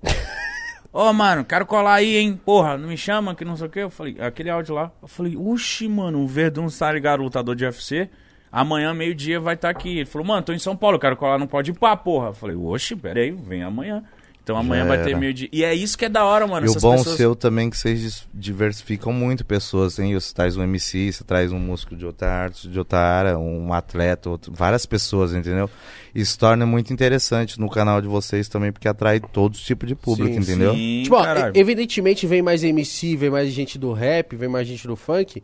Ô, 0.93 1.12
mano, 1.12 1.44
quero 1.44 1.64
colar 1.64 1.94
aí, 1.94 2.16
hein? 2.16 2.40
Porra, 2.44 2.77
não 2.77 2.89
me 2.89 2.97
chama 2.97 3.35
que 3.35 3.44
não 3.44 3.56
sei 3.56 3.66
o 3.68 3.70
que. 3.70 3.78
Eu 3.78 3.90
falei, 3.90 4.16
aquele 4.18 4.51
áudio 4.51 4.74
lá. 4.74 4.90
Eu 5.01 5.06
falei, 5.06 5.36
oxi, 5.36 5.86
mano, 5.86 6.18
o 6.20 6.27
Verdun 6.27 6.66
tá 6.66 6.90
ligado, 6.90 7.22
lutador 7.22 7.55
de 7.55 7.64
UFC. 7.64 8.09
Amanhã, 8.51 8.93
meio-dia, 8.93 9.39
vai 9.39 9.55
estar 9.55 9.68
aqui. 9.68 9.98
Ele 9.98 10.06
falou, 10.06 10.27
mano, 10.27 10.43
tô 10.43 10.52
em 10.52 10.59
São 10.59 10.74
Paulo, 10.74 10.98
quero 10.98 11.16
colar, 11.16 11.39
não 11.39 11.47
pode 11.47 11.70
ir 11.70 11.74
pá, 11.74 11.97
porra. 11.97 12.28
Eu 12.28 12.35
falei, 12.35 12.56
oxi, 12.56 12.97
peraí, 12.97 13.31
vem 13.31 13.62
amanhã. 13.62 14.02
Então 14.51 14.60
amanhã 14.60 14.82
Já 14.82 14.89
vai 14.89 15.02
ter 15.02 15.10
era. 15.10 15.18
meio-dia. 15.18 15.48
E 15.52 15.64
é 15.64 15.74
isso 15.74 15.97
que 15.97 16.05
é 16.05 16.09
da 16.09 16.24
hora, 16.24 16.47
mano. 16.47 16.66
e 16.66 16.68
o 16.68 16.70
essas 16.70 16.82
bom 16.82 16.97
pessoas... 16.97 17.16
seu 17.16 17.35
também 17.36 17.68
é 17.68 17.70
que 17.70 17.77
vocês 17.77 18.27
diversificam 18.35 19.12
muito 19.12 19.44
pessoas, 19.44 19.98
hein? 19.98 20.14
Você 20.14 20.35
traz 20.35 20.56
um 20.56 20.62
MC, 20.62 21.12
você 21.12 21.24
traz 21.24 21.52
um 21.52 21.59
músico 21.59 21.97
de 21.97 22.05
outra 22.05 22.28
arte, 22.31 22.68
de 22.68 22.78
outra 22.78 22.98
área, 22.98 23.39
um 23.39 23.72
atleta, 23.72 24.28
outro- 24.28 24.52
várias 24.55 24.85
pessoas, 24.86 25.32
entendeu? 25.32 25.70
Isso 26.14 26.39
torna 26.39 26.66
muito 26.66 26.93
interessante 26.93 27.59
no 27.60 27.70
canal 27.70 28.01
de 28.01 28.09
vocês 28.09 28.48
também, 28.48 28.72
porque 28.72 28.89
atrai 28.89 29.20
todo 29.20 29.56
tipo 29.56 29.86
de 29.86 29.94
público, 29.94 30.35
Sim, 30.35 30.40
entendeu? 30.40 30.74
Sim, 30.74 31.02
Tipo, 31.05 31.16
ó, 31.16 31.24
evidentemente 31.55 32.27
vem 32.27 32.43
mais 32.43 32.64
MC, 32.64 33.16
vem 33.16 33.31
mais 33.31 33.51
gente 33.52 33.78
do 33.78 33.93
rap, 33.93 34.35
vem 34.35 34.48
mais 34.48 34.66
gente 34.66 34.86
do 34.86 34.97
funk, 34.97 35.43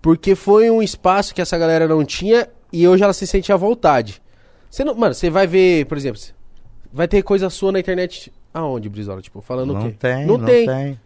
porque 0.00 0.34
foi 0.34 0.70
um 0.70 0.82
espaço 0.82 1.34
que 1.34 1.40
essa 1.40 1.58
galera 1.58 1.88
não 1.88 2.04
tinha 2.04 2.48
e 2.72 2.86
hoje 2.86 3.02
ela 3.02 3.12
se 3.12 3.26
sente 3.26 3.52
à 3.52 3.56
vontade. 3.56 4.22
Você 4.70 4.84
não, 4.84 4.94
mano, 4.94 5.14
você 5.14 5.30
vai 5.30 5.46
ver, 5.46 5.86
por 5.86 5.96
exemplo, 5.96 6.20
vai 6.92 7.08
ter 7.08 7.22
coisa 7.22 7.50
sua 7.50 7.72
na 7.72 7.80
internet 7.80 8.32
aonde, 8.54 8.88
Brizola? 8.88 9.20
Tipo, 9.20 9.40
falando 9.42 9.70
o 9.70 9.74
Não 9.74 9.90
quê? 9.90 9.96
tem, 9.98 10.26
não, 10.26 10.38
não 10.38 10.46
tem. 10.46 10.66
tem. 10.66 11.00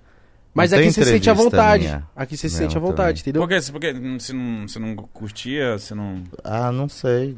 Mas 0.55 0.71
Não 0.73 0.79
aqui 0.79 0.93
você 0.93 1.05
se 1.05 1.11
sente 1.11 1.31
à 1.31 1.33
entrevista 1.33 1.57
vontade. 1.57 1.85
minha. 1.85 2.09
Aqui 2.17 2.37
você 2.37 2.49
se 2.49 2.55
Não, 2.55 2.59
sente 2.63 2.71
à 2.77 2.81
também. 2.81 2.91
vontade, 2.91 3.21
entendeu? 3.21 3.43
Por 3.43 3.49
quê? 3.49 3.59
Porque 3.73 3.93
você 4.19 4.33
não, 4.33 4.67
você 4.69 4.79
não 4.79 4.97
curtia, 4.97 5.79
você 5.79 5.95
não... 5.95 6.23
Ah, 6.43 6.71
não 6.73 6.89
sei. 6.89 7.37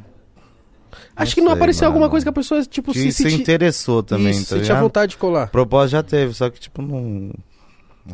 Acho 1.14 1.34
que 1.34 1.40
não 1.40 1.48
sei, 1.48 1.56
apareceu 1.56 1.82
mano. 1.84 1.94
alguma 1.94 2.10
coisa 2.10 2.24
que 2.24 2.30
a 2.30 2.32
pessoa, 2.32 2.62
tipo, 2.64 2.92
Que 2.92 3.12
se 3.12 3.30
se 3.30 3.34
interessou 3.34 4.02
também, 4.02 4.30
Isso, 4.32 4.54
tá 4.54 4.60
ligado? 4.60 4.80
vontade 4.80 5.10
de 5.10 5.16
colar. 5.18 5.48
Propósito 5.48 5.92
já 5.92 6.02
teve, 6.02 6.34
só 6.34 6.50
que 6.50 6.58
tipo 6.58 6.82
não. 6.82 7.30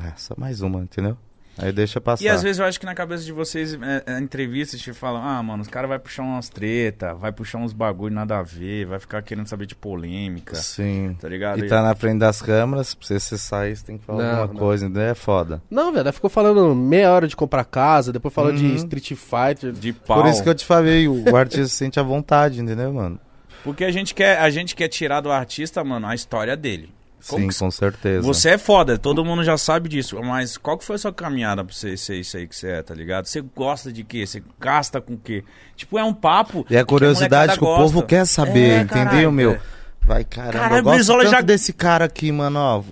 É, 0.05 0.13
só 0.17 0.35
mais 0.37 0.61
uma, 0.61 0.81
entendeu? 0.83 1.17
Aí 1.59 1.73
deixa 1.73 2.01
passar. 2.01 2.23
E 2.23 2.29
às 2.29 2.43
vezes 2.43 2.59
eu 2.59 2.67
acho 2.67 2.79
que 2.79 2.85
na 2.85 2.95
cabeça 2.95 3.25
de 3.25 3.33
vocês, 3.33 3.75
é, 3.75 4.03
é, 4.07 4.19
entrevistas 4.19 4.81
te 4.81 4.93
falam, 4.93 5.23
ah, 5.23 5.43
mano, 5.43 5.63
os 5.63 5.69
caras 5.69 5.89
vai 5.89 5.99
puxar 5.99 6.23
umas 6.23 6.49
treta, 6.51 7.15
vai 7.15 7.33
puxar 7.33 7.59
uns 7.59 7.73
bagulho 7.73 8.15
nada 8.15 8.39
a 8.39 8.43
ver, 8.43 8.85
vai 8.87 8.99
ficar 8.99 9.23
querendo 9.23 9.47
saber 9.47 9.65
de 9.67 9.75
polêmica, 9.75 10.55
Sim. 10.55 11.17
tá 11.19 11.29
ligado? 11.29 11.65
E 11.65 11.69
tá 11.69 11.81
na 11.83 11.95
frente 11.95 12.19
das 12.19 12.43
câmeras, 12.43 12.95
pra 12.95 13.07
você 13.07 13.19
se 13.19 13.39
sair, 13.39 13.75
você 13.75 13.85
tem 13.87 13.97
que 13.99 14.05
falar 14.05 14.23
Não, 14.23 14.31
alguma 14.43 14.53
não. 14.53 14.61
coisa, 14.61 14.85
entendeu? 14.85 15.03
É 15.09 15.15
foda. 15.15 15.63
Não, 15.71 15.93
velho, 15.93 16.13
ficou 16.13 16.29
falando 16.29 16.75
meia 16.75 17.11
hora 17.11 17.27
de 17.27 17.35
comprar 17.35 17.65
casa, 17.65 18.13
depois 18.13 18.35
falou 18.35 18.53
de 18.53 18.65
Uhum. 18.67 18.75
Street 18.77 19.15
Fighter. 19.15 19.73
De 19.73 19.93
pau. 19.93 20.21
Por 20.23 20.29
isso 20.29 20.43
que 20.43 20.49
eu 20.49 20.55
te 20.55 20.65
falei, 20.65 21.09
o, 21.09 21.25
artista 21.37 21.67
se 21.69 21.75
sente 21.77 21.99
à 21.99 22.03
vontade, 22.03 22.61
entendeu, 22.61 22.93
mano? 22.93 23.19
Porque 23.65 23.83
a 23.85 23.91
gente, 23.91 24.15
quer, 24.15 24.39
a 24.39 24.51
gente 24.51 24.77
quer 24.77 24.89
tirar 24.89 25.21
do 25.21 25.31
artista, 25.33 25.83
mano, 25.83 26.07
a 26.07 26.15
história 26.15 26.57
dele. 26.57 26.95
Sim, 27.21 27.49
que- 27.49 27.59
com 27.59 27.71
certeza. 27.71 28.23
Você 28.23 28.51
é 28.51 28.59
foda, 28.59 28.97
todo 28.99 29.25
mundo 29.25 29.43
já 29.43 29.57
sabe 29.59 29.89
disso, 29.89 30.21
mas 30.23 30.57
qual 30.57 30.79
que 30.79 30.85
foi 30.85 30.97
a 30.97 30.99
sua 30.99 31.13
caminhada 31.13 31.65
pra 31.65 31.75
você 31.75 31.97
ser 31.97 32.17
isso 32.17 32.37
aí 32.37 32.47
que 32.47 32.55
você 32.55 32.69
é, 32.69 32.83
tá 32.83 32.95
ligado? 32.95 33.27
Você 33.27 33.41
gosta 33.41 33.93
de 33.93 34.05
quê? 34.05 34.25
Você 34.27 34.43
gasta 34.61 35.01
com 35.01 35.15
o 35.15 35.19
quê? 35.19 35.43
Tipo, 35.75 35.99
é 35.99 36.05
um 36.05 36.15
papo... 36.15 36.65
E 36.71 36.77
a 36.77 36.81
que 36.81 36.87
curiosidade 36.87 37.59
que, 37.59 37.65
o 37.65 37.67
molecada 37.67 37.85
povo 37.89 38.03
quer 38.07 38.25
saber, 38.27 38.71
É, 38.71 38.81
entendeu, 38.83 39.05
caralho, 39.05 39.33
meu? 39.33 39.51
é. 39.53 39.61
Vai, 40.03 40.23
caramba, 40.23 40.53
Caralho, 40.53 40.77
eu 40.79 40.83
gosto 40.85 40.95
Brizola 40.95 41.23
tanto 41.25 41.33
já- 41.33 41.41
desse 41.41 41.73
cara 41.73 42.05
aqui, 42.05 42.31
mano, 42.31 42.61
ó. 42.61 42.85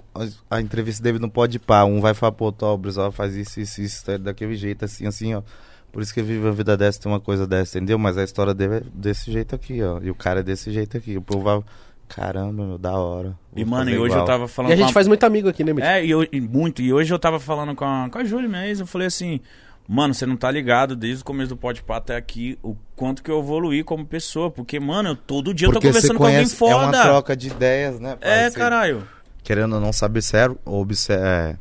A, 0.51 0.61
entrevista 0.61 1.01
dele 1.01 1.21
não 1.21 1.29
pode 1.29 1.61
pá. 1.61 1.85
Um 1.85 2.01
vai 2.01 2.13
falar, 2.13 2.33
pô, 2.33 2.53
o 2.61 2.77
Brizola 2.79 3.13
faz 3.13 3.37
isso, 3.37 3.61
isso, 3.61 3.81
isso, 3.83 4.05
tá 4.05 4.17
daquele 4.17 4.57
jeito, 4.57 4.85
assim, 4.85 5.07
assim, 5.07 5.33
ó. 5.33 5.43
Por 5.93 6.03
isso 6.03 6.13
que 6.13 6.21
vive 6.21 6.49
a 6.49 6.51
vida 6.51 6.77
dessa, 6.77 6.99
tem 7.01 7.13
uma 7.13 7.21
coisa 7.21 7.47
dessa, 7.47 7.79
entendeu? 7.79 8.01
Mas 8.01 8.19
a 8.19 8.25
história 8.25 8.53
dele 8.53 8.79
é 8.79 8.83
desse 8.93 9.31
jeito 9.31 9.55
aqui, 9.55 9.81
ó. 9.81 10.01
E 10.03 10.11
o 10.11 10.15
cara 10.17 10.41
é 10.41 10.43
desse 10.43 10.73
jeito 10.73 10.97
aqui. 10.97 11.17
O 11.17 11.23
povo 11.23 11.45
vai, 11.45 11.63
caramba, 12.15 12.65
meu, 12.65 12.79
da 12.79 12.93
hora. 12.93 13.37
E, 13.57 13.65
Vou 13.65 13.71
mano, 13.73 13.85
fazer 13.85 13.97
e 13.97 13.99
hoje 13.99 14.13
igual. 14.15 14.21
eu 14.21 14.27
tava 14.27 14.49
falando 14.49 14.71
E 14.71 14.73
a 14.73 14.77
com 14.77 14.81
gente 14.81 14.89
uma- 14.89 14.93
faz 14.95 15.09
muito 15.09 15.25
amigo 15.25 15.49
aqui, 15.49 15.65
né, 15.65 15.73
Mitch? 15.73 15.85
É, 15.85 16.05
e, 16.05 16.11
eu- 16.11 16.27
e 16.31 16.41
muito. 16.41 16.81
E 16.83 16.93
hoje 16.93 17.13
eu 17.13 17.19
tava 17.19 17.41
falando 17.41 17.75
com 17.75 17.85
a, 17.85 18.09
com 18.11 18.19
a 18.19 18.25
Júlia, 18.25 18.67
ex, 18.67 18.81
eu 18.81 18.87
falei 18.87 19.09
assim, 19.09 19.41
mano, 19.89 20.15
você 20.15 20.25
não 20.27 20.37
tá 20.37 20.51
ligado 20.51 20.95
desde 20.97 21.23
o 21.23 21.25
começo 21.27 21.51
do 21.51 21.57
Podpah 21.57 21.97
até 21.97 22.17
aqui 22.17 22.59
o 22.63 22.77
quanto 22.97 23.23
que 23.23 23.31
eu 23.31 23.39
evoluí 23.41 23.83
como 23.85 24.07
pessoa. 24.07 24.51
Porque, 24.51 24.79
mano, 24.81 25.11
eu, 25.11 25.17
todo 25.17 25.53
dia 25.53 25.67
eu 25.67 25.73
tô 25.73 25.75
Porque 25.81 25.89
conversando 25.89 26.13
você 26.13 26.19
com 26.19 26.25
alguém 26.25 26.37
conhece, 26.39 26.63
é 26.65 26.67
uma 26.75 26.85
foda. 26.87 27.03
troca 27.03 27.37
de 27.37 27.49
ideias, 27.49 27.99
né? 28.01 28.17
pai? 28.21 28.45
É, 28.47 28.51
caralho. 28.51 29.07
Querendo 29.43 29.75
ou 29.75 29.81
não 29.81 29.93
saber 29.93 30.23
sério, 30.23 30.59
observa... 30.65 31.23
É, 31.27 31.57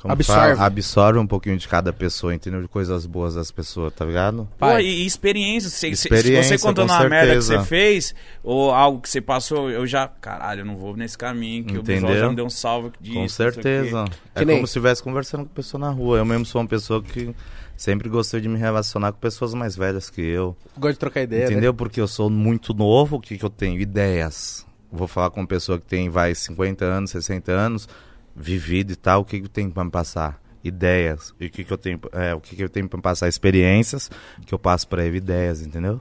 como 0.00 0.12
Absorve. 0.12 0.54
fala? 0.56 0.66
Absorve 0.66 1.18
um 1.18 1.26
pouquinho 1.26 1.56
de 1.56 1.68
cada 1.68 1.92
pessoa, 1.92 2.34
entendeu? 2.34 2.62
De 2.62 2.68
coisas 2.68 3.04
boas 3.06 3.34
das 3.34 3.50
pessoas, 3.50 3.92
tá 3.92 4.04
ligado? 4.04 4.48
Pô, 4.58 4.78
e, 4.78 5.02
e 5.02 5.06
experiência. 5.06 5.68
Se, 5.68 5.76
se- 5.90 5.96
se 5.96 6.08
Experiência, 6.08 6.56
você 6.58 6.66
contando 6.66 6.88
com 6.88 6.94
uma 6.94 7.08
merda 7.08 7.34
que 7.36 7.42
certeza. 7.42 7.62
você 7.62 7.68
fez, 7.68 8.14
ou 8.42 8.70
algo 8.72 9.00
que 9.00 9.08
você 9.10 9.20
passou, 9.20 9.70
eu 9.70 9.86
já, 9.86 10.08
caralho, 10.08 10.60
eu 10.60 10.64
não 10.64 10.76
vou 10.76 10.96
nesse 10.96 11.16
caminho, 11.18 11.64
que 11.64 11.76
o 11.76 11.80
Entendeu? 11.80 12.02
pessoal 12.08 12.18
já 12.18 12.28
me 12.30 12.36
deu 12.36 12.46
um 12.46 12.50
salve 12.50 12.90
disso. 13.00 13.14
Com 13.16 13.24
o 13.24 13.28
certeza. 13.28 14.04
É 14.34 14.38
Que 14.40 14.44
nem- 14.46 14.56
como 14.56 14.66
se 14.66 14.70
estivesse 14.70 15.02
conversando 15.02 15.44
com 15.44 15.50
pessoa 15.54 15.80
na 15.80 15.90
rua. 15.90 16.18
Eu 16.18 16.24
mesmo 16.24 16.46
sou 16.46 16.60
uma 16.60 16.66
pessoa 16.68 17.02
que 17.02 17.34
sempre 17.76 18.08
gostei 18.08 18.40
de 18.40 18.48
me 18.48 18.58
relacionar 18.58 19.12
com 19.12 19.18
pessoas 19.18 19.52
mais 19.54 19.76
velhas 19.76 20.08
que 20.10 20.20
eu. 20.22 20.56
Gosto 20.78 20.94
de 20.94 20.98
trocar 20.98 21.22
ideia, 21.22 21.46
né? 21.46 21.52
entendeu? 21.52 21.74
Porque 21.74 22.00
eu 22.00 22.08
sou 22.08 22.28
muito 22.30 22.72
novo, 22.74 23.16
o 23.16 23.20
que, 23.20 23.36
que 23.38 23.44
eu 23.44 23.50
tenho? 23.50 23.78
Ideias. 23.80 24.66
Vou 24.92 25.06
falar 25.06 25.30
com 25.30 25.40
uma 25.40 25.46
pessoa 25.46 25.78
que 25.78 25.86
tem, 25.86 26.08
vai, 26.08 26.34
50 26.34 26.84
anos, 26.84 27.10
60 27.10 27.52
anos, 27.52 27.88
vivido 28.34 28.92
e 28.92 28.96
tal, 28.96 29.22
o 29.22 29.24
que, 29.24 29.40
que 29.40 29.48
tem 29.48 29.70
pra 29.70 29.84
me 29.84 29.90
passar? 29.90 30.40
ideias. 30.62 31.34
E 31.40 31.46
o 31.46 31.50
que, 31.50 31.64
que 31.64 31.72
eu 31.72 31.78
tenho, 31.78 32.00
é, 32.12 32.34
o 32.34 32.40
que, 32.40 32.54
que 32.54 32.62
eu 32.62 32.68
tenho 32.68 32.88
pra 32.88 33.00
passar? 33.00 33.28
Experiências 33.28 34.10
que 34.46 34.52
eu 34.52 34.58
passo 34.58 34.86
pra 34.88 35.04
ele, 35.04 35.18
ideias, 35.18 35.62
entendeu? 35.62 36.00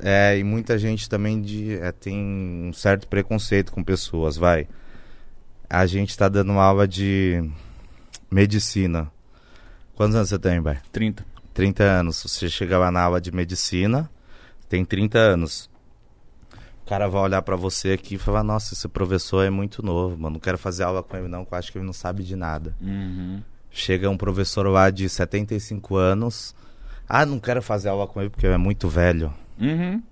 É, 0.00 0.38
e 0.38 0.44
muita 0.44 0.78
gente 0.78 1.08
também 1.08 1.40
de, 1.40 1.78
é, 1.78 1.90
tem 1.90 2.16
um 2.68 2.72
certo 2.72 3.08
preconceito 3.08 3.72
com 3.72 3.82
pessoas, 3.82 4.36
vai. 4.36 4.68
A 5.68 5.86
gente 5.86 6.16
tá 6.16 6.28
dando 6.28 6.52
aula 6.52 6.86
de 6.86 7.42
medicina. 8.30 9.10
Quantos 9.94 10.14
anos 10.14 10.28
você 10.28 10.38
tem, 10.38 10.60
vai? 10.60 10.78
30. 10.92 11.24
30 11.52 11.82
anos. 11.84 12.22
Você 12.22 12.48
chega 12.48 12.78
lá 12.78 12.90
na 12.90 13.02
aula 13.02 13.20
de 13.20 13.32
medicina, 13.32 14.10
tem 14.68 14.84
30 14.84 15.18
anos. 15.18 15.70
O 16.84 16.86
cara 16.86 17.08
vai 17.08 17.22
olhar 17.22 17.40
pra 17.40 17.56
você 17.56 17.92
aqui 17.92 18.16
e 18.16 18.18
falar: 18.18 18.44
Nossa, 18.44 18.74
esse 18.74 18.86
professor 18.88 19.42
é 19.42 19.48
muito 19.48 19.82
novo, 19.82 20.18
mano. 20.18 20.34
Não 20.34 20.40
quero 20.40 20.58
fazer 20.58 20.82
aula 20.82 21.02
com 21.02 21.16
ele, 21.16 21.28
não, 21.28 21.42
que 21.42 21.54
eu 21.54 21.58
acho 21.58 21.72
que 21.72 21.78
ele 21.78 21.86
não 21.86 21.94
sabe 21.94 22.22
de 22.22 22.36
nada. 22.36 22.76
Uhum. 22.78 23.42
Chega 23.70 24.10
um 24.10 24.18
professor 24.18 24.66
lá 24.68 24.90
de 24.90 25.08
75 25.08 25.96
anos. 25.96 26.54
Ah, 27.08 27.24
não 27.24 27.40
quero 27.40 27.62
fazer 27.62 27.88
aula 27.88 28.06
com 28.06 28.20
ele 28.20 28.28
porque 28.28 28.46
ele 28.46 28.54
é 28.54 28.58
muito 28.58 28.86
velho. 28.86 29.32
Uhum. 29.58 30.02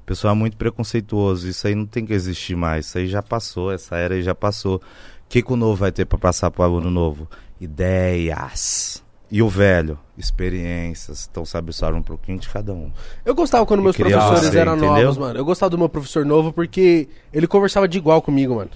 O 0.00 0.04
pessoal 0.06 0.32
é 0.34 0.36
muito 0.36 0.56
preconceituoso. 0.56 1.46
Isso 1.46 1.66
aí 1.66 1.74
não 1.74 1.84
tem 1.84 2.06
que 2.06 2.14
existir 2.14 2.56
mais. 2.56 2.86
Isso 2.86 2.96
aí 2.96 3.06
já 3.06 3.22
passou. 3.22 3.70
Essa 3.70 3.96
era 3.96 4.14
aí 4.14 4.22
já 4.22 4.34
passou. 4.34 4.76
O 4.76 4.80
que, 5.28 5.42
que 5.42 5.52
o 5.52 5.56
novo 5.56 5.76
vai 5.76 5.92
ter 5.92 6.06
pra 6.06 6.18
passar 6.18 6.50
pro 6.50 6.62
aluno 6.62 6.90
novo? 6.90 7.28
Ideias. 7.60 9.04
E 9.30 9.42
o 9.42 9.48
velho? 9.48 9.98
Experiências. 10.16 11.28
Então, 11.30 11.44
sabe, 11.44 11.72
só 11.72 11.92
um 11.92 12.02
pouquinho 12.02 12.38
de 12.38 12.48
cada 12.48 12.72
um. 12.72 12.90
Eu 13.24 13.34
gostava 13.34 13.66
quando 13.66 13.80
E 13.80 13.82
meus 13.82 13.96
professores 13.96 14.54
eram 14.54 14.76
entendeu? 14.76 14.94
novos, 14.94 15.18
mano. 15.18 15.38
Eu 15.38 15.44
gostava 15.44 15.70
do 15.70 15.78
meu 15.78 15.88
professor 15.88 16.24
novo 16.24 16.52
porque 16.52 17.08
ele 17.32 17.46
conversava 17.46 17.86
de 17.86 17.98
igual 17.98 18.22
comigo, 18.22 18.54
mano. 18.54 18.70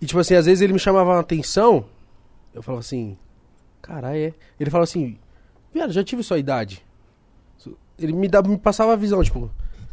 E 0.00 0.06
tipo 0.06 0.18
assim, 0.18 0.34
às 0.34 0.46
vezes 0.46 0.60
ele 0.60 0.72
me 0.72 0.78
chamava 0.78 1.16
a 1.16 1.20
atenção, 1.20 1.84
eu 2.52 2.62
falava 2.62 2.80
assim, 2.80 3.16
caralho, 3.80 4.16
é. 4.18 4.34
Ele 4.58 4.70
falava 4.70 4.84
assim, 4.84 5.16
viado, 5.72 5.92
já 5.92 6.02
tive 6.02 6.22
sua 6.22 6.38
idade. 6.38 6.84
Ele 7.98 8.12
me, 8.12 8.28
dava, 8.28 8.48
me 8.48 8.58
passava 8.58 8.92
a 8.92 8.96
visão, 8.96 9.22
tipo, 9.22 9.50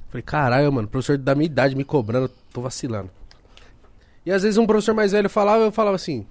falei, 0.09 0.23
caralho, 0.23 0.73
mano, 0.73 0.87
professor 0.87 1.17
da 1.17 1.33
minha 1.35 1.45
idade 1.45 1.75
me 1.75 1.85
cobrando, 1.85 2.29
tô 2.51 2.59
vacilando. 2.59 3.09
E 4.25 4.31
às 4.31 4.43
vezes 4.43 4.57
um 4.57 4.65
professor 4.65 4.93
mais 4.93 5.11
velho 5.13 5.29
falava, 5.29 5.63
eu 5.63 5.71
falava 5.71 5.95
assim, 5.95 6.25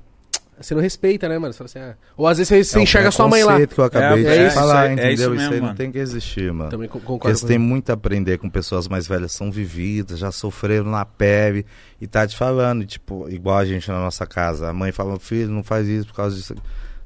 você 0.61 0.75
não 0.75 0.83
respeita, 0.83 1.29
né, 1.29 1.39
mano? 1.39 1.55
Assim, 1.59 1.79
ah. 1.79 1.95
Ou 2.17 2.27
às 2.27 2.39
vezes 2.39 2.49
você, 2.49 2.63
você 2.65 2.79
É 2.79 2.83
enxerga 2.83 3.11
sua 3.11 3.27
mãe 3.29 3.43
lá. 3.43 3.67
que 3.67 3.79
eu 3.81 3.85
acabei 3.85 4.27
É, 4.27 4.35
de 4.35 4.45
é 4.45 4.51
falar, 4.51 4.75
isso 4.75 4.77
aí- 4.77 4.89
é 4.91 4.93
entendeu? 4.93 5.13
isso 5.15 5.23
isso, 5.23 5.31
mesmo, 5.35 5.53
aí 5.55 5.61
não 5.61 5.67
mano. 5.67 5.77
tem 5.79 5.91
que 5.93 5.99
existir, 5.99 6.53
mano. 6.53 6.71
Também 6.71 6.89
co- 6.89 6.99
Porque 6.99 7.07
concordo 7.07 7.37
você 7.37 7.43
com 7.43 7.49
tem 7.49 7.57
ele. 7.57 7.65
muito 7.65 7.91
a 7.91 7.95
aprender 7.95 8.39
com 8.39 8.49
pessoas 8.51 8.87
mais 8.87 9.07
velhas, 9.07 9.33
são 9.33 9.51
vividas, 9.51 10.19
já 10.19 10.31
sofreram 10.31 10.87
na 10.91 11.05
pele 11.05 11.67
e 12.01 12.07
tá 12.07 12.27
te 12.27 12.37
falando, 12.37 12.85
tipo, 12.87 13.29
igual 13.29 13.59
a 13.59 13.65
gente 13.65 13.89
na 13.91 13.99
nossa 14.01 14.27
casa. 14.27 14.69
A 14.69 14.73
mãe 14.73 14.93
fala, 14.93 15.19
filho, 15.19 15.51
não 15.51 15.63
faz 15.65 15.89
isso 15.89 16.07
por 16.09 16.15
causa 16.15 16.37
disso. 16.37 16.55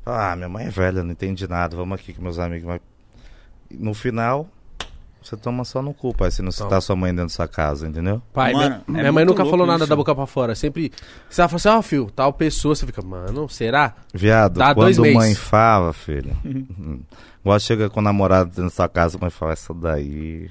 Fala, 0.04 0.32
ah, 0.32 0.36
minha 0.36 0.48
mãe 0.48 0.66
é 0.66 0.70
velha, 0.70 1.02
não 1.02 1.12
entende 1.12 1.48
nada, 1.48 1.76
vamos 1.76 1.98
aqui 1.98 2.12
com 2.12 2.22
meus 2.22 2.38
amigos. 2.38 2.66
Mas 2.66 2.80
no 3.70 3.94
final, 3.94 4.48
você 5.28 5.36
toma 5.36 5.64
só 5.64 5.82
no 5.82 5.92
cu, 5.92 6.14
pai, 6.14 6.30
se 6.30 6.40
não 6.42 6.50
citar 6.52 6.80
sua 6.80 6.94
mãe 6.96 7.10
dentro 7.10 7.26
da 7.26 7.34
sua 7.34 7.48
casa, 7.48 7.86
entendeu? 7.88 8.22
Pai, 8.32 8.52
Mano, 8.52 8.82
minha, 8.86 8.98
é 8.98 9.02
minha 9.02 9.12
mãe 9.12 9.24
nunca 9.24 9.44
falou 9.44 9.66
nada 9.66 9.80
isso. 9.84 9.88
da 9.90 9.96
boca 9.96 10.14
pra 10.14 10.26
fora. 10.26 10.54
Sempre. 10.54 10.92
Se 11.28 11.40
ela 11.40 11.48
fala 11.48 11.56
assim, 11.56 11.68
ó, 11.68 11.82
filho, 11.82 12.10
tal 12.14 12.32
pessoa, 12.32 12.74
você 12.74 12.86
fica, 12.86 13.02
mano, 13.02 13.48
será? 13.48 13.94
Viado, 14.14 14.58
Dá 14.58 14.72
dois 14.72 14.96
quando 14.96 15.02
meses. 15.04 15.18
mãe 15.18 15.34
fala, 15.34 15.92
filho. 15.92 16.36
hum, 16.44 17.00
igual 17.40 17.58
chega 17.60 17.90
com 17.90 18.00
o 18.00 18.02
namorado 18.02 18.50
dentro 18.50 18.64
da 18.64 18.70
sua 18.70 18.88
casa, 18.88 19.16
a 19.16 19.20
mãe 19.20 19.30
fala, 19.30 19.52
essa 19.52 19.74
daí. 19.74 20.48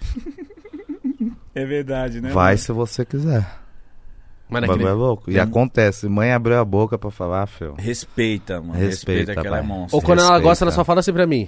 É 1.53 1.65
verdade, 1.65 2.19
né? 2.21 2.29
Vai 2.31 2.53
mano? 2.53 2.57
se 2.57 2.71
você 2.71 3.05
quiser. 3.05 3.45
Mas 4.47 4.59
O 4.59 4.61
naquele- 4.67 4.83
bagulho 4.83 4.87
é 4.89 4.93
louco. 4.93 5.31
E 5.31 5.33
Tem- 5.33 5.41
acontece, 5.41 6.07
mãe 6.07 6.31
abriu 6.31 6.59
a 6.59 6.65
boca 6.65 6.97
pra 6.99 7.09
falar, 7.09 7.47
filho. 7.47 7.73
Respeita, 7.77 8.61
mano. 8.61 8.73
Respeita, 8.73 9.31
Respeita, 9.31 9.41
que 9.41 9.47
ela 9.47 9.57
é 9.57 9.59
pai. 9.61 9.67
monstro. 9.67 9.95
Ou 9.97 10.01
quando 10.03 10.19
ela 10.19 10.27
respeita. 10.29 10.47
gosta, 10.49 10.65
ela 10.65 10.71
só 10.71 10.83
fala 10.83 10.99
assim 10.99 11.13
pra 11.13 11.25
mim. 11.25 11.47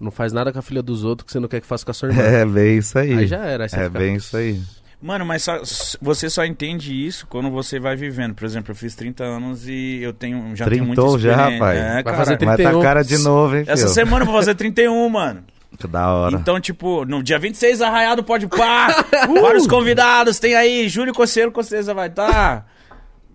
Não 0.00 0.10
faz 0.10 0.32
nada 0.32 0.50
com 0.52 0.58
a 0.58 0.62
filha 0.62 0.82
dos 0.82 1.04
outros 1.04 1.26
que 1.26 1.32
você 1.32 1.38
não 1.40 1.48
quer 1.48 1.60
que 1.60 1.66
faça 1.66 1.84
com 1.84 1.90
a 1.90 1.94
sua 1.94 2.08
irmã. 2.08 2.22
É 2.24 2.44
bem 2.46 2.78
isso 2.78 2.98
aí. 2.98 3.12
Aí 3.12 3.26
já 3.26 3.44
era. 3.44 3.64
Aí 3.64 3.70
É 3.70 3.76
fica- 3.84 3.88
bem 3.90 4.14
isso 4.16 4.36
aí. 4.36 4.60
Mano, 5.02 5.24
mas 5.24 5.42
só- 5.42 5.60
você 6.00 6.28
só 6.28 6.44
entende 6.44 6.92
isso 7.06 7.26
quando 7.26 7.50
você 7.50 7.78
vai 7.80 7.96
vivendo. 7.96 8.34
Por 8.34 8.44
exemplo, 8.44 8.70
eu 8.72 8.74
fiz 8.74 8.94
30 8.94 9.24
anos 9.24 9.66
e 9.66 9.98
eu 10.02 10.12
tenho 10.12 10.54
já 10.54 10.66
tenho 10.68 10.84
muita 10.84 11.00
Trintou 11.00 11.18
já, 11.18 11.30
experiência. 11.32 11.58
rapaz? 11.64 11.78
É, 11.78 11.92
Vai 11.94 12.02
cara. 12.04 12.16
fazer 12.16 12.30
Mas 12.32 12.40
tá 12.40 12.56
31. 12.56 12.82
cara 12.82 13.02
de 13.02 13.18
novo, 13.18 13.56
hein, 13.56 13.64
filho? 13.64 13.72
Essa 13.72 13.88
semana 13.88 14.22
eu 14.22 14.26
vou 14.26 14.34
fazer 14.36 14.54
31, 14.54 15.08
mano. 15.08 15.42
Que 15.78 15.86
da 15.86 16.12
hora. 16.12 16.36
Então, 16.36 16.60
tipo, 16.60 17.04
no 17.06 17.22
dia 17.22 17.38
26, 17.38 17.80
Arraiado 17.80 18.22
pode 18.22 18.46
pá. 18.48 19.04
Vários 19.40 19.66
convidados. 19.66 20.38
Tem 20.38 20.54
aí, 20.54 20.86
Júlio 20.88 21.14
Coceiro, 21.14 21.50
com 21.50 21.62
certeza 21.62 21.94
vai 21.94 22.08
estar. 22.08 22.66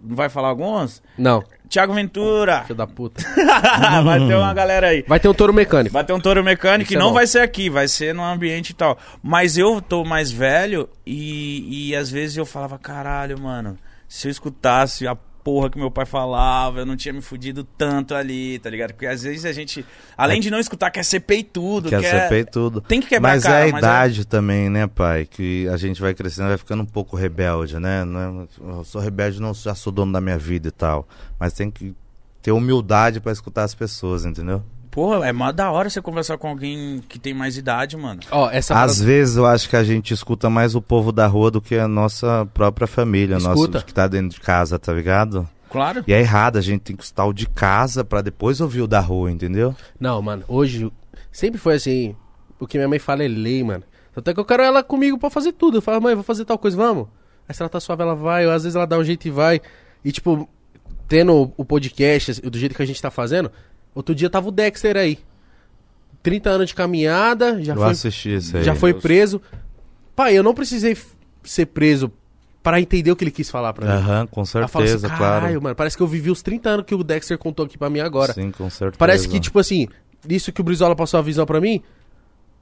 Não 0.06 0.16
vai 0.16 0.30
falar 0.30 0.50
alguns? 0.50 1.02
Não, 1.18 1.44
Tiago 1.68 1.94
Ventura. 1.94 2.64
filho 2.64 2.76
da 2.76 2.88
puta. 2.88 3.24
vai 4.04 4.20
ter 4.28 4.36
uma 4.36 4.54
galera 4.54 4.88
aí. 4.88 5.04
Vai 5.08 5.20
ter 5.20 5.28
um 5.28 5.34
touro 5.34 5.54
mecânico. 5.54 5.94
Vai 5.94 6.04
ter 6.04 6.14
um 6.14 6.20
touro 6.20 6.44
mecânico 6.44 6.90
Isso 6.90 6.94
e 6.94 6.96
é 6.96 7.00
não 7.00 7.14
vai 7.14 7.28
ser 7.28 7.40
aqui, 7.40 7.70
vai 7.70 7.88
ser 7.88 8.14
no 8.14 8.24
ambiente 8.24 8.70
e 8.70 8.74
tal. 8.74 8.98
Mas 9.22 9.58
eu 9.58 9.82
tô 9.82 10.04
mais 10.04 10.32
velho 10.32 10.88
e, 11.06 11.90
e 11.90 11.96
às 11.96 12.10
vezes 12.10 12.38
eu 12.38 12.46
falava, 12.46 12.78
caralho, 12.78 13.40
mano, 13.40 13.78
se 14.08 14.28
eu 14.28 14.32
escutasse 14.32 15.08
a 15.08 15.18
porra 15.46 15.70
que 15.70 15.78
meu 15.78 15.92
pai 15.92 16.08
falava, 16.08 16.80
eu 16.80 16.88
não 16.88 16.98
tinha 16.98 17.14
me 17.14 17.22
fudido 17.22 17.64
tanto 17.64 18.16
ali, 18.16 18.58
tá 18.58 18.68
ligado? 18.68 18.94
Porque 18.94 19.06
às 19.06 19.22
vezes 19.22 19.46
a 19.46 19.54
gente, 19.54 19.86
além 20.18 20.42
de 20.42 20.50
não 20.50 20.60
escutar, 20.60 20.90
quer 20.90 21.06
ser 21.06 21.20
peitudo, 21.20 21.88
Quer 21.88 22.02
quer... 22.02 22.24
ser 22.24 22.30
peito 22.30 22.52
tudo. 22.52 22.82
Tem 22.82 23.00
que 23.00 23.08
quebrar 23.08 23.30
Mas 23.30 23.46
a 23.46 23.50
cara, 23.50 23.66
é 23.66 23.70
a 23.70 23.72
mas 23.72 23.80
idade 23.80 24.26
também, 24.26 24.72
né, 24.72 24.88
pai? 24.88 25.28
Que 25.28 25.68
a 25.68 25.78
gente 25.78 26.02
vai 26.02 26.16
crescendo, 26.16 26.48
vai 26.48 26.58
ficando 26.58 26.82
um 26.82 26.86
pouco 26.88 27.16
rebelde, 27.16 27.80
né? 27.80 28.04
Não 28.04 28.42
é- 28.42 28.48
Eu 28.80 28.84
sou 28.84 29.00
rebelde, 29.00 29.40
não 29.40 29.54
já 29.54 29.76
sou 29.76 29.94
dono 29.94 30.12
da 30.12 30.20
minha 30.20 30.38
vida 30.40 30.70
e 30.70 30.72
tal. 30.72 31.08
Mas 31.40 31.54
tem 31.54 31.70
que 31.70 31.94
ter 32.42 32.52
humildade 32.52 33.20
pra 33.20 33.32
escutar 33.32 33.66
as 33.66 33.76
pessoas, 33.76 34.26
entendeu? 34.26 34.64
Porra, 34.96 35.28
é 35.28 35.34
mó 35.34 35.52
da 35.52 35.70
hora 35.70 35.90
você 35.90 36.02
conversar 36.02 36.38
com 36.38 36.48
alguém 36.48 37.04
que 37.10 37.20
tem 37.20 37.34
mais 37.34 37.58
idade, 37.58 37.98
mano. 37.98 38.22
Ó, 38.32 38.50
essa 38.50 38.74
Às 38.74 38.80
parada- 38.98 39.06
vezes 39.06 39.36
eu 39.36 39.46
acho 39.46 39.70
que 39.70 39.76
a 39.76 39.84
gente 39.84 40.14
escuta 40.14 40.50
mais 40.50 40.74
o 40.74 40.82
povo 40.82 41.12
da 41.12 41.28
rua 41.28 41.52
do 41.52 41.62
que 41.62 41.76
a 41.76 41.86
nossa 41.88 42.48
própria 42.54 42.88
família, 42.88 43.36
nosso 43.38 43.64
Escuta. 43.66 43.82
que 43.84 43.94
tá 43.94 44.08
dentro 44.08 44.30
de 44.30 44.40
casa, 44.40 44.80
tá 44.80 44.94
ligado? 44.94 45.48
Claro. 45.70 46.02
E 46.08 46.14
é 46.14 46.20
errado, 46.22 46.58
a 46.58 46.62
gente 46.62 46.80
tem 46.82 46.96
que 46.96 47.04
escutar 47.04 47.26
o 47.26 47.34
de 47.34 47.46
casa 47.46 48.06
pra 48.06 48.22
depois 48.22 48.62
ouvir 48.62 48.82
o 48.84 48.88
da 48.88 49.02
rua, 49.02 49.30
entendeu? 49.30 49.76
Não, 50.00 50.22
mano, 50.22 50.46
hoje 50.48 50.90
sempre 51.30 51.60
foi 51.60 51.76
assim. 51.76 52.16
O 52.58 52.66
que 52.66 52.78
minha 52.78 52.88
mãe 52.88 52.98
fala 52.98 53.22
é 53.24 53.28
lei, 53.28 53.62
mano. 53.66 53.84
Até 54.16 54.34
que 54.34 54.40
eu 54.40 54.46
quero 54.46 54.64
ela 54.64 54.82
comigo 54.82 55.18
pra 55.20 55.30
fazer 55.30 55.52
tudo. 55.52 55.80
Eu 55.80 55.82
falo, 55.82 56.02
mãe, 56.02 56.16
vou 56.16 56.24
fazer 56.24 56.46
tal 56.46 56.58
coisa, 56.58 56.78
vamos. 56.78 57.08
Aí 57.50 57.54
se 57.54 57.62
ela 57.62 57.68
tá 57.68 57.82
suave, 57.82 58.02
ela 58.02 58.16
vai. 58.16 58.48
Ou 58.48 58.54
às 58.54 58.64
vezes 58.64 58.78
ela 58.78 58.88
dá 58.88 58.98
um 58.98 59.04
jeito 59.04 59.28
e 59.28 59.30
vai. 59.32 59.60
E 60.06 60.12
tipo, 60.14 60.48
tendo 61.06 61.34
o- 61.34 61.54
o 61.58 61.66
podcast 61.66 62.40
do 62.50 62.58
jeito 62.58 62.74
que 62.74 62.82
a 62.82 62.86
gente 62.86 63.02
tá 63.02 63.12
fazendo, 63.12 63.52
outro 63.96 64.14
dia 64.14 64.30
tava 64.30 64.48
o 64.50 64.52
Dexter 64.52 64.96
aí. 64.98 65.18
30 66.22 66.50
anos 66.50 66.68
de 66.70 66.76
caminhada, 66.76 67.64
já 67.64 67.74
eu 67.74 67.78
foi 67.82 67.92
assisti 67.92 68.36
isso 68.36 68.58
aí. 68.58 68.64
já 68.64 68.76
foi 68.76 68.92
Deus. 68.94 69.02
preso. 69.04 69.42
Pai, 70.16 70.36
eu 70.38 70.44
não 70.44 70.54
precisei 70.54 70.98
ser 71.44 71.68
preso 71.68 72.12
pra 72.64 72.82
entender 72.82 73.12
o 73.12 73.16
que 73.16 73.24
ele 73.24 73.32
quis 73.32 73.50
falar 73.50 73.74
pra 73.74 73.86
mim. 73.86 73.92
Aham, 73.92 74.26
com 74.28 74.42
Ela 74.56 74.68
fala 74.68 74.86
certeza, 74.88 75.08
assim, 75.08 75.18
claro. 75.18 75.42
"Caralho, 75.42 75.62
mano, 75.62 75.76
parece 75.76 75.96
que 75.96 76.02
eu 76.02 76.08
vivi 76.08 76.32
os 76.32 76.42
30 76.42 76.70
anos 76.70 76.86
que 76.88 76.96
o 76.96 77.04
Dexter 77.04 77.38
contou 77.38 77.66
aqui 77.66 77.78
pra 77.78 77.90
mim 77.92 78.00
agora. 78.00 78.34
Sim, 78.34 78.50
com 78.52 78.68
certeza. 78.72 78.98
Parece 78.98 79.28
que, 79.30 79.40
tipo 79.40 79.60
assim, 79.60 79.88
isso 80.28 80.52
que 80.52 80.62
o 80.62 80.64
Brizola 80.64 80.96
passou 80.96 81.20
a 81.20 81.22
visão 81.24 81.46
pra 81.46 81.62
mim, 81.62 81.84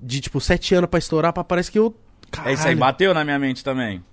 de 0.01 0.19
tipo, 0.19 0.41
7 0.41 0.75
anos 0.75 0.89
pra 0.89 0.97
estourar, 0.99 1.31
pá, 1.31 1.41
parece 1.43 1.71
que 1.71 1.79
eu. 1.79 1.95
É 2.43 2.51
isso 2.51 2.63
aí, 2.63 2.75
Caralho. 2.75 2.79
bateu 2.79 3.13
na 3.13 3.23
minha 3.23 3.39
mente 3.39 3.63
também. 3.63 4.03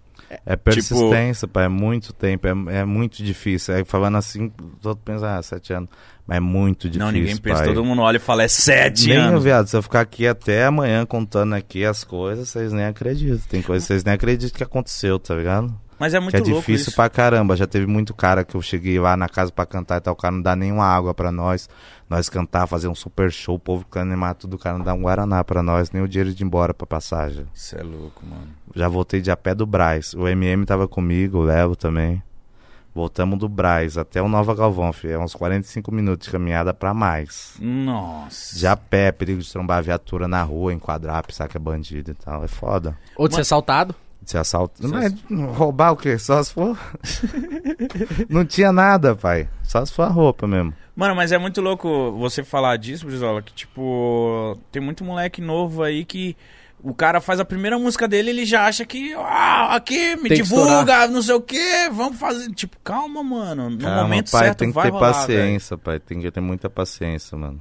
É 0.47 0.55
persistência, 0.55 1.48
pai, 1.48 1.64
é 1.64 1.68
muito 1.68 2.12
tempo, 2.12 2.47
é, 2.47 2.51
é 2.80 2.84
muito 2.84 3.20
difícil. 3.20 3.74
Aí 3.74 3.84
falando 3.84 4.16
assim, 4.16 4.48
todo 4.80 4.98
pensa, 4.98 5.36
ah, 5.38 5.42
sete 5.42 5.72
anos. 5.72 5.88
Mas 6.31 6.36
é 6.36 6.40
muito 6.40 6.89
difícil. 6.89 7.05
não, 7.05 7.11
ninguém 7.12 7.36
pensa, 7.36 7.65
pai. 7.65 7.74
todo 7.74 7.85
mundo 7.85 8.02
olha 8.02 8.19
e 8.19 8.20
fala, 8.20 8.44
é 8.44 8.48
sete 8.48 9.09
Nem, 9.09 9.16
anos. 9.16 9.43
viado, 9.43 9.66
se 9.66 9.77
eu 9.77 9.82
ficar 9.82 10.01
aqui 10.01 10.28
até 10.28 10.65
amanhã 10.65 11.05
contando 11.05 11.55
aqui 11.57 11.85
as 11.85 12.05
coisas, 12.05 12.48
vocês 12.48 12.73
nem 12.73 12.85
acreditam. 12.85 13.40
Tem 13.48 13.61
coisas 13.61 13.82
que 13.82 13.89
vocês 13.94 14.05
nem 14.05 14.15
acreditam 14.15 14.57
que 14.57 14.62
aconteceu, 14.62 15.19
tá 15.19 15.35
ligado? 15.35 15.74
Mas 15.98 16.15
é 16.15 16.20
muito 16.20 16.31
que 16.31 16.36
é 16.36 16.40
louco 16.40 16.61
difícil 16.61 16.86
isso. 16.90 16.97
pra 16.97 17.11
caramba. 17.11 17.57
Já 17.57 17.66
teve 17.66 17.85
muito 17.86 18.15
cara 18.15 18.44
que 18.44 18.55
eu 18.55 18.62
cheguei 18.62 18.98
lá 19.01 19.16
na 19.16 19.28
casa 19.28 19.51
pra 19.51 19.66
cantar 19.66 19.97
e 19.97 20.01
tal, 20.01 20.15
o 20.15 20.16
cara 20.16 20.32
não 20.36 20.40
dá 20.40 20.55
nenhuma 20.55 20.85
água 20.86 21.12
pra 21.12 21.32
nós. 21.32 21.69
Nós 22.09 22.28
cantar, 22.28 22.66
fazer 22.69 22.86
um 22.86 22.94
super 22.94 23.31
show, 23.32 23.57
o 23.57 23.59
povo 23.59 23.81
ficando 23.82 24.11
animado, 24.12 24.36
tudo, 24.39 24.55
o 24.55 24.59
cara 24.59 24.78
não 24.78 24.85
dá 24.85 24.94
um 24.94 25.02
Guaraná 25.02 25.43
pra 25.43 25.62
nós, 25.65 25.90
nem 25.90 26.01
o 26.01 26.09
dinheiro 26.09 26.32
de 26.32 26.43
ir 26.43 26.47
embora 26.47 26.73
pra 26.73 26.86
passagem. 26.86 27.44
Isso 27.52 27.77
é 27.77 27.82
louco, 27.82 28.24
mano. 28.24 28.47
Já 28.74 28.86
voltei 28.89 29.20
de 29.20 29.31
a 29.32 29.36
pé 29.36 29.52
do 29.55 29.66
Braz. 29.66 30.15
O 30.15 30.28
MM 30.28 30.65
tava 30.65 30.86
comigo, 30.86 31.39
o 31.39 31.43
Levo 31.43 31.74
também. 31.74 32.23
Voltamos 32.94 33.38
do 33.38 33.48
Braz 33.48 33.96
até 33.96 34.20
o 34.20 34.28
Nova 34.28 34.54
Galvão, 34.54 34.92
filho. 34.92 35.14
É 35.14 35.18
uns 35.18 35.34
45 35.34 35.92
minutos 35.92 36.26
de 36.26 36.32
caminhada 36.32 36.74
pra 36.74 36.92
mais. 36.92 37.54
Nossa. 37.60 38.70
A 38.70 38.76
pé, 38.76 39.12
perigo 39.12 39.40
de 39.40 39.50
trombar 39.50 39.78
a 39.78 39.82
viatura 39.82 40.26
na 40.26 40.42
rua, 40.42 40.72
enquadrar, 40.72 41.24
pensar 41.24 41.48
que 41.48 41.56
é 41.56 41.60
bandido 41.60 42.10
e 42.10 42.14
tal. 42.14 42.42
É 42.42 42.48
foda. 42.48 42.98
Ou 43.16 43.28
de 43.28 43.34
ser 43.34 43.42
assaltado. 43.42 43.94
De 44.20 44.30
ser 44.30 44.38
assalto. 44.38 44.86
Mas 44.88 45.14
roubar 45.56 45.92
o 45.92 45.96
quê? 45.96 46.18
Só 46.18 46.42
se 46.42 46.52
for. 46.52 46.76
não 48.28 48.44
tinha 48.44 48.72
nada, 48.72 49.14
pai. 49.14 49.48
Só 49.62 49.84
se 49.84 49.92
for 49.92 50.02
a 50.02 50.08
roupa 50.08 50.46
mesmo. 50.46 50.74
Mano, 50.94 51.14
mas 51.14 51.32
é 51.32 51.38
muito 51.38 51.60
louco 51.60 52.12
você 52.18 52.44
falar 52.44 52.76
disso, 52.76 53.06
Brizola, 53.06 53.40
que 53.40 53.54
tipo, 53.54 54.58
tem 54.70 54.82
muito 54.82 55.04
moleque 55.04 55.40
novo 55.40 55.82
aí 55.82 56.04
que 56.04 56.36
O 56.82 56.94
cara 56.94 57.20
faz 57.20 57.39
a 57.39 57.44
primeira 57.44 57.78
música 57.78 58.09
dele, 58.09 58.31
ele 58.31 58.44
já 58.47 58.65
acha 58.66 58.86
que, 58.86 59.12
ah, 59.15 59.74
aqui, 59.74 60.16
me 60.16 60.28
Tem 60.28 60.36
que 60.39 60.43
divulga, 60.43 61.07
não 61.09 61.20
sei 61.20 61.35
o 61.35 61.40
quê, 61.40 61.90
vamos 61.93 62.19
fazer. 62.19 62.51
Tipo, 62.52 62.77
calma, 62.82 63.23
mano. 63.23 63.69
No 63.70 63.78
Calma, 63.78 64.02
momento 64.02 64.31
pai, 64.31 64.44
certo 64.47 64.59
tem 64.59 64.69
que 64.69 64.74
vai 64.74 64.85
ter 64.85 64.90
rolar, 64.93 65.12
paciência, 65.12 65.77
pai. 65.77 66.01
Tem 66.01 66.20
que 66.20 66.31
ter 66.31 66.40
muita 66.40 66.70
paciência, 66.70 67.36
mano. 67.36 67.61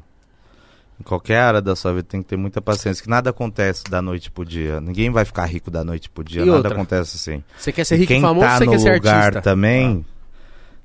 Em 0.99 1.03
qualquer 1.03 1.39
área 1.39 1.61
da 1.61 1.75
sua 1.75 1.93
vida 1.93 2.07
tem 2.09 2.21
que 2.21 2.27
ter 2.29 2.37
muita 2.37 2.61
paciência, 2.61 3.03
que 3.03 3.09
nada 3.09 3.29
acontece 3.29 3.83
da 3.89 4.01
noite 4.01 4.29
pro 4.31 4.45
dia. 4.45 4.79
Ninguém 4.81 5.09
vai 5.09 5.23
ficar 5.25 5.45
rico 5.45 5.69
da 5.71 5.83
noite 5.83 6.09
pro 6.09 6.23
dia, 6.23 6.41
E 6.41 6.45
nada 6.45 6.57
outra? 6.57 6.73
acontece 6.73 7.15
assim. 7.17 7.43
Você 7.57 7.71
quer 7.71 7.85
ser 7.85 7.95
rico 7.97 8.11
e 8.11 8.15
quem 8.15 8.21
famoso 8.21 8.45
tá 8.45 8.57
você 8.57 8.65
no 8.65 8.71
quer 8.71 8.79
ser 8.79 8.93
lugar 8.95 9.15
artista? 9.23 9.41
também 9.41 10.05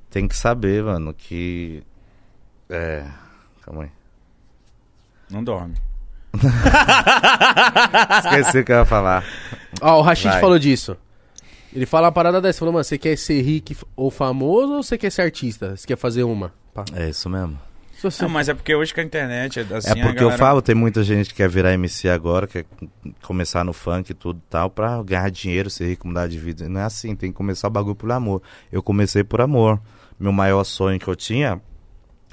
tem 0.09 0.27
que 0.27 0.35
saber, 0.37 0.83
mano, 0.83 1.13
que 1.13 1.83
é, 2.69 3.05
calma 3.61 3.83
aí. 3.83 3.89
Não 5.29 5.43
dorme. 5.43 5.75
Esqueci 8.25 8.59
o 8.59 8.63
que 8.65 8.71
eu 8.71 8.77
ia 8.77 8.85
falar. 8.85 9.23
Ó, 9.81 9.99
o 9.99 10.01
Rashid 10.01 10.31
Vai. 10.31 10.39
falou 10.41 10.59
disso. 10.59 10.95
Ele 11.73 11.85
fala 11.85 12.07
uma 12.07 12.11
parada 12.11 12.39
dessa. 12.41 12.59
Falou, 12.59 12.73
mano, 12.73 12.83
você 12.83 12.97
quer 12.97 13.17
ser 13.17 13.41
rico 13.41 13.73
ou 13.95 14.09
famoso 14.09 14.73
ou 14.73 14.83
você 14.83 14.97
quer 14.97 15.11
ser 15.11 15.23
artista? 15.23 15.75
Você 15.75 15.85
quer 15.85 15.97
fazer 15.97 16.23
uma? 16.23 16.53
Pá. 16.73 16.85
É 16.93 17.09
isso 17.09 17.29
mesmo. 17.29 17.59
Não, 18.21 18.29
mas 18.29 18.47
é 18.49 18.53
porque 18.53 18.75
hoje 18.75 18.93
com 18.93 19.01
a 19.01 19.03
internet, 19.03 19.61
assim, 19.73 19.87
é 19.87 19.91
a 19.91 19.95
porque 20.05 20.19
eu 20.19 20.27
galera- 20.29 20.37
falo, 20.37 20.61
tem 20.61 20.75
muita 20.75 21.03
gente 21.03 21.29
que 21.29 21.35
quer 21.35 21.49
virar 21.49 21.73
MC 21.73 22.07
agora, 22.09 22.45
quer 22.45 22.63
começar 23.23 23.63
no 23.63 23.73
funk 23.73 24.11
e 24.11 24.13
tudo 24.13 24.37
e 24.45 24.49
tal, 24.49 24.69
pra 24.69 25.01
ganhar 25.01 25.31
dinheiro, 25.31 25.69
ser 25.71 25.87
rico, 25.87 26.07
mudar 26.07 26.27
de 26.27 26.37
vida. 26.37 26.69
Não 26.69 26.81
é 26.81 26.83
assim, 26.83 27.15
tem 27.15 27.31
que 27.31 27.37
começar 27.37 27.67
o 27.67 27.71
bagulho 27.71 27.95
por 27.95 28.11
amor. 28.11 28.43
Eu 28.71 28.83
comecei 28.83 29.23
por 29.23 29.41
amor. 29.41 29.79
Meu 30.19 30.31
maior 30.31 30.63
sonho 30.65 30.99
que 30.99 31.07
eu 31.07 31.15
tinha 31.15 31.59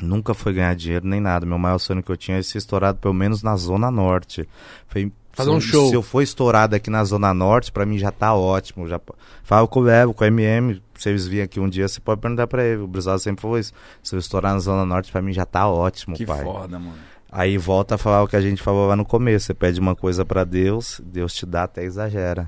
nunca 0.01 0.35
foi 0.35 0.52
ganhar 0.52 0.74
dinheiro 0.74 1.06
nem 1.06 1.20
nada. 1.20 1.44
Meu 1.47 1.59
maior 1.59 1.78
sonho 1.78 2.02
que 2.02 2.10
eu 2.10 2.16
tinha 2.16 2.39
é 2.39 2.43
ser 2.43 2.59
estourado 2.59 2.98
pelo 2.98 3.14
menos 3.14 3.43
na 3.43 3.56
Zona 3.56 3.90
Norte. 3.90 4.48
Foi, 4.89 5.12
Fazer 5.32 5.51
se 5.51 5.56
um 5.56 5.60
show. 5.60 5.89
Se 5.89 5.94
eu 5.94 6.02
for 6.02 6.23
estourado 6.23 6.77
aqui 6.77 6.90
na 6.90 7.02
Zona 7.05 7.32
Norte, 7.32 7.73
pra 7.73 7.86
mim 7.86 7.98
já 7.98 8.10
tá 8.10 8.35
ótimo. 8.35 8.86
Já... 8.86 9.01
Falo 9.43 9.66
com 9.66 9.81
o 9.81 9.82
Levo, 9.82 10.12
com 10.12 10.24
o 10.24 10.27
MM. 10.27 10.82
Se 10.94 11.09
eles 11.09 11.27
virem 11.27 11.44
aqui 11.44 11.59
um 11.59 11.69
dia, 11.69 11.89
você 11.89 12.01
pode 12.01 12.20
perguntar 12.20 12.47
pra 12.47 12.64
ele. 12.64 12.82
O 12.82 12.86
Brisado 12.86 13.19
sempre 13.19 13.43
falou 13.43 13.59
isso. 13.59 13.73
Se 14.02 14.14
eu 14.14 14.19
estourar 14.19 14.52
na 14.52 14.59
Zona 14.59 14.85
Norte, 14.85 15.10
pra 15.10 15.23
mim 15.23 15.32
já 15.32 15.47
tá 15.47 15.66
ótimo, 15.66 16.14
Que 16.14 16.27
pai. 16.27 16.43
foda, 16.43 16.78
mano. 16.78 16.94
Aí 17.31 17.56
volta 17.56 17.94
a 17.94 17.98
falar 17.98 18.23
o 18.23 18.28
que 18.28 18.36
a 18.36 18.40
gente 18.43 18.62
falou 18.62 18.86
lá 18.86 18.94
no 18.94 19.06
começo. 19.06 19.47
Você 19.47 19.55
pede 19.55 19.81
uma 19.81 19.97
coisa 19.97 20.23
pra 20.23 20.44
Deus, 20.44 21.01
Deus 21.02 21.32
te 21.32 21.47
dá 21.47 21.62
até 21.64 21.82
exagera. 21.82 22.47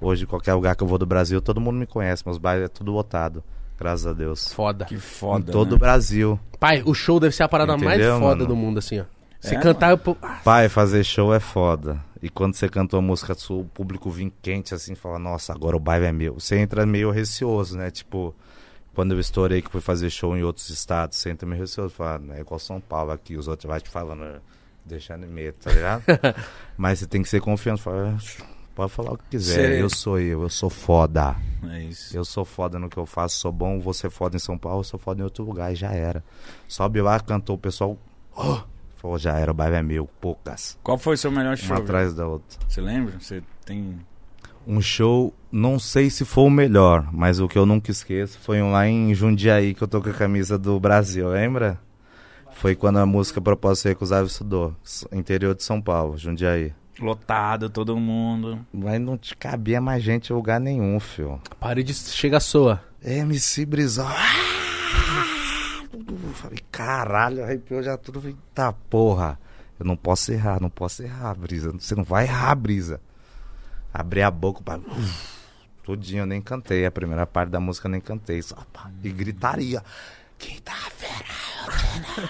Hoje, 0.00 0.26
qualquer 0.26 0.54
lugar 0.54 0.74
que 0.74 0.82
eu 0.82 0.88
vou 0.88 0.98
do 0.98 1.06
Brasil, 1.06 1.40
todo 1.40 1.60
mundo 1.60 1.76
me 1.76 1.86
conhece. 1.86 2.24
Meus 2.26 2.36
bairros 2.36 2.64
é 2.64 2.68
tudo 2.68 2.90
lotado. 2.90 3.44
Graças 3.84 4.06
a 4.06 4.12
Deus. 4.14 4.48
Foda. 4.54 4.86
Que 4.86 4.96
foda. 4.96 5.50
em 5.50 5.52
todo 5.52 5.70
né? 5.70 5.74
o 5.76 5.78
Brasil. 5.78 6.40
Pai, 6.58 6.82
o 6.86 6.94
show 6.94 7.20
deve 7.20 7.34
ser 7.34 7.42
a 7.42 7.48
parada 7.48 7.76
mais 7.76 7.98
Entendeu, 8.00 8.18
foda 8.18 8.36
mano? 8.36 8.46
do 8.46 8.56
mundo, 8.56 8.78
assim, 8.78 8.98
ó. 9.00 9.04
Você 9.38 9.56
É, 9.56 9.60
cantar... 9.60 9.90
eu- 9.90 10.16
ah, 10.22 10.40
Pai, 10.42 10.70
fazer 10.70 11.04
show 11.04 11.34
é 11.34 11.38
foda. 11.38 12.00
E 12.22 12.30
quando 12.30 12.54
você 12.54 12.66
cantou 12.66 12.98
a 12.98 13.02
música, 13.02 13.34
sua- 13.34 13.58
o 13.58 13.64
público 13.66 14.10
vem 14.10 14.32
quente 14.40 14.72
assim, 14.74 14.94
fala, 14.94 15.18
nossa, 15.18 15.52
agora 15.52 15.76
o 15.76 15.80
bairro 15.80 16.06
é 16.06 16.12
meu. 16.12 16.40
Você 16.40 16.56
entra 16.56 16.86
meio 16.86 17.10
receoso, 17.10 17.76
né? 17.76 17.90
Tipo, 17.90 18.34
quando 18.94 19.12
eu 19.12 19.20
estourei 19.20 19.60
que 19.60 19.70
fui 19.70 19.82
fazer 19.82 20.08
show 20.08 20.34
em 20.34 20.42
outros 20.42 20.70
estados, 20.70 21.18
você 21.18 21.28
entra 21.28 21.46
meio 21.46 21.60
receoso. 21.60 21.92
Fala, 21.94 22.18
não 22.18 22.34
é 22.34 22.40
igual 22.40 22.58
São 22.58 22.80
Paulo 22.80 23.10
aqui, 23.12 23.36
os 23.36 23.48
outros 23.48 23.68
vai 23.68 23.82
te 23.82 23.90
falando, 23.90 24.22
"Ah, 24.24 24.40
deixando 24.86 25.24
em 25.26 25.28
medo, 25.28 25.56
tá 25.62 25.70
ligado? 25.70 26.02
Mas 26.78 27.00
você 27.00 27.06
tem 27.06 27.22
que 27.22 27.28
ser 27.28 27.42
confiante. 27.42 27.82
Fala, 27.82 28.16
"Ah, 28.16 28.44
pode 28.74 28.92
falar 28.92 29.12
o 29.12 29.18
que 29.18 29.24
quiser, 29.30 29.54
Cê- 29.76 29.82
eu 29.82 29.88
sou 29.90 30.18
eu, 30.18 30.42
eu 30.42 30.48
sou 30.50 30.68
foda. 30.70 31.36
É 31.70 31.82
isso. 31.84 32.16
Eu 32.16 32.24
sou 32.24 32.44
foda 32.44 32.78
no 32.78 32.88
que 32.88 32.96
eu 32.96 33.06
faço, 33.06 33.38
sou 33.38 33.52
bom, 33.52 33.80
ser 33.92 34.10
foda 34.10 34.36
em 34.36 34.38
São 34.40 34.58
Paulo, 34.58 34.80
eu 34.80 34.84
sou 34.84 34.98
foda 34.98 35.20
em 35.20 35.24
outro 35.24 35.44
lugar, 35.44 35.72
e 35.72 35.76
já 35.76 35.92
era. 35.92 36.22
Sobe 36.68 37.00
lá, 37.00 37.18
cantou, 37.20 37.56
o 37.56 37.58
pessoal. 37.58 37.96
"Oh!" 38.36 38.58
falou, 38.96 39.18
já 39.18 39.38
era, 39.38 39.50
o 39.50 39.54
bairro 39.54 39.74
é 39.76 39.82
meu, 39.82 40.06
poucas. 40.20 40.78
Qual 40.82 40.96
foi 40.96 41.14
o 41.14 41.18
seu 41.18 41.30
melhor 41.30 41.56
show? 41.58 41.76
Uma 41.76 41.82
atrás 41.82 42.14
da 42.14 42.26
outra. 42.26 42.58
Você 42.66 42.80
lembra? 42.80 43.18
Você 43.20 43.42
tem. 43.66 43.98
Um 44.66 44.80
show, 44.80 45.34
não 45.52 45.78
sei 45.78 46.08
se 46.08 46.24
foi 46.24 46.44
o 46.44 46.50
melhor, 46.50 47.06
mas 47.12 47.38
o 47.38 47.46
que 47.46 47.58
eu 47.58 47.66
nunca 47.66 47.90
esqueço 47.90 48.38
foi 48.38 48.62
um 48.62 48.72
lá 48.72 48.88
em 48.88 49.14
Jundiaí 49.14 49.74
que 49.74 49.82
eu 49.82 49.88
tô 49.88 50.00
com 50.00 50.08
a 50.08 50.12
camisa 50.14 50.58
do 50.58 50.80
Brasil, 50.80 51.28
lembra? 51.28 51.78
Foi 52.54 52.74
quando 52.74 52.98
a 52.98 53.04
música 53.04 53.42
Propósito 53.42 53.88
Recusável 53.88 54.26
estudou, 54.26 54.74
interior 55.12 55.54
de 55.54 55.62
São 55.62 55.82
Paulo, 55.82 56.16
Jundiaí. 56.16 56.72
Lotado, 57.00 57.68
todo 57.68 57.96
mundo. 57.96 58.64
Mas 58.72 59.00
não 59.00 59.18
te 59.18 59.36
cabia 59.36 59.80
mais 59.80 60.02
gente 60.02 60.30
em 60.30 60.34
lugar 60.34 60.60
nenhum, 60.60 60.98
fio. 61.00 61.40
a 61.50 61.54
parede 61.56 61.92
chega 61.92 62.38
soa. 62.38 62.82
MC 63.02 63.66
Brisol. 63.66 64.06
Falei, 66.34 66.58
caralho, 66.70 67.42
arrepiou 67.42 67.82
já 67.82 67.96
tudo. 67.96 68.20
Falei, 68.20 68.36
tá 68.54 68.72
porra. 68.72 69.38
Eu 69.78 69.84
não 69.84 69.96
posso 69.96 70.32
errar, 70.32 70.60
não 70.60 70.70
posso 70.70 71.02
errar, 71.02 71.34
Brisa. 71.34 71.72
Você 71.72 71.94
não 71.94 72.04
vai 72.04 72.24
errar, 72.24 72.54
Brisa. 72.54 73.00
Abri 73.92 74.22
a 74.22 74.30
boca 74.30 74.62
pra. 74.62 74.78
Tudinho, 75.82 76.22
eu 76.22 76.26
nem 76.26 76.40
cantei. 76.40 76.86
A 76.86 76.90
primeira 76.90 77.26
parte 77.26 77.50
da 77.50 77.60
música 77.60 77.88
eu 77.88 77.92
nem 77.92 78.00
cantei. 78.00 78.40
Só, 78.40 78.56
pá, 78.72 78.90
e 79.02 79.10
gritaria. 79.10 79.82
Quinta-feira. 80.38 81.24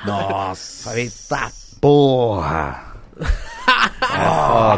Nossa. 0.05 0.91
Falei, 0.91 1.11
tá 1.28 1.53
porra. 1.81 2.95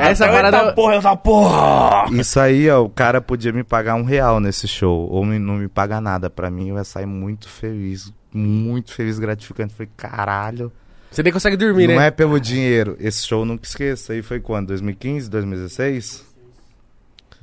Essa 0.00 0.28
parada... 0.28 0.58
Eita 0.58 0.72
porra, 0.72 0.94
essa 0.94 1.16
porra! 1.16 2.04
Isso 2.12 2.38
aí, 2.40 2.68
ó, 2.70 2.82
o 2.82 2.88
cara 2.88 3.20
podia 3.20 3.52
me 3.52 3.62
pagar 3.64 3.94
um 3.96 4.02
real 4.04 4.40
nesse 4.40 4.66
show, 4.68 5.08
ou 5.10 5.24
me- 5.24 5.38
não 5.38 5.54
me 5.54 5.68
pagar 5.68 6.00
nada. 6.00 6.28
Pra 6.30 6.50
mim, 6.50 6.68
eu 6.68 6.76
ia 6.76 6.84
sair 6.84 7.06
muito 7.06 7.48
feliz, 7.48 8.12
muito 8.32 8.92
feliz, 8.92 9.18
gratificante. 9.18 9.74
Falei, 9.74 9.90
caralho. 9.96 10.72
Você 11.10 11.22
nem 11.22 11.32
consegue 11.32 11.56
dormir, 11.56 11.86
não 11.88 11.96
né? 11.96 12.08
é 12.08 12.10
pelo 12.10 12.38
dinheiro. 12.40 12.96
Esse 13.00 13.26
show 13.26 13.40
eu 13.40 13.44
nunca 13.46 13.64
esqueço. 13.66 14.12
Aí 14.12 14.22
foi 14.22 14.40
quando? 14.40 14.68
2015, 14.68 15.30
2016? 15.30 16.24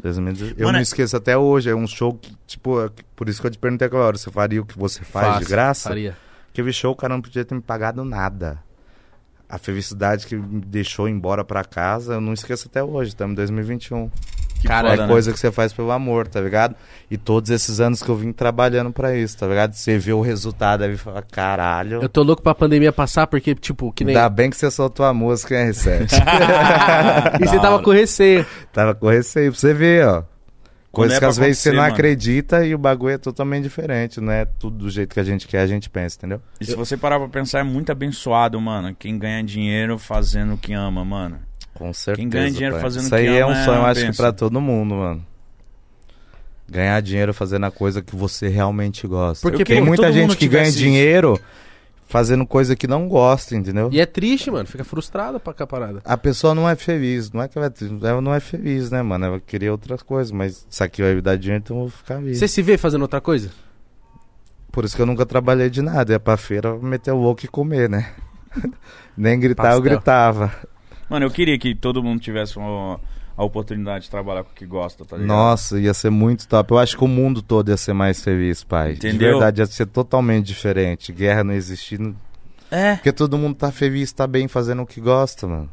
2016. 0.01 0.51
Eu 0.59 0.65
Mano, 0.65 0.73
não 0.73 0.79
é- 0.79 0.83
esqueço 0.83 1.15
até 1.17 1.37
hoje. 1.37 1.69
É 1.69 1.75
um 1.75 1.87
show 1.87 2.13
que, 2.13 2.35
tipo, 2.45 2.81
é 2.83 2.89
por 3.15 3.29
isso 3.29 3.39
que 3.41 3.47
eu 3.47 3.51
te 3.51 3.57
perguntei 3.57 3.87
aquela 3.87 4.03
hora. 4.05 4.17
Você 4.17 4.29
faria 4.29 4.61
o 4.61 4.65
que 4.65 4.77
você 4.77 5.03
faz 5.03 5.27
Faço, 5.27 5.39
de 5.39 5.45
graça? 5.45 5.89
Faria. 5.89 6.17
Aquele 6.51 6.71
show, 6.73 6.91
o 6.91 6.95
cara 6.95 7.13
não 7.15 7.21
podia 7.21 7.43
ter 7.45 7.55
me 7.55 7.61
pagado 7.61 8.03
nada. 8.03 8.59
A 9.53 9.59
felicidade 9.59 10.25
que 10.25 10.35
me 10.35 10.61
deixou 10.61 11.07
embora 11.07 11.43
pra 11.43 11.63
casa, 11.63 12.15
eu 12.15 12.21
não 12.21 12.33
esqueço 12.33 12.67
até 12.67 12.83
hoje. 12.83 13.09
Estamos 13.09 13.33
em 13.33 13.35
2021. 13.35 14.09
Que 14.59 14.67
Cara, 14.67 14.95
é 14.95 14.97
né? 14.97 15.07
coisa 15.07 15.31
que 15.31 15.37
você 15.37 15.51
faz 15.51 15.71
pelo 15.71 15.91
amor, 15.91 16.27
tá 16.27 16.41
ligado? 16.41 16.73
E 17.11 17.19
todos 17.19 17.51
esses 17.51 17.79
anos 17.79 18.01
que 18.01 18.09
eu 18.09 18.15
vim 18.15 18.31
trabalhando 18.31 18.91
pra 18.91 19.15
isso, 19.15 19.37
tá 19.37 19.45
ligado? 19.45 19.73
Você 19.73 19.95
vê 19.99 20.11
o 20.11 20.21
resultado 20.21 20.83
aí 20.83 20.93
e 20.93 20.97
fala, 20.97 21.21
caralho. 21.21 22.01
Eu 22.01 22.09
tô 22.09 22.23
louco 22.23 22.41
pra 22.41 22.55
pandemia 22.55 22.91
passar, 22.91 23.27
porque, 23.27 23.53
tipo, 23.53 23.93
que 23.93 24.03
nem... 24.03 24.15
Ainda 24.15 24.27
bem 24.27 24.49
que 24.49 24.57
você 24.57 24.71
soltou 24.71 25.05
a 25.05 25.13
música, 25.13 25.53
hein, 25.53 25.69
R7? 25.69 26.09
e 27.39 27.47
você 27.47 27.59
tava 27.59 27.77
com 27.83 27.91
receio. 27.91 28.43
Tava 28.71 28.95
com 28.95 29.07
receio 29.07 29.51
pra 29.51 29.59
você 29.59 29.71
ver, 29.71 30.07
ó. 30.07 30.23
Quando 30.93 31.07
Coisa 31.07 31.15
é 31.15 31.19
que 31.19 31.25
às 31.25 31.37
vezes 31.37 31.57
você 31.57 31.71
não 31.71 31.77
mano. 31.81 31.91
acredita 31.91 32.63
e 32.63 32.75
o 32.75 32.77
bagulho 32.77 33.15
é 33.15 33.17
totalmente 33.17 33.63
diferente, 33.63 34.21
não 34.21 34.31
é 34.31 34.45
tudo 34.45 34.77
do 34.77 34.89
jeito 34.91 35.11
que 35.11 35.19
a 35.19 35.23
gente 35.23 35.47
quer, 35.47 35.61
a 35.61 35.65
gente 35.65 35.89
pensa, 35.89 36.17
entendeu? 36.19 36.39
E 36.61 36.65
se 36.65 36.75
você 36.75 36.95
parar 36.95 37.17
pra 37.17 37.27
pensar, 37.27 37.61
é 37.61 37.63
muito 37.63 37.91
abençoado, 37.91 38.61
mano. 38.61 38.95
Quem 38.99 39.17
ganha 39.17 39.43
dinheiro 39.43 39.97
fazendo 39.97 40.53
o 40.53 40.57
que 40.57 40.71
ama, 40.71 41.03
mano. 41.03 41.39
Com 41.73 41.91
certeza. 41.91 42.17
Quem 42.17 42.29
ganha 42.29 42.51
dinheiro 42.51 42.75
pai. 42.75 42.83
fazendo 42.83 43.05
Isso 43.05 43.15
aí 43.15 43.25
que 43.25 43.31
é 43.31 43.41
ama 43.41 43.53
um 43.53 43.55
é 43.55 43.65
sonho, 43.65 43.75
eu 43.77 43.81
uma 43.81 43.89
acho 43.89 44.05
que 44.05 44.15
pra 44.15 44.31
todo 44.31 44.61
mundo, 44.61 44.93
mano. 44.93 45.25
Ganhar 46.69 47.01
dinheiro 47.01 47.33
fazendo 47.33 47.65
a 47.65 47.71
coisa 47.71 47.99
que 47.99 48.15
você 48.15 48.47
realmente 48.47 49.07
gosta. 49.07 49.41
Porque, 49.41 49.63
tem 49.63 49.81
muita 49.81 50.13
gente 50.13 50.37
que 50.37 50.47
ganha 50.47 50.69
isso. 50.69 50.77
dinheiro 50.77 51.41
fazendo 52.13 52.45
coisa 52.45 52.75
que 52.75 52.85
não 52.85 53.07
gosta, 53.07 53.55
entendeu? 53.55 53.89
E 53.91 53.99
é 53.99 54.05
triste, 54.05 54.51
mano. 54.51 54.67
Fica 54.67 54.83
frustrado 54.83 55.39
pra 55.39 55.51
cá 55.51 55.65
parada. 55.65 55.99
A 56.05 56.15
pessoa 56.15 56.53
não 56.53 56.69
é 56.69 56.75
feliz, 56.75 57.31
não 57.31 57.41
é 57.41 57.47
que 57.47 57.57
ela, 57.57 57.65
é- 57.65 58.07
ela 58.07 58.21
não 58.21 58.31
é 58.31 58.39
feliz, 58.39 58.91
né, 58.91 59.01
mano? 59.01 59.25
Ela 59.25 59.39
queria 59.39 59.71
outras 59.71 60.03
coisas, 60.03 60.31
mas 60.31 60.63
isso 60.69 60.83
aqui 60.83 61.01
vai 61.01 61.15
me 61.15 61.21
dar 61.21 61.35
dinheiro, 61.39 61.63
então 61.65 61.75
eu 61.75 61.81
vou 61.81 61.89
ficar 61.89 62.17
feliz. 62.19 62.37
Você 62.37 62.47
se 62.47 62.61
vê 62.61 62.77
fazendo 62.77 63.01
outra 63.01 63.19
coisa? 63.19 63.49
Por 64.71 64.85
isso 64.85 64.95
que 64.95 65.01
eu 65.01 65.07
nunca 65.07 65.25
trabalhei 65.25 65.71
de 65.71 65.81
nada. 65.81 66.11
Ia 66.13 66.19
pra 66.19 66.37
feira 66.37 66.77
meter 66.77 67.11
o 67.11 67.17
louco 67.17 67.43
e 67.45 67.47
comer, 67.47 67.89
né? 67.89 68.11
Nem 69.17 69.39
gritar, 69.39 69.63
eu 69.73 69.81
Pastel. 69.81 69.81
gritava. 69.81 70.51
Mano, 71.09 71.25
eu 71.25 71.31
queria 71.31 71.57
que 71.57 71.73
todo 71.73 72.03
mundo 72.03 72.19
tivesse 72.21 72.57
uma- 72.59 72.99
a 73.35 73.43
oportunidade 73.43 74.05
de 74.05 74.11
trabalhar 74.11 74.43
com 74.43 74.51
o 74.51 74.53
que 74.53 74.65
gosta, 74.65 75.03
tá 75.05 75.15
ligado? 75.17 75.27
Nossa, 75.27 75.79
ia 75.79 75.93
ser 75.93 76.09
muito 76.09 76.47
top. 76.47 76.71
Eu 76.71 76.77
acho 76.79 76.97
que 76.97 77.03
o 77.03 77.07
mundo 77.07 77.41
todo 77.41 77.69
ia 77.69 77.77
ser 77.77 77.93
mais 77.93 78.23
feliz, 78.23 78.63
pai. 78.63 78.93
De 78.93 79.07
Entendeu? 79.07 79.31
verdade, 79.31 79.61
ia 79.61 79.65
ser 79.65 79.87
totalmente 79.87 80.45
diferente. 80.45 81.11
Guerra 81.11 81.43
não 81.43 81.53
existir. 81.53 81.99
não- 81.99 82.15
É. 82.71 82.95
Porque 82.95 83.11
todo 83.11 83.37
mundo 83.37 83.55
tá 83.55 83.71
feliz, 83.71 84.11
tá 84.11 84.25
bem 84.27 84.47
fazendo 84.47 84.81
o 84.81 84.85
que 84.85 84.99
gosta, 85.01 85.47
mano. 85.47 85.69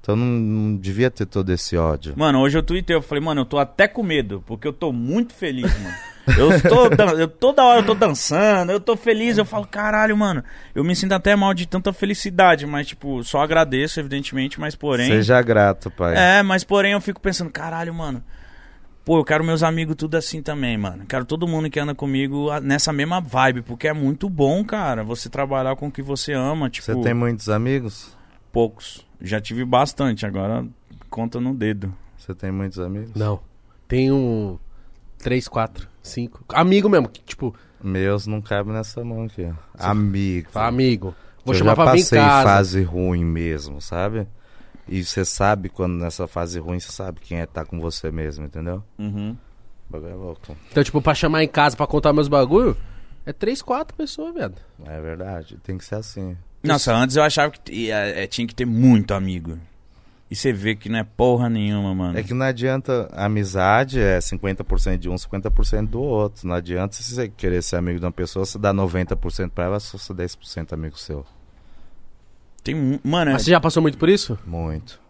Então 0.00 0.16
não, 0.16 0.26
não 0.26 0.76
devia 0.76 1.10
ter 1.10 1.26
todo 1.26 1.50
esse 1.52 1.76
ódio. 1.76 2.14
Mano, 2.16 2.40
hoje 2.40 2.56
eu 2.56 2.62
tuitei, 2.62 2.96
eu 2.96 3.02
falei, 3.02 3.22
mano, 3.22 3.42
eu 3.42 3.44
tô 3.44 3.58
até 3.58 3.86
com 3.86 4.02
medo, 4.02 4.42
porque 4.46 4.66
eu 4.66 4.72
tô 4.72 4.92
muito 4.92 5.34
feliz, 5.34 5.70
mano. 5.82 5.94
Eu 6.36 6.50
estou, 6.52 6.90
dan- 6.90 7.12
eu, 7.18 7.26
toda 7.26 7.64
hora 7.64 7.80
eu 7.80 7.86
tô 7.86 7.94
dançando, 7.94 8.70
eu 8.70 8.78
tô 8.80 8.96
feliz, 8.96 9.38
eu 9.38 9.44
falo, 9.46 9.66
caralho, 9.66 10.16
mano, 10.16 10.44
eu 10.74 10.84
me 10.84 10.94
sinto 10.94 11.12
até 11.12 11.34
mal 11.34 11.52
de 11.54 11.66
tanta 11.66 11.90
felicidade, 11.92 12.66
mas, 12.66 12.86
tipo, 12.86 13.22
só 13.24 13.40
agradeço, 13.42 13.98
evidentemente, 13.98 14.60
mas 14.60 14.74
porém. 14.74 15.08
Seja 15.08 15.40
grato, 15.42 15.90
pai. 15.90 16.14
É, 16.16 16.42
mas 16.42 16.64
porém 16.64 16.92
eu 16.92 17.00
fico 17.00 17.20
pensando, 17.20 17.50
caralho, 17.50 17.92
mano. 17.94 18.22
Pô, 19.06 19.18
eu 19.20 19.24
quero 19.24 19.42
meus 19.42 19.62
amigos 19.62 19.96
tudo 19.96 20.16
assim 20.18 20.42
também, 20.42 20.76
mano. 20.76 21.06
Quero 21.08 21.24
todo 21.24 21.48
mundo 21.48 21.70
que 21.70 21.80
anda 21.80 21.94
comigo 21.94 22.48
nessa 22.60 22.92
mesma 22.92 23.22
vibe, 23.22 23.62
porque 23.62 23.88
é 23.88 23.92
muito 23.94 24.28
bom, 24.28 24.62
cara, 24.62 25.02
você 25.02 25.30
trabalhar 25.30 25.76
com 25.76 25.86
o 25.88 25.90
que 25.90 26.02
você 26.02 26.34
ama, 26.34 26.68
tipo, 26.68 26.84
Você 26.84 26.94
tem 27.02 27.14
muitos 27.14 27.48
amigos? 27.48 28.14
Poucos. 28.52 29.06
Já 29.20 29.40
tive 29.40 29.64
bastante, 29.64 30.24
agora 30.26 30.66
conta 31.10 31.40
no 31.40 31.54
dedo. 31.54 31.92
Você 32.16 32.34
tem 32.34 32.50
muitos 32.52 32.78
amigos? 32.78 33.14
Não. 33.14 33.40
Tem 33.86 34.12
um. 34.12 34.58
Três, 35.18 35.48
quatro, 35.48 35.88
cinco. 36.02 36.44
Amigo 36.50 36.88
mesmo, 36.88 37.08
que, 37.08 37.20
tipo, 37.22 37.54
Meus 37.82 38.26
não 38.26 38.40
cabem 38.40 38.72
nessa 38.72 39.04
mão 39.04 39.24
aqui, 39.24 39.44
ó. 39.44 39.54
Amigo. 39.78 40.50
fala, 40.50 40.68
amigo. 40.68 41.14
Vou 41.44 41.54
eu 41.54 41.58
chamar 41.58 41.70
já 41.70 41.76
pra 41.76 41.92
vir 41.92 41.98
em 41.98 42.02
passei 42.02 42.18
casa. 42.18 42.48
fase 42.48 42.82
ruim 42.82 43.24
mesmo, 43.24 43.80
sabe? 43.80 44.26
E 44.88 45.04
você 45.04 45.24
sabe 45.24 45.68
quando 45.68 45.94
nessa 45.94 46.26
fase 46.26 46.58
ruim, 46.58 46.80
você 46.80 46.90
sabe 46.90 47.20
quem 47.20 47.40
é 47.40 47.46
que 47.46 47.52
tá 47.52 47.64
com 47.64 47.78
você 47.78 48.10
mesmo, 48.10 48.44
entendeu? 48.44 48.82
Uhum. 48.98 49.36
O 49.88 49.92
bagulho 49.92 50.12
é 50.12 50.14
louco. 50.14 50.56
Então, 50.70 50.82
tipo, 50.82 51.00
pra 51.00 51.14
chamar 51.14 51.44
em 51.44 51.48
casa 51.48 51.76
pra 51.76 51.86
contar 51.86 52.12
meus 52.12 52.28
bagulho, 52.28 52.76
é 53.28 53.32
três, 53.32 53.60
quatro 53.62 53.96
pessoas, 53.96 54.34
velho. 54.34 54.54
É 54.86 55.00
verdade, 55.00 55.56
tem 55.62 55.76
que 55.78 55.84
ser 55.84 55.96
assim. 55.96 56.36
Nossa, 56.62 56.94
antes 56.94 57.16
eu 57.16 57.22
achava 57.22 57.50
que 57.52 57.60
t- 57.60 57.90
é, 57.90 58.24
é, 58.24 58.26
tinha 58.26 58.46
que 58.46 58.54
ter 58.54 58.64
muito 58.64 59.12
amigo. 59.14 59.58
E 60.30 60.36
você 60.36 60.52
vê 60.52 60.74
que 60.76 60.88
não 60.90 60.98
é 60.98 61.04
porra 61.04 61.48
nenhuma, 61.48 61.94
mano. 61.94 62.18
É 62.18 62.22
que 62.22 62.34
não 62.34 62.44
adianta, 62.44 63.08
a 63.12 63.24
amizade 63.26 63.98
é 63.98 64.18
50% 64.18 64.98
de 64.98 65.08
um, 65.08 65.14
50% 65.14 65.86
do 65.88 66.00
outro. 66.02 66.46
Não 66.46 66.54
adianta 66.54 66.94
se 66.96 67.02
você 67.14 67.28
querer 67.28 67.62
ser 67.62 67.76
amigo 67.76 67.98
de 67.98 68.04
uma 68.04 68.12
pessoa, 68.12 68.44
você 68.44 68.58
dá 68.58 68.72
90% 68.74 69.50
pra 69.50 69.64
ela, 69.64 69.80
só 69.80 69.96
você 69.96 70.12
10% 70.12 70.72
amigo 70.74 70.98
seu. 70.98 71.24
Tem, 72.62 72.74
mano, 73.02 73.30
é- 73.30 73.34
Mas 73.34 73.42
você 73.44 73.50
já 73.50 73.60
passou 73.60 73.80
muito 73.82 73.96
por 73.96 74.08
isso? 74.08 74.38
Muito. 74.46 75.00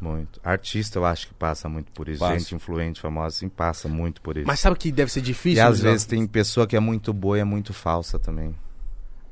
Muito. 0.00 0.40
Artista 0.44 0.98
eu 0.98 1.04
acho 1.04 1.28
que 1.28 1.34
passa 1.34 1.68
muito 1.68 1.90
por 1.92 2.08
isso. 2.08 2.20
Passa. 2.20 2.38
Gente 2.38 2.54
influente, 2.54 3.00
famosa, 3.00 3.36
assim, 3.36 3.48
passa 3.48 3.88
muito 3.88 4.20
por 4.22 4.36
isso. 4.36 4.46
Mas 4.46 4.60
sabe 4.60 4.76
que 4.76 4.92
deve 4.92 5.10
ser 5.10 5.20
e 5.20 5.22
difícil? 5.22 5.62
às 5.62 5.70
Luizão? 5.70 5.90
vezes 5.90 6.06
tem 6.06 6.26
pessoa 6.26 6.66
que 6.66 6.76
é 6.76 6.80
muito 6.80 7.12
boa 7.12 7.36
e 7.36 7.40
é 7.40 7.44
muito 7.44 7.72
falsa 7.72 8.18
também. 8.18 8.54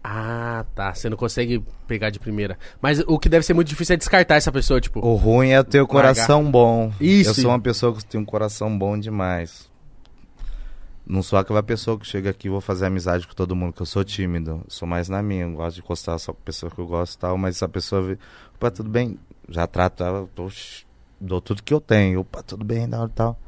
Ah, 0.03 0.65
tá. 0.75 0.95
Você 0.95 1.09
não 1.09 1.17
consegue 1.17 1.65
pegar 1.87 2.11
de 2.11 2.21
primeira. 2.21 2.57
Mas 2.81 3.01
o 3.01 3.19
que 3.19 3.29
deve 3.29 3.45
ser 3.45 3.55
muito 3.55 3.69
difícil 3.69 3.95
é 3.95 3.97
descartar 3.97 4.37
essa 4.37 4.53
pessoa, 4.53 4.81
tipo. 4.81 5.05
O 5.05 5.15
ruim 5.17 5.51
é 5.51 5.63
ter 5.65 5.81
o 5.81 5.87
coração 5.87 6.49
bom. 6.49 6.93
Isso. 7.01 7.31
Eu 7.31 7.35
sou 7.35 7.51
uma 7.51 7.61
pessoa 7.61 7.93
que 7.95 8.05
tem 8.05 8.21
um 8.21 8.25
coração 8.25 8.77
bom 8.79 8.97
demais. 8.97 9.69
Não 11.09 11.23
sou 11.23 11.39
aquela 11.39 11.63
pessoa 11.63 11.97
que 11.99 12.05
chega 12.07 12.31
aqui 12.31 12.49
e 12.49 12.51
vou 12.51 12.61
fazer 12.61 12.87
amizade 12.87 13.29
com 13.29 13.35
todo 13.35 13.55
mundo, 13.55 13.73
que 13.73 13.81
eu 13.83 13.87
sou 13.87 14.03
tímido. 14.03 14.65
Sou 14.67 14.89
mais 14.89 15.09
na 15.09 15.23
minha, 15.23 15.45
eu 15.45 15.53
gosto 15.53 15.77
de 15.77 15.81
encostar 15.81 16.19
só 16.19 16.33
com 16.33 16.41
pessoa 16.43 16.71
que 16.71 16.81
eu 16.81 16.87
gosto 16.87 17.15
e 17.15 17.19
tal, 17.19 17.39
mas 17.39 17.57
se 17.57 17.65
a 17.65 17.69
pessoa 17.69 18.19
opa, 18.57 18.73
tudo 18.73 18.91
bem, 18.91 19.17
já 19.49 19.67
trato 19.67 20.03
ela, 20.05 20.29
tô- 20.35 20.49
dou 21.21 21.41
tudo 21.41 21.63
que 21.63 21.73
eu 21.73 21.81
tenho, 21.81 22.21
opa, 22.21 22.43
tudo 22.43 22.65
bem, 22.65 22.89
tal, 22.89 23.09
tal. 23.09 23.39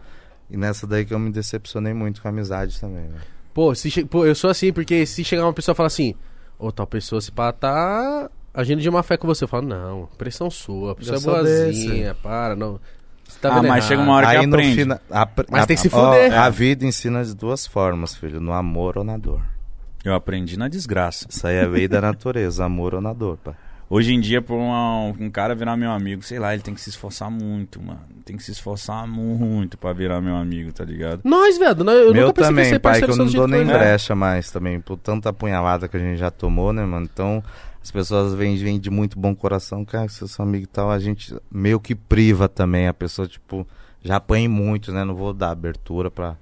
E 0.50 0.56
nessa 0.56 0.86
daí 0.86 1.04
que 1.04 1.12
eu 1.12 1.18
me 1.18 1.30
decepcionei 1.30 1.92
muito 1.92 2.22
com 2.22 2.28
a 2.28 2.30
amizade 2.30 2.80
também, 2.80 3.04
né? 3.08 3.18
Pô, 3.52 3.74
se 3.74 4.04
pô, 4.04 4.24
eu 4.24 4.34
sou 4.34 4.48
assim, 4.50 4.72
porque 4.72 5.04
se 5.04 5.22
chegar 5.24 5.44
uma 5.44 5.52
pessoa 5.52 5.72
e 5.72 5.76
falar 5.76 5.88
assim, 5.88 6.14
ô, 6.58 6.70
tal 6.72 6.86
pessoa 6.86 7.20
se 7.20 7.30
pá, 7.32 7.52
tá 7.52 8.30
agindo 8.54 8.80
de 8.80 8.90
má 8.90 9.02
fé 9.02 9.16
com 9.16 9.26
você, 9.26 9.44
eu 9.44 9.48
falo, 9.48 9.66
não, 9.66 10.08
pressão 10.16 10.50
sua, 10.50 10.92
a 10.92 10.94
pessoa 10.94 11.16
Eu 11.16 11.20
é 11.20 11.42
boazinha, 11.42 12.14
para, 12.14 12.56
não. 12.56 12.80
Você 13.28 13.38
tá 13.40 13.50
Ah, 13.50 13.62
mas 13.62 13.66
errado. 13.84 13.88
chega 13.88 14.02
uma 14.02 14.14
hora 14.14 14.26
que 14.26 14.36
Aí 14.36 14.46
no 14.46 14.54
aprende. 14.56 14.74
fina- 14.76 15.00
apre- 15.10 15.46
Mas 15.50 15.62
a- 15.64 15.66
tem 15.66 15.76
que 15.76 15.82
se 15.82 15.90
ó, 15.92 16.12
fuder. 16.12 16.32
a 16.32 16.48
vida 16.48 16.86
ensina 16.86 17.22
de 17.22 17.34
duas 17.34 17.66
formas, 17.66 18.14
filho, 18.14 18.40
no 18.40 18.52
amor 18.54 18.96
ou 18.96 19.04
na 19.04 19.18
dor. 19.18 19.42
eu 20.04 20.14
aprendi 20.14 20.56
na 20.56 20.68
desgraça. 20.68 21.26
Isso 21.28 21.46
aí 21.46 21.56
é 21.56 21.66
lei 21.66 21.86
da 21.86 22.00
natureza, 22.00 22.64
amor 22.64 22.94
ou 22.94 23.00
na 23.02 23.12
dor, 23.12 23.36
pá. 23.36 23.52
Hoje 23.90 24.12
em 24.12 24.20
dia, 24.20 24.42
pra 24.42 24.54
uma- 24.54 25.04
um 25.18 25.30
cara 25.30 25.54
virar 25.54 25.74
meu 25.76 25.90
amigo, 25.90 26.22
sei 26.22 26.38
lá, 26.38 26.52
ele 26.52 26.62
tem 26.62 26.74
que 26.74 26.80
se 26.80 26.90
esforçar 26.90 27.30
muito, 27.30 27.80
mano. 27.82 28.00
Tem 28.24 28.36
que 28.36 28.42
se 28.42 28.50
esforçar 28.50 29.06
muito 29.08 29.78
pra 29.78 29.94
virar 29.94 30.20
meu 30.20 30.36
amigo, 30.36 30.70
tá 30.72 30.84
ligado? 30.84 31.22
Nós, 31.24 31.56
velho, 31.56 31.70
eu 31.90 32.12
Meu 32.12 32.26
nunca 32.26 32.34
pensei 32.34 32.34
que 32.34 32.38
também, 32.48 32.64
ser 32.66 32.78
pai, 32.80 32.98
que 32.98 33.04
eu 33.10 33.16
não 33.16 33.28
seu 33.28 33.40
dou 33.40 33.46
do 33.46 33.50
nem 33.50 33.60
que 33.64 33.66
né? 33.72 33.78
brecha 33.78 34.14
mais 34.14 34.50
também, 34.50 34.78
por 34.78 34.98
tanta 34.98 35.30
apunhalada 35.30 35.88
que 35.88 35.96
a 35.96 36.00
gente 36.00 36.18
já 36.18 36.30
tomou, 36.30 36.70
né, 36.70 36.84
mano? 36.84 37.08
Então, 37.10 37.42
as 37.82 37.90
pessoas 37.90 38.34
vêm, 38.34 38.54
vêm 38.58 38.78
de 38.78 38.90
muito 38.90 39.18
bom 39.18 39.34
coração, 39.34 39.82
cara, 39.86 40.06
se 40.08 40.20
eu 40.20 40.28
sou 40.28 40.42
amigo 40.42 40.64
e 40.64 40.66
tal, 40.66 40.90
a 40.90 40.98
gente 40.98 41.34
meio 41.50 41.80
que 41.80 41.94
priva 41.94 42.46
também, 42.46 42.88
a 42.88 42.92
pessoa, 42.92 43.26
tipo, 43.26 43.66
já 44.04 44.16
apanha 44.16 44.50
muito, 44.50 44.92
né? 44.92 45.02
Não 45.02 45.14
vou 45.14 45.32
dar 45.32 45.50
abertura 45.50 46.10
pra 46.10 46.36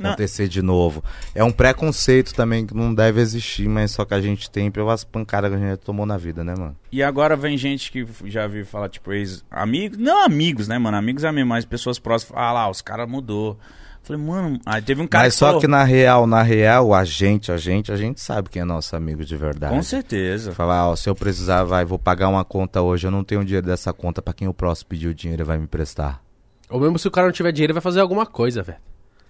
Não. 0.00 0.10
acontecer 0.10 0.48
de 0.48 0.62
novo. 0.62 1.04
É 1.34 1.44
um 1.44 1.52
preconceito 1.52 2.34
também 2.34 2.66
que 2.66 2.74
não 2.74 2.94
deve 2.94 3.20
existir, 3.20 3.68
mas 3.68 3.90
só 3.90 4.04
que 4.04 4.14
a 4.14 4.20
gente 4.20 4.50
tem 4.50 4.70
pelas 4.70 5.04
pancadas 5.04 5.50
que 5.50 5.56
a 5.56 5.60
gente 5.60 5.78
tomou 5.78 6.06
na 6.06 6.16
vida, 6.16 6.42
né, 6.42 6.54
mano? 6.56 6.76
E 6.90 7.02
agora 7.02 7.36
vem 7.36 7.56
gente 7.56 7.92
que 7.92 8.06
já 8.24 8.46
vi 8.46 8.64
falar, 8.64 8.88
tipo, 8.88 9.12
ex 9.12 9.44
amigos, 9.50 9.98
não 9.98 10.24
amigos, 10.24 10.66
né, 10.68 10.78
mano? 10.78 10.96
Amigos 10.96 11.24
é 11.24 11.30
mesmo, 11.30 11.50
mas 11.50 11.64
pessoas 11.64 11.98
próximas. 11.98 12.40
Ah 12.40 12.52
lá, 12.52 12.70
os 12.70 12.80
caras 12.80 13.08
mudou. 13.08 13.58
Falei, 14.02 14.22
mano, 14.22 14.58
aí 14.64 14.80
teve 14.80 15.02
um 15.02 15.06
cara 15.06 15.24
mas 15.24 15.34
que 15.34 15.38
só 15.38 15.46
falou, 15.46 15.60
que 15.60 15.68
na 15.68 15.84
real, 15.84 16.26
na 16.26 16.42
real, 16.42 16.94
a 16.94 17.04
gente, 17.04 17.52
a 17.52 17.56
gente, 17.58 17.92
a 17.92 17.96
gente 17.96 18.20
sabe 18.20 18.48
quem 18.48 18.62
é 18.62 18.64
nosso 18.64 18.96
amigo 18.96 19.24
de 19.24 19.36
verdade. 19.36 19.74
Com 19.74 19.82
certeza. 19.82 20.52
Falar, 20.52 20.88
ó, 20.88 20.96
se 20.96 21.08
eu 21.08 21.14
precisar, 21.14 21.64
vai, 21.64 21.84
vou 21.84 21.98
pagar 21.98 22.28
uma 22.28 22.44
conta 22.44 22.80
hoje, 22.80 23.06
eu 23.06 23.10
não 23.10 23.22
tenho 23.22 23.44
dinheiro 23.44 23.66
dessa 23.66 23.92
conta, 23.92 24.22
pra 24.22 24.32
quem 24.32 24.48
o 24.48 24.54
próximo 24.54 24.88
pedir 24.88 25.08
o 25.08 25.14
dinheiro 25.14 25.44
vai 25.44 25.58
me 25.58 25.66
prestar. 25.66 26.22
Ou 26.70 26.80
mesmo 26.80 26.98
se 26.98 27.08
o 27.08 27.10
cara 27.10 27.26
não 27.26 27.32
tiver 27.32 27.52
dinheiro, 27.52 27.72
ele 27.72 27.74
vai 27.74 27.82
fazer 27.82 28.00
alguma 28.00 28.24
coisa, 28.24 28.62
velho. 28.62 28.78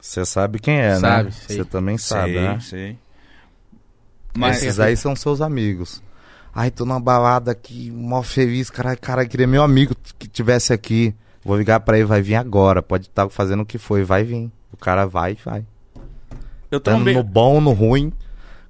Você 0.01 0.25
sabe 0.25 0.59
quem 0.59 0.79
é, 0.79 0.97
Sabe, 0.97 1.25
né? 1.25 1.31
Você 1.31 1.65
também 1.65 1.99
sabe, 1.99 2.33
sei, 2.33 2.41
né? 2.41 2.61
sei. 2.61 2.99
Mas 4.37 4.57
Mas, 4.57 4.63
esses 4.63 4.81
aí 4.81 4.97
são 4.97 5.15
seus 5.15 5.41
amigos. 5.41 6.03
Ai, 6.55 6.71
tô 6.71 6.85
numa 6.85 7.01
balada 7.01 7.51
aqui, 7.53 7.91
mó 7.91 8.23
feliz, 8.23 8.71
cara, 8.71 8.97
cara, 8.97 9.27
queria 9.27 9.47
meu 9.47 9.63
amigo 9.63 9.95
que 10.19 10.27
tivesse 10.27 10.73
aqui. 10.73 11.15
Vou 11.45 11.57
ligar 11.57 11.81
pra 11.81 11.97
ele, 11.97 12.07
vai 12.07 12.21
vir 12.21 12.35
agora, 12.35 12.83
pode 12.83 13.07
estar 13.07 13.29
fazendo 13.29 13.63
o 13.63 13.67
que 13.67 13.79
foi, 13.79 14.03
vai 14.05 14.25
vir. 14.25 14.51
O 14.73 14.77
cara 14.77 15.07
vai 15.07 15.33
e 15.33 15.39
vai. 15.45 15.65
eu 16.71 16.81
trombei... 16.81 17.15
no 17.15 17.23
bom, 17.23 17.61
no 17.61 17.73
ruim, 17.73 18.09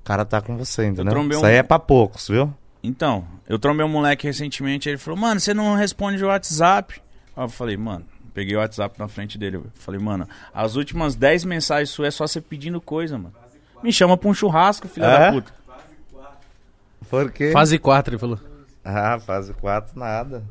o 0.01 0.05
cara 0.05 0.25
tá 0.25 0.41
com 0.41 0.57
você, 0.57 0.87
entendeu? 0.87 1.13
trombei 1.13 1.37
Isso 1.37 1.45
um- 1.45 1.49
aí 1.49 1.57
é 1.57 1.63
pra 1.63 1.79
poucos, 1.79 2.29
viu? 2.29 2.53
Então, 2.83 3.27
eu 3.49 3.59
trombei 3.59 3.85
um 3.85 3.89
moleque 3.91 4.27
recentemente, 4.27 4.89
ele 4.89 4.97
falou, 4.99 5.19
mano, 5.19 5.39
você 5.41 5.53
não 5.53 5.75
responde 5.75 6.23
o 6.25 6.29
WhatsApp? 6.29 7.03
Aí 7.37 7.45
eu 7.45 7.49
falei, 7.49 7.77
mano, 7.77 8.05
peguei 8.35 8.57
o 8.57 8.61
WhatsApp 8.61 8.99
na 8.99 9.09
frente 9.09 9.37
dele. 9.39 9.61
Falei, 9.75 10.01
mano, 10.01 10.29
as 10.55 10.77
últimas 10.77 11.15
10 11.15 11.45
mensagens 11.45 11.91
suas 11.91 12.09
é 12.09 12.11
só 12.11 12.27
você 12.27 12.41
pedindo 12.41 12.81
coisa, 12.81 13.17
mano. 13.19 13.35
Me 13.83 13.93
chama 13.93 14.17
pra 14.17 14.29
um 14.29 14.35
churrasco, 14.35 14.89
filha 14.89 15.05
É? 15.07 15.19
da 15.27 15.33
puta. 15.33 15.53
Por 17.09 17.31
quê? 17.33 17.51
Fase 17.53 17.79
4, 17.79 18.15
ele 18.15 18.21
falou. 18.21 18.39
Ah, 18.85 19.19
fase 19.19 19.53
4, 19.55 19.99
nada. 19.99 20.45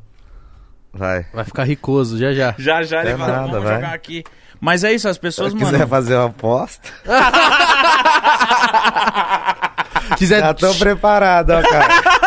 Vai. 0.91 1.25
Vai 1.33 1.45
ficar 1.45 1.63
ricoso, 1.63 2.17
já 2.17 2.33
já. 2.33 2.53
Já, 2.57 2.83
já, 2.83 3.01
ele 3.01 3.11
É 3.11 3.17
nada, 3.17 3.47
vamos 3.47 3.63
vai. 3.63 3.75
jogar 3.75 3.93
aqui. 3.93 4.23
Mas 4.59 4.83
é 4.83 4.91
isso, 4.91 5.07
as 5.07 5.15
Se 5.15 5.21
pessoas, 5.21 5.53
quiser 5.53 5.71
mano... 5.71 5.87
fazer 5.87 6.15
uma 6.15 6.25
aposta, 6.25 6.89
Quiser, 10.17 10.39
já 10.41 10.53
tô 10.53 10.73
preparado, 10.75 11.51
ó, 11.51 11.61
cara. 11.61 12.18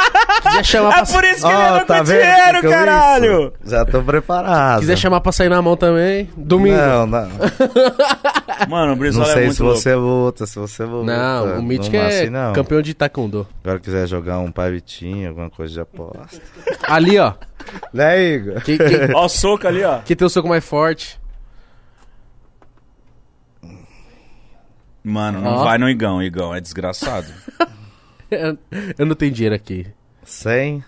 Quiser 0.52 0.64
chamar 0.64 0.90
É 0.98 1.04
pra, 1.04 1.06
por 1.14 1.24
isso 1.24 1.40
que 1.46 1.52
ele 1.52 1.54
Ó, 1.62 1.74
anda 1.74 1.84
tá 1.84 1.98
com 1.98 2.04
vendo? 2.04 2.20
dinheiro, 2.20 2.56
Ficou 2.56 2.70
caralho! 2.70 3.52
isso? 3.62 3.70
Já 3.70 3.84
tô 3.84 4.02
preparado. 4.02 4.80
quiser 4.80 4.96
chamar 4.96 5.20
pra 5.20 5.32
sair 5.32 5.48
na 5.48 5.60
mão 5.62 5.76
também, 5.76 6.30
domingo. 6.36 6.76
Não, 6.76 7.06
não. 7.06 7.28
Mano, 8.68 8.86
o 8.86 8.88
Não 8.90 8.96
Brizola 8.96 9.28
é 9.30 9.32
sei 9.34 9.42
muito 9.44 9.56
se 9.56 9.62
louco. 9.62 9.78
você 9.78 9.94
luta, 9.94 10.46
se 10.46 10.58
você 10.58 10.84
luta. 10.84 11.04
Não, 11.06 11.58
o 11.58 11.62
Mítico 11.62 11.96
não 11.96 12.02
é 12.02 12.06
assim, 12.20 12.30
não. 12.30 12.52
campeão 12.52 12.80
de 12.80 12.94
taekwondo. 12.94 13.46
Agora 13.64 13.80
quiser 13.80 14.06
jogar 14.06 14.38
um 14.38 14.52
pavitinho, 14.52 15.28
alguma 15.30 15.50
coisa 15.50 15.74
de 15.74 15.80
aposta. 15.80 16.40
Ali, 16.88 17.18
ó. 17.18 17.32
Né, 17.92 18.22
Igor? 18.34 18.60
Quem, 18.62 18.78
quem, 18.78 18.88
Ó 19.14 19.24
o 19.24 19.28
soco 19.28 19.66
ali, 19.66 19.82
ó. 19.82 19.98
quem 20.00 20.16
tem 20.16 20.26
o 20.26 20.30
soco 20.30 20.48
mais 20.48 20.64
forte? 20.64 21.20
Mano, 25.04 25.40
não 25.40 25.50
Ó. 25.54 25.64
vai 25.64 25.78
no 25.78 25.88
Igão, 25.88 26.22
Igão, 26.22 26.54
é 26.54 26.60
desgraçado. 26.60 27.26
Eu 28.96 29.04
não 29.04 29.14
tenho 29.16 29.32
dinheiro 29.32 29.54
aqui. 29.54 29.86
100. 30.32 30.84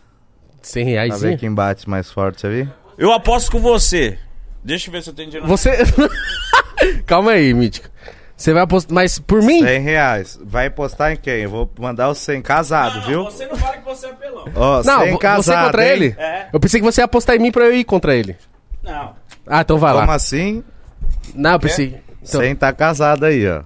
100 0.62 0.85
Pra 0.85 0.91
reais. 0.93 1.21
ver 1.21 1.39
quem 1.39 1.53
bate 1.53 1.89
mais 1.89 2.11
forte 2.11 2.47
ali. 2.47 2.69
Eu 2.97 3.12
aposto 3.12 3.51
com 3.51 3.61
você. 3.61 4.19
Deixa 4.62 4.89
eu 4.89 4.93
ver 4.93 5.03
se 5.03 5.11
eu 5.11 5.15
tenho 5.15 5.29
dinheiro. 5.31 5.47
Você. 5.49 5.71
Calma 7.07 7.33
aí, 7.33 7.53
Mítico. 7.53 7.89
Você 8.37 8.53
vai 8.53 8.62
apostar. 8.62 8.93
Mas 8.95 9.19
por 9.19 9.43
mim? 9.43 9.62
100 9.62 9.81
reais. 9.81 10.39
Vai 10.43 10.69
postar 10.71 11.12
em 11.12 11.16
quem? 11.16 11.43
Eu 11.43 11.51
vou 11.51 11.71
mandar 11.79 12.09
o 12.09 12.15
100 12.15 12.43
casado, 12.43 13.03
viu? 13.07 13.25
Você 13.25 13.47
não 13.47 13.55
vale 13.57 13.79
que 13.79 13.85
você 13.85 14.07
é 14.07 14.12
pelão. 14.12 14.45
Ó, 14.55 14.83
Não, 14.83 15.01
100 15.03 15.12
vo- 15.12 15.19
casado, 15.19 15.43
você 15.45 15.65
contra 15.66 15.85
hein? 15.87 15.91
ele? 15.93 16.16
É. 16.19 16.49
Eu 16.53 16.59
pensei 16.59 16.81
que 16.81 16.85
você 16.85 17.01
ia 17.01 17.05
apostar 17.05 17.37
em 17.37 17.39
mim 17.39 17.53
pra 17.53 17.65
eu 17.65 17.75
ir 17.75 17.85
contra 17.85 18.15
ele. 18.15 18.37
Não. 18.83 19.15
Ah, 19.47 19.61
então 19.61 19.79
vai 19.79 19.93
Como 19.93 20.07
lá. 20.07 20.15
assim? 20.15 20.65
Não, 21.35 21.53
eu 21.53 21.61
pensei. 21.61 22.01
Então... 22.23 22.41
100 22.41 22.57
tá 22.57 22.73
casado 22.73 23.25
aí, 23.25 23.47
ó. 23.47 23.62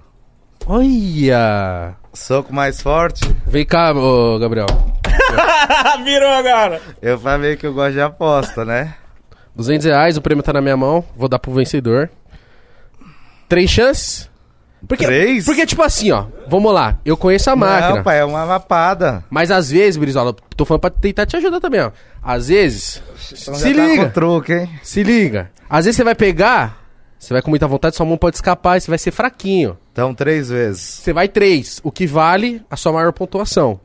Olha! 0.71 1.95
Soco 2.13 2.53
mais 2.53 2.79
forte. 2.79 3.21
Vem 3.47 3.65
cá, 3.65 3.91
ô 3.91 4.37
Gabriel. 4.37 4.67
Virou 6.05 6.29
agora. 6.29 6.79
Eu 7.01 7.17
falei 7.17 7.57
que 7.57 7.65
eu 7.65 7.73
gosto 7.73 7.93
de 7.93 8.01
aposta, 8.01 8.63
né? 8.63 8.93
200 9.55 9.87
reais, 9.87 10.15
o 10.15 10.21
prêmio 10.21 10.43
tá 10.43 10.53
na 10.53 10.61
minha 10.61 10.77
mão. 10.77 11.03
Vou 11.17 11.27
dar 11.27 11.39
pro 11.39 11.51
vencedor. 11.51 12.07
Três 13.47 13.67
chances? 13.67 14.29
Porque, 14.87 15.05
Três? 15.05 15.43
Porque, 15.43 15.65
tipo 15.65 15.81
assim, 15.81 16.11
ó. 16.11 16.25
Vamos 16.47 16.71
lá. 16.71 16.99
Eu 17.03 17.17
conheço 17.17 17.49
a 17.49 17.55
máquina. 17.55 17.95
Não, 17.95 18.03
pai, 18.03 18.19
é 18.19 18.23
uma 18.25 18.43
lapada. 18.43 19.23
Mas 19.27 19.49
às 19.49 19.71
vezes, 19.71 19.97
Brizola, 19.97 20.35
tô 20.55 20.65
falando 20.65 20.81
pra 20.81 20.91
tentar 20.91 21.25
te 21.25 21.35
ajudar 21.35 21.59
também, 21.59 21.81
ó. 21.81 21.89
Às 22.21 22.49
vezes. 22.49 23.01
Então 23.41 23.55
se 23.55 23.73
já 23.73 23.81
tá 23.81 23.87
liga. 23.87 24.05
com 24.05 24.11
truque, 24.11 24.53
hein? 24.53 24.69
Se 24.83 25.01
liga. 25.01 25.49
Às 25.67 25.85
vezes 25.85 25.95
você 25.97 26.03
vai 26.03 26.13
pegar. 26.13 26.77
Você 27.19 27.33
vai 27.33 27.41
com 27.41 27.49
muita 27.49 27.67
vontade, 27.67 27.95
sua 27.97 28.05
mão 28.05 28.17
pode 28.17 28.37
escapar 28.37 28.77
e 28.77 28.81
você 28.81 28.89
vai 28.89 28.97
ser 28.97 29.11
fraquinho. 29.11 29.77
Então, 29.91 30.15
três 30.15 30.47
vezes. 30.49 30.81
Você 30.81 31.11
vai 31.11 31.27
três, 31.27 31.81
o 31.83 31.91
que 31.91 32.07
vale 32.07 32.61
a 32.71 32.77
sua 32.77 32.93
maior 32.93 33.11
pontuação. 33.11 33.79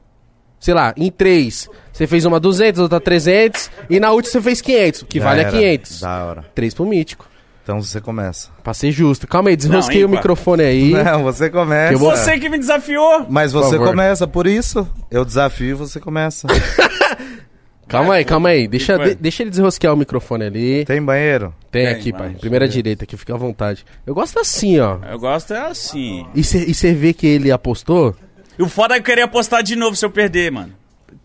sei 0.60 0.72
lá, 0.72 0.94
em 0.96 1.10
três, 1.10 1.68
você 1.92 2.06
fez 2.06 2.24
uma 2.24 2.40
200, 2.40 2.80
outra 2.80 2.98
300, 3.00 3.70
e 3.90 4.00
na 4.00 4.12
última 4.12 4.32
você 4.32 4.40
fez 4.40 4.60
500, 4.62 5.02
o 5.02 5.06
que 5.06 5.18
Já 5.18 5.24
vale 5.26 5.40
é 5.40 5.42
era. 5.42 5.50
500. 5.50 6.00
Da 6.00 6.24
hora. 6.24 6.44
Três 6.54 6.72
pro 6.72 6.86
mítico. 6.86 7.26
Então 7.62 7.82
você 7.82 8.00
começa. 8.00 8.50
Pra 8.62 8.72
ser 8.72 8.90
justo. 8.92 9.26
Calma 9.26 9.48
aí, 9.50 9.56
desrosquei 9.56 10.04
o 10.04 10.08
microfone 10.08 10.62
aí. 10.62 10.90
Não, 10.92 11.22
você 11.24 11.50
começa. 11.50 11.92
Eu 11.94 11.98
vou- 11.98 12.10
Você 12.16 12.38
que 12.38 12.48
me 12.48 12.58
desafiou. 12.58 13.26
Mas 13.28 13.52
Por 13.52 13.62
você 13.64 13.72
favor. 13.76 13.88
começa, 13.88 14.26
por 14.28 14.46
isso. 14.46 14.86
Eu 15.10 15.24
desafio 15.24 15.70
e 15.70 15.74
você 15.74 15.98
começa. 15.98 16.46
Calma 17.88 18.14
aí, 18.14 18.24
calma 18.24 18.48
aí. 18.48 18.66
Deixa, 18.66 18.98
de- 18.98 19.14
deixa 19.14 19.42
ele 19.42 19.50
desrosquear 19.50 19.92
o 19.92 19.96
microfone 19.96 20.44
ali. 20.44 20.84
Tem 20.84 21.02
banheiro? 21.02 21.54
Tem 21.70 21.84
Tem, 21.86 21.94
aqui, 21.94 22.12
pai. 22.12 22.34
Primeira 22.40 22.66
direita 22.68 23.04
aqui, 23.04 23.16
fica 23.16 23.34
à 23.34 23.36
vontade. 23.36 23.84
Eu 24.06 24.14
gosto 24.14 24.38
assim, 24.38 24.78
ó. 24.80 24.98
Eu 25.10 25.18
gosto 25.18 25.52
é 25.52 25.58
assim. 25.66 26.26
E 26.34 26.42
você 26.42 26.92
vê 26.92 27.12
que 27.12 27.26
ele 27.26 27.50
apostou? 27.52 28.14
E 28.58 28.62
o 28.62 28.68
foda 28.68 28.94
é 28.94 28.96
que 28.98 29.02
eu 29.02 29.06
queria 29.06 29.24
apostar 29.24 29.62
de 29.62 29.76
novo 29.76 29.96
se 29.96 30.04
eu 30.04 30.10
perder, 30.10 30.50
mano. 30.50 30.72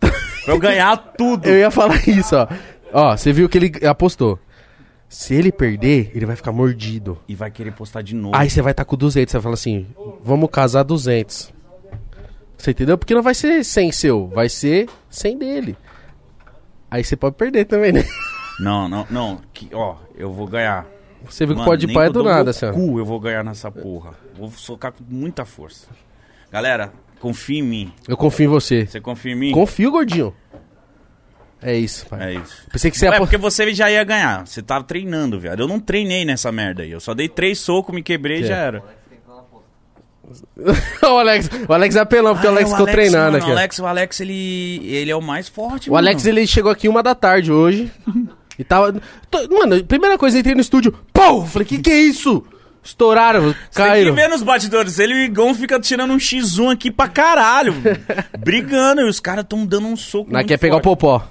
Pra 0.00 0.54
eu 0.54 0.58
ganhar 0.58 0.96
tudo. 0.96 1.46
Eu 1.46 1.58
ia 1.58 1.70
falar 1.70 2.06
isso, 2.08 2.34
ó. 2.36 2.48
Ó, 2.92 3.16
você 3.16 3.32
viu 3.32 3.48
que 3.48 3.58
ele 3.58 3.72
apostou. 3.86 4.38
Se 5.08 5.34
ele 5.34 5.50
perder, 5.50 6.12
ele 6.14 6.24
vai 6.24 6.36
ficar 6.36 6.52
mordido. 6.52 7.18
E 7.28 7.34
vai 7.34 7.50
querer 7.50 7.72
postar 7.72 8.02
de 8.02 8.14
novo. 8.14 8.34
Aí 8.36 8.48
você 8.48 8.62
vai 8.62 8.70
estar 8.72 8.84
com 8.84 8.96
200, 8.96 9.30
você 9.30 9.36
vai 9.38 9.42
falar 9.42 9.54
assim, 9.54 9.86
vamos 10.22 10.48
casar 10.50 10.82
200. 10.82 11.52
Você 12.56 12.70
entendeu? 12.72 12.96
Porque 12.98 13.14
não 13.14 13.22
vai 13.22 13.34
ser 13.34 13.64
100 13.64 13.92
seu, 13.92 14.28
vai 14.28 14.48
ser 14.48 14.88
100 15.08 15.38
dele. 15.38 15.76
Aí 16.90 17.04
você 17.04 17.16
pode 17.16 17.36
perder 17.36 17.64
também, 17.66 17.92
né? 17.92 18.04
Não, 18.58 18.88
não, 18.88 19.06
não. 19.10 19.40
Que, 19.54 19.68
ó, 19.72 19.96
eu 20.16 20.32
vou 20.32 20.46
ganhar. 20.46 20.86
Você 21.24 21.44
viu 21.46 21.54
que 21.54 21.58
Mano, 21.60 21.70
pode 21.70 21.86
eu 21.86 22.12
do 22.12 22.22
nada, 22.22 22.50
ó. 22.66 22.72
cu 22.72 22.98
eu 22.98 23.04
vou 23.04 23.20
ganhar 23.20 23.44
nessa 23.44 23.70
porra. 23.70 24.14
Vou 24.36 24.50
socar 24.50 24.92
com 24.92 25.04
muita 25.08 25.44
força. 25.44 25.86
Galera, 26.50 26.92
confia 27.20 27.58
em 27.58 27.62
mim. 27.62 27.92
Eu 28.08 28.16
confio 28.16 28.44
em 28.46 28.48
você. 28.48 28.86
Você 28.86 29.00
confia 29.00 29.32
em 29.32 29.36
mim? 29.36 29.52
Confio, 29.52 29.90
gordinho. 29.90 30.34
É 31.62 31.76
isso, 31.76 32.06
pai. 32.06 32.34
É 32.36 32.38
isso. 32.40 32.66
Pensei 32.72 32.90
que 32.90 32.96
você 32.98 33.06
É 33.06 33.08
ia 33.10 33.16
apo- 33.16 33.24
porque 33.26 33.36
você 33.36 33.72
já 33.74 33.90
ia 33.90 34.02
ganhar. 34.02 34.46
Você 34.46 34.62
tava 34.62 34.82
treinando, 34.82 35.38
viado. 35.38 35.60
Eu 35.60 35.68
não 35.68 35.78
treinei 35.78 36.24
nessa 36.24 36.50
merda 36.50 36.82
aí. 36.82 36.90
Eu 36.90 37.00
só 37.00 37.12
dei 37.12 37.28
três 37.28 37.58
socos, 37.58 37.94
me 37.94 38.02
quebrei 38.02 38.38
e 38.38 38.42
Que 38.42 38.48
já 38.48 38.56
é? 38.56 38.66
era. 38.66 38.82
o 41.02 41.06
Alex, 41.18 41.50
o 41.68 41.72
Alex 41.72 41.96
é 41.96 42.00
apelão, 42.00 42.34
porque 42.34 42.46
o 42.46 42.50
Ah, 42.50 42.52
Alex 42.52 42.68
é, 42.70 42.72
ficou 42.72 42.86
treinando 42.86 43.32
mano, 43.32 43.36
aqui. 43.38 43.48
O. 43.50 43.52
Alex, 43.52 43.78
o 43.80 43.86
Alex, 43.86 44.20
ele, 44.20 44.80
ele 44.86 45.10
é 45.10 45.16
o 45.16 45.20
mais 45.22 45.48
forte, 45.48 45.90
O 45.90 45.96
Alex, 45.96 46.24
ele 46.26 46.46
chegou 46.46 46.70
aqui 46.70 46.88
uma 46.88 47.02
da 47.02 47.14
tarde 47.14 47.50
hoje. 47.52 47.90
e 48.58 48.62
tava. 48.64 48.94
Tô- 49.30 49.48
Mano, 49.48 49.82
primeira 49.84 50.16
coisa, 50.16 50.36
eu 50.36 50.40
entrei 50.40 50.54
no 50.54 50.60
estúdio. 50.60 50.92
Pô! 51.12 51.44
Falei, 51.44 51.66
que 51.66 51.78
que 51.78 51.90
é 51.90 51.98
isso? 51.98 52.44
Estouraram, 52.82 53.42
Tem 53.42 53.52
que 53.52 53.74
caíram. 53.74 54.14
ver 54.14 54.28
nos 54.28 54.42
batidores. 54.42 54.98
Ele 54.98 55.12
e 55.12 55.16
o 55.16 55.24
Igão 55.24 55.54
fica 55.54 55.78
tirando 55.78 56.12
um 56.12 56.16
X1 56.16 56.72
aqui 56.72 56.90
pra 56.90 57.08
caralho. 57.08 57.74
brigando. 58.38 59.02
E 59.02 59.08
os 59.08 59.20
caras 59.20 59.44
tão 59.48 59.66
dando 59.66 59.86
um 59.88 59.96
soco. 59.96 60.30
Nós 60.30 60.38
muito 60.40 60.48
quer 60.48 60.58
pegar 60.58 60.76
o 60.76 60.80
popó. 60.80 61.26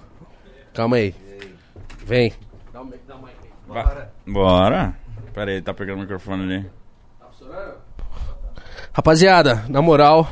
Calma 0.74 0.98
aí. 0.98 1.16
Vem. 2.06 2.34
Vai. 3.68 4.08
Bora. 4.28 4.96
Pera 5.34 5.50
aí, 5.52 5.58
ele 5.58 5.64
tá 5.64 5.74
pegando 5.74 5.98
o 5.98 6.02
microfone 6.02 6.44
ali. 6.44 6.70
Rapaziada, 9.00 9.64
na 9.70 9.82
moral, 9.82 10.28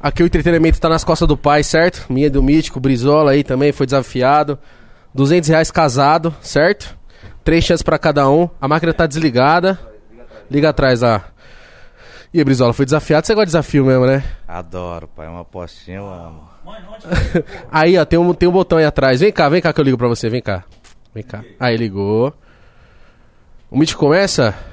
aqui 0.00 0.22
o 0.22 0.26
entretenimento 0.26 0.80
tá 0.80 0.88
nas 0.88 1.04
costas 1.04 1.28
do 1.28 1.36
pai, 1.36 1.62
certo? 1.62 2.10
Minha 2.10 2.30
do 2.30 2.42
Mítico, 2.42 2.80
Brizola 2.80 3.32
aí 3.32 3.44
também 3.44 3.70
foi 3.70 3.84
desafiado. 3.84 4.58
200 5.14 5.50
reais 5.50 5.70
casado, 5.70 6.34
certo? 6.40 6.96
Três 7.44 7.62
chances 7.62 7.82
pra 7.82 7.98
cada 7.98 8.30
um. 8.30 8.48
A 8.58 8.66
máquina 8.66 8.94
tá 8.94 9.06
desligada. 9.06 9.78
Liga 10.50 10.70
atrás 10.70 11.02
lá. 11.02 11.22
E 12.32 12.38
aí, 12.38 12.44
Brizola, 12.46 12.72
foi 12.72 12.86
desafiado? 12.86 13.26
Você 13.26 13.34
gosta 13.34 13.44
de 13.44 13.50
desafio 13.50 13.84
mesmo, 13.84 14.06
né? 14.06 14.24
Adoro, 14.48 15.06
pai. 15.06 15.28
Uma 15.28 15.42
apostinha 15.42 15.98
eu 15.98 16.08
amo. 16.08 16.48
Aí, 17.70 17.98
ó, 17.98 18.06
tem 18.06 18.18
um, 18.18 18.32
tem 18.32 18.48
um 18.48 18.52
botão 18.52 18.78
aí 18.78 18.86
atrás. 18.86 19.20
Vem 19.20 19.30
cá, 19.30 19.50
vem 19.50 19.60
cá 19.60 19.70
que 19.70 19.78
eu 19.78 19.84
ligo 19.84 19.98
pra 19.98 20.08
você, 20.08 20.30
vem 20.30 20.40
cá. 20.40 20.64
Vem 21.14 21.22
cá. 21.22 21.44
Aí, 21.60 21.76
ligou. 21.76 22.32
O 23.70 23.76
Mítico 23.76 24.00
começa? 24.00 24.71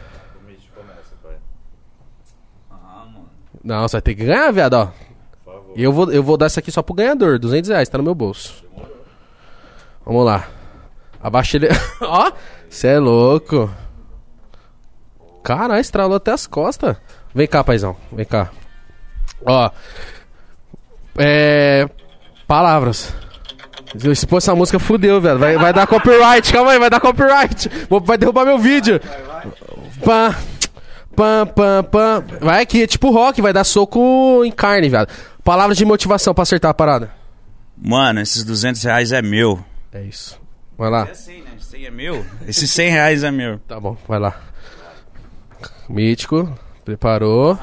Não, 3.63 3.87
você 3.87 3.97
vai 3.97 4.01
ter 4.01 4.15
que 4.15 4.25
ganhar, 4.25 4.51
viado, 4.51 4.73
ó. 4.73 4.87
E 5.75 5.83
eu 5.83 5.91
vou, 5.91 6.11
eu 6.11 6.23
vou 6.23 6.37
dar 6.37 6.47
isso 6.47 6.59
aqui 6.59 6.71
só 6.71 6.81
pro 6.81 6.93
ganhador. 6.93 7.37
200 7.37 7.69
reais, 7.69 7.89
tá 7.89 7.97
no 7.97 8.03
meu 8.03 8.15
bolso. 8.15 8.63
Vamos 10.05 10.25
lá. 10.25 10.47
Abaixa 11.21 11.57
ele. 11.57 11.67
ó, 12.01 12.31
você 12.69 12.87
é 12.87 12.99
louco. 12.99 13.69
Caralho, 15.43 15.79
estralou 15.79 16.17
até 16.17 16.31
as 16.31 16.47
costas. 16.47 16.97
Vem 17.33 17.47
cá, 17.47 17.63
paizão. 17.63 17.95
Vem 18.11 18.25
cá. 18.25 18.49
Ó. 19.45 19.69
É. 21.17 21.87
Palavras. 22.47 23.13
Se 24.15 24.27
pôr 24.27 24.37
essa 24.37 24.55
música, 24.55 24.79
fudeu, 24.79 25.19
velho. 25.19 25.39
Vai, 25.39 25.57
vai 25.57 25.73
dar 25.73 25.87
copyright, 25.87 26.53
calma 26.53 26.71
aí, 26.71 26.79
vai 26.79 26.89
dar 26.89 26.99
copyright. 26.99 27.69
Vai 28.03 28.17
derrubar 28.17 28.45
meu 28.45 28.57
vídeo. 28.57 28.99
Pam, 30.03 30.35
pam, 31.19 31.45
pam, 31.47 31.83
pam. 31.83 32.23
Vai 32.39 32.61
aqui, 32.61 32.83
é 32.83 32.87
tipo 32.87 33.11
rock, 33.11 33.41
vai 33.41 33.51
dar 33.51 33.65
soco 33.65 34.41
em 34.45 34.51
carne, 34.51 34.87
velho. 34.87 35.07
Palavras 35.43 35.77
de 35.77 35.83
motivação 35.83 36.33
pra 36.33 36.43
acertar 36.43 36.71
a 36.71 36.73
parada. 36.73 37.11
Mano, 37.77 38.21
esses 38.21 38.45
200 38.45 38.81
reais 38.83 39.11
é 39.11 39.21
meu. 39.21 39.59
É 39.91 40.01
isso. 40.01 40.39
Vai 40.77 40.89
lá. 40.89 41.09
É 41.09 41.13
100, 41.13 41.41
né? 41.41 41.49
100 41.59 41.85
é 41.85 41.91
meu? 41.91 42.25
Esses 42.47 42.69
100 42.71 42.89
reais 42.89 43.23
é 43.23 43.31
meu. 43.31 43.59
Tá 43.59 43.77
bom, 43.79 43.97
vai 44.07 44.17
lá. 44.17 44.39
Mítico, 45.89 46.57
preparou. 46.85 47.59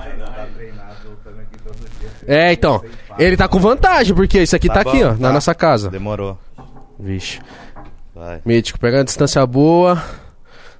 É, 2.26 2.52
então. 2.52 2.82
Ele 3.18 3.36
tá 3.38 3.48
com 3.48 3.58
vantagem, 3.58 4.14
porque 4.14 4.42
isso 4.42 4.54
aqui 4.54 4.68
tá, 4.68 4.74
Tá 4.74 4.80
aqui, 4.80 5.02
bom, 5.02 5.10
ó, 5.10 5.12
na 5.12 5.28
tá. 5.28 5.32
nossa 5.32 5.54
casa. 5.54 5.88
Demorou. 5.88 6.38
Vixe. 6.98 7.40
Vai. 8.14 8.42
Mítico, 8.44 8.78
pegando 8.78 9.02
a 9.02 9.04
distância 9.04 9.46
boa. 9.46 10.02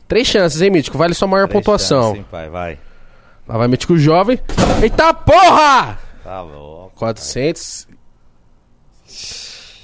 Três 0.08 0.26
chances, 0.26 0.60
hein, 0.62 0.70
Mítico? 0.70 0.96
Vale 0.98 1.14
sua 1.14 1.28
maior 1.28 1.48
Três 1.48 1.62
pontuação. 1.64 2.02
chances, 2.02 2.18
hein, 2.18 2.26
pai. 2.30 2.48
Vai. 2.48 2.78
Lá 3.48 3.58
vai 3.58 3.68
Mítico 3.68 3.96
jovem. 3.98 4.38
Eita 4.82 5.12
porra! 5.14 5.98
Tá 6.22 6.40
louco. 6.42 6.92
400. 6.96 7.86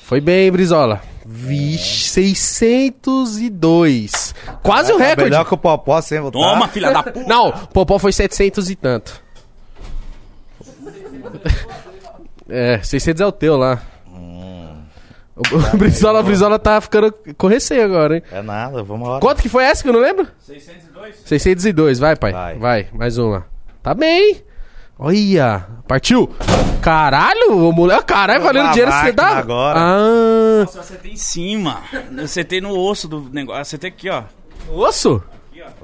Foi 0.05 0.21
bem, 0.21 0.51
Brizola. 0.51 1.01
Vixe, 1.25 2.09
602. 2.11 4.35
Quase 4.63 4.93
o 4.93 4.99
Tá 4.99 5.05
recorde. 5.05 5.31
Melhor 5.31 5.45
que 5.45 5.55
o 5.55 5.57
Popó 5.57 6.01
sem 6.01 6.21
votar. 6.21 6.41
Toma, 6.43 6.67
filha 6.69 6.91
da 6.91 7.03
puta. 7.05 7.23
Não, 7.25 7.53
Popó 7.69 7.99
foi 7.99 8.13
700 8.13 8.71
e 8.71 8.77
tanto. 8.77 9.23
É, 12.55 12.83
600 12.83 13.23
é 13.23 13.27
o 13.27 13.33
teu 13.33 13.57
lá. 13.57 13.81
O 15.35 15.43
Brizola, 15.79 16.21
o 16.21 16.23
Brizola 16.23 16.59
tá 16.59 16.81
ficando 16.81 17.13
com 17.39 17.47
receio 17.47 17.85
agora, 17.85 18.17
hein? 18.17 18.23
É 18.31 18.43
nada, 18.43 18.83
vamos 18.83 19.09
lá. 19.09 19.19
Quanto 19.21 19.41
que 19.43 19.49
foi 19.49 19.65
essa 19.65 19.83
que 19.83 19.89
eu 19.89 19.93
não 19.93 20.01
lembro? 20.01 20.29
602? 20.41 21.17
602, 21.25 21.99
vai, 21.99 22.17
pai. 22.17 22.33
Vai. 22.33 22.59
Vai, 22.59 22.89
mais 22.93 23.17
uma. 23.19 23.47
Tá 23.83 23.95
bem. 23.95 24.43
Olha, 24.99 25.67
partiu. 25.89 26.31
Caralho, 26.83 27.67
o 27.67 27.73
moleque, 27.73 28.05
caralho, 28.05 28.43
valendo 28.43 28.71
dinheiro 28.71 28.91
que 28.93 29.01
você 29.01 29.13
dá. 29.13 29.29
agora. 29.39 29.79
Ah, 29.81 30.61
Nossa, 30.61 30.79
eu 30.79 30.83
acertei 30.83 31.13
em 31.13 31.17
cima. 31.17 31.81
Eu 32.17 32.25
acertei 32.25 32.61
no 32.61 32.77
osso 32.79 33.09
do 33.09 33.23
negócio. 33.33 33.59
Eu 33.59 33.63
Acertei 33.63 33.91
aqui, 33.91 34.11
ó. 34.11 34.25
osso? 34.71 35.23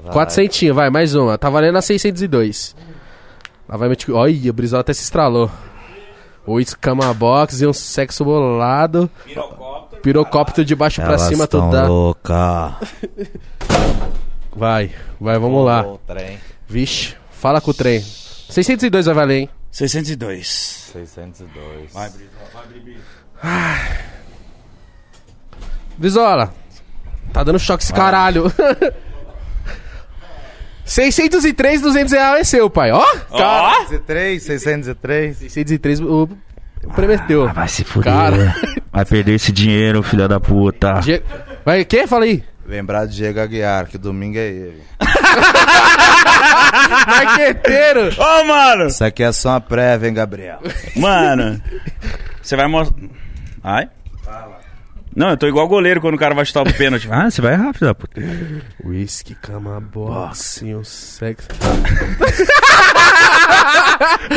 Vai. 0.02 0.12
400, 0.12 0.68
vai, 0.74 0.90
mais 0.90 1.14
uma. 1.14 1.38
Tá 1.38 1.48
valendo 1.48 1.78
a 1.78 1.82
602. 1.82 2.76
Lá 3.68 3.76
vai 3.76 3.88
meu. 3.88 3.96
Olha, 4.14 4.50
o 4.50 4.52
Brizola 4.52 4.80
até 4.80 4.92
se 4.92 5.02
estralou. 5.02 5.50
Oito 6.48 6.78
cama 6.78 7.12
box 7.12 7.60
e 7.60 7.66
um 7.66 7.74
sexo 7.74 8.24
bolado. 8.24 9.10
Pirocóptero. 9.26 10.02
Pirocóptero 10.02 10.64
de 10.64 10.74
baixo 10.74 11.02
pra 11.02 11.18
cima, 11.18 11.46
dá. 11.46 11.86
louca. 11.86 12.76
Vai, 14.56 14.90
vai, 15.20 15.38
vamos 15.38 15.64
lá. 15.64 15.86
O 15.86 15.98
trem. 15.98 16.36
Vixe, 16.66 17.14
fala 17.30 17.60
com 17.60 17.70
o 17.70 17.74
trem. 17.74 18.00
602 18.00 19.06
vai 19.06 19.14
valer, 19.14 19.38
hein? 19.42 19.50
602. 19.70 20.90
602. 20.92 21.92
Vai, 21.92 22.10
Brisa. 22.10 22.30
Vai, 22.52 22.66
Bribi. 22.66 22.98
Brizola, 25.96 26.52
tá 27.32 27.44
dando 27.44 27.58
choque 27.60 27.84
esse 27.84 27.92
caralho. 27.92 28.52
603, 30.88 31.82
200 31.82 32.12
reais 32.12 32.40
é 32.40 32.44
seu, 32.44 32.70
pai. 32.70 32.90
Ó, 32.90 33.04
cara. 33.36 33.74
603, 33.88 34.42
603. 34.42 35.36
603, 35.36 36.00
o, 36.00 36.28
o 36.84 36.90
prometeu. 36.94 37.46
Ah, 37.48 37.52
vai 37.52 37.68
se 37.68 37.84
fuder. 37.84 38.12
Cara. 38.12 38.54
Vai 38.90 39.04
perder 39.04 39.34
esse 39.34 39.52
dinheiro, 39.52 40.02
filha 40.02 40.26
da 40.26 40.40
puta. 40.40 40.94
Die- 41.00 41.22
Vai, 41.64 41.82
o 41.82 41.86
quê? 41.86 42.06
Fala 42.06 42.24
aí. 42.24 42.42
Lembrar 42.66 43.06
de 43.06 43.16
Diego 43.16 43.40
Aguiar, 43.40 43.86
que 43.86 43.98
domingo 43.98 44.38
é 44.38 44.46
ele. 44.46 44.82
Marqueteiro. 47.06 48.10
Ô, 48.20 48.44
mano! 48.44 48.86
Isso 48.88 49.04
aqui 49.04 49.22
é 49.22 49.32
só 49.32 49.50
uma 49.50 49.60
prévia, 49.60 50.08
hein, 50.08 50.14
Gabriel? 50.14 50.58
Mano, 50.96 51.60
você 52.42 52.56
vai 52.56 52.66
mostrar. 52.66 52.96
Ai? 53.62 53.88
Não, 55.14 55.30
eu 55.30 55.36
tô 55.36 55.46
igual 55.48 55.66
goleiro 55.66 56.00
quando 56.00 56.14
o 56.14 56.18
cara 56.18 56.34
vai 56.34 56.44
chutar 56.44 56.62
o 56.66 56.72
pênalti. 56.74 57.08
Ah, 57.10 57.30
você 57.30 57.40
vai 57.42 57.54
rápido, 57.54 57.86
da 57.86 57.94
puta. 57.94 58.20
Whisky, 58.84 59.34
cama, 59.34 59.80
boxinho, 59.80 60.84
sexo. 60.84 61.48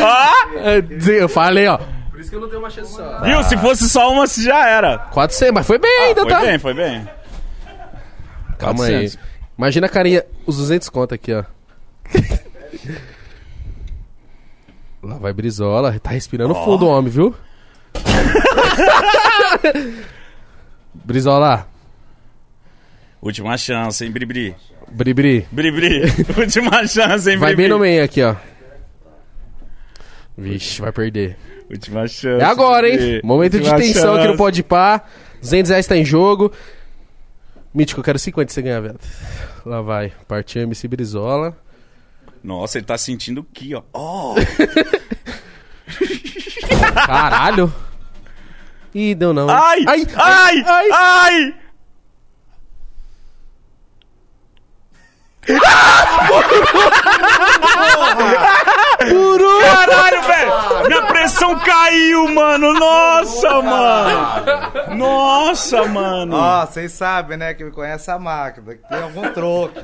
Ó! 0.00 0.58
É, 0.58 0.82
Eu 1.20 1.28
falei, 1.28 1.68
ó. 1.68 1.78
isso 2.18 2.30
que 2.30 2.36
eu 2.36 2.40
não 2.40 2.48
dei 2.48 2.58
uma 2.58 2.70
chance 2.70 2.92
só. 2.94 3.20
Viu? 3.22 3.42
Se 3.44 3.56
fosse 3.58 3.88
só 3.88 4.10
uma, 4.12 4.26
já 4.26 4.68
era. 4.68 4.98
400, 4.98 5.54
mas 5.54 5.66
foi 5.66 5.78
bem 5.78 5.98
ainda, 6.00 6.22
foi 6.22 6.30
tá? 6.30 6.40
bem, 6.40 6.58
foi 6.58 6.74
bem. 6.74 7.08
Calma 8.58 8.84
400. 8.86 9.16
aí. 9.16 9.22
Imagina 9.56 9.86
a 9.86 9.90
carinha, 9.90 10.24
os 10.46 10.56
200 10.56 10.88
conto 10.88 11.14
aqui, 11.14 11.32
ó. 11.32 11.44
Lá 15.02 15.16
vai 15.18 15.32
Brizola, 15.32 15.98
tá 16.00 16.10
respirando 16.10 16.54
fundo 16.54 16.86
o 16.86 16.88
homem, 16.88 17.10
viu? 17.10 17.34
Brizola, 20.94 21.66
Última 23.22 23.56
chance, 23.56 24.04
hein, 24.04 24.10
Bribri. 24.10 24.54
Bribri, 24.90 25.46
Bribri. 25.52 26.02
Última 26.36 26.84
chance, 26.86 27.30
hein, 27.30 27.36
vai 27.36 27.54
Bribri. 27.54 27.56
bem 27.56 27.68
no 27.68 27.78
meio 27.78 28.04
aqui, 28.04 28.20
ó. 28.22 28.34
Vixe, 30.36 30.80
vai 30.80 30.90
perder. 30.90 31.36
Última 31.70 32.06
chance. 32.08 32.42
É 32.42 32.44
agora, 32.44 32.88
hein? 32.88 32.96
Bribri. 32.96 33.20
Momento 33.22 33.52
de 33.52 33.58
Última 33.58 33.76
tensão 33.76 34.14
aqui 34.14 34.22
no 34.22 34.30
chance. 34.30 34.38
Pode 34.38 34.62
Pá. 34.64 35.04
200 35.40 35.70
reais 35.70 35.86
tá 35.86 35.96
em 35.96 36.04
jogo. 36.04 36.52
Mítico, 37.72 38.00
eu 38.00 38.04
quero 38.04 38.18
50 38.18 38.50
se 38.50 38.54
você 38.54 38.62
ganhar, 38.62 38.80
velho. 38.80 38.98
Lá 39.64 39.80
vai. 39.80 40.12
Partiu 40.26 40.62
MC 40.62 40.88
Brizola. 40.88 41.56
Nossa, 42.42 42.78
ele 42.78 42.84
tá 42.84 42.98
sentindo 42.98 43.46
aqui, 43.52 43.72
ó. 43.74 43.82
Ó. 43.92 44.34
Caralho. 47.06 47.72
Ih, 48.94 49.14
deu 49.14 49.32
não. 49.32 49.48
Ai! 49.48 49.84
ai, 49.86 50.06
Ai! 50.16 50.64
ai. 50.66 50.90
Ai! 50.92 51.54
Caralho, 59.60 60.22
velho! 60.22 60.88
Minha 60.88 61.02
pressão 61.06 61.58
caiu, 61.58 62.28
mano! 62.28 62.72
Nossa, 62.74 63.62
mano! 63.62 64.96
Nossa, 64.96 65.84
mano! 65.84 66.36
Ó, 66.36 66.66
vocês 66.66 66.92
sabem, 66.92 67.36
né, 67.36 67.54
que 67.54 67.64
me 67.64 67.70
conhece 67.70 68.10
a 68.10 68.18
máquina, 68.18 68.74
que 68.74 68.88
tem 68.88 69.02
algum 69.02 69.32
troco. 69.32 69.74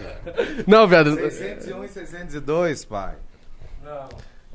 Não, 0.66 0.86
viado. 0.86 1.14
601 1.16 1.84
e 1.84 1.88
602, 1.88 2.84
pai. 2.84 3.14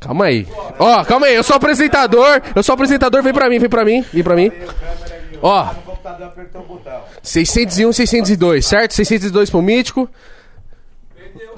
Calma 0.04 0.26
aí. 0.26 0.48
Ó, 0.80 1.04
calma 1.06 1.28
aí. 1.28 1.36
Eu 1.36 1.44
sou 1.44 1.56
apresentador. 1.56 2.42
Eu 2.56 2.62
sou 2.64 2.74
apresentador. 2.74 3.22
Vem 3.24 3.34
pra 3.34 3.50
mim, 3.50 3.60
vem 3.60 3.70
pra 3.70 3.86
mim. 3.86 4.04
Vem 4.14 4.24
pra 4.24 4.36
mim. 4.36 4.52
Ó, 5.42 5.64
O 5.64 5.76
computador 5.76 6.28
apertou 6.28 6.62
o 6.62 6.66
botão. 6.66 7.02
601, 7.22 7.92
602, 7.94 8.66
certo? 8.66 8.94
602 8.94 9.50
pro 9.50 9.62
Mítico. 9.62 10.10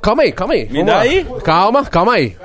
Calma 0.01 0.23
aí, 0.23 0.31
calma 0.31 0.53
aí. 0.53 0.69
Me 0.69 0.83
dá 0.83 0.99
aí. 0.99 1.25
Calma, 1.43 1.85
calma 1.85 2.13
aí. 2.13 2.37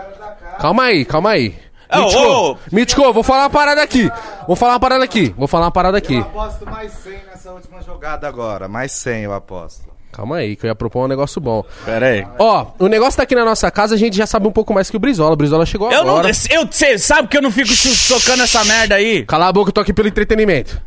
Calma 0.59 0.83
aí, 0.85 1.05
calma 1.05 1.31
aí. 1.31 1.55
Ô, 1.93 1.99
Mítico, 2.03 2.23
ô. 2.23 2.57
Mítico, 2.71 3.13
vou 3.13 3.23
falar 3.23 3.45
uma 3.45 3.51
parada 3.51 3.83
aqui. 3.83 4.11
Vou 4.47 4.55
falar 4.57 4.75
uma 4.75 4.81
parada 4.81 5.05
aqui. 5.05 5.35
Vou 5.37 5.49
falar 5.49 5.67
uma 5.67 5.71
parada 5.73 5.99
aqui. 5.99 6.15
Eu 6.17 6.21
aposto 6.23 6.67
mais 6.67 6.93
100 6.93 7.13
nessa 7.31 7.51
última 7.53 7.83
jogada 7.83 8.29
agora. 8.29 8.69
Mais 8.69 8.93
100 8.93 9.25
eu 9.25 9.33
aposto. 9.33 9.91
Calma 10.13 10.37
aí, 10.39 10.57
que 10.57 10.67
eu 10.67 10.69
ia 10.69 10.75
propor 10.75 11.05
um 11.05 11.09
negócio 11.09 11.41
bom. 11.41 11.65
Pera 11.85 12.07
aí. 12.07 12.27
Ó, 12.39 12.67
o 12.81 12.89
negócio 12.89 13.17
tá 13.17 13.23
aqui 13.23 13.35
na 13.35 13.45
nossa 13.45 13.71
casa, 13.71 13.95
a 13.95 13.99
gente 13.99 14.17
já 14.17 14.27
sabe 14.27 14.47
um 14.49 14.53
pouco 14.53 14.75
mais 14.75 14.91
que 14.91 14.97
o 14.97 15.01
Brizola. 15.01 15.33
O 15.33 15.37
Brizola 15.37 15.65
chegou 15.65 15.91
Eu 15.91 16.03
não. 16.05 16.11
agora. 16.19 16.31
Eu, 16.51 16.67
cê 16.73 16.99
sabe 16.99 17.29
que 17.29 17.37
eu 17.37 17.43
não 17.43 17.51
fico 17.51 17.71
tocando 18.09 18.43
essa 18.43 18.65
merda 18.65 18.97
aí? 18.97 19.25
Cala 19.25 19.47
a 19.49 19.53
boca, 19.53 19.69
eu 19.69 19.73
tô 19.73 19.81
aqui 19.81 19.93
pelo 19.93 20.09
entretenimento. 20.09 20.81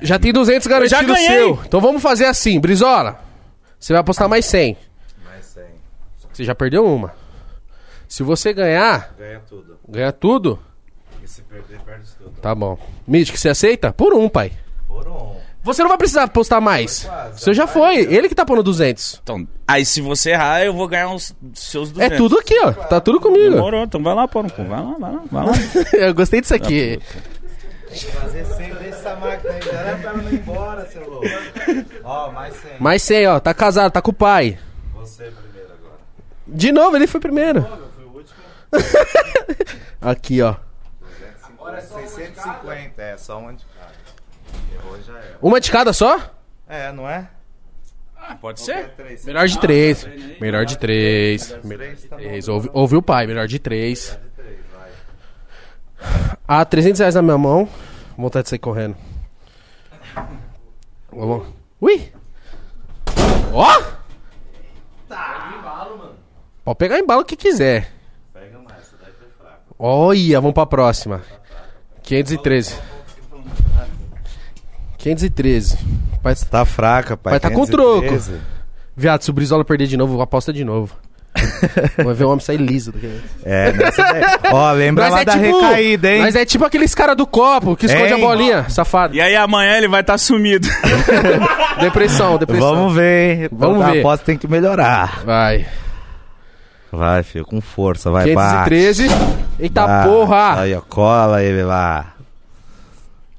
Já 0.00 0.18
tem 0.18 0.32
200 0.32 0.66
garantido 0.66 1.14
já 1.14 1.16
seu. 1.20 1.60
Então 1.66 1.80
vamos 1.80 2.02
fazer 2.02 2.24
assim, 2.26 2.58
Brizola. 2.60 3.20
Você 3.78 3.92
vai 3.92 4.00
apostar 4.00 4.28
mais 4.28 4.46
100. 4.46 4.76
Mais 5.24 5.44
100. 5.46 5.64
Você 6.32 6.44
já 6.44 6.54
perdeu 6.54 6.84
uma. 6.84 7.14
Se 8.08 8.22
você 8.22 8.52
ganhar, 8.52 9.14
Ganha 9.18 9.40
tudo. 9.48 9.78
ganha 9.88 10.12
tudo, 10.12 10.58
E 11.22 11.28
se 11.28 11.42
perder, 11.42 11.78
perde 11.80 12.06
tudo. 12.18 12.30
tá 12.40 12.54
bom. 12.54 12.78
Mítico, 13.06 13.36
você 13.36 13.48
aceita? 13.48 13.92
Por 13.92 14.14
um, 14.14 14.28
pai. 14.28 14.52
Por 14.86 15.06
um. 15.08 15.36
Você 15.66 15.82
não 15.82 15.88
vai 15.88 15.98
precisar 15.98 16.22
apostar 16.22 16.60
mais. 16.62 17.02
quase, 17.04 17.40
Você 17.40 17.52
já 17.52 17.66
foi. 17.66 17.96
Ele 17.96 18.28
que 18.28 18.34
tá 18.34 18.46
pondo 18.46 18.62
200. 18.62 19.20
Então, 19.22 19.46
aí 19.66 19.84
se 19.84 20.00
você 20.00 20.30
errar, 20.30 20.64
eu 20.64 20.72
vou 20.72 20.86
ganhar 20.86 21.12
os 21.12 21.34
seus 21.54 21.90
É 21.90 22.08
200. 22.08 22.16
tudo 22.16 22.38
aqui, 22.38 22.58
ó. 22.64 22.72
Tá 22.72 23.00
tudo 23.00 23.20
comigo. 23.20 23.50
Demorou, 23.50 23.82
então 23.82 24.00
vai 24.02 24.14
lá, 24.14 24.28
pô. 24.28 24.42
Vai 24.44 24.68
lá, 24.68 24.94
vai 24.98 25.12
lá, 25.12 25.22
vai 25.30 25.46
lá. 25.46 25.52
Eu 25.92 26.14
gostei 26.14 26.40
disso 26.40 26.54
aqui. 26.54 27.00
Fazer 28.20 28.44
100 28.46 28.74
dessa 28.74 29.16
máquina 29.16 29.52
aí. 29.54 29.62
Já 29.62 29.72
era 29.72 29.96
pra 29.96 30.10
ela 30.10 30.22
não 30.22 30.30
ir 30.30 30.34
embora, 30.34 30.86
seu 30.88 31.08
louco. 31.10 31.26
Ó, 32.04 32.30
mais 32.30 32.54
100. 32.54 32.70
Mais 32.78 33.02
100, 33.02 33.26
ó. 33.26 33.40
Tá 33.40 33.52
casado, 33.52 33.90
tá 33.90 34.00
com 34.00 34.10
o 34.12 34.14
pai. 34.14 34.58
Você 34.94 35.24
primeiro 35.24 35.72
agora. 35.72 35.98
De 36.46 36.70
novo, 36.72 36.96
ele 36.96 37.06
foi 37.08 37.20
primeiro. 37.20 37.58
Eu 37.60 37.88
fui 37.96 38.04
o 38.04 38.16
último. 38.16 38.38
Aqui, 40.00 40.42
ó. 40.42 40.54
650, 42.04 43.02
é 43.02 43.16
só 43.16 43.38
uma 43.38 43.52
de 43.52 43.64
cada. 43.64 43.75
Errou 43.75 43.75
já 43.75 43.75
era. 43.75 43.75
Uma 45.42 45.60
de 45.60 45.70
cada 45.70 45.92
só? 45.92 46.18
É, 46.68 46.90
não 46.92 47.08
é? 47.08 47.28
Pode 48.40 48.60
É 48.62 48.64
ser? 48.64 48.88
três. 48.90 49.24
Melhor 49.24 49.46
de 49.46 49.58
três. 49.60 50.08
Melhor 50.40 50.64
de 50.64 50.76
três. 50.78 51.46
Três 51.62 52.04
tá. 52.04 52.16
Três. 52.16 52.48
Ouvi, 52.48 52.70
ouvi 52.72 52.96
o 52.96 53.02
pai, 53.02 53.26
melhor 53.26 53.46
de 53.46 53.58
três. 53.58 54.18
Ah, 56.48 56.64
300 56.64 56.98
reais 57.00 57.14
na 57.14 57.22
minha 57.22 57.38
mão. 57.38 57.68
Vontade 58.16 58.44
de 58.44 58.50
sair 58.50 58.58
correndo. 58.58 58.96
Vamos. 61.12 61.46
Ui! 61.80 62.12
Ó! 63.52 63.82
Pode 66.64 66.78
pegar 66.78 66.98
embalo 66.98 67.22
o 67.22 67.24
que 67.24 67.36
quiser. 67.36 67.92
Pega 68.32 68.58
mais, 68.58 68.80
essa 68.80 68.96
daí 69.00 69.12
foi 69.18 69.28
fraca. 69.38 69.60
Olha, 69.78 70.40
vamos 70.40 70.54
pra 70.54 70.66
próxima. 70.66 71.22
513. 72.02 72.76
513. 75.14 75.78
Vai, 76.22 76.34
Tá 76.34 76.64
fraca, 76.64 77.16
pai. 77.16 77.32
Vai 77.34 77.40
tá 77.40 77.48
com 77.50 77.64
513. 77.64 78.32
viado, 78.96 79.22
se 79.22 79.30
o 79.30 79.32
Brizola 79.32 79.64
perder 79.64 79.86
de 79.86 79.96
novo, 79.96 80.20
aposta 80.20 80.52
de 80.52 80.64
novo. 80.64 80.92
Vai 82.02 82.14
ver 82.14 82.24
o 82.24 82.28
homem 82.30 82.40
sair 82.40 82.56
liso. 82.56 82.90
do 82.92 82.98
que- 82.98 83.20
É, 83.44 83.70
nessa 83.70 84.02
daí. 84.02 84.22
Ó, 84.52 84.72
lembra 84.72 85.04
Nós 85.04 85.12
lá 85.12 85.20
é 85.20 85.24
da 85.26 85.32
tipo- 85.32 85.60
recaída, 85.60 86.10
hein? 86.12 86.22
Nós 86.22 86.34
é 86.34 86.44
tipo 86.46 86.64
aqueles 86.64 86.94
cara 86.94 87.14
do 87.14 87.26
copo 87.26 87.76
que 87.76 87.84
esconde 87.86 88.14
Hein? 88.14 88.24
a 88.24 88.26
bolinha, 88.26 88.68
safado. 88.70 89.14
E 89.14 89.20
aí 89.20 89.36
amanhã 89.36 89.76
ele 89.76 89.86
vai 89.86 90.00
estar 90.00 90.16
sumido. 90.18 90.66
Depressão, 91.78 92.38
depressão. 92.38 92.74
Vamos 92.74 92.94
ver, 92.94 93.42
hein? 93.42 93.48
Vamos 93.52 93.78
Toda 93.80 93.92
ver. 93.92 93.98
aposta 94.00 94.24
tem 94.24 94.38
que 94.38 94.48
melhorar. 94.48 95.22
Vai. 95.26 95.66
Vai, 96.90 97.22
filho, 97.22 97.44
com 97.44 97.60
força, 97.60 98.10
vai, 98.10 98.24
513. 98.24 99.06
Eita 99.58 99.86
bate. 99.86 100.08
porra! 100.08 100.60
Aí, 100.60 100.74
ó, 100.74 100.80
cola 100.80 101.42
ele 101.42 101.62
lá. 101.62 102.14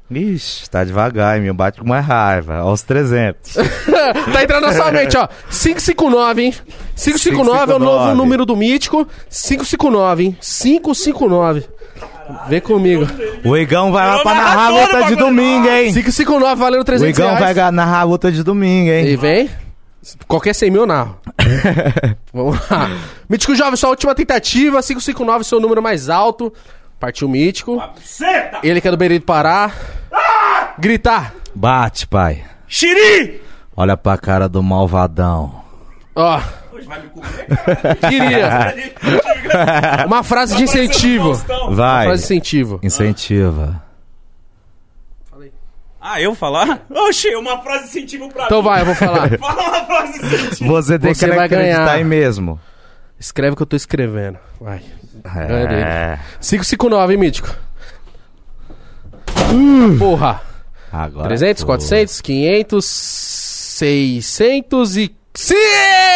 Ixi, 0.09 0.69
tá 0.69 0.83
devagar, 0.85 1.35
hein, 1.37 1.43
meu. 1.43 1.53
Bate 1.53 1.79
com 1.81 1.87
mais 1.87 2.05
raiva. 2.05 2.57
Aos 2.57 2.81
300. 2.81 3.53
tá 4.31 4.43
entrando 4.43 4.67
na 4.67 4.73
sua 4.73 4.91
mente, 4.91 5.17
ó. 5.17 5.27
559, 5.49 6.41
hein? 6.43 6.53
559 6.95 7.73
é 7.73 7.75
o 7.75 7.79
novo 7.79 7.91
559. 8.13 8.15
número 8.15 8.45
do 8.45 8.55
mítico. 8.55 9.05
559, 9.29 10.23
hein? 10.23 10.37
559. 10.39 11.65
Vem 12.47 12.61
comigo. 12.61 13.07
O 13.43 13.55
Igão 13.57 13.91
vai 13.91 14.05
lá 14.07 14.17
Eu 14.17 14.23
pra 14.23 14.33
narrar 14.33 14.65
a 14.65 14.69
luta 14.69 15.03
de 15.03 15.15
domingo, 15.15 15.67
hein? 15.67 15.93
559 15.93 16.55
valendo 16.55 16.81
O 16.81 16.85
300 16.85 17.17
Igão 17.17 17.35
reais. 17.35 17.55
vai 17.55 17.71
narrar 17.71 17.99
a 17.99 18.03
luta 18.03 18.31
de 18.31 18.43
domingo, 18.43 18.89
hein? 18.89 19.07
E 19.07 19.15
vem. 19.15 19.49
Qualquer 20.25 20.53
100 20.53 20.71
mil 20.71 20.81
eu 20.81 20.87
narro. 20.87 21.17
Vamos 22.33 22.57
lá. 22.69 22.89
Mítico 23.29 23.55
Jovem, 23.55 23.75
sua 23.75 23.89
última 23.89 24.15
tentativa. 24.15 24.81
559, 24.81 25.43
seu 25.43 25.59
número 25.59 25.81
mais 25.81 26.09
alto. 26.09 26.53
Partiu 26.99 27.29
Mítico. 27.29 27.81
Ele 28.63 28.81
que 28.81 28.87
é 28.87 28.91
do 28.91 28.97
Beirito 28.97 29.25
Pará. 29.25 29.71
Gritar. 30.79 31.33
Bate, 31.53 32.07
pai. 32.07 32.43
Xiri! 32.67 33.41
Olha 33.75 33.95
pra 33.95 34.17
cara 34.17 34.47
do 34.49 34.61
malvadão. 34.63 35.63
Ó, 36.15 36.41
Hoje 36.73 36.87
vai 36.87 37.01
me 37.01 37.09
comer, 37.09 37.95
queria. 38.09 38.75
Uma 40.05 40.23
frase 40.23 40.55
de 40.55 40.63
incentivo. 40.63 41.33
Vai. 41.71 42.05
Frase 42.07 42.21
de 42.21 42.25
incentivo. 42.33 42.79
Incentiva. 42.83 43.83
Ah, 45.99 46.21
eu 46.21 46.33
falar? 46.35 46.85
Oxi, 46.89 47.35
uma 47.35 47.61
frase 47.61 47.83
de 47.83 47.89
incentivo 47.89 48.29
pra 48.29 48.45
Então 48.45 48.59
mim. 48.59 48.67
vai, 48.69 48.81
eu 48.81 48.85
vou 48.85 48.95
falar. 48.95 49.29
Fala 49.37 49.67
uma 49.69 49.85
frase 49.85 50.19
de 50.19 50.25
incentivo. 50.25 50.73
Você 50.73 50.99
tem 50.99 51.13
Você 51.13 51.27
que 51.29 51.35
vai 51.35 51.45
acreditar 51.47 51.83
ganhar. 51.85 51.99
em 51.99 52.03
mesmo. 52.05 52.59
Escreve 53.19 53.53
o 53.53 53.55
que 53.57 53.63
eu 53.63 53.67
tô 53.67 53.75
escrevendo. 53.75 54.37
Vai. 54.61 54.81
É. 55.23 56.17
559, 56.39 57.13
hein, 57.13 57.19
Mítico? 57.19 57.49
Porra. 59.99 60.41
Agora. 60.91 61.27
300, 61.27 61.61
foi. 61.63 61.67
400, 61.67 62.21
500, 62.21 62.85
600 62.85 64.97
e... 64.97 65.15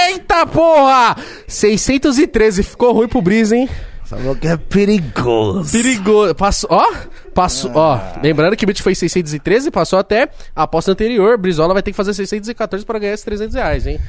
Eita 0.09 0.45
porra! 0.47 1.15
613. 1.47 2.63
Ficou 2.63 2.91
ruim 2.91 3.07
pro 3.07 3.21
Brisa, 3.21 3.55
hein? 3.55 3.69
Falou 4.03 4.35
que 4.35 4.47
é 4.47 4.57
perigoso. 4.57 5.71
Perigoso. 5.71 6.35
Passou, 6.35 6.69
ó. 6.71 6.85
Passou, 7.33 7.71
ó. 7.75 7.99
Lembrando 8.21 8.57
que 8.57 8.65
o 8.65 8.67
Mítico 8.67 8.83
foi 8.83 8.95
613, 8.95 9.71
passou 9.71 9.99
até 9.99 10.27
a 10.55 10.63
aposta 10.63 10.91
anterior. 10.91 11.37
Brizola 11.37 11.73
vai 11.73 11.83
ter 11.83 11.91
que 11.91 11.97
fazer 11.97 12.13
614 12.13 12.85
para 12.85 12.99
ganhar 12.99 13.13
esses 13.13 13.23
300 13.23 13.55
reais, 13.55 13.87
hein? 13.87 13.99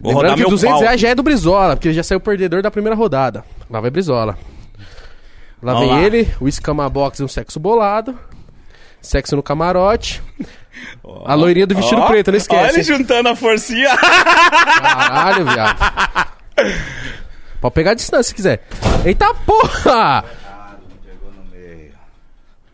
Vou 0.00 0.12
Lembrando 0.12 0.34
que 0.34 0.40
meu 0.40 0.50
200 0.50 0.72
pau. 0.74 0.80
reais 0.82 1.00
já 1.00 1.10
é 1.10 1.14
do 1.14 1.22
Brizola, 1.22 1.76
porque 1.76 1.86
ele 1.88 1.94
já 1.94 2.02
saiu 2.02 2.18
perdedor 2.18 2.62
da 2.62 2.70
primeira 2.70 2.96
rodada. 2.96 3.44
Lá 3.74 3.80
vai 3.80 3.90
Brizola. 3.90 4.38
Lá 5.60 5.72
Vamos 5.72 5.88
vem 5.88 5.98
lá. 5.98 6.02
ele, 6.04 6.32
o 6.40 6.46
Escama 6.46 6.88
Box 6.88 7.18
e 7.18 7.24
um 7.24 7.28
sexo 7.28 7.58
bolado. 7.58 8.16
Sexo 9.02 9.34
no 9.34 9.42
camarote. 9.42 10.22
A 11.24 11.34
loirinha 11.34 11.66
do 11.66 11.74
vestido 11.74 12.00
Ó, 12.00 12.06
preto, 12.06 12.28
não 12.28 12.34
Olha 12.34 12.38
esquece. 12.40 12.68
ele 12.70 12.78
hein? 12.78 12.84
juntando 12.84 13.28
a 13.30 13.34
forcinha. 13.34 13.96
Caralho, 13.98 15.44
viado. 15.44 16.28
Pode 17.60 17.74
pegar 17.74 17.90
a 17.90 17.94
distância 17.94 18.22
se 18.28 18.34
quiser. 18.36 18.64
Eita 19.04 19.34
porra! 19.44 20.24
Errado, 20.24 20.78
me 20.88 21.10
pegou 21.10 21.32
no 21.32 21.44
meio. 21.50 21.92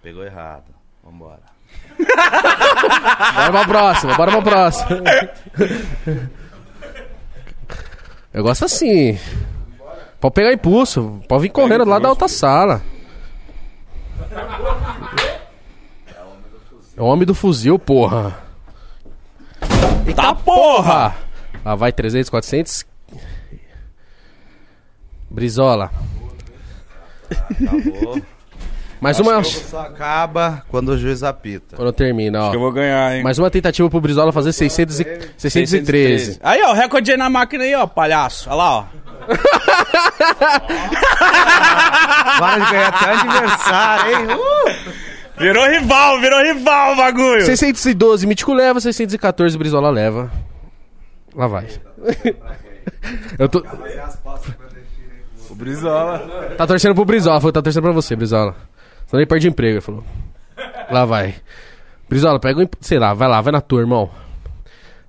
Pegou 0.03 0.23
errado. 0.23 0.65
Vambora. 1.03 1.41
Bora 3.37 3.51
pra 3.53 3.65
próxima, 3.65 4.15
bora 4.17 4.33
pra 4.33 4.43
próxima. 4.43 4.89
Eu 8.35 8.43
gosto 8.43 8.67
assim. 8.67 9.19
Pode 10.21 10.35
pegar 10.35 10.53
impulso. 10.53 11.21
Pode 11.27 11.43
vir 11.43 11.49
correndo 11.49 11.85
lá 11.85 11.99
da 11.99 12.11
outra 12.11 12.29
sala. 12.29 12.83
É 16.97 17.01
o 17.01 17.07
homem 17.07 17.27
do 17.27 17.35
fuzil, 17.35 17.79
porra. 17.79 18.39
Tá 20.15 20.35
porra! 20.35 21.17
Lá 21.65 21.75
vai 21.75 21.93
300, 21.93 22.29
400. 22.29 22.85
Brizola. 25.31 25.91
Acabou. 27.31 28.21
Mais 29.01 29.19
uma. 29.19 29.43
Só 29.43 29.81
acaba 29.81 30.63
quando 30.69 30.91
o 30.91 30.99
juiz 30.99 31.23
apita. 31.23 31.77
Quando 31.77 31.93
termina, 31.93 32.49
ó. 32.49 32.53
Eu 32.53 32.61
vou 32.61 32.71
ganhar, 32.71 33.17
hein? 33.17 33.23
Mais 33.23 33.39
uma 33.39 33.51
tentativa 33.51 33.89
pro 33.89 34.01
Brizola 34.01 34.31
fazer 34.33 34.53
600 34.53 35.01
e... 35.01 35.31
613. 35.39 36.39
Aí, 36.43 36.63
ó, 36.63 36.75
recorde 36.75 37.11
aí 37.11 37.17
na 37.17 37.31
máquina 37.31 37.65
aí, 37.65 37.75
ó, 37.75 37.87
palhaço. 37.87 38.51
Olha 38.51 38.57
lá, 38.57 38.79
ó. 38.79 38.85
Para 42.39 42.59
de 42.59 42.71
ganhar 42.71 42.89
até 42.89 43.13
aniversário, 43.13 44.17
hein? 44.17 44.27
Uh! 44.37 45.11
Virou 45.39 45.67
rival, 45.67 46.21
virou 46.21 46.43
rival 46.43 46.93
o 46.93 46.97
bagulho. 46.97 47.45
612, 47.45 48.27
Mítico 48.27 48.53
leva, 48.53 48.79
614, 48.81 49.57
Brizola 49.57 49.89
leva. 49.91 50.31
Lá 51.35 51.47
vai. 51.47 51.67
Eu 53.39 53.49
tô. 53.49 53.65
O 55.49 55.55
Brizola. 55.55 56.55
Tá 56.59 56.67
torcendo 56.67 56.95
pro 56.95 57.05
Brizola, 57.05 57.41
falou, 57.41 57.53
tá 57.53 57.63
torcendo 57.63 57.83
pra 57.85 57.93
você, 57.93 58.15
Brizola. 58.15 58.55
Senão 59.07 59.21
ele 59.21 59.27
perde 59.27 59.49
emprego, 59.49 59.75
ele 59.75 59.81
falou. 59.81 60.05
Lá 60.91 61.05
vai. 61.05 61.35
Brizola, 62.09 62.39
pega 62.39 62.63
o. 62.63 62.69
Sei 62.81 62.99
lá, 62.99 63.15
vai 63.15 63.29
lá, 63.29 63.41
vai 63.41 63.53
na 63.53 63.61
tua, 63.61 63.81
irmão. 63.81 64.11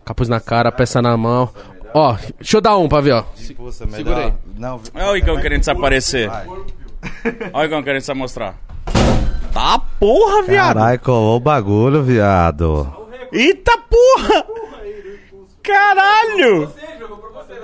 Capuz 0.05 0.29
na 0.29 0.39
cara, 0.39 0.71
peça 0.71 1.01
na 1.01 1.15
mão. 1.17 1.49
Ó, 1.93 2.15
deixa 2.39 2.57
eu 2.57 2.61
dar 2.61 2.77
um 2.77 2.87
pra 2.87 3.01
ver, 3.01 3.13
ó. 3.13 3.23
Impulsa. 3.49 3.87
Segura 3.89 4.25
aí. 4.25 4.33
Não, 4.57 4.79
Olha 4.93 5.11
o 5.11 5.17
Igão 5.17 5.39
querendo 5.39 5.59
desaparecer. 5.59 6.29
Olha 7.53 7.63
o 7.63 7.63
Igão 7.63 7.83
querendo 7.83 8.01
se 8.01 8.13
mostrar. 8.13 8.55
Tá 9.53 9.79
porra, 9.99 10.43
viado. 10.43 10.75
Caralho, 10.75 10.99
colou 10.99 11.37
o 11.37 11.39
bagulho, 11.39 12.03
viado. 12.03 13.01
Eita 13.33 13.77
porra! 13.77 14.45
Caralho! 15.61 16.71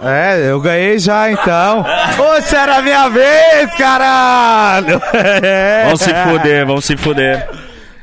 É, 0.01 0.51
eu 0.51 0.59
ganhei 0.59 0.99
já 0.99 1.31
então. 1.31 1.83
Poxa, 2.15 2.57
era 2.57 2.77
a 2.77 2.81
minha 2.81 3.09
vez, 3.09 3.73
caralho! 3.75 5.01
Vamos 5.85 6.01
se 6.01 6.13
fuder, 6.13 6.65
vamos 6.65 6.85
se 6.85 6.97
fuder. 6.97 7.49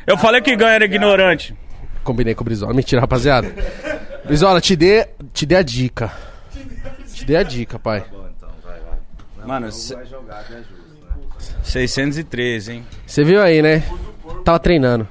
Eu 0.07 0.17
falei 0.19 0.41
que 0.41 0.57
ganha 0.57 0.73
era 0.73 0.85
ignorante. 0.85 1.55
Combinei 2.03 2.35
com 2.35 2.43
o 2.43 2.45
Brizola. 2.45 2.75
Mentira, 2.75 3.01
rapaziada. 3.01 3.55
Brizola, 4.25 4.61
te 4.61 4.75
dê, 4.77 5.09
te 5.33 5.45
dê 5.47 5.57
a 5.57 5.63
dica. 5.63 6.13
Te 7.13 7.25
dê 7.25 7.37
a 7.37 7.43
dica, 7.43 7.79
pai. 7.79 8.05
Mano, 9.45 9.71
se- 9.71 9.97
613, 11.63 12.73
hein? 12.73 12.87
Você 13.07 13.23
viu 13.25 13.43
aí, 13.43 13.61
né? 13.61 13.83
Tava 14.45 14.59
treinando. 14.59 15.07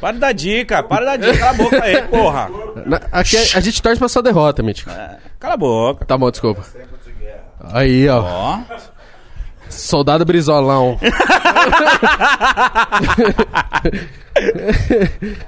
Para 0.00 0.12
de 0.12 0.18
dar 0.20 0.32
dica, 0.32 0.82
para 0.82 1.16
de 1.16 1.24
dar 1.24 1.32
dica. 1.32 1.38
Cala 1.38 1.50
a 1.50 1.54
boca 1.54 1.82
aí, 1.82 2.02
porra. 2.02 2.50
Na- 2.86 3.00
aqui 3.10 3.36
a, 3.36 3.40
a 3.40 3.60
gente 3.60 3.82
torce 3.82 3.98
pra 3.98 4.08
sua 4.08 4.22
derrota, 4.22 4.62
Mítico. 4.62 4.90
Cala 5.40 5.54
a 5.54 5.56
boca. 5.56 6.04
Tá 6.04 6.16
bom, 6.16 6.30
desculpa. 6.30 6.64
Aí, 7.72 8.08
ó. 8.08 8.20
Ó. 8.22 8.60
Soldado 9.68 10.24
Brizolão. 10.24 10.98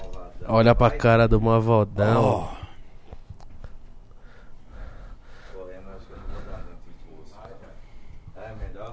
Olha 0.51 0.75
pra 0.75 0.91
cara 0.91 1.29
do 1.29 1.41
Mavodão. 1.41 2.49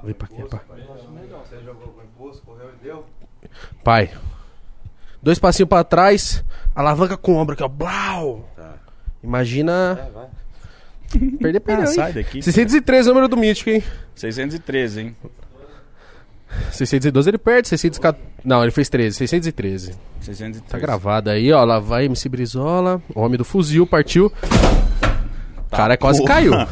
Vem 0.04 0.14
pra 0.14 0.28
aqui, 0.28 0.44
pá. 0.50 0.62
Você 1.44 1.64
jogou 1.64 1.88
com 1.90 2.04
impulso, 2.04 2.42
correu 2.44 2.70
e 2.80 2.84
deu? 2.84 3.06
Pai. 3.84 4.12
Dois 5.22 5.40
passinhos 5.40 5.68
pra 5.70 5.84
trás, 5.84 6.44
alavanca 6.76 7.18
com 7.18 7.34
o 7.34 7.38
ombro 7.38 7.54
aqui, 7.54 7.64
ó. 7.64 7.68
Blau! 7.68 8.48
Imagina. 9.24 10.10
Perder, 11.40 11.60
perdeu, 11.62 11.86
Ah, 11.86 11.90
hein? 11.90 11.96
sai 11.96 12.14
daqui. 12.14 12.42
613 12.42 13.08
é 13.08 13.12
o 13.12 13.14
número 13.14 13.28
do 13.30 13.38
Mítico, 13.38 13.70
hein? 13.70 13.84
613, 14.16 15.02
hein? 15.02 15.16
612 16.72 17.30
ele 17.30 17.38
perde, 17.38 17.68
614. 17.68 18.26
Não, 18.44 18.64
ele 18.64 18.72
fez 18.72 18.90
13, 18.90 19.16
613. 19.18 19.94
613. 20.22 20.64
Tá 20.70 20.78
gravado 20.80 21.30
aí, 21.30 21.52
ó. 21.52 21.64
Lá 21.64 21.80
vai 21.80 22.06
MC 22.06 22.30
Brizola, 22.30 23.02
o 23.14 23.22
homem 23.22 23.38
do 23.38 23.46
fuzil, 23.46 23.86
partiu. 23.86 24.32
Cara, 25.72 25.98
quase 25.98 26.20
porra. 26.22 26.34
caiu. 26.34 26.54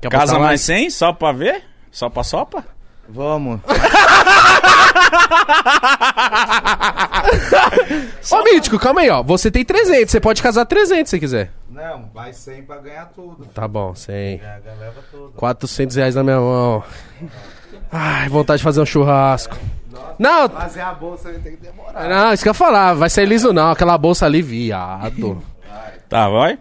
Quer 0.00 0.10
Casa 0.10 0.38
mais 0.38 0.62
100? 0.62 0.90
Só 0.90 1.12
pra 1.12 1.30
ver? 1.32 1.62
Só 1.90 2.08
pra 2.08 2.24
sopa? 2.24 2.64
Vamos. 3.08 3.60
Ô, 8.30 8.42
Mítico, 8.44 8.78
calma 8.78 9.00
aí, 9.02 9.10
ó. 9.10 9.22
Você 9.22 9.50
tem 9.50 9.64
300, 9.64 10.10
você 10.10 10.20
pode 10.20 10.42
casar 10.42 10.64
300 10.64 11.10
se 11.10 11.18
quiser. 11.18 11.50
Não, 11.70 12.08
vai 12.14 12.32
100 12.32 12.62
pra 12.62 12.78
ganhar 12.78 13.06
tudo. 13.14 13.44
Tá 13.46 13.66
bom, 13.68 13.94
100. 13.94 14.40
leva 14.78 15.02
tudo. 15.10 15.32
400 15.36 15.96
reais 15.96 16.14
na 16.14 16.22
minha 16.22 16.38
mão. 16.38 16.82
Ai, 17.90 18.28
vontade 18.28 18.58
de 18.58 18.64
fazer 18.64 18.80
um 18.80 18.86
churrasco. 18.86 19.56
Não, 20.18 20.48
Fazer 20.48 20.80
a 20.80 20.92
bolsa 20.94 21.28
aí 21.30 21.38
tem 21.38 21.56
que 21.56 21.62
demorar. 21.62 22.08
não, 22.08 22.32
isso 22.32 22.42
que 22.42 22.48
eu 22.48 22.50
ia 22.50 22.54
falar. 22.54 22.94
Vai 22.94 23.10
ser 23.10 23.24
liso 23.26 23.52
não, 23.52 23.70
aquela 23.70 23.96
bolsa 23.98 24.26
ali, 24.26 24.40
viado. 24.42 25.42
Tá, 26.08 26.28
vai. 26.28 26.58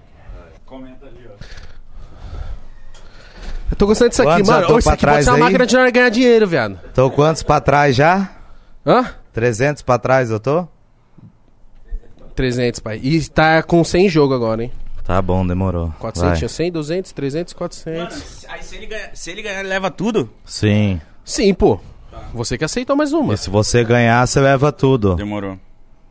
Eu 3.70 3.76
tô 3.78 3.86
gostando 3.86 4.10
disso 4.10 4.22
aqui, 4.22 4.32
Quantos 4.32 4.50
mano. 4.50 4.68
tô 4.68 4.76
Ô, 4.76 4.80
isso 4.80 4.86
pra 4.86 4.94
aqui 4.94 5.06
pode 5.06 5.12
trás 5.14 5.26
ser 5.26 5.32
uma 5.32 5.38
aí? 5.38 5.44
máquina 5.44 5.66
de 5.66 5.92
ganhar 5.92 6.10
dinheiro, 6.10 6.48
viado. 6.48 6.80
Tô 6.94 7.10
quantos 7.12 7.44
pra 7.44 7.60
trás 7.60 7.94
já? 7.96 8.30
Hã? 8.86 9.14
300 9.34 9.82
pra 9.84 9.98
trás 10.00 10.30
eu 10.32 10.40
tô? 10.40 10.68
300, 12.36 12.80
pai. 12.80 13.00
E 13.04 13.28
tá 13.30 13.62
com 13.62 13.84
100 13.84 14.06
em 14.06 14.10
jogo 14.10 14.34
agora, 14.34 14.64
hein? 14.64 14.72
Tá 15.04 15.22
bom, 15.22 15.46
demorou. 15.46 15.94
400, 16.00 16.30
Vai. 16.30 16.38
tinha 16.38 16.50
100, 16.50 16.72
200, 16.72 17.12
300, 17.12 17.54
400. 17.54 18.46
Aí 18.50 18.64
se 18.64 18.76
ele 18.76 18.86
ganhar, 18.86 19.10
se 19.14 19.32
ele 19.32 19.42
ganhar, 19.42 19.60
ele 19.60 19.70
leva 19.70 19.92
tudo? 19.92 20.30
Sim. 20.46 21.02
Sim, 21.26 21.54
pô. 21.54 21.80
Você 22.34 22.58
que 22.58 22.64
aceitou 22.64 22.96
mais 22.96 23.12
uma. 23.14 23.34
E 23.34 23.38
se 23.38 23.50
você 23.50 23.84
ganhar, 23.84 24.26
você 24.26 24.40
leva 24.40 24.72
tudo. 24.72 25.16
Demorou. 25.16 25.58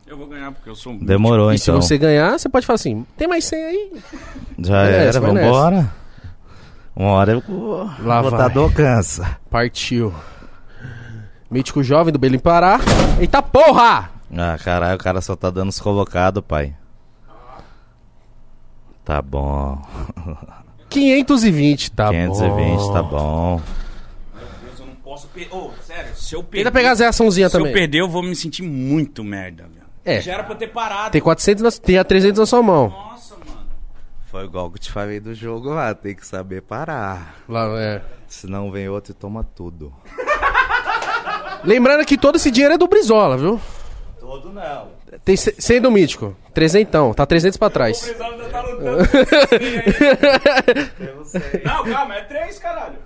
Eu 0.06 0.16
vou 0.16 0.26
ganhar 0.26 0.50
porque 0.52 0.68
eu 0.68 0.74
sou 0.74 0.92
um. 0.92 0.98
Demorou, 0.98 1.52
E 1.52 1.58
se 1.58 1.70
então. 1.70 1.80
você 1.80 1.96
ganhar, 1.96 2.38
você 2.38 2.48
pode 2.48 2.66
falar 2.66 2.74
assim: 2.74 3.06
tem 3.16 3.28
mais 3.28 3.44
100 3.44 3.64
aí? 3.64 3.92
Já 4.58 4.72
Vai 4.82 4.92
era, 4.92 5.04
nessa, 5.06 5.20
vambora. 5.20 5.92
Uma 6.96 7.10
hora 7.12 7.32
eu 7.32 7.42
o 7.48 7.88
Lá 8.02 8.20
vai. 8.20 8.30
botador 8.30 8.72
cansa. 8.74 9.38
Partiu. 9.48 10.12
Mítico 11.50 11.82
jovem 11.82 12.12
do 12.12 12.18
Belém 12.18 12.38
Pará. 12.38 12.78
Eita 13.18 13.42
porra! 13.42 14.10
Ah, 14.36 14.56
caralho, 14.62 14.94
o 14.94 14.98
cara 14.98 15.20
só 15.20 15.34
tá 15.34 15.50
dando 15.50 15.70
os 15.70 15.80
colocados, 15.80 16.42
pai. 16.46 16.74
Tá 19.04 19.20
bom. 19.20 19.82
520, 20.88 21.90
tá 21.92 22.10
520, 22.10 22.78
bom. 22.78 22.92
tá 22.92 23.02
bom. 23.02 23.60
Eu 24.78 24.86
não 24.86 24.94
posso 24.96 25.26
perder. 25.28 25.52
Ô, 25.54 25.70
sério, 25.82 26.14
se 26.14 26.34
eu 26.34 26.42
perder. 26.44 26.64
Tenta 26.64 26.72
pegar 26.78 26.92
as 26.92 27.00
reaçãozinhas 27.00 27.50
Se 27.50 27.58
também. 27.58 27.72
eu 27.72 27.74
perder, 27.78 27.98
eu 28.00 28.08
vou 28.08 28.22
me 28.22 28.36
sentir 28.36 28.62
muito 28.62 29.24
merda, 29.24 29.64
velho. 29.64 29.80
É. 30.04 30.20
Já 30.20 30.34
era 30.34 30.44
pra 30.44 30.54
eu 30.54 30.58
ter 30.58 30.68
parado. 30.68 31.10
Tem 31.10 31.20
400, 31.20 31.62
na, 31.62 31.70
tem 31.72 31.98
a 31.98 32.04
300 32.04 32.38
na 32.38 32.46
sua 32.46 32.62
mão. 32.62 32.88
Nossa, 32.90 33.34
mano. 33.34 33.60
Foi 34.26 34.44
igual 34.44 34.70
que 34.70 34.76
eu 34.76 34.80
te 34.82 34.92
falei 34.92 35.18
do 35.18 35.34
jogo 35.34 35.70
lá, 35.70 35.92
tem 35.94 36.14
que 36.14 36.24
saber 36.24 36.62
parar. 36.62 37.34
Lá, 37.48 37.66
é. 37.80 38.02
Senão 38.28 38.70
vem 38.70 38.88
outro 38.88 39.10
e 39.10 39.14
toma 39.14 39.42
tudo. 39.42 39.92
Lembrando 41.64 42.04
que 42.04 42.16
todo 42.18 42.36
esse 42.36 42.50
dinheiro 42.50 42.74
é 42.74 42.78
do 42.78 42.86
Brizola, 42.88 43.36
viu? 43.36 43.60
Todo 44.18 44.52
não. 44.52 44.88
Tem 45.24 45.36
100 45.36 45.80
do 45.80 45.90
Mítico. 45.90 46.36
300, 46.54 47.14
tá 47.14 47.26
300 47.26 47.56
pra 47.56 47.70
trás. 47.70 48.14
ainda 48.20 48.44
tá 48.48 48.60
lutando. 48.62 48.98
Eu 50.98 51.24
sei. 51.24 51.62
não, 51.64 51.84
calma, 51.84 52.16
é 52.16 52.22
três, 52.22 52.58
caralho. 52.58 52.98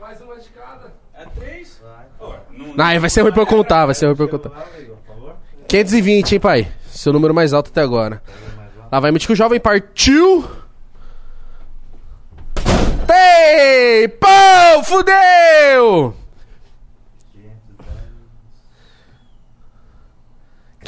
Mais 0.00 0.20
uma 0.20 0.36
de 0.36 0.48
cada. 0.50 0.92
É 1.14 1.24
três? 1.38 1.80
Pô, 2.18 2.34
não, 2.52 2.74
Não, 2.74 3.00
vai 3.00 3.10
ser 3.10 3.22
ruim 3.22 3.32
pra 3.32 3.42
eu 3.42 3.46
contar, 3.46 3.86
vai 3.86 3.94
ser 3.94 4.06
ruim 4.06 4.16
pra 4.16 4.24
eu 4.24 4.28
contar. 4.28 4.50
520, 5.66 6.32
hein, 6.32 6.40
pai? 6.40 6.68
Seu 6.90 7.12
número 7.12 7.34
mais 7.34 7.52
alto 7.52 7.70
até 7.70 7.82
agora. 7.82 8.22
Lá 8.90 9.00
vai 9.00 9.10
Mítico 9.10 9.34
Jovem, 9.34 9.60
partiu! 9.60 10.44
Tem! 13.06 14.08
Pão! 14.08 14.84
Fudeu! 14.84 16.14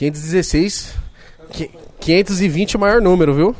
516. 0.00 0.94
Qui- 1.52 1.70
520 2.00 2.74
é 2.74 2.78
o 2.78 2.80
maior 2.80 3.02
número, 3.02 3.34
viu? 3.34 3.54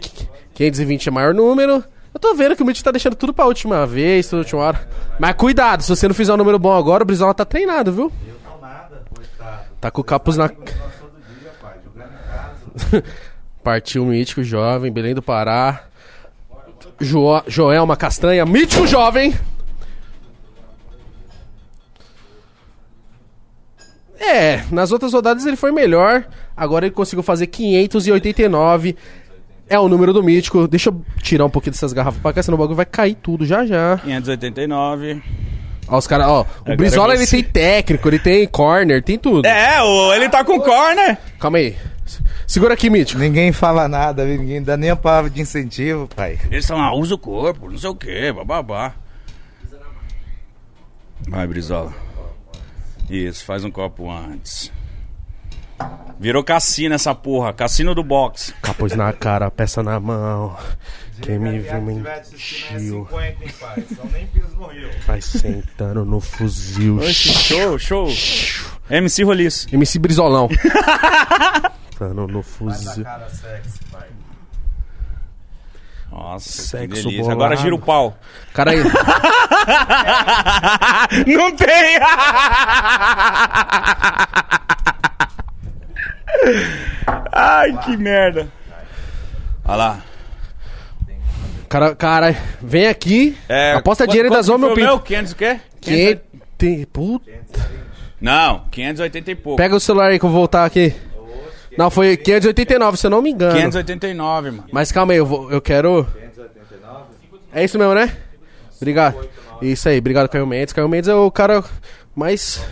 Qui- 0.00 0.26
520 0.54 1.08
é 1.08 1.10
o 1.10 1.14
maior 1.14 1.34
número. 1.34 1.84
Eu 2.14 2.18
tô 2.18 2.34
vendo 2.34 2.56
que 2.56 2.62
o 2.62 2.66
Mítico 2.66 2.84
tá 2.84 2.90
deixando 2.90 3.14
tudo 3.14 3.34
pra 3.34 3.44
última 3.44 3.86
vez, 3.86 4.26
toda 4.26 4.40
última 4.40 4.62
hora. 4.62 4.88
Mas 5.18 5.34
cuidado, 5.34 5.82
se 5.82 5.90
você 5.94 6.08
não 6.08 6.14
fizer 6.14 6.32
um 6.32 6.36
número 6.38 6.58
bom 6.58 6.74
agora, 6.74 7.02
o 7.02 7.06
Brizola 7.06 7.34
tá 7.34 7.44
treinado, 7.44 7.92
viu? 7.92 8.10
Eu 8.26 8.34
nada. 8.60 9.02
Tá 9.78 9.90
com 9.90 10.00
o 10.00 10.04
capuz 10.04 10.38
na. 10.38 10.48
Partiu 13.62 14.06
Mítico 14.06 14.42
Jovem, 14.42 14.90
Belém 14.90 15.14
do 15.14 15.20
Pará. 15.22 15.84
Jo 16.98 17.42
Joelma 17.46 17.96
Castanha, 17.98 18.46
Mítico 18.46 18.86
Jovem. 18.86 19.34
É, 24.20 24.62
nas 24.70 24.92
outras 24.92 25.14
rodadas 25.14 25.46
ele 25.46 25.56
foi 25.56 25.72
melhor. 25.72 26.24
Agora 26.54 26.84
ele 26.86 26.94
conseguiu 26.94 27.22
fazer 27.22 27.46
589. 27.46 28.94
É 29.66 29.78
o 29.78 29.88
número 29.88 30.12
do 30.12 30.22
Mítico. 30.22 30.68
Deixa 30.68 30.90
eu 30.90 31.02
tirar 31.22 31.46
um 31.46 31.50
pouquinho 31.50 31.72
dessas 31.72 31.92
garrafas 31.92 32.20
pra 32.20 32.32
cá, 32.32 32.42
senão 32.42 32.56
o 32.56 32.58
bagulho 32.58 32.76
vai 32.76 32.84
cair 32.84 33.14
tudo 33.14 33.46
já 33.46 33.64
já. 33.64 33.98
589. 34.04 35.22
Ó, 35.88 35.96
os 35.96 36.06
caras, 36.06 36.26
ó. 36.26 36.42
O 36.42 36.46
Agora 36.60 36.76
Brizola 36.76 37.14
ele 37.14 37.26
tem 37.26 37.42
técnico, 37.42 38.08
ele 38.08 38.18
tem 38.18 38.46
corner, 38.46 39.02
tem 39.02 39.18
tudo. 39.18 39.46
É, 39.46 39.80
o, 39.82 40.12
ele 40.12 40.28
tá 40.28 40.44
com 40.44 40.60
corner. 40.60 41.16
Calma 41.38 41.58
aí. 41.58 41.76
Segura 42.46 42.74
aqui, 42.74 42.90
Mítico. 42.90 43.20
Ninguém 43.20 43.52
fala 43.52 43.88
nada, 43.88 44.24
ninguém 44.24 44.62
dá 44.62 44.76
nem 44.76 44.90
a 44.90 44.96
palavra 44.96 45.30
de 45.30 45.40
incentivo, 45.40 46.08
pai. 46.14 46.38
Eles 46.50 46.66
são, 46.66 46.80
ah, 46.80 46.92
usa 46.94 47.14
o 47.14 47.18
corpo, 47.18 47.70
não 47.70 47.78
sei 47.78 47.90
o 47.90 47.94
que, 47.94 48.32
bababá. 48.32 48.92
Vai, 51.28 51.46
Brizola. 51.46 52.09
Isso, 53.10 53.44
faz 53.44 53.64
um 53.64 53.70
copo 53.70 54.08
antes. 54.08 54.72
Virou 56.18 56.44
cassino 56.44 56.94
essa 56.94 57.14
porra, 57.14 57.52
cassino 57.52 57.94
do 57.94 58.04
boxe. 58.04 58.52
Capuz 58.62 58.94
na 58.94 59.12
cara, 59.12 59.50
peça 59.50 59.82
na 59.82 59.98
mão. 59.98 60.56
Quem 61.20 61.38
me 61.38 61.58
viu 61.58 61.82
mentiu. 61.82 63.02
rio. 63.02 63.08
Vai 65.06 65.20
sentando 65.20 66.04
no 66.04 66.20
fuzil. 66.20 67.00
Show, 67.02 67.78
show. 67.78 68.08
MC 68.88 69.24
Roliço. 69.24 69.66
MC 69.74 69.98
Brizolão. 69.98 70.48
Sentando 71.90 72.26
no 72.28 72.42
fuzil. 72.42 73.04
Cara 73.04 73.28
sexy, 73.28 73.78
pai. 73.90 74.08
Nossa, 76.10 76.48
Sexo 76.50 76.76
que 76.88 76.88
delícia. 76.88 77.10
bolado. 77.22 77.32
Agora 77.32 77.56
gira 77.56 77.74
o 77.74 77.78
pau. 77.78 78.18
Cara 78.52 78.72
aí. 78.72 78.82
Não 81.26 81.54
tem! 81.56 81.98
Ai, 87.32 87.76
que 87.84 87.96
merda. 87.96 88.48
Olha 89.64 89.76
lá. 89.76 90.00
Cara, 91.68 91.94
cara, 91.94 92.36
vem 92.60 92.88
aqui. 92.88 93.36
É, 93.48 93.74
aposta 93.74 94.04
quanto- 94.04 94.10
dinheiro 94.10 94.28
quanto 94.28 94.42
zoma 94.44 94.66
meu 94.66 94.74
pinto. 94.76 95.00
500 95.00 95.32
o 95.32 95.36
quê? 95.36 95.60
500. 95.80 96.22
tem- 96.58 96.84
Puta. 96.86 97.30
Não, 98.20 98.64
580 98.70 99.30
e 99.30 99.34
pouco. 99.34 99.56
Pega 99.56 99.76
o 99.76 99.80
celular 99.80 100.10
aí 100.10 100.18
que 100.18 100.24
eu 100.24 100.30
vou 100.30 100.40
voltar 100.40 100.64
aqui. 100.64 100.94
Não, 101.76 101.90
foi 101.90 102.16
589, 102.16 102.96
se 102.96 103.06
eu 103.06 103.10
não 103.10 103.22
me 103.22 103.30
engano. 103.30 103.54
589, 103.54 104.50
mano. 104.50 104.64
Mas 104.72 104.90
calma 104.90 105.12
aí, 105.12 105.18
eu, 105.18 105.26
vou, 105.26 105.50
eu 105.50 105.60
quero. 105.60 106.06
É 107.52 107.64
isso 107.64 107.78
mesmo, 107.78 107.94
né? 107.94 108.16
Obrigado. 108.76 109.28
Isso 109.62 109.88
aí, 109.88 109.98
obrigado, 109.98 110.28
Caio 110.28 110.46
Mendes. 110.46 110.72
Caio 110.72 110.88
Mendes 110.88 111.08
é 111.08 111.14
o 111.14 111.30
cara 111.30 111.62
mais. 112.14 112.62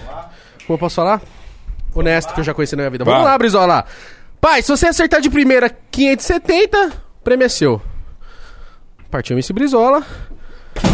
Como 0.67 0.75
eu 0.75 0.79
posso 0.79 0.97
falar? 0.97 1.21
Honesto 1.95 2.33
que 2.35 2.41
eu 2.41 2.45
já 2.45 2.55
conheci 2.55 2.77
na 2.77 2.83
minha 2.83 2.91
vida. 2.91 3.05
Vamos 3.05 3.25
lá, 3.25 3.37
Brizola. 3.37 3.85
Pai, 4.41 4.63
se 4.63 4.69
você 4.69 4.87
acertar 4.87 5.21
de 5.21 5.29
primeira 5.29 5.69
570, 5.91 6.93
prêmio 7.25 7.45
é 7.45 7.49
seu. 7.49 7.83
Partiu 9.11 9.35
MC 9.35 9.53
Brizola. 9.53 10.05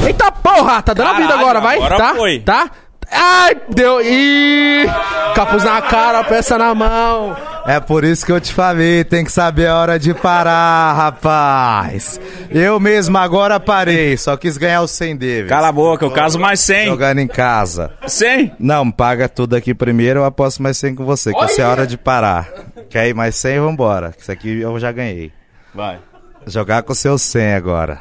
Eita 0.06 0.32
porra! 0.32 0.82
Tá 0.82 0.94
dando 0.94 1.08
a 1.08 1.12
vida 1.14 1.28
Caralho, 1.28 1.40
agora, 1.40 1.60
vai? 1.60 1.76
agora 1.76 1.96
tá? 1.96 2.14
foi. 2.14 2.40
Tá? 2.40 2.70
Ai, 3.10 3.56
deu. 3.68 4.00
Ih! 4.00 4.86
Capuz 5.34 5.64
na 5.64 5.82
cara, 5.82 6.22
peça 6.24 6.56
na 6.56 6.74
mão. 6.74 7.36
É 7.66 7.80
por 7.80 8.04
isso 8.04 8.26
que 8.26 8.30
eu 8.30 8.40
te 8.40 8.52
falei, 8.52 9.02
tem 9.04 9.24
que 9.24 9.32
saber 9.32 9.68
a 9.68 9.76
hora 9.76 9.98
de 9.98 10.12
parar, 10.12 10.92
rapaz. 10.92 12.20
Eu 12.50 12.78
mesmo 12.78 13.16
agora 13.16 13.58
parei, 13.58 14.16
só 14.18 14.36
quis 14.36 14.58
ganhar 14.58 14.82
os 14.82 14.90
100 14.90 15.16
deles. 15.16 15.48
Cala 15.48 15.68
a 15.68 15.72
boca, 15.72 16.04
eu 16.04 16.10
caso 16.10 16.38
mais 16.38 16.60
100. 16.60 16.86
Jogando 16.86 17.20
em 17.20 17.26
casa. 17.26 17.92
100? 18.06 18.56
Não, 18.58 18.90
paga 18.90 19.28
tudo 19.28 19.56
aqui 19.56 19.74
primeiro, 19.74 20.20
eu 20.20 20.24
aposto 20.24 20.62
mais 20.62 20.76
100 20.76 20.94
com 20.94 21.04
você, 21.06 21.32
que 21.32 21.44
isso 21.46 21.60
é 21.60 21.64
hora 21.64 21.86
de 21.86 21.96
parar. 21.96 22.48
Quer 22.90 23.08
ir 23.08 23.14
mais 23.14 23.34
100? 23.36 23.60
Vambora. 23.60 24.14
Isso 24.18 24.30
aqui 24.30 24.60
eu 24.60 24.78
já 24.78 24.92
ganhei. 24.92 25.32
Vai. 25.74 25.98
Jogar 26.46 26.82
com 26.82 26.94
seus 26.94 27.22
100 27.22 27.54
agora. 27.54 27.98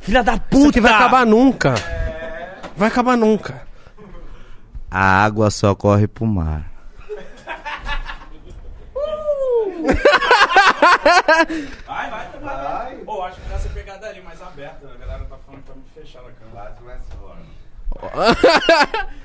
Filha 0.00 0.22
da 0.22 0.34
Isso 0.34 0.42
puta! 0.48 0.68
aqui 0.68 0.80
vai 0.80 0.92
acabar 0.92 1.26
nunca. 1.26 1.74
Vai 2.76 2.88
acabar 2.88 3.16
nunca. 3.16 3.62
A 4.96 5.24
água 5.24 5.50
só 5.50 5.74
corre 5.74 6.06
pro 6.06 6.24
mar. 6.24 6.70
Vai, 11.84 12.10
vai, 12.10 12.28
vai. 12.40 12.96
Pô, 12.98 13.24
acho 13.24 13.40
que 13.40 13.48
dá 13.48 13.58
você 13.58 13.68
pegar 13.70 13.96
dali 13.96 14.22
mais 14.22 14.40
aberta. 14.40 14.86
A 14.86 14.96
galera 14.96 15.24
tá 15.24 15.36
falando 15.44 15.64
pra 15.64 15.74
me 15.74 15.82
fechar 15.92 16.22
na 16.22 16.30
câmera. 16.30 16.76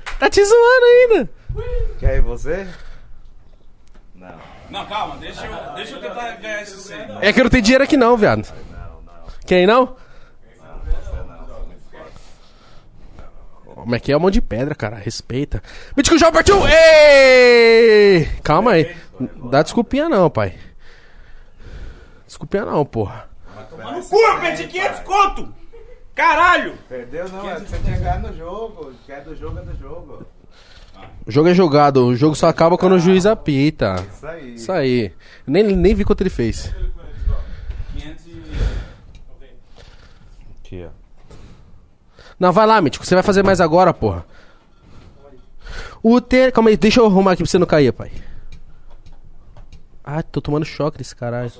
Tá 0.18 0.28
te 0.28 0.44
zoando 0.44 0.84
ainda. 0.84 1.30
Quer 2.00 2.16
ir 2.16 2.20
você? 2.20 2.68
Não, 4.68 4.86
calma, 4.86 5.16
deixa 5.18 5.46
eu, 5.46 5.74
deixa 5.74 5.94
eu 5.94 6.00
tentar 6.00 6.32
ganhar 6.32 6.62
esse 6.62 6.76
100. 6.78 6.98
É 7.22 7.32
que 7.32 7.40
eu 7.40 7.44
não 7.44 7.50
tenho 7.50 7.62
dinheiro 7.62 7.84
aqui 7.84 7.96
não, 7.96 8.16
viado. 8.16 8.52
Quem 9.46 9.68
não? 9.68 9.96
Como 13.80 13.94
é 13.94 14.00
que 14.00 14.12
é? 14.12 14.16
Um 14.16 14.20
monte 14.20 14.34
de 14.34 14.42
pedra, 14.42 14.74
cara. 14.74 14.96
Respeita. 14.96 15.62
Mítico 15.96 16.18
João 16.18 16.32
partiu! 16.32 16.56
Ei! 16.68 18.28
Calma 18.42 18.72
aí. 18.72 18.94
Dá 19.50 19.62
desculpinha 19.62 20.08
não, 20.08 20.30
pai. 20.30 20.54
Desculpinha 22.26 22.64
não, 22.64 22.84
porra. 22.84 23.28
No 23.78 24.02
cu, 24.04 24.16
eu 24.16 24.40
perdi 24.40 24.66
500 24.66 25.00
conto! 25.00 25.54
Caralho! 26.14 26.74
Perdeu 26.88 27.28
não, 27.28 27.50
é 27.50 27.54
que 27.54 27.70
você 27.70 27.78
tinha 27.78 27.98
ganhado 27.98 28.28
no 28.28 28.36
jogo. 28.36 28.92
Quer 29.06 29.22
do 29.22 29.34
jogo 29.34 29.58
é 29.58 29.62
do 29.62 29.78
jogo. 29.78 30.26
O 31.26 31.30
jogo 31.30 31.48
é 31.48 31.54
jogado. 31.54 32.06
O 32.06 32.16
jogo 32.16 32.34
só 32.34 32.48
acaba 32.48 32.76
quando 32.76 32.94
o 32.94 32.98
juiz 32.98 33.24
apita. 33.24 33.96
Isso 34.12 34.26
aí. 34.26 34.54
Isso 34.54 34.72
aí. 34.72 35.12
Nem, 35.46 35.64
nem 35.64 35.94
vi 35.94 36.04
quanto 36.04 36.20
ele 36.20 36.30
fez. 36.30 36.74
500 37.92 38.26
e... 38.26 38.42
Aqui, 40.60 40.86
ó. 40.86 40.99
Não, 42.40 42.50
vai 42.52 42.66
lá, 42.66 42.80
Mítico. 42.80 43.04
Você 43.06 43.14
vai 43.14 43.22
fazer 43.22 43.44
mais 43.44 43.60
agora, 43.60 43.92
porra. 43.92 44.24
O 46.02 46.20
ter... 46.20 46.50
Calma 46.50 46.70
aí, 46.70 46.76
deixa 46.76 46.98
eu 47.00 47.06
arrumar 47.06 47.32
aqui 47.32 47.42
pra 47.42 47.50
você 47.50 47.58
não 47.58 47.66
cair, 47.66 47.92
pai. 47.92 48.10
Ah, 50.02 50.22
tô 50.22 50.40
tomando 50.40 50.64
choque 50.64 50.96
desse 50.98 51.14
caralho. 51.14 51.52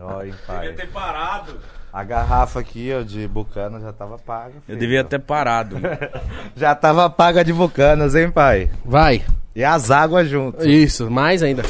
Ó, 0.00 0.22
hein, 0.22 0.30
Devia 0.32 0.38
pai. 0.46 0.72
ter 0.72 0.88
parado. 0.90 1.60
A 1.92 2.02
garrafa 2.02 2.58
aqui, 2.58 2.90
ó, 2.98 3.02
de 3.02 3.28
Bucana 3.28 3.78
já 3.78 3.92
tava 3.92 4.18
paga. 4.18 4.54
Eu 4.56 4.62
filho. 4.62 4.78
devia 4.78 5.04
ter 5.04 5.18
parado. 5.20 5.76
Já 6.56 6.74
tava 6.74 7.08
paga 7.10 7.44
de 7.44 7.52
Bucanas, 7.52 8.14
hein, 8.14 8.30
pai? 8.30 8.70
Vai. 8.82 9.22
E 9.54 9.62
as 9.62 9.90
águas 9.90 10.26
junto. 10.28 10.66
Isso, 10.66 11.10
mais 11.10 11.42
ainda. 11.42 11.62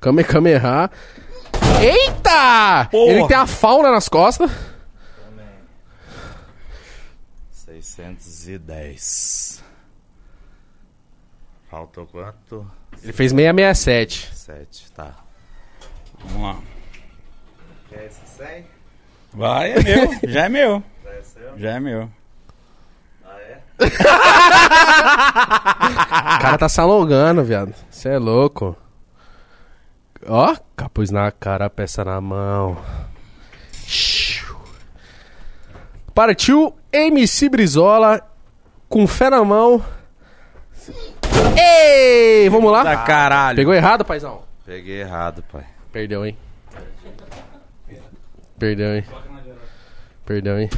Kame 0.00 0.24
Kameha. 0.24 0.90
Eita! 1.80 2.88
Porra. 2.90 3.12
Ele 3.12 3.28
tem 3.28 3.36
a 3.36 3.46
fauna 3.46 3.92
nas 3.92 4.08
costas. 4.08 4.50
610. 7.52 9.62
Faltou 11.70 12.08
quanto? 12.08 12.68
Ele 13.04 13.12
fez 13.12 13.30
667. 13.30 14.34
7, 14.34 14.90
tá. 14.90 15.14
Vamos 16.24 16.42
lá. 16.42 16.60
Quer 17.88 18.06
esse 18.06 18.26
100? 18.36 18.71
Vai, 19.34 19.72
é 19.72 19.82
meu. 19.82 20.10
Já 20.30 20.44
é 20.44 20.48
meu. 20.48 20.82
Já 21.04 21.10
é 21.10 21.22
seu? 21.22 21.58
Já 21.58 21.70
é 21.70 21.80
meu. 21.80 22.10
Ah, 23.24 23.38
é? 23.40 23.58
O 26.36 26.38
cara 26.42 26.58
tá 26.58 26.68
se 26.68 26.80
alongando, 26.80 27.42
viado. 27.44 27.74
Você 27.90 28.10
é 28.10 28.18
louco. 28.18 28.76
Ó, 30.26 30.54
capuz 30.76 31.10
na 31.10 31.30
cara, 31.32 31.68
peça 31.70 32.04
na 32.04 32.20
mão. 32.20 32.76
Partiu 36.14 36.76
MC 36.92 37.48
Brizola 37.48 38.20
com 38.88 39.06
fé 39.06 39.30
na 39.30 39.42
mão. 39.44 39.82
Ei, 41.56 42.48
vamos 42.50 42.70
Da 42.72 42.82
lá. 42.82 42.96
caralho. 43.04 43.56
Pegou 43.56 43.72
errado, 43.74 44.04
paizão? 44.04 44.42
Peguei 44.64 45.00
errado, 45.00 45.42
pai. 45.50 45.64
Perdeu, 45.90 46.24
hein? 46.24 46.36
Perdeu, 48.62 48.94
hein? 48.94 49.04
Perdeu, 50.24 50.56
hein? 50.60 50.70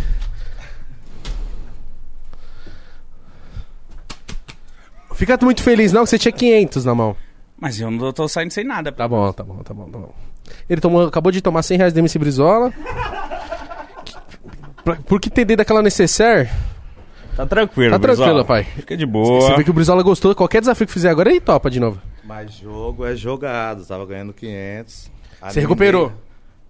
Fica 5.14 5.38
muito 5.42 5.62
feliz 5.62 5.92
não 5.92 6.04
que 6.04 6.08
você 6.10 6.18
tinha 6.18 6.32
500 6.32 6.84
na 6.84 6.94
mão. 6.94 7.14
Mas 7.60 7.78
eu 7.78 7.90
não 7.90 8.10
tô 8.12 8.26
saindo 8.26 8.50
sem 8.52 8.64
nada. 8.64 8.90
Tá 8.90 9.06
bom, 9.06 9.30
tá 9.32 9.42
bom, 9.44 9.56
tá 9.62 9.74
bom, 9.74 9.84
tá 9.90 9.98
bom. 9.98 10.14
Ele 10.68 10.80
tomou, 10.80 11.06
acabou 11.06 11.30
de 11.30 11.40
tomar 11.40 11.62
100 11.62 11.76
reais 11.78 11.92
da 11.92 12.00
MC 12.00 12.18
Brizola. 12.18 12.72
Pra- 14.84 14.96
Por 14.96 15.20
que 15.20 15.28
entender 15.28 15.56
daquela 15.56 15.82
necessaire? 15.82 16.48
Tá 17.36 17.46
tranquilo, 17.46 17.92
Tá 17.92 17.98
Brizola. 17.98 18.28
tranquilo, 18.28 18.44
pai. 18.46 18.64
Fica 18.64 18.96
de 18.96 19.06
boa. 19.06 19.42
Você 19.42 19.56
vê 19.56 19.64
que 19.64 19.70
o 19.70 19.74
Brizola 19.74 20.02
gostou. 20.02 20.34
Qualquer 20.34 20.60
desafio 20.60 20.86
que 20.86 20.92
fizer 20.92 21.10
agora, 21.10 21.30
ele 21.30 21.40
topa 21.40 21.70
de 21.70 21.78
novo. 21.78 22.00
Mas 22.24 22.52
jogo 22.54 23.04
é 23.04 23.14
jogado. 23.14 23.84
Tava 23.86 24.04
ganhando 24.06 24.32
500. 24.32 25.10
Você 25.50 25.60
recuperou? 25.60 26.12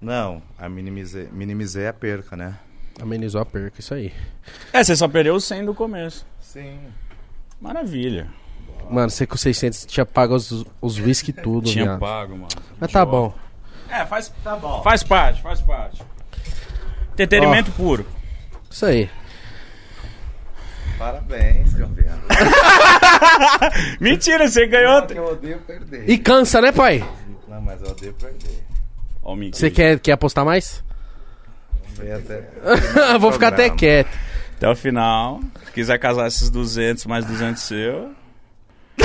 Não, 0.04 0.42
a 0.58 0.68
minimizei, 0.68 1.28
minimizei 1.32 1.86
a 1.88 1.92
perca, 1.92 2.36
né? 2.36 2.54
Amenizou 3.00 3.40
a 3.40 3.46
perca, 3.46 3.80
isso 3.80 3.94
aí. 3.94 4.12
É, 4.72 4.84
você 4.84 4.94
só 4.94 5.08
perdeu 5.08 5.34
o 5.34 5.40
100 5.40 5.64
do 5.64 5.74
começo. 5.74 6.26
Sim. 6.38 6.78
Maravilha. 7.60 8.28
Mano, 8.90 9.08
você 9.08 9.26
com 9.26 9.36
600 9.38 9.86
tinha 9.86 10.04
pago 10.04 10.34
os, 10.34 10.64
os 10.80 10.98
whisky 10.98 11.32
tudo, 11.42 11.70
Tinha 11.70 11.84
viado. 11.86 12.00
pago, 12.00 12.32
mano. 12.34 12.48
Mas 12.78 12.92
tá 12.92 13.04
bom. 13.04 13.34
É, 13.88 14.04
faz, 14.04 14.30
Tá 14.44 14.54
bom. 14.56 14.82
faz 14.82 15.02
parte, 15.02 15.40
faz 15.40 15.62
parte. 15.62 16.02
Entretenimento 17.12 17.72
puro. 17.72 18.04
Isso 18.70 18.84
aí. 18.84 19.08
Parabéns, 20.98 21.72
campeão. 21.74 22.14
Mentira, 24.00 24.48
você 24.48 24.66
ganhou. 24.66 25.04
eu 25.10 25.24
odeio 25.32 25.58
perder. 25.60 26.08
E 26.08 26.18
cansa, 26.18 26.60
né, 26.60 26.70
pai? 26.72 27.02
Não, 27.48 27.60
mas 27.60 27.80
eu 27.82 27.90
odeio 27.90 28.12
perder. 28.14 28.63
Ó. 29.24 29.34
Você 29.36 29.70
quer, 29.70 29.98
quer 29.98 30.12
apostar 30.12 30.44
mais? 30.44 30.84
Até... 31.98 32.48
Vou 33.18 33.32
ficar 33.32 33.48
até 33.48 33.70
quieto. 33.70 34.10
Até 34.56 34.68
o 34.68 34.76
final. 34.76 35.40
Se 35.66 35.72
quiser 35.72 35.98
casar 35.98 36.26
esses 36.26 36.50
200 36.50 37.06
mais 37.06 37.24
200 37.24 37.62
seu. 37.62 38.10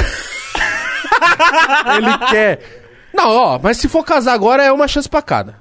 Ele 1.95 2.17
quer. 2.29 2.59
Não, 3.13 3.29
ó, 3.29 3.59
mas 3.59 3.77
se 3.77 3.87
for 3.87 4.03
casar 4.03 4.33
agora 4.33 4.63
é 4.63 4.71
uma 4.71 4.87
chance 4.87 5.09
pra 5.09 5.21
cada. 5.21 5.55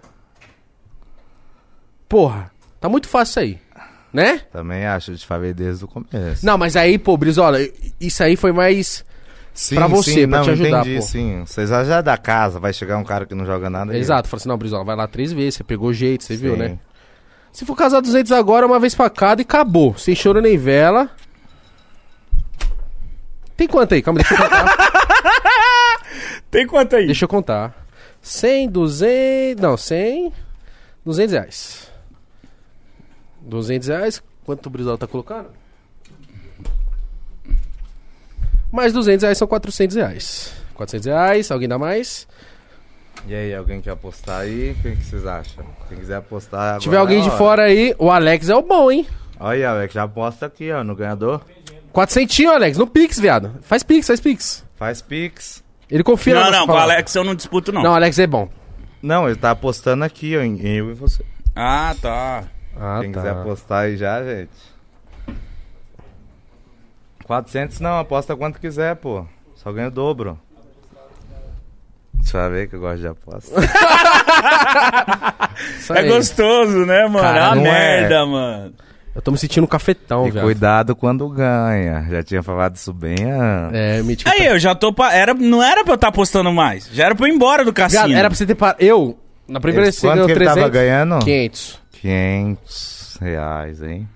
Porra, 2.09 2.51
tá 2.81 2.89
muito 2.89 3.09
fácil 3.09 3.31
isso 3.31 3.41
aí. 3.41 3.59
Né? 4.13 4.41
Também 4.51 4.87
acho, 4.87 5.15
de 5.15 5.25
falei 5.25 5.53
desde 5.53 5.85
o 5.85 5.89
começo. 5.89 6.45
Não, 6.45 6.57
mas 6.57 6.77
aí, 6.77 6.99
pô, 6.99 7.17
Brizola, 7.17 7.59
isso 8.01 8.23
aí 8.23 8.37
foi 8.37 8.53
mais. 8.53 9.05
Pra 9.75 9.87
você, 9.87 10.13
sim, 10.13 10.29
pra 10.29 10.39
não, 10.39 10.45
te 10.45 10.51
ajudar, 10.51 10.81
entendi, 10.81 10.97
pô. 10.97 11.03
sim. 11.03 11.43
Vocês 11.45 11.69
já 11.71 11.85
já 11.85 12.01
da 12.01 12.17
casa, 12.17 12.61
vai 12.61 12.73
chegar 12.73 12.97
um 12.99 13.05
cara 13.05 13.27
que 13.27 13.35
não 13.35 13.45
joga 13.45 13.69
nada. 13.69 13.97
Exato, 13.97 14.29
falou 14.29 14.39
assim: 14.41 14.49
não, 14.49 14.57
Brizola, 14.59 14.85
vai 14.85 14.95
lá 14.97 15.07
três 15.07 15.33
vezes, 15.33 15.57
você 15.57 15.65
pegou 15.65 15.93
jeito, 15.93 16.25
você 16.25 16.37
viu, 16.37 16.53
Sim. 16.53 16.59
né? 16.59 16.79
Se 17.53 17.65
for 17.65 17.75
casar 17.75 18.01
200 18.01 18.31
agora, 18.33 18.67
uma 18.67 18.79
vez 18.79 18.95
pra 18.95 19.11
cada 19.11 19.41
e 19.41 19.45
acabou. 19.45 19.97
Sem 19.97 20.15
choro 20.15 20.41
nem 20.41 20.57
vela. 20.57 21.11
Tem 23.57 23.67
quanto 23.67 23.95
aí? 23.95 24.03
Calma, 24.03 24.21
deixa 24.21 24.35
eu 24.35 24.39
contar. 24.39 24.77
Tem 26.51 26.67
quanto 26.67 26.97
aí? 26.97 27.07
deixa 27.07 27.25
eu 27.25 27.29
contar. 27.29 27.87
100, 28.23 28.69
200. 28.69 29.61
Não, 29.63 29.77
100. 29.77 30.33
200 31.05 31.33
reais. 31.33 31.93
200 33.41 33.89
reais. 33.89 34.23
Quanto 34.45 34.67
o 34.67 34.71
Brizola 34.71 34.97
tá 34.97 35.07
colocando? 35.07 35.49
Mais 38.71 38.93
200 38.93 39.23
reais 39.23 39.39
são 39.39 39.49
400 39.49 39.97
reais. 39.97 40.53
400 40.75 41.07
reais, 41.07 41.51
alguém 41.51 41.69
dá 41.69 41.79
mais? 41.79 42.27
E 43.27 43.35
aí, 43.35 43.55
alguém 43.55 43.81
quer 43.81 43.91
apostar 43.91 44.41
aí? 44.41 44.77
Quem 44.81 44.95
que 44.95 45.05
vocês 45.05 45.27
acham? 45.27 45.65
Quem 45.89 45.99
quiser 45.99 46.17
apostar 46.17 46.61
agora. 46.61 46.81
Se 46.81 46.85
tiver 46.85 46.99
alguém 46.99 47.21
é 47.21 47.23
de 47.23 47.31
fora 47.33 47.65
aí, 47.65 47.95
o 47.99 48.11
Alex 48.11 48.49
é 48.49 48.55
o 48.55 48.63
bom, 48.63 48.91
hein? 48.91 49.07
Olha, 49.41 49.71
Alex, 49.71 49.95
já 49.95 50.05
aposta 50.05 50.47
aqui, 50.47 50.71
ó, 50.71 50.85
no 50.85 50.95
ganhador. 50.95 51.41
400, 51.93 52.47
Alex, 52.47 52.79
no 52.79 52.87
Pix, 52.87 53.19
viado. 53.19 53.55
Faz 53.63 53.83
Pix, 53.83 54.07
faz 54.07 54.21
Pix. 54.21 54.65
Faz 54.77 55.03
Pix. 55.03 55.65
Ele 55.91 56.05
confia 56.05 56.35
na 56.35 56.45
Não, 56.45 56.51
não, 56.61 56.67
com 56.67 56.73
o. 56.75 56.77
Alex 56.77 57.15
eu 57.15 57.25
não 57.25 57.35
disputo, 57.35 57.73
não. 57.73 57.83
Não, 57.83 57.95
Alex 57.95 58.19
é 58.19 58.27
bom. 58.27 58.49
Não, 59.03 59.27
ele 59.29 59.37
tá 59.37 59.51
apostando 59.51 60.05
aqui, 60.05 60.37
ó, 60.37 60.41
em, 60.41 60.61
em 60.61 60.77
eu 60.77 60.91
e 60.91 60.95
você. 60.95 61.25
Ah, 61.57 61.95
tá. 62.01 62.45
Ah, 62.77 62.99
Quem 63.01 63.11
tá. 63.11 63.21
quiser 63.21 63.33
apostar 63.33 63.85
aí 63.85 63.97
já, 63.97 64.23
gente. 64.23 64.51
400 67.29 67.79
não, 67.81 67.99
aposta 67.99 68.35
quanto 68.35 68.59
quiser, 68.59 68.97
pô. 68.97 69.27
Só 69.55 69.71
ganha 69.71 69.89
o 69.89 69.91
dobro. 69.91 70.39
Você 72.23 72.37
vai 72.37 72.51
ver 72.51 72.69
que 72.69 72.77
eu 72.77 72.81
gosto 72.81 73.01
de 73.01 73.07
aposta. 73.07 73.55
É 75.91 76.07
gostoso, 76.07 76.87
né, 76.87 77.03
mano? 77.09 77.21
Cara, 77.21 77.39
é 77.39 77.49
uma 77.49 77.69
é. 77.69 78.01
merda, 78.01 78.27
mano. 78.27 78.75
Eu 79.13 79.21
tô 79.21 79.33
me 79.33 79.39
sentindo 79.39 79.65
um 79.65 79.67
cafetão, 79.67 80.29
e 80.29 80.31
velho. 80.31 80.45
cuidado 80.45 80.95
quando 80.95 81.29
ganha. 81.29 82.07
Já 82.09 82.23
tinha 82.23 82.43
falado 82.43 82.77
isso 82.77 82.93
bem 82.93 83.17
antes. 83.25 83.75
É, 83.75 84.03
mítico. 84.03 84.31
Aí, 84.31 84.47
eu 84.47 84.59
já 84.59 84.77
tô. 84.77 84.93
Pa... 84.93 85.13
Era... 85.13 85.35
Não 85.35 85.61
era 85.61 85.83
pra 85.83 85.95
eu 85.95 85.97
estar 85.97 86.09
apostando 86.09 86.53
mais. 86.53 86.89
Já 86.93 87.07
era 87.07 87.15
pra 87.17 87.27
eu 87.27 87.33
ir 87.33 87.35
embora 87.35 87.65
do 87.65 87.73
cassino. 87.73 88.07
Viado, 88.07 88.19
era 88.19 88.29
pra 88.29 88.37
você 88.37 88.47
ter 88.47 88.55
parado. 88.55 88.81
Eu, 88.81 89.19
na 89.49 89.59
primeira 89.59 89.91
quanto 90.01 90.27
que 90.27 90.33
ele 90.33 90.45
tava 90.45 90.69
ganhando? 90.69 91.19
500. 91.19 91.81
500. 92.01 93.19
reais, 93.21 93.83
hein? 93.83 94.09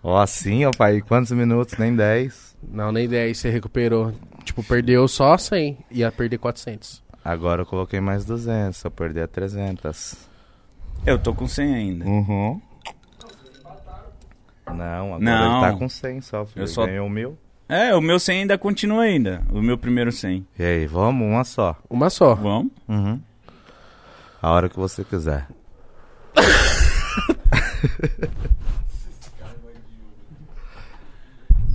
Ó, 0.00 0.16
assim, 0.16 0.64
ó, 0.64 0.70
pai, 0.70 1.00
quantos 1.00 1.32
minutos? 1.32 1.76
Nem 1.76 1.96
10. 1.96 2.53
Não, 2.70 2.92
nem 2.92 3.08
10, 3.08 3.36
você 3.38 3.50
recuperou. 3.50 4.12
Tipo, 4.44 4.62
perdeu 4.62 5.08
só 5.08 5.36
100, 5.38 5.78
ia 5.90 6.12
perder 6.12 6.38
400. 6.38 7.02
Agora 7.24 7.62
eu 7.62 7.66
coloquei 7.66 8.00
mais 8.00 8.24
200, 8.24 8.76
se 8.76 8.86
eu 8.86 8.90
perder 8.90 9.24
é 9.24 9.26
300. 9.26 10.14
Eu 11.06 11.18
tô 11.18 11.34
com 11.34 11.48
100 11.48 11.74
ainda. 11.74 12.04
Uhum. 12.04 12.60
Não, 14.66 15.14
agora 15.14 15.18
Não. 15.20 15.62
ele 15.62 15.72
tá 15.72 15.78
com 15.78 15.88
100 15.88 16.20
só, 16.20 16.44
filho. 16.44 16.64
Eu 16.64 16.66
só- 16.66 16.86
ganhou 16.86 17.08
mil. 17.08 17.38
É, 17.68 17.94
o 17.94 18.00
meu 18.00 18.18
100 18.18 18.40
ainda 18.40 18.58
continua 18.58 19.04
ainda. 19.04 19.42
O 19.50 19.62
meu 19.62 19.78
primeiro 19.78 20.12
100. 20.12 20.46
E 20.58 20.62
aí, 20.62 20.86
vamos? 20.86 21.26
Uma 21.26 21.44
só. 21.44 21.76
Uma 21.88 22.10
só. 22.10 22.34
Vamos? 22.34 22.70
Uhum. 22.88 23.20
A 24.42 24.50
hora 24.50 24.68
que 24.68 24.76
você 24.76 25.02
quiser. 25.04 25.46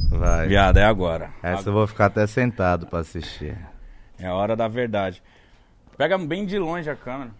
Vai. 0.10 0.48
Viado, 0.48 0.78
é 0.78 0.84
agora. 0.84 1.30
Essa 1.42 1.70
eu 1.70 1.74
vou 1.74 1.88
ficar 1.88 2.06
até 2.06 2.26
sentado 2.26 2.88
pra 2.88 3.00
assistir. 3.00 3.56
É 4.18 4.28
a 4.28 4.34
hora 4.34 4.56
da 4.56 4.68
verdade. 4.68 5.22
Pega 5.98 6.18
bem 6.18 6.46
de 6.46 6.58
longe 6.58 6.90
a 6.90 6.96
câmera. 6.96 7.32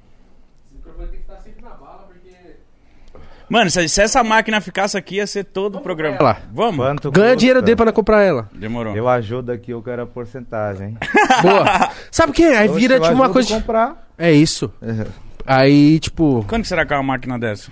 Mano, 3.50 3.70
se, 3.72 3.90
se 3.90 4.02
essa 4.02 4.24
máquina 4.24 4.62
ficasse 4.62 4.96
aqui, 4.96 5.16
ia 5.16 5.26
ser 5.26 5.44
todo 5.44 5.80
o 5.80 5.82
programa. 5.82 6.18
ela. 6.20 6.38
Vamos? 6.54 6.86
Quanto 6.86 7.12
Ganha 7.12 7.28
custa? 7.30 7.38
dinheiro 7.38 7.62
dele 7.64 7.76
pra 7.76 7.86
não 7.86 7.94
comprar 7.94 8.22
ela. 8.22 8.48
Demorou. 8.54 8.96
Eu 8.96 9.10
ajudo 9.10 9.52
aqui, 9.52 9.72
eu 9.72 9.82
quero 9.82 10.04
a 10.04 10.06
porcentagem. 10.06 10.96
Boa. 11.42 11.92
Sabe 12.12 12.32
o 12.32 12.36
que? 12.36 12.44
Aí 12.44 12.68
vira 12.68 12.98
Oxe, 12.98 13.10
tipo 13.10 13.16
uma 13.16 13.30
coisa. 13.30 13.56
comprar. 13.56 14.08
É 14.18 14.32
isso. 14.32 14.72
Aí, 15.48 16.00
tipo. 16.00 16.46
Quanto 16.48 16.62
que 16.62 16.68
será 16.68 16.86
que 16.86 16.94
é 16.94 16.98
uma 16.98 17.02
máquina 17.02 17.40
dessa? 17.40 17.72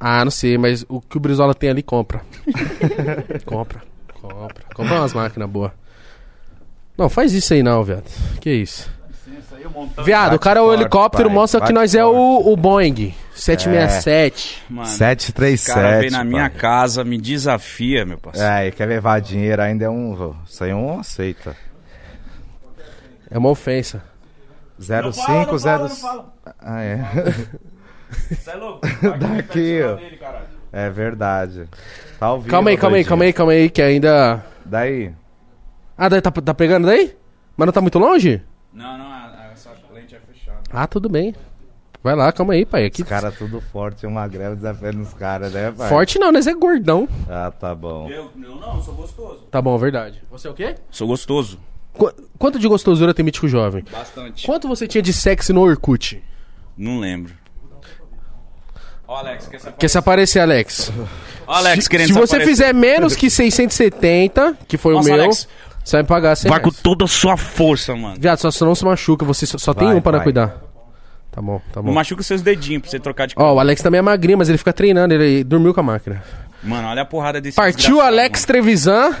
Ah, 0.00 0.24
não 0.24 0.32
sei, 0.32 0.58
mas 0.58 0.84
o 0.88 1.00
que 1.00 1.16
o 1.16 1.20
Brizola 1.20 1.54
tem 1.54 1.70
ali, 1.70 1.82
compra. 1.82 2.20
compra. 3.46 3.82
Compra. 4.28 4.64
Compra 4.74 4.94
umas 4.96 5.12
máquinas 5.12 5.48
boas. 5.48 5.72
Não, 6.96 7.08
faz 7.08 7.32
isso 7.32 7.52
aí 7.54 7.62
não, 7.62 7.82
viado. 7.82 8.04
Que 8.40 8.52
isso? 8.52 8.88
Viado, 10.04 10.34
o 10.34 10.38
cara 10.38 10.60
é 10.60 10.62
o 10.62 10.72
helicóptero 10.72 11.28
pai, 11.28 11.34
mostra 11.34 11.60
que 11.60 11.72
nós 11.72 11.94
é 11.94 12.04
o, 12.04 12.52
o 12.52 12.56
Boeing 12.56 13.14
767. 13.34 14.62
Mano, 14.68 14.86
esse 14.86 14.96
737. 14.98 15.74
cara 15.74 15.98
vem 16.00 16.10
na 16.10 16.22
minha 16.22 16.50
pai. 16.50 16.58
casa, 16.58 17.02
me 17.02 17.18
desafia, 17.18 18.04
meu 18.04 18.18
parceiro. 18.18 18.48
É, 18.48 18.68
e 18.68 18.72
quer 18.72 18.86
levar 18.86 19.20
dinheiro 19.20 19.60
ainda 19.62 19.86
é 19.86 19.90
um. 19.90 20.34
Isso 20.46 20.62
aí 20.62 20.72
um 20.72 21.00
aceita. 21.00 21.56
É, 23.30 23.38
uma 23.38 23.48
ofensa. 23.48 24.02
05, 24.78 25.58
0. 25.58 25.90
Ah, 26.60 26.82
é. 26.82 27.00
Você 28.30 28.50
é 28.50 28.54
louco? 28.54 28.80
Daqui, 29.18 29.80
ó. 29.82 30.53
É 30.76 30.90
verdade. 30.90 31.68
Tá 32.18 32.34
vivo, 32.34 32.48
Calma 32.48 32.70
aí, 32.70 32.76
calma 32.76 32.96
aí, 32.96 33.04
calma 33.04 33.24
aí, 33.24 33.32
calma 33.32 33.52
aí, 33.52 33.70
que 33.70 33.80
ainda. 33.80 34.44
Daí. 34.64 35.12
Ah, 35.96 36.08
daí 36.08 36.20
tá, 36.20 36.32
tá 36.32 36.52
pegando 36.52 36.86
daí? 36.88 37.14
Mas 37.56 37.66
não 37.66 37.72
tá 37.72 37.80
muito 37.80 37.96
longe? 38.00 38.42
Não, 38.72 38.98
não, 38.98 39.04
a- 39.06 39.32
a- 39.48 39.50
essa 39.52 39.70
lente 39.94 40.16
é 40.16 40.18
fechada. 40.18 40.58
Ah, 40.72 40.88
tudo 40.88 41.08
bem. 41.08 41.32
Vai 42.02 42.16
lá, 42.16 42.32
calma 42.32 42.54
aí, 42.54 42.66
pai. 42.66 42.86
Aqui... 42.86 43.02
Os 43.02 43.08
caras 43.08 43.38
tudo 43.38 43.60
forte, 43.60 44.04
uma 44.04 44.26
greve 44.26 44.56
desafiando 44.56 45.00
os 45.00 45.14
caras, 45.14 45.52
né, 45.52 45.70
pai? 45.70 45.88
Forte 45.88 46.18
não, 46.18 46.32
nós 46.32 46.48
é 46.48 46.52
gordão. 46.54 47.08
Ah, 47.30 47.52
tá 47.52 47.72
bom. 47.72 48.08
Eu, 48.10 48.32
eu 48.42 48.56
não, 48.56 48.82
sou 48.82 48.94
gostoso. 48.94 49.44
Tá 49.52 49.62
bom, 49.62 49.78
verdade. 49.78 50.20
Você 50.30 50.48
é 50.48 50.50
o 50.50 50.54
quê? 50.54 50.74
Sou 50.90 51.06
gostoso. 51.06 51.60
Qu- 51.92 52.12
quanto 52.36 52.58
de 52.58 52.66
gostosura 52.66 53.14
tem 53.14 53.24
mítico 53.24 53.46
jovem? 53.46 53.84
Bastante. 53.92 54.44
Quanto 54.44 54.66
você 54.66 54.88
tinha 54.88 55.00
de 55.00 55.12
sexy 55.12 55.52
no 55.52 55.60
Orkut? 55.62 56.20
Não 56.76 56.98
lembro. 56.98 57.32
Ó, 59.06 59.16
Alex, 59.16 59.46
quer 59.48 59.60
se 59.60 59.72
Quer 59.72 59.88
se 59.88 59.98
aparecer, 59.98 60.40
Alex? 60.40 60.92
Ó, 61.46 61.52
Alex, 61.52 61.84
se, 61.84 61.90
querendo 61.90 62.06
se 62.08 62.12
se 62.14 62.18
você 62.18 62.36
aparecer. 62.36 62.50
fizer 62.50 62.72
menos 62.74 63.14
que 63.14 63.28
670, 63.30 64.56
que 64.66 64.76
foi 64.78 64.94
Nossa, 64.94 65.08
o 65.08 65.12
meu, 65.12 65.22
Alex. 65.24 65.46
você 65.84 65.96
vai 65.96 66.02
me 66.02 66.08
pagar 66.08 66.36
100 66.36 66.50
Vai 66.50 66.60
com 66.60 66.70
reais. 66.70 66.82
toda 66.82 67.04
a 67.04 67.08
sua 67.08 67.36
força, 67.36 67.94
mano. 67.94 68.16
Viado, 68.18 68.38
só, 68.38 68.50
só 68.50 68.64
não 68.64 68.74
se 68.74 68.84
machuca, 68.84 69.24
você 69.24 69.44
só, 69.46 69.58
só 69.58 69.74
tem 69.74 69.88
Vai, 69.88 69.96
um 69.96 70.00
para 70.00 70.16
vai. 70.18 70.24
cuidar. 70.24 70.56
Tá 71.30 71.42
bom, 71.42 71.58
tá 71.72 71.80
Não 71.80 71.84
bom. 71.84 71.92
machuca 71.92 72.20
os 72.22 72.26
seus 72.26 72.40
dedinhos 72.42 72.82
pra 72.82 72.90
você 72.90 72.98
trocar 73.00 73.26
de 73.26 73.34
Ó, 73.36 73.54
o 73.54 73.60
Alex 73.60 73.82
também 73.82 73.98
é 73.98 74.02
magrinho, 74.02 74.38
mas 74.38 74.48
ele 74.48 74.56
fica 74.56 74.72
treinando, 74.72 75.12
ele 75.12 75.42
dormiu 75.44 75.74
com 75.74 75.80
a 75.80 75.82
máquina. 75.82 76.22
Mano, 76.62 76.88
olha 76.88 77.02
a 77.02 77.04
porrada 77.04 77.40
desse 77.40 77.56
Partiu 77.56 77.76
desgraçado, 77.96 78.06
Alex 78.06 78.44
Trevisan. 78.46 79.16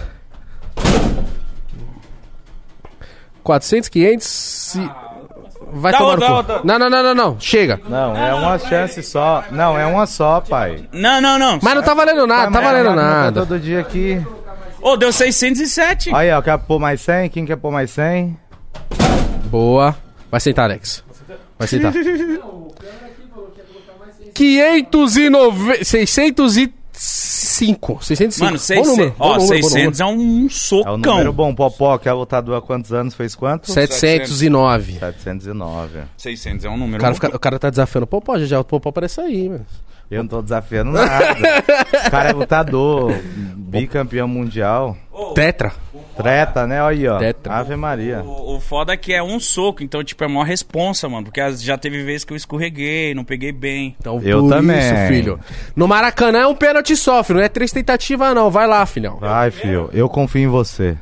400, 3.42 3.88
500. 3.90 4.26
se- 4.26 4.90
Vai 5.72 5.92
Dá 5.92 5.98
tomar 5.98 6.10
outra, 6.10 6.28
no 6.28 6.32
cu. 6.32 6.38
outra. 6.38 6.60
Não, 6.64 6.78
não, 6.78 6.90
não, 6.90 7.02
não, 7.02 7.14
não. 7.14 7.40
Chega. 7.40 7.80
Não, 7.88 8.16
é 8.16 8.34
uma 8.34 8.58
chance 8.58 9.02
só. 9.02 9.44
Não, 9.50 9.78
é 9.78 9.86
uma 9.86 10.06
só, 10.06 10.40
pai. 10.40 10.88
Não, 10.92 11.20
não, 11.20 11.38
não. 11.38 11.58
Mas 11.62 11.74
não 11.74 11.82
tá 11.82 11.94
valendo 11.94 12.26
nada, 12.26 12.50
tá 12.50 12.60
valendo 12.60 12.94
nada. 12.94 13.40
Todo 13.40 13.58
dia 13.58 13.80
aqui. 13.80 14.20
Ô, 14.80 14.96
deu 14.96 15.12
607. 15.12 16.14
Aí, 16.14 16.30
ó, 16.30 16.42
quer 16.42 16.58
pôr 16.58 16.78
mais 16.78 17.00
100? 17.00 17.30
Quem 17.30 17.46
quer 17.46 17.56
pôr 17.56 17.70
mais 17.70 17.90
100? 17.90 18.36
Boa. 19.46 19.96
Vai 20.30 20.40
sentar, 20.40 20.66
Alex. 20.66 21.02
Vai 21.58 21.68
sentar. 21.68 21.92
590... 24.34 25.84
605. 27.54 28.04
605. 28.04 28.44
Mano, 28.44 28.56
Bom 28.58 28.58
600, 28.58 28.88
número, 28.90 29.10
bom 29.18 29.24
ó, 29.24 29.36
número, 29.38 29.60
bom 29.62 29.68
600 29.68 30.00
é 30.00 30.04
um 30.04 30.42
É 30.42 30.46
o 30.46 30.50
socão. 30.50 30.96
número 30.98 31.32
bom. 31.32 31.54
Popó, 31.54 31.96
que 31.98 32.08
é 32.08 32.12
lutador 32.12 32.56
há 32.58 32.60
quantos 32.62 32.92
anos? 32.92 33.14
Fez 33.14 33.34
quanto? 33.34 33.70
709. 33.70 34.98
709. 34.98 36.00
600 36.16 36.64
é 36.64 36.68
um 36.68 36.74
O 36.74 36.76
número 36.78 37.00
cara, 37.00 37.14
fica- 37.14 37.28
o 37.34 37.38
cara 37.38 37.58
tá 37.58 37.70
desafiando 37.70 38.04
o 38.04 38.08
Popó, 38.08 38.38
já 38.38 38.46
já 38.46 38.60
o 38.60 38.64
Popó 38.64 38.88
aparece 38.90 39.20
aí, 39.20 39.48
mano. 39.48 39.66
Eu 40.10 40.22
não 40.22 40.28
tô 40.28 40.42
desafiando 40.42 40.92
nada. 40.92 41.34
o 42.06 42.10
cara 42.10 42.28
é 42.30 42.32
lutador, 42.32 43.12
bicampeão 43.56 44.28
mundial. 44.28 44.96
Tetra. 45.34 45.72
Treta, 46.16 46.66
né? 46.66 46.82
Olha 46.82 46.96
aí, 46.96 47.08
ó. 47.08 47.18
Tetra. 47.18 47.54
Ave 47.54 47.76
Maria. 47.76 48.22
O, 48.22 48.56
o 48.56 48.60
foda 48.60 48.92
é 48.92 48.96
que 48.96 49.12
é 49.12 49.22
um 49.22 49.38
soco, 49.40 49.82
então, 49.82 50.02
tipo, 50.04 50.22
é 50.24 50.28
maior 50.28 50.44
responsa, 50.44 51.08
mano. 51.08 51.24
Porque 51.24 51.40
já 51.56 51.76
teve 51.76 52.02
vezes 52.04 52.24
que 52.24 52.32
eu 52.32 52.36
escorreguei, 52.36 53.14
não 53.14 53.24
peguei 53.24 53.52
bem. 53.52 53.96
Então, 53.98 54.20
Eu 54.22 54.40
por 54.42 54.50
também. 54.50 54.78
isso, 54.78 54.94
filho. 55.08 55.40
No 55.74 55.88
Maracanã 55.88 56.40
é 56.40 56.46
um 56.46 56.54
pênalti 56.54 56.96
sofre, 56.96 57.34
não 57.36 57.42
é 57.42 57.48
três 57.48 57.72
tentativas, 57.72 58.34
não. 58.34 58.50
Vai 58.50 58.66
lá, 58.66 58.84
filhão. 58.86 59.16
Vai, 59.18 59.50
filho. 59.50 59.90
Eu 59.92 60.08
confio 60.08 60.42
em 60.42 60.46
você. 60.48 60.96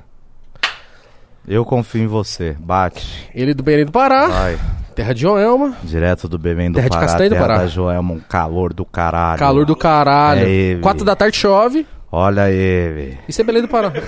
Eu 1.47 1.65
confio 1.65 2.03
em 2.05 2.07
você. 2.07 2.57
Bate. 2.59 3.29
Ele 3.35 3.53
do 3.53 3.63
Belém 3.63 3.85
do 3.85 3.91
Pará, 3.93 4.29
Vai. 4.29 4.59
terra 4.95 5.13
de 5.13 5.23
Joelma, 5.23 5.77
Direto 5.83 6.29
do 6.29 6.39
Belém 6.39 6.71
do 6.71 6.77
Terra 6.77 6.89
de 6.89 6.95
Pará, 6.95 7.07
Castanha 7.07 7.31
do 7.31 7.33
terra 7.33 7.47
Pará. 7.47 7.59
da 7.59 7.67
Joelma, 7.67 8.15
um 8.15 8.21
calor 8.21 8.73
do 8.73 8.85
caralho. 8.85 9.39
calor 9.41 9.67
do 9.67 9.75
caralho. 9.75 10.47
É. 10.47 10.79
Quatro 10.81 11.05
da 11.05 11.17
tarde 11.17 11.37
chove. 11.37 11.85
Olha 12.15 12.51
ele. 12.51 13.19
Isso 13.27 13.41
é 13.41 13.45
Belém 13.45 13.63
do 13.63 13.69
Pará. 13.69 13.91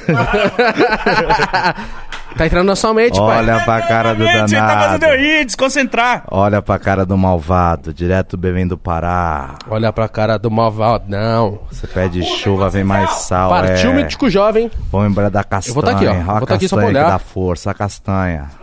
tá 2.36 2.44
entrando 2.44 2.66
na 2.66 2.76
sua 2.76 2.92
mente, 2.92 3.18
pai. 3.18 3.38
Olha 3.38 3.60
pra 3.60 3.80
cara 3.80 4.14
do 4.14 4.24
Você 4.24 4.30
tá 4.30 4.40
fazendo 4.46 5.00
danado. 5.00 5.04
eu 5.06 5.18
rir, 5.18 5.46
desconcentrar. 5.46 6.24
Olha 6.30 6.60
pra 6.60 6.78
cara 6.78 7.06
do 7.06 7.16
malvado. 7.16 7.94
Direto 7.94 8.36
Belém 8.36 8.66
do 8.66 8.76
Pará. 8.76 9.54
Olha 9.70 9.90
pra 9.90 10.06
cara 10.06 10.38
do 10.38 10.50
malvadão. 10.50 11.60
Você 11.70 11.86
pede 11.86 12.22
chuva, 12.22 12.68
vem 12.68 12.84
mais 12.84 13.08
sal. 13.10 13.48
Partiu 13.48 13.92
é. 13.92 13.94
mítico 13.94 14.28
jovem. 14.28 14.70
Vamos 14.92 15.08
lembrar 15.08 15.30
da 15.30 15.42
castanha. 15.42 15.72
vou 15.72 15.82
tá 15.82 15.92
aqui, 15.92 16.06
ó. 16.06 16.10
Olha 16.10 16.24
Vou 16.24 16.36
a 16.36 16.46
tá 16.46 16.54
aqui 16.56 16.68
só 16.68 16.76
pra 16.76 16.84
castanha 16.84 16.84
que 16.84 16.90
olhar. 16.90 17.10
dá 17.10 17.18
força, 17.18 17.70
a 17.70 17.74
castanha. 17.74 18.50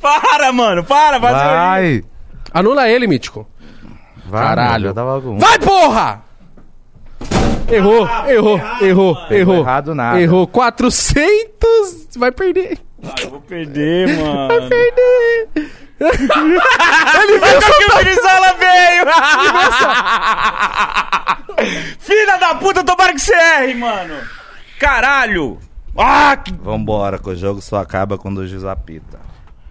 Para, 0.00 0.52
mano, 0.52 0.84
para, 0.84 1.18
eu. 1.18 1.34
Vai! 1.34 2.04
Anula 2.52 2.88
ele, 2.88 3.06
mítico. 3.06 3.46
Vai, 4.26 4.42
Caralho. 4.42 4.98
algum. 4.98 5.38
Vai, 5.38 5.58
porra! 5.58 6.22
Errou, 7.70 8.06
errou, 8.28 8.60
errou, 8.80 9.16
errou. 9.30 9.60
errado 9.60 9.94
nada. 9.94 10.20
Errou. 10.20 10.46
400. 10.46 12.08
Vai 12.16 12.30
perder. 12.30 12.78
Ah, 13.02 13.14
eu 13.22 13.30
vou 13.30 13.40
perder, 13.40 14.08
mano. 14.16 14.68
Perder. 14.68 15.48
Ele 16.04 17.38
viu 17.38 17.60
que 17.60 17.92
o 17.92 17.98
Brizola 17.98 18.54
veio! 18.58 19.04
Filha 22.00 22.36
da 22.36 22.54
puta, 22.56 22.82
tomara 22.84 23.12
que 23.12 23.20
você 23.20 23.32
erre, 23.34 23.74
mano! 23.74 24.14
Caralho! 24.78 25.58
Ah, 25.96 26.36
que... 26.36 26.52
Vambora, 26.52 27.18
que 27.18 27.30
o 27.30 27.36
jogo 27.36 27.62
só 27.62 27.76
acaba 27.76 28.18
quando 28.18 28.38
o 28.38 28.46
juiz 28.46 28.64
apita. 28.64 29.20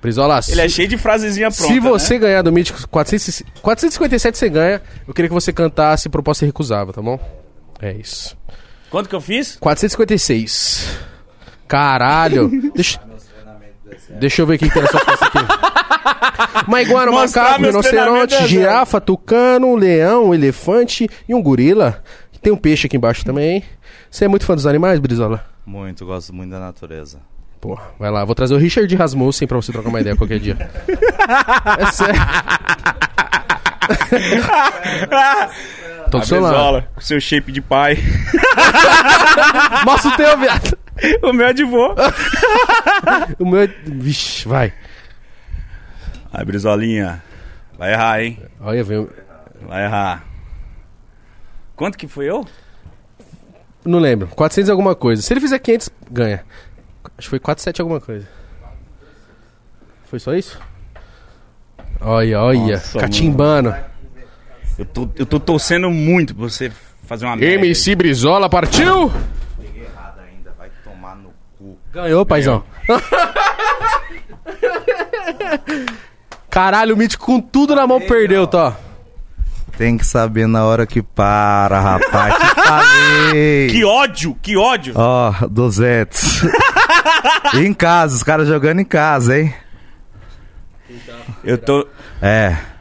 Brizola, 0.02 0.40
Ele 0.50 0.62
é 0.62 0.70
cheio 0.70 0.88
de 0.88 0.98
frasezinha 0.98 1.50
pronta, 1.52 1.74
se 1.74 1.80
você 1.80 2.16
né? 2.16 2.20
ganhar 2.20 2.42
do 2.42 2.52
Mítico 2.52 2.88
400, 2.90 3.44
457 3.62 4.38
você 4.38 4.50
ganha. 4.50 4.82
Eu 5.08 5.14
queria 5.14 5.30
que 5.30 5.34
você 5.34 5.54
cantasse 5.54 6.10
Proposta 6.10 6.46
Recusável, 6.46 6.94
tá 6.94 7.02
bom? 7.02 7.18
É 7.84 7.92
isso. 7.92 8.38
Quanto 8.90 9.10
que 9.10 9.16
eu 9.16 9.20
fiz? 9.20 9.58
456. 9.58 10.98
Caralho. 11.68 12.50
Deixa, 12.74 13.00
deixa 14.12 14.42
eu 14.42 14.48
ver 14.48 14.56
o 14.56 14.60
que 14.60 14.68
que 14.70 14.74
tem 14.74 14.84
nessa 14.84 15.00
foto 15.00 15.24
aqui. 15.26 16.66
Uma 16.66 16.82
iguana, 16.82 17.12
um 17.12 17.16
Mostrar 17.16 17.44
macaco, 17.44 17.62
rinoceronte, 17.62 17.90
treinamentos, 17.90 18.36
é, 18.38 18.48
girafa, 18.48 19.02
tucano, 19.02 19.68
um 19.68 19.76
leão, 19.76 20.30
um 20.30 20.34
elefante 20.34 21.10
e 21.28 21.36
um 21.36 21.42
gorila. 21.44 22.02
Tem 22.42 22.54
um 22.54 22.58
peixe 22.58 22.88
aqui 22.88 22.96
embaixo 22.96 23.26
também. 23.26 23.64
Você 24.10 24.24
é 24.24 24.28
muito 24.30 24.46
fã 24.46 24.56
dos 24.56 24.66
animais, 24.66 25.00
Brizola? 25.00 25.44
Muito, 25.66 26.06
gosto 26.06 26.34
muito 26.34 26.52
da 26.52 26.60
natureza. 26.60 27.20
Pô, 27.60 27.78
vai 28.00 28.12
lá. 28.12 28.24
Vou 28.24 28.36
trazer 28.36 28.54
o 28.54 28.58
Richard 28.58 28.94
Rasmussen 28.96 29.48
pra 29.48 29.58
você 29.58 29.74
trocar 29.74 29.90
uma 29.90 30.00
ideia 30.00 30.16
qualquer 30.16 30.40
dia. 30.40 30.58
é 31.80 31.92
sério. 31.92 32.16
tô 36.12 36.20
do 36.20 36.26
seu 36.26 36.42
lado. 36.42 36.88
Com 36.96 37.02
seu 37.02 37.20
shape 37.20 37.52
de 37.52 37.62
pai. 37.62 37.98
Mostra 39.86 40.12
o 40.12 40.18
teu, 40.18 40.38
viado. 40.38 40.78
o 41.24 41.34
meu 41.34 41.48
é 41.48 41.54
de 41.54 41.64
vô. 41.64 41.96
O 43.40 43.46
meu 43.46 43.62
é... 43.62 43.68
Vixe, 43.68 44.48
vai. 44.48 44.74
Ai, 46.32 46.46
Brizolinha. 46.46 47.24
Vai 47.78 47.94
errar, 47.94 48.22
hein? 48.22 48.40
Olha, 48.60 48.84
veio... 48.84 49.12
Vai 49.68 49.86
errar. 49.86 50.24
Quanto 51.76 51.98
que 51.98 52.08
foi 52.08 52.30
eu? 52.30 52.46
Não 53.86 54.00
lembro. 54.00 54.28
400 54.28 54.70
e 54.70 54.72
alguma 54.72 54.96
coisa. 54.96 55.22
Se 55.22 55.34
ele 55.34 55.42
fizer 55.42 55.60
500, 55.60 55.90
ganha. 56.10 56.46
Acho 57.18 57.26
que 57.26 57.30
foi 57.30 57.40
407 57.40 57.82
alguma 57.82 58.00
coisa. 58.00 58.28
Foi 60.06 60.20
só 60.20 60.34
isso? 60.34 60.60
Olha, 62.04 62.42
olha. 62.42 62.74
Nossa, 62.74 63.00
Catimbando. 63.00 63.74
Eu 64.78 64.86
tô, 64.86 65.10
eu 65.16 65.26
tô 65.26 65.40
torcendo 65.40 65.90
muito 65.90 66.36
pra 66.36 66.44
você 66.50 66.72
fazer 67.08 67.26
uma 67.26 67.36
merda. 67.36 67.56
MC 67.66 67.96
Brizola 67.96 68.50
partiu! 68.50 69.12
Peguei 69.62 69.84
errado 69.84 70.20
ainda, 70.20 70.54
vai 70.58 70.70
tomar 70.84 71.16
no 71.16 71.30
cu. 71.58 71.78
Ganhou, 71.94 72.26
paizão. 72.26 72.64
Caralho, 76.50 76.96
o 76.96 76.98
Mítico 76.98 77.26
com 77.26 77.40
tudo 77.40 77.76
na 77.76 77.86
mão 77.88 78.00
perdeu, 78.02 78.46
tá? 78.48 78.76
Tem 79.78 79.98
que 79.98 80.06
saber 80.06 80.48
na 80.48 80.66
hora 80.66 80.86
que 80.86 81.02
para, 81.02 81.80
rapaz. 81.80 82.36
Te 82.36 82.56
falei. 82.56 83.68
Que 83.72 83.84
ódio, 83.84 84.38
que 84.40 84.56
ódio. 84.56 84.94
Ó, 84.96 85.34
200. 85.50 86.44
E 87.56 87.60
em 87.66 87.74
casa, 87.74 88.16
os 88.16 88.22
caras 88.22 88.48
jogando 88.48 88.82
em 88.82 88.86
casa, 88.86 89.40
hein? 89.40 89.54
Eu 91.44 91.58
tô... 91.58 91.88
É. 92.22 92.73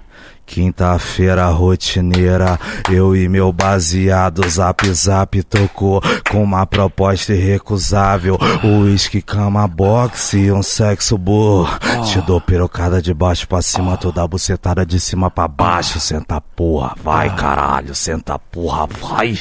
Quinta-feira 0.53 1.47
rotineira, 1.47 2.61
eu 2.91 3.17
e 3.17 3.27
meu 3.27 3.51
baseado 3.51 4.47
Zap 4.47 4.87
Zap 4.93 5.43
tocou 5.45 6.03
com 6.31 6.43
uma 6.43 6.67
proposta 6.67 7.33
irrecusável. 7.33 8.39
Uísque, 8.63 9.23
cama, 9.23 9.67
boxe 9.67 10.37
e 10.37 10.53
um 10.53 10.63
sexo 10.63 11.17
burro. 11.17 11.71
Te 12.05 12.21
dou 12.21 12.39
pirocada 12.39 13.01
de 13.01 13.15
baixo 13.15 13.49
pra 13.49 13.63
cima, 13.63 13.97
tu 13.97 14.13
dá 14.13 14.29
bucetada 14.29 14.85
de 14.85 15.01
cima 15.01 15.31
pra 15.31 15.49
baixo. 15.49 15.99
Senta 15.99 16.39
porra, 16.39 16.95
vai 17.03 17.35
caralho, 17.35 17.95
senta 17.95 18.39
porra, 18.39 18.87
vai. 19.01 19.39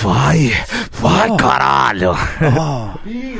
Vai, 0.00 0.52
vai 0.92 1.36
caralho. 1.36 2.14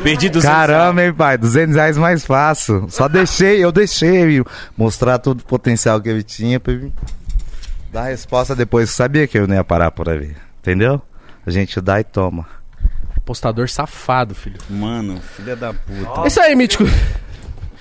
Perdi 0.03 0.29
200 0.29 0.43
Caramba, 0.43 1.05
hein, 1.05 1.15
pai? 1.15 1.39
200 1.39 1.77
reais 1.77 1.97
mais 1.97 2.25
fácil. 2.25 2.87
Só 2.91 3.07
deixei, 3.07 3.63
eu 3.65 3.71
deixei 3.71 4.43
mostrar 4.77 5.19
todo 5.19 5.43
o 5.43 5.45
potencial 5.45 6.01
que 6.01 6.09
ele 6.09 6.25
tinha 6.25 6.59
pra 6.59 6.73
ele 6.73 6.93
dar 7.95 8.03
a 8.03 8.07
resposta 8.07 8.57
depois. 8.57 8.91
Sabia 8.91 9.27
que 9.29 9.39
eu 9.39 9.47
não 9.47 9.55
ia 9.55 9.63
parar 9.65 9.93
por 9.93 10.09
ali, 10.09 10.37
entendeu? 10.59 11.01
A 11.47 11.51
gente 11.51 11.81
dá 11.81 12.01
e 12.01 12.05
toma. 12.05 12.45
Apostador 13.17 13.71
safado, 13.71 14.35
filho. 14.35 14.59
Mano, 14.69 15.21
filha 15.21 15.55
da 15.55 15.73
puta. 15.73 16.23
É 16.25 16.27
isso 16.27 16.41
aí, 16.41 16.55
Mítico. 16.57 16.85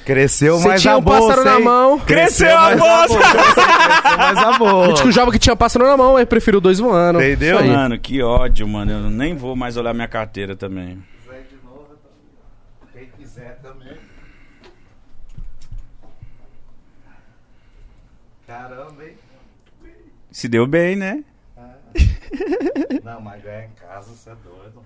Cresceu 0.05 0.57
Você 0.59 0.67
mais 0.67 0.81
tinha 0.81 0.93
a 0.93 0.97
um 0.97 1.01
bolsa, 1.01 1.27
pássaro 1.29 1.45
na 1.45 1.57
hein? 1.57 1.63
mão. 1.63 1.99
Cresceu 1.99 2.57
a 2.57 2.61
mais 2.61 2.79
bolsa! 2.79 3.19
Cresceu 3.23 4.17
mais 4.17 4.37
a 4.37 4.57
bolsa. 4.57 4.87
Mítico 4.89 5.11
jovem 5.11 5.31
que 5.31 5.39
tinha 5.39 5.55
pássaro 5.55 5.87
na 5.87 5.97
mão, 5.97 6.15
aí 6.17 6.25
preferiu 6.25 6.61
dois 6.61 6.77
voando. 6.77 7.19
Entendeu? 7.21 7.55
Isso 7.55 7.63
aí. 7.63 7.69
Mano, 7.71 7.97
que 7.99 8.21
ódio, 8.21 8.67
mano. 8.67 8.91
Eu 8.91 9.09
nem 9.09 9.35
vou 9.35 9.55
mais 9.55 9.77
olhar 9.77 9.93
minha 9.93 10.07
carteira 10.07 10.55
também. 10.55 11.01
Quem 12.93 13.07
quiser 13.17 13.59
também. 13.63 13.97
Caramba, 18.45 19.03
hein? 19.05 19.15
Se 20.33 20.47
deu 20.47 20.65
bem, 20.65 20.95
né? 20.95 21.23
Não, 23.05 23.21
mas 23.21 23.43
ganhar 23.43 23.65
em 23.65 23.71
casa, 23.79 24.09
você 24.09 24.31
é 24.31 24.35
doido. 24.43 24.81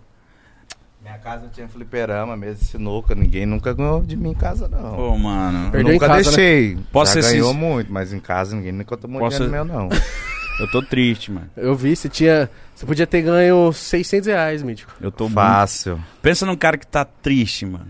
Minha 1.02 1.18
casa 1.20 1.48
tinha 1.54 1.70
fliperama, 1.70 2.36
mesa 2.36 2.66
sinuca. 2.66 3.16
Ninguém 3.16 3.46
nunca 3.46 3.74
ganhou 3.74 4.04
de 4.04 4.18
mim 4.18 4.32
em 4.32 4.36
casa, 4.36 4.68
não. 4.68 4.96
Pô, 4.96 5.18
mano. 5.18 5.68
Eu 5.68 5.72
Perdeu 5.72 5.94
nunca 5.94 6.08
casa, 6.08 6.32
né? 6.32 6.36
deixei. 6.36 6.78
Posso 6.92 7.16
Já 7.16 7.22
ser 7.22 7.32
ganhou 7.36 7.54
muito, 7.54 7.94
mas 7.94 8.12
em 8.12 8.20
casa 8.20 8.58
ninguém 8.58 8.74
nunca 8.74 8.98
tomou 8.98 9.22
Posso 9.22 9.38
dinheiro 9.38 9.66
meu, 9.66 9.66
não. 9.66 9.88
Eu 10.60 10.70
tô 10.72 10.82
triste, 10.82 11.32
mano. 11.32 11.50
Eu 11.56 11.76
vi, 11.76 11.96
você 11.96 12.10
tinha. 12.10 12.50
Você 12.76 12.86
podia 12.86 13.06
ter 13.06 13.22
ganho 13.22 13.72
600 13.72 14.28
reais, 14.28 14.64
Mítico. 14.64 14.92
Eu 15.00 15.12
tô 15.12 15.26
muito... 15.26 15.36
Fácil. 15.36 16.04
Pensa 16.22 16.48
num 16.48 16.58
cara 16.58 16.78
que 16.78 16.88
tá 16.88 17.06
triste, 17.06 17.64
mano. 17.66 17.88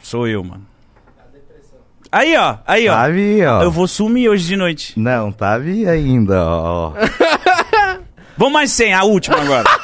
Sou 0.00 0.26
eu, 0.26 0.42
mano. 0.42 0.64
Aí, 2.10 2.36
ó. 2.36 2.56
Aí, 2.66 2.88
ó. 2.88 2.94
Tá 2.94 3.08
vi, 3.08 3.44
ó. 3.44 3.62
Eu 3.62 3.70
vou 3.70 3.86
sumir 3.86 4.28
hoje 4.28 4.46
de 4.46 4.56
noite. 4.56 4.98
Não, 4.98 5.32
tá 5.32 5.58
vi 5.58 5.88
ainda, 5.88 6.42
ó. 6.44 6.92
Vamos 8.36 8.52
mais 8.52 8.70
100, 8.72 8.94
a 8.94 9.02
última 9.04 9.40
agora. 9.40 9.64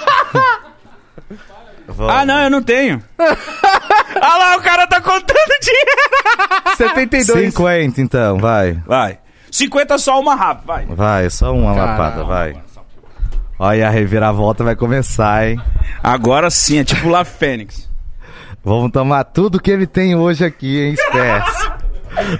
Vamos. 1.88 2.14
ah, 2.14 2.24
não, 2.24 2.38
eu 2.44 2.50
não 2.50 2.62
tenho. 2.62 3.02
ah 3.18 4.36
lá, 4.38 4.56
o 4.56 4.62
cara 4.62 4.86
tá 4.86 5.00
contando 5.00 5.60
dinheiro. 5.60 5.90
72. 6.76 7.52
50 7.52 8.00
então, 8.00 8.38
vai. 8.38 8.72
Vai. 8.86 9.18
50 9.50 9.98
só 9.98 10.18
uma 10.18 10.34
rápida, 10.34 10.66
vai. 10.66 10.86
Vai, 10.86 11.30
só 11.30 11.52
uma 11.52 11.74
Caralho. 11.74 11.90
lapada, 11.90 12.24
vai. 12.24 12.62
Olha, 13.58 13.88
a 13.88 13.90
reviravolta 13.90 14.64
vai 14.64 14.74
começar, 14.74 15.46
hein? 15.46 15.60
Agora 16.02 16.50
sim, 16.50 16.78
é 16.78 16.84
tipo 16.84 17.08
lá 17.08 17.24
Fênix. 17.24 17.88
Vamos 18.64 18.92
tomar 18.92 19.24
tudo 19.24 19.60
que 19.60 19.70
ele 19.70 19.86
tem 19.86 20.14
hoje 20.14 20.44
aqui, 20.44 20.80
hein? 20.80 20.92
Esquece. 20.94 21.70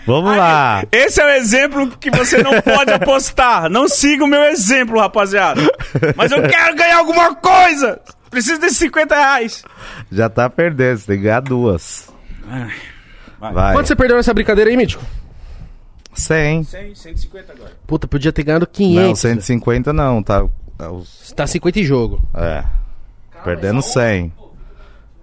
Vamos 0.07 0.36
lá. 0.36 0.84
Esse 0.92 1.20
é 1.20 1.25
o 1.25 1.31
exemplo 1.31 1.89
que 1.99 2.10
você 2.10 2.42
não 2.42 2.60
pode 2.60 2.91
apostar. 2.92 3.68
Não 3.70 3.89
siga 3.89 4.25
o 4.25 4.28
meu 4.28 4.42
exemplo, 4.44 4.99
rapaziada. 5.01 5.60
Mas 6.17 6.31
eu 6.33 6.42
quero 6.49 6.76
ganhar 6.76 6.99
alguma 6.99 7.34
coisa. 7.34 8.01
Preciso 8.31 8.60
desses 8.60 8.78
50 8.78 9.15
reais. 9.15 9.65
Já 10.10 10.28
tá 10.28 10.49
perdendo, 10.49 10.99
você 10.99 11.07
tem 11.07 11.17
que 11.18 11.23
ganhar 11.25 11.41
duas. 11.41 12.09
Vai. 13.39 13.52
Vai. 13.52 13.75
Quanto 13.75 13.86
você 13.86 13.97
perdeu 13.97 14.17
nessa 14.17 14.33
brincadeira 14.34 14.70
aí, 14.70 14.76
Mítico? 14.76 15.02
100. 16.15 16.65
100, 16.65 16.94
150 16.94 17.52
agora. 17.52 17.73
Puta, 17.86 18.07
podia 18.07 18.33
ter 18.33 18.42
ganhado 18.42 18.67
Não, 18.67 18.73
500. 18.73 19.20
150 19.20 19.92
não, 19.92 20.23
tá. 20.23 20.44
tá 20.76 20.91
os- 20.91 21.33
Tá 21.34 21.47
50 21.47 21.81
em 21.81 21.84
jogo. 21.84 22.23
É. 22.34 22.62
Perdendo 23.42 23.81
100. 23.83 24.33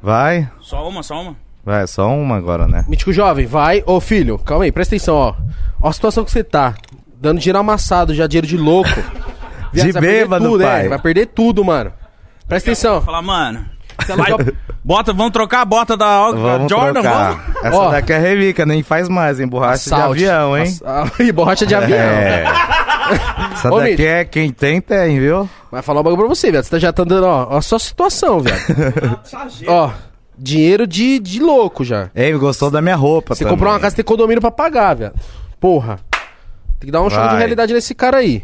Vai. 0.02 0.50
Só 0.62 0.88
uma, 0.90 1.04
só 1.04 1.22
uma. 1.22 1.36
Vai, 1.66 1.86
só 1.88 2.08
uma 2.10 2.36
agora, 2.38 2.68
né? 2.68 2.86
Mítico 2.88 3.12
jovem, 3.14 3.46
vai. 3.46 3.84
Ô 3.86 4.00
filho, 4.00 4.38
calma 4.40 4.64
aí, 4.64 4.72
presta 4.72 4.96
atenção, 4.96 5.16
ó. 5.16 5.34
Ó 5.82 5.90
a 5.90 5.94
situação 5.94 6.24
que 6.26 6.32
você 6.32 6.44
tá. 6.44 6.74
Dando 7.22 7.40
dinheiro 7.40 7.60
amassado, 7.60 8.14
já 8.16 8.26
dinheiro 8.28 8.48
de 8.48 8.58
louco. 8.58 8.90
De 9.72 9.82
você 9.82 9.92
vai 9.92 10.02
perder 10.02 10.20
bêbado, 10.24 10.46
tudo, 10.46 10.64
pai. 10.64 10.86
É, 10.86 10.90
vai 10.90 10.98
perder 11.00 11.26
tudo, 11.28 11.64
mano. 11.64 11.94
Presta 12.48 12.72
atenção. 12.72 13.02
Falar, 13.04 13.22
mano. 13.22 13.64
Você 14.00 14.16
Vai, 14.16 14.32
alugou- 14.32 14.54
bota, 14.84 15.14
vamos 15.14 15.32
trocar 15.32 15.62
a 15.62 15.66
bota 15.66 15.96
da, 15.96 16.32
Vamos 16.32 16.72
Jordan, 16.72 16.94
trocar. 17.02 17.32
vamos? 17.34 17.56
Essa 17.66 17.78
Ó. 17.78 17.92
daqui 17.92 18.14
é 18.14 18.18
relíquia, 18.18 18.66
nem 18.66 18.82
faz 18.82 19.08
mais, 19.08 19.40
hein? 19.40 19.48
Borracha 19.48 19.94
Assalte. 19.96 20.18
de 20.22 20.28
avião, 20.28 20.58
hein? 20.58 20.64
Ass- 20.84 21.20
e 21.20 21.30
borracha 21.32 21.68
de 21.68 21.76
avião. 21.76 22.00
É. 22.00 22.46
Essa 23.54 23.72
Ô, 23.72 23.78
daqui 23.78 23.92
Mitch. 23.92 24.00
é 24.00 24.26
quem 24.26 24.50
tem, 24.52 24.82
tem, 24.82 25.20
viu? 25.20 25.48
Vai 25.72 25.84
falar 25.84 26.00
um 26.00 26.04
bagulho 26.04 26.22
pra 26.26 26.30
você, 26.36 26.50
viado. 26.50 26.64
Você 26.64 26.72
tá- 26.72 26.80
já 26.80 26.92
tá 26.92 27.04
dando, 27.04 27.28
ó, 27.28 27.48
ó 27.52 27.58
a 27.58 27.62
sua 27.62 27.78
situação, 27.78 28.40
viado. 28.40 28.60
ó, 29.68 29.92
dinheiro 30.40 30.88
de, 30.88 31.20
de 31.20 31.40
louco 31.40 31.84
já. 31.84 32.10
Ei, 32.16 32.34
gostou 32.34 32.72
da 32.72 32.82
minha 32.82 32.96
roupa 32.96 33.36
Você 33.36 33.44
também. 33.44 33.56
comprou 33.58 33.74
uma 33.74 33.80
casa 33.80 33.94
e 33.94 33.98
tem 33.98 34.06
condomínio 34.06 34.42
pra 34.42 34.52
pagar, 34.52 34.96
viado. 34.96 35.14
Porra. 35.60 36.00
Tem 36.80 36.88
que 36.88 36.92
dar 36.92 37.02
um 37.02 37.10
choque 37.10 37.30
de 37.30 37.36
realidade 37.38 37.74
nesse 37.74 37.94
cara 37.94 38.18
aí. 38.18 38.44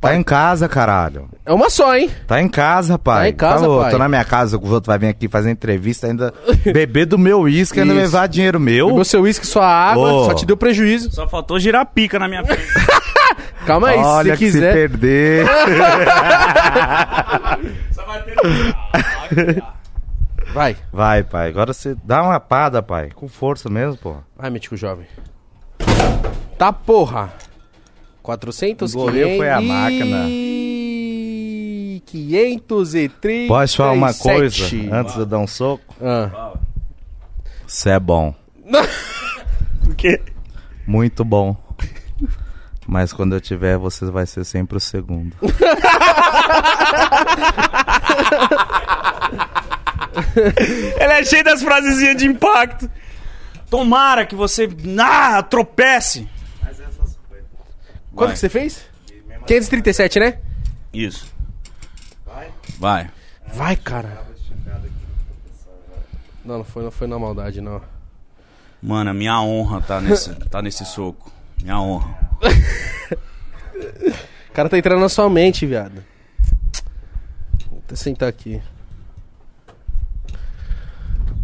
Tá 0.00 0.14
em 0.14 0.22
casa, 0.22 0.68
caralho. 0.68 1.28
É 1.44 1.52
uma 1.52 1.68
só, 1.68 1.96
hein? 1.96 2.08
Tá 2.24 2.40
em 2.40 2.48
casa, 2.48 2.96
pai. 2.96 3.24
Tá 3.24 3.28
em 3.30 3.34
casa, 3.34 3.66
louco? 3.66 3.82
pai. 3.82 3.90
Tô 3.90 3.98
na 3.98 4.08
minha 4.08 4.24
casa, 4.24 4.56
os 4.56 4.70
outros 4.70 4.86
vai 4.86 4.96
vir 4.96 5.08
aqui 5.08 5.28
fazer 5.28 5.50
entrevista, 5.50 6.06
ainda 6.06 6.32
beber 6.72 7.04
do 7.04 7.18
meu 7.18 7.40
uísque, 7.40 7.80
ainda 7.80 7.94
Isso. 7.94 8.02
levar 8.02 8.28
dinheiro 8.28 8.60
meu. 8.60 8.86
Pegou 8.88 9.04
seu 9.04 9.22
uísque, 9.22 9.44
sua 9.44 9.66
água, 9.66 10.12
Ô. 10.12 10.24
só 10.26 10.34
te 10.34 10.46
deu 10.46 10.56
prejuízo. 10.56 11.10
Só 11.12 11.26
faltou 11.26 11.58
girar 11.58 11.82
a 11.82 11.84
pica 11.84 12.16
na 12.16 12.28
minha 12.28 12.44
frente. 12.44 12.62
Calma 13.66 13.88
aí, 13.88 13.98
Olha 13.98 14.36
se 14.36 14.38
que 14.38 14.44
quiser. 14.52 14.72
se 14.72 14.88
perder. 14.88 15.46
Só 17.92 18.04
vai 18.06 18.22
ter... 18.22 19.64
Vai. 20.52 20.76
vai, 20.92 21.22
pai. 21.22 21.48
Agora 21.48 21.72
você 21.72 21.96
dá 22.04 22.22
uma 22.22 22.40
pada, 22.40 22.82
pai. 22.82 23.10
Com 23.14 23.28
força 23.28 23.68
mesmo, 23.68 23.96
porra. 23.98 24.24
Vai, 24.36 24.50
mítico 24.50 24.76
jovem. 24.76 25.06
Tá 26.56 26.72
porra. 26.72 27.32
400, 28.22 28.94
Engoliu 28.94 29.26
500 29.26 29.36
foi 29.38 29.50
a 29.50 29.60
máquina. 29.60 30.24
e... 30.28 32.02
530. 32.06 33.48
Posso 33.48 33.76
falar 33.76 33.92
uma 33.92 34.14
coisa 34.14 34.64
antes 34.92 35.14
de 35.14 35.20
eu 35.20 35.26
dar 35.26 35.38
um 35.38 35.46
soco? 35.46 35.94
Ah. 36.00 36.52
Você 37.66 37.90
é 37.90 38.00
bom. 38.00 38.34
O 39.88 39.94
quê? 39.94 40.20
Muito 40.86 41.24
bom. 41.24 41.56
Mas 42.86 43.10
quando 43.10 43.34
eu 43.34 43.40
tiver, 43.40 43.78
você 43.78 44.04
vai 44.10 44.26
ser 44.26 44.44
sempre 44.44 44.76
o 44.76 44.80
segundo. 44.80 45.34
Ele 51.00 51.12
é 51.12 51.24
cheio 51.24 51.44
das 51.44 51.62
frasezinhas 51.62 52.16
de 52.16 52.26
impacto. 52.26 52.90
Tomara 53.70 54.24
que 54.24 54.34
você 54.34 54.68
ah, 55.00 55.42
tropece. 55.42 56.28
Quanto 58.14 58.28
Vai. 58.28 58.32
que 58.32 58.38
você 58.38 58.48
fez? 58.48 58.84
537, 59.46 60.20
né? 60.20 60.38
Isso. 60.92 61.32
Vai. 62.78 63.10
Vai, 63.52 63.76
cara. 63.76 64.26
Não, 66.44 66.58
não 66.58 66.64
foi, 66.64 66.82
não 66.82 66.90
foi 66.90 67.06
na 67.06 67.18
maldade, 67.18 67.60
não. 67.60 67.82
Mano, 68.82 69.10
é 69.10 69.12
minha 69.12 69.40
honra 69.40 69.80
tá 69.82 70.00
nesse, 70.00 70.34
tá 70.34 70.62
nesse 70.62 70.84
soco. 70.84 71.30
Minha 71.62 71.80
honra. 71.80 72.18
O 74.48 74.52
cara 74.58 74.68
tá 74.68 74.76
entrando 74.76 75.00
na 75.00 75.08
sua 75.08 75.30
mente, 75.30 75.64
viado. 75.64 76.02
Vou 77.70 77.78
até 77.78 77.94
sentar 77.94 78.28
aqui. 78.28 78.60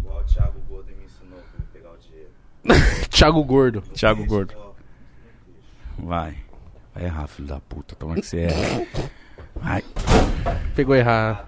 Igual 0.01 0.19
o 0.19 0.23
Thiago 0.25 0.59
Golden 0.67 0.97
me 0.97 1.05
ensinou 1.05 1.39
como 1.53 1.65
pegar 1.71 1.91
o 1.91 1.97
dinheiro. 1.97 2.31
Thiago 3.15 3.43
Gordo. 3.43 3.81
Thiago 3.93 4.25
Gordo. 4.25 4.53
Vai. 5.97 6.35
Vai 6.93 7.05
errar, 7.05 7.27
filho 7.27 7.47
da 7.47 7.59
puta. 7.59 7.95
Toma 7.95 8.15
que 8.15 8.21
você 8.23 8.41
erra. 8.41 8.85
Vai. 9.55 9.83
Pegou 10.75 10.95
errado. 10.95 11.47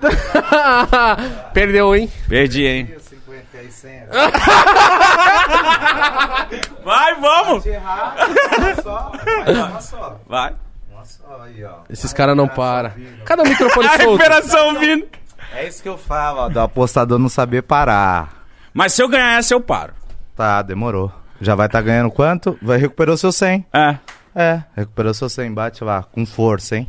Perdeu, 1.52 1.94
hein? 1.96 2.10
Perdi, 2.28 2.64
hein? 2.64 2.94
50 3.00 3.70
100. 3.70 4.02
Vai, 6.84 7.14
vamos! 7.20 7.66
errar, 7.66 8.16
uma 8.58 8.74
só. 8.82 9.12
Vai 9.44 9.54
uma 9.54 9.80
só. 9.80 10.20
Vai. 10.26 10.54
Uma 10.90 11.04
só 11.04 11.42
aí, 11.42 11.64
ó. 11.64 11.78
Esses 11.90 12.12
caras 12.12 12.36
não 12.36 12.48
param. 12.48 12.92
Cadê 13.24 13.42
o 13.42 13.48
microfone 13.48 13.86
A 13.86 13.90
solto? 13.90 14.02
recuperação 14.16 14.78
vindo. 14.78 15.06
É 15.52 15.66
isso 15.66 15.82
que 15.82 15.88
eu 15.88 15.98
falo, 15.98 16.40
ó, 16.42 16.48
do 16.48 16.60
apostador 16.60 17.18
não 17.18 17.28
saber 17.28 17.62
parar. 17.62 18.37
Mas 18.72 18.92
se 18.92 19.02
eu 19.02 19.08
ganhar 19.08 19.38
essa, 19.38 19.54
eu 19.54 19.60
paro. 19.60 19.92
Tá, 20.36 20.62
demorou. 20.62 21.12
Já 21.40 21.54
vai 21.54 21.66
estar 21.66 21.80
ganhando 21.82 22.10
quanto? 22.10 22.58
Vai 22.62 22.78
recuperar 22.78 23.14
o 23.14 23.18
seu 23.18 23.32
100. 23.32 23.66
É. 23.72 23.96
É, 24.34 24.62
recuperou 24.76 25.12
seu 25.14 25.28
100. 25.28 25.52
Bate 25.52 25.82
lá, 25.84 26.02
com 26.02 26.24
força, 26.26 26.76
hein? 26.76 26.88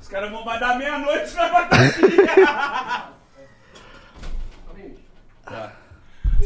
Os 0.00 0.08
caras 0.08 0.30
vão 0.30 0.44
vai 0.44 0.58
dar 0.58 0.76
meia-noite 0.78 1.32
pra 1.32 1.48
bater. 1.48 3.08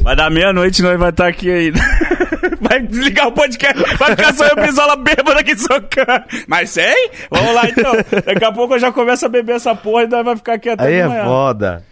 Vai 0.02 0.16
dar 0.16 0.30
meia-noite 0.30 0.82
nós 0.82 0.98
vai 0.98 1.10
estar 1.10 1.28
aqui 1.28 1.50
ainda. 1.50 1.80
Vai 2.60 2.80
desligar 2.80 3.26
o 3.28 3.32
podcast. 3.32 3.76
Vai 3.96 4.10
ficar 4.16 4.32
só 4.34 4.46
eu 4.46 4.56
pisola 4.56 4.96
bêbada 4.96 5.40
aqui 5.40 5.56
socando. 5.56 6.24
Mas 6.48 6.70
sei? 6.70 7.10
Vamos 7.30 7.54
lá 7.54 7.68
então. 7.68 7.92
Daqui 8.24 8.44
a 8.44 8.52
pouco 8.52 8.74
eu 8.74 8.78
já 8.78 8.90
começo 8.92 9.26
a 9.26 9.28
beber 9.28 9.56
essa 9.56 9.74
porra 9.74 10.04
e 10.04 10.06
nós 10.06 10.24
vai 10.24 10.36
ficar 10.36 10.54
aqui 10.54 10.68
até 10.70 10.84
Aí 10.86 10.94
é 10.94 11.06
manhã. 11.06 11.24
foda. 11.24 11.84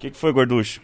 O 0.00 0.02
que, 0.02 0.10
que 0.10 0.16
foi, 0.16 0.32
gorducho? 0.32 0.80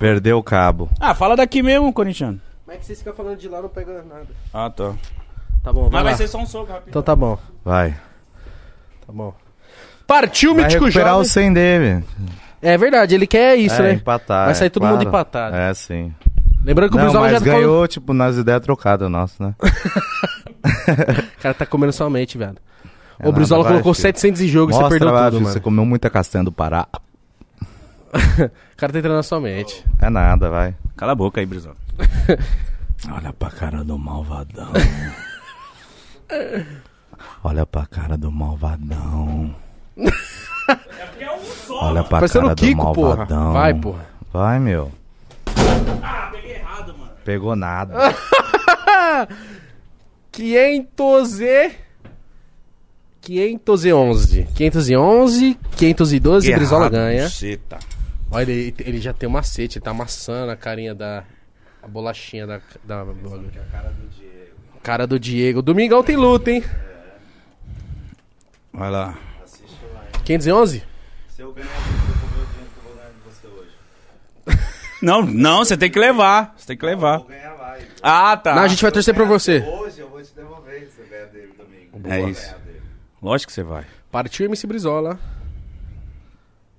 Perdeu 0.00 0.36
o 0.36 0.42
cabo. 0.42 0.90
Ah, 0.98 1.14
fala 1.14 1.36
daqui 1.36 1.62
mesmo, 1.62 1.92
corintiano. 1.92 2.40
Como 2.64 2.76
é 2.76 2.80
que 2.80 2.86
vocês 2.86 2.98
ficam 2.98 3.14
falando 3.14 3.38
de 3.38 3.48
lá 3.48 3.62
não 3.62 3.68
pega 3.68 4.02
nada? 4.02 4.26
Ah, 4.52 4.68
tá. 4.68 4.94
Tá 5.62 5.72
bom, 5.72 5.82
vai 5.88 6.02
Mas 6.02 6.02
vai 6.02 6.14
ser 6.16 6.26
só 6.26 6.38
um 6.38 6.46
soco, 6.46 6.66
rapidinho. 6.66 6.90
Então 6.90 7.02
tá 7.02 7.14
bom, 7.14 7.38
Vai. 7.64 7.92
tá 9.06 9.12
bom. 9.12 9.32
Partiu, 10.08 10.52
Vai 10.56 10.64
Mítico 10.64 10.86
recuperar 10.86 11.10
Jovem. 11.10 11.22
o 11.22 11.24
100 11.24 11.52
dele. 11.52 12.04
É 12.60 12.76
verdade, 12.76 13.14
ele 13.14 13.28
quer 13.28 13.54
isso, 13.54 13.80
é, 13.80 13.84
né? 13.84 13.92
empatar. 13.92 14.46
Vai 14.46 14.54
sair 14.56 14.66
é 14.66 14.70
todo 14.70 14.82
mundo 14.86 14.94
claro. 14.96 15.08
empatado. 15.08 15.54
É, 15.54 15.72
sim. 15.72 16.12
Lembrando 16.64 16.90
que 16.90 16.96
o 16.96 16.98
Não, 16.98 17.04
Brizola 17.04 17.30
mas 17.30 17.32
já 17.32 17.38
ganhou, 17.38 17.74
falou... 17.74 17.86
tipo, 17.86 18.12
nas 18.12 18.36
ideias 18.36 18.60
trocadas 18.60 19.08
nossas, 19.08 19.38
né? 19.38 19.54
O 21.38 21.42
cara 21.42 21.54
tá 21.54 21.64
comendo 21.64 21.92
sua 21.92 22.10
mente, 22.10 22.36
velho. 22.36 22.56
É 23.22 23.28
o 23.28 23.32
Brizola 23.32 23.64
colocou 23.64 23.92
filho. 23.94 24.02
700 24.02 24.40
em 24.40 24.48
jogo 24.48 24.72
e 24.72 24.74
você 24.74 24.80
Mostra, 24.80 24.98
perdeu 24.98 25.12
vai, 25.14 25.24
tudo, 25.24 25.30
filho, 25.32 25.42
mano. 25.42 25.52
Você 25.52 25.60
comeu 25.60 25.84
muita 25.84 26.08
castanha 26.10 26.44
do 26.44 26.52
Pará. 26.52 26.86
O 28.72 28.76
cara 28.80 28.94
tá 28.94 28.98
entrando 28.98 29.16
na 29.16 29.22
sua 29.22 29.38
mente. 29.38 29.84
É 30.00 30.08
nada, 30.08 30.48
vai. 30.48 30.74
Cala 30.96 31.12
a 31.12 31.14
boca 31.14 31.38
aí, 31.38 31.44
Brizola. 31.44 31.76
Olha 33.12 33.30
pra 33.30 33.50
cara 33.50 33.84
do 33.84 33.98
malvadão. 33.98 34.72
Olha 37.44 37.66
pra 37.66 37.86
cara 37.86 38.16
do 38.16 38.32
malvadão. 38.32 39.54
Olha 41.68 42.02
pra 42.02 42.20
Parecendo 42.20 42.46
cara 42.46 42.54
Kiko, 42.54 42.86
do 42.86 42.92
porra. 42.92 43.16
malvadão. 43.16 43.52
Vai, 43.52 43.74
porra. 43.74 44.06
Vai, 44.32 44.58
meu. 44.58 44.90
Ah, 46.02 46.30
peguei 46.32 46.52
errado, 46.52 46.94
mano. 46.96 47.12
Pegou 47.22 47.54
nada. 47.54 47.94
500 50.32 51.40
e... 51.40 51.72
511. 53.30 54.48
511, 54.56 55.58
512, 55.76 56.52
Brizola 56.52 56.88
ganha. 56.88 57.24
Buceta. 57.24 57.78
Olha, 58.28 58.50
ele, 58.50 58.74
ele 58.80 59.00
já 59.00 59.12
tem 59.12 59.28
um 59.28 59.32
macete, 59.32 59.78
ele 59.78 59.84
tá 59.84 59.92
amassando 59.92 60.50
a 60.50 60.56
carinha 60.56 60.94
da... 60.94 61.22
A 61.82 61.86
bolachinha 61.88 62.46
da... 62.46 62.60
da 62.84 63.06
cara 64.82 65.06
do 65.06 65.18
Diego. 65.18 65.62
Domingão 65.62 66.02
tem 66.02 66.16
luta, 66.16 66.50
hein? 66.50 66.64
Vai 68.72 68.90
lá. 68.90 69.16
511? 70.24 70.82
Se 71.28 71.42
eu 71.42 71.52
ganhar, 71.52 71.68
eu 71.68 72.16
vou 72.16 72.28
ver 72.28 72.42
o 72.42 72.46
dinheiro 72.46 72.70
que 72.72 72.78
eu 72.78 72.82
vou 72.82 72.94
ganhar 72.94 73.10
de 73.10 73.20
você 73.24 73.46
hoje. 73.46 74.58
Não, 75.02 75.22
não, 75.22 75.64
você 75.64 75.76
tem 75.76 75.90
que 75.90 75.98
levar. 75.98 76.54
Você 76.58 76.66
tem 76.66 76.76
que 76.76 76.84
levar. 76.84 77.24
ganhar 77.24 77.54
vai. 77.54 77.80
Ah, 78.02 78.36
tá. 78.36 78.54
Não, 78.54 78.62
a 78.62 78.68
gente 78.68 78.82
vai 78.82 78.92
torcer 78.92 79.14
pra 79.14 79.24
você. 79.24 79.64
Hoje 79.66 80.00
eu 80.00 80.10
vou 80.10 80.22
te 80.22 80.34
devolver 80.34 80.88
se 80.94 81.00
eu 81.00 81.08
ganhar 81.08 81.26
dele 81.26 81.54
domingo. 81.56 82.12
É 82.12 82.30
isso. 82.30 82.59
Lógico 83.22 83.48
que 83.48 83.54
você 83.54 83.62
vai. 83.62 83.86
Partiu 84.10 84.46
MC 84.46 84.66
Brizola. 84.66 85.18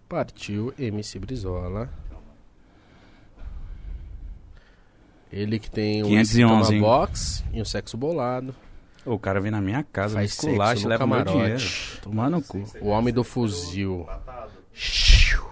Partiu 0.09 0.73
MC 0.77 1.19
Brizola. 1.19 1.89
Ele 5.31 5.59
que 5.59 5.69
tem 5.69 6.03
um 6.03 6.07
511, 6.07 6.75
hein? 6.75 6.81
box 6.81 7.43
e 7.53 7.61
um 7.61 7.65
sexo 7.65 7.95
bolado. 7.95 8.53
O 9.05 9.17
cara 9.17 9.39
vem 9.39 9.49
na 9.51 9.61
minha 9.61 9.83
casa, 9.83 10.15
me 10.15 10.27
Faz 10.27 10.31
esculacha 10.33 10.71
sexo 10.71 10.81
e 10.81 10.83
no 10.83 10.89
leva 10.89 11.07
meu 11.07 11.23
dinheiro. 11.23 11.63
Tomar 12.01 12.29
no 12.29 12.41
cu. 12.41 12.63
O 12.81 12.87
homem 12.89 13.13
do 13.13 13.23
fuzil. 13.23 14.07
Xiu. 14.73 15.45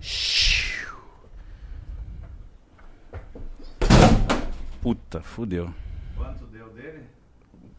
Xiu. 0.00 0.96
Puta, 4.80 5.20
fudeu. 5.22 5.72
Quanto 6.16 6.46
deu 6.46 6.68
dele? 6.70 7.04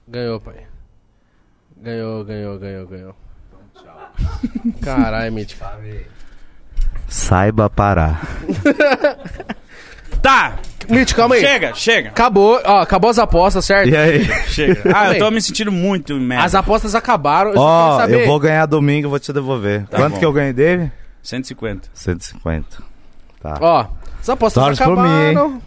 Ganhou, 0.07 0.39
pai. 0.39 0.72
Ganhou, 1.83 2.23
ganhou, 2.23 2.57
ganhou, 2.57 2.87
ganhou. 2.87 3.15
Caralho, 4.81 5.33
Mítico. 5.33 5.65
Saiba 7.09 7.69
parar. 7.69 8.21
Tá, 10.21 10.55
Mítico, 10.89 11.19
calma 11.19 11.35
aí. 11.35 11.41
chega, 11.41 11.73
chega. 11.75 12.09
Acabou, 12.09 12.61
ó, 12.63 12.81
acabou 12.81 13.09
as 13.09 13.19
apostas, 13.19 13.65
certo? 13.65 13.89
E 13.89 13.97
aí? 13.97 14.23
Chega. 14.47 14.81
Ah, 14.95 15.13
eu 15.13 15.19
tô 15.19 15.29
me 15.29 15.41
sentindo 15.41 15.71
muito 15.71 16.15
merda. 16.15 16.45
As 16.45 16.55
apostas 16.55 16.95
acabaram. 16.95 17.49
Eu 17.51 17.57
só 17.57 17.61
Ó, 17.61 17.97
quero 17.97 18.01
saber. 18.11 18.23
eu 18.23 18.27
vou 18.27 18.39
ganhar 18.39 18.65
domingo, 18.65 19.07
eu 19.07 19.09
vou 19.09 19.19
te 19.19 19.33
devolver. 19.33 19.85
Tá 19.87 19.97
Quanto 19.97 20.13
bom. 20.13 20.19
que 20.19 20.25
eu 20.25 20.31
ganhei 20.31 20.53
dele? 20.53 20.91
150. 21.21 21.89
150. 21.93 22.65
Tá. 23.41 23.57
Ó, 23.59 23.87
as 24.21 24.29
apostas 24.29 24.63
Torce 24.63 24.83
por 24.83 24.95
mim, 25.03 25.09
acabaram. 25.31 25.61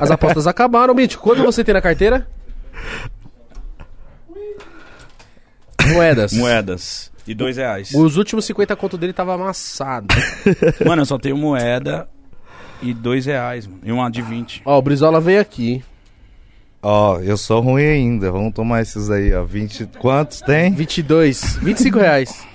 as 0.00 0.10
apostas 0.12 0.46
acabaram, 0.46 0.94
Mítico. 0.94 1.22
Quanto 1.24 1.42
você 1.42 1.64
tem 1.64 1.74
na 1.74 1.80
carteira? 1.82 2.28
Moedas. 5.86 6.32
Moedas. 6.32 7.10
E 7.26 7.34
dois 7.34 7.56
reais. 7.56 7.92
Os 7.94 8.16
últimos 8.16 8.44
50 8.44 8.74
conto 8.76 8.98
dele 8.98 9.12
tava 9.12 9.34
amassado. 9.34 10.08
Mano, 10.84 11.02
eu 11.02 11.06
só 11.06 11.18
tenho 11.18 11.36
moeda 11.36 12.08
e 12.82 12.94
dois 12.94 13.26
reais, 13.26 13.66
mano. 13.66 13.80
E 13.84 13.92
uma 13.92 14.10
de 14.10 14.22
20. 14.22 14.62
Ó, 14.64 14.78
o 14.78 14.82
Brizola 14.82 15.20
veio 15.20 15.40
aqui. 15.40 15.84
Ó, 16.82 17.20
eu 17.20 17.36
sou 17.36 17.60
ruim 17.60 17.84
ainda. 17.84 18.32
Vamos 18.32 18.54
tomar 18.54 18.80
esses 18.80 19.10
aí, 19.10 19.34
ó. 19.34 19.44
20. 19.44 19.86
Quantos 19.98 20.40
tem? 20.40 20.72
22, 20.72 21.58
25 21.62 21.98
reais. 21.98 22.46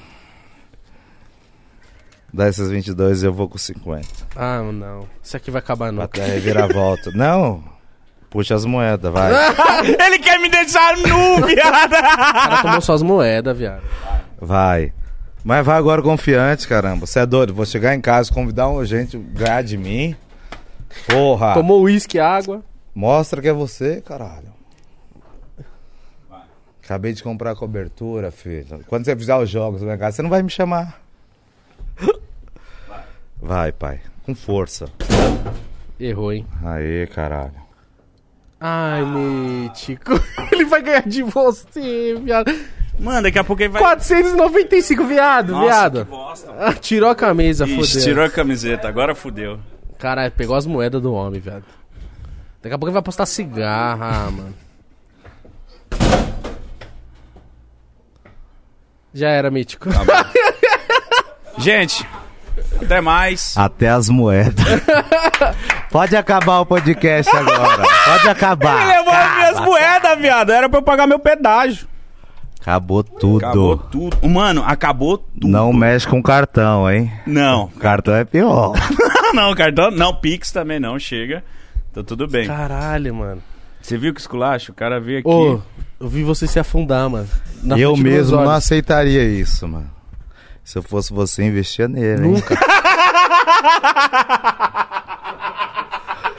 Dá 2.33 2.49
esses 2.49 2.69
22 2.69 3.23
eu 3.23 3.31
vou 3.31 3.47
com 3.47 3.57
50. 3.57 4.07
Ah, 4.35 4.61
não. 4.61 5.07
Isso 5.23 5.37
aqui 5.37 5.49
vai 5.49 5.59
acabar 5.59 5.91
nunca. 5.91 6.05
Até 6.05 6.25
reviravolta. 6.25 7.11
Não. 7.11 7.63
Puxa 8.35 8.53
as 8.53 8.65
moedas, 8.65 9.13
vai. 9.13 9.31
Ele 9.87 10.19
quer 10.19 10.37
me 10.41 10.49
deixar 10.49 10.97
nu, 10.97 11.47
viado. 11.47 11.93
O 11.95 12.49
cara 12.49 12.61
tomou 12.63 12.81
suas 12.81 13.01
moedas, 13.01 13.57
viado. 13.57 13.81
Vai. 14.37 14.91
Mas 15.41 15.65
vai 15.65 15.77
agora 15.77 16.01
confiante, 16.01 16.67
caramba. 16.67 17.05
Você 17.05 17.19
é 17.19 17.25
doido? 17.25 17.53
Vou 17.53 17.65
chegar 17.65 17.95
em 17.95 18.01
casa, 18.01 18.33
convidar 18.33 18.67
um 18.67 18.83
gente 18.83 19.17
ganhar 19.17 19.63
de 19.63 19.77
mim. 19.77 20.17
Porra. 21.07 21.53
Tomou 21.53 21.83
uísque, 21.83 22.19
água. 22.19 22.61
Mostra 22.93 23.41
que 23.41 23.47
é 23.47 23.53
você, 23.53 24.01
caralho. 24.01 24.53
Acabei 26.83 27.13
de 27.13 27.23
comprar 27.23 27.51
a 27.51 27.55
cobertura, 27.55 28.31
filho. 28.31 28.81
Quando 28.85 29.05
você 29.05 29.15
fizer 29.15 29.37
os 29.37 29.49
jogos 29.49 29.81
lá 29.81 29.95
em 29.95 29.97
casa, 29.97 30.17
você 30.17 30.21
não 30.21 30.29
vai 30.29 30.43
me 30.43 30.49
chamar. 30.49 30.99
Vai, 33.41 33.71
pai. 33.71 34.01
Com 34.25 34.35
força. 34.35 34.87
Errou, 35.97 36.33
hein? 36.33 36.45
Aê, 36.65 37.07
caralho. 37.07 37.64
Ai, 38.67 39.05
Mítico. 39.05 40.13
Ele 40.51 40.65
vai 40.65 40.81
ganhar 40.81 41.07
de 41.07 41.21
você, 41.21 42.15
viado. 42.19 42.51
Mano, 42.99 43.21
daqui 43.21 43.37
a 43.37 43.43
pouco 43.43 43.61
ele 43.61 43.73
vai... 43.73 43.81
495, 43.81 45.03
viado, 45.03 45.51
Nossa, 45.51 45.65
viado. 45.65 46.05
que 46.05 46.11
bosta. 46.11 46.55
Ah, 46.57 46.73
tirou 46.73 47.09
a 47.09 47.15
camisa, 47.15 47.65
Ixi, 47.65 47.75
fodeu. 47.75 48.03
tirou 48.03 48.23
a 48.25 48.29
camiseta, 48.29 48.87
agora 48.87 49.13
fudeu. 49.13 49.59
Caralho, 49.99 50.31
pegou 50.31 50.55
as 50.55 50.65
moedas 50.65 51.01
do 51.01 51.13
homem, 51.13 51.41
viado. 51.41 51.65
Daqui 52.63 52.73
a 52.73 52.77
pouco 52.79 52.85
ele 52.87 52.93
vai 52.93 53.01
postar 53.01 53.25
cigarra, 53.25 54.31
mano. 54.31 54.55
Já 59.13 59.27
era 59.29 59.51
mítico. 59.51 59.89
Tá 59.91 60.03
bom. 60.03 60.13
Gente, 61.61 62.07
até 62.81 63.01
mais. 63.01 63.55
Até 63.57 63.89
as 63.89 64.09
moedas. 64.09 64.65
Pode 65.95 66.13
acabar 66.13 66.59
o 66.59 66.65
podcast 66.65 67.33
agora. 67.33 67.81
Pode 68.03 68.27
acabar. 68.27 68.81
Ele 68.81 68.97
levou 68.97 69.13
as 69.13 69.35
minhas 69.37 69.59
moedas, 69.61 70.19
viado. 70.19 70.51
Era 70.51 70.67
pra 70.67 70.79
eu 70.79 70.83
pagar 70.83 71.07
meu 71.07 71.17
pedágio. 71.17 71.87
Acabou 72.59 73.01
tudo. 73.01 73.45
Acabou 73.45 73.77
tudo. 73.77 74.27
Mano, 74.27 74.61
acabou 74.67 75.17
tudo. 75.17 75.47
Não 75.47 75.71
mexe 75.71 76.05
com 76.05 76.21
cartão, 76.21 76.91
hein? 76.91 77.09
Não. 77.25 77.69
Cartão 77.79 78.13
é 78.13 78.25
pior. 78.25 78.73
não, 79.33 79.55
cartão. 79.55 79.89
Não, 79.89 80.13
Pix 80.13 80.51
também 80.51 80.81
não, 80.81 80.99
chega. 80.99 81.41
Tá 81.93 82.03
tudo 82.03 82.27
bem. 82.27 82.45
Caralho, 82.45 83.15
mano. 83.15 83.41
Você 83.81 83.97
viu 83.97 84.13
que 84.13 84.19
esculacho? 84.19 84.73
O 84.73 84.75
cara 84.75 84.99
veio 84.99 85.19
aqui. 85.19 85.29
Ô, 85.29 85.61
eu 85.97 86.09
vi 86.09 86.23
você 86.23 86.45
se 86.45 86.59
afundar, 86.59 87.09
mano. 87.09 87.29
Na 87.63 87.79
eu 87.79 87.95
mesmo 87.95 88.35
não 88.35 88.49
aceitaria 88.49 89.23
isso, 89.23 89.65
mano. 89.65 89.89
Se 90.61 90.77
eu 90.77 90.83
fosse 90.83 91.13
você, 91.13 91.41
investia 91.41 91.87
nele, 91.87 92.27
hein? 92.27 92.43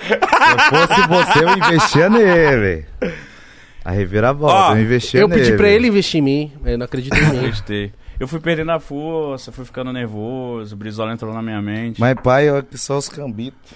Se 0.07 0.13
eu 0.15 0.87
fosse 0.87 1.09
você, 1.09 1.45
eu 1.45 1.57
investia 1.57 2.09
nele. 2.09 2.87
A 3.85 3.91
reviravolta, 3.91 4.55
Ó, 4.55 4.75
eu 4.75 4.83
investia 4.83 5.21
Eu 5.21 5.29
nele. 5.29 5.43
pedi 5.43 5.57
pra 5.57 5.69
ele 5.69 5.89
investir 5.89 6.19
em 6.19 6.23
mim. 6.23 6.53
Ele 6.65 6.77
não 6.77 6.85
acredita 6.87 7.17
em 7.17 7.31
mim. 7.31 7.39
Acreditei. 7.39 7.93
Eu 8.19 8.27
fui 8.27 8.41
perdendo 8.41 8.71
a 8.73 8.81
força, 8.81 9.53
fui 9.53 9.65
ficando 9.65 9.93
nervoso, 9.93 10.75
o 10.75 10.79
Brizola 10.79 11.13
entrou 11.13 11.35
na 11.35 11.43
minha 11.43 11.61
mente. 11.61 12.01
Mas, 12.01 12.15
Mas 12.15 12.25
pai, 12.25 12.49
eu 12.49 12.57
aqui 12.57 12.79
só 12.79 12.97
os 12.97 13.09
cambitos. 13.09 13.75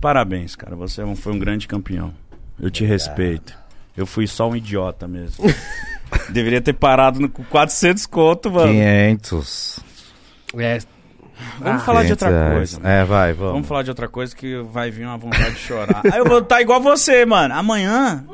parabéns, 0.00 0.56
cara. 0.56 0.74
Você 0.76 1.02
é 1.02 1.14
foi 1.14 1.32
um 1.32 1.38
grande 1.38 1.68
campeão. 1.68 2.12
Eu 2.60 2.70
te 2.70 2.84
respeito. 2.84 3.56
Eu 3.96 4.06
fui 4.06 4.26
só 4.26 4.48
um 4.48 4.56
idiota 4.56 5.06
mesmo. 5.06 5.44
Deveria 6.30 6.60
ter 6.60 6.72
parado 6.72 7.20
no 7.20 7.28
400 7.28 8.06
conto, 8.06 8.50
mano. 8.50 8.72
500. 8.72 9.80
É, 10.56 10.78
Vamos 11.60 11.82
falar 11.82 12.04
de 12.04 12.12
outra 12.12 12.28
500 12.28 12.46
reais. 12.46 12.56
coisa. 12.56 12.80
mano. 12.80 12.94
É, 12.94 13.04
vai, 13.04 13.32
vamos. 13.32 13.52
Vamos 13.52 13.68
falar 13.68 13.82
de 13.82 13.90
outra 13.90 14.08
coisa 14.08 14.36
que 14.36 14.56
vai 14.62 14.90
vir 14.90 15.04
uma 15.04 15.18
vontade 15.18 15.52
de 15.54 15.60
chorar. 15.60 16.02
Aí 16.04 16.18
eu 16.18 16.24
vou 16.24 16.38
estar 16.38 16.60
igual 16.60 16.80
você, 16.80 17.24
mano. 17.24 17.54
Amanhã. 17.54 18.24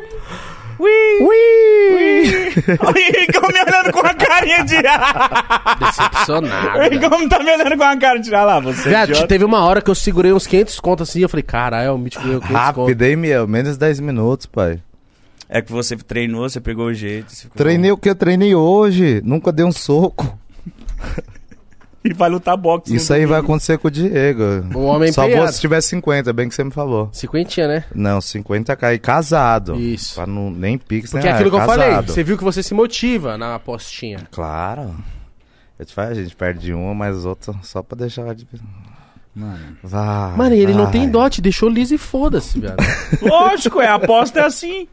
Ui! 0.78 0.90
Ui! 1.20 2.24
O 2.80 2.98
Henricão 2.98 3.42
me 3.48 3.60
olhando 3.62 3.92
com 3.92 4.00
a 4.00 4.14
carinha 4.14 4.64
de. 4.64 4.76
decepcionado. 5.78 6.78
o 6.78 6.82
Henricão 6.82 7.28
tá 7.28 7.38
me 7.38 7.52
olhando 7.52 7.76
com 7.76 7.84
a 7.84 7.96
cara 7.96 8.18
de. 8.18 8.34
Ah 8.34 8.44
lá, 8.44 8.60
você. 8.60 8.88
é 8.88 9.06
Viado, 9.06 9.26
teve 9.28 9.44
uma 9.44 9.60
hora 9.60 9.80
que 9.80 9.90
eu 9.90 9.94
segurei 9.94 10.32
uns 10.32 10.46
500 10.46 10.80
contos 10.80 11.08
assim. 11.08 11.20
Eu 11.20 11.28
falei, 11.28 11.42
caralho, 11.42 11.94
o 11.94 11.98
Mítico 11.98 12.24
ganhou 12.24 12.40
500 12.40 12.56
contos. 12.56 12.76
Rápido, 12.76 13.02
hein, 13.02 13.16
meu? 13.16 13.46
Menos 13.46 13.76
10 13.76 14.00
minutos, 14.00 14.46
pai. 14.46 14.80
É 15.48 15.62
que 15.62 15.70
você 15.70 15.96
treinou, 15.96 16.48
você 16.48 16.60
pegou 16.60 16.86
o 16.86 16.94
jeito. 16.94 17.30
você 17.30 17.42
ficou 17.42 17.56
Treinei 17.56 17.92
o 17.92 17.96
que 17.96 18.08
eu 18.08 18.14
treinei 18.14 18.54
hoje. 18.54 19.20
Nunca 19.24 19.52
dei 19.52 19.64
um 19.64 19.72
soco. 19.72 20.36
E 22.10 22.12
vai 22.12 22.28
lutar 22.28 22.54
boxe. 22.54 22.94
Isso 22.94 23.14
aí 23.14 23.24
vai 23.24 23.40
acontecer 23.40 23.78
com 23.78 23.88
o 23.88 23.90
Diego. 23.90 24.42
O 24.74 24.84
homem 24.84 25.10
Só 25.10 25.26
vou 25.26 25.48
se 25.48 25.58
tiver 25.58 25.80
50, 25.80 26.34
bem 26.34 26.50
que 26.50 26.54
você 26.54 26.62
me 26.62 26.70
falou. 26.70 27.08
Cinquentinha, 27.12 27.66
né? 27.66 27.84
Não, 27.94 28.20
50 28.20 28.76
cai 28.76 28.98
casado. 28.98 29.74
Isso. 29.80 30.16
Pra 30.16 30.26
não, 30.26 30.50
nem 30.50 30.76
pix, 30.76 31.10
Porque 31.12 31.24
nem 31.24 31.32
é 31.32 31.34
aquilo 31.34 31.48
que 31.48 31.56
eu 31.56 31.60
casado. 31.60 31.80
falei. 31.80 32.06
Você 32.06 32.22
viu 32.22 32.36
que 32.36 32.44
você 32.44 32.62
se 32.62 32.74
motiva 32.74 33.38
na 33.38 33.54
apostinha. 33.54 34.18
Claro. 34.30 34.94
Eu 35.78 35.86
te 35.86 35.94
falo, 35.94 36.10
a 36.10 36.14
gente 36.14 36.36
perde 36.36 36.74
uma, 36.74 36.94
mas 36.94 37.24
outra 37.24 37.54
só 37.62 37.82
pra 37.82 37.96
deixar 37.96 38.34
de... 38.34 38.46
Mano. 39.34 39.76
Vai, 39.82 40.36
Mano, 40.36 40.54
e 40.54 40.60
ele 40.60 40.74
não 40.74 40.84
vai. 40.84 40.92
tem 40.92 41.08
dote, 41.08 41.40
deixou 41.40 41.68
liso 41.70 41.94
e 41.94 41.98
foda-se, 41.98 42.60
viado. 42.60 42.76
Lógico, 43.22 43.80
é. 43.80 43.88
A 43.88 43.94
aposta 43.94 44.40
é 44.40 44.44
assim. 44.44 44.86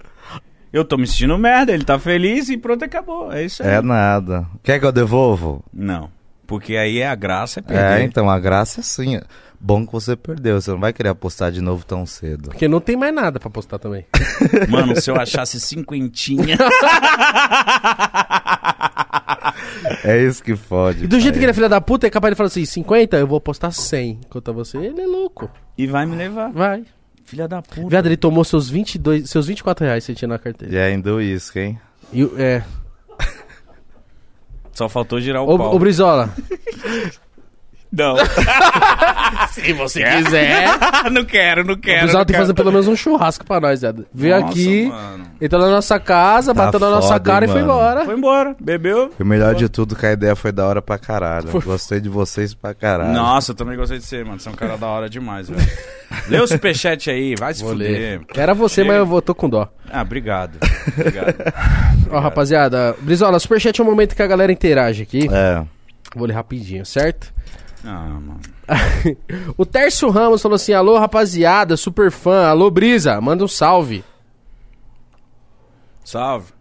Eu 0.72 0.86
tô 0.86 0.98
me 0.98 1.06
sentindo 1.06 1.38
merda, 1.38 1.74
ele 1.74 1.84
tá 1.84 2.00
feliz 2.00 2.48
e 2.48 2.56
pronto, 2.58 2.86
acabou. 2.86 3.32
É 3.34 3.44
isso 3.44 3.62
aí. 3.62 3.70
É 3.70 3.82
nada. 3.82 4.48
Quer 4.64 4.80
que 4.80 4.86
eu 4.86 4.92
devolvo? 4.94 5.62
Não. 5.74 6.10
Porque 6.52 6.76
aí 6.76 7.00
é 7.00 7.08
a 7.08 7.16
graça 7.16 7.62
é 7.62 7.64
perder. 7.64 8.02
É, 8.02 8.04
então, 8.04 8.30
a 8.30 8.38
graça 8.38 8.82
é 8.82 8.84
sim. 8.84 9.18
Bom 9.58 9.86
que 9.86 9.94
você 9.94 10.16
perdeu, 10.18 10.60
você 10.60 10.70
não 10.72 10.80
vai 10.80 10.92
querer 10.92 11.10
apostar 11.10 11.50
de 11.52 11.62
novo 11.62 11.86
tão 11.86 12.06
cedo. 12.06 12.50
Porque 12.50 12.68
não 12.68 12.82
tem 12.82 12.98
mais 12.98 13.14
nada 13.16 13.40
pra 13.40 13.48
apostar 13.48 13.80
também. 13.80 14.06
Mano, 14.68 15.00
se 15.00 15.10
eu 15.10 15.16
achasse 15.16 15.60
cinquentinha. 15.62 16.58
É 20.04 20.18
isso 20.24 20.44
que 20.44 20.56
fode. 20.56 21.04
E 21.04 21.08
do 21.08 21.20
jeito 21.20 21.34
pai. 21.34 21.40
que 21.40 21.46
ele 21.46 21.52
é 21.52 21.54
filho 21.54 21.70
da 21.70 21.80
puta, 21.82 22.08
é 22.08 22.10
capaz 22.10 22.32
de 22.32 22.36
falar 22.36 22.48
assim, 22.48 22.66
50, 22.66 23.18
eu 23.18 23.28
vou 23.28 23.38
apostar 23.38 23.72
100 23.72 24.22
contra 24.30 24.52
você. 24.54 24.78
Ele 24.78 25.02
é 25.02 25.06
louco. 25.06 25.50
e 25.78 25.86
vai 25.88 26.06
me 26.06 26.16
levar. 26.16 26.52
Vai. 26.52 26.84
Filha 27.24 27.48
da 27.48 27.62
puta. 27.62 27.88
Viado, 27.88 28.08
ele 28.08 28.18
tomou 28.18 28.44
seus 28.44 28.70
22, 28.70 29.30
seus 29.30 29.48
24 29.48 29.86
reais 29.86 30.04
que 30.06 30.12
você 30.12 30.16
tinha 30.18 30.28
na 30.30 30.40
carteira. 30.40 30.74
E 30.74 30.78
ainda 30.80 31.14
o 31.14 31.22
isca, 31.22 31.60
hein? 31.60 31.80
E, 32.12 32.24
o- 32.24 32.34
é. 32.40 32.64
Só 34.74 34.88
faltou 34.90 35.20
girar 35.20 35.44
o 35.44 35.50
Ô, 35.54 35.58
pau. 35.58 35.76
ô 35.76 35.80
Brizola. 35.80 36.30
Não. 37.92 38.16
Se 39.52 39.74
você 39.74 40.02
quiser. 40.04 40.66
não 41.12 41.26
quero, 41.26 41.64
não 41.66 41.74
O 41.74 41.78
quero. 41.78 42.08
Não 42.08 42.26
tem 42.26 42.34
que 42.34 42.40
fazer 42.42 42.54
pelo 42.54 42.72
menos 42.72 42.88
um 42.88 42.96
churrasco 42.96 43.46
pra 43.46 43.60
nós, 43.60 43.82
viado. 43.82 44.06
Veio 44.14 44.40
Nossa, 44.40 44.52
aqui, 44.52 44.86
mano. 44.88 45.24
entrou 45.42 45.62
na 45.62 45.70
nossa 45.70 46.00
casa, 46.00 46.54
Tá 46.54 46.66
bateu 46.66 46.80
na 46.80 46.90
nossa 46.90 47.08
foda, 47.10 47.20
cara 47.20 47.46
hein, 47.46 47.50
e 47.50 47.54
foi 47.54 47.62
mano? 47.62 47.74
embora. 47.74 48.06
Foi 48.06 48.16
embora, 48.16 48.56
bebeu. 48.60 49.12
E 49.20 49.24
o 49.24 49.26
melhor 49.26 49.56
de 49.56 49.68
tudo 49.68 49.96
que 49.96 50.06
a 50.06 50.12
ideia 50.14 50.36
foi 50.36 50.52
da 50.52 50.66
hora 50.66 50.82
pra 50.82 50.98
caralho. 50.98 51.48
Foi- 51.50 51.62
Gostei 51.62 52.00
de 52.00 52.08
vocês 52.10 52.54
pra 52.54 52.74
caralho. 52.74 53.12
Nossa, 53.14 53.52
eu 53.52 53.56
também 53.56 53.76
gostei 53.76 53.98
de 53.98 54.06
você, 54.06 54.24
mano. 54.24 54.40
Você 54.40 54.48
é 54.48 54.52
um 54.52 54.56
cara 54.56 54.78
da 54.78 54.88
hora 54.88 55.10
demais, 55.10 55.50
velho. 55.50 55.62
Lê 56.30 56.40
o 56.40 56.48
superchat 56.48 57.10
aí, 57.10 57.36
vai 57.38 57.54
se 57.54 57.62
Vou 57.64 57.72
fuder. 57.74 58.22
Era 58.36 58.54
você, 58.54 58.76
Chega. 58.76 58.88
mas 58.88 58.98
eu 58.98 59.06
vou, 59.06 59.22
tô 59.22 59.34
com 59.36 59.50
dó. 59.50 59.68
Ah, 59.92 60.02
obrigado. 60.02 60.58
Obrigado. 60.98 61.36
Ó, 62.12 62.20
rapaziada, 62.20 62.96
Brizola, 63.02 63.40
superchat 63.40 63.80
é 63.80 63.84
um 63.84 63.88
momento 63.88 64.16
que 64.16 64.22
a 64.22 64.28
galera 64.28 64.52
interage 64.52 65.04
aqui. 65.04 65.30
É. 65.32 65.62
Vou 66.16 66.28
ler 66.28 66.34
rapidinho, 66.34 66.86
certo? 66.86 67.34
Ah, 67.86 68.08
mano. 68.08 68.40
o 69.58 69.66
Tércio 69.66 70.10
Ramos 70.10 70.42
falou 70.42 70.56
assim: 70.56 70.74
Alô, 70.74 70.98
rapaziada, 70.98 71.76
super 71.76 72.12
fã. 72.12 72.48
Alô, 72.48 72.70
Brisa, 72.70 73.20
manda 73.20 73.44
um 73.44 73.48
salve. 73.48 74.04
Salve. 76.04 76.54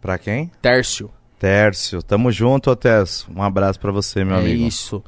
Pra 0.00 0.18
quem? 0.18 0.50
Tércio. 0.62 1.10
Tércio. 1.38 2.02
Tamo 2.02 2.32
junto, 2.32 2.74
Tércio. 2.76 3.30
Um 3.34 3.42
abraço 3.42 3.78
pra 3.78 3.92
você, 3.92 4.24
meu 4.24 4.36
é 4.36 4.40
amigo. 4.40 4.64
isso. 4.64 5.02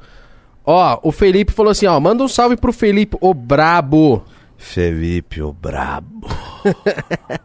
Ó, 0.65 0.99
o 1.03 1.11
Felipe 1.11 1.51
falou 1.51 1.71
assim: 1.71 1.87
ó, 1.87 1.99
manda 1.99 2.23
um 2.23 2.27
salve 2.27 2.55
pro 2.55 2.71
Felipe, 2.71 3.17
o 3.19 3.33
brabo. 3.33 4.23
Felipe, 4.57 5.41
o 5.41 5.51
brabo. 5.51 6.27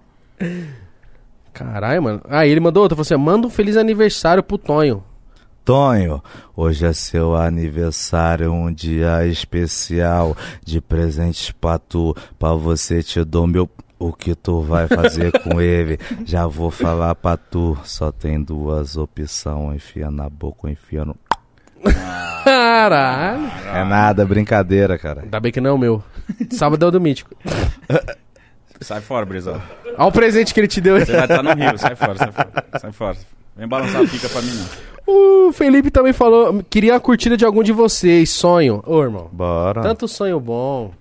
Caralho, 1.53 2.03
mano. 2.03 2.21
Aí 2.29 2.51
ele 2.51 2.61
mandou 2.61 2.83
outra, 2.83 2.95
falou 2.95 3.07
assim: 3.07 3.17
manda 3.17 3.47
um 3.47 3.51
feliz 3.51 3.77
aniversário 3.77 4.43
pro 4.43 4.59
Tonho. 4.59 5.03
Tonho, 5.67 6.23
hoje 6.57 6.87
é 6.87 6.93
seu 6.93 7.35
aniversário, 7.35 8.53
um 8.53 8.73
dia 8.73 9.27
especial 9.27 10.37
de 10.65 10.81
presentes 10.81 11.51
pra 11.51 11.77
tu, 11.77 12.15
pra 12.39 12.53
você 12.53 13.03
te 13.03 13.25
dou 13.25 13.49
meu 13.49 13.69
o 13.99 14.13
que 14.13 14.37
tu 14.37 14.61
vai 14.63 14.87
fazer 14.87 15.33
com 15.43 15.59
ele. 15.61 15.99
Já 16.25 16.47
vou 16.47 16.71
falar 16.71 17.17
pra 17.17 17.37
tu, 17.37 17.77
só 17.83 18.13
tem 18.13 18.41
duas 18.41 18.97
opções, 18.97 19.75
enfia 19.75 20.09
na 20.09 20.31
boca 20.31 20.69
ou 20.69 20.71
enfia 20.71 21.05
no... 21.05 21.17
Caralho. 22.45 23.51
É 23.75 23.83
nada, 23.83 24.25
brincadeira, 24.25 24.97
cara. 24.97 25.23
Ainda 25.23 25.41
bem 25.41 25.51
que 25.51 25.61
não 25.61 25.71
é 25.71 25.73
o 25.73 25.79
meu. 25.79 26.01
Sábado 26.53 26.85
é 26.85 26.89
o 26.89 26.93
do 26.93 27.01
Mítico. 27.01 27.35
Sai 28.81 29.01
fora, 29.01 29.27
Brisão. 29.27 29.61
Olha 29.99 30.07
o 30.07 30.13
presente 30.13 30.55
que 30.55 30.61
ele 30.61 30.69
te 30.69 30.81
deu. 30.81 31.01
Você 31.01 31.11
vai 31.11 31.23
estar 31.23 31.43
no 31.43 31.53
Rio, 31.55 31.77
sai 31.77 31.97
fora, 31.97 32.15
sai 32.17 32.31
fora. 32.31 32.53
Sai 32.81 32.93
fora. 32.93 33.17
Vem 33.57 33.67
balançar 33.67 34.03
a 34.03 34.07
pica 34.07 34.29
pra 34.29 34.43
mim, 34.43 34.53
não. 34.55 34.67
O 35.09 35.53
Felipe 35.53 35.89
também 35.89 36.13
falou: 36.13 36.65
queria 36.69 36.97
a 36.97 37.01
curtida 37.01 37.37
de 37.37 37.45
algum 37.45 37.63
de 37.63 37.73
vocês, 37.73 38.29
sonho. 38.29 38.83
Ô, 38.85 39.01
irmão. 39.01 39.29
Bora. 39.33 39.81
Tanto 39.81 40.09
sonho 40.09 40.41
bom. 40.41 40.93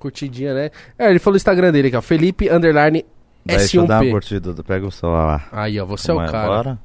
Curtidinha, 0.00 0.52
né? 0.52 0.70
É, 0.98 1.10
ele 1.10 1.20
falou 1.20 1.34
o 1.34 1.36
Instagram 1.36 1.70
dele 1.70 1.88
aqui, 1.88 1.96
ó. 1.96 2.02
Felipe 2.02 2.50
Underline 2.50 3.06
Deixa 3.46 3.76
eu 3.76 3.86
dar 3.86 3.98
uma 3.98 4.04
S1P. 4.04 4.10
curtida, 4.10 4.62
pega 4.64 4.86
o 4.86 4.90
celular 4.90 5.26
lá. 5.26 5.48
Aí, 5.52 5.78
ó, 5.78 5.86
você 5.86 6.10
é 6.10 6.14
Como 6.14 6.26
o 6.26 6.30
cara. 6.30 6.48
Bora? 6.48 6.78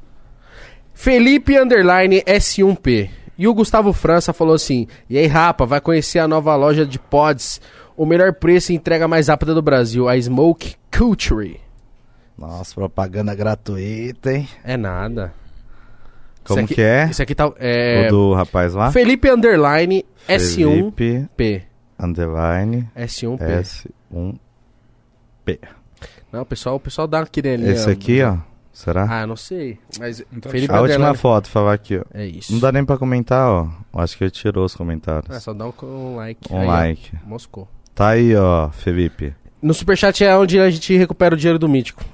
Felipe 0.93 1.57
Underline 1.57 2.21
S1P. 2.21 3.09
E 3.37 3.47
o 3.47 3.53
Gustavo 3.53 3.91
França 3.93 4.31
falou 4.31 4.53
assim: 4.53 4.85
E 5.09 5.17
aí, 5.17 5.25
rapa, 5.25 5.65
vai 5.65 5.81
conhecer 5.81 6.19
a 6.19 6.27
nova 6.27 6.55
loja 6.55 6.85
de 6.85 6.99
pods. 6.99 7.59
O 7.97 8.05
melhor 8.05 8.33
preço 8.33 8.71
e 8.71 8.75
entrega 8.75 9.07
mais 9.07 9.29
rápida 9.29 9.53
do 9.53 9.61
Brasil, 9.61 10.07
a 10.07 10.19
Smoke 10.19 10.75
Culture. 10.95 11.59
Nossa, 12.39 12.73
propaganda 12.73 13.35
gratuita, 13.35 14.31
hein? 14.33 14.47
É 14.63 14.77
nada. 14.77 15.33
Como 16.43 16.61
aqui- 16.61 16.75
que 16.75 16.81
é? 16.81 17.07
Isso 17.09 17.21
aqui 17.21 17.35
tá. 17.35 17.51
É, 17.59 18.07
O 18.07 18.09
do 18.09 18.33
rapaz 18.33 18.73
lá? 18.73 18.91
Felipe 18.91 19.29
Underline 19.29 20.05
S1P. 20.27 20.97
Felipe, 20.97 21.67
underline, 21.99 22.89
S1P. 22.95 23.89
S1P. 25.45 25.59
Não, 26.31 26.41
o 26.41 26.45
pessoal, 26.45 26.75
o 26.75 26.79
pessoal 26.79 27.07
dá 27.07 27.19
uma 27.19 27.25
querelinha. 27.27 27.71
Esse 27.71 27.89
aqui, 27.89 28.21
ó. 28.23 28.37
Será? 28.71 29.03
Ah, 29.09 29.27
não 29.27 29.35
sei. 29.35 29.77
Mas 29.99 30.23
Então, 30.31 30.51
Felipe 30.51 30.73
a 30.73 30.79
última 30.81 31.13
foto, 31.13 31.49
falar 31.49 31.73
aqui, 31.73 31.97
ó. 31.97 32.03
É 32.13 32.25
isso. 32.25 32.53
Não 32.53 32.59
dá 32.59 32.71
nem 32.71 32.85
pra 32.85 32.97
comentar, 32.97 33.49
ó. 33.49 33.67
Eu 33.93 33.99
Acho 33.99 34.17
que 34.17 34.23
ele 34.23 34.31
tirou 34.31 34.63
os 34.63 34.73
comentários. 34.75 35.35
É, 35.35 35.39
só 35.39 35.53
dá 35.53 35.65
um, 35.67 36.15
like. 36.15 36.41
Um 36.53 36.57
Aí, 36.59 36.65
ó, 36.65 36.71
like. 36.71 37.11
Moscou. 37.25 37.67
Tá 37.93 38.09
aí, 38.09 38.33
ó, 38.35 38.69
Felipe. 38.69 39.35
No 39.61 39.73
Superchat 39.73 40.23
é 40.23 40.37
onde 40.37 40.57
a 40.59 40.69
gente 40.69 40.95
recupera 40.95 41.35
o 41.35 41.37
dinheiro 41.37 41.59
do 41.59 41.67
Mítico. 41.67 42.05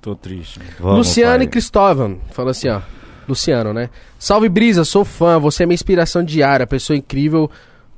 Tô 0.00 0.14
triste. 0.14 0.60
Vamos, 0.78 0.98
Luciano 0.98 1.36
e 1.42 1.46
pai. 1.46 1.52
Cristóvão. 1.52 2.18
Fala 2.32 2.50
assim, 2.52 2.68
ó. 2.68 2.80
Luciano, 3.28 3.72
né? 3.72 3.90
Salve 4.18 4.48
Brisa, 4.48 4.84
sou 4.84 5.04
fã. 5.04 5.38
Você 5.40 5.64
é 5.64 5.66
minha 5.66 5.74
inspiração 5.74 6.22
diária. 6.22 6.66
Pessoa 6.66 6.96
incrível 6.96 7.50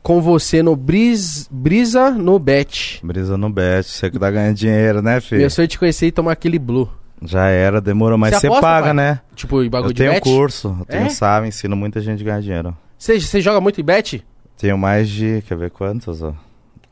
com 0.03 0.23
você 0.23 0.63
no 0.63 0.75
Bris, 0.75 1.47
Brisa 1.51 2.11
no 2.11 2.39
Bet. 2.39 3.01
Brisa 3.05 3.37
no 3.37 3.51
bet, 3.51 3.85
você 3.87 4.11
que 4.11 4.19
tá 4.19 4.31
ganhando 4.31 4.55
dinheiro, 4.55 5.03
né, 5.03 5.21
filho? 5.21 5.41
Meu 5.43 5.51
sonho 5.51 5.65
é 5.65 5.69
te 5.69 5.79
conhecer 5.79 6.07
e 6.07 6.13
tomar 6.13 6.33
aquele 6.33 6.59
blue. 6.59 6.89
Já 7.21 7.49
era, 7.49 7.79
demorou, 7.81 8.17
mas 8.17 8.37
Você 8.37 8.47
aposta, 8.47 8.63
paga, 8.63 8.87
pai? 8.87 8.95
né? 8.95 9.21
Tipo, 9.35 9.63
em 9.63 9.69
bagulho 9.69 9.91
Eu 9.91 9.93
de 9.93 9.99
tenho 10.03 10.13
bet. 10.13 10.23
curso, 10.23 10.75
eu 10.81 10.87
tenho 10.87 11.07
É? 11.07 11.09
sabe, 11.11 11.49
ensino 11.49 11.77
muita 11.77 12.01
gente 12.01 12.23
a 12.23 12.25
ganhar 12.25 12.41
dinheiro. 12.41 12.77
Você, 12.97 13.21
você 13.21 13.41
joga 13.41 13.61
muito 13.61 13.81
em 13.81 13.85
bet? 13.85 14.25
Tenho 14.57 14.79
mais 14.79 15.09
de, 15.11 15.43
quer 15.47 15.59
ver 15.59 15.71
quantas, 15.71 16.23
ó? 16.23 16.33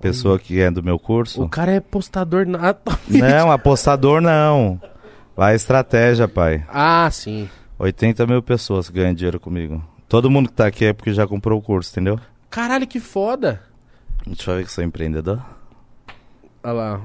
Pessoa 0.00 0.38
que 0.38 0.60
é 0.60 0.70
do 0.70 0.82
meu 0.82 0.98
curso. 0.98 1.42
O 1.42 1.48
cara 1.48 1.72
é 1.72 1.80
postador 1.80 2.46
na... 2.46 2.74
Não, 3.08 3.50
apostador 3.50 4.20
não. 4.20 4.80
Vai 5.36 5.54
estratégia, 5.54 6.28
pai. 6.28 6.64
Ah, 6.68 7.08
sim. 7.10 7.48
80 7.78 8.26
mil 8.26 8.42
pessoas 8.42 8.88
ganham 8.88 9.14
dinheiro 9.14 9.38
comigo. 9.40 9.82
Todo 10.08 10.30
mundo 10.30 10.48
que 10.48 10.54
tá 10.54 10.66
aqui 10.66 10.86
é 10.86 10.92
porque 10.92 11.12
já 11.12 11.26
comprou 11.26 11.58
o 11.58 11.62
curso, 11.62 11.90
entendeu? 11.90 12.18
Caralho, 12.48 12.86
que 12.86 13.00
foda. 13.00 13.60
Deixa 14.26 14.50
eu 14.50 14.56
ver 14.56 14.64
que 14.64 14.72
sou 14.72 14.84
empreendedor. 14.84 15.42
Olha 16.62 16.72
lá. 16.72 17.00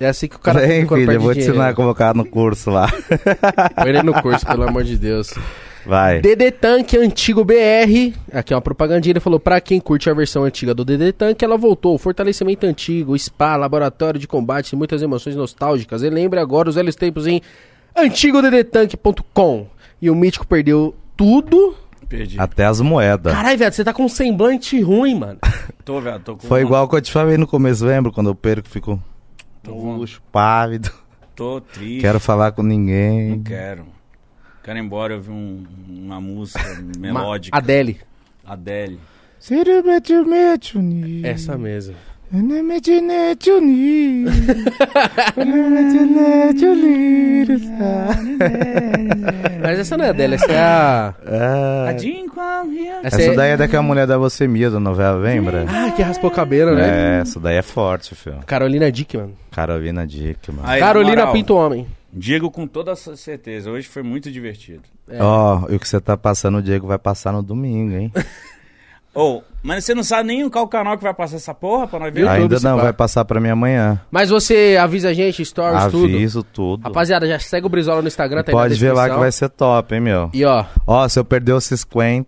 É 0.00 0.08
assim 0.08 0.26
que 0.28 0.36
o 0.36 0.38
cara 0.38 0.60
Vem, 0.60 0.86
filho, 0.86 1.12
eu 1.12 1.20
vou 1.20 1.32
te 1.32 1.40
ensinar 1.40 1.68
a 1.68 1.74
colocar 1.74 2.14
no 2.14 2.24
curso 2.24 2.70
lá. 2.70 2.88
Põe 3.74 3.88
ele 3.88 4.02
no 4.02 4.20
curso, 4.20 4.44
pelo 4.44 4.68
amor 4.68 4.82
de 4.82 4.96
Deus. 4.98 5.32
Vai. 5.86 6.20
DD 6.20 6.50
Tank 6.52 6.94
Antigo 6.96 7.44
BR. 7.44 8.14
Aqui 8.32 8.52
é 8.52 8.56
uma 8.56 8.62
propagandinha. 8.62 9.12
Ele 9.12 9.20
falou: 9.20 9.38
pra 9.38 9.60
quem 9.60 9.78
curte 9.80 10.08
a 10.08 10.14
versão 10.14 10.44
antiga 10.44 10.74
do 10.74 10.84
DD 10.84 11.12
Tank, 11.12 11.42
ela 11.42 11.56
voltou. 11.58 11.96
Fortalecimento 11.98 12.66
antigo, 12.66 13.18
spa, 13.18 13.56
laboratório 13.56 14.18
de 14.18 14.26
combate 14.26 14.70
e 14.72 14.76
muitas 14.76 15.02
emoções 15.02 15.36
nostálgicas. 15.36 16.02
E 16.02 16.08
lembre 16.10 16.40
agora 16.40 16.68
os 16.68 16.74
velhos 16.76 16.96
tempos 16.96 17.26
em 17.26 17.40
antigoddtank.com. 17.96 19.66
E 20.00 20.10
o 20.10 20.14
Mítico 20.14 20.46
perdeu 20.46 20.94
tudo. 21.16 21.76
Perdi. 22.08 22.38
Até 22.38 22.66
as 22.66 22.80
moedas. 22.80 23.32
Caralho, 23.32 23.58
velho, 23.58 23.72
você 23.72 23.82
tá 23.82 23.92
com 23.92 24.04
um 24.04 24.08
semblante 24.08 24.80
ruim, 24.80 25.14
mano. 25.18 25.38
Tô, 25.84 26.00
velho, 26.00 26.20
tô 26.20 26.36
com 26.36 26.46
Foi 26.46 26.60
uma- 26.62 26.66
igual 26.66 26.88
que 26.88 26.96
eu 26.96 27.00
te 27.02 27.12
falei 27.12 27.36
no 27.36 27.46
começo, 27.46 27.84
lembra? 27.84 28.10
Quando 28.12 28.30
eu 28.30 28.34
perco, 28.34 28.68
fico 28.68 29.02
Tô, 29.62 29.72
com- 29.72 29.96
luxo, 29.96 30.20
pálido. 30.32 30.90
tô 31.36 31.60
triste. 31.60 32.00
Quero 32.00 32.18
falar 32.20 32.52
com 32.52 32.62
ninguém. 32.62 33.30
Não 33.30 33.42
quero. 33.42 33.84
Quero 34.64 34.78
ir 34.78 34.80
embora 34.82 35.14
ouvir 35.14 35.30
um- 35.30 35.62
uma 35.88 36.20
música 36.20 36.64
melódica. 36.98 37.56
Adele. 37.56 38.00
Adele. 38.46 38.98
Essa 41.22 41.58
mesmo. 41.58 41.94
Mas 49.62 49.78
essa 49.78 49.96
não 49.96 50.04
é 50.04 50.08
a 50.08 50.10
Adele, 50.10 50.34
essa 50.34 50.50
é 50.50 50.58
a. 50.58 51.14
Adinho, 51.90 52.28
Essa, 53.04 53.20
essa 53.20 53.32
é... 53.32 53.34
daí 53.34 53.50
é 53.50 53.56
daquela 53.56 53.82
mulher 53.82 54.06
da 54.06 54.16
Você 54.18 54.46
da 54.70 54.80
novela, 54.80 55.18
lembra? 55.18 55.66
Ah, 55.68 55.90
que 55.92 56.02
raspou 56.02 56.30
o 56.30 56.34
cabelo, 56.34 56.74
né? 56.74 57.18
É, 57.18 57.20
essa 57.20 57.38
daí 57.38 57.56
é 57.56 57.62
forte, 57.62 58.14
filho. 58.14 58.40
Carolina 58.46 58.90
Dickman. 58.90 59.34
Carolina 59.50 60.06
Dick, 60.06 60.50
mano. 60.50 60.66
Aí, 60.66 60.80
na 60.80 60.86
Carolina 60.86 61.16
moral, 61.16 61.32
Pinto 61.32 61.54
Homem. 61.54 61.86
Digo 62.16 62.50
com 62.50 62.66
toda 62.66 62.92
essa 62.92 63.16
certeza, 63.16 63.70
hoje 63.70 63.88
foi 63.88 64.02
muito 64.02 64.30
divertido. 64.30 64.82
É. 65.08 65.20
Ó, 65.20 65.66
e 65.68 65.74
o 65.74 65.80
que 65.80 65.88
você 65.88 66.00
tá 66.00 66.16
passando, 66.16 66.58
o 66.58 66.62
Diego 66.62 66.86
vai 66.86 66.98
passar 66.98 67.32
no 67.32 67.42
domingo, 67.42 67.96
hein? 67.96 68.12
Ô, 69.14 69.42
mas 69.62 69.84
você 69.84 69.94
não 69.94 70.02
sabe 70.02 70.26
nem 70.26 70.48
qual 70.50 70.66
canal 70.66 70.96
que 70.96 71.02
vai 71.04 71.14
passar 71.14 71.36
essa 71.36 71.54
porra 71.54 71.86
pra 71.86 72.00
nós 72.00 72.12
ver? 72.12 72.22
YouTube, 72.22 72.42
Ainda 72.42 72.60
não, 72.60 72.76
vai 72.78 72.92
passar 72.92 73.24
pra 73.24 73.40
mim 73.40 73.48
amanhã. 73.48 74.00
Mas 74.10 74.28
você 74.28 74.76
avisa 74.80 75.10
a 75.10 75.12
gente, 75.12 75.44
stories, 75.44 75.86
tudo. 75.86 76.04
Aviso 76.16 76.42
tudo. 76.42 76.82
Rapaziada, 76.82 77.26
já 77.28 77.38
segue 77.38 77.64
o 77.64 77.68
Brizola 77.68 78.02
no 78.02 78.08
Instagram, 78.08 78.42
tá 78.42 78.50
Pode 78.50 78.74
ver 78.74 78.92
lá 78.92 79.08
que 79.08 79.16
vai 79.16 79.30
ser 79.30 79.48
top, 79.50 79.94
hein, 79.94 80.00
meu? 80.00 80.30
E 80.34 80.44
ó, 80.44 80.64
Ó, 80.84 81.08
se 81.08 81.18
eu 81.18 81.24
perder 81.24 81.52
os 81.52 81.64
50, 81.64 82.26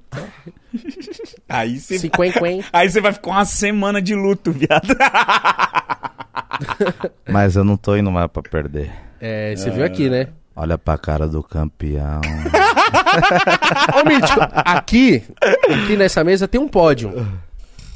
Aí 1.49 1.79
você 1.79 1.99
50, 1.99 2.47
hein? 2.49 2.65
Aí 2.73 2.89
você 2.89 3.01
vai 3.01 3.13
ficar 3.13 3.31
uma 3.31 3.45
semana 3.45 4.01
de 4.01 4.15
luto, 4.15 4.53
viado. 4.53 4.97
mas 7.29 7.57
eu 7.57 7.65
não 7.65 7.77
tô 7.77 7.97
indo 7.97 8.11
mais 8.11 8.31
pra 8.31 8.43
perder. 8.43 8.91
É, 9.21 9.55
você 9.57 9.71
viu 9.71 9.85
aqui, 9.85 10.09
né? 10.11 10.29
Olha 10.55 10.79
pra 10.79 10.97
cara 10.97 11.29
do 11.29 11.43
campeão. 11.43 12.21
Ô, 13.95 14.09
Mítico, 14.09 14.41
aqui, 14.65 15.23
aqui 15.43 15.97
nessa 15.97 16.25
mesa 16.25 16.49
tem 16.49 16.61
um 16.61 16.69
pódio. 16.69 17.13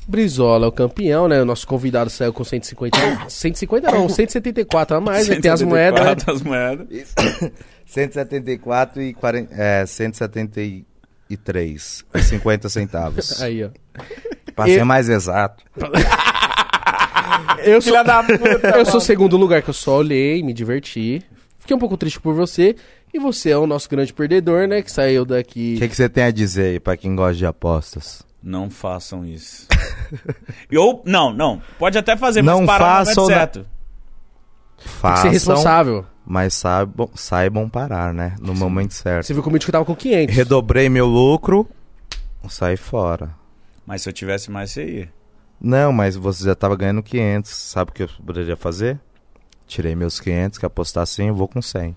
Brizola 0.07 0.67
é 0.67 0.69
o 0.69 0.73
campeão, 0.73 1.29
né? 1.29 1.41
O 1.41 1.45
nosso 1.45 1.67
convidado 1.67 2.11
saiu 2.11 2.33
com 2.33 2.43
150. 2.45 2.99
150 3.29 3.91
não, 3.93 4.09
174 4.09 4.97
a 4.97 5.01
mais, 5.01 5.29
né? 5.29 5.41
Tem 5.41 5.51
as 5.51 5.63
moedas, 5.63 6.01
né? 6.05 6.15
174 6.17 6.33
As 6.35 6.43
moedas. 6.43 7.15
174 7.87 9.03
e 9.03 9.15
40, 9.15 9.55
é, 9.55 9.87
173 9.87 10.85
e 12.15 12.19
50 12.23 12.69
centavos. 12.69 13.41
Aí, 13.41 13.65
ó. 13.65 13.69
Pra 14.55 14.65
ser 14.67 14.81
Eu- 14.81 14.87
mais 14.87 15.09
exato. 15.09 15.65
Eu 17.65 17.81
sou, 17.81 18.05
da 18.05 18.23
puta. 18.23 18.69
eu 18.79 18.87
sou 18.87 18.99
o 18.99 19.01
segundo 19.01 19.37
lugar 19.37 19.63
que 19.63 19.71
eu 19.71 19.75
só 19.75 19.99
olhei, 19.99 20.43
me 20.43 20.53
diverti. 20.53 21.23
Fiquei 21.59 21.77
um 21.77 21.79
pouco 21.79 21.97
triste 21.97 22.21
por 22.21 22.35
você. 22.35 22.75
E 23.13 23.19
você 23.19 23.51
é 23.51 23.57
o 23.59 23.67
nosso 23.67 23.89
grande 23.89 24.13
perdedor, 24.13 24.69
né? 24.69 24.83
Que 24.83 24.91
saiu 24.91 25.25
daqui. 25.25 25.75
O 25.77 25.79
que, 25.81 25.89
que 25.89 25.97
você 25.97 26.09
tem 26.09 26.25
a 26.25 26.31
dizer 26.31 26.65
aí 26.73 26.81
pra 26.81 26.97
quem 26.97 27.15
gosta 27.15 27.35
de 27.35 27.45
apostas? 27.47 28.23
Não 28.43 28.71
façam 28.71 29.25
isso. 29.27 29.67
Ou, 30.77 31.03
não, 31.05 31.33
não. 31.33 31.61
Pode 31.79 31.99
até 31.99 32.17
fazer, 32.17 32.43
Não 32.43 32.63
mas 32.63 32.67
para 32.67 32.79
no 32.79 33.07
façam, 33.07 33.25
momento 33.25 33.31
né? 33.31 33.37
certo. 33.37 33.55
Tem 33.61 33.67
que 34.87 34.89
ser 34.89 34.99
Façam, 34.99 35.31
responsável. 35.31 36.07
mas 36.25 36.55
saibam, 36.55 37.11
saibam 37.15 37.69
parar, 37.69 38.15
né? 38.15 38.35
No 38.41 38.55
momento 38.55 38.95
certo. 38.95 39.27
Você 39.27 39.35
viu 39.35 39.43
que 39.43 39.49
o 39.49 39.53
Mítico 39.53 39.71
tava 39.73 39.85
com 39.85 39.95
500. 39.95 40.35
Redobrei 40.35 40.89
meu 40.89 41.07
lucro, 41.07 41.69
saí 42.49 42.77
fora. 42.79 43.31
Mas 43.87 44.03
se 44.03 44.09
eu 44.09 44.13
tivesse 44.13 44.51
mais, 44.51 44.71
você 44.71 44.85
ia. 44.85 45.20
Não, 45.61 45.93
mas 45.93 46.17
você 46.17 46.45
já 46.45 46.55
tava 46.55 46.75
ganhando 46.75 47.03
500. 47.03 47.51
Sabe 47.51 47.91
o 47.91 47.95
que 47.95 48.03
eu 48.05 48.09
poderia 48.25 48.57
fazer? 48.57 48.99
Tirei 49.67 49.95
meus 49.95 50.19
500, 50.19 50.59
que 50.59 50.67
apostar 50.67 51.07
100, 51.07 51.29
eu 51.29 51.35
vou 51.35 51.47
com 51.47 51.61
100. 51.61 51.95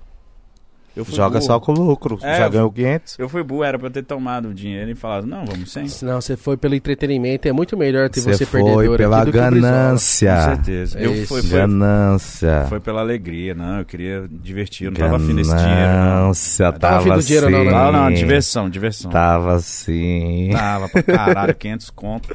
Eu 0.95 1.03
fui 1.03 1.15
Joga 1.15 1.39
burro. 1.39 1.45
só 1.45 1.59
com 1.59 1.71
o 1.71 1.75
lucro. 1.75 2.19
É, 2.21 2.37
já 2.37 2.49
ganhou 2.49 2.71
500. 2.71 3.17
Eu 3.17 3.27
fui 3.27 3.41
burro, 3.43 3.63
era 3.63 3.79
pra 3.79 3.87
eu 3.87 3.91
ter 3.91 4.03
tomado 4.03 4.49
o 4.49 4.53
dinheiro 4.53 4.91
e 4.91 4.95
falado, 4.95 5.25
não, 5.25 5.43
vamos 5.45 5.71
sem. 5.71 5.85
Não, 6.03 6.21
você 6.21 6.37
foi 6.37 6.55
pelo 6.55 6.75
entretenimento. 6.75 7.47
É 7.47 7.51
muito 7.51 7.75
melhor 7.75 8.09
ter 8.09 8.21
Você 8.21 8.33
você, 8.33 8.45
foi 8.45 8.63
perdedor 8.63 8.97
pela 8.97 9.17
aqui 9.21 9.25
do 9.25 9.31
ganância. 9.31 10.35
Com 10.35 10.55
certeza. 10.55 10.99
É 10.99 11.05
eu 11.05 11.13
fui, 11.25 11.41
foi, 11.41 11.49
Ganância. 11.49 12.65
foi 12.69 12.79
pela 12.79 13.01
alegria, 13.01 13.55
não. 13.55 13.79
Eu 13.79 13.85
queria 13.85 14.25
divertir, 14.29 14.85
eu 14.85 14.91
não 14.91 14.99
tava 14.99 15.15
afim 15.17 15.35
desse 15.35 15.49
dinheiro, 15.55 15.71
não. 15.73 16.03
Ganância, 16.23 16.65
Tava 16.73 16.79
tava 16.79 16.97
afim 16.97 17.09
do 17.13 17.23
dinheiro, 17.23 17.49
não, 17.49 17.59
assim. 17.59 17.67
né? 17.67 17.73
Não, 17.73 17.91
não, 17.91 18.13
diversão, 18.13 18.69
diversão. 18.69 19.11
Tava 19.11 19.55
assim. 19.55 20.49
Tava 20.51 20.89
pra 20.89 21.03
caralho, 21.03 21.55
500 21.55 21.89
conto. 21.89 22.29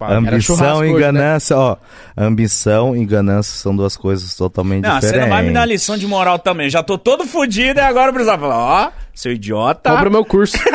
Ambição 0.00 0.84
e 0.84 0.92
né? 0.92 0.98
ganância, 0.98 1.56
ó. 1.56 1.76
Ambição 2.16 2.96
e 2.96 3.04
ganância 3.04 3.54
são 3.56 3.74
duas 3.74 3.96
coisas 3.96 4.34
totalmente 4.34 4.82
Não, 4.82 4.94
você 4.94 5.06
diferentes. 5.06 5.28
não 5.28 5.36
vai 5.36 5.46
me 5.46 5.52
dar 5.52 5.64
lição 5.64 5.96
de 5.96 6.06
moral 6.06 6.38
também. 6.38 6.68
Já 6.68 6.82
tô 6.82 6.98
todo 6.98 7.24
fudido 7.24 7.78
e 7.78 7.82
agora 7.82 7.99
o 8.08 8.12
precisava 8.12 8.40
falar, 8.40 8.56
ó, 8.56 8.92
seu 9.14 9.32
idiota. 9.32 9.90
Compra 9.90 10.08
o 10.08 10.12
meu 10.12 10.24
curso. 10.24 10.56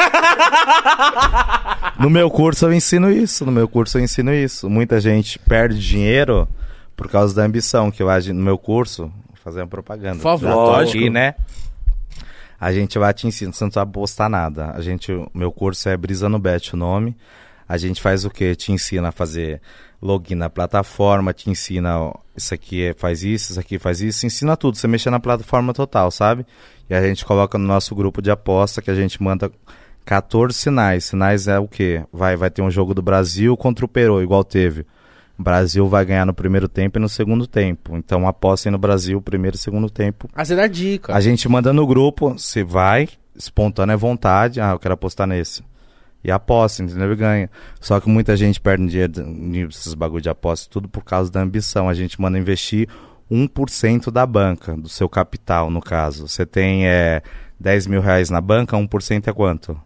No 1.97 2.09
meu 2.09 2.29
curso 2.29 2.65
eu 2.65 2.73
ensino 2.73 3.09
isso, 3.09 3.45
no 3.45 3.51
meu 3.51 3.67
curso 3.69 3.97
eu 3.97 4.03
ensino 4.03 4.33
isso. 4.33 4.69
Muita 4.69 4.99
gente 4.99 5.39
perde 5.39 5.79
dinheiro 5.79 6.45
por 6.95 7.09
causa 7.09 7.33
da 7.33 7.43
ambição, 7.43 7.89
que 7.89 8.03
eu 8.03 8.09
acho 8.09 8.33
no 8.33 8.43
meu 8.43 8.57
curso, 8.57 9.11
fazer 9.35 9.61
uma 9.61 9.67
propaganda. 9.67 10.15
Por 10.17 10.23
favor. 10.23 10.49
Lógico. 10.53 10.97
aqui, 10.97 11.09
né? 11.09 11.35
A 12.59 12.71
gente 12.73 12.99
vai 12.99 13.13
te 13.13 13.27
ensinar, 13.27 13.53
você 13.53 13.63
não 13.63 13.69
precisa 13.69 13.85
postar 13.85 14.29
nada. 14.29 14.71
A 14.75 14.81
gente, 14.81 15.11
o 15.11 15.29
meu 15.33 15.51
curso 15.51 15.87
é 15.87 15.95
Brisa 15.95 16.27
no 16.27 16.37
Bet 16.39 16.73
o 16.73 16.77
nome. 16.77 17.15
A 17.67 17.77
gente 17.77 18.01
faz 18.01 18.25
o 18.25 18.29
quê? 18.29 18.55
Te 18.55 18.71
ensina 18.71 19.09
a 19.09 19.11
fazer 19.11 19.61
login 20.01 20.35
na 20.35 20.49
plataforma, 20.49 21.33
te 21.33 21.49
ensina 21.49 21.99
ó, 21.99 22.13
isso 22.35 22.53
aqui 22.53 22.83
é- 22.87 22.93
faz 22.93 23.23
isso, 23.23 23.51
isso 23.51 23.59
aqui 23.59 23.79
faz 23.79 24.01
isso, 24.01 24.25
ensina 24.25 24.55
tudo, 24.55 24.77
você 24.77 24.87
mexer 24.87 25.09
na 25.09 25.19
plataforma 25.19 25.73
total, 25.73 26.11
sabe? 26.11 26.45
E 26.89 26.93
a 26.93 27.01
gente 27.01 27.25
coloca 27.25 27.57
no 27.57 27.65
nosso 27.65 27.95
grupo 27.95 28.21
de 28.21 28.29
aposta 28.29 28.81
que 28.81 28.91
a 28.91 28.95
gente 28.95 29.21
manda 29.21 29.51
14 30.05 30.55
sinais. 30.55 31.05
Sinais 31.05 31.47
é 31.47 31.57
o 31.57 31.67
quê? 31.67 32.03
Vai, 32.13 32.35
vai 32.35 32.49
ter 32.49 32.61
um 32.61 32.69
jogo 32.69 32.93
do 32.93 33.01
Brasil 33.01 33.57
contra 33.57 33.83
o 33.83 33.87
Peru, 33.87 34.21
igual 34.21 34.43
teve. 34.43 34.85
O 35.37 35.43
Brasil 35.43 35.87
vai 35.87 36.05
ganhar 36.05 36.25
no 36.25 36.33
primeiro 36.33 36.69
tempo 36.69 36.97
e 36.97 37.01
no 37.01 37.09
segundo 37.09 37.45
tempo. 37.45 37.97
Então 37.97 38.27
apostem 38.27 38.71
no 38.71 38.77
Brasil, 38.77 39.21
primeiro 39.21 39.57
e 39.57 39.59
segundo 39.59 39.89
tempo. 39.89 40.29
Ah, 40.33 40.45
você 40.45 40.55
dá 40.55 40.67
dica. 40.67 41.13
A 41.13 41.19
gente 41.19 41.49
manda 41.49 41.73
no 41.73 41.85
grupo, 41.85 42.37
você 42.37 42.63
vai, 42.63 43.09
espontânea 43.35 43.97
vontade, 43.97 44.61
ah, 44.61 44.71
eu 44.71 44.79
quero 44.79 44.93
apostar 44.93 45.27
nesse. 45.27 45.63
E 46.23 46.31
aposta, 46.31 46.81
entendeu? 46.81 47.11
E 47.11 47.15
ganha. 47.15 47.49
Só 47.79 47.99
que 47.99 48.09
muita 48.09 48.35
gente 48.37 48.59
perde 48.61 48.87
dinheiro 48.87 49.23
nesses 49.27 49.93
bagulho 49.93 50.21
de 50.21 50.29
aposta, 50.29 50.67
tudo 50.71 50.87
por 50.87 51.03
causa 51.03 51.31
da 51.31 51.41
ambição. 51.41 51.87
A 51.89 51.93
gente 51.93 52.19
manda 52.19 52.39
investir 52.39 52.87
1% 53.31 54.11
da 54.11 54.25
banca, 54.25 54.75
do 54.75 54.89
seu 54.89 55.09
capital, 55.09 55.69
no 55.69 55.81
caso. 55.81 56.27
Você 56.27 56.45
tem 56.45 56.87
é, 56.87 57.21
10 57.59 57.87
mil 57.87 58.01
reais 58.01 58.29
na 58.29 58.41
banca, 58.41 58.77
1% 58.77 59.27
é 59.27 59.33
quanto? 59.33 59.79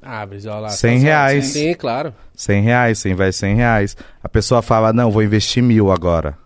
Ah, 0.00 0.24
Brizola. 0.24 0.68
100 0.70 0.98
tá 0.98 1.04
reais. 1.04 1.46
Sim, 1.46 1.74
claro. 1.74 2.14
100 2.34 2.62
reais, 2.62 2.98
você 2.98 3.10
investe 3.10 3.40
100 3.40 3.54
reais. 3.56 3.96
A 4.22 4.28
pessoa 4.28 4.62
fala, 4.62 4.92
não, 4.92 5.10
vou 5.10 5.22
investir 5.22 5.62
mil 5.62 5.90
agora. 5.90 6.38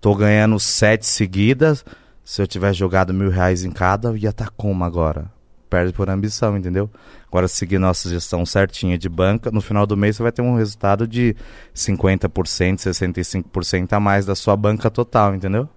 Tô 0.00 0.14
ganhando 0.14 0.60
sete 0.60 1.06
seguidas, 1.06 1.84
Se 2.22 2.42
eu 2.42 2.46
tivesse 2.46 2.78
jogado 2.78 3.12
mil 3.12 3.30
reais 3.30 3.64
em 3.64 3.70
cada, 3.70 4.08
eu 4.08 4.16
ia 4.16 4.28
estar 4.28 4.50
como 4.50 4.84
agora? 4.84 5.30
Perde 5.68 5.92
por 5.92 6.08
ambição, 6.08 6.56
entendeu? 6.56 6.88
Agora, 7.28 7.46
se 7.46 7.56
seguir 7.56 7.78
nossa 7.78 8.08
gestão 8.08 8.46
certinha 8.46 8.96
de 8.96 9.08
banca, 9.08 9.50
no 9.50 9.60
final 9.60 9.86
do 9.86 9.96
mês 9.96 10.16
você 10.16 10.22
vai 10.22 10.32
ter 10.32 10.40
um 10.40 10.56
resultado 10.56 11.06
de 11.06 11.36
50%, 11.74 12.76
65% 12.78 13.92
a 13.92 14.00
mais 14.00 14.24
da 14.26 14.34
sua 14.34 14.56
banca 14.56 14.90
total, 14.90 15.34
entendeu? 15.34 15.68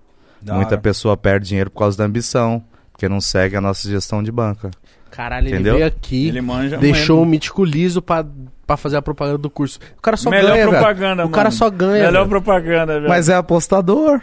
Da 0.41 0.53
Muita 0.55 0.75
hora. 0.75 0.81
pessoa 0.81 1.15
perde 1.17 1.47
dinheiro 1.49 1.69
por 1.69 1.79
causa 1.79 1.97
da 1.97 2.05
ambição, 2.05 2.63
porque 2.91 3.07
não 3.09 3.21
segue 3.21 3.55
a 3.55 3.61
nossa 3.61 3.87
gestão 3.89 4.23
de 4.23 4.31
banca. 4.31 4.71
Caralho, 5.11 5.49
Entendeu? 5.49 5.73
ele 5.73 5.79
veio 5.83 5.87
aqui, 5.87 6.27
Ele 6.29 6.39
manja 6.41 6.77
deixou 6.77 7.17
o 7.17 7.19
muito. 7.19 7.31
mítico 7.31 7.65
liso 7.65 8.01
pra, 8.01 8.25
pra 8.65 8.77
fazer 8.77 8.95
a 8.95 9.01
propaganda 9.01 9.37
do 9.37 9.49
curso. 9.49 9.77
O 9.97 10.01
cara 10.01 10.15
só 10.15 10.29
Melhor 10.29 10.51
ganha, 10.53 10.65
velho. 10.67 10.77
propaganda, 10.77 11.25
O 11.25 11.29
cara 11.29 11.49
mano. 11.49 11.57
só 11.57 11.69
ganha, 11.69 12.05
Melhor 12.05 12.11
velho. 12.25 12.29
propaganda, 12.29 12.93
velho. 12.93 13.09
Mas 13.09 13.27
é 13.27 13.35
apostador. 13.35 14.21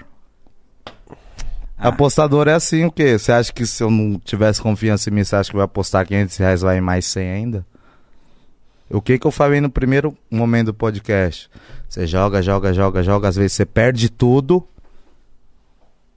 Ah. 1.78 1.88
Apostador 1.88 2.48
é 2.48 2.54
assim, 2.54 2.84
o 2.84 2.90
quê? 2.90 3.18
Você 3.18 3.30
acha 3.32 3.52
que 3.52 3.64
se 3.64 3.82
eu 3.82 3.90
não 3.90 4.18
tivesse 4.18 4.60
confiança 4.60 5.08
em 5.08 5.12
mim, 5.12 5.24
você 5.24 5.36
acha 5.36 5.50
que 5.50 5.56
vai 5.56 5.64
apostar 5.64 6.06
500 6.06 6.36
reais, 6.36 6.60
vai 6.60 6.78
em 6.78 6.80
mais 6.80 7.04
100 7.06 7.30
ainda? 7.30 7.66
O 8.90 9.00
que 9.02 9.18
que 9.18 9.26
eu 9.26 9.30
falei 9.30 9.60
no 9.60 9.70
primeiro 9.70 10.16
momento 10.30 10.66
do 10.66 10.74
podcast? 10.74 11.48
Você 11.88 12.06
joga, 12.06 12.42
joga, 12.42 12.72
joga, 12.72 13.02
joga, 13.02 13.28
às 13.28 13.36
vezes 13.36 13.52
você 13.52 13.66
perde 13.66 14.08
tudo, 14.10 14.66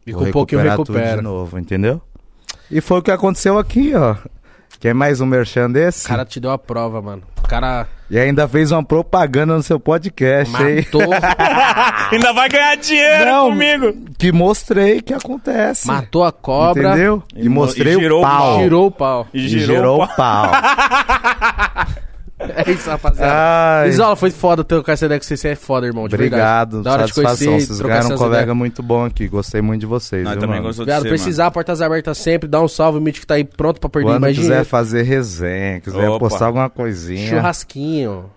E 0.07 0.13
com 0.13 0.23
recuperar 0.23 0.77
tudo 0.77 0.93
recupera. 0.93 1.17
de 1.17 1.23
novo, 1.23 1.59
entendeu? 1.59 2.01
E 2.69 2.79
foi 2.81 2.99
o 2.99 3.01
que 3.01 3.11
aconteceu 3.11 3.59
aqui, 3.59 3.93
ó. 3.93 4.15
Quer 4.81 4.95
mais 4.95 5.21
um 5.21 5.27
merchan 5.27 5.69
desse? 5.69 6.05
O 6.05 6.09
cara 6.09 6.25
te 6.25 6.39
deu 6.39 6.49
a 6.49 6.57
prova, 6.57 6.99
mano. 7.03 7.21
O 7.43 7.47
cara 7.47 7.85
E 8.09 8.17
ainda 8.17 8.47
fez 8.47 8.71
uma 8.71 8.83
propaganda 8.83 9.55
no 9.55 9.61
seu 9.61 9.79
podcast, 9.79 10.51
hein? 10.63 10.77
matou, 10.91 11.01
Ainda 12.11 12.33
vai 12.33 12.49
ganhar 12.49 12.75
dinheiro 12.77 13.25
Não. 13.25 13.49
comigo. 13.51 13.93
Que 14.17 14.31
mostrei 14.31 14.99
que 15.01 15.13
acontece. 15.13 15.85
matou 15.85 16.23
a 16.23 16.31
cobra, 16.31 16.89
Entendeu? 16.89 17.21
E 17.35 17.45
E, 17.45 17.49
mo- 17.49 17.61
mostrei 17.61 17.93
e 17.93 17.99
girou 17.99 18.21
o 18.21 18.23
pau. 18.23 18.39
pau. 18.53 18.57
tirou 18.63 18.87
o 18.87 18.91
pau. 18.91 19.27
E 19.31 19.45
E 19.45 19.49
girou, 19.49 19.75
girou 19.75 19.99
o 19.99 20.03
o 20.03 20.07
pau. 20.07 20.51
É 22.65 22.71
isso, 22.71 22.89
rapaziada. 22.89 23.31
Ai, 23.83 23.89
Isola, 23.89 24.15
foi 24.15 24.31
foda 24.31 24.63
ter 24.63 24.81
essa 24.87 25.05
ideia 25.05 25.19
que 25.19 25.25
você 25.25 25.47
é 25.49 25.55
foda, 25.55 25.85
irmão. 25.85 26.07
De 26.07 26.15
obrigado. 26.15 26.77
verdade. 26.77 26.83
Da 26.83 26.91
hora 26.93 27.05
de 27.05 27.13
Satisfação. 27.13 27.47
conhecer, 27.47 27.65
Vocês 27.67 27.77
trocar 27.79 27.93
ganharam 27.99 28.15
um 28.15 28.17
colega 28.17 28.41
ideias. 28.43 28.57
muito 28.57 28.83
bom 28.83 29.05
aqui. 29.05 29.27
Gostei 29.27 29.61
muito 29.61 29.81
de 29.81 29.85
vocês. 29.85 30.23
Nós 30.23 30.33
viu, 30.33 30.41
também 30.41 30.55
mano? 30.61 30.67
gostamos 30.69 30.93
de 30.93 30.99
você, 31.01 31.07
precisar, 31.09 31.51
portas 31.51 31.81
abertas 31.81 32.17
sempre. 32.17 32.49
Dá 32.49 32.61
um 32.61 32.67
salve, 32.67 32.97
o 32.97 33.01
Mítico 33.01 33.25
tá 33.27 33.35
aí 33.35 33.43
pronto 33.43 33.79
pra 33.79 33.89
perder 33.89 34.19
mais 34.19 34.35
quiser 34.35 34.47
dinheiro. 34.47 34.65
fazer 34.65 35.03
resenha, 35.03 35.79
quiser 35.81 36.09
Opa. 36.09 36.19
postar 36.19 36.47
alguma 36.47 36.69
coisinha, 36.69 37.29
Churrasquinho. 37.29 38.29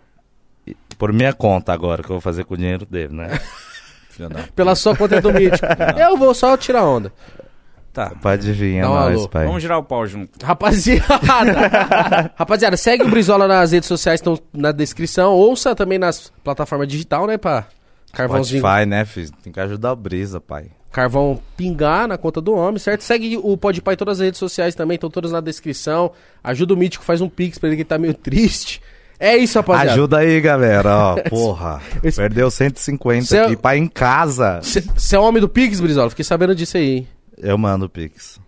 por 0.98 1.12
minha 1.12 1.32
conta 1.32 1.72
agora, 1.72 2.02
que 2.02 2.10
eu 2.10 2.14
vou 2.14 2.20
fazer 2.20 2.44
com 2.44 2.54
o 2.54 2.56
dinheiro 2.56 2.84
dele, 2.86 3.14
né? 3.14 3.38
mano. 4.18 4.36
Pela 4.54 4.74
sua 4.76 4.94
conta 4.96 5.20
do 5.20 5.32
Mítico. 5.32 5.66
Eu 5.98 6.16
vou 6.16 6.32
só 6.34 6.56
tirar 6.56 6.84
onda. 6.84 7.12
Tá. 7.94 8.10
Pode 8.20 8.52
vir, 8.52 8.78
é 8.78 8.80
Dá 8.82 8.90
um 8.90 8.94
nóis, 8.94 9.18
alô. 9.20 9.28
pai. 9.28 9.46
Vamos 9.46 9.62
girar 9.62 9.78
o 9.78 9.82
pau 9.84 10.04
junto. 10.06 10.44
Rapaziada. 10.44 12.32
Rapaziada, 12.36 12.76
segue 12.76 13.04
o 13.04 13.08
Brizola 13.08 13.46
nas 13.46 13.72
redes 13.72 13.86
sociais, 13.88 14.18
estão 14.20 14.38
na 14.52 14.72
descrição. 14.72 15.32
Ouça 15.32 15.74
também 15.74 15.98
nas 15.98 16.32
plataformas 16.42 16.88
digital, 16.88 17.26
né, 17.26 17.38
pá? 17.38 17.66
Carvãozinho. 18.12 18.60
Spotify, 18.60 18.86
né, 18.86 19.04
filho? 19.04 19.30
Tem 19.42 19.52
que 19.52 19.60
ajudar 19.60 19.92
o 19.92 19.96
Brisa, 19.96 20.40
pai. 20.40 20.66
Carvão 20.92 21.40
pingar 21.56 22.06
na 22.06 22.16
conta 22.18 22.40
do 22.40 22.54
homem, 22.54 22.78
certo? 22.78 23.02
Segue 23.02 23.36
o 23.36 23.56
Podpah 23.56 23.92
em 23.92 23.96
todas 23.96 24.20
as 24.20 24.24
redes 24.24 24.38
sociais 24.38 24.74
também, 24.74 24.94
estão 24.96 25.10
todas 25.10 25.32
na 25.32 25.40
descrição. 25.40 26.12
Ajuda 26.42 26.74
o 26.74 26.76
Mítico, 26.76 27.04
faz 27.04 27.20
um 27.20 27.28
pix 27.28 27.58
pra 27.58 27.68
ele 27.68 27.76
que 27.76 27.84
tá 27.84 27.98
meio 27.98 28.14
triste. 28.18 28.80
É 29.18 29.36
isso, 29.36 29.56
rapaziada. 29.58 29.92
Ajuda 29.92 30.18
aí, 30.18 30.40
galera, 30.40 30.96
ó. 30.96 31.14
Porra. 31.30 31.80
Esse- 32.02 32.16
Perdeu 32.20 32.50
150 32.50 33.24
Cê- 33.26 33.38
aqui 33.38 33.56
pra 33.56 33.76
ir 33.76 33.80
em 33.80 33.86
casa. 33.88 34.60
Você 34.62 35.14
é 35.16 35.18
homem 35.18 35.40
do 35.40 35.48
Pix, 35.48 35.80
Brizola? 35.80 36.10
Fiquei 36.10 36.24
sabendo 36.24 36.54
disso 36.54 36.76
aí, 36.76 36.96
hein? 36.98 37.08
Eu 37.38 37.56
mando 37.58 37.86
o 37.86 37.88
Pix. 37.88 38.40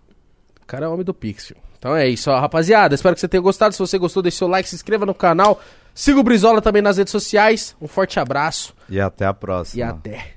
O 0.61 0.65
cara 0.65 0.85
é 0.85 0.89
homem 0.89 1.05
do 1.05 1.13
Pix, 1.13 1.47
filho. 1.47 1.59
Então 1.79 1.95
é 1.95 2.07
isso, 2.07 2.29
ó, 2.31 2.39
rapaziada. 2.39 2.95
Espero 2.95 3.13
que 3.15 3.21
você 3.21 3.27
tenha 3.27 3.41
gostado. 3.41 3.73
Se 3.73 3.79
você 3.79 3.97
gostou, 3.97 4.23
deixe 4.23 4.37
seu 4.37 4.47
like, 4.47 4.67
se 4.67 4.75
inscreva 4.75 5.05
no 5.05 5.13
canal. 5.13 5.61
Siga 5.93 6.19
o 6.19 6.23
Brizola 6.23 6.61
também 6.61 6.81
nas 6.81 6.97
redes 6.97 7.11
sociais. 7.11 7.75
Um 7.81 7.87
forte 7.87 8.19
abraço 8.19 8.73
E 8.89 8.99
até 8.99 9.25
a 9.25 9.33
próxima. 9.33 9.79
e 9.79 9.83
até. 9.83 10.36